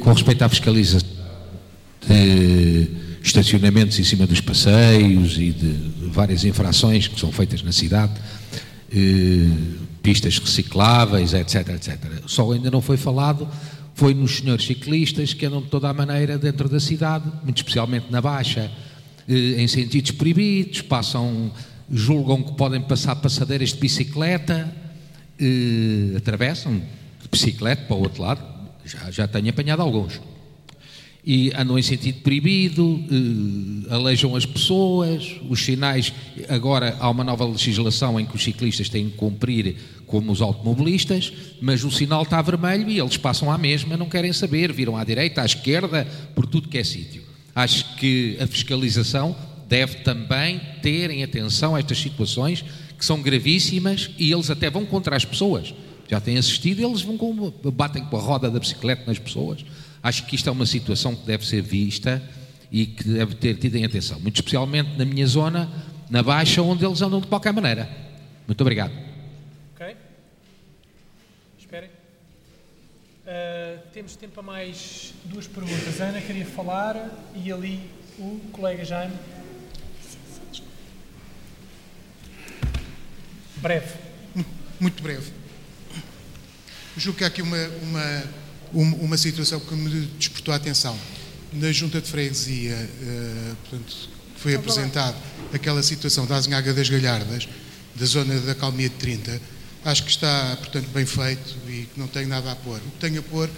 com 0.00 0.12
respeito 0.12 0.42
à 0.42 0.48
fiscalização 0.50 1.08
de 2.06 2.88
estacionamentos 3.22 3.98
em 3.98 4.04
cima 4.04 4.26
dos 4.26 4.42
passeios 4.42 5.38
e 5.38 5.50
de 5.52 6.08
várias 6.10 6.44
infrações 6.44 7.08
que 7.08 7.18
são 7.18 7.32
feitas 7.32 7.62
na 7.62 7.72
cidade 7.72 8.12
pistas 9.98 10.38
recicláveis, 10.38 11.34
etc, 11.34 11.68
etc. 11.70 11.98
Só 12.26 12.50
ainda 12.52 12.70
não 12.70 12.80
foi 12.80 12.96
falado, 12.96 13.48
foi 13.94 14.14
nos 14.14 14.38
senhores 14.38 14.64
ciclistas 14.64 15.34
que 15.34 15.46
andam 15.46 15.60
de 15.60 15.68
toda 15.68 15.88
a 15.88 15.92
maneira 15.92 16.38
dentro 16.38 16.68
da 16.68 16.80
cidade, 16.80 17.30
muito 17.42 17.58
especialmente 17.58 18.06
na 18.10 18.20
Baixa, 18.20 18.70
eh, 19.28 19.62
em 19.62 19.66
sentidos 19.68 20.12
proibidos, 20.12 20.82
passam, 20.82 21.50
julgam 21.90 22.42
que 22.42 22.52
podem 22.52 22.80
passar 22.80 23.16
passadeiras 23.16 23.70
de 23.70 23.78
bicicleta, 23.78 24.72
eh, 25.40 26.16
atravessam 26.16 26.78
de 26.78 27.28
bicicleta 27.30 27.82
para 27.84 27.96
o 27.96 28.00
outro 28.00 28.22
lado, 28.22 28.40
já, 28.84 29.10
já 29.10 29.28
tenho 29.28 29.50
apanhado 29.50 29.82
alguns 29.82 30.20
e 31.28 31.52
andam 31.54 31.78
em 31.78 31.82
sentido 31.82 32.22
proibido, 32.22 33.04
eh, 33.10 33.94
alejam 33.94 34.34
as 34.34 34.46
pessoas, 34.46 35.36
os 35.46 35.62
sinais. 35.62 36.10
Agora 36.48 36.96
há 36.98 37.10
uma 37.10 37.22
nova 37.22 37.44
legislação 37.44 38.18
em 38.18 38.24
que 38.24 38.34
os 38.34 38.42
ciclistas 38.42 38.88
têm 38.88 39.10
que 39.10 39.16
cumprir 39.18 39.76
como 40.06 40.32
os 40.32 40.40
automobilistas, 40.40 41.30
mas 41.60 41.84
o 41.84 41.90
sinal 41.90 42.22
está 42.22 42.40
vermelho 42.40 42.88
e 42.88 42.98
eles 42.98 43.18
passam 43.18 43.52
à 43.52 43.58
mesma, 43.58 43.94
não 43.94 44.08
querem 44.08 44.32
saber, 44.32 44.72
viram 44.72 44.96
à 44.96 45.04
direita, 45.04 45.42
à 45.42 45.44
esquerda, 45.44 46.08
por 46.34 46.46
tudo 46.46 46.66
que 46.66 46.78
é 46.78 46.82
sítio. 46.82 47.22
Acho 47.54 47.96
que 47.96 48.38
a 48.40 48.46
fiscalização 48.46 49.36
deve 49.68 49.96
também 49.96 50.58
ter 50.80 51.10
em 51.10 51.22
atenção 51.22 51.76
estas 51.76 51.98
situações 51.98 52.64
que 52.96 53.04
são 53.04 53.20
gravíssimas 53.20 54.08
e 54.18 54.32
eles 54.32 54.48
até 54.48 54.70
vão 54.70 54.86
contra 54.86 55.14
as 55.14 55.26
pessoas. 55.26 55.74
Já 56.08 56.22
têm 56.22 56.38
assistido, 56.38 56.82
eles 56.82 57.02
vão 57.02 57.18
com, 57.18 57.52
batem 57.70 58.02
com 58.06 58.16
a 58.16 58.20
roda 58.20 58.50
da 58.50 58.58
bicicleta 58.58 59.02
nas 59.06 59.18
pessoas. 59.18 59.62
Acho 60.02 60.24
que 60.26 60.36
isto 60.36 60.48
é 60.48 60.52
uma 60.52 60.66
situação 60.66 61.14
que 61.14 61.26
deve 61.26 61.46
ser 61.46 61.62
vista 61.62 62.22
e 62.70 62.86
que 62.86 63.04
deve 63.04 63.34
ter 63.34 63.56
tido 63.56 63.76
em 63.76 63.84
atenção, 63.84 64.20
muito 64.20 64.36
especialmente 64.36 64.96
na 64.96 65.04
minha 65.04 65.26
zona, 65.26 65.70
na 66.10 66.22
Baixa, 66.22 66.62
onde 66.62 66.84
eles 66.84 67.00
andam 67.02 67.20
de 67.20 67.26
qualquer 67.26 67.52
maneira. 67.52 67.88
Muito 68.46 68.60
obrigado. 68.60 68.92
Ok. 69.74 69.96
Esperem. 71.58 71.90
Uh, 73.26 73.78
temos 73.92 74.16
tempo 74.16 74.34
para 74.34 74.42
mais 74.42 75.12
duas 75.24 75.46
perguntas. 75.46 76.00
A 76.00 76.04
Ana 76.04 76.20
queria 76.20 76.46
falar 76.46 77.10
e 77.34 77.52
ali 77.52 77.80
o 78.18 78.40
colega 78.52 78.84
Jaime. 78.84 79.14
Breve. 83.56 83.94
Muito 84.80 85.02
breve. 85.02 85.32
Julgo 86.96 87.18
que 87.18 87.24
há 87.24 87.26
aqui 87.26 87.42
uma, 87.42 87.68
uma 87.82 88.24
uma 88.72 89.16
situação 89.16 89.60
que 89.60 89.74
me 89.74 90.06
despertou 90.18 90.52
a 90.52 90.56
atenção. 90.56 90.98
Na 91.52 91.72
junta 91.72 92.00
de 92.00 92.08
freguesia, 92.08 92.76
uh, 92.76 93.56
portanto, 93.56 94.10
foi 94.36 94.54
apresentado 94.54 95.16
aquela 95.52 95.82
situação 95.82 96.26
da 96.26 96.36
Azinhaga 96.36 96.74
das 96.74 96.88
Galhardas, 96.88 97.48
da 97.94 98.06
zona 98.06 98.38
da 98.40 98.54
Calmia 98.54 98.88
de 98.88 98.94
30, 98.96 99.40
acho 99.84 100.04
que 100.04 100.10
está, 100.10 100.56
portanto, 100.56 100.88
bem 100.88 101.06
feito 101.06 101.56
e 101.66 101.88
que 101.92 101.98
não 101.98 102.06
tenho 102.06 102.28
nada 102.28 102.52
a 102.52 102.56
pôr. 102.56 102.76
O 102.76 102.90
que 102.90 102.98
tenho 103.00 103.20
a 103.20 103.22
pôr 103.22 103.48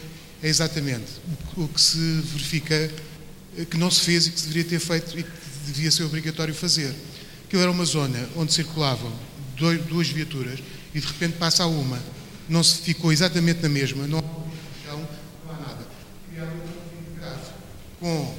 é 0.42 0.48
exatamente 0.48 1.10
o 1.56 1.68
que 1.68 1.80
se 1.80 1.98
verifica 2.24 2.74
eh, 3.58 3.64
que 3.64 3.76
não 3.76 3.90
se 3.90 4.00
fez 4.00 4.26
e 4.26 4.30
que 4.30 4.40
se 4.40 4.47
deveria 4.47 4.70
ter 4.70 4.78
feito 4.78 5.18
e 5.18 5.22
que 5.22 5.30
devia 5.66 5.90
ser 5.90 6.05
obrigatório 6.05 6.55
fazer. 6.55 6.94
Aquilo 7.47 7.62
era 7.62 7.70
uma 7.70 7.84
zona 7.84 8.28
onde 8.36 8.52
circulavam 8.52 9.12
duas 9.89 10.08
viaturas 10.08 10.58
e 10.94 11.00
de 11.00 11.06
repente 11.06 11.36
passa 11.36 11.64
a 11.64 11.66
uma. 11.66 12.00
Não 12.48 12.62
se 12.62 12.78
ficou 12.78 13.12
exatamente 13.12 13.62
na 13.62 13.68
mesma, 13.68 14.06
não 14.06 14.22
com 18.00 18.34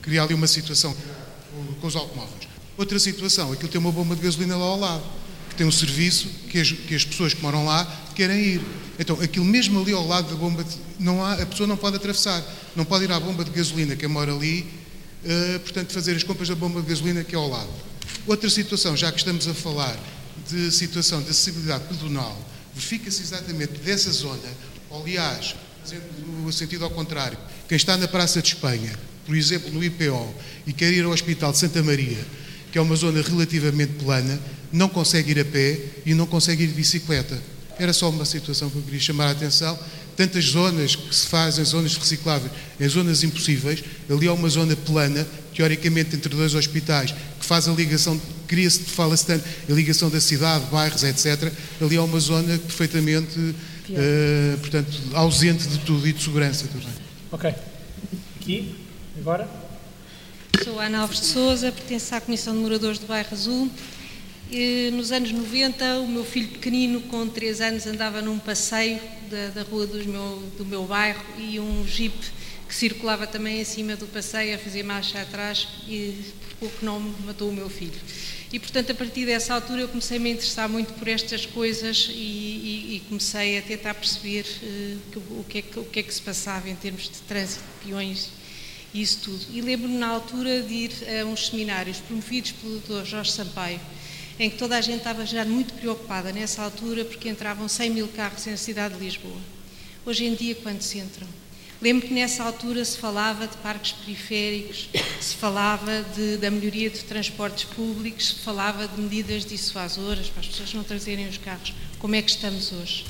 criar 0.00 0.24
ali 0.24 0.34
uma 0.34 0.46
situação 0.46 0.94
com 1.80 1.86
os 1.86 1.96
automóveis. 1.96 2.48
Outra 2.76 2.98
situação, 2.98 3.52
aquilo 3.52 3.68
tem 3.68 3.80
uma 3.80 3.92
bomba 3.92 4.16
de 4.16 4.22
gasolina 4.22 4.56
lá 4.56 4.64
ao 4.64 4.78
lado, 4.78 5.04
que 5.48 5.56
tem 5.56 5.66
um 5.66 5.72
serviço 5.72 6.28
que 6.48 6.58
as, 6.60 6.70
que 6.70 6.94
as 6.94 7.04
pessoas 7.04 7.32
que 7.34 7.42
moram 7.42 7.64
lá 7.64 7.84
querem 8.14 8.40
ir. 8.40 8.60
Então, 8.98 9.20
aquilo 9.20 9.44
mesmo 9.44 9.80
ali 9.80 9.92
ao 9.92 10.06
lado 10.06 10.28
da 10.28 10.36
bomba, 10.36 10.64
de, 10.64 10.76
não 10.98 11.24
há, 11.24 11.34
a 11.34 11.46
pessoa 11.46 11.66
não 11.66 11.76
pode 11.76 11.96
atravessar, 11.96 12.42
não 12.74 12.84
pode 12.84 13.04
ir 13.04 13.12
à 13.12 13.20
bomba 13.20 13.44
de 13.44 13.50
gasolina, 13.50 13.96
quem 13.96 14.08
mora 14.08 14.32
ali, 14.32 14.66
uh, 15.24 15.60
portanto, 15.60 15.92
fazer 15.92 16.16
as 16.16 16.22
compras 16.22 16.48
da 16.48 16.54
bomba 16.54 16.80
de 16.80 16.88
gasolina 16.88 17.22
que 17.22 17.34
é 17.34 17.38
ao 17.38 17.48
lado. 17.48 17.70
Outra 18.26 18.50
situação, 18.50 18.96
já 18.96 19.10
que 19.10 19.18
estamos 19.18 19.46
a 19.46 19.54
falar 19.54 19.96
de 20.48 20.70
situação 20.70 21.22
de 21.22 21.30
acessibilidade 21.30 21.84
pedonal, 21.84 22.36
verifica-se 22.74 23.22
exatamente 23.22 23.74
dessa 23.78 24.10
zona, 24.10 24.48
aliás, 24.90 25.54
no 26.26 26.52
sentido 26.52 26.84
ao 26.84 26.90
contrário, 26.90 27.38
quem 27.68 27.76
está 27.76 27.96
na 27.96 28.06
Praça 28.06 28.42
de 28.42 28.48
Espanha, 28.48 28.92
por 29.26 29.36
exemplo, 29.36 29.72
no 29.72 29.82
IPO, 29.82 30.34
e 30.66 30.72
quer 30.72 30.92
ir 30.92 31.04
ao 31.04 31.12
Hospital 31.12 31.52
de 31.52 31.58
Santa 31.58 31.82
Maria, 31.82 32.18
que 32.70 32.78
é 32.78 32.80
uma 32.80 32.96
zona 32.96 33.22
relativamente 33.22 33.92
plana, 33.94 34.38
não 34.72 34.88
consegue 34.88 35.30
ir 35.30 35.40
a 35.40 35.44
pé 35.44 35.80
e 36.04 36.14
não 36.14 36.26
consegue 36.26 36.64
ir 36.64 36.66
de 36.66 36.74
bicicleta. 36.74 37.40
Era 37.78 37.92
só 37.92 38.10
uma 38.10 38.24
situação 38.24 38.70
que 38.70 38.76
eu 38.76 38.82
queria 38.82 39.00
chamar 39.00 39.26
a 39.26 39.30
atenção. 39.30 39.78
Tantas 40.16 40.44
zonas 40.44 40.94
que 40.94 41.14
se 41.14 41.26
fazem, 41.26 41.64
zonas 41.64 41.96
recicláveis, 41.96 42.52
em 42.78 42.88
zonas 42.88 43.24
impossíveis, 43.24 43.82
ali 44.08 44.28
há 44.28 44.32
uma 44.32 44.48
zona 44.48 44.76
plana, 44.76 45.26
teoricamente 45.54 46.14
entre 46.14 46.34
dois 46.34 46.54
hospitais, 46.54 47.12
que 47.38 47.44
faz 47.44 47.66
a 47.66 47.72
ligação, 47.72 48.20
cria-se, 48.46 48.80
fala-se 48.80 49.26
tanto, 49.26 49.44
a 49.68 49.72
ligação 49.72 50.08
da 50.08 50.20
cidade, 50.20 50.66
bairros, 50.70 51.02
etc. 51.02 51.52
Ali 51.80 51.96
há 51.96 52.02
uma 52.02 52.20
zona 52.20 52.58
perfeitamente, 52.58 53.38
uh, 53.38 54.58
portanto, 54.58 55.00
ausente 55.14 55.66
de 55.66 55.78
tudo 55.78 56.06
e 56.06 56.12
de 56.12 56.22
segurança 56.22 56.66
também. 56.68 57.03
Ok. 57.34 57.52
Aqui, 58.36 58.76
agora. 59.18 59.48
Sou 60.62 60.78
Ana 60.78 61.00
Alves 61.00 61.18
de 61.18 61.26
Souza, 61.26 61.72
pertenço 61.72 62.14
à 62.14 62.20
Comissão 62.20 62.54
de 62.54 62.60
Moradores 62.60 63.00
do 63.00 63.08
Bairro 63.08 63.28
Azul. 63.32 63.68
E, 64.52 64.92
nos 64.92 65.10
anos 65.10 65.32
90, 65.32 65.98
o 65.98 66.06
meu 66.06 66.24
filho 66.24 66.46
pequenino, 66.46 67.00
com 67.00 67.26
3 67.26 67.60
anos, 67.60 67.86
andava 67.88 68.22
num 68.22 68.38
passeio 68.38 69.00
da, 69.28 69.48
da 69.48 69.62
rua 69.68 69.84
meu, 69.84 70.44
do 70.56 70.64
meu 70.64 70.84
bairro 70.84 71.24
e 71.36 71.58
um 71.58 71.84
jeep 71.84 72.14
que 72.68 72.74
circulava 72.74 73.26
também 73.26 73.60
em 73.60 73.64
cima 73.64 73.96
do 73.96 74.06
passeio 74.06 74.54
a 74.54 74.58
fazer 74.58 74.84
marcha 74.84 75.20
atrás 75.20 75.66
e 75.88 76.32
por 76.40 76.68
pouco 76.68 76.84
não 76.84 77.00
matou 77.26 77.48
o 77.48 77.52
meu 77.52 77.68
filho. 77.68 78.00
E, 78.54 78.58
portanto, 78.60 78.92
a 78.92 78.94
partir 78.94 79.26
dessa 79.26 79.52
altura 79.52 79.80
eu 79.80 79.88
comecei 79.88 80.16
a 80.16 80.20
me 80.20 80.30
interessar 80.30 80.68
muito 80.68 80.92
por 80.92 81.08
estas 81.08 81.44
coisas 81.44 82.08
e, 82.08 82.12
e, 82.14 82.94
e 82.94 83.02
comecei 83.08 83.58
a 83.58 83.62
tentar 83.62 83.94
perceber 83.94 84.46
uh, 84.62 85.40
o, 85.40 85.44
que 85.44 85.58
é 85.58 85.62
que, 85.62 85.80
o 85.80 85.84
que 85.84 85.98
é 85.98 86.02
que 86.04 86.14
se 86.14 86.22
passava 86.22 86.70
em 86.70 86.76
termos 86.76 87.02
de 87.02 87.18
trânsito 87.26 87.64
de 87.64 87.84
peões 87.84 88.28
e 88.94 89.02
isso 89.02 89.22
tudo. 89.24 89.44
E 89.52 89.60
lembro-me 89.60 89.98
na 89.98 90.06
altura 90.06 90.62
de 90.62 90.72
ir 90.72 90.92
a 91.20 91.24
uns 91.24 91.48
seminários 91.48 91.98
promovidos 91.98 92.52
pelo 92.52 92.78
Dr. 92.78 93.04
Jorge 93.04 93.32
Sampaio, 93.32 93.80
em 94.38 94.48
que 94.48 94.56
toda 94.56 94.76
a 94.76 94.80
gente 94.80 94.98
estava 94.98 95.26
já 95.26 95.44
muito 95.44 95.74
preocupada 95.74 96.30
nessa 96.30 96.62
altura 96.62 97.04
porque 97.04 97.28
entravam 97.28 97.66
100 97.66 97.90
mil 97.90 98.06
carros 98.06 98.46
na 98.46 98.56
cidade 98.56 98.94
de 98.94 99.04
Lisboa. 99.04 99.40
Hoje 100.06 100.26
em 100.26 100.34
dia, 100.36 100.54
quantos 100.54 100.94
entram? 100.94 101.26
Lembro 101.82 102.06
que 102.08 102.14
nessa 102.14 102.42
altura 102.42 102.84
se 102.84 102.96
falava 102.96 103.46
de 103.46 103.56
parques 103.58 103.92
periféricos, 103.92 104.88
se 105.20 105.34
falava 105.34 106.02
de, 106.14 106.36
da 106.38 106.50
melhoria 106.50 106.88
de 106.88 107.00
transportes 107.04 107.64
públicos, 107.64 108.28
se 108.28 108.34
falava 108.36 108.88
de 108.88 109.00
medidas 109.00 109.44
dissuasoras 109.44 110.28
para 110.28 110.40
as 110.40 110.46
pessoas 110.46 110.72
não 110.72 110.84
trazerem 110.84 111.28
os 111.28 111.36
carros. 111.36 111.74
Como 111.98 112.14
é 112.14 112.22
que 112.22 112.30
estamos 112.30 112.72
hoje? 112.72 113.04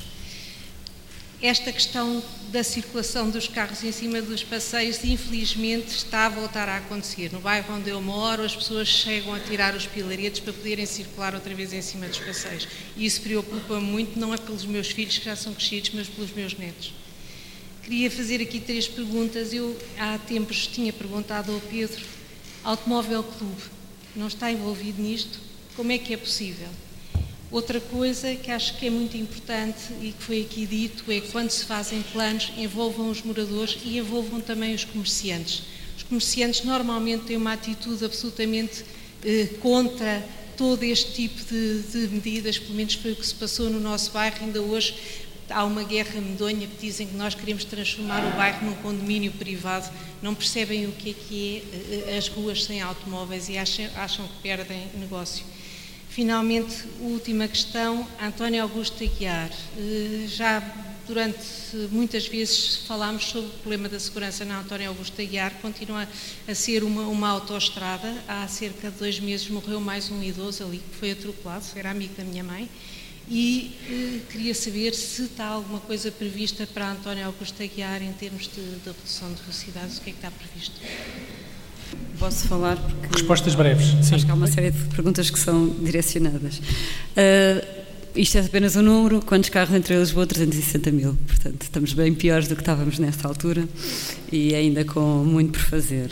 Esta 1.41 1.71
questão 1.71 2.23
da 2.49 2.63
circulação 2.63 3.29
dos 3.29 3.47
carros 3.47 3.83
em 3.83 3.91
cima 3.91 4.21
dos 4.21 4.41
passeios, 4.43 5.03
infelizmente, 5.03 5.89
está 5.89 6.25
a 6.25 6.29
voltar 6.29 6.67
a 6.67 6.77
acontecer. 6.77 7.31
No 7.31 7.39
bairro 7.39 7.75
onde 7.75 7.89
eu 7.89 8.01
moro, 8.01 8.43
as 8.43 8.55
pessoas 8.55 8.87
chegam 8.87 9.33
a 9.33 9.39
tirar 9.39 9.75
os 9.75 9.85
pilaretes 9.85 10.39
para 10.39 10.53
poderem 10.53 10.85
circular 10.85 11.35
outra 11.35 11.53
vez 11.53 11.71
em 11.73 11.81
cima 11.81 12.07
dos 12.07 12.19
passeios. 12.19 12.67
E 12.95 13.05
isso 13.05 13.21
preocupa 13.21 13.79
muito, 13.79 14.17
não 14.17 14.33
é 14.33 14.37
pelos 14.37 14.65
meus 14.65 14.87
filhos 14.87 15.17
que 15.17 15.25
já 15.25 15.35
são 15.35 15.53
crescidos, 15.53 15.91
mas 15.93 16.07
pelos 16.07 16.31
meus 16.31 16.57
netos. 16.57 16.93
Queria 17.85 18.09
fazer 18.09 18.41
aqui 18.41 18.59
três 18.59 18.87
perguntas. 18.87 19.53
Eu 19.53 19.77
há 19.99 20.17
tempos 20.17 20.65
tinha 20.65 20.91
perguntado 20.91 21.53
ao 21.53 21.59
Pedro, 21.59 22.03
Automóvel 22.63 23.21
Clube, 23.21 23.61
não 24.15 24.25
está 24.25 24.51
envolvido 24.51 24.99
nisto? 24.99 25.39
Como 25.75 25.91
é 25.91 25.99
que 25.99 26.11
é 26.11 26.17
possível? 26.17 26.67
Outra 27.51 27.79
coisa 27.79 28.33
que 28.33 28.49
acho 28.49 28.75
que 28.79 28.87
é 28.87 28.89
muito 28.89 29.15
importante 29.15 29.93
e 30.01 30.11
que 30.13 30.23
foi 30.23 30.41
aqui 30.41 30.65
dito 30.65 31.03
é 31.11 31.21
quando 31.21 31.51
se 31.51 31.63
fazem 31.65 32.01
planos, 32.11 32.51
envolvam 32.57 33.11
os 33.11 33.21
moradores 33.21 33.77
e 33.85 33.99
envolvam 33.99 34.41
também 34.41 34.73
os 34.73 34.83
comerciantes. 34.83 35.61
Os 35.95 36.01
comerciantes 36.01 36.63
normalmente 36.63 37.25
têm 37.25 37.37
uma 37.37 37.53
atitude 37.53 38.03
absolutamente 38.03 38.83
eh, 39.23 39.47
contra 39.61 40.27
todo 40.57 40.81
este 40.83 41.11
tipo 41.11 41.43
de, 41.45 41.81
de, 41.83 42.07
medidas, 42.07 42.57
pelo 42.57 42.73
menos 42.73 42.95
foi 42.95 43.11
o 43.11 43.15
que 43.15 43.27
se 43.27 43.35
passou 43.35 43.69
no 43.69 43.79
nosso 43.79 44.11
bairro. 44.11 44.37
Ainda 44.41 44.61
hoje 44.61 44.95
há 45.49 45.63
uma 45.63 45.83
guerra 45.83 46.19
medonha 46.19 46.67
que 46.67 46.77
dizem 46.79 47.07
que 47.07 47.15
nós 47.15 47.35
queremos 47.35 47.63
transformar 47.65 48.25
o 48.25 48.35
bairro 48.35 48.65
num 48.65 48.75
condomínio 48.75 49.31
privado, 49.33 49.91
não 50.21 50.33
percebem 50.33 50.85
o 50.87 50.91
que 50.91 51.11
é 51.11 51.13
que 51.13 51.63
é 52.07 52.13
eh, 52.13 52.17
as 52.17 52.27
ruas 52.27 52.63
sem 52.63 52.81
automóveis 52.81 53.49
e 53.49 53.57
acham, 53.57 53.85
acham 53.95 54.27
que 54.27 54.41
perdem 54.41 54.87
negócio. 54.95 55.45
Finalmente, 56.09 56.85
última 57.01 57.47
questão, 57.47 58.07
António 58.21 58.63
Augusto 58.63 59.03
Aguiar. 59.03 59.51
Eh, 59.77 60.25
já 60.27 60.61
durante 61.07 61.45
muitas 61.91 62.27
vezes 62.27 62.77
falámos 62.87 63.25
sobre 63.25 63.47
o 63.47 63.59
problema 63.59 63.87
da 63.87 63.99
segurança 63.99 64.43
na 64.43 64.59
António 64.59 64.89
Augusto 64.89 65.21
Aguiar, 65.21 65.53
continua 65.61 66.07
a 66.47 66.55
ser 66.55 66.83
uma, 66.83 67.03
uma 67.03 67.29
autoestrada. 67.29 68.11
Há 68.27 68.47
cerca 68.47 68.89
de 68.89 68.97
dois 68.97 69.19
meses 69.19 69.47
morreu 69.49 69.79
mais 69.79 70.09
um 70.09 70.23
idoso 70.23 70.63
ali 70.63 70.79
que 70.79 70.97
foi 70.97 71.11
atropelado, 71.11 71.65
era 71.75 71.91
amigo 71.91 72.15
da 72.15 72.23
minha 72.23 72.43
mãe 72.43 72.69
E 73.29 73.75
eh, 73.89 74.19
queria 74.31 74.53
saber 74.53 74.93
se 74.93 75.23
está 75.23 75.47
alguma 75.47 75.79
coisa 75.79 76.11
prevista 76.11 76.67
para 76.67 76.91
António 76.91 77.25
Augusto 77.25 77.61
Aguiar 77.63 78.01
em 78.01 78.13
termos 78.13 78.43
de, 78.47 78.61
de 78.61 78.85
redução 78.85 79.33
de 79.33 79.41
velocidades, 79.41 79.97
o 79.97 80.01
que 80.01 80.11
é 80.11 80.13
que 80.13 80.19
está 80.19 80.31
previsto? 80.31 80.75
Posso 82.19 82.47
falar 82.47 82.77
porque. 82.77 83.07
Respostas 83.13 83.55
breves. 83.55 83.87
Sim. 84.05 84.15
Acho 84.15 84.25
que 84.25 84.31
há 84.31 84.35
uma 84.35 84.47
série 84.47 84.71
de 84.71 84.83
perguntas 84.89 85.29
que 85.29 85.39
são 85.39 85.67
direcionadas. 85.67 86.59
Uh, 86.59 87.85
isto 88.15 88.37
é 88.37 88.41
apenas 88.41 88.75
um 88.75 88.81
número. 88.81 89.21
Quantos 89.21 89.49
carros 89.49 89.75
entre 89.75 89.97
Lisboa? 89.97 90.25
360 90.25 90.91
mil. 90.91 91.17
Portanto, 91.27 91.61
estamos 91.63 91.93
bem 91.93 92.13
piores 92.13 92.47
do 92.47 92.55
que 92.55 92.61
estávamos 92.61 92.97
nesta 92.97 93.27
altura 93.27 93.67
e 94.31 94.55
ainda 94.55 94.85
com 94.85 95.23
muito 95.25 95.51
por 95.51 95.61
fazer. 95.61 96.11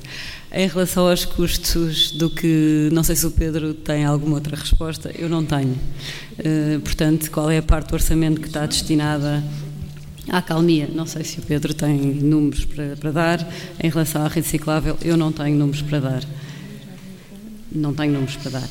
Em 0.56 0.68
relação 0.68 1.08
aos 1.08 1.26
custos, 1.26 2.12
do 2.12 2.30
que 2.30 2.88
não 2.92 3.02
sei 3.02 3.16
se 3.16 3.26
o 3.26 3.32
Pedro 3.32 3.74
tem 3.74 4.06
alguma 4.06 4.36
outra 4.36 4.56
resposta, 4.56 5.12
eu 5.18 5.28
não 5.28 5.44
tenho. 5.44 5.76
Uh, 6.38 6.80
portanto, 6.82 7.32
qual 7.32 7.50
é 7.50 7.58
a 7.58 7.62
parte 7.64 7.90
do 7.90 7.96
orçamento 7.96 8.40
que 8.40 8.46
está 8.46 8.64
destinada 8.68 9.44
à 10.30 10.44
calmia? 10.44 10.88
Não 10.94 11.08
sei 11.08 11.24
se 11.24 11.40
o 11.40 11.42
Pedro 11.42 11.74
tem 11.74 11.98
números 11.98 12.66
para, 12.66 12.96
para 12.98 13.12
dar. 13.12 13.54
Em 13.82 13.90
relação 13.90 14.24
à 14.24 14.28
rede 14.28 14.46
ciclável, 14.46 14.96
eu 15.02 15.18
não 15.18 15.32
tenho 15.32 15.58
números 15.58 15.82
para 15.82 16.00
dar. 16.00 16.24
Não 17.72 17.92
tenho 17.92 18.14
números 18.14 18.36
para 18.36 18.52
dar. 18.52 18.70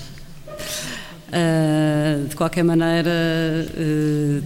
Uh, 1.34 2.28
de 2.28 2.36
qualquer 2.36 2.62
maneira, 2.62 3.10
uh, 3.10 4.42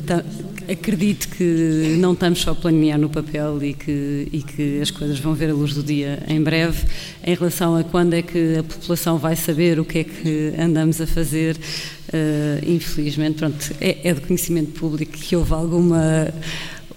acredito 0.68 1.28
que 1.28 1.96
não 1.98 2.12
estamos 2.12 2.40
só 2.40 2.50
a 2.50 2.54
planear 2.54 2.98
no 2.98 3.08
papel 3.08 3.62
e 3.62 3.74
que, 3.74 4.28
e 4.32 4.42
que 4.42 4.80
as 4.80 4.90
coisas 4.90 5.18
vão 5.18 5.34
ver 5.34 5.50
a 5.50 5.54
luz 5.54 5.74
do 5.74 5.82
dia 5.82 6.22
em 6.28 6.42
breve. 6.42 6.86
Em 7.24 7.34
relação 7.34 7.76
a 7.76 7.84
quando 7.84 8.14
é 8.14 8.22
que 8.22 8.56
a 8.58 8.62
população 8.62 9.18
vai 9.18 9.36
saber 9.36 9.78
o 9.78 9.84
que 9.84 9.98
é 9.98 10.04
que 10.04 10.52
andamos 10.58 11.00
a 11.00 11.06
fazer, 11.06 11.56
uh, 11.56 12.70
infelizmente, 12.70 13.38
pronto, 13.38 13.72
é, 13.80 14.08
é 14.08 14.14
de 14.14 14.20
conhecimento 14.20 14.72
público 14.72 15.12
que 15.12 15.36
houve 15.36 15.52
alguma 15.52 16.32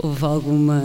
houve 0.01 0.23
alguma 0.23 0.81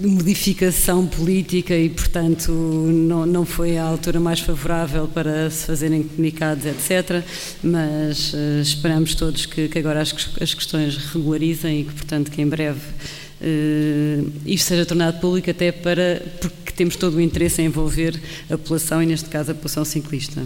modificação 0.00 1.06
política 1.06 1.76
e, 1.76 1.90
portanto, 1.90 2.50
não, 2.50 3.26
não 3.26 3.44
foi 3.44 3.76
a 3.76 3.84
altura 3.84 4.18
mais 4.18 4.40
favorável 4.40 5.06
para 5.06 5.50
se 5.50 5.66
fazerem 5.66 6.02
comunicados, 6.02 6.64
etc. 6.64 7.22
Mas 7.62 8.32
uh, 8.32 8.60
esperamos 8.62 9.14
todos 9.14 9.44
que, 9.44 9.68
que 9.68 9.78
agora 9.78 10.00
as, 10.00 10.14
as, 10.40 10.54
questões 10.54 10.96
regularizem 10.96 11.80
e 11.80 11.84
que, 11.84 11.92
portanto, 11.92 12.30
que 12.30 12.40
em 12.40 12.48
breve 12.48 12.80
uh, 12.80 14.32
isto 14.46 14.68
seja 14.68 14.86
tornado 14.86 15.20
público, 15.20 15.50
até 15.50 15.70
para 15.70 16.22
porque 16.40 16.72
temos 16.72 16.96
todo 16.96 17.16
o 17.16 17.20
interesse 17.20 17.60
em 17.60 17.66
envolver 17.66 18.18
a 18.48 18.56
população 18.56 19.02
e, 19.02 19.06
neste 19.06 19.28
caso, 19.28 19.50
a 19.50 19.54
população 19.54 19.84
ciclista. 19.84 20.42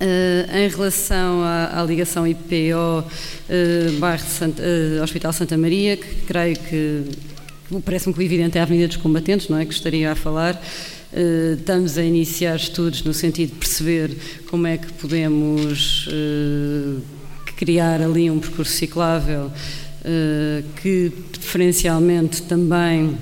Uh, 0.00 0.56
em 0.56 0.68
relação 0.68 1.42
à, 1.42 1.80
à 1.80 1.84
ligação 1.84 2.24
IPO 2.24 2.44
uh, 3.00 3.04
eh, 3.48 3.90
bairro 3.98 4.22
Santa, 4.22 4.62
uh, 4.62 5.02
Hospital 5.02 5.32
Santa 5.32 5.58
Maria, 5.58 5.96
que 5.96 6.14
creio 6.24 6.56
que 6.56 7.04
parece-me 7.84 8.14
que 8.14 8.20
o 8.20 8.22
evidente 8.22 8.56
é 8.56 8.60
a 8.60 8.62
Avenida 8.62 8.86
dos 8.86 8.96
Combatentes, 8.96 9.48
não 9.48 9.58
é? 9.58 9.64
Que 9.64 9.74
estaria 9.74 10.12
a 10.12 10.14
falar. 10.14 10.62
estamos 11.58 11.98
a 11.98 12.04
iniciar 12.04 12.54
estudos 12.54 13.02
no 13.02 13.12
sentido 13.12 13.54
de 13.54 13.58
perceber 13.58 14.16
como 14.48 14.68
é 14.68 14.78
que 14.78 14.92
podemos 14.92 16.08
criar 17.56 18.00
ali 18.00 18.30
um 18.30 18.38
percurso 18.38 18.72
ciclável 18.72 19.50
que 20.80 21.12
preferencialmente 21.32 22.42
também 22.42 23.18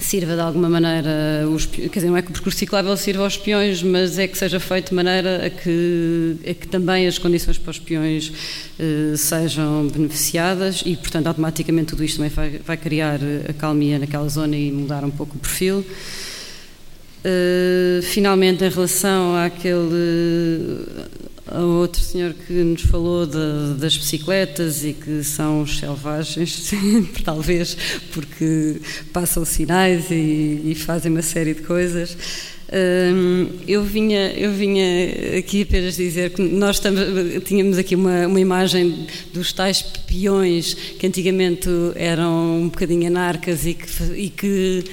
sirva 0.00 0.34
de 0.34 0.40
alguma 0.40 0.68
maneira, 0.68 1.48
os, 1.48 1.66
quer 1.66 1.88
dizer, 1.88 2.08
não 2.08 2.16
é 2.16 2.22
que 2.22 2.28
o 2.28 2.32
percurso 2.32 2.58
ciclável 2.58 2.96
sirva 2.96 3.22
aos 3.22 3.36
peões, 3.36 3.82
mas 3.82 4.18
é 4.18 4.26
que 4.26 4.36
seja 4.36 4.58
feito 4.58 4.88
de 4.88 4.94
maneira 4.94 5.46
a 5.46 5.50
que, 5.50 6.36
a 6.42 6.54
que 6.54 6.66
também 6.66 7.06
as 7.06 7.18
condições 7.18 7.58
para 7.58 7.70
os 7.70 7.78
peões 7.78 8.32
eh, 8.78 9.16
sejam 9.16 9.88
beneficiadas 9.88 10.82
e, 10.84 10.96
portanto, 10.96 11.28
automaticamente 11.28 11.88
tudo 11.88 12.04
isto 12.04 12.16
também 12.16 12.30
vai, 12.30 12.58
vai 12.58 12.76
criar 12.76 13.20
a 13.48 13.52
calmia 13.52 13.98
naquela 13.98 14.28
zona 14.28 14.56
e 14.56 14.72
mudar 14.72 15.04
um 15.04 15.10
pouco 15.10 15.36
o 15.36 15.38
perfil. 15.38 15.84
Uh, 17.24 18.02
finalmente, 18.02 18.62
em 18.62 18.68
relação 18.68 19.34
àquele 19.34 19.88
outro 21.52 22.00
senhor 22.00 22.32
que 22.32 22.52
nos 22.52 22.82
falou 22.82 23.26
de, 23.26 23.74
das 23.78 23.96
bicicletas 23.96 24.84
e 24.84 24.92
que 24.94 25.22
são 25.22 25.66
selvagens, 25.66 26.72
talvez 27.22 27.76
porque 28.12 28.80
passam 29.12 29.44
sinais 29.44 30.10
e, 30.10 30.62
e, 30.64 30.74
fazem 30.74 31.12
uma 31.12 31.22
série 31.22 31.54
de 31.54 31.62
coisas. 31.62 32.16
Um, 32.72 33.50
eu, 33.68 33.84
vinha, 33.84 34.32
eu 34.32 34.50
vinha 34.52 35.38
aqui 35.38 35.62
apenas 35.62 35.96
dizer 35.96 36.30
que 36.30 36.40
nós 36.40 36.76
estamos, 36.76 37.02
tínhamos 37.44 37.76
aqui 37.76 37.94
uma, 37.94 38.26
uma 38.26 38.40
imagem 38.40 39.06
dos 39.32 39.52
tais 39.52 39.82
peões 39.82 40.72
que 40.98 41.06
antigamente 41.06 41.68
eram 41.94 42.62
um 42.62 42.68
bocadinho 42.68 43.06
anarcas 43.06 43.66
e 43.66 43.74
que, 43.74 43.86
e 44.16 44.30
que 44.30 44.84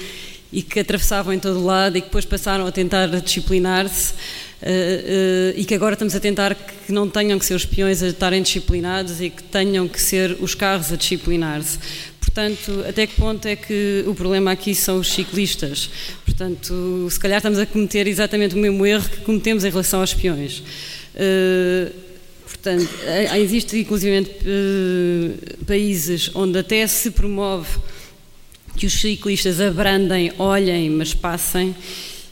e 0.52 0.62
que 0.62 0.80
atravessavam 0.80 1.34
em 1.34 1.40
todo 1.40 1.64
lado 1.64 1.98
e 1.98 2.02
que 2.02 2.08
depois 2.08 2.26
passaram 2.26 2.68
a 2.68 2.72
tentar 2.72 3.08
disciplinar-se. 3.08 4.14
Uh, 4.62 4.64
uh, 4.64 5.60
e 5.60 5.66
que 5.66 5.74
agora 5.74 5.94
estamos 5.94 6.14
a 6.14 6.20
tentar 6.20 6.54
que 6.54 6.92
não 6.92 7.10
tenham 7.10 7.40
que 7.40 7.46
ser 7.46 7.56
os 7.56 7.66
peões 7.66 8.04
a 8.04 8.10
estarem 8.10 8.44
disciplinados 8.44 9.20
e 9.20 9.32
que 9.32 9.42
tenham 9.42 9.88
que 9.88 10.00
ser 10.00 10.38
os 10.40 10.54
carros 10.54 10.92
a 10.94 10.96
disciplinar-se. 10.96 11.80
Portanto, 12.20 12.86
até 12.88 13.08
que 13.08 13.16
ponto 13.16 13.44
é 13.48 13.56
que 13.56 14.04
o 14.06 14.14
problema 14.14 14.52
aqui 14.52 14.76
são 14.76 15.00
os 15.00 15.12
ciclistas? 15.12 15.90
Portanto, 16.24 17.08
se 17.10 17.20
calhar 17.20 17.38
estamos 17.38 17.58
a 17.58 17.66
cometer 17.66 18.06
exatamente 18.06 18.54
o 18.54 18.58
mesmo 18.60 18.86
erro 18.86 19.10
que 19.10 19.22
cometemos 19.22 19.64
em 19.64 19.70
relação 19.72 20.00
aos 20.00 20.14
peões. 20.14 20.60
Uh, 21.16 21.92
portanto, 22.46 22.88
existe 23.36 23.80
inclusive 23.80 24.28
países 25.66 26.30
onde 26.36 26.60
até 26.60 26.86
se 26.86 27.10
promove 27.10 27.80
que 28.78 28.86
os 28.86 28.94
ciclistas 28.94 29.60
abrandem, 29.60 30.32
olhem, 30.38 30.90
mas 30.92 31.16
passem. 31.16 31.76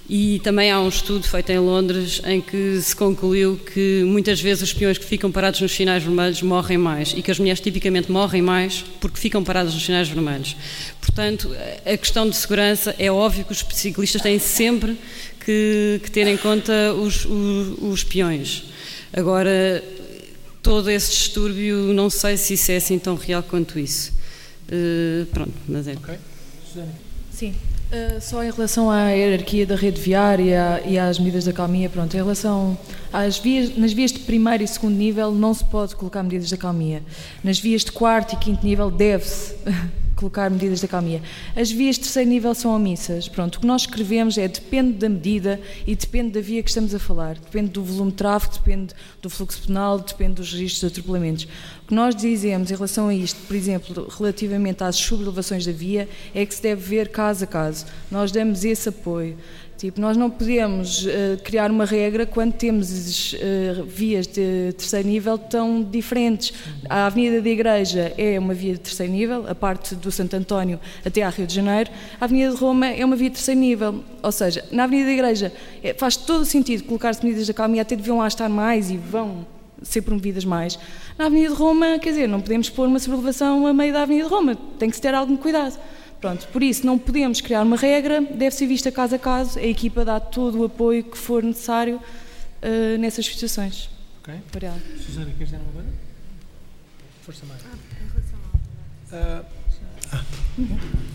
E 0.10 0.40
também 0.40 0.72
há 0.72 0.82
um 0.82 0.90
estudo 0.90 1.28
feito 1.28 1.52
em 1.52 1.60
Londres 1.60 2.20
em 2.26 2.42
que 2.42 2.82
se 2.82 2.96
concluiu 2.96 3.58
que 3.58 4.04
muitas 4.08 4.42
vezes 4.42 4.64
os 4.64 4.74
peões 4.74 4.98
que 4.98 5.06
ficam 5.06 5.32
parados 5.32 5.62
nos 5.62 5.72
sinais 5.72 6.02
vermelhos 6.02 6.42
morrem 6.42 6.80
mais 6.80 7.14
e 7.16 7.22
que 7.22 7.30
as 7.30 7.38
mulheres 7.38 7.62
tipicamente 7.62 8.12
morrem 8.12 8.42
mais 8.42 8.84
porque 9.00 9.20
ficam 9.20 9.44
paradas 9.44 9.72
nos 9.76 9.86
sinais 9.86 10.10
vermelhos. 10.10 10.56
Portanto, 11.00 11.56
a 11.86 11.96
questão 11.96 12.28
de 12.28 12.36
segurança 12.36 12.96
é 12.98 13.12
óbvio 13.12 13.46
que 13.46 13.52
os 13.52 13.64
ciclistas 13.72 14.24
têm 14.24 14.40
sempre 14.40 14.98
que, 15.46 16.02
que 16.04 16.10
ter 16.10 16.26
em 16.26 16.38
conta 16.38 16.74
os, 16.94 17.26
os, 17.26 17.78
os 17.80 18.04
peões. 18.04 18.64
Agora, 19.14 19.84
todo 20.64 20.90
esse 20.90 21.12
distúrbio, 21.12 21.94
não 21.94 22.10
sei 22.10 22.36
se 22.36 22.56
isso 22.56 22.72
é 22.72 22.78
assim 22.78 22.98
tão 22.98 23.16
real 23.16 23.44
quanto 23.44 23.78
isso. 23.78 24.12
Uh, 24.72 25.28
pronto, 25.28 25.54
mas 25.68 25.88
é. 25.88 25.94
Okay. 25.94 26.18
Sim. 27.32 27.54
Uh, 27.92 28.22
só 28.22 28.44
em 28.44 28.52
relação 28.52 28.92
à 28.92 29.10
hierarquia 29.10 29.66
da 29.66 29.76
rede 29.76 30.00
viária 30.00 30.80
e 30.86 31.00
às 31.00 31.18
medidas 31.18 31.46
da 31.46 31.52
calmia, 31.52 31.90
pronto, 31.90 32.14
em 32.14 32.18
relação 32.18 32.78
às 33.12 33.40
vias, 33.40 33.76
nas 33.76 33.92
vias 33.92 34.12
de 34.12 34.20
primeiro 34.20 34.64
e 34.64 34.68
segundo 34.68 34.96
nível 34.96 35.32
não 35.32 35.56
se 35.56 35.66
pode 35.66 35.96
colocar 35.96 36.22
medidas 36.22 36.52
da 36.52 36.58
calmia. 36.58 37.02
Nas 37.44 37.60
vias 37.60 37.84
de 37.84 37.92
quarto 37.92 38.34
e 38.34 38.38
quinto 38.38 38.64
nível 38.64 38.92
deve-se 38.92 39.56
colocar 40.20 40.50
medidas 40.50 40.82
de 40.82 40.88
calmia. 40.88 41.22
As 41.56 41.72
vias 41.72 41.96
de 41.96 42.02
terceiro 42.02 42.30
nível 42.30 42.54
são 42.54 42.76
omissas. 42.76 43.30
Pronto, 43.30 43.56
o 43.56 43.60
que 43.62 43.66
nós 43.66 43.84
escrevemos 43.84 44.38
é 44.38 44.48
depende 44.48 44.94
da 44.94 45.08
medida 45.08 45.60
e 45.88 45.96
depende 45.96 46.32
da 46.32 46.42
via 46.42 46.62
que 46.62 46.70
estamos 46.70 46.94
a 46.94 47.00
falar. 47.00 47.36
Depende 47.36 47.70
do 47.70 47.84
volume 47.84 48.12
de 48.12 48.18
tráfego, 48.18 48.54
depende 48.54 48.94
do 49.22 49.30
fluxo 49.30 49.66
penal, 49.66 49.98
depende 49.98 50.36
dos 50.36 50.52
registros 50.52 50.92
de 50.92 51.00
atropelamentos. 51.00 51.48
O 51.84 51.88
que 51.88 51.94
nós 51.96 52.14
dizemos 52.16 52.70
em 52.70 52.76
relação 52.76 53.08
a 53.08 53.14
isto, 53.14 53.40
por 53.48 53.56
exemplo, 53.56 54.08
relativamente 54.18 54.84
às 54.84 54.98
subelevações 54.98 55.66
da 55.66 55.72
via, 55.72 56.10
é 56.36 56.46
que 56.46 56.54
se 56.54 56.62
deve 56.62 56.82
ver 56.82 57.08
caso 57.08 57.46
a 57.46 57.48
caso. 57.48 57.86
Nós 58.12 58.32
damos 58.32 58.66
esse 58.66 58.90
apoio. 58.90 59.38
Tipo, 59.80 60.02
nós 60.02 60.18
não 60.18 60.30
podemos 60.30 61.06
uh, 61.06 61.42
criar 61.42 61.72
uma 61.72 61.86
regra 61.86 62.26
quando 62.26 62.52
temos 62.52 63.32
uh, 63.32 63.86
vias 63.86 64.28
de 64.28 64.74
terceiro 64.74 65.08
nível 65.08 65.38
tão 65.38 65.82
diferentes. 65.82 66.52
A 66.90 67.06
Avenida 67.06 67.42
da 67.42 67.50
Igreja 67.50 68.14
é 68.18 68.38
uma 68.38 68.54
via 68.54 68.74
de 68.74 68.82
terceiro 68.82 69.14
nível, 69.14 69.46
a 69.48 69.56
parte 69.56 69.96
do 69.96 70.12
Santo 70.12 70.36
António 70.36 70.82
até 71.06 71.24
à 71.24 71.30
Rio 71.30 71.48
de 71.48 71.56
Janeiro. 71.56 71.90
A 72.20 72.26
Avenida 72.26 72.54
de 72.54 72.58
Roma 72.58 72.88
é 72.88 73.06
uma 73.06 73.16
via 73.16 73.30
de 73.30 73.38
terceiro 73.38 73.62
nível. 73.62 74.04
Ou 74.22 74.32
seja, 74.34 74.66
na 74.70 74.84
Avenida 74.84 75.08
da 75.08 75.14
Igreja 75.14 75.54
é, 75.82 75.94
faz 75.94 76.18
todo 76.18 76.42
o 76.42 76.46
sentido 76.46 76.84
colocar-se 76.84 77.24
medidas 77.24 77.46
de 77.46 77.54
calma 77.54 77.78
e 77.78 77.80
até 77.80 77.96
deviam 77.96 78.18
lá 78.18 78.28
estar 78.28 78.50
mais 78.50 78.92
e 78.92 78.98
vão 78.98 79.48
ser 79.82 80.02
promovidas 80.02 80.44
mais. 80.44 80.78
Na 81.18 81.28
Avenida 81.28 81.54
de 81.54 81.56
Roma, 81.56 81.98
quer 82.00 82.10
dizer, 82.10 82.28
não 82.28 82.42
podemos 82.42 82.70
pôr 82.70 82.86
uma 82.86 83.00
sobrelevação 83.00 83.66
a 83.66 83.74
meio 83.74 83.94
da 83.94 84.02
Avenida 84.02 84.28
de 84.28 84.34
Roma. 84.34 84.58
Tem 84.78 84.90
que 84.90 84.98
se 84.98 85.02
ter 85.02 85.14
algum 85.14 85.38
cuidado. 85.38 85.80
Pronto, 86.20 86.48
por 86.50 86.62
isso 86.62 86.86
não 86.86 86.98
podemos 86.98 87.40
criar 87.40 87.64
uma 87.64 87.78
regra, 87.78 88.22
deve 88.22 88.52
ser 88.52 88.68
vista 88.68 88.92
caso 88.92 89.16
a 89.16 89.20
caso, 89.20 89.58
a 89.58 89.64
equipa 89.64 90.04
dá 90.04 90.20
todo 90.20 90.60
o 90.60 90.66
apoio 90.66 91.04
que 91.04 91.18
for 91.18 91.42
necessário 91.42 91.96
uh, 91.98 92.98
nessas 93.00 93.26
situações. 93.26 93.90
Ok. 94.22 94.34
Obrigada. 94.50 94.82
Susana, 94.98 95.32
queres 95.32 95.50
dizer 95.50 95.62
uma 95.62 95.72
coisa? 95.72 95.90
Força 97.22 97.46
mais. 97.46 97.62
Ah, 97.66 97.78
em 98.02 98.08
relação 98.12 99.42
uh, 99.42 99.46
ah. 100.12 101.09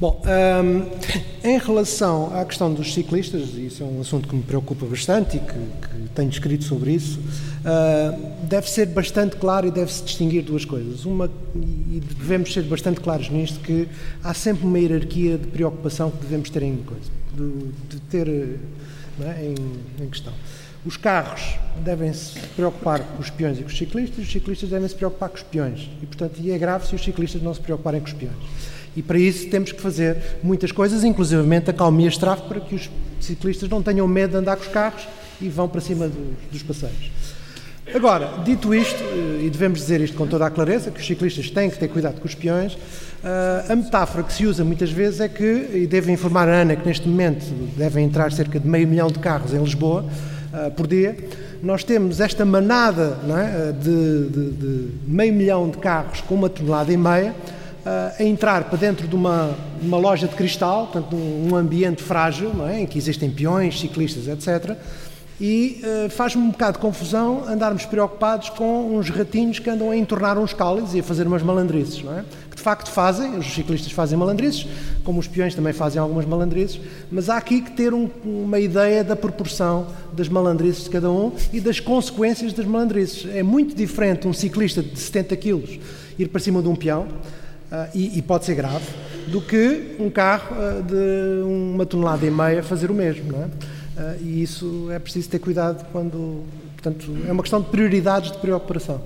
Bom, 0.00 0.20
um, 0.26 0.90
em 1.48 1.58
relação 1.58 2.36
à 2.36 2.44
questão 2.44 2.72
dos 2.72 2.92
ciclistas, 2.92 3.54
isso 3.54 3.82
é 3.82 3.86
um 3.86 4.00
assunto 4.00 4.28
que 4.28 4.34
me 4.34 4.42
preocupa 4.42 4.84
bastante 4.86 5.36
e 5.36 5.40
que, 5.40 5.52
que 5.52 6.08
tenho 6.14 6.30
escrito 6.30 6.64
sobre 6.64 6.92
isso, 6.92 7.20
uh, 7.20 8.44
deve 8.44 8.68
ser 8.68 8.86
bastante 8.86 9.36
claro 9.36 9.68
e 9.68 9.70
deve-se 9.70 10.02
distinguir 10.02 10.42
duas 10.42 10.64
coisas. 10.64 11.04
Uma, 11.04 11.30
e 11.54 12.00
devemos 12.00 12.52
ser 12.52 12.62
bastante 12.62 13.00
claros 13.00 13.28
nisto, 13.30 13.60
que 13.60 13.88
há 14.22 14.34
sempre 14.34 14.66
uma 14.66 14.78
hierarquia 14.78 15.38
de 15.38 15.46
preocupação 15.46 16.10
que 16.10 16.18
devemos 16.18 16.50
ter 16.50 16.62
em 16.62 16.76
coisa, 16.78 17.10
de, 17.32 17.96
de 17.96 18.00
ter 18.10 18.28
é, 18.28 19.44
em, 19.44 20.04
em 20.04 20.08
questão. 20.08 20.32
Os 20.84 20.96
carros 20.96 21.56
devem 21.82 22.12
se 22.12 22.38
preocupar 22.56 23.00
com 23.00 23.22
os 23.22 23.30
peões 23.30 23.58
e 23.58 23.62
com 23.62 23.68
os 23.68 23.78
ciclistas, 23.78 24.24
os 24.24 24.30
ciclistas 24.30 24.68
devem 24.68 24.88
se 24.88 24.94
preocupar 24.94 25.30
com 25.30 25.36
os 25.36 25.42
peões. 25.42 25.88
E, 26.02 26.06
portanto, 26.06 26.40
e 26.40 26.50
é 26.50 26.58
grave 26.58 26.86
se 26.86 26.94
os 26.94 27.02
ciclistas 27.02 27.40
não 27.40 27.54
se 27.54 27.60
preocuparem 27.60 28.00
com 28.00 28.06
os 28.06 28.12
peões. 28.12 28.36
E 28.96 29.02
para 29.02 29.18
isso 29.18 29.48
temos 29.48 29.72
que 29.72 29.80
fazer 29.80 30.16
muitas 30.42 30.70
coisas, 30.72 31.04
inclusivamente 31.04 31.70
acalmias 31.70 32.14
de 32.14 32.20
tráfego, 32.20 32.48
para 32.48 32.60
que 32.60 32.74
os 32.74 32.90
ciclistas 33.20 33.68
não 33.68 33.82
tenham 33.82 34.06
medo 34.06 34.32
de 34.32 34.36
andar 34.36 34.56
com 34.56 34.62
os 34.62 34.68
carros 34.68 35.06
e 35.40 35.48
vão 35.48 35.68
para 35.68 35.80
cima 35.80 36.08
dos, 36.08 36.36
dos 36.52 36.62
passeios. 36.62 37.10
Agora, 37.92 38.42
dito 38.44 38.74
isto, 38.74 39.02
e 39.42 39.48
devemos 39.50 39.80
dizer 39.80 40.00
isto 40.00 40.16
com 40.16 40.26
toda 40.26 40.46
a 40.46 40.50
clareza, 40.50 40.90
que 40.90 41.00
os 41.00 41.06
ciclistas 41.06 41.50
têm 41.50 41.68
que 41.68 41.78
ter 41.78 41.88
cuidado 41.88 42.18
com 42.18 42.26
os 42.26 42.34
peões, 42.34 42.72
uh, 42.74 43.70
a 43.70 43.76
metáfora 43.76 44.24
que 44.24 44.32
se 44.32 44.46
usa 44.46 44.64
muitas 44.64 44.90
vezes 44.90 45.20
é 45.20 45.28
que, 45.28 45.70
e 45.74 45.86
devo 45.86 46.10
informar 46.10 46.48
a 46.48 46.52
Ana 46.52 46.76
que 46.76 46.86
neste 46.86 47.06
momento 47.06 47.44
devem 47.76 48.06
entrar 48.06 48.32
cerca 48.32 48.58
de 48.58 48.66
meio 48.66 48.88
milhão 48.88 49.08
de 49.08 49.18
carros 49.18 49.52
em 49.52 49.58
Lisboa 49.58 50.02
uh, 50.02 50.70
por 50.70 50.86
dia, 50.86 51.14
nós 51.62 51.84
temos 51.84 52.20
esta 52.20 52.44
manada 52.44 53.18
é, 53.28 53.72
de, 53.72 54.28
de, 54.28 54.50
de 54.50 54.88
meio 55.06 55.32
milhão 55.32 55.68
de 55.70 55.78
carros 55.78 56.20
com 56.20 56.34
uma 56.34 56.48
tonelada 56.48 56.92
e 56.92 56.96
meia, 56.96 57.34
a 57.84 58.22
entrar 58.22 58.64
para 58.64 58.78
dentro 58.78 59.06
de 59.06 59.14
uma, 59.14 59.54
uma 59.80 59.96
loja 59.96 60.26
de 60.26 60.34
cristal, 60.34 60.86
portanto, 60.86 61.14
um 61.14 61.54
ambiente 61.54 62.02
frágil, 62.02 62.50
é? 62.66 62.80
em 62.80 62.86
que 62.86 62.96
existem 62.96 63.30
peões, 63.30 63.78
ciclistas, 63.78 64.26
etc. 64.26 64.76
E 65.40 65.82
uh, 65.82 66.10
faz-me 66.10 66.42
um 66.42 66.50
bocado 66.50 66.74
de 66.74 66.78
confusão 66.78 67.44
andarmos 67.48 67.84
preocupados 67.84 68.50
com 68.50 68.96
uns 68.96 69.10
ratinhos 69.10 69.58
que 69.58 69.68
andam 69.68 69.90
a 69.90 69.96
entornar 69.96 70.38
uns 70.38 70.54
cálices 70.54 70.94
e 70.94 71.00
a 71.00 71.02
fazer 71.02 71.26
umas 71.26 71.42
malandrices, 71.42 72.02
não 72.04 72.16
é? 72.16 72.24
Que 72.48 72.56
de 72.56 72.62
facto 72.62 72.88
fazem, 72.88 73.36
os 73.36 73.52
ciclistas 73.52 73.90
fazem 73.90 74.16
malandrices, 74.16 74.66
como 75.02 75.18
os 75.18 75.26
peões 75.26 75.52
também 75.52 75.72
fazem 75.72 76.00
algumas 76.00 76.24
malandrices, 76.24 76.80
mas 77.10 77.28
há 77.28 77.36
aqui 77.36 77.60
que 77.60 77.72
ter 77.72 77.92
um, 77.92 78.08
uma 78.24 78.60
ideia 78.60 79.02
da 79.02 79.16
proporção 79.16 79.88
das 80.12 80.28
malandrices 80.28 80.84
de 80.84 80.90
cada 80.90 81.10
um 81.10 81.32
e 81.52 81.60
das 81.60 81.80
consequências 81.80 82.52
das 82.52 82.64
malandrices. 82.64 83.28
É 83.34 83.42
muito 83.42 83.74
diferente 83.74 84.28
um 84.28 84.32
ciclista 84.32 84.82
de 84.82 84.98
70 84.98 85.36
quilos 85.36 85.80
ir 86.16 86.28
para 86.28 86.40
cima 86.40 86.62
de 86.62 86.68
um 86.68 86.76
peão 86.76 87.08
e, 87.94 88.18
e, 88.18 88.22
pode 88.22 88.44
ser 88.44 88.54
grave, 88.54 88.84
do 89.28 89.40
que 89.40 89.96
um 89.98 90.10
carro 90.10 90.56
uh, 90.56 90.82
de 90.82 91.42
uma 91.44 91.86
tonelada 91.86 92.24
e 92.26 92.30
meia 92.30 92.62
fazer 92.62 92.90
o 92.90 92.94
mesmo. 92.94 93.32
Não 93.32 93.42
é? 93.42 93.46
Uh, 93.46 94.22
e 94.22 94.42
isso 94.42 94.88
é 94.90 94.98
preciso 94.98 95.28
ter 95.28 95.38
cuidado 95.38 95.84
quando. 95.92 96.44
Portanto, 96.72 97.16
é 97.26 97.32
uma 97.32 97.42
questão 97.42 97.60
de 97.60 97.68
prioridades 97.68 98.32
de 98.32 98.38
preocupação. 98.38 99.00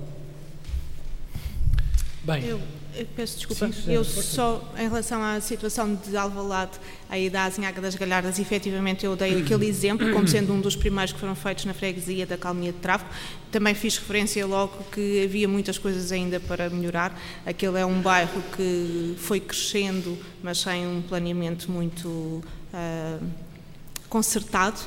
Bem. 2.25 2.45
Eu 2.45 2.61
peço 3.05 3.37
desculpa, 3.37 3.67
sim, 3.67 3.73
sim, 3.73 3.93
eu 3.93 4.05
só, 4.05 4.63
em 4.77 4.83
relação 4.89 5.23
à 5.23 5.41
situação 5.41 5.95
de 5.95 6.17
Alvalade, 6.17 6.73
aí 7.09 7.31
da 7.31 7.45
Azinhaga 7.45 7.81
das 7.81 7.95
Galhardas, 7.95 8.39
efetivamente 8.39 9.05
eu 9.05 9.17
dei 9.17 9.41
aquele 9.41 9.67
exemplo 9.67 10.13
como 10.13 10.27
sendo 10.27 10.53
um 10.53 10.61
dos 10.61 10.77
primeiros 10.77 11.13
que 11.13 11.19
foram 11.19 11.35
feitos 11.35 11.65
na 11.65 11.75
freguesia 11.75 12.27
da 12.27 12.37
Calminha 12.37 12.73
de 12.73 12.79
Travo. 12.79 13.05
Também 13.51 13.75
fiz 13.75 13.97
referência 13.97 14.47
logo 14.47 14.85
que 14.93 15.25
havia 15.25 15.49
muitas 15.49 15.79
coisas 15.79 16.13
ainda 16.13 16.39
para 16.41 16.69
melhorar. 16.69 17.19
Aquele 17.47 17.79
é 17.79 17.87
um 17.87 18.01
bairro 18.01 18.43
que 18.57 19.15
foi 19.19 19.41
crescendo, 19.41 20.19
mas 20.43 20.59
sem 20.59 20.87
um 20.87 21.03
planeamento 21.03 21.71
muito 21.71 22.09
uh, 22.09 23.27
concertado. 24.09 24.79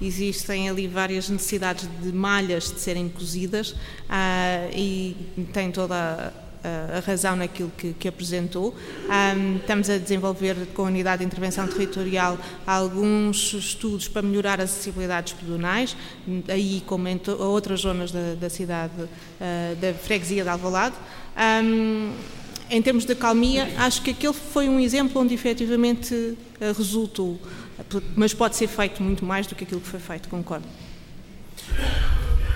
Existem 0.00 0.68
ali 0.68 0.86
várias 0.86 1.28
necessidades 1.28 1.88
de 2.02 2.12
malhas 2.12 2.72
de 2.72 2.80
serem 2.80 3.08
cozidas 3.08 3.70
uh, 3.70 4.72
e 4.74 5.16
tem 5.52 5.70
toda 5.70 5.94
a 5.94 6.45
a 6.64 7.00
razão 7.00 7.36
naquilo 7.36 7.70
que, 7.76 7.92
que 7.92 8.08
apresentou. 8.08 8.74
Um, 9.36 9.56
estamos 9.56 9.88
a 9.90 9.98
desenvolver 9.98 10.56
com 10.74 10.82
a 10.82 10.86
Unidade 10.86 11.20
de 11.20 11.26
Intervenção 11.26 11.66
Territorial 11.66 12.38
alguns 12.66 13.52
estudos 13.52 14.08
para 14.08 14.22
melhorar 14.22 14.60
as 14.60 14.70
acessibilidades 14.70 15.32
pedonais, 15.32 15.96
aí 16.48 16.82
como 16.86 17.06
em 17.08 17.20
outras 17.38 17.80
zonas 17.80 18.10
da, 18.10 18.34
da 18.34 18.50
cidade, 18.50 18.92
uh, 19.02 19.76
da 19.80 19.94
freguesia 19.94 20.42
de 20.42 20.48
Alvalade. 20.48 20.96
Um, 21.36 22.12
em 22.68 22.82
termos 22.82 23.04
de 23.04 23.14
calmia, 23.14 23.68
acho 23.78 24.02
que 24.02 24.10
aquele 24.10 24.32
foi 24.32 24.68
um 24.68 24.80
exemplo 24.80 25.20
onde 25.20 25.34
efetivamente 25.34 26.14
uh, 26.14 26.38
resultou, 26.76 27.40
mas 28.16 28.34
pode 28.34 28.56
ser 28.56 28.66
feito 28.66 29.02
muito 29.02 29.24
mais 29.24 29.46
do 29.46 29.54
que 29.54 29.64
aquilo 29.64 29.80
que 29.80 29.88
foi 29.88 30.00
feito, 30.00 30.28
concordo. 30.28 30.66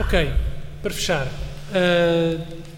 Ok, 0.01 0.33
para 0.83 0.91
fechar, 0.91 1.27
uh, 1.27 2.70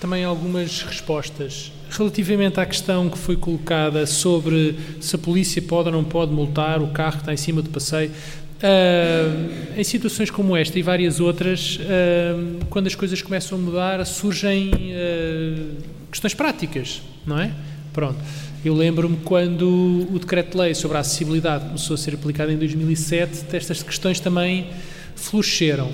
também 0.00 0.24
algumas 0.24 0.82
respostas. 0.82 1.70
Relativamente 1.90 2.58
à 2.58 2.64
questão 2.64 3.10
que 3.10 3.18
foi 3.18 3.36
colocada 3.36 4.06
sobre 4.06 4.76
se 5.00 5.14
a 5.14 5.18
polícia 5.18 5.60
pode 5.60 5.88
ou 5.88 5.94
não 5.94 6.04
pode 6.04 6.32
multar 6.32 6.80
o 6.80 6.88
carro 6.88 7.16
que 7.16 7.22
está 7.22 7.32
em 7.32 7.36
cima 7.36 7.60
do 7.60 7.68
passeio, 7.68 8.10
uh, 8.10 9.78
em 9.78 9.84
situações 9.84 10.30
como 10.30 10.56
esta 10.56 10.78
e 10.78 10.82
várias 10.82 11.20
outras, 11.20 11.76
uh, 11.76 12.64
quando 12.70 12.86
as 12.86 12.94
coisas 12.94 13.20
começam 13.20 13.58
a 13.58 13.60
mudar, 13.60 14.04
surgem 14.06 14.70
uh, 14.72 15.76
questões 16.10 16.32
práticas, 16.32 17.02
não 17.26 17.38
é? 17.38 17.52
Pronto. 17.92 18.18
Eu 18.64 18.74
lembro-me 18.74 19.16
quando 19.18 20.06
o 20.12 20.18
decreto-lei 20.18 20.74
sobre 20.74 20.96
a 20.96 21.00
acessibilidade 21.00 21.64
começou 21.64 21.94
a 21.94 21.98
ser 21.98 22.14
aplicado 22.14 22.52
em 22.52 22.56
2007, 22.56 23.44
estas 23.54 23.82
questões 23.82 24.20
também 24.20 24.68
floresceram 25.16 25.90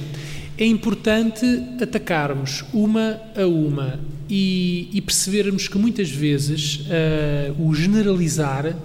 é 0.59 0.65
importante 0.65 1.45
atacarmos 1.81 2.65
uma 2.73 3.21
a 3.37 3.47
uma 3.47 4.01
e, 4.29 4.89
e 4.93 5.01
percebermos 5.01 5.69
que 5.69 5.79
muitas 5.79 6.11
vezes 6.11 6.87
uh, 6.87 7.63
o 7.63 7.75
generalizar 7.75 8.67
uh, 8.67 8.77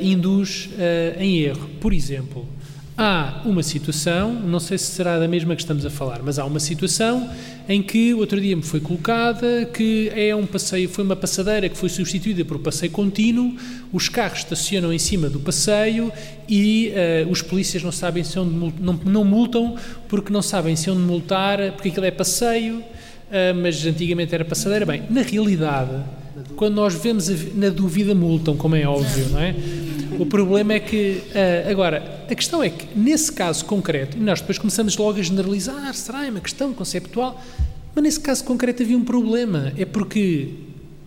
induz 0.00 0.70
uh, 0.72 1.20
em 1.20 1.38
erro. 1.38 1.68
Por 1.80 1.92
exemplo, 1.92 2.46
há 2.96 3.42
uma 3.44 3.62
situação, 3.62 4.32
não 4.32 4.60
sei 4.60 4.78
se 4.78 4.86
será 4.86 5.18
da 5.18 5.26
mesma 5.26 5.56
que 5.56 5.62
estamos 5.62 5.84
a 5.84 5.90
falar, 5.90 6.20
mas 6.22 6.38
há 6.38 6.44
uma 6.44 6.60
situação 6.60 7.28
em 7.68 7.82
que 7.82 8.14
outro 8.14 8.40
dia 8.40 8.54
me 8.54 8.62
foi 8.62 8.78
colocada 8.78 9.68
que 9.72 10.12
é 10.14 10.34
um 10.34 10.46
passeio, 10.46 10.88
foi 10.88 11.02
uma 11.02 11.16
passadeira 11.16 11.68
que 11.68 11.76
foi 11.76 11.88
substituída 11.88 12.44
por 12.44 12.56
um 12.56 12.60
passeio 12.60 12.92
contínuo, 12.92 13.56
os 13.92 14.08
carros 14.08 14.40
estacionam 14.40 14.92
em 14.92 14.98
cima 14.98 15.28
do 15.28 15.40
passeio 15.40 16.12
e 16.48 16.92
uh, 17.26 17.30
os 17.30 17.42
polícias 17.42 17.82
não 17.82 17.92
sabem 17.92 18.22
se 18.22 18.38
onde 18.38 18.54
não, 18.80 19.00
não 19.04 19.24
multam 19.24 19.76
porque 20.08 20.32
não 20.32 20.42
sabem 20.42 20.76
se 20.76 20.88
onde 20.88 21.00
multar, 21.00 21.72
porque 21.72 21.88
aquilo 21.88 22.06
é 22.06 22.12
passeio, 22.12 22.76
uh, 22.76 22.84
mas 23.60 23.84
antigamente 23.84 24.34
era 24.34 24.44
passadeira. 24.44 24.86
Bem, 24.86 25.02
na 25.10 25.22
realidade, 25.22 26.00
quando 26.54 26.74
nós 26.74 26.94
vemos 26.94 27.28
a, 27.28 27.34
na 27.54 27.70
dúvida 27.70 28.14
multam, 28.14 28.56
como 28.56 28.76
é 28.76 28.86
óbvio, 28.86 29.30
não 29.30 29.40
é? 29.40 29.54
O 30.18 30.26
problema 30.26 30.74
é 30.74 30.80
que, 30.80 31.22
uh, 31.30 31.70
agora, 31.70 32.24
a 32.30 32.34
questão 32.34 32.62
é 32.62 32.70
que, 32.70 32.86
nesse 32.96 33.32
caso 33.32 33.64
concreto, 33.64 34.16
e 34.16 34.20
nós 34.20 34.40
depois 34.40 34.58
começamos 34.58 34.96
logo 34.96 35.18
a 35.18 35.22
generalizar, 35.22 35.92
será 35.94 36.24
é 36.24 36.30
uma 36.30 36.40
questão 36.40 36.72
conceptual, 36.72 37.42
mas 37.94 38.04
nesse 38.04 38.20
caso 38.20 38.44
concreto 38.44 38.82
havia 38.82 38.96
um 38.96 39.04
problema, 39.04 39.72
é 39.76 39.84
porque 39.84 40.50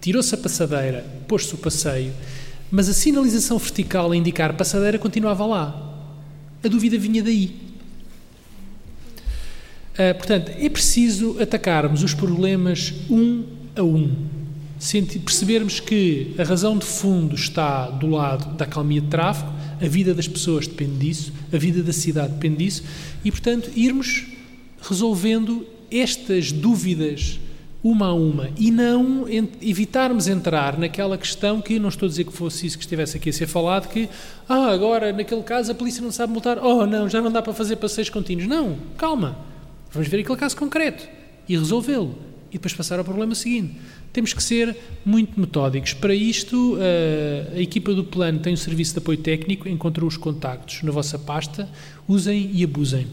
tirou-se 0.01 0.33
a 0.35 0.37
passadeira, 0.37 1.05
pôs-se 1.27 1.53
o 1.53 1.57
passeio, 1.57 2.13
mas 2.69 2.89
a 2.89 2.93
sinalização 2.93 3.57
vertical 3.57 4.11
a 4.11 4.15
indicar 4.15 4.53
passadeira 4.55 4.99
continuava 4.99 5.45
lá. 5.45 5.83
A 6.63 6.67
dúvida 6.67 6.97
vinha 6.97 7.23
daí. 7.23 7.55
Uh, 9.93 10.15
portanto, 10.17 10.51
é 10.59 10.69
preciso 10.69 11.37
atacarmos 11.41 12.03
os 12.03 12.13
problemas 12.13 12.93
um 13.09 13.45
a 13.75 13.83
um 13.83 14.36
percebermos 15.23 15.79
que 15.79 16.35
a 16.37 16.43
razão 16.43 16.77
de 16.77 16.85
fundo 16.85 17.35
está 17.35 17.89
do 17.89 18.07
lado 18.07 18.55
da 18.55 18.65
calmia 18.65 19.01
de 19.01 19.07
tráfego, 19.07 19.51
a 19.81 19.87
vida 19.87 20.13
das 20.13 20.27
pessoas 20.27 20.67
depende 20.67 20.97
disso, 20.97 21.33
a 21.51 21.57
vida 21.57 21.81
da 21.83 21.93
cidade 21.93 22.33
depende 22.33 22.57
disso, 22.57 22.83
e, 23.23 23.31
portanto, 23.31 23.71
irmos 23.75 24.25
resolvendo 24.81 25.65
estas 25.91 26.51
dúvidas 26.51 27.39
uma 27.83 28.07
a 28.07 28.13
uma 28.13 28.49
e 28.57 28.71
não 28.71 29.25
evitarmos 29.61 30.27
entrar 30.27 30.77
naquela 30.77 31.17
questão 31.17 31.61
que 31.61 31.79
não 31.79 31.89
estou 31.89 32.07
a 32.07 32.09
dizer 32.09 32.25
que 32.25 32.33
fosse 32.33 32.65
isso 32.65 32.77
que 32.77 32.83
estivesse 32.83 33.17
aqui 33.17 33.29
a 33.29 33.33
ser 33.33 33.47
falado, 33.47 33.87
que 33.87 34.09
ah, 34.49 34.71
agora 34.71 35.13
naquele 35.13 35.43
caso 35.43 35.71
a 35.71 35.75
polícia 35.75 36.01
não 36.01 36.11
sabe 36.11 36.33
multar, 36.33 36.57
oh 36.63 36.85
não, 36.85 37.07
já 37.07 37.21
não 37.21 37.31
dá 37.31 37.41
para 37.41 37.53
fazer 37.53 37.77
passeios 37.77 38.09
contínuos. 38.09 38.47
Não, 38.47 38.77
calma, 38.97 39.37
vamos 39.91 40.07
ver 40.07 40.19
aquele 40.19 40.37
caso 40.37 40.57
concreto 40.57 41.07
e 41.47 41.55
resolvê-lo 41.55 42.15
e 42.49 42.53
depois 42.53 42.73
passar 42.73 42.97
ao 42.99 43.05
problema 43.05 43.35
seguinte. 43.35 43.75
Temos 44.11 44.33
que 44.33 44.41
ser 44.41 44.75
muito 45.05 45.39
metódicos. 45.39 45.93
Para 45.93 46.13
isto, 46.15 46.77
eh, 46.79 47.53
a 47.55 47.59
equipa 47.59 47.93
do 47.93 48.03
plano 48.03 48.39
tem 48.39 48.53
um 48.53 48.57
serviço 48.57 48.93
de 48.93 48.99
apoio 48.99 49.17
técnico, 49.17 49.69
encontrou 49.69 50.07
os 50.07 50.17
contactos 50.17 50.81
na 50.83 50.91
vossa 50.91 51.19
pasta, 51.19 51.69
usem 52.07 52.49
e 52.53 52.63
abusem. 52.63 53.07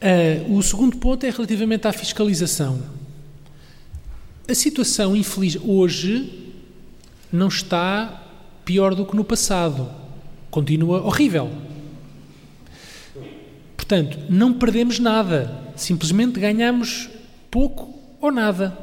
Eh, 0.00 0.44
o 0.48 0.62
segundo 0.62 0.96
ponto 0.96 1.24
é 1.24 1.30
relativamente 1.30 1.86
à 1.86 1.92
fiscalização. 1.92 2.80
A 4.48 4.54
situação 4.54 5.14
infeliz 5.14 5.56
hoje 5.62 6.52
não 7.32 7.48
está 7.48 8.26
pior 8.64 8.94
do 8.94 9.06
que 9.06 9.14
no 9.14 9.24
passado. 9.24 9.88
Continua 10.50 11.02
horrível. 11.02 11.50
Portanto, 13.76 14.18
não 14.28 14.52
perdemos 14.52 14.98
nada, 14.98 15.72
simplesmente 15.76 16.38
ganhamos 16.38 17.08
pouco 17.50 17.92
ou 18.20 18.30
nada. 18.30 18.76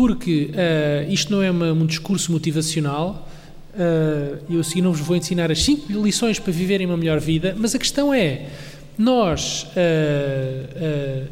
Porque 0.00 0.50
uh, 0.50 1.12
isto 1.12 1.30
não 1.30 1.42
é 1.42 1.50
uma, 1.50 1.72
um 1.72 1.84
discurso 1.84 2.32
motivacional, 2.32 3.28
uh, 3.74 4.38
eu 4.48 4.60
assim 4.60 4.80
não 4.80 4.92
vos 4.92 5.02
vou 5.02 5.14
ensinar 5.14 5.52
as 5.52 5.62
5 5.62 5.92
lições 6.02 6.38
para 6.38 6.50
viverem 6.50 6.86
uma 6.86 6.96
melhor 6.96 7.20
vida, 7.20 7.54
mas 7.58 7.74
a 7.74 7.78
questão 7.78 8.14
é: 8.14 8.46
nós. 8.96 9.66
Uh, 9.76 11.28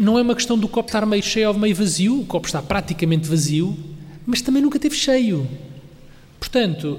não 0.00 0.18
é 0.18 0.22
uma 0.22 0.34
questão 0.34 0.58
do 0.58 0.66
copo 0.66 0.88
estar 0.88 1.04
meio 1.04 1.22
cheio 1.22 1.48
ou 1.48 1.54
meio 1.58 1.74
vazio, 1.74 2.20
o 2.20 2.24
copo 2.24 2.46
está 2.46 2.62
praticamente 2.62 3.28
vazio, 3.28 3.76
mas 4.24 4.40
também 4.40 4.62
nunca 4.62 4.78
esteve 4.78 4.96
cheio. 4.96 5.46
Portanto, 6.40 6.98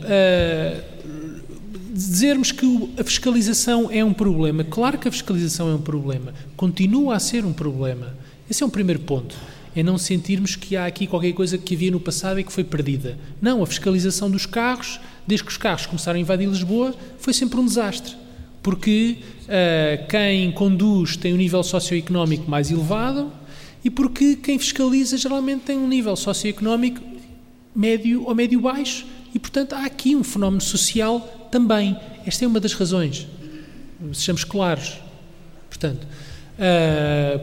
dizermos 1.91 2.51
que 2.51 2.93
a 2.97 3.03
fiscalização 3.03 3.89
é 3.91 4.05
um 4.05 4.13
problema, 4.13 4.63
claro 4.63 4.99
que 4.99 5.07
a 5.07 5.11
fiscalização 5.11 5.71
é 5.71 5.73
um 5.73 5.81
problema, 5.81 6.31
continua 6.55 7.15
a 7.15 7.19
ser 7.19 7.43
um 7.43 7.53
problema. 7.53 8.15
Esse 8.49 8.61
é 8.61 8.65
um 8.65 8.69
primeiro 8.69 9.01
ponto. 9.01 9.35
É 9.75 9.81
não 9.81 9.97
sentirmos 9.97 10.55
que 10.55 10.75
há 10.75 10.85
aqui 10.85 11.07
qualquer 11.07 11.33
coisa 11.33 11.57
que 11.57 11.75
havia 11.75 11.91
no 11.91 11.99
passado 11.99 12.39
e 12.39 12.43
que 12.43 12.51
foi 12.51 12.63
perdida. 12.63 13.17
Não, 13.41 13.63
a 13.63 13.67
fiscalização 13.67 14.29
dos 14.29 14.45
carros, 14.45 14.99
desde 15.25 15.43
que 15.43 15.51
os 15.51 15.57
carros 15.57 15.85
começaram 15.85 16.17
a 16.17 16.21
invadir 16.21 16.47
Lisboa, 16.47 16.95
foi 17.17 17.33
sempre 17.33 17.59
um 17.59 17.65
desastre. 17.65 18.15
Porque 18.61 19.17
uh, 19.43 20.07
quem 20.07 20.51
conduz 20.51 21.17
tem 21.17 21.33
um 21.33 21.37
nível 21.37 21.63
socioeconómico 21.63 22.49
mais 22.49 22.71
elevado 22.71 23.31
e 23.83 23.89
porque 23.89 24.35
quem 24.35 24.57
fiscaliza 24.57 25.17
geralmente 25.17 25.63
tem 25.63 25.77
um 25.77 25.87
nível 25.87 26.15
socioeconómico 26.15 27.01
médio 27.75 28.23
ou 28.25 28.33
médio-baixo 28.33 29.05
e, 29.33 29.39
portanto, 29.39 29.73
há 29.73 29.85
aqui 29.85 30.15
um 30.15 30.23
fenómeno 30.23 30.61
social 30.61 31.47
também. 31.51 31.97
Esta 32.25 32.45
é 32.45 32.47
uma 32.47 32.59
das 32.59 32.73
razões. 32.73 33.27
Sejamos 34.13 34.43
claros. 34.43 34.99
Portanto, 35.69 36.07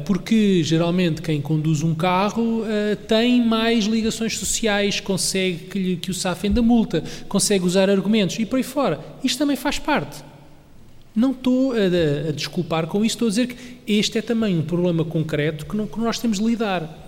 porque 0.05 0.63
geralmente 0.63 1.21
quem 1.21 1.41
conduz 1.41 1.83
um 1.83 1.95
carro 1.95 2.61
uh, 2.61 2.97
tem 3.09 3.45
mais 3.45 3.85
ligações 3.85 4.39
sociais, 4.39 5.01
consegue 5.01 5.65
que, 5.65 5.79
lhe, 5.79 5.97
que 5.97 6.11
o 6.11 6.15
safem 6.15 6.51
da 6.51 6.63
multa, 6.63 7.03
consegue 7.29 7.65
usar 7.65 7.91
argumentos 7.91 8.39
e 8.39 8.47
por 8.47 8.57
aí 8.57 8.63
fora. 8.63 9.01
Isto 9.23 9.39
também 9.39 9.57
faz 9.57 9.79
parte. 9.79 10.23
Não 11.15 11.33
estou 11.33 11.73
a, 11.73 12.29
a 12.29 12.33
desculpar 12.33 12.87
com 12.87 13.05
isso, 13.05 13.17
estou 13.17 13.27
a 13.27 13.31
dizer 13.31 13.49
que 13.49 13.79
este 13.87 14.19
é 14.19 14.23
também 14.23 14.57
um 14.57 14.63
problema 14.63 15.05
concreto 15.05 15.67
que, 15.67 15.77
não, 15.77 15.87
que 15.87 15.99
nós 15.99 16.19
temos 16.19 16.39
de 16.39 16.45
lidar. 16.45 17.07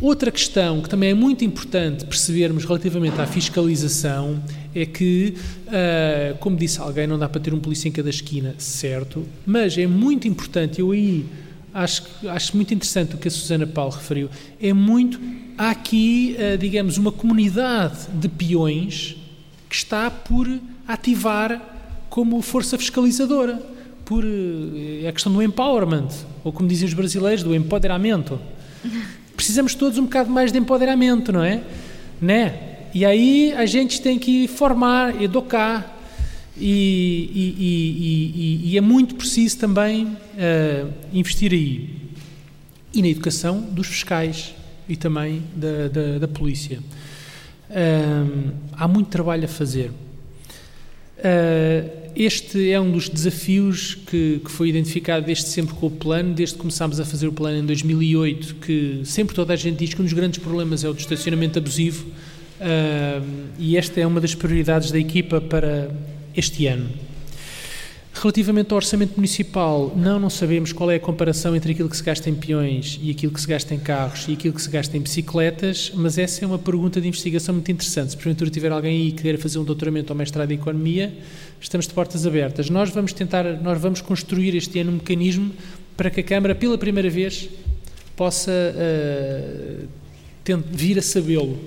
Outra 0.00 0.30
questão 0.30 0.80
que 0.80 0.88
também 0.88 1.10
é 1.10 1.14
muito 1.14 1.44
importante 1.44 2.06
percebermos 2.06 2.64
relativamente 2.64 3.20
à 3.20 3.26
fiscalização 3.26 4.42
é 4.74 4.86
que, 4.86 5.34
uh, 5.66 6.38
como 6.38 6.56
disse 6.56 6.80
alguém, 6.80 7.06
não 7.06 7.18
dá 7.18 7.28
para 7.28 7.38
ter 7.38 7.52
um 7.52 7.60
polícia 7.60 7.86
em 7.86 7.92
cada 7.92 8.08
esquina, 8.08 8.54
certo, 8.56 9.26
mas 9.44 9.76
é 9.76 9.86
muito 9.86 10.26
importante, 10.26 10.80
eu 10.80 10.92
aí 10.92 11.26
acho, 11.74 12.02
acho 12.28 12.56
muito 12.56 12.72
interessante 12.72 13.14
o 13.14 13.18
que 13.18 13.28
a 13.28 13.30
Susana 13.30 13.66
Paulo 13.66 13.92
referiu, 13.92 14.30
é 14.58 14.72
muito, 14.72 15.20
há 15.58 15.68
aqui, 15.68 16.34
uh, 16.38 16.56
digamos, 16.56 16.96
uma 16.96 17.12
comunidade 17.12 18.06
de 18.14 18.28
peões 18.28 19.16
que 19.68 19.74
está 19.74 20.10
por 20.10 20.48
ativar 20.88 21.60
como 22.08 22.40
força 22.40 22.78
fiscalizadora, 22.78 23.60
por 24.06 24.24
uh, 24.24 25.06
a 25.06 25.12
questão 25.12 25.30
do 25.30 25.42
empowerment, 25.42 26.08
ou 26.42 26.52
como 26.52 26.66
dizem 26.66 26.88
os 26.88 26.94
brasileiros, 26.94 27.42
do 27.42 27.54
empoderamento 27.54 28.40
precisamos 29.40 29.74
todos 29.74 29.96
um 29.96 30.02
bocado 30.04 30.28
mais 30.28 30.52
de 30.52 30.58
empoderamento, 30.58 31.32
não 31.32 31.42
é? 31.42 31.62
Né? 32.20 32.58
E 32.92 33.06
aí 33.06 33.54
a 33.56 33.64
gente 33.64 34.02
tem 34.02 34.18
que 34.18 34.46
formar, 34.46 35.22
educar, 35.22 35.98
e, 36.58 37.30
e, 37.34 38.68
e, 38.68 38.70
e 38.70 38.76
é 38.76 38.82
muito 38.82 39.14
preciso 39.14 39.56
também 39.56 40.04
uh, 40.04 40.92
investir 41.10 41.52
aí. 41.52 41.88
E 42.92 43.00
na 43.00 43.08
educação 43.08 43.62
dos 43.62 43.86
fiscais 43.86 44.54
e 44.86 44.94
também 44.94 45.42
da, 45.56 45.88
da, 45.88 46.18
da 46.18 46.28
polícia. 46.28 46.78
Uh, 47.70 48.52
há 48.74 48.86
muito 48.86 49.08
trabalho 49.08 49.46
a 49.46 49.48
fazer. 49.48 49.90
Uh, 51.20 52.00
este 52.16 52.70
é 52.72 52.80
um 52.80 52.90
dos 52.90 53.08
desafios 53.08 53.94
que, 53.94 54.40
que, 54.44 54.50
foi 54.50 54.68
identificado 54.68 55.24
desde 55.26 55.46
sempre 55.46 55.74
com 55.74 55.86
o 55.86 55.90
plano, 55.90 56.34
desde 56.34 56.54
que 56.54 56.60
começámos 56.60 56.98
a 56.98 57.04
fazer 57.04 57.28
o 57.28 57.32
plano 57.32 57.58
em 57.58 57.64
2008, 57.64 58.56
que 58.56 59.00
sempre 59.04 59.34
toda 59.34 59.52
a 59.52 59.56
gente 59.56 59.78
diz 59.78 59.94
que 59.94 60.00
um 60.00 60.04
dos 60.04 60.12
grandes 60.12 60.38
problemas 60.38 60.82
é 60.82 60.88
o 60.88 60.92
estacionamento 60.92 61.58
abusivo 61.58 62.06
uh, 62.60 63.26
e 63.58 63.76
esta 63.76 64.00
é 64.00 64.06
uma 64.06 64.20
das 64.20 64.34
prioridades 64.34 64.90
da 64.90 64.98
equipa 64.98 65.40
para 65.40 65.90
este 66.36 66.66
ano. 66.66 66.88
Relativamente 68.20 68.70
ao 68.70 68.76
orçamento 68.76 69.14
municipal, 69.16 69.94
não, 69.96 70.20
não 70.20 70.28
sabemos 70.28 70.74
qual 70.74 70.90
é 70.90 70.96
a 70.96 71.00
comparação 71.00 71.56
entre 71.56 71.72
aquilo 71.72 71.88
que 71.88 71.96
se 71.96 72.02
gasta 72.02 72.28
em 72.28 72.34
peões 72.34 73.00
e 73.02 73.10
aquilo 73.10 73.32
que 73.32 73.40
se 73.40 73.46
gasta 73.46 73.74
em 73.74 73.78
carros 73.78 74.28
e 74.28 74.34
aquilo 74.34 74.52
que 74.52 74.60
se 74.60 74.68
gasta 74.68 74.94
em 74.94 75.00
bicicletas, 75.00 75.90
mas 75.94 76.18
essa 76.18 76.44
é 76.44 76.46
uma 76.46 76.58
pergunta 76.58 77.00
de 77.00 77.08
investigação 77.08 77.54
muito 77.54 77.72
interessante. 77.72 78.10
Se 78.10 78.16
porventura 78.18 78.50
tiver 78.50 78.70
alguém 78.72 79.04
aí 79.04 79.12
que 79.12 79.22
queira 79.22 79.38
fazer 79.38 79.58
um 79.58 79.64
doutoramento 79.64 80.12
ou 80.12 80.18
mestrado 80.18 80.50
em 80.50 80.56
economia, 80.56 81.10
estamos 81.58 81.86
de 81.86 81.94
portas 81.94 82.26
abertas. 82.26 82.68
Nós 82.68 82.90
vamos 82.90 83.14
tentar, 83.14 83.42
nós 83.62 83.80
vamos 83.80 84.02
construir 84.02 84.54
este 84.54 84.80
ano 84.80 84.90
um 84.90 84.94
mecanismo 84.96 85.50
para 85.96 86.10
que 86.10 86.20
a 86.20 86.22
Câmara, 86.22 86.54
pela 86.54 86.76
primeira 86.76 87.08
vez, 87.08 87.48
possa 88.14 88.52
uh, 88.52 89.88
vir 90.70 90.98
a 90.98 91.02
sabê-lo 91.02 91.58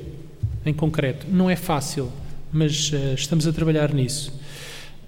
em 0.64 0.73
concreto. 0.73 1.25
Não 1.32 1.49
é 1.49 1.56
fácil, 1.56 2.11
mas 2.51 2.93
uh, 2.93 3.15
estamos 3.15 3.48
a 3.48 3.51
trabalhar 3.51 3.91
nisso. 3.91 4.32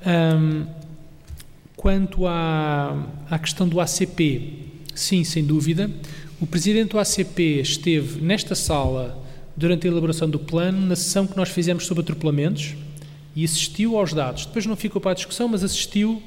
Um, 0.03 0.84
Quanto 1.75 2.25
à, 2.25 3.05
à 3.29 3.37
questão 3.37 3.67
do 3.67 3.79
ACP, 3.79 4.59
sim, 4.93 5.23
sem 5.23 5.43
dúvida. 5.43 5.89
O 6.39 6.47
presidente 6.47 6.91
do 6.91 6.99
ACP 6.99 7.61
esteve 7.61 8.21
nesta 8.21 8.55
sala 8.55 9.23
durante 9.55 9.87
a 9.87 9.91
elaboração 9.91 10.29
do 10.29 10.39
plano, 10.39 10.85
na 10.85 10.95
sessão 10.95 11.25
que 11.27 11.37
nós 11.37 11.49
fizemos 11.49 11.85
sobre 11.85 12.01
atropelamentos, 12.01 12.75
e 13.35 13.43
assistiu 13.43 13.97
aos 13.97 14.13
dados. 14.13 14.45
Depois 14.45 14.65
não 14.65 14.75
ficou 14.75 15.01
para 15.01 15.11
a 15.11 15.15
discussão, 15.15 15.47
mas 15.47 15.63
assistiu 15.63 16.21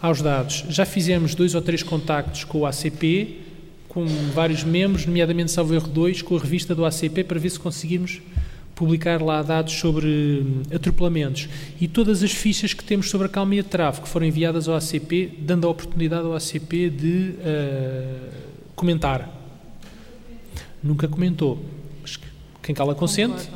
aos 0.00 0.22
dados. 0.22 0.64
Já 0.68 0.84
fizemos 0.84 1.34
dois 1.34 1.54
ou 1.54 1.62
três 1.62 1.82
contactos 1.82 2.44
com 2.44 2.60
o 2.60 2.66
ACP, 2.66 3.40
com 3.88 4.06
vários 4.34 4.62
membros, 4.64 5.06
nomeadamente 5.06 5.50
Salvo 5.50 5.74
Erro 5.74 5.88
2, 5.88 6.22
com 6.22 6.36
a 6.36 6.40
revista 6.40 6.74
do 6.74 6.84
ACP, 6.84 7.24
para 7.24 7.38
ver 7.38 7.50
se 7.50 7.58
conseguimos 7.58 8.20
publicar 8.76 9.22
lá 9.22 9.42
dados 9.42 9.72
sobre 9.72 10.06
hum, 10.06 10.62
atropelamentos 10.72 11.48
e 11.80 11.88
todas 11.88 12.22
as 12.22 12.30
fichas 12.30 12.74
que 12.74 12.84
temos 12.84 13.08
sobre 13.08 13.26
a 13.26 13.30
calmia 13.30 13.62
de 13.62 13.70
tráfego 13.70 14.06
foram 14.06 14.26
enviadas 14.26 14.68
ao 14.68 14.76
ACP, 14.76 15.38
dando 15.40 15.66
a 15.66 15.70
oportunidade 15.70 16.26
ao 16.26 16.36
ACP 16.36 16.90
de 16.90 17.34
uh, 17.38 18.28
comentar. 18.76 19.32
Nunca 20.82 21.08
comentou. 21.08 21.64
Mas 22.02 22.20
quem 22.62 22.74
cala 22.74 22.94
consente, 22.94 23.48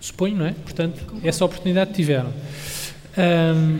suponho, 0.00 0.38
não 0.38 0.46
é? 0.46 0.52
Portanto, 0.52 1.04
essa 1.22 1.44
oportunidade 1.44 1.92
tiveram. 1.92 2.32
Um, 3.18 3.78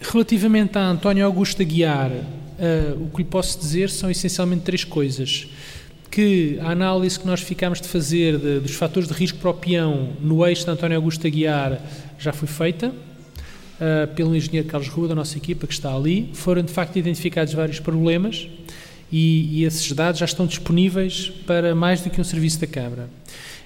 relativamente 0.00 0.78
a 0.78 0.86
António 0.88 1.26
Augusto 1.26 1.60
Aguiar, 1.60 2.10
uh, 2.10 3.04
o 3.04 3.10
que 3.10 3.18
lhe 3.18 3.28
posso 3.28 3.58
dizer 3.58 3.90
são 3.90 4.10
essencialmente 4.10 4.62
três 4.62 4.84
coisas 4.84 5.48
que 6.12 6.58
a 6.60 6.70
análise 6.70 7.18
que 7.18 7.26
nós 7.26 7.40
ficámos 7.40 7.80
de 7.80 7.88
fazer 7.88 8.36
de, 8.36 8.60
dos 8.60 8.74
fatores 8.74 9.08
de 9.08 9.14
risco 9.14 9.38
para 9.38 9.48
o 9.48 9.54
peão 9.54 10.10
no 10.20 10.46
eixo 10.46 10.62
de 10.66 10.70
António 10.70 10.98
Augusto 10.98 11.26
Aguiar 11.26 11.80
já 12.18 12.34
foi 12.34 12.46
feita 12.46 12.88
uh, 12.88 14.14
pelo 14.14 14.36
engenheiro 14.36 14.68
Carlos 14.68 14.90
Rua, 14.90 15.08
da 15.08 15.14
nossa 15.14 15.38
equipa, 15.38 15.66
que 15.66 15.72
está 15.72 15.92
ali. 15.92 16.28
Foram, 16.34 16.62
de 16.62 16.70
facto, 16.70 16.98
identificados 16.98 17.54
vários 17.54 17.80
problemas 17.80 18.46
e, 19.10 19.60
e 19.60 19.64
esses 19.64 19.90
dados 19.92 20.20
já 20.20 20.26
estão 20.26 20.46
disponíveis 20.46 21.32
para 21.46 21.74
mais 21.74 22.02
do 22.02 22.10
que 22.10 22.20
um 22.20 22.24
serviço 22.24 22.60
da 22.60 22.66
Câmara. 22.66 23.08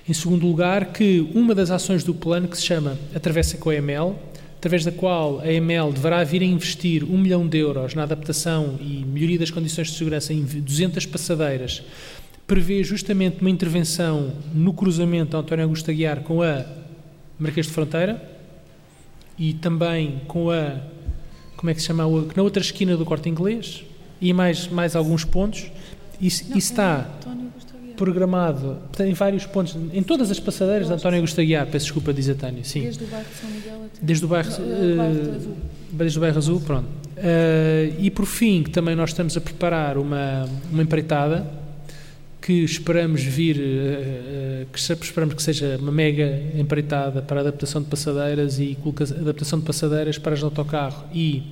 Em 0.08 0.12
segundo 0.12 0.46
lugar, 0.46 0.92
que 0.92 1.28
uma 1.34 1.52
das 1.52 1.72
ações 1.72 2.04
do 2.04 2.14
plano, 2.14 2.46
que 2.46 2.56
se 2.56 2.64
chama 2.64 2.96
Atravessa 3.12 3.56
com 3.56 3.70
a 3.70 3.74
EML, 3.74 4.14
através 4.56 4.84
da 4.84 4.92
qual 4.92 5.40
a 5.40 5.52
EML 5.52 5.92
deverá 5.92 6.22
vir 6.22 6.42
a 6.42 6.44
investir 6.44 7.02
um 7.04 7.18
milhão 7.18 7.46
de 7.46 7.58
euros 7.58 7.94
na 7.94 8.04
adaptação 8.04 8.76
e 8.80 9.04
melhoria 9.04 9.38
das 9.38 9.50
condições 9.50 9.88
de 9.88 9.94
segurança 9.94 10.32
em 10.32 10.42
200 10.42 11.06
passadeiras 11.06 11.82
prevê 12.46 12.82
justamente 12.84 13.40
uma 13.40 13.50
intervenção 13.50 14.32
no 14.54 14.72
cruzamento 14.72 15.36
António 15.36 15.64
Augusto 15.64 15.90
Aguiar 15.90 16.20
com 16.20 16.42
a 16.42 16.64
Marquês 17.38 17.66
de 17.66 17.72
Fronteira 17.72 18.22
e 19.38 19.52
também 19.54 20.22
com 20.28 20.50
a, 20.50 20.76
como 21.56 21.70
é 21.70 21.74
que 21.74 21.80
se 21.80 21.88
chama, 21.88 22.04
na 22.34 22.42
outra 22.42 22.62
esquina 22.62 22.96
do 22.96 23.04
Corte 23.04 23.28
Inglês 23.28 23.84
e 24.20 24.32
mais, 24.32 24.68
mais 24.68 24.94
alguns 24.94 25.24
pontos. 25.24 25.70
Isso, 26.20 26.48
Não, 26.48 26.56
isso 26.56 26.72
está 26.72 27.10
programado 27.96 28.78
em 29.00 29.12
vários 29.14 29.46
pontos, 29.46 29.76
em 29.92 30.02
todas 30.02 30.30
as 30.30 30.38
passadeiras 30.38 30.86
de 30.86 30.92
António 30.92 31.18
Augusto 31.18 31.40
Aguiar, 31.40 31.66
peço 31.66 31.86
desculpa, 31.86 32.12
diz 32.12 32.28
a 32.28 32.34
Tânia, 32.34 32.62
sim. 32.62 32.82
Desde 32.82 33.04
o 33.04 33.06
bairro 33.06 33.26
de 33.28 33.36
São 33.36 33.50
Miguel 33.50 33.84
até... 33.84 33.98
Desde 34.02 34.24
o 34.24 34.28
bairro, 34.28 34.50
uh, 34.50 35.34
Azul. 35.36 35.56
Desde 35.92 36.18
o 36.18 36.20
bairro 36.20 36.38
Azul, 36.38 36.60
pronto. 36.60 36.86
Uh, 36.86 37.94
e 37.98 38.10
por 38.10 38.26
fim, 38.26 38.62
também 38.62 38.94
nós 38.94 39.10
estamos 39.10 39.36
a 39.36 39.40
preparar 39.40 39.96
uma, 39.96 40.46
uma 40.70 40.82
empreitada 40.82 41.46
que 42.46 42.62
esperamos 42.62 43.22
vir, 43.22 43.56
que 44.72 44.78
esperamos 44.78 45.34
que 45.34 45.42
seja 45.42 45.76
uma 45.80 45.90
mega 45.90 46.44
empreitada 46.54 47.20
para 47.20 47.40
adaptação 47.40 47.82
de 47.82 47.88
passadeiras 47.88 48.60
e 48.60 48.78
adaptação 49.20 49.58
de 49.58 49.64
passadeiras 49.64 50.16
para 50.16 50.32
as 50.32 50.44
autocarro 50.44 51.06
e 51.12 51.42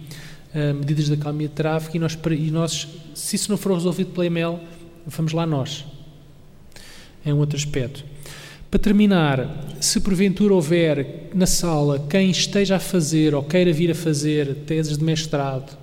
medidas 0.54 1.08
da 1.08 1.16
calmia 1.16 1.48
de 1.48 1.54
tráfego 1.54 1.96
e 1.96 1.98
nós, 1.98 2.16
e 2.30 2.50
nós, 2.52 2.86
se 3.12 3.34
isso 3.34 3.50
não 3.50 3.58
for 3.58 3.72
resolvido 3.72 4.12
pela 4.12 4.24
EML, 4.24 4.60
vamos 5.04 5.32
lá 5.32 5.44
nós. 5.44 5.84
É 7.26 7.34
um 7.34 7.38
outro 7.38 7.56
aspecto. 7.56 8.04
Para 8.70 8.78
terminar, 8.78 9.66
se 9.80 9.98
porventura 9.98 10.54
houver 10.54 11.28
na 11.34 11.46
sala 11.46 12.06
quem 12.08 12.30
esteja 12.30 12.76
a 12.76 12.78
fazer 12.78 13.34
ou 13.34 13.42
queira 13.42 13.72
vir 13.72 13.90
a 13.90 13.96
fazer 13.96 14.54
teses 14.64 14.96
de 14.96 15.02
mestrado 15.02 15.76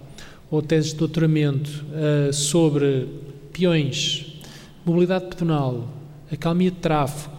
ou 0.50 0.62
teses 0.62 0.92
de 0.92 0.96
doutoramento 1.00 1.84
sobre 2.32 3.10
peões, 3.52 4.31
mobilidade 4.86 5.26
pedonal, 5.28 5.88
acalmia 6.32 6.72
de 6.72 6.78
tráfego, 6.78 7.36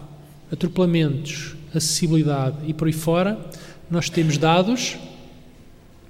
atropelamentos, 0.51 1.55
acessibilidade 1.69 2.57
e 2.65 2.73
por 2.73 2.87
aí 2.87 2.93
fora, 2.93 3.37
nós 3.89 4.09
temos 4.09 4.37
dados, 4.37 4.97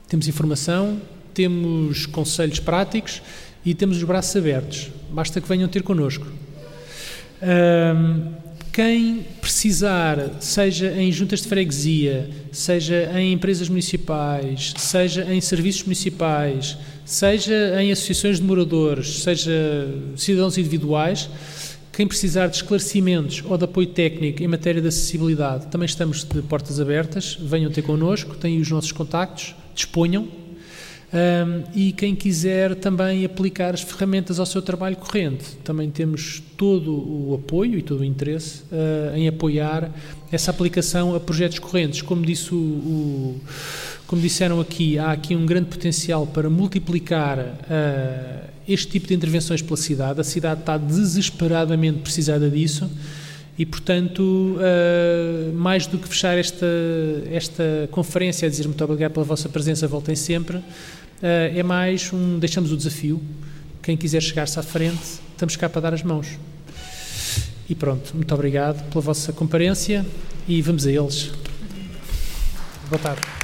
temos 0.07 0.27
informação, 0.27 1.01
temos 1.33 2.05
conselhos 2.05 2.59
práticos 2.59 3.21
e 3.65 3.73
temos 3.73 3.97
os 3.97 4.03
braços 4.03 4.35
abertos. 4.35 4.91
Basta 5.11 5.41
que 5.41 5.47
venham 5.47 5.67
ter 5.67 5.83
connosco. 5.83 6.27
Quem 8.73 9.23
precisar, 9.39 10.17
seja 10.39 10.91
em 10.93 11.11
juntas 11.11 11.43
de 11.43 11.47
freguesia, 11.47 12.27
seja 12.51 13.11
em 13.15 13.31
empresas 13.31 13.69
municipais, 13.69 14.73
seja 14.75 15.31
em 15.31 15.39
serviços 15.39 15.83
municipais, 15.83 16.75
seja 17.05 17.79
em 17.79 17.91
associações 17.91 18.37
de 18.39 18.43
moradores, 18.43 19.21
seja 19.21 19.51
cidadãos 20.17 20.57
individuais, 20.57 21.29
quem 21.91 22.07
precisar 22.07 22.47
de 22.47 22.55
esclarecimentos 22.55 23.43
ou 23.45 23.55
de 23.55 23.65
apoio 23.65 23.85
técnico 23.85 24.41
em 24.41 24.47
matéria 24.47 24.81
de 24.81 24.87
acessibilidade, 24.87 25.67
também 25.67 25.85
estamos 25.85 26.23
de 26.23 26.41
portas 26.41 26.79
abertas, 26.79 27.37
venham 27.39 27.69
ter 27.69 27.83
connosco, 27.83 28.35
têm 28.35 28.59
os 28.59 28.71
nossos 28.71 28.91
contactos, 28.91 29.53
disponham. 29.75 30.27
Um, 31.13 31.63
e 31.75 31.91
quem 31.91 32.15
quiser 32.15 32.73
também 32.73 33.23
aplicar 33.23 33.75
as 33.75 33.81
ferramentas 33.81 34.39
ao 34.39 34.47
seu 34.47 34.63
trabalho 34.63 34.95
corrente, 34.95 35.45
também 35.63 35.91
temos 35.91 36.41
todo 36.57 36.91
o 36.91 37.35
apoio 37.35 37.77
e 37.77 37.83
todo 37.83 37.99
o 37.99 38.03
interesse 38.03 38.63
uh, 38.71 39.15
em 39.15 39.27
apoiar 39.27 39.91
essa 40.31 40.49
aplicação 40.49 41.13
a 41.13 41.19
projetos 41.19 41.59
correntes. 41.59 42.01
Como 42.01 42.25
disse 42.25 42.55
o, 42.55 42.57
o 42.57 43.41
como 44.07 44.21
disseram 44.21 44.59
aqui, 44.59 44.97
há 44.97 45.11
aqui 45.11 45.35
um 45.35 45.45
grande 45.45 45.67
potencial 45.67 46.25
para 46.25 46.49
multiplicar 46.49 47.37
uh, 47.37 48.49
este 48.67 48.87
tipo 48.87 49.07
de 49.07 49.13
intervenções 49.13 49.61
pela 49.61 49.77
cidade. 49.77 50.19
A 50.19 50.23
cidade 50.23 50.61
está 50.61 50.77
desesperadamente 50.77 51.99
precisada 51.99 52.49
disso 52.49 52.89
e, 53.57 53.65
portanto, 53.65 54.19
uh, 54.19 55.53
mais 55.53 55.85
do 55.85 55.99
que 55.99 56.07
fechar 56.07 56.37
esta, 56.37 56.65
esta 57.31 57.87
conferência 57.91 58.47
a 58.47 58.49
dizer 58.49 58.67
muito 58.67 58.83
obrigado 58.83 59.11
pela 59.11 59.25
vossa 59.25 59.47
presença, 59.47 59.87
voltem 59.87 60.15
sempre, 60.15 60.59
é 61.23 61.63
mais 61.63 62.11
um 62.11 62.37
deixamos 62.37 62.71
o 62.71 62.77
desafio. 62.77 63.21
Quem 63.81 63.95
quiser 63.95 64.21
chegar-se 64.21 64.59
à 64.59 64.63
frente, 64.63 65.21
estamos 65.31 65.55
cá 65.55 65.69
para 65.69 65.81
dar 65.81 65.93
as 65.93 66.03
mãos. 66.03 66.27
E 67.69 67.73
pronto, 67.73 68.13
muito 68.13 68.33
obrigado 68.33 68.83
pela 68.89 69.01
vossa 69.01 69.31
comparência 69.31 70.05
e 70.47 70.61
vamos 70.61 70.85
a 70.85 70.91
eles. 70.91 71.31
Boa 72.89 72.99
tarde. 72.99 73.42